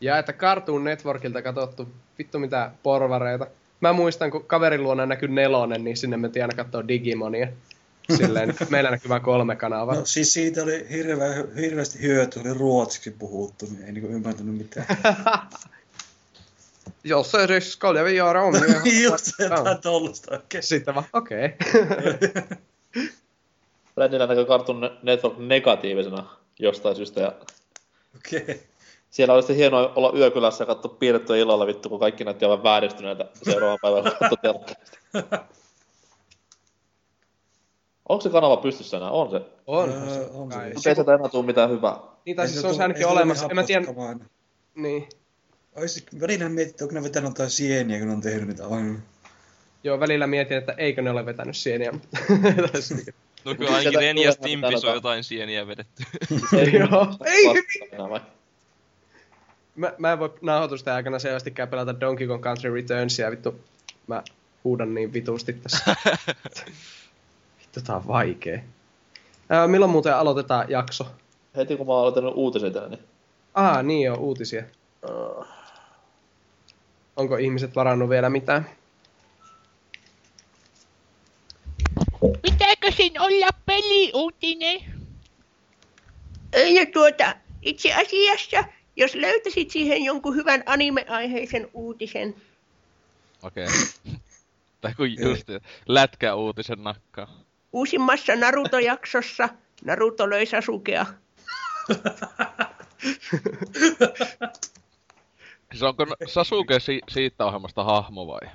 Ja 0.00 0.18
että 0.18 0.32
Cartoon 0.32 0.84
Networkilta 0.84 1.42
katsottu 1.42 1.88
vittu 2.18 2.38
mitä 2.38 2.70
porvareita. 2.82 3.46
Mä 3.80 3.92
muistan, 3.92 4.30
kun 4.30 4.44
kaverin 4.44 4.82
luona 4.82 5.06
näkyi 5.06 5.28
nelonen, 5.28 5.84
niin 5.84 5.96
sinne 5.96 6.16
mentiin 6.16 6.42
aina 6.42 6.56
katsoa 6.56 6.88
Digimonia. 6.88 7.48
Silleen, 8.16 8.54
meillä 8.68 8.90
näkyy 8.90 9.08
vain 9.08 9.22
kolme 9.22 9.56
kanavaa. 9.56 9.94
No 9.94 10.04
siis 10.04 10.32
siitä 10.32 10.62
oli 10.62 10.86
hirveä, 10.90 11.44
hirveästi 11.56 12.02
hyötyä, 12.02 12.42
oli 12.42 12.54
ruotsiksi 12.54 13.10
puhuttu, 13.10 13.66
niin 13.66 13.84
ei 13.84 13.92
niinku 13.92 14.08
ymmärtänyt 14.12 14.54
mitään. 14.54 14.86
Jos 17.04 17.30
se 17.30 17.42
edes 17.42 17.72
skulle 17.72 18.04
vi 18.04 18.14
göra 18.14 18.42
om 18.42 18.54
Just 19.02 19.24
se, 19.24 19.44
jotain 19.44 19.78
tollasta 19.78 20.34
oikein. 20.34 20.62
Sitten 20.62 20.94
vaan, 20.94 21.06
okei. 21.12 21.48
Brändillä 23.94 24.26
näkyy 24.26 24.44
Cartoon 24.44 24.98
Network 25.02 25.38
negatiivisena 25.38 26.36
jostain 26.58 26.96
syystä. 26.96 27.20
Ja 27.20 27.32
Okei. 28.16 28.62
Siellä 29.10 29.34
oli 29.34 29.42
sitten 29.42 29.56
hienoa 29.56 29.92
olla 29.96 30.12
yökylässä 30.18 30.62
ja 30.62 30.66
katsoa 30.66 30.96
piirrettyä 30.98 31.36
illalla 31.36 31.66
vittu, 31.66 31.88
kun 31.88 32.00
kaikki 32.00 32.24
näytti 32.24 32.44
aivan 32.44 32.62
vääristyneitä 32.62 33.24
seuraavan 33.42 33.78
päivän 33.82 34.02
katso 34.04 34.36
telkkarista. 34.42 34.98
Onko 38.08 38.20
se 38.22 38.30
kanava 38.30 38.56
pystyssä 38.56 38.96
enää? 38.96 39.10
On 39.10 39.30
se. 39.30 39.40
On. 39.66 39.90
Öö, 39.90 39.98
on 39.98 40.52
se. 40.52 40.58
Mutta 40.58 40.64
ei 40.64 40.94
sieltä 40.94 41.14
enää 41.14 41.28
tule 41.28 41.46
mitään 41.46 41.70
hyvää. 41.70 41.96
Niin, 42.24 42.36
tai 42.36 42.48
siis 42.48 42.60
se 42.60 42.66
on 42.66 42.80
ainakin 42.80 43.06
olemassa. 43.06 43.46
En 43.50 43.56
mä 43.56 43.62
tiedä, 43.62 43.86
niin. 44.74 45.08
Ois 45.76 46.06
välillä 46.20 46.48
mietitty, 46.48 46.84
onko 46.84 46.94
ne 46.94 47.02
vetänyt 47.02 47.30
jotain 47.30 47.50
sieniä, 47.50 47.98
kun 47.98 48.08
ne 48.08 48.14
on 48.14 48.20
tehnyt 48.20 48.48
niitä 48.48 48.66
aina. 48.66 48.98
Joo, 49.84 50.00
välillä 50.00 50.26
mietin, 50.26 50.56
että 50.56 50.74
eikö 50.76 51.02
ne 51.02 51.10
ole 51.10 51.26
vetänyt 51.26 51.56
sieniä, 51.56 51.92
No 53.44 53.54
kyllä 53.54 53.70
ainakin 53.70 54.00
Ren 54.00 54.18
ja 54.18 54.32
Stimpis 54.32 54.84
on 54.84 54.94
jotain 54.94 55.24
sieniä 55.24 55.66
vedetty. 55.66 56.02
Joo. 56.78 57.06
Ei 57.24 57.44
vai? 57.98 58.20
Mä, 59.76 59.92
mä 59.98 60.12
en 60.12 60.18
voi 60.18 60.34
nauhoitusten 60.42 60.94
aikana 60.94 61.18
selvästikään 61.18 61.68
pelata 61.68 62.00
Donkey 62.00 62.26
Kong 62.26 62.42
Country 62.42 62.74
Returnsia, 62.74 63.30
vittu. 63.30 63.60
Mä 64.06 64.22
huudan 64.64 64.94
niin 64.94 65.12
vitusti 65.12 65.52
tässä. 65.52 65.96
vittu, 67.74 67.86
tää 67.86 67.96
on 67.96 68.06
vaikee. 68.06 68.64
Ää, 69.48 69.68
milloin 69.68 69.90
muuten 69.90 70.16
aloitetaan 70.16 70.70
jakso? 70.70 71.06
Heti 71.56 71.76
kun 71.76 71.86
mä 71.86 71.92
oon 71.92 72.00
aloittanut 72.00 72.34
uutiset, 72.36 72.74
niin 72.88 73.00
Aa, 73.54 73.82
niin 73.82 74.02
joo, 74.02 74.16
uutisia. 74.16 74.64
Onko 77.16 77.36
ihmiset 77.36 77.76
varannut 77.76 78.08
vielä 78.08 78.30
mitään? 78.30 78.70
Pitääkö 82.42 82.92
siinä 82.92 83.22
olla 83.22 83.48
peliuutinen? 83.66 84.80
Ja 86.74 86.86
tuota, 86.92 87.34
itse 87.62 87.94
asiassa, 87.94 88.64
jos 88.96 89.14
löytäisit 89.14 89.70
siihen 89.70 90.04
jonkun 90.04 90.36
hyvän 90.36 90.62
anime-aiheisen 90.66 91.68
uutisen, 91.74 92.34
Okei. 93.42 93.66
tai 94.80 94.94
kun 94.94 95.12
just 95.18 95.48
lätkä 95.86 96.34
uutisen 96.34 96.82
nakkaa. 96.82 97.43
Uusimmassa 97.74 98.32
Naruto-jaksossa 98.36 99.48
Naruto 99.84 100.30
löi 100.30 100.46
Sasukea. 100.46 101.06
Siis 105.70 105.82
onko 105.82 106.06
Sasuke 106.26 106.80
si- 106.80 107.00
siitä 107.08 107.44
ohjelmasta 107.46 107.84
hahmo 107.84 108.26
vai? 108.26 108.50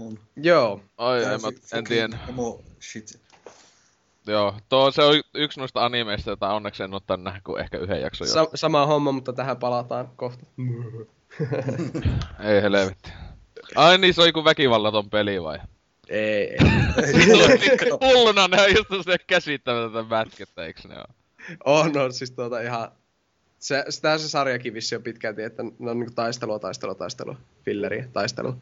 On. 0.00 0.18
Joo. 0.36 0.80
Ai, 0.98 1.22
en, 1.24 1.28
mä, 1.28 1.78
en 1.78 1.84
tiedä. 1.84 2.18
Shit. 2.80 3.20
Joo, 4.26 4.54
tuo 4.68 4.90
se 4.90 5.02
on 5.02 5.14
yksi 5.34 5.60
noista 5.60 5.84
animeista, 5.84 6.30
jota 6.30 6.48
onneksi 6.54 6.82
en 6.82 6.94
ottanut 6.94 7.24
nähdä 7.24 7.40
kuin 7.44 7.60
ehkä 7.60 7.78
yhden 7.78 8.00
jakson. 8.00 8.28
jo. 8.28 8.34
Sa- 8.34 8.50
sama 8.54 8.86
homma, 8.86 9.12
mutta 9.12 9.32
tähän 9.32 9.56
palataan 9.56 10.08
kohta. 10.16 10.46
Ei 12.48 12.62
helvetti. 12.62 13.12
Ai 13.76 13.98
niin, 13.98 14.14
se 14.14 14.20
on 14.20 14.26
joku 14.26 14.44
väkivallaton 14.44 15.10
peli 15.10 15.42
vai? 15.42 15.58
Ei. 16.10 16.56
Hulluna 18.04 18.48
ne 18.48 18.62
on 18.62 18.70
just 18.76 19.04
se 19.04 19.16
käsittämätöntä 19.26 20.02
mätkettä, 20.02 20.64
eiks 20.64 20.84
ne 20.84 20.94
oo? 20.96 21.04
On, 21.64 21.96
on 21.96 22.12
siis 22.12 22.30
tuota 22.30 22.60
ihan... 22.60 22.88
Se, 23.58 23.84
sitä 23.88 24.18
se 24.18 24.28
sarjakin 24.28 24.74
vissi 24.74 24.96
on 24.96 25.02
pitkälti, 25.02 25.42
että 25.42 25.62
ne 25.62 25.90
on 25.90 25.98
niinku 25.98 26.14
taistelua, 26.14 26.58
taistelua, 26.58 26.94
taistelua, 26.94 27.36
filleriä, 27.64 28.08
taistelua. 28.12 28.56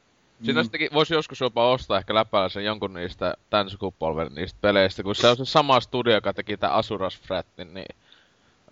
Siinä 0.45 0.63
sittenkin 0.63 0.89
voisi 0.93 1.15
joskus 1.15 1.41
jopa 1.41 1.71
ostaa 1.71 1.99
ehkä 1.99 2.15
läpäällä 2.15 2.49
sen 2.49 2.65
jonkun 2.65 2.95
niistä 2.95 3.35
tän 3.51 3.71
sukupolven 3.71 4.35
niistä 4.35 4.59
peleistä, 4.61 5.03
kun 5.03 5.15
se 5.15 5.29
on 5.29 5.37
se 5.37 5.45
sama 5.45 5.81
studio, 5.81 6.15
joka 6.15 6.35
teki 6.35 6.57
tää 6.57 6.75
Asuras 6.75 7.21
Fratin, 7.21 7.75
niin... 7.75 7.97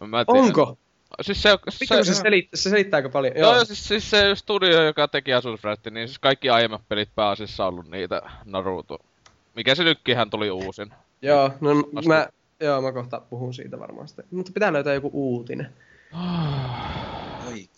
Mä 0.01 0.25
tiedän. 0.25 0.45
Onko? 0.45 0.79
Siis 1.21 1.43
se, 1.43 1.51
Vittu, 1.81 2.05
se, 2.05 2.15
selit, 2.15 2.49
se 2.55 2.71
selittää 2.71 2.99
aika 2.99 3.09
paljon. 3.09 3.37
Joo, 3.37 3.55
Joo. 3.55 3.65
siis, 3.65 3.89
siis 3.89 4.11
se 4.11 4.35
studio, 4.35 4.83
joka 4.83 5.09
teki 5.09 5.33
Asuras 5.35 5.61
Fratin, 5.61 5.95
niin 5.95 6.09
siis 6.09 6.19
kaikki 6.19 6.51
aiemmat 6.51 6.83
pelit 6.89 7.09
pääasiassa 7.15 7.65
on 7.67 7.69
ollut 7.73 7.91
niitä 7.91 8.23
Naruto. 8.45 8.99
Mikä 9.55 9.75
se 9.75 9.85
nykkihän 9.85 10.31
tuli 10.31 10.51
uusin? 10.51 10.95
Joo, 11.23 11.51
no 11.61 11.75
Vasta- 11.95 12.09
mä, 12.09 12.29
joo, 12.61 12.83
mä 12.83 12.93
kohta 12.93 13.21
puhun 13.21 13.55
siitä 13.55 13.79
varmaan 13.79 14.09
sitten. 14.09 14.25
Mutta 14.31 14.53
pitää 14.53 14.73
löytää 14.73 14.95
joku 14.95 15.11
uutinen. 15.13 15.73
Oikein. 17.47 17.69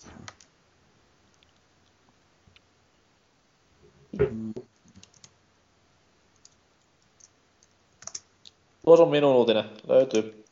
Tuossa 8.85 9.03
on 9.05 9.11
minun 9.11 9.35
uutinen. 9.35 9.65
Löytyy. 9.89 10.45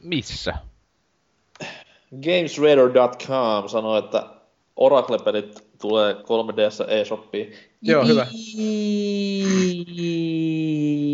Missä? 0.00 0.54
Gamesradar.com 2.10 3.68
sanoo, 3.68 3.98
että 3.98 4.26
Oracle-pelit 4.76 5.68
tulee 5.80 6.12
3DS 6.12 6.90
eShopiin. 6.90 7.52
Joo, 7.82 8.06
hyvä. 8.06 8.26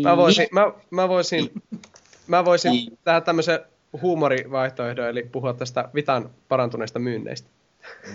Mä 0.03 0.17
voisin, 0.17 0.47
mä, 0.51 0.71
mä 0.91 1.09
voisin, 1.09 1.51
mä 2.27 2.45
voisin 2.45 2.97
tehdä 3.03 3.21
tämmöisen 3.21 3.59
huumorivaihtoehdon, 4.01 5.09
eli 5.09 5.23
puhua 5.23 5.53
tästä 5.53 5.89
Vitan 5.95 6.29
parantuneista 6.47 6.99
myynneistä. 6.99 7.49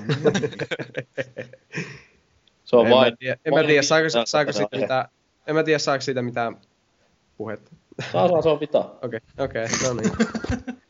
Se 2.64 2.76
on 2.76 2.86
en 2.86 2.92
vain... 2.92 3.12
Mä 3.12 3.16
tiedä, 3.16 3.36
en 3.44 3.54
mä 3.54 3.64
tiedä, 3.64 3.82
saako, 3.82 4.06
saako 4.24 4.52
siitä 4.52 4.76
mitään, 4.76 5.08
en 5.46 5.54
mä 5.54 5.62
tiedä, 5.62 5.78
saako 5.78 6.00
siitä 6.00 6.22
mitään 6.22 6.56
puhetta. 7.36 7.70
Saa, 8.12 8.28
saa, 8.28 8.42
se 8.42 8.48
on 8.48 8.60
vita. 8.60 8.78
Okei, 9.02 9.20
okei, 9.38 9.66
no 9.86 9.94
niin. 9.94 10.12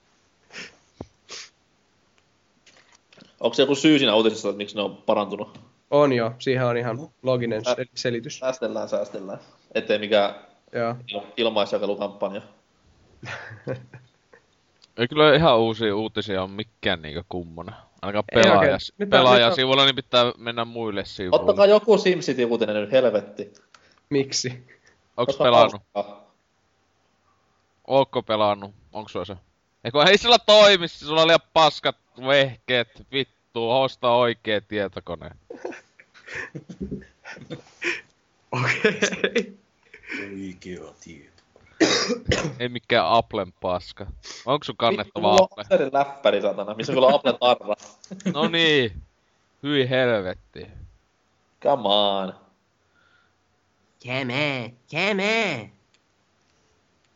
Onko 3.41 3.55
se 3.55 3.63
joku 3.63 3.75
syy 3.75 3.99
siinä 3.99 4.15
uutisessa, 4.15 4.49
että 4.49 4.57
miksi 4.57 4.77
ne 4.77 4.83
on 4.83 4.97
parantunut? 4.97 5.61
On 5.91 6.13
jo, 6.13 6.33
siihen 6.39 6.67
on 6.67 6.77
ihan 6.77 6.99
loginen 7.23 7.63
sel- 7.67 7.87
selitys. 7.95 8.39
Säästellään, 8.39 8.89
säästellään. 8.89 9.39
Ettei 9.75 9.99
mikään 9.99 10.35
Joo. 10.73 10.93
il- 11.13 11.27
ilmaisjakelukampanja. 11.37 12.43
Ei 14.99 15.09
kyllä 15.09 15.35
ihan 15.35 15.59
uusia 15.59 15.97
uutisia 15.97 16.43
on 16.43 16.51
mikään 16.51 17.03
niinkö 17.03 17.25
kummona. 17.29 17.73
Ainakaan 18.03 18.25
Ei 18.33 18.39
oikein. 18.39 18.53
pelaajas, 18.53 18.93
Nyt 18.99 19.07
on- 19.07 19.11
pelaajasivuilla, 19.11 19.85
niin 19.85 19.95
pitää 19.95 20.33
mennä 20.39 20.65
muille 20.65 21.05
sivuille. 21.05 21.37
Ottakaa 21.41 21.67
joku 21.67 21.99
SimCity-uutinen 21.99 22.75
nyt, 22.77 22.93
helvetti. 22.93 23.53
Miksi? 24.11 24.49
Onks 25.17 25.27
Koska 25.27 25.45
pelannut? 25.45 25.83
hauskaa. 25.95 26.31
Ootko 27.87 28.23
pelannut? 28.23 28.71
Onks 28.93 29.13
sulla 29.13 29.25
se? 29.25 29.37
Eikö 29.85 30.03
ei 30.03 30.19
sillä 30.19 30.39
toimi, 30.39 30.89
sulla 30.89 31.21
on 31.23 31.27
liian 31.27 31.41
paskat 31.53 31.97
vehkeet, 32.27 32.89
vittu, 33.13 33.69
hosta 33.69 34.11
oikee 34.11 34.61
tietokone. 34.61 35.31
Okei. 38.53 39.59
Oikea 40.21 40.95
tieto. 41.01 41.43
Ei 42.59 42.69
mikään 42.69 43.07
Applen 43.07 43.53
paska. 43.61 44.07
Onko 44.47 44.65
sun 44.65 44.73
Vittu, 44.73 44.77
kannettava 44.77 45.29
mulla 45.29 45.41
on 45.41 45.45
Apple? 45.45 45.65
Acerin 45.65 45.91
läppäri, 45.93 46.43
satana, 46.43 46.75
missä 46.75 46.93
on 46.93 46.97
kyllä 46.97 47.15
Apple 47.15 47.33
tarra. 47.41 47.75
No 48.35 48.49
niin. 48.49 49.03
Hyi 49.63 49.89
helvetti. 49.91 50.67
Come 51.63 51.83
on. 51.89 52.35
Tämä, 54.07 54.71
tämä. 54.91 55.69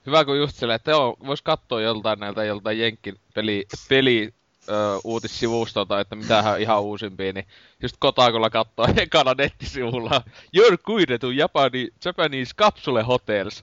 Hyvä 0.06 0.24
kun 0.24 0.38
just 0.38 0.56
silleen, 0.56 0.76
että 0.76 0.90
joo, 0.90 1.16
vois 1.26 1.42
katsoa 1.42 1.80
joltain 1.80 2.18
näiltä 2.18 2.44
joltain 2.44 2.78
jenkin 2.78 3.20
peli, 3.34 3.66
peli 3.88 4.34
ö, 4.68 4.72
uutissivustolta, 5.04 6.00
että 6.00 6.16
mitähän 6.16 6.60
ihan 6.60 6.82
uusimpia, 6.82 7.32
niin 7.32 7.46
just 7.82 7.96
Kotakolla 7.98 8.50
kattoo 8.50 8.86
ekana 8.96 9.34
nettisivulla 9.38 10.22
You're 10.56 10.76
good 10.84 11.18
to 11.20 11.30
Japani, 11.30 11.88
Japanese 12.04 12.54
Capsule 12.54 13.02
Hotels. 13.02 13.62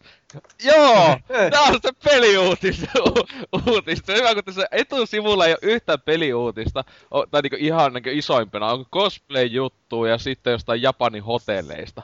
Joo! 0.63 1.17
Tää 1.51 1.61
on 1.61 1.79
se 1.81 1.89
peliuutis, 2.03 2.83
u- 3.07 3.71
uutista. 3.71 4.13
Hyvä, 4.13 4.33
kun 4.33 4.43
tässä 4.43 4.67
etusivulla 4.71 5.45
ei 5.45 5.51
ole 5.53 5.59
yhtään 5.73 6.01
peliuutista, 6.01 6.83
o, 7.13 7.25
tai 7.25 7.41
niinku 7.41 7.57
ihan 7.59 7.93
niinku 7.93 8.09
isoimpana, 8.13 8.67
on 8.71 8.85
cosplay-juttu 8.93 10.05
ja 10.05 10.17
sitten 10.17 10.51
jostain 10.51 10.81
Japanin 10.81 11.23
hotelleista. 11.23 12.01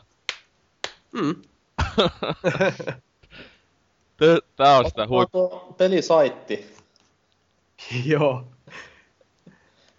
Mm. 1.13 1.35
Tää- 4.17 4.37
Tää 4.55 4.77
on 4.77 4.85
sitä 4.85 5.07
huip... 5.07 5.31
Tuo 5.31 5.75
pelisaitti. 5.77 6.75
Joo. 8.05 8.43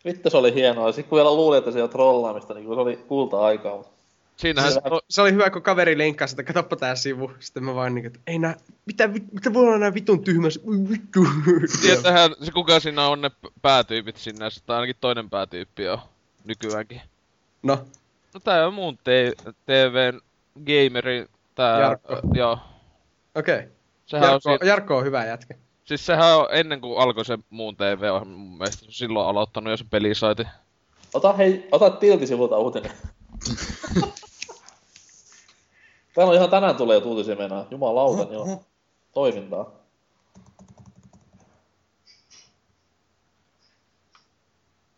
Vittu 0.08 0.30
se 0.30 0.36
oli 0.36 0.54
hienoa. 0.54 0.92
Sitten 0.92 1.08
kun 1.10 1.16
vielä 1.16 1.34
luulin, 1.34 1.58
että 1.58 1.70
se 1.70 1.82
on 1.82 1.90
trollaamista, 1.90 2.54
niin 2.54 2.66
se 2.66 2.70
oli 2.70 2.96
kulta-aikaa. 3.08 3.76
mutta- 3.76 3.92
Siinähän 4.36 4.72
se, 4.72 4.80
Siinä- 4.82 5.00
Se 5.08 5.22
oli 5.22 5.32
hyvä, 5.32 5.50
kun 5.50 5.62
kaveri 5.62 5.98
linkkasi, 5.98 6.32
että 6.32 6.42
katsoppa 6.42 6.76
tää 6.76 6.94
sivu. 6.94 7.30
Sitten 7.38 7.64
mä 7.64 7.74
vaan 7.74 7.94
niinku, 7.94 8.06
että 8.06 8.18
ei 8.26 8.38
nää, 8.38 8.56
mitä, 8.86 9.08
mitä 9.08 9.52
voi 9.52 9.62
olla 9.66 9.78
nää 9.78 9.94
vitun 9.94 10.24
tyhmäs, 10.24 10.60
vittu. 10.90 11.20
Tietähän 11.80 12.30
se 12.42 12.52
kuka 12.52 12.80
siinä 12.80 13.08
on 13.08 13.20
ne 13.20 13.30
päätyypit 13.62 14.16
sinne, 14.16 14.46
tai 14.66 14.76
ainakin 14.76 14.96
toinen 15.00 15.30
päätyyppi 15.30 15.88
on 15.88 15.98
nykyäänkin. 16.44 17.00
No, 17.62 17.78
No 18.34 18.40
tää 18.40 18.66
on 18.66 18.74
muun 18.74 18.98
te- 19.04 19.32
TVn 19.66 20.20
gameri, 20.66 21.26
tää... 21.54 21.80
Jarkko. 21.80 22.20
Joo. 22.34 22.58
okei. 23.34 23.56
Okay. 23.58 23.68
Sehän 24.06 24.24
on 24.24 24.30
Jarkko, 24.32 24.50
siinä, 24.50 24.66
Jarkko 24.66 24.96
on 24.96 25.04
hyvä 25.04 25.24
jätkä. 25.24 25.54
Siis 25.89 26.07
sehän 26.07 26.39
on 26.39 26.47
ennen 26.50 26.81
kuin 26.81 26.99
alkoi 26.99 27.25
se 27.25 27.39
muun 27.50 27.76
TV, 27.76 28.10
on 28.12 28.28
mun 28.28 28.58
mielestä 28.58 28.86
silloin 28.89 29.28
aloittanut 29.28 29.70
jo 29.70 29.76
se 29.76 29.84
pelisaiti. 29.91 30.47
Ota 31.15 31.33
hei, 31.33 31.68
ota 31.73 31.91
tiltisivulta 31.91 32.58
uutinen. 32.58 32.92
Täällä 36.15 36.31
on 36.31 36.34
ihan 36.36 36.50
tänään 36.50 36.76
tulee 36.76 36.99
jo 36.99 37.05
uutisia 37.05 37.36
meinaa. 37.36 37.67
Jumalauta, 37.70 38.33
joo. 38.33 38.65
Toimintaa. 39.12 39.70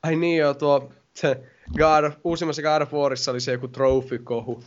Ai 0.03 0.17
niin 0.17 0.39
joo, 0.39 0.55
tuo 0.55 0.93
se 1.15 1.43
God 1.79 2.05
of, 2.05 2.15
uusimmassa 2.25 2.63
God 2.63 2.83
of 2.83 2.93
Warissa 2.93 3.31
oli 3.31 3.41
se 3.41 3.53
joku 3.53 3.69
trophy-kohu. 3.69 4.65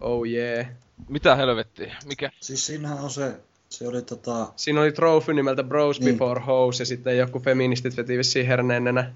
Oh 0.00 0.26
yeah. 0.26 0.66
Mitä 1.08 1.36
helvettiä? 1.36 1.96
Mikä? 2.06 2.30
Siis 2.40 2.66
siinähän 2.66 2.98
on 2.98 3.10
se, 3.10 3.40
se 3.68 3.88
oli 3.88 4.02
tota... 4.02 4.52
Siinä 4.56 4.80
oli 4.80 4.92
trophy 4.92 5.34
nimeltä 5.34 5.62
Bros 5.62 6.00
Niin. 6.00 6.14
Before 6.14 6.40
Hoes 6.40 6.80
ja 6.80 6.86
sitten 6.86 7.18
joku 7.18 7.40
feministit 7.40 7.96
veti 7.96 8.18
vissiin 8.18 8.46
herneenä. 8.46 9.12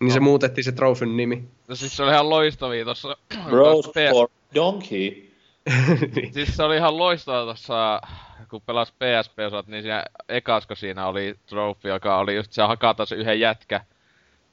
Niin 0.00 0.12
se 0.12 0.20
muutettiin 0.20 0.64
se 0.64 0.72
trofyn 0.72 1.16
nimi. 1.16 1.44
No 1.68 1.74
siis 1.74 1.96
se 1.96 2.02
oli 2.02 2.12
ihan 2.12 2.30
loistavia 2.30 2.84
tossa... 2.84 3.16
Bros 3.50 3.90
for 4.12 4.28
Donkey. 4.54 5.30
Siis 6.32 6.56
se 6.56 6.62
oli 6.62 6.76
ihan 6.76 6.98
loistavaa 6.98 7.46
tossa, 7.46 8.00
kun 8.50 8.62
pelas 8.66 8.92
PSP-osat, 8.92 9.66
niin 9.66 9.82
siinä 9.82 10.04
ekasko 10.28 10.74
siinä 10.74 11.06
oli 11.06 11.34
trophy, 11.46 11.88
joka 11.88 12.18
oli 12.18 12.36
just 12.36 12.52
se 12.52 12.62
hakata 12.62 13.06
se 13.06 13.14
yhden 13.14 13.40
jätkä 13.40 13.80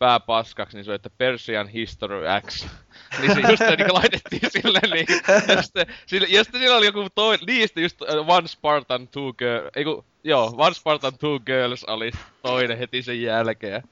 pääpaskaksi, 0.02 0.78
niin 0.78 0.86
se 0.86 0.92
oli, 0.92 0.96
että 0.96 1.10
Persian 1.18 1.68
History 1.68 2.22
X. 2.48 2.66
niin 3.22 3.34
se 3.34 3.42
just 3.42 3.64
niin 3.78 3.94
laitettiin 3.94 4.52
silleen, 4.52 4.90
niin, 4.92 5.06
ja 5.48 5.62
sitten, 5.62 5.86
sille, 6.06 6.28
ja 6.30 6.44
sitten 6.44 6.62
sillä 6.62 6.78
oli 6.78 6.86
joku 6.86 7.08
toi, 7.16 7.38
niistä 7.48 7.82
just 7.82 8.02
uh, 8.02 8.30
One 8.30 8.48
Spartan 8.48 9.08
Two 9.08 9.34
Girls, 9.34 9.70
ei 9.76 9.84
kun, 9.84 10.04
joo, 10.24 10.54
One 10.58 10.74
Spartan 10.74 11.18
Two 11.18 11.40
Girls 11.40 11.84
oli 11.84 12.12
toinen 12.42 12.78
heti 12.78 13.02
sen 13.02 13.22
jälkeen. 13.22 13.84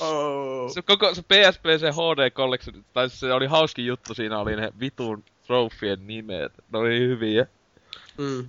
Oh. 0.00 0.72
se 0.72 0.82
koko 0.82 1.14
se 1.14 1.22
PSP 1.22 1.64
se 1.80 1.90
HD 1.90 2.30
Collection, 2.30 2.84
tai 2.92 3.10
se 3.10 3.32
oli 3.32 3.46
hauskin 3.46 3.86
juttu, 3.86 4.14
siinä 4.14 4.38
oli 4.38 4.56
ne 4.56 4.72
vitun 4.80 5.24
trofien 5.46 6.06
nimet. 6.06 6.52
Ne 6.72 6.78
oli 6.78 6.98
hyviä. 6.98 7.46
Mm. 8.18 8.46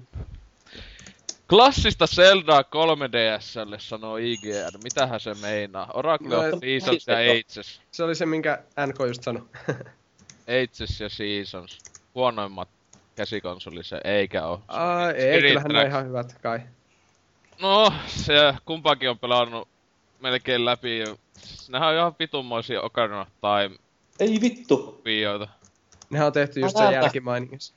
Klassista 1.49 2.07
Zeldaa 2.07 2.61
3DSlle 2.61 3.75
sanoo 3.79 4.17
IGN. 4.17 4.79
Mitähän 4.83 5.19
se 5.19 5.33
meinaa? 5.41 5.91
Oracle 5.93 6.27
No, 6.29 6.39
of 6.39 6.59
Seasons 6.59 7.07
ja 7.07 7.15
Ages. 7.17 7.81
Se 7.91 8.03
oli 8.03 8.15
se, 8.15 8.25
minkä 8.25 8.63
NK 8.87 8.95
just 9.07 9.23
sanoi. 9.23 9.43
Ages 10.63 10.99
ja 11.01 11.09
Seasons. 11.09 11.77
Huonoimmat 12.15 12.69
käsikonsoli 13.15 13.83
se, 13.83 14.01
eikä 14.03 14.45
oo. 14.45 14.61
Ei, 15.15 15.31
Spirit 15.31 15.41
kyllähän 15.51 15.71
ne 15.71 15.79
on 15.81 15.87
ihan 15.87 16.05
hyvät 16.07 16.35
kai. 16.41 16.59
No, 17.61 17.93
se 18.07 18.53
kumpaakin 18.65 19.09
on 19.09 19.19
pelannut 19.19 19.67
melkein 20.19 20.65
läpi. 20.65 20.99
jo. 20.99 21.17
Nehän 21.69 21.89
on 21.89 21.95
ihan 21.95 22.15
vitunmoisia 22.19 22.81
Ocarina 22.81 23.21
of 23.21 23.27
Time 23.27 23.77
Ei 24.19 24.41
vittu. 24.41 25.01
videoita. 25.05 25.47
Nehän 26.09 26.27
on 26.27 26.33
tehty 26.33 26.59
just 26.59 26.77
sen 26.77 26.91
jälkimainingissa. 26.93 27.73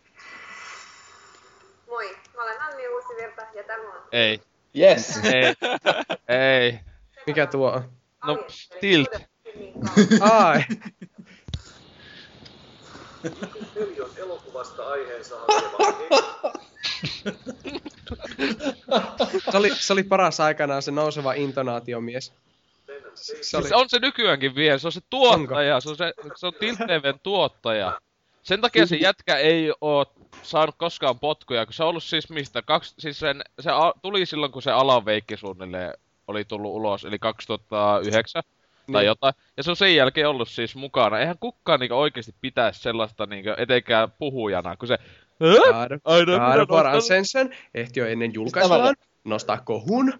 Moi, 1.86 2.16
mä 2.36 2.42
olen 2.42 2.62
Anni 2.62 2.88
Uusivirta 2.88 3.42
ja 3.54 3.55
tämä 3.66 3.82
on 3.82 4.08
Ei. 4.12 4.40
Yes. 4.78 5.16
Ei. 5.24 5.54
Ei. 6.28 6.80
Mikä 7.26 7.46
tuo 7.46 7.70
on? 7.70 7.92
No, 8.26 8.38
Tilt. 8.80 9.08
Ai. 10.20 10.64
Peli 13.74 14.00
on 14.00 14.10
elokuvasta 14.16 14.88
aiheensa 14.88 15.34
Se 19.50 19.56
oli, 19.56 19.70
se 19.74 19.92
oli 19.92 20.02
paras 20.02 20.40
aikanaan 20.40 20.82
se 20.82 20.90
nouseva 20.90 21.32
intonaatiomies. 21.32 22.32
Se 23.14 23.56
oli, 23.56 23.62
Siis 23.62 23.72
on 23.72 23.88
se 23.88 23.98
nykyäänkin 23.98 24.54
vielä, 24.54 24.78
se 24.78 24.88
on 24.88 24.92
se 24.92 25.00
tuottaja, 25.10 25.80
se 25.80 25.88
on, 25.90 25.96
se, 25.96 26.12
se 26.36 26.46
on 26.46 26.52
Tilt 26.60 26.78
TVn 26.78 27.20
tuottaja. 27.22 28.00
Sen 28.46 28.60
takia 28.60 28.86
se 28.86 28.96
jätkä 28.96 29.36
ei 29.36 29.72
oo 29.80 30.06
saanut 30.42 30.74
koskaan 30.78 31.18
potkuja, 31.18 31.66
kun 31.66 31.72
se 31.72 31.82
on 31.82 31.88
ollut 31.88 32.04
siis 32.04 32.30
mistä, 32.30 32.62
kaksi, 32.62 32.94
siis 32.98 33.18
sen, 33.18 33.42
se 33.60 33.70
a, 33.70 33.92
tuli 34.02 34.26
silloin 34.26 34.52
kun 34.52 34.62
se 34.62 34.70
alaveikki 34.70 35.36
suunnilleen 35.36 35.92
oli 36.28 36.44
tullut 36.44 36.72
ulos, 36.74 37.04
eli 37.04 37.18
2009 37.18 38.42
tai 38.92 39.02
Niin. 39.02 39.06
jotain. 39.06 39.34
Ja 39.56 39.62
se 39.62 39.70
on 39.70 39.76
sen 39.76 39.94
jälkeen 39.94 40.28
ollut 40.28 40.48
siis 40.48 40.76
mukana. 40.76 41.18
Eihän 41.18 41.38
kukaan 41.40 41.80
niinku 41.80 41.94
oikeesti 41.96 42.34
pitäisi 42.40 42.80
sellaista 42.80 43.26
niinku, 43.26 43.50
etenkään 43.56 44.12
puhujana, 44.18 44.76
kun 44.76 44.88
se... 44.88 44.98
Minä 45.40 45.88
God 46.48 46.58
of 46.60 46.68
War 46.70 46.86
nostan- 46.86 46.96
Ascension 46.96 47.50
ehti 47.74 48.00
jo 48.00 48.06
ennen 48.06 48.34
julkaisuaan 48.34 48.94
nostaa 49.24 49.58
kohun. 49.64 50.12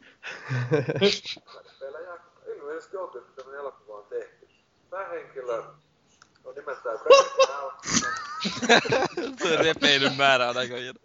pelejä. 1.81 2.15
Ilmeisesti 2.57 2.97
on, 2.97 3.11
että 3.19 3.33
tämmöinen 3.37 3.61
elokuva 3.61 3.97
on 3.99 4.07
tehty. 4.11 4.49
Päähenkilö 4.91 5.63
nimeltään 6.57 6.99
Se 9.43 9.57
repeilyn 9.57 10.17
määrä 10.17 10.49
on 10.49 10.57
aika 10.57 10.77
hieno. 10.77 10.99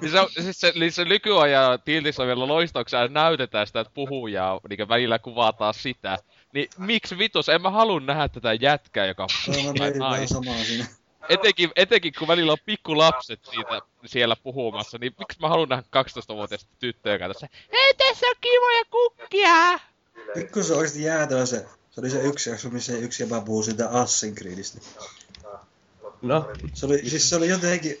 Niin 0.00 0.10
se, 0.10 0.20
on- 0.20 0.30
siis 0.30 0.60
se, 0.60 0.72
niin 0.74 0.92
se 0.92 1.04
nykyajan 1.04 1.78
tiltissä 1.84 2.22
on 2.22 2.26
vielä 2.28 2.48
loistauksena 2.48 3.08
näytetään 3.08 3.66
sitä, 3.66 3.80
että 3.80 3.94
puhujaa, 3.94 4.60
niin 4.68 4.88
välillä 4.88 5.18
kuvataan 5.18 5.74
sitä. 5.74 6.18
Niin 6.52 6.68
miksi 6.78 7.18
vitus, 7.18 7.48
en 7.48 7.62
mä 7.62 7.70
halua 7.70 8.00
nähdä 8.00 8.28
tätä 8.28 8.52
jätkää, 8.52 9.06
joka 9.06 9.26
puhuu 9.46 9.72
naista. 9.72 10.38
Etenkin, 11.28 11.70
etenkin 11.76 12.12
kun 12.18 12.28
välillä 12.28 12.52
on 12.52 12.58
pikkulapset 12.66 13.40
siitä 13.44 13.80
siellä 14.06 14.36
puhumassa, 14.36 14.98
niin 14.98 15.14
miksi 15.18 15.40
mä 15.40 15.48
haluan 15.48 15.68
nähdä 15.68 15.84
12-vuotiaista 15.96 16.70
tyttöä, 16.78 17.12
joka 17.12 17.28
tässä 17.28 17.48
Hei, 17.72 17.94
tässä 17.94 18.26
on 18.26 18.34
kivoja 18.40 18.84
kukkia! 18.90 19.78
Pikku 20.34 20.62
se 20.62 20.74
oikeesti 20.74 21.02
jäätävä 21.02 21.46
se. 21.46 21.66
Se 21.94 22.00
oli 22.00 22.10
se 22.10 22.22
yksi 22.22 22.50
jakso, 22.50 22.70
missä 22.70 22.92
yksi 22.96 23.22
jäbä 23.22 23.40
puhuu 23.40 23.62
siitä 23.62 23.86
Assassin's 23.88 24.34
Creedistä. 24.34 24.80
No. 26.22 26.50
Se 26.74 26.86
oli, 26.86 27.10
siis 27.10 27.28
se 27.30 27.36
oli 27.36 27.48
jotenkin, 27.48 27.98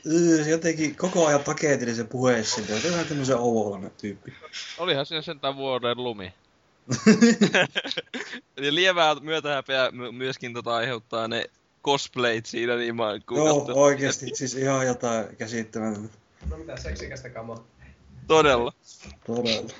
jotenkin 0.50 0.96
koko 0.96 1.26
ajan 1.26 1.44
takeetili 1.44 1.94
se 1.94 2.04
puheessa. 2.04 2.60
Se 2.66 2.74
oli 2.74 2.92
vähän 2.92 3.06
tämmösen 3.06 3.36
ovolainen 3.36 3.90
tyyppi. 4.00 4.32
Olihan 4.78 5.06
siinä 5.06 5.22
sentään 5.22 5.56
vuoden 5.56 6.04
lumi. 6.04 6.34
Ja 8.56 8.74
lievää 8.74 9.14
myötähäpeä 9.14 9.90
my- 9.90 10.12
myöskin 10.12 10.54
tota 10.54 10.74
aiheuttaa 10.74 11.28
ne 11.28 11.44
cosplayt 11.84 12.46
siinä, 12.46 12.76
niin 12.76 12.96
mä 12.96 13.02
Joo, 13.30 13.60
katson- 13.60 13.76
oikeesti. 13.76 14.30
Siis 14.34 14.54
ihan 14.54 14.86
jotain 14.86 15.36
käsittämätöntä. 15.36 16.18
No 16.50 16.56
mitä 16.56 16.76
seksikästä 16.76 17.30
kamaa. 17.30 17.64
Todella. 18.26 18.72
Todella. 19.26 19.70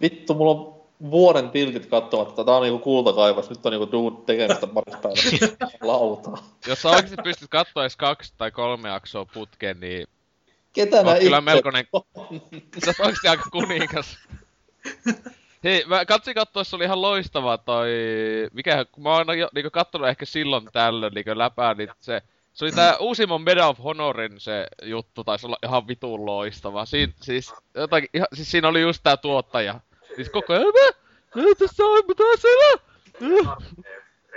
Vittu, 0.00 0.34
mulla 0.34 0.50
on 0.52 0.81
vuoden 1.10 1.50
tiltit 1.50 1.86
katsomatta. 1.86 2.44
Tää 2.44 2.54
on 2.54 2.62
niinku 2.62 2.78
kultakaivas. 2.78 3.50
Nyt 3.50 3.66
on 3.66 3.72
niinku 3.72 3.92
duun 3.92 4.22
tekemistä 4.26 4.66
parissa 4.66 5.00
päivässä. 5.00 5.56
Lautaa. 5.80 6.38
Jos 6.66 6.82
sä 6.82 6.90
oikeesti 6.90 7.16
pystyt 7.24 7.48
katsoa 7.50 7.82
edes 7.82 7.96
kaksi 7.96 8.34
tai 8.38 8.50
kolme 8.50 8.88
jaksoa 8.88 9.24
putkeen, 9.24 9.80
niin 9.80 10.06
Ketä 10.72 10.96
oot 10.96 11.18
kyllä 11.18 11.40
melkoinen... 11.40 11.84
Sä 12.84 12.90
oot 12.90 13.00
oikeesti 13.00 13.28
aika 13.28 13.50
kuningas. 13.52 14.18
Hei, 15.64 15.84
mä 15.86 16.04
katsin 16.04 16.34
katsoessa 16.34 16.76
oli 16.76 16.84
ihan 16.84 17.02
loistavaa 17.02 17.58
toi... 17.58 17.88
Mikä, 18.52 18.84
kun 18.92 19.02
mä 19.02 19.16
oon 19.16 19.38
jo 19.38 19.48
niinku 19.54 19.70
kattonut 19.70 20.08
ehkä 20.08 20.24
silloin 20.24 20.68
tällöin 20.72 21.14
niinku 21.14 21.38
läpää, 21.38 21.74
niin 21.74 21.88
se... 22.00 22.22
Se 22.52 22.64
oli 22.64 22.72
tää 22.72 22.96
uusimman 22.96 23.42
Medal 23.42 23.70
of 23.70 23.78
Honorin 23.84 24.40
se 24.40 24.66
juttu, 24.82 25.24
taisi 25.24 25.46
olla 25.46 25.56
ihan 25.64 25.88
vitun 25.88 26.26
loistava. 26.26 26.86
Siin, 26.86 27.14
siis, 27.20 27.54
jotakin, 27.74 28.08
ihan, 28.14 28.26
siis 28.34 28.50
siinä 28.50 28.68
oli 28.68 28.80
just 28.80 29.00
tää 29.02 29.16
tuottaja. 29.16 29.80
Siis 30.16 30.30
koko 30.30 30.52
ajan, 30.52 30.64
mä, 30.64 31.42
mä 31.42 31.48
tässä 31.58 31.84
on, 31.84 32.02
mä 32.08 32.14
taas 32.14 32.44
elä. 32.44 33.56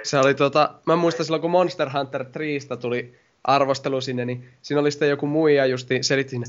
Se 0.03 0.19
oli 0.19 0.33
tota, 0.33 0.73
mä 0.85 0.95
muistan 0.95 1.25
silloin 1.25 1.41
kun 1.41 1.51
Monster 1.51 1.89
Hunter 1.89 2.25
3 2.25 2.77
tuli 2.81 3.15
arvostelu 3.43 4.01
sinne, 4.01 4.25
niin 4.25 4.49
siinä 4.61 4.81
oli 4.81 4.91
sitten 4.91 5.09
joku 5.09 5.27
muija 5.27 5.65
justi 5.65 6.03
selitti 6.03 6.29
sinne, 6.29 6.47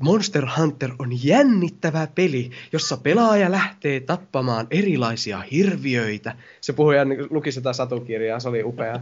Monster 0.00 0.46
Hunter 0.58 0.90
on 0.98 1.24
jännittävä 1.24 2.08
peli, 2.14 2.50
jossa 2.72 2.96
pelaaja 2.96 3.50
lähtee 3.50 4.00
tappamaan 4.00 4.66
erilaisia 4.70 5.40
hirviöitä. 5.52 6.36
Se 6.60 6.72
puhui 6.72 6.96
ja 6.96 7.04
niin 7.04 7.26
luki 7.30 7.52
sitä 7.52 7.72
satukirjaa, 7.72 8.40
se 8.40 8.48
oli 8.48 8.64
upea. 8.64 9.00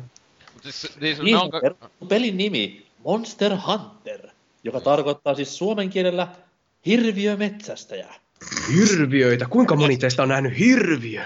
Siis, 0.62 0.97
niin, 1.01 1.25
Niin, 1.25 1.36
on... 1.36 1.51
pelin 2.09 2.36
nimi 2.36 2.86
Monster 3.05 3.52
Hunter, 3.67 4.28
joka 4.65 4.81
tarkoittaa 4.81 5.34
siis 5.34 5.59
suomen 5.59 5.91
kielellä 5.91 6.28
hirviömetsästäjä. 6.86 8.15
Hirviöitä? 8.74 9.46
Kuinka 9.50 9.76
moni 9.76 9.96
teistä 9.96 10.22
on 10.22 10.28
nähnyt 10.28 10.58
hirviö? 10.58 11.22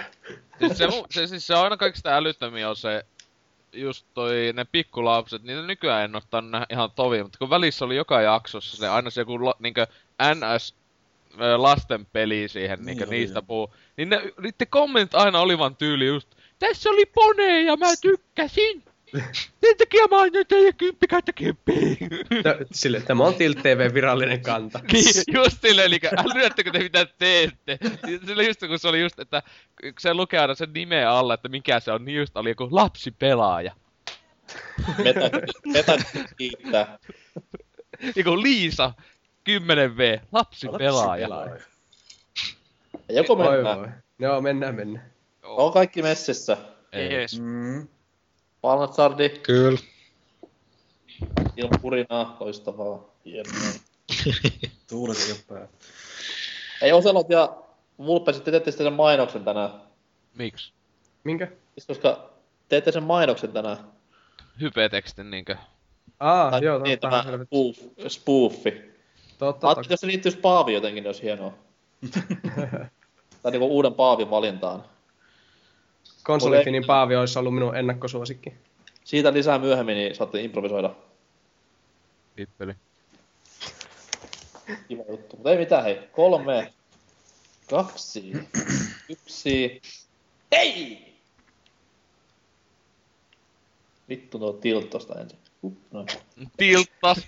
siis 0.58 0.78
se, 0.78 0.86
mu- 0.86 1.06
se, 1.10 1.26
siis 1.26 1.46
se 1.46 1.54
on 1.54 1.64
aina 1.64 1.76
kaikista 1.76 2.16
älyttömiä 2.16 2.70
on 2.70 2.76
se, 2.76 3.04
just 3.72 4.06
toi, 4.14 4.52
ne 4.54 4.64
pikkulapset, 4.64 5.42
niitä 5.42 5.62
nykyään 5.62 6.04
en 6.04 6.16
ottanut 6.16 6.62
ihan 6.70 6.90
tovi, 6.90 7.22
mutta 7.22 7.38
kun 7.38 7.50
välissä 7.50 7.84
oli 7.84 7.96
joka 7.96 8.20
jaksossa 8.20 8.76
se 8.76 8.88
aina 8.88 9.10
se 9.10 9.20
joku 9.20 9.38
niinkö 9.58 9.86
NS 10.34 10.74
lasten 11.56 12.06
peli 12.06 12.48
siihen, 12.48 12.78
niinkö 12.84 13.04
oli, 13.04 13.16
niistä 13.16 13.38
joo. 13.38 13.42
puhuu. 13.42 13.74
Niin 13.96 14.08
ne, 14.08 14.16
niiden 14.40 14.68
kommentit 14.70 15.14
aina 15.14 15.40
oli 15.40 15.58
vaan 15.58 15.76
tyyli 15.76 16.06
just, 16.06 16.28
tässä 16.58 16.90
oli 16.90 17.06
pone 17.06 17.62
ja 17.62 17.76
mä 17.76 17.86
tykkäsin. 18.00 18.82
Sen 19.60 19.76
takia 19.78 20.06
mä 20.10 20.20
annan 20.20 20.44
teille 20.48 20.72
kymppi 20.72 21.06
kautta 21.06 21.32
kymppi. 21.32 21.98
Sille, 22.72 23.00
tämä 23.00 23.24
on 23.24 23.34
Tilt 23.34 23.58
TV 23.62 23.94
virallinen 23.94 24.42
kanta. 24.42 24.80
Niin, 24.92 25.22
just 25.34 25.60
silleen, 25.60 25.86
eli 25.86 26.00
älyättekö 26.16 26.70
te 26.70 26.78
mitä 26.78 27.06
teette? 27.18 27.78
Sillä 28.26 28.42
just 28.42 28.60
kun 28.60 28.78
se 28.78 28.88
oli 28.88 29.00
just, 29.00 29.18
että 29.18 29.42
se 29.98 30.14
lukee 30.14 30.40
aina 30.40 30.54
sen 30.54 30.72
nimeä 30.72 31.10
alla, 31.10 31.34
että 31.34 31.48
mikä 31.48 31.80
se 31.80 31.92
on, 31.92 32.04
niin 32.04 32.18
just 32.18 32.36
oli 32.36 32.48
joku 32.48 32.68
lapsipelaaja. 32.70 33.72
Meta, 35.04 35.20
meta 35.66 35.98
kiittää. 36.36 36.98
Joku 38.16 38.42
Liisa, 38.42 38.92
10V, 39.50 40.20
lapsipelaaja. 40.32 41.28
Ja 43.08 43.14
Joko 43.14 43.36
mennään. 43.36 43.78
voi. 43.78 43.88
Joo, 44.18 44.40
mennään, 44.40 44.74
mennään. 44.74 45.12
On 45.42 45.72
kaikki 45.72 46.02
messissä. 46.02 46.56
Jees. 46.92 47.40
Mm. 47.40 47.88
Palnatsardi, 48.60 49.28
Kyllä. 49.28 49.78
ilman 51.56 51.80
purinaa, 51.82 52.36
loistavaa. 52.40 53.04
Hienoa. 53.24 53.54
Tuulet 54.90 55.18
ei 55.26 55.32
ole 55.32 55.40
päällä. 55.48 55.68
Ei 56.82 56.92
Oselot 56.92 57.30
ja 57.30 57.56
Vulpe 57.98 58.32
sitten 58.32 58.52
teette 58.52 58.72
sen 58.72 58.92
mainoksen 58.92 59.44
tänään. 59.44 59.70
Miksi? 60.34 60.72
Minkä? 61.24 61.48
Siis 61.72 61.86
koska 61.86 62.30
teette 62.68 62.92
sen 62.92 63.02
mainoksen 63.02 63.52
tänään. 63.52 63.78
Hypetekstin 64.60 65.30
niinkö? 65.30 65.56
Aa, 66.20 66.50
Tai 66.50 66.64
joo, 66.64 66.78
niin, 66.78 66.98
tämä 67.00 67.24
spoof, 67.44 67.76
spoofi. 68.08 68.70
Totta, 69.38 69.46
Ajattelin, 69.46 69.74
totta. 69.74 69.92
jos 69.92 70.00
se 70.00 70.06
liittyisi 70.06 70.38
Paaviin 70.38 70.74
jotenkin, 70.74 71.02
niin 71.02 71.08
olisi 71.08 71.22
hienoa. 71.22 71.54
tai 73.42 73.52
niinku 73.52 73.66
uuden 73.66 73.94
Paavin 73.94 74.30
valintaan. 74.30 74.84
Konsolifinin 76.28 76.84
Paavi 76.86 77.16
olisi 77.16 77.38
ollut 77.38 77.54
minun 77.54 77.76
ennakkosuosikki. 77.76 78.54
Siitä 79.04 79.32
lisää 79.32 79.58
myöhemmin, 79.58 79.96
niin 79.96 80.14
saatte 80.14 80.40
improvisoida. 80.40 80.94
Pippeli. 82.36 82.74
Kiva 84.88 85.02
juttu. 85.08 85.36
Mutta 85.36 85.50
ei 85.50 85.58
mitään, 85.58 85.84
hei. 85.84 85.98
Kolme, 86.12 86.72
kaksi, 87.70 88.32
yksi. 89.08 89.82
Hei! 90.52 91.14
Vittu 94.08 94.38
tuo 94.38 94.52
tilt 94.52 94.90
tosta 94.90 95.20
ensin. 95.20 95.38
Huh, 95.62 95.76
noin. 95.90 96.06
Tilttas. 96.56 97.26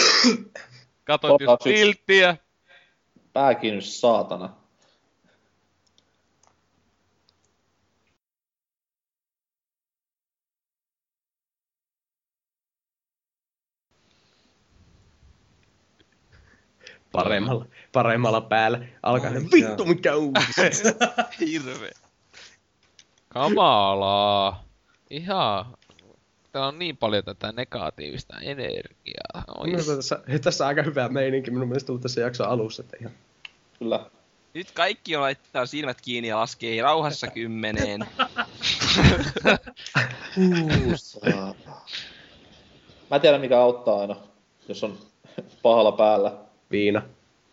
Katoit 1.04 1.40
just 1.40 1.62
tilttiä. 1.62 2.36
Pää 3.32 3.54
kiinni, 3.54 3.82
saatana. 3.82 4.59
Paremmalla, 17.12 17.66
paremmalla 17.92 18.40
päällä. 18.40 18.80
Alkaa 19.02 19.30
ne, 19.30 19.40
vittu 19.40 19.84
mikä 19.84 20.16
uusi. 20.16 20.62
Hirve. 21.40 21.90
Kamalaa. 23.28 24.64
Ihan. 25.10 25.66
Täällä 26.52 26.68
on 26.68 26.78
niin 26.78 26.96
paljon 26.96 27.24
tätä 27.24 27.52
negatiivista 27.52 28.40
energiaa. 28.40 29.44
Oi. 29.58 29.70
No, 29.70 29.78
tässä, 29.96 30.20
tässä 30.42 30.64
on 30.64 30.68
aika 30.68 30.82
hyvä 30.82 31.08
meininki 31.08 31.50
minun 31.50 31.68
mielestä 31.68 31.92
ollut 31.92 32.02
tässä 32.02 32.20
jakson 32.20 32.48
alussa. 32.48 32.82
Että 32.82 32.96
ihan. 33.00 33.12
Kyllä. 33.78 34.10
Nyt 34.54 34.70
kaikki 34.70 35.16
on 35.16 35.22
laittaa 35.22 35.66
silmät 35.66 36.00
kiinni 36.00 36.28
ja 36.28 36.36
laskee 36.36 36.82
rauhassa 36.82 37.26
kymmeneen. 37.26 38.06
Mä 43.10 43.18
tiedän 43.18 43.40
mikä 43.40 43.60
auttaa 43.60 44.00
aina, 44.00 44.16
jos 44.68 44.84
on 44.84 44.98
pahalla 45.62 45.92
päällä. 45.92 46.49
Viina. 46.70 47.02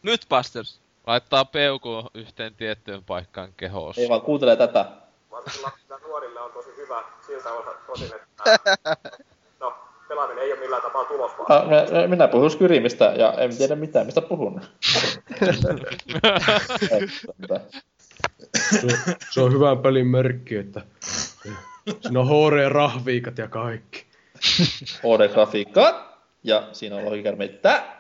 Nyt 0.03 0.25
Busters. 0.29 0.81
Laittaa 1.07 1.45
peukku 1.45 2.03
yhteen 2.13 2.55
tiettyyn 2.55 3.03
paikkaan 3.03 3.49
kehossa. 3.57 4.01
Ei 4.01 4.09
vaan 4.09 4.21
kuuntelee 4.21 4.55
tätä. 4.55 4.85
Varsinkin 5.31 5.71
nuorille 6.07 6.39
on 6.39 6.51
tosi 6.51 6.69
hyvä 6.77 7.03
siltä 7.27 7.51
osa- 7.53 7.75
osin, 7.87 8.07
että 8.15 8.59
no, 9.59 9.73
pelaaminen 10.07 10.43
ei 10.43 10.51
ole 10.53 10.59
millään 10.59 10.81
tapaa 10.81 11.05
tulosvaa. 11.05 11.45
Ah, 11.49 11.67
me- 11.69 11.87
me- 11.91 12.07
minä 12.07 12.27
puhun 12.27 12.51
Skyrimistä 12.51 13.05
ja 13.05 13.33
en 13.33 13.57
tiedä 13.57 13.75
mitään, 13.75 14.05
mistä 14.05 14.21
puhun. 14.21 14.61
Se, 18.79 18.85
on- 18.85 19.15
se 19.33 19.41
on 19.41 19.53
hyvä 19.53 19.75
pelin 19.75 20.07
merkki, 20.07 20.55
että 20.57 20.81
siinä 22.01 22.19
on 22.19 22.27
HD-rahviikat 22.27 23.37
ja 23.37 23.47
kaikki. 23.47 24.05
HD-grafiikka. 25.03 26.07
Ja 26.43 26.67
siinä 26.71 26.95
on 26.95 27.05
lohikärmeitä. 27.05 27.96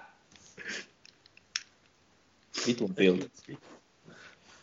Vitun 2.67 2.95
tilt. 2.95 3.27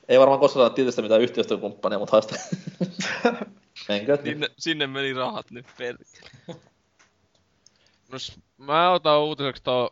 Ei 0.09 0.19
varmaan 0.19 0.41
koskaan 0.41 0.65
saada 0.65 0.75
tiltistä 0.75 1.03
mitään 1.03 1.21
yhteistyökumppania, 1.21 1.99
mutta 1.99 2.13
haista. 2.13 2.35
Menkö? 3.89 4.19
Sinne, 4.25 4.49
sinne 4.59 4.87
meni 4.87 5.13
rahat 5.13 5.51
nyt 5.51 5.67
perkele. 5.79 6.09
No, 8.13 8.19
mä 8.59 8.91
otan 8.91 9.21
uutiseksi 9.21 9.63
tuo... 9.63 9.91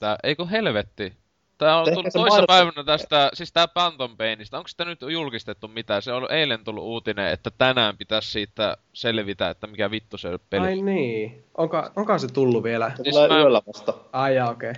Tää, 0.00 0.16
eikö 0.22 0.46
helvetti? 0.46 1.12
Tää 1.58 1.78
on 1.78 1.84
Tehkää 1.84 1.94
tullut 1.94 2.12
toissa 2.12 2.38
mainos- 2.38 2.46
päivänä 2.46 2.84
tästä, 2.84 3.30
siis 3.34 3.52
tää 3.52 3.68
Phantom 3.68 4.16
Painista. 4.16 4.58
Onko 4.58 4.68
sitä 4.68 4.84
nyt 4.84 5.00
julkistettu 5.02 5.68
mitään? 5.68 6.02
Se 6.02 6.12
on 6.12 6.32
eilen 6.32 6.64
tullut 6.64 6.84
uutinen, 6.84 7.32
että 7.32 7.50
tänään 7.58 7.96
pitäisi 7.96 8.30
siitä 8.30 8.76
selvitä, 8.92 9.50
että 9.50 9.66
mikä 9.66 9.90
vittu 9.90 10.18
se 10.18 10.38
peli. 10.50 10.66
Ai 10.66 10.82
niin. 10.82 11.44
Onko, 11.56 11.90
onko 11.96 12.18
se 12.18 12.28
tullut 12.28 12.62
vielä? 12.62 12.92
Se 12.96 13.02
tulee 13.10 13.28
mä- 13.28 13.38
yöllä 13.38 13.62
vasta. 13.66 13.94
Ai 14.12 14.40
okei. 14.40 14.72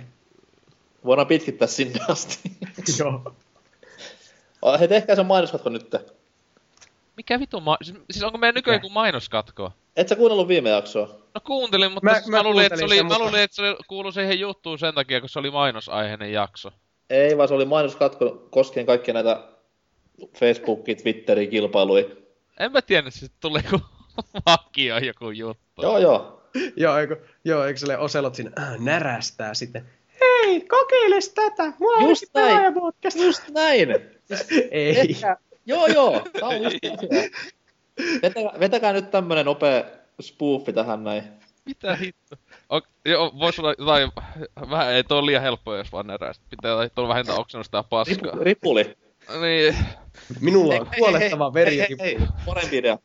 Voidaan 1.05 1.27
pitkittää 1.27 1.67
sinne 1.67 1.99
asti. 2.09 2.39
Joo. 2.99 3.35
Hei, 4.79 4.87
tehkää 4.87 5.15
se 5.15 5.23
mainoskatko 5.23 5.69
nyt. 5.69 5.95
Mikä 7.17 7.39
vittu 7.39 7.59
ma- 7.61 7.77
siis, 7.81 7.97
siis 8.11 8.23
onko 8.23 8.37
meidän 8.37 8.55
nykyään 8.55 8.75
joku 8.77 8.89
mainoskatko? 8.89 9.71
Et 9.95 10.07
sä 10.07 10.15
kuunnellut 10.15 10.47
viime 10.47 10.69
jaksoa? 10.69 11.15
No 11.33 11.41
kuuntelin, 11.41 11.91
mutta 11.91 12.05
Mä- 12.05 12.11
mä, 12.11 12.17
siis 12.17 12.27
mä 12.27 12.43
luulin, 12.43 12.65
että 12.65 12.77
se 12.77 12.85
oli, 12.85 13.03
mä 13.03 13.19
luulin, 13.19 13.39
että 13.41 13.55
se 13.55 13.61
oli- 13.61 13.77
kuului 13.87 14.13
siihen 14.13 14.39
juttuun 14.39 14.79
sen 14.79 14.95
takia, 14.95 15.19
kun 15.19 15.29
se 15.29 15.39
oli 15.39 15.51
mainosaiheinen 15.51 16.31
jakso. 16.33 16.71
Ei, 17.09 17.37
vaan 17.37 17.47
se 17.47 17.53
oli 17.53 17.65
mainoskatko 17.65 18.47
koskien 18.49 18.85
kaikkia 18.85 19.13
näitä 19.13 19.43
Facebookin, 20.37 20.97
Twitterin 20.97 21.49
kilpailuja. 21.49 22.05
En 22.59 22.71
mä 22.71 22.81
tiedä, 22.81 23.07
että 23.07 23.19
siitä 23.19 23.35
tulee 23.39 23.63
joku 23.71 23.85
vakio 24.45 24.97
joku 24.97 25.29
juttu. 25.29 25.81
Joo, 25.81 25.97
joo. 25.97 26.41
Joo, 26.75 26.97
eikö, 26.97 27.17
joo, 27.43 27.63
eikö 27.65 27.79
sille 27.79 27.97
Oselot 27.97 28.35
siinä 28.35 28.51
äh, 28.59 28.79
närästää 28.79 29.53
sitten? 29.53 29.85
Hei, 30.21 30.61
kokeiles 30.61 31.29
tätä! 31.29 31.73
Mulla 31.79 31.97
on 31.97 32.09
Just 32.09 32.23
näin. 32.33 32.73
Just 33.25 33.49
näin. 33.49 33.89
Ei. 34.71 34.95
Tehkää, 34.95 35.37
joo, 35.65 35.87
joo. 35.87 36.21
Tää 36.39 36.49
on 36.49 36.63
just 36.63 36.77
asia. 36.93 37.29
Vetäkää, 38.21 38.59
vetäkää 38.59 38.93
nyt 38.93 39.11
tämmönen 39.11 39.45
nopea 39.45 39.83
spoofi 40.21 40.73
tähän 40.73 41.03
näin. 41.03 41.23
Mitä 41.65 41.95
hitto? 41.95 42.35
O, 42.73 42.81
joo, 43.05 43.33
vois 43.39 43.59
olla 43.59 43.73
jotain, 43.77 44.11
vähän, 44.69 44.93
ei 44.93 45.03
toi 45.03 45.25
liian 45.25 45.41
helppoa, 45.41 45.77
jos 45.77 45.91
vaan 45.91 46.07
närästä. 46.07 46.45
Pitää 46.49 46.89
tuolla 46.89 47.13
vähintään 47.13 47.39
oksennusta 47.39 47.77
ja 47.77 47.83
paskaa. 47.83 48.31
Ripu, 48.31 48.43
ripuli. 48.43 48.95
Niin, 49.41 49.75
Minulla 50.41 50.73
on 50.75 50.89
huolettava 50.99 51.53
veri. 51.53 51.77
Hei, 51.77 51.87
hei, 51.99 52.17
hei, 52.19 52.27
parempi 52.45 52.77
idea. 52.77 52.97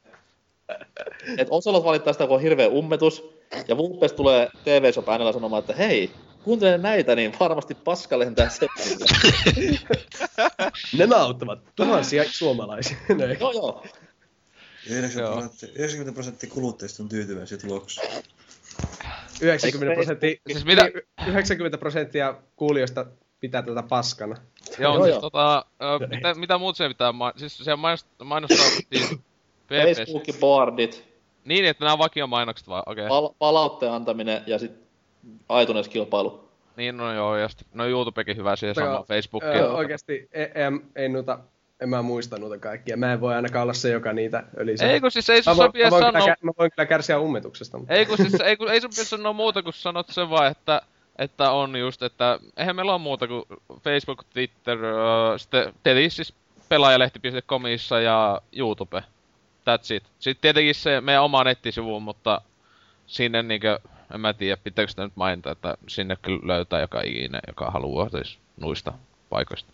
Et 1.38 1.48
Oselot 1.50 1.84
valittaa 1.84 2.12
sitä, 2.12 2.26
kun 2.26 2.36
on 2.36 2.42
hirveä 2.42 2.68
ummetus, 2.68 3.30
ja 3.68 3.76
Vulpes 3.76 4.12
tulee 4.12 4.48
tv 4.64 4.92
shop 4.92 5.08
äänellä 5.08 5.32
sanomaan, 5.32 5.60
että 5.60 5.74
hei, 5.74 6.10
kuuntele 6.44 6.78
näitä, 6.78 7.14
niin 7.16 7.32
varmasti 7.40 7.74
paska 7.74 8.18
lentää 8.18 8.48
setille. 8.48 9.06
Nämä 10.98 11.16
auttavat 11.16 11.58
tuhansia 11.76 12.24
suomalaisia. 12.30 12.96
Näin. 13.18 13.36
joo, 13.40 13.52
joo. 13.52 13.84
90 14.86 15.32
prosenttia, 15.32 15.68
90 15.74 16.12
prosenttia 16.14 16.50
kuluttajista 16.50 17.02
on 17.02 17.08
tyytyväisiä 17.08 17.58
tuloksiin. 17.58 18.08
90 19.40 19.94
prosenttia, 19.94 20.34
Siis 20.52 20.64
mitä- 20.64 20.84
niin, 20.84 21.28
90 21.28 21.78
prosenttia 21.78 22.34
kuulijoista 22.56 23.06
pitää 23.40 23.62
tätä 23.62 23.82
paskana. 23.82 24.36
joo, 24.78 24.94
Joo, 24.94 25.04
siis 25.04 25.12
joo. 25.14 25.20
tota, 25.20 25.64
ö, 25.82 26.06
mitä, 26.08 26.34
mitä 26.34 26.58
muut 26.58 26.76
se 26.76 26.88
pitää, 26.88 27.12
ma- 27.12 27.32
siis 27.36 27.58
se 27.58 27.70
mainostaa, 28.24 28.66
siis 28.66 29.08
PPS. 29.66 29.96
Facebookin 29.98 30.34
boardit, 30.40 31.04
Niin, 31.44 31.64
että 31.64 31.84
nämä 31.84 31.92
on 31.92 31.98
vakiomainokset 31.98 32.68
vaan, 32.68 32.82
okei. 32.86 33.06
Okay. 33.06 33.08
pal- 33.08 33.34
palautteen 33.38 33.92
antaminen 33.92 34.42
ja 34.46 34.58
sitten 34.58 34.82
aituneeskilpailu. 35.48 36.48
Niin, 36.76 36.96
no 36.96 37.12
joo, 37.12 37.36
ja 37.36 37.48
sitten, 37.48 37.66
no 37.74 37.86
YouTubekin 37.86 38.36
hyvä 38.36 38.56
siihen 38.56 38.74
samaan 38.74 39.04
Facebookiin. 39.04 39.52
Öö, 39.52 39.70
oikeasti, 39.70 40.28
ei, 40.32 40.44
ei, 40.44 40.80
ei 40.96 41.08
noita, 41.08 41.38
en 41.80 41.88
mä 41.88 42.02
muista 42.02 42.38
noita 42.38 42.58
kaikkia. 42.58 42.96
Mä 42.96 43.12
en 43.12 43.20
voi 43.20 43.34
ainakaan 43.34 43.62
olla 43.62 43.72
se, 43.72 43.90
joka 43.90 44.12
niitä 44.12 44.44
ölisee. 44.56 44.92
Ei 44.92 45.00
kun 45.00 45.10
siis 45.10 45.30
ei 45.30 45.42
sun 45.42 45.56
sopii 45.56 45.84
mä, 45.84 45.90
voin 45.90 46.04
sanoa, 46.04 46.20
kyllä, 46.20 46.36
mä 46.42 46.52
voin 46.58 46.70
kyllä 46.70 46.86
kärsiä 46.86 47.18
ummetuksesta. 47.18 47.78
Mutta... 47.78 47.94
ei 47.94 48.06
kun 48.06 48.16
siis, 48.16 48.34
ei, 48.40 48.56
kun, 48.56 48.70
ei 48.70 48.80
sun 48.80 48.90
pitäisi 48.90 49.10
sanoa 49.10 49.32
muuta 49.32 49.62
kuin 49.62 49.74
sanot 49.74 50.08
sen 50.08 50.30
vaan, 50.30 50.50
että, 50.50 50.82
että 51.18 51.50
on 51.50 51.76
just, 51.76 52.02
että 52.02 52.38
eihän 52.56 52.76
meillä 52.76 52.92
ole 52.92 53.00
muuta 53.00 53.28
kuin 53.28 53.44
Facebook, 53.82 54.24
Twitter, 54.32 54.84
öö, 54.84 55.38
sitten 55.38 55.74
tietysti 55.82 56.24
siis 56.24 56.34
pelaajalehti.comissa 56.68 58.00
ja 58.00 58.40
YouTube. 58.52 59.02
that's 59.60 59.94
it. 59.94 60.04
Sitten 60.18 60.42
tietenkin 60.42 60.74
se 60.74 61.00
meidän 61.00 61.22
oma 61.22 61.44
nettisivu, 61.44 62.00
mutta 62.00 62.40
sinne 63.06 63.42
niinkö, 63.42 63.78
en 64.14 64.20
mä 64.20 64.32
tiedä, 64.32 64.56
pitääkö 64.64 64.90
sitä 64.90 65.02
nyt 65.02 65.16
mainita, 65.16 65.50
että 65.50 65.76
sinne 65.88 66.16
kyllä 66.22 66.40
löytää 66.42 66.80
joka 66.80 67.00
ikinen, 67.04 67.40
joka 67.46 67.70
haluaa 67.70 68.08
siis 68.08 68.38
noista 68.56 68.92
paikoista. 69.30 69.72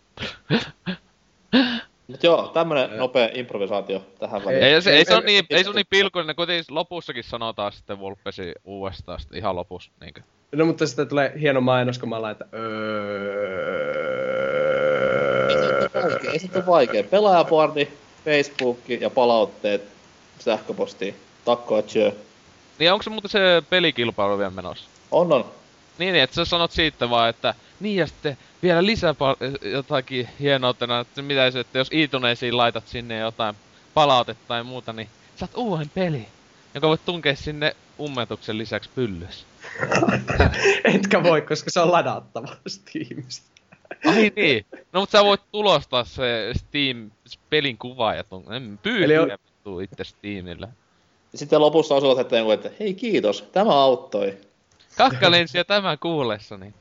Mut 2.06 2.22
joo, 2.22 2.50
tämmönen 2.54 2.96
nopea 2.96 3.28
improvisaatio 3.34 4.06
tähän 4.18 4.44
väliin. 4.44 4.62
Ei, 4.62 4.82
se, 4.82 4.90
ei, 4.90 5.04
se 5.04 5.14
on 5.14 5.24
niin, 5.24 5.44
ei 5.50 5.64
se 5.64 5.70
on 5.70 5.76
niin 5.76 5.86
pilkullinen, 5.90 6.36
kuitenkin 6.36 6.74
lopussakin 6.74 7.24
sanotaan 7.24 7.72
sitten 7.72 7.98
Vulpesi 7.98 8.54
uudestaan 8.64 9.20
sitten 9.20 9.38
ihan 9.38 9.56
lopussa. 9.56 9.90
Niinkö. 10.00 10.20
No 10.52 10.66
mutta 10.66 10.86
sitten 10.86 11.08
tulee 11.08 11.32
hieno 11.40 11.60
mainos, 11.60 11.98
kun 11.98 12.08
mä 12.08 12.22
laitan 12.22 12.48
öö... 12.54 13.76
Ei 16.32 16.38
se 16.38 16.48
ole 16.54 16.66
vaikea. 16.66 17.04
Pelaajapuardi, 17.04 17.88
Facebook 18.24 18.78
ja 18.88 19.10
palautteet 19.10 19.82
sähköpostiin. 20.38 21.14
Takko 21.44 21.82
tjö. 21.82 22.12
Niin 22.78 22.92
onko 22.92 23.02
se 23.02 23.10
muuten 23.10 23.30
se 23.30 23.62
pelikilpailu 23.70 24.38
vielä 24.38 24.50
menossa? 24.50 24.84
On 25.10 25.32
on. 25.32 25.44
Niin, 25.98 26.12
niin, 26.12 26.22
että 26.22 26.34
sä 26.36 26.44
sanot 26.44 26.70
siitä 26.72 27.10
vaan, 27.10 27.28
että 27.30 27.54
niin 27.80 27.96
ja 27.96 28.06
sitten 28.06 28.38
vielä 28.62 28.86
lisää 28.86 29.14
pal- 29.14 29.36
jotakin 29.62 30.28
hienoutena, 30.40 31.00
että 31.00 31.22
mitä 31.22 31.50
se, 31.50 31.60
että 31.60 31.78
jos 31.78 31.88
iTunesiin 31.92 32.56
laitat 32.56 32.88
sinne 32.88 33.18
jotain 33.18 33.56
palautetta 33.94 34.44
tai 34.48 34.62
muuta, 34.62 34.92
niin 34.92 35.08
saat 35.36 35.50
uuden 35.56 35.90
peli, 35.94 36.26
joka 36.74 36.88
voit 36.88 37.04
tunkea 37.04 37.36
sinne 37.36 37.76
ummetuksen 38.00 38.58
lisäksi 38.58 38.90
pyllys. 38.94 39.46
Etkä 40.94 41.22
voi, 41.22 41.42
koska 41.42 41.70
se 41.70 41.80
on 41.80 41.92
ladattava 41.92 42.56
Steamista. 42.66 43.50
Ai 44.06 44.32
niin. 44.36 44.66
No 44.92 45.00
mutta 45.00 45.18
sä 45.18 45.24
voit 45.24 45.40
tulostaa 45.52 46.04
se 46.04 46.52
Steam 46.56 47.10
pelin 47.50 47.78
kuva 47.78 48.14
ja 48.14 48.24
tun... 48.24 48.52
En 48.52 48.78
Eli 49.04 49.18
on- 49.18 49.82
itse 49.82 50.04
Steamille. 50.04 50.68
Sitten 51.36 51.60
lopussa 51.60 51.94
osoitat, 51.94 52.32
että, 52.32 52.52
että 52.54 52.70
hei 52.80 52.94
kiitos, 52.94 53.42
tämä 53.52 53.82
auttoi. 53.82 54.34
Kakkalensi 54.96 55.58
ja 55.58 55.64
tämä 55.64 55.96
kuullessani. 55.96 56.74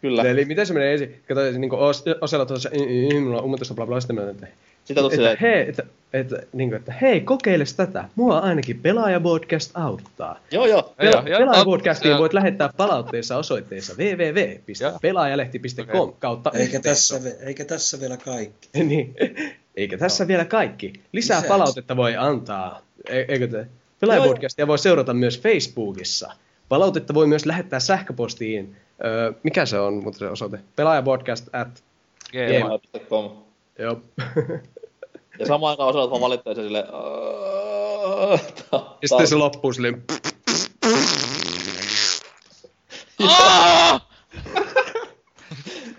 Kyllä. 0.00 0.22
Eli 0.22 0.44
miten 0.44 0.66
se 0.66 0.74
menee 0.74 0.92
ensin? 0.92 1.22
Kato, 1.28 1.40
niin 1.40 1.72
os, 1.72 2.04
Osella 2.20 2.46
tuossa, 2.46 2.70
minulla 3.14 3.38
on 3.38 3.44
ummetusta 3.44 3.74
bla 3.74 3.86
bla, 3.86 4.00
sitten 4.00 4.16
mä 4.16 4.30
että, 4.30 4.46
Sitä 4.84 5.00
tulet 5.00 5.12
että, 5.12 5.16
silleen, 5.16 5.38
hei, 5.40 5.68
että, 5.68 5.82
että, 6.12 6.42
niin 6.52 6.68
kuin, 6.68 6.78
että 6.78 6.92
hei, 6.92 7.20
kokeiles 7.20 7.74
tätä. 7.74 8.08
Mua 8.14 8.38
ainakin 8.38 8.78
Pelaaja-podcast 8.78 9.70
auttaa. 9.74 10.38
Joo, 10.50 10.66
joo. 10.66 10.94
Joo, 11.02 11.22
joo, 11.26 11.38
Pelaaja-podcastiin 11.38 12.18
voit 12.18 12.32
lähettää 12.32 12.70
palautteessa 12.76 13.36
osoitteessa 13.36 13.94
www.pelaajalehti.com 13.98 16.12
kautta 16.18 16.50
Eikä 16.54 16.80
tässä, 16.80 17.20
eikä 17.40 17.64
tässä 17.64 18.00
vielä 18.00 18.16
kaikki. 18.16 18.68
niin. 18.84 19.14
Eikä 19.76 19.98
tässä 19.98 20.28
vielä 20.28 20.44
kaikki. 20.44 20.92
Lisää 21.12 21.36
Lisäksi. 21.36 21.48
palautetta 21.48 21.96
voi 21.96 22.16
antaa. 22.16 22.82
E- 23.08 23.24
eikö 23.28 23.48
te? 23.48 23.66
Pelaajapodcastia 24.02 24.66
voi 24.66 24.78
seurata 24.78 25.14
myös 25.14 25.40
Facebookissa. 25.40 26.32
Palautetta 26.68 27.14
voi 27.14 27.26
myös 27.26 27.46
lähettää 27.46 27.80
sähköpostiin. 27.80 28.76
Öö, 29.04 29.32
mikä 29.42 29.66
se 29.66 29.78
on, 29.78 29.94
mutta 30.04 30.18
se 30.18 30.28
osoite? 30.28 30.60
Pelaajapodcast 30.76 31.48
at... 31.54 31.84
gmail.com. 32.30 33.30
Joo. 33.78 34.00
Ja 35.38 35.46
samaan 35.46 35.70
aikaan 35.70 35.88
osoitat 35.88 36.10
vaan 36.10 36.20
valittaisen 36.20 36.64
silleen, 36.64 36.86
Ja 39.02 39.08
sitten 39.08 39.26
se 39.26 39.34
loppuu 39.34 39.72
silleen... 39.72 40.04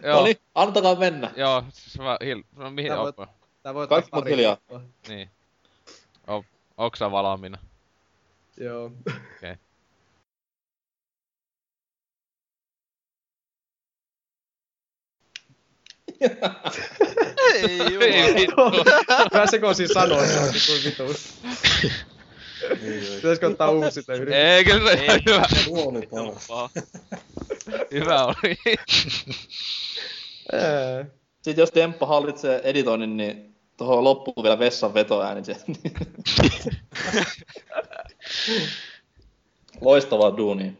Joo. 0.03 0.15
No 0.15 0.23
niin, 0.23 0.37
antakaa 0.55 0.95
mennä. 0.95 1.31
Joo, 1.35 1.63
siis 1.73 1.97
mä 1.97 2.17
hil... 2.25 2.43
No, 2.55 2.71
mihin 2.71 2.91
Tää 2.91 2.97
voit-? 3.01 3.29
Tää 3.63 3.73
voi 3.73 3.87
Kaikki 3.87 4.11
mut 4.13 4.25
hiljaa. 4.25 4.57
Niin. 5.07 5.29
O, 6.27 6.43
onks 6.77 6.99
sä 6.99 7.11
valmiina? 7.11 7.57
Joo. 8.57 8.91
Okei. 9.35 9.55
Ei 17.53 17.97
Ei 18.01 18.35
vittu. 18.35 18.55
Mä 19.33 19.47
sekoisin 19.47 19.93
sanoa, 19.93 20.25
se 20.25 20.39
on 20.39 20.51
niinku 20.51 20.71
vitus. 20.85 21.33
Pitäisikö 23.15 23.47
ottaa 23.47 23.69
uusi 23.69 23.91
sitä 23.91 24.13
yritys? 24.13 24.35
Ei, 24.35 24.65
kyllä 24.65 24.95
se 24.95 25.05
ihan 25.05 25.19
hyvä. 25.25 25.45
Tuo 25.65 25.89
oli 25.89 26.09
paha. 26.47 26.69
Hyvä 27.91 28.25
oli. 28.25 28.55
Sitten 31.41 31.61
jos 31.61 31.71
Temppa 31.71 32.05
hallitsee 32.05 32.61
editoinnin, 32.63 33.17
niin 33.17 33.55
tuohon 33.77 34.03
loppuu 34.03 34.43
vielä 34.43 34.59
vessan 34.59 34.93
vetoääni 34.93 35.45
se. 35.45 35.55
Loistavaa 39.81 40.37
duunia. 40.37 40.71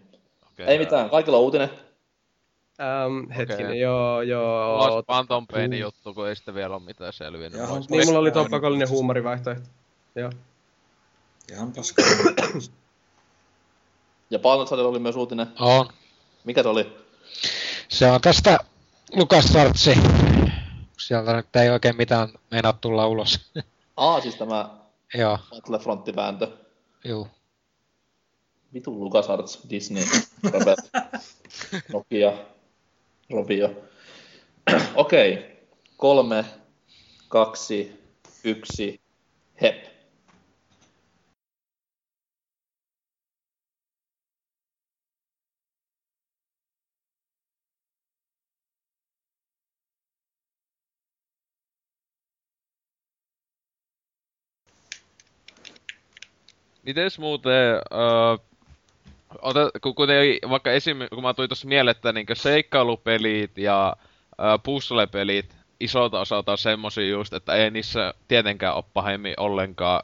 Okei, 0.52 0.66
Ei 0.66 0.78
mitään, 0.80 1.10
kaikilla 1.10 1.38
on 1.38 1.44
uutinen. 1.44 1.70
Ähm, 2.82 3.32
hetkinen, 3.32 3.66
Okei. 3.66 3.80
joo, 3.80 4.22
joo. 4.22 4.78
Lost 4.78 5.08
Phantom 5.08 5.48
Painin 5.48 5.80
juttu, 5.80 6.14
kun 6.14 6.28
ei 6.28 6.36
sitten 6.36 6.56
vielä 6.56 6.76
ole 6.76 6.84
mitään 6.84 7.14
selvinnyt. 7.14 7.60
Jaha. 7.62 7.76
Lost- 7.80 7.86
Niin, 7.90 8.06
mulla 8.08 8.20
oli 8.20 8.32
tuo 8.32 8.50
pakollinen 8.50 8.90
huumorivaihtoehto. 8.90 9.70
Joo. 10.16 10.30
Ihan 11.52 11.72
paskaa. 11.74 12.06
Ja 14.30 14.40
Palnatsalilla 14.40 14.90
oli 14.90 15.00
myös 15.00 15.16
uutinen. 15.16 15.48
On. 15.60 15.90
Mikä 16.44 16.64
se 16.64 16.70
oli? 16.70 16.98
Se 17.90 18.12
on 18.12 18.22
tästä 18.22 18.58
Lukas 19.16 19.46
Sartsi. 19.46 19.98
Sieltä 21.00 21.34
nyt 21.36 21.56
ei 21.56 21.70
oikein 21.70 21.98
mitään 21.98 22.30
meinaa 22.52 22.74
tulla 22.74 23.08
ulos. 23.08 23.52
Aa, 23.98 24.22
siis 24.22 24.36
tämä 24.36 24.70
Joo, 25.14 25.40
Battlefront-vääntö. 25.50 26.48
juu. 27.06 27.28
Vitu 28.74 29.04
LucasArts, 29.04 29.60
Disney, 29.70 30.04
Rebel, 30.44 30.76
Nokia, 31.94 32.34
Rovio. 33.30 33.70
Okei, 34.96 35.46
kolme, 35.98 36.46
kaksi, 37.28 37.92
yksi, 38.44 39.02
hep. 39.62 39.94
Mites 56.84 57.20
muuten, 57.20 57.52
öö, 57.92 58.38
ota, 59.42 59.72
kun, 59.82 59.96
kun 59.96 60.10
ei, 60.10 60.40
vaikka 60.50 60.72
esim, 60.72 60.98
kun 61.14 61.24
mä 61.24 61.34
tulin 61.34 61.50
tuossa 61.50 61.68
mieleen, 61.68 61.96
että 61.96 62.14
niinkö 62.14 62.36
seikkailupelit 62.36 63.58
ja 63.58 63.96
öö, 64.40 64.58
puzzle-pelit 64.58 65.56
isolta 65.80 66.20
osalta 66.20 66.52
on 66.52 66.58
semmosia 66.58 67.08
just, 67.08 67.34
että 67.34 67.56
ei 67.56 67.72
niissä 67.72 68.14
tietenkään 68.28 68.76
ole 68.76 68.84
pahemmin 68.94 69.34
ollenkaan 69.38 70.04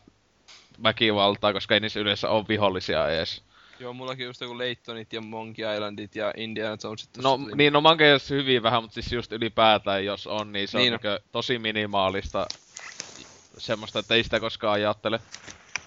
väkivaltaa, 0.83 1.53
koska 1.53 1.73
ei 1.73 1.79
niissä 1.79 1.99
yleensä 1.99 2.29
ole 2.29 2.45
vihollisia 2.47 3.09
edes. 3.09 3.43
Joo, 3.79 3.93
mullakin 3.93 4.25
just 4.25 4.41
joku 4.41 4.57
Laytonit 4.57 5.13
ja 5.13 5.21
Monkey 5.21 5.75
Islandit 5.75 6.15
ja 6.15 6.33
Indiana 6.37 6.77
Jonesit. 6.83 7.17
No 7.17 7.37
tuli. 7.37 7.51
niin, 7.55 7.73
no 7.73 7.81
mankeissa 7.81 8.35
hyvin 8.35 8.63
vähän, 8.63 8.83
mutta 8.83 8.93
siis 8.93 9.11
just 9.11 9.31
ylipäätään 9.31 10.05
jos 10.05 10.27
on, 10.27 10.51
niin 10.51 10.67
se 10.67 10.77
Niin 10.77 10.93
on 10.93 10.99
niinkö 10.99 11.19
tosi 11.31 11.59
minimaalista 11.59 12.47
semmoista, 13.57 13.99
että 13.99 14.15
ei 14.15 14.23
sitä 14.23 14.39
koskaan 14.39 14.73
ajattele. 14.73 15.19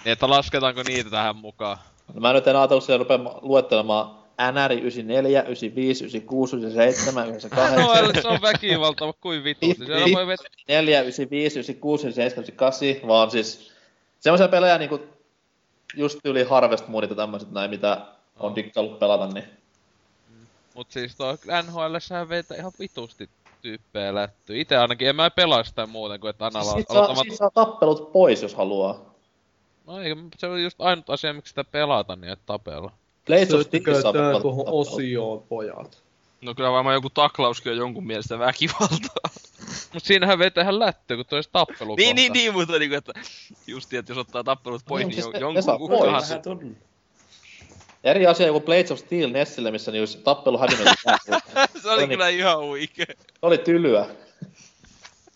Niin, 0.05 0.13
että 0.13 0.31
lasketaanko 0.31 0.83
niitä 0.83 1.11
tähän 1.11 1.37
mukaan? 1.37 1.79
No 2.15 2.21
mä 2.21 2.33
nyt 2.33 2.47
en 2.47 2.57
ajatellut 2.57 2.85
siellä 2.85 2.99
rupeaa 2.99 3.39
luettelemaan 3.43 4.23
NR 4.53 4.73
94, 4.73 5.43
95, 5.43 6.05
96, 6.05 6.57
97, 6.57 7.29
98, 7.29 7.79
No, 7.79 8.23
se 8.23 8.29
on 8.29 8.43
väkivalta, 8.43 9.15
kuin 9.21 9.45
vittu. 9.45 9.67
Niin 9.67 9.77
siellä 9.87 10.17
voi 10.17 10.27
vetää 10.27 10.47
4, 10.69 11.01
95, 11.01 11.59
96, 11.59 12.07
97, 12.07 12.45
98, 12.45 13.09
vaan 13.09 13.31
siis 13.31 13.73
semmoisia 14.21 14.49
pelejä 14.49 14.79
niinku 14.79 15.01
just 15.97 16.19
yli 16.25 16.45
Harvest 16.45 16.89
Moonit 16.89 17.11
ja 17.11 17.17
tämmöiset 17.17 17.51
näin, 17.51 17.71
mitä 17.71 18.07
on 18.39 18.57
dikkaillut 18.57 18.99
pelata, 18.99 19.27
niin 19.27 19.45
Mut 20.75 20.91
siis 20.91 21.17
tuo 21.17 21.37
NHL 21.67 21.95
vetää 22.29 22.57
ihan 22.57 22.73
vitusti 22.79 23.29
tyyppejä 23.63 24.15
lättyy. 24.15 24.61
Ite 24.61 24.77
ainakin 24.77 25.09
en 25.09 25.17
mä 25.17 25.31
pelaa 25.31 25.65
sitä 25.65 25.87
muuten 25.87 26.21
kuin 26.21 26.31
että 26.31 26.45
aina 26.45 26.63
siis 26.63 26.73
aloittamat... 26.91 27.23
siitä 27.23 27.37
saa 27.37 27.51
tappelut 27.51 28.13
pois, 28.13 28.43
jos 28.43 28.55
haluaa. 28.55 29.12
No 29.87 30.01
eikä, 30.01 30.17
se 30.39 30.47
on 30.47 30.63
just 30.63 30.81
ainut 30.81 31.11
asia, 31.11 31.33
miksi 31.33 31.51
sitä 31.51 31.65
pelata, 31.65 32.17
niin 32.17 32.33
että 32.33 32.47
tapella. 32.47 32.93
Blades 33.27 33.55
of 33.55 33.61
Steel 33.61 34.41
tuohon 34.41 34.65
osioon, 34.69 35.43
pojat? 35.49 36.03
No 36.41 36.55
kyllä 36.55 36.73
varmaan 36.73 36.95
joku 36.95 37.11
taklauskin 37.11 37.73
on 37.73 37.79
jonkun 37.79 38.07
mielestä 38.07 38.39
väkivaltaa. 38.39 39.31
Mut 39.95 40.05
siinähän 40.05 40.39
vetää 40.39 40.63
ihan 40.63 40.79
lättyy, 40.79 41.17
kun 41.17 41.27
toi 41.27 41.41
tappelu 41.53 41.97
niin, 41.97 42.17
niin, 42.17 42.33
niin, 42.33 42.53
mutta 42.53 42.79
niinku, 42.79 42.97
että 42.97 43.13
justi, 43.67 43.97
että 43.97 44.13
jos 44.13 44.19
ottaa 44.19 44.45
tappelut 44.45 44.83
pois, 44.89 45.07
Niin, 45.07 45.09
niin, 45.09 45.23
siis 45.23 45.33
niin 45.33 45.41
jonkun 45.41 45.91
Vähän 46.13 46.43
tunnu. 46.43 46.77
Eri 48.05 48.27
asia 48.27 48.47
joku 48.47 48.61
Blades 48.61 48.91
of 48.91 48.99
Steel 48.99 49.31
Nessille, 49.31 49.71
missä 49.71 49.91
niin 49.91 50.03
olisi 50.03 50.19
tappelu 50.19 50.59
hävinnyt. 50.59 50.89
Se 51.83 51.91
oli 51.91 52.09
kyllä 52.09 52.29
ihan 52.29 52.59
huikee. 52.59 53.07
Se 53.07 53.39
oli 53.43 53.59
tylyä. 53.59 54.07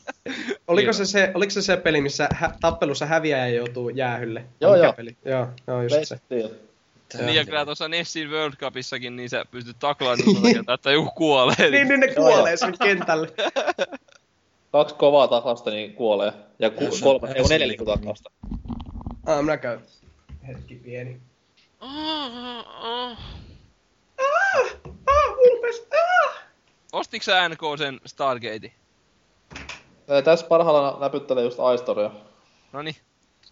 Oliko 0.68 0.92
se, 0.92 1.04
se, 1.06 1.30
oliko 1.34 1.50
se 1.50 1.62
se 1.62 1.76
peli, 1.76 2.00
missä 2.00 2.28
hä- 2.32 2.52
tappelussa 2.60 3.06
häviäjä 3.06 3.48
joutuu 3.48 3.88
jäähylle? 3.88 4.44
Joo, 4.60 4.74
joo. 4.76 4.92
Peli? 4.92 5.16
Joo, 5.24 5.46
joo, 5.66 5.82
just 5.82 6.04
se. 6.04 6.16
Steel. 6.16 6.48
Niin 7.18 7.34
ja 7.34 7.44
kyllä 7.44 7.64
tuossa 7.64 7.88
Nessin 7.88 8.30
World 8.30 8.54
Cupissakin, 8.56 9.16
niin 9.16 9.30
sä 9.30 9.44
pystyt 9.50 9.76
taklaamaan 9.78 10.18
niin 10.18 10.34
monta 10.36 10.52
kertaa, 10.52 10.74
että 10.74 10.90
joku 10.92 11.10
kuolee. 11.10 11.70
Niin, 11.70 11.88
niin 11.88 12.00
ne 12.00 12.14
kuolee 12.14 12.56
sinne 12.56 12.76
kentälle. 12.82 13.28
Kaksi 14.72 14.94
kovaa 14.94 15.28
taklasta, 15.28 15.70
niin 15.70 15.94
kuolee. 15.94 16.32
Ja 16.58 16.70
ku, 16.70 16.84
kolme, 17.02 17.28
ei 17.34 17.42
neljä 17.48 17.66
niinku 17.66 17.84
taklasta. 17.84 18.30
Ah, 19.26 19.40
minä 19.42 19.56
käyn. 19.56 19.80
Hetki 20.48 20.74
pieni. 20.74 21.20
Ah, 21.80 23.16
Ah, 25.06 25.36
Vulpes! 25.36 25.86
Ah! 25.92 26.32
Ostiks 26.92 27.26
sä 27.26 27.48
NK 27.48 27.60
sen 27.78 28.00
Stargate? 28.06 28.72
Ää, 30.08 30.22
Tässä 30.22 30.46
parhaillaan 30.46 31.00
näpyttelee 31.00 31.44
just 31.44 31.60
Aistoria. 31.60 32.10
Noni. 32.72 32.96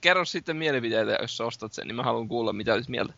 Kerro 0.01 0.25
sitten 0.25 0.57
mielipiteitä, 0.57 1.19
jos 1.23 1.37
sä 1.37 1.45
ostat 1.45 1.73
sen, 1.73 1.87
niin 1.87 1.97
mä 1.97 2.03
haluan 2.03 2.29
kuulla, 2.29 2.53
mitä 2.53 2.75
olisit 2.75 2.89
mieltä. 2.89 3.13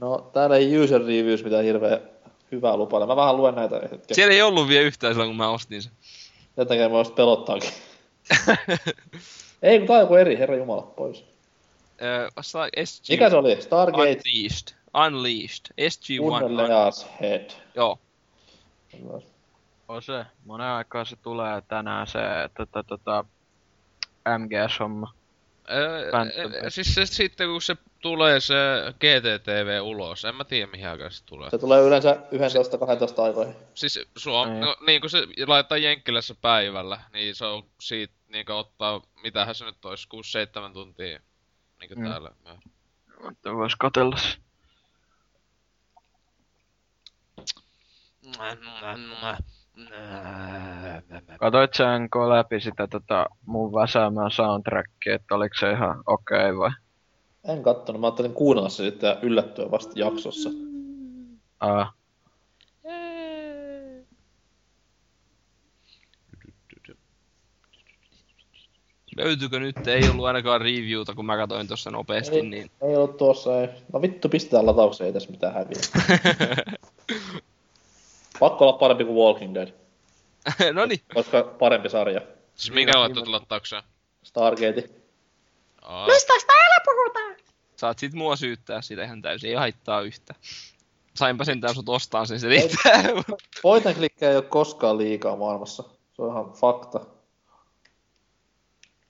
No, 0.00 0.30
täällä 0.32 0.56
ei 0.56 0.78
user 0.78 1.00
reviews 1.00 1.44
mitään 1.44 1.64
hirveä 1.64 2.00
hyvää 2.52 2.76
lupailla. 2.76 3.06
Mä 3.06 3.16
vähän 3.16 3.36
luen 3.36 3.54
näitä 3.54 3.80
hetken. 3.82 4.14
Siellä 4.14 4.34
ei 4.34 4.42
ollut 4.42 4.68
vielä 4.68 4.86
yhtään 4.86 5.14
silloin, 5.14 5.30
kun 5.30 5.36
mä 5.36 5.50
ostin 5.50 5.82
sen. 5.82 5.92
Sen 6.56 6.66
takia 6.66 6.88
mä 6.88 6.98
just 6.98 7.14
pelottaakin. 7.14 7.70
ei, 9.62 9.78
kun 9.78 9.86
tää 9.86 9.96
on 9.96 10.02
joku 10.02 10.14
eri, 10.14 10.38
herra 10.38 10.56
jumala, 10.56 10.82
pois. 10.82 11.24
Vasta 12.36 12.68
SG... 12.84 13.08
Mikä 13.08 13.30
se 13.30 13.36
oli? 13.36 13.62
Stargate 13.62 14.02
Unleashed. 14.02 14.76
Unleashed. 15.06 15.64
SG-1. 15.80 16.44
Unneleas 16.44 17.06
Head. 17.20 17.50
Joo. 17.74 17.98
On 19.88 20.02
se. 20.02 20.26
Monen 20.44 20.66
aikaa 20.66 21.04
se 21.04 21.16
tulee 21.16 21.60
tänään 21.68 22.06
se 22.06 22.20
tota, 22.56 22.82
tota, 22.82 23.24
MGS-homma. 24.38 25.14
Öö, 25.70 26.10
siis 26.70 26.94
se, 26.94 27.06
sitten 27.06 27.48
kun 27.48 27.62
se 27.62 27.76
tulee 28.00 28.40
se 28.40 28.54
GTTV 28.94 29.80
ulos, 29.82 30.24
en 30.24 30.34
mä 30.34 30.44
tiedä 30.44 30.70
mihin 30.70 30.88
aikaan 30.88 31.10
se 31.10 31.24
tulee. 31.24 31.50
Se 31.50 31.58
tulee 31.58 31.82
yleensä 31.82 32.16
11-12 33.18 33.22
aikoihin. 33.22 33.56
Siis 33.74 34.00
Suom... 34.16 34.48
Niin. 34.48 34.60
No, 34.60 34.76
niin 34.86 35.00
kun 35.00 35.10
se 35.10 35.26
laittaa 35.46 35.78
Jenkkilässä 35.78 36.34
päivällä, 36.40 37.00
niin 37.12 37.34
se 37.34 37.44
on 37.44 37.62
siitä 37.80 38.14
niinku 38.28 38.52
ottaa, 38.52 39.02
mitähän 39.22 39.54
se 39.54 39.64
nyt 39.64 39.84
olisi, 39.84 40.08
6-7 40.70 40.72
tuntia 40.72 41.20
niinku 41.80 41.94
Mm. 41.94 42.08
täällä. 42.08 42.30
Että 43.30 43.54
vois 43.54 43.76
katella 43.76 44.16
se. 44.16 44.38
Katoit 51.38 51.74
sä 51.74 51.98
NK 51.98 52.16
läpi 52.16 52.60
sitä 52.60 52.86
tota 52.86 53.26
mun 53.46 53.72
väsäämää 53.72 54.30
soundtrackia, 54.30 55.14
että 55.14 55.34
oliko 55.34 55.54
se 55.60 55.70
ihan 55.70 56.02
okei 56.06 56.38
okay 56.38 56.58
vai? 56.58 56.70
En 57.44 57.62
kattonut, 57.62 58.00
mä 58.00 58.06
ajattelin 58.06 58.32
kuunnella 58.32 58.68
se 58.68 58.84
sitten 58.84 59.08
ja 59.08 59.18
yllättyä 59.22 59.70
vasta 59.70 59.92
jaksossa. 59.94 60.50
Aa. 61.60 61.92
Löytyykö 69.16 69.60
nyt? 69.60 69.86
Ei 69.86 70.08
ollut 70.10 70.26
ainakaan 70.26 70.60
reviewta, 70.60 71.14
kun 71.14 71.26
mä 71.26 71.36
katsoin 71.36 71.68
tuossa 71.68 71.90
nopeasti, 71.90 72.36
Ei, 72.36 72.42
niin... 72.42 72.70
ei 72.82 72.96
ollut 72.96 73.16
tuossa, 73.16 73.60
ei. 73.60 73.68
No 73.92 74.02
vittu, 74.02 74.28
pistetään 74.28 74.66
lataukseen, 74.66 75.06
ei 75.06 75.12
tässä 75.12 75.30
mitään 75.30 75.54
häviä. 75.54 75.80
Pakko 78.42 78.64
olla 78.68 78.78
parempi 78.78 79.04
kuin 79.04 79.16
Walking 79.16 79.54
Dead, 79.54 79.68
Noni. 80.74 81.02
koska 81.14 81.42
parempi 81.42 81.88
sarja. 81.88 82.20
Siis 82.54 82.74
minkä 82.74 83.00
laittat 83.00 83.26
lataukseen? 83.28 83.82
Stargate. 84.22 84.90
Aa. 85.82 86.06
Mistä 86.06 86.32
täällä 86.46 86.80
puhutaan? 86.84 87.36
Saat 87.76 87.98
sit 87.98 88.12
mua 88.12 88.36
syyttää 88.36 88.82
sitä 88.82 89.04
ihan 89.04 89.22
täysin, 89.22 89.50
ei 89.50 89.56
haittaa 89.56 90.00
yhtä. 90.00 90.34
Sainpa 91.14 91.44
sentään 91.44 91.74
sut 91.74 91.88
ostaa 91.88 92.26
sen, 92.26 92.40
se 92.40 92.48
riittää. 92.48 93.02
Point 93.62 93.86
and 93.86 93.96
ei 94.20 94.36
ole 94.36 94.42
koskaan 94.58 94.98
liikaa 94.98 95.36
maailmassa. 95.36 95.82
Se 96.12 96.22
on 96.22 96.30
ihan 96.30 96.52
fakta. 96.52 97.00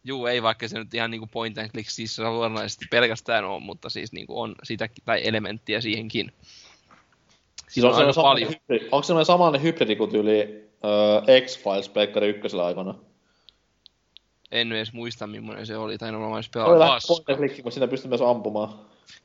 Juu, 0.04 0.26
ei 0.26 0.42
vaikka 0.42 0.68
se 0.68 0.78
nyt 0.78 0.94
ihan 0.94 1.10
niinku 1.10 1.26
point 1.26 1.58
and 1.58 1.68
click 1.70 1.90
siis 1.90 2.18
luonnollisesti 2.18 2.84
pelkästään 2.90 3.44
on, 3.44 3.62
mutta 3.62 3.90
siis 3.90 4.12
niinku 4.12 4.40
on 4.40 4.54
sitäkin, 4.62 5.04
tai 5.04 5.20
elementtiä 5.24 5.80
siihenkin. 5.80 6.32
Siis 7.72 7.84
on 7.84 7.94
aina 7.94 8.12
se 8.12 8.20
paljon. 8.20 8.50
Hybridi, 8.50 8.84
onko 8.92 9.02
semmoinen 9.02 9.26
samanlainen 9.26 9.62
hybridi 9.62 9.96
kuin 9.96 10.10
tyyli 10.10 10.68
uh, 10.82 11.44
X-Files 11.46 11.88
Pleikkari 11.88 12.28
ykkösellä 12.28 12.66
aikana? 12.66 12.94
En 14.50 14.72
edes 14.72 14.92
muista, 14.92 15.26
millainen 15.26 15.66
se 15.66 15.76
oli, 15.76 15.98
tai 15.98 16.12
normaalisti 16.12 16.52
Se 16.52 16.62
oli 16.62 16.74
pelaa. 16.74 16.98
and 17.28 17.36
click, 17.36 17.56
mutta 17.56 17.70
siinä 17.70 17.88
pystyy 17.88 18.08
myös 18.08 18.20
ampumaan. 18.20 18.68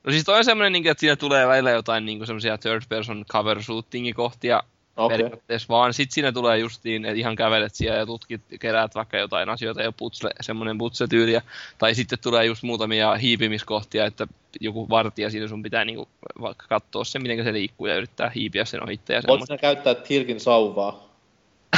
No 0.03 0.11
siis 0.11 0.23
toi 0.23 0.37
on 0.37 0.45
semmonen, 0.45 0.71
niinku, 0.71 0.89
että 0.89 0.99
siinä 0.99 1.15
tulee 1.15 1.47
välillä 1.47 1.71
jotain 1.71 2.05
niinku 2.05 2.25
semmosia 2.25 2.57
third 2.57 2.81
person 2.89 3.25
cover 3.31 3.63
shootingi 3.63 4.13
kohtia 4.13 4.63
Okei. 4.97 5.17
periaatteessa 5.17 5.67
vaan. 5.69 5.93
Sit 5.93 6.11
siinä 6.11 6.31
tulee 6.31 6.57
justiin, 6.57 7.05
että 7.05 7.19
ihan 7.19 7.35
kävelet 7.35 7.75
siellä 7.75 7.97
ja 7.97 8.05
tutkit, 8.05 8.41
keräät 8.59 8.95
vaikka 8.95 9.17
jotain 9.17 9.49
asioita 9.49 9.81
ja 9.81 9.91
putsle, 9.91 10.31
semmonen 10.41 10.77
putsetyyliä. 10.77 11.41
Tai 11.77 11.95
sitten 11.95 12.19
tulee 12.19 12.45
just 12.45 12.63
muutamia 12.63 13.15
hiipimiskohtia, 13.15 14.05
että 14.05 14.27
joku 14.61 14.89
vartija 14.89 15.29
siinä 15.29 15.47
sun 15.47 15.63
pitää 15.63 15.85
niinku 15.85 16.07
vaikka 16.41 16.65
katsoa 16.69 17.03
se, 17.03 17.19
miten 17.19 17.43
se 17.43 17.53
liikkuu 17.53 17.87
ja 17.87 17.95
yrittää 17.95 18.31
hiipiä 18.35 18.65
sen 18.65 18.83
ohitte 18.83 19.13
ja 19.13 19.21
Voit 19.27 19.41
sinä 19.47 19.57
käyttää 19.57 19.95
Tirkin 19.95 20.39
sauvaa? 20.39 21.07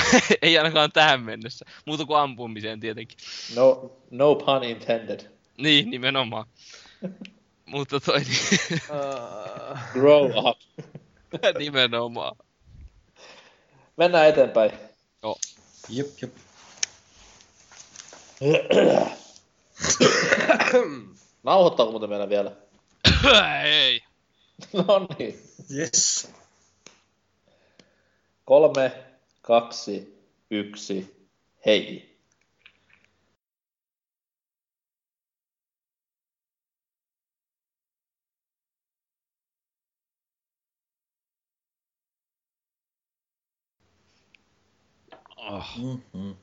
Ei 0.41 0.57
ainakaan 0.57 0.91
tähän 0.91 1.21
mennessä. 1.21 1.65
Muuta 1.85 2.05
kuin 2.05 2.19
ampumiseen 2.19 2.79
tietenkin. 2.79 3.17
No, 3.55 3.91
no 4.11 4.35
pun 4.35 4.63
intended. 4.63 5.19
Niin, 5.57 5.89
nimenomaan. 5.89 6.45
Mutta 7.65 7.99
toi... 7.99 8.21
Grow 9.93 10.31
up. 10.37 10.57
nimenomaan. 11.59 12.35
Mennään 13.99 14.27
eteenpäin. 14.27 14.71
Joo. 15.23 15.39
Jep, 15.89 16.07
jep. 16.21 16.33
Nauhoittaako 21.43 21.91
muuten 21.91 22.09
meillä 22.09 22.29
vielä? 22.29 22.51
Ei. 23.63 24.01
no 24.73 25.07
niin. 25.19 25.39
Yes. 25.77 26.29
Kolme, 28.45 28.91
kaksi, 29.41 30.23
yksi, 30.51 31.27
hei. 31.65 32.08
Mm-hmm. 45.83 46.35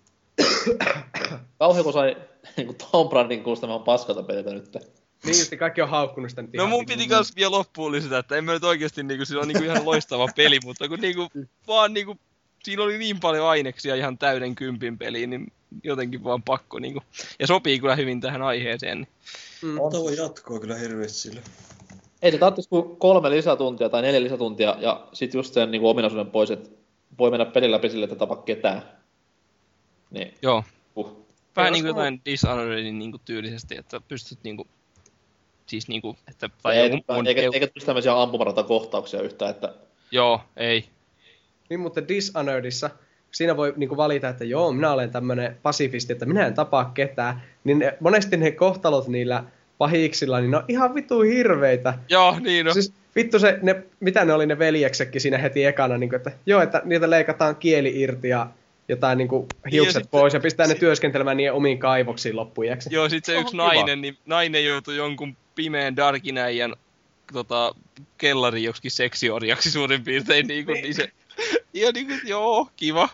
Kauhean 1.58 1.84
kun 1.84 1.92
sai 1.92 2.16
niin 2.56 2.74
Tom 2.92 3.08
Brandin 3.08 3.42
kuulostamaan 3.42 3.82
paskalta 3.82 4.22
pelitä 4.22 4.50
nyt. 4.50 4.76
Niin 5.24 5.38
just, 5.38 5.52
kaikki 5.58 5.82
on 5.82 5.88
haukkunut 5.88 6.30
sitä 6.30 6.42
nyt 6.42 6.50
No 6.54 6.66
mun 6.66 6.78
niinku- 6.78 6.92
piti 6.92 7.08
kans 7.08 7.36
vielä 7.36 7.50
loppuun 7.50 7.92
lisätä, 7.92 8.18
että 8.18 8.36
en 8.36 8.44
mä 8.44 8.52
nyt 8.52 8.64
oikeesti 8.64 9.02
niinku, 9.02 9.24
sillä 9.24 9.40
on 9.40 9.48
niinku 9.48 9.64
ihan 9.64 9.84
loistava 9.84 10.28
peli, 10.36 10.58
mutta 10.64 10.88
kun 10.88 11.00
niinku, 11.00 11.28
vaan 11.66 11.94
niinku, 11.94 12.16
siinä 12.64 12.82
oli 12.82 12.98
niin 12.98 13.20
paljon 13.20 13.46
aineksia 13.46 13.94
ihan 13.94 14.18
täyden 14.18 14.54
kympin 14.54 14.98
peliin, 14.98 15.30
niin 15.30 15.52
jotenkin 15.84 16.24
vaan 16.24 16.42
pakko 16.42 16.78
niinku. 16.78 17.02
Ja 17.38 17.46
sopii 17.46 17.80
kyllä 17.80 17.96
hyvin 17.96 18.20
tähän 18.20 18.42
aiheeseen. 18.42 18.98
Niin. 18.98 19.08
Mm. 19.62 19.78
Tuo 19.90 20.10
jatkoa 20.10 20.60
kyllä 20.60 20.74
hirveästi 20.74 21.18
sille. 21.18 21.40
Ei 22.22 22.32
se 22.32 22.38
tarvitsisi 22.38 22.68
kuin 22.68 22.96
kolme 22.96 23.30
lisätuntia 23.30 23.88
tai 23.88 24.02
neljä 24.02 24.22
lisätuntia 24.22 24.76
ja 24.80 25.06
sit 25.12 25.34
just 25.34 25.54
sen 25.54 25.70
niin 25.70 25.82
ominaisuuden 25.84 26.30
pois, 26.30 26.50
että 26.50 26.70
voi 27.18 27.30
mennä 27.30 27.44
pelin 27.44 27.72
läpi 27.72 27.88
sille, 27.90 28.04
että 28.04 28.16
tapa 28.16 28.36
ketään. 28.36 28.82
Niin. 30.10 30.34
Joo. 30.42 30.64
Uh. 30.96 31.26
Vähän 31.56 31.72
niinku 31.72 31.86
olisiko- 31.86 32.00
jotain 32.00 32.20
Dishonoredin 32.24 32.98
niinku 32.98 33.18
tyylisesti, 33.24 33.76
että 33.76 34.00
pystyt 34.08 34.38
niinku, 34.42 34.66
siis 35.66 35.88
niinku, 35.88 36.16
että, 36.28 36.48
tai 36.48 36.56
Tai 36.62 36.76
ei, 36.76 36.90
joku 36.90 37.12
muun- 37.12 37.28
eikä, 37.28 37.42
eikä 37.52 37.66
tulisi 37.66 37.86
tämmöisiä 37.86 38.22
ampumaratakohtauksia 38.22 39.22
yhtään, 39.22 39.50
että 39.50 39.74
Joo, 40.10 40.40
ei. 40.56 40.88
Niin, 41.70 41.80
mutta 41.80 42.08
Dishonoredissa 42.08 42.90
siinä 43.30 43.56
voi 43.56 43.74
niinku 43.76 43.96
valita, 43.96 44.28
että 44.28 44.44
joo, 44.44 44.72
minä 44.72 44.92
olen 44.92 45.10
tämmönen 45.10 45.58
pasifisti, 45.62 46.12
että 46.12 46.26
minä 46.26 46.46
en 46.46 46.54
tapaa 46.54 46.90
ketään. 46.94 47.42
Niin 47.64 47.78
ne, 47.78 47.96
monesti 48.00 48.36
ne 48.36 48.50
kohtalot 48.50 49.08
niillä 49.08 49.44
pahiksilla, 49.78 50.40
niin 50.40 50.50
ne 50.50 50.56
on 50.56 50.64
ihan 50.68 50.94
vitu 50.94 51.20
hirveitä. 51.20 51.94
Joo, 52.08 52.38
niin 52.40 52.68
on. 52.68 52.72
Siis 52.72 52.92
vittu 53.16 53.38
se, 53.38 53.58
ne, 53.62 53.82
mitä 54.00 54.24
ne 54.24 54.32
oli 54.32 54.46
ne 54.46 54.58
veljeksetkin 54.58 55.20
siinä 55.20 55.38
heti 55.38 55.64
ekana, 55.64 55.98
niin 55.98 56.08
kuin, 56.10 56.16
että 56.16 56.32
joo, 56.46 56.62
että 56.62 56.82
niitä 56.84 57.10
leikataan 57.10 57.56
kieli 57.56 58.00
irti 58.00 58.28
ja 58.28 58.46
jotain 58.88 59.18
niin 59.18 59.28
kuin, 59.28 59.46
hiukset 59.72 59.94
sitten- 59.94 60.10
pois 60.10 60.34
ja 60.34 60.40
pistää 60.40 60.66
ne 60.66 60.74
työskentelemään 60.74 61.36
niiden 61.36 61.52
omiin 61.52 61.78
kaivoksiin 61.78 62.36
loppujaksi. 62.36 62.88
Joo, 62.92 63.08
sit 63.08 63.24
se 63.24 63.32
Oho, 63.32 63.40
yksi 63.40 63.52
kiva. 63.52 63.66
nainen, 63.66 64.00
niin 64.00 64.18
nainen 64.26 64.64
joutui 64.64 64.96
jonkun 64.96 65.36
pimeän 65.54 65.96
darkinäijän 65.96 66.74
tota, 67.32 67.74
kellariin 68.18 68.64
joksikin 68.64 68.90
seksiorjaksi 68.90 69.70
suurin 69.70 70.04
piirtein, 70.04 70.46
niin, 70.46 70.64
kuin, 70.66 70.82
niin 70.82 70.94
se, 70.94 71.08
ja 71.72 71.92
niin 71.94 72.06
kuin, 72.06 72.20
joo, 72.24 72.68
kiva. 72.76 73.08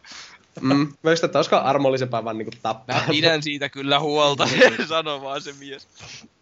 Mm. 0.60 0.92
Mä 1.02 1.10
just, 1.10 1.24
että 1.24 1.38
olisiko 1.38 1.56
armollisempaa 1.56 2.24
vaan 2.24 2.38
niinku 2.38 2.52
tappaa. 2.62 2.96
Mä 2.96 3.04
pidän 3.08 3.42
siitä 3.42 3.68
kyllä 3.68 4.00
huolta, 4.00 4.48
sano 4.88 5.22
vaan 5.22 5.40
se 5.40 5.52
mies. 5.58 5.88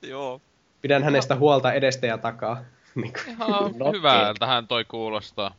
Joo. 0.03 0.41
Pidän 0.83 1.05
hänestä 1.05 1.37
huolta 1.37 1.73
edestä 1.73 2.07
ja 2.07 2.19
takaa. 2.19 2.65
Niinku. 2.95 3.21
Ihan 3.29 3.75
hyvältähän 3.97 4.67
toi 4.67 4.85
kuulostaa. 4.85 5.55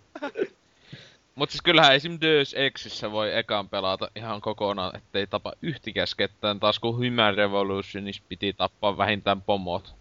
Mut 1.36 1.50
siis 1.50 1.62
kyllähän 1.62 1.96
esim. 1.96 2.18
Deus 2.22 2.54
Exissä 2.54 3.12
voi 3.12 3.38
ekan 3.38 3.70
pelata 3.70 4.12
ihan 4.16 4.42
kokonaan, 4.42 4.96
ettei 4.96 5.28
tapa 5.28 5.54
yhtikäs 5.62 6.16
ketään. 6.16 6.60
Taas 6.60 6.80
kun 6.80 6.96
Human 6.96 7.36
Revolutionissa 7.36 8.24
piti 8.30 8.54
tappaa 8.54 8.98
vähintään 8.98 9.42
pomot. 9.42 9.96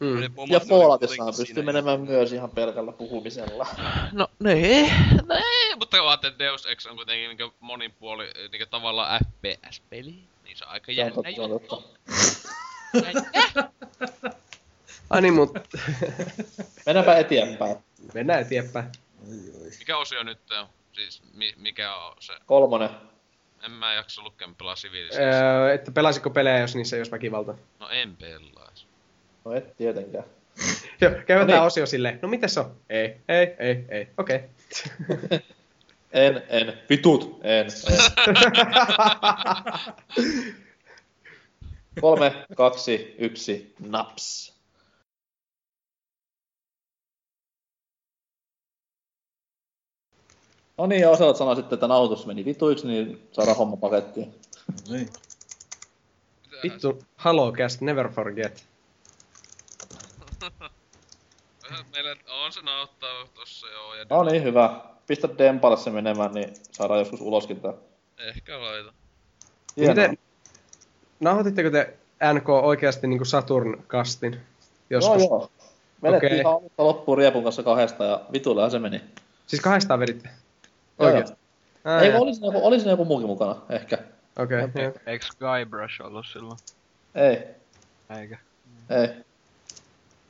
Mm. 0.00 0.22
Ja 0.48 0.60
Falloutissahan 0.60 1.34
pystyy 1.38 1.62
menemään 1.62 2.00
myös 2.00 2.32
ihan 2.32 2.50
pelkällä 2.50 2.92
puhumisella. 2.92 3.66
No 4.12 4.28
nee. 4.38 4.80
Ei, 5.44 5.76
mutta 5.78 5.98
kun 5.98 6.08
ajattelee, 6.08 6.32
että 6.32 6.44
Deus 6.44 6.66
Ex 6.66 6.86
on 6.86 6.96
kuitenkin 6.96 7.28
niinku 7.28 7.56
monin 7.60 7.92
puoli 7.92 8.30
niinku 8.52 8.66
tavallaan 8.70 9.20
FPS-peli, 9.24 10.14
niin 10.44 10.56
se 10.56 10.64
on 10.64 10.70
aika 10.70 10.92
jännä 10.92 11.30
juttu. 11.48 11.84
Ai 15.10 15.22
niin, 15.22 15.34
mut... 15.34 15.52
Mennäänpä 16.86 17.16
eteenpäin. 17.16 17.76
Mennään 18.14 18.40
eteenpäin. 18.40 18.92
Mikä 19.78 19.98
osio 19.98 20.22
nyt 20.22 20.38
on? 20.60 20.66
Siis 20.92 21.22
mi- 21.34 21.54
mikä 21.56 21.94
on 21.96 22.16
se? 22.20 22.32
Kolmonen. 22.46 22.90
En 23.64 23.70
mä 23.70 23.94
jaksa 23.94 24.22
lukea 24.22 24.48
pelaa 24.58 24.76
siviilisiä. 24.76 25.20
Öö, 25.20 25.74
että 25.74 25.90
pelasitko 25.90 26.30
pelejä, 26.30 26.58
jos 26.58 26.74
niissä 26.74 26.96
ei 26.96 27.00
olisi 27.00 27.12
väkivalta? 27.12 27.54
No 27.80 27.88
en 27.88 28.16
pelaisi. 28.16 28.75
No 29.46 29.52
et 29.52 29.76
tietenkään. 29.76 30.24
Joo, 31.00 31.10
käydään 31.10 31.46
No 31.46 31.52
tää 31.52 31.60
niin. 31.60 31.66
osio 31.66 31.86
silleen. 31.86 32.18
No 32.22 32.28
mites 32.28 32.58
on? 32.58 32.76
Ei, 32.90 33.16
ei, 33.28 33.56
ei, 33.58 33.84
ei. 33.88 34.08
Okei. 34.18 34.40
Okay. 35.10 35.38
En, 36.12 36.42
en. 36.48 36.78
Vitut. 36.90 37.40
En, 37.42 37.66
en. 37.66 37.98
Kolme, 42.00 42.46
kaksi, 42.56 43.14
yksi, 43.18 43.74
naps. 43.80 44.54
No 50.78 50.86
niin, 50.86 51.00
ja 51.00 51.10
Oselot 51.10 51.36
sanoi 51.36 51.56
sitten, 51.56 51.76
että 51.76 51.88
nauhoitus 51.88 52.26
meni 52.26 52.44
vituiksi, 52.44 52.86
niin 52.86 53.28
saadaan 53.32 53.56
homma 53.56 53.76
pakettiin. 53.76 54.34
Niin. 54.88 55.08
Vittu, 56.62 56.98
Halo 57.16 57.52
Cast, 57.52 57.80
never 57.80 58.08
forget. 58.08 58.75
Meillä 61.92 62.16
on 62.44 62.52
se 62.52 62.62
nauttaa 62.62 63.26
tossa 63.34 63.66
joo. 63.66 63.94
Ja 63.94 64.04
No 64.10 64.24
niin, 64.24 64.42
hyvä. 64.42 64.80
Pistä 65.06 65.28
Dempalle 65.38 65.76
se 65.76 65.90
menemään, 65.90 66.32
niin 66.34 66.54
saadaan 66.72 66.98
joskus 66.98 67.20
uloskin 67.20 67.60
tää. 67.60 67.72
Ehkä 68.18 68.60
laita. 68.60 68.92
Miten, 69.76 70.18
nauhoititteko 71.20 71.70
te 71.70 71.94
NK 72.32 72.48
oikeasti 72.48 73.06
niinku 73.06 73.24
Saturn-kastin? 73.24 74.32
Joo, 74.32 74.40
Joskus? 74.90 75.22
joo. 75.22 75.50
Vedettiin 76.02 76.32
Okei. 76.32 76.40
ihan 76.40 76.52
alusta 76.52 76.84
loppuun 76.84 77.18
Riepun 77.18 77.44
kanssa 77.44 77.62
kahdesta 77.62 78.04
ja 78.04 78.20
vitullahan 78.32 78.70
se 78.70 78.78
meni. 78.78 79.00
Siis 79.46 79.62
kahdestaan 79.62 80.00
veditte? 80.00 80.28
Joo, 80.98 81.06
Oikeesti? 81.08 81.36
joo. 81.84 81.98
Ei, 81.98 82.14
oli 82.14 82.34
siinä, 82.34 82.46
joku, 82.46 82.66
oli 82.66 82.78
siinä 82.78 82.90
joku 82.92 83.04
muukin 83.04 83.26
mukana, 83.28 83.56
ehkä. 83.68 83.98
Okei, 84.38 84.64
okay, 84.64 84.82
joo. 84.82 84.92
Eikö 85.06 85.26
Guybrush 85.38 86.02
ollut 86.02 86.26
silloin? 86.32 86.58
Ei, 87.14 87.38
Eikä. 88.20 88.38
ei. 88.90 89.08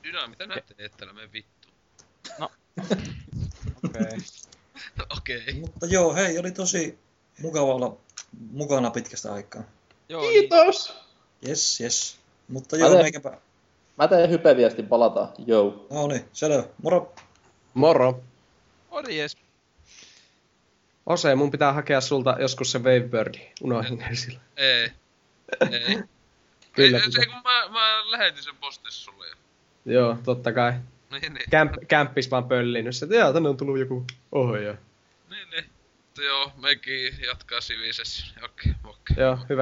Dynä, 0.07 0.26
mitä 0.26 0.47
näette 0.47 0.75
etelä, 0.78 1.12
me 1.12 1.33
vittu. 1.33 1.68
No. 2.39 2.51
Okei. 3.85 4.18
Okei. 5.17 5.55
Mutta 5.60 5.86
joo, 5.86 6.15
hei, 6.15 6.39
oli 6.39 6.51
tosi 6.51 6.99
mukava 7.39 7.75
olla 7.75 7.97
mukana 8.51 8.91
pitkästä 8.91 9.33
aikaa. 9.33 9.62
Joo, 10.09 10.23
Kiitos! 10.23 10.97
Yes, 11.49 11.81
yes. 11.81 12.18
Mutta 12.49 12.76
Mä 12.76 12.81
joo, 12.81 12.91
teen- 12.91 13.02
meikäpä... 13.05 13.39
Mä 13.99 14.09
teen 14.09 14.31
hypeviestin, 14.31 14.86
palataan. 14.89 15.28
Joo. 15.47 15.86
No 15.91 16.07
niin, 16.07 16.28
selvä. 16.33 16.65
Moro. 16.83 17.15
Moro. 17.75 18.23
Morjes. 18.91 19.36
Ose, 21.07 21.35
mun 21.35 21.51
pitää 21.51 21.73
hakea 21.73 22.01
sulta 22.01 22.36
joskus 22.41 22.73
se 22.73 22.78
Wavebirdi. 22.78 23.51
Unohdin 23.62 23.99
ne 23.99 24.15
sillä. 24.15 24.41
Ei. 24.57 24.91
Ei. 25.70 25.99
Kyllä, 26.73 26.99
ei, 26.99 27.12
se 27.12 27.26
kun 27.26 27.43
mä, 27.44 27.68
mä 27.68 28.10
lähetin 28.10 28.43
sen 28.43 28.57
postissa 28.57 29.05
sulle. 29.05 29.26
Jo. 29.86 30.00
Joo, 30.00 30.18
totta 30.24 30.52
kai. 30.52 30.73
Niin, 31.10 31.34
niin. 31.34 31.50
Kämp, 31.50 31.73
kämppis 31.89 32.31
vaan 32.31 32.48
pöllinyt. 32.48 33.02
Että 33.02 33.15
joo, 33.15 33.32
tänne 33.32 33.48
on 33.48 33.56
tullut 33.56 33.78
joku 33.78 34.05
ohjaaja. 34.32 34.76
Niin, 35.31 35.50
niin. 35.50 35.65
Joo, 36.24 36.52
mekin 36.62 37.15
jatkaa 37.26 37.60
sivisessä. 37.60 38.26
Okei, 38.44 38.73
okay, 38.84 38.92
okei. 38.92 39.24
Joo, 39.24 39.39
hyvä. 39.48 39.55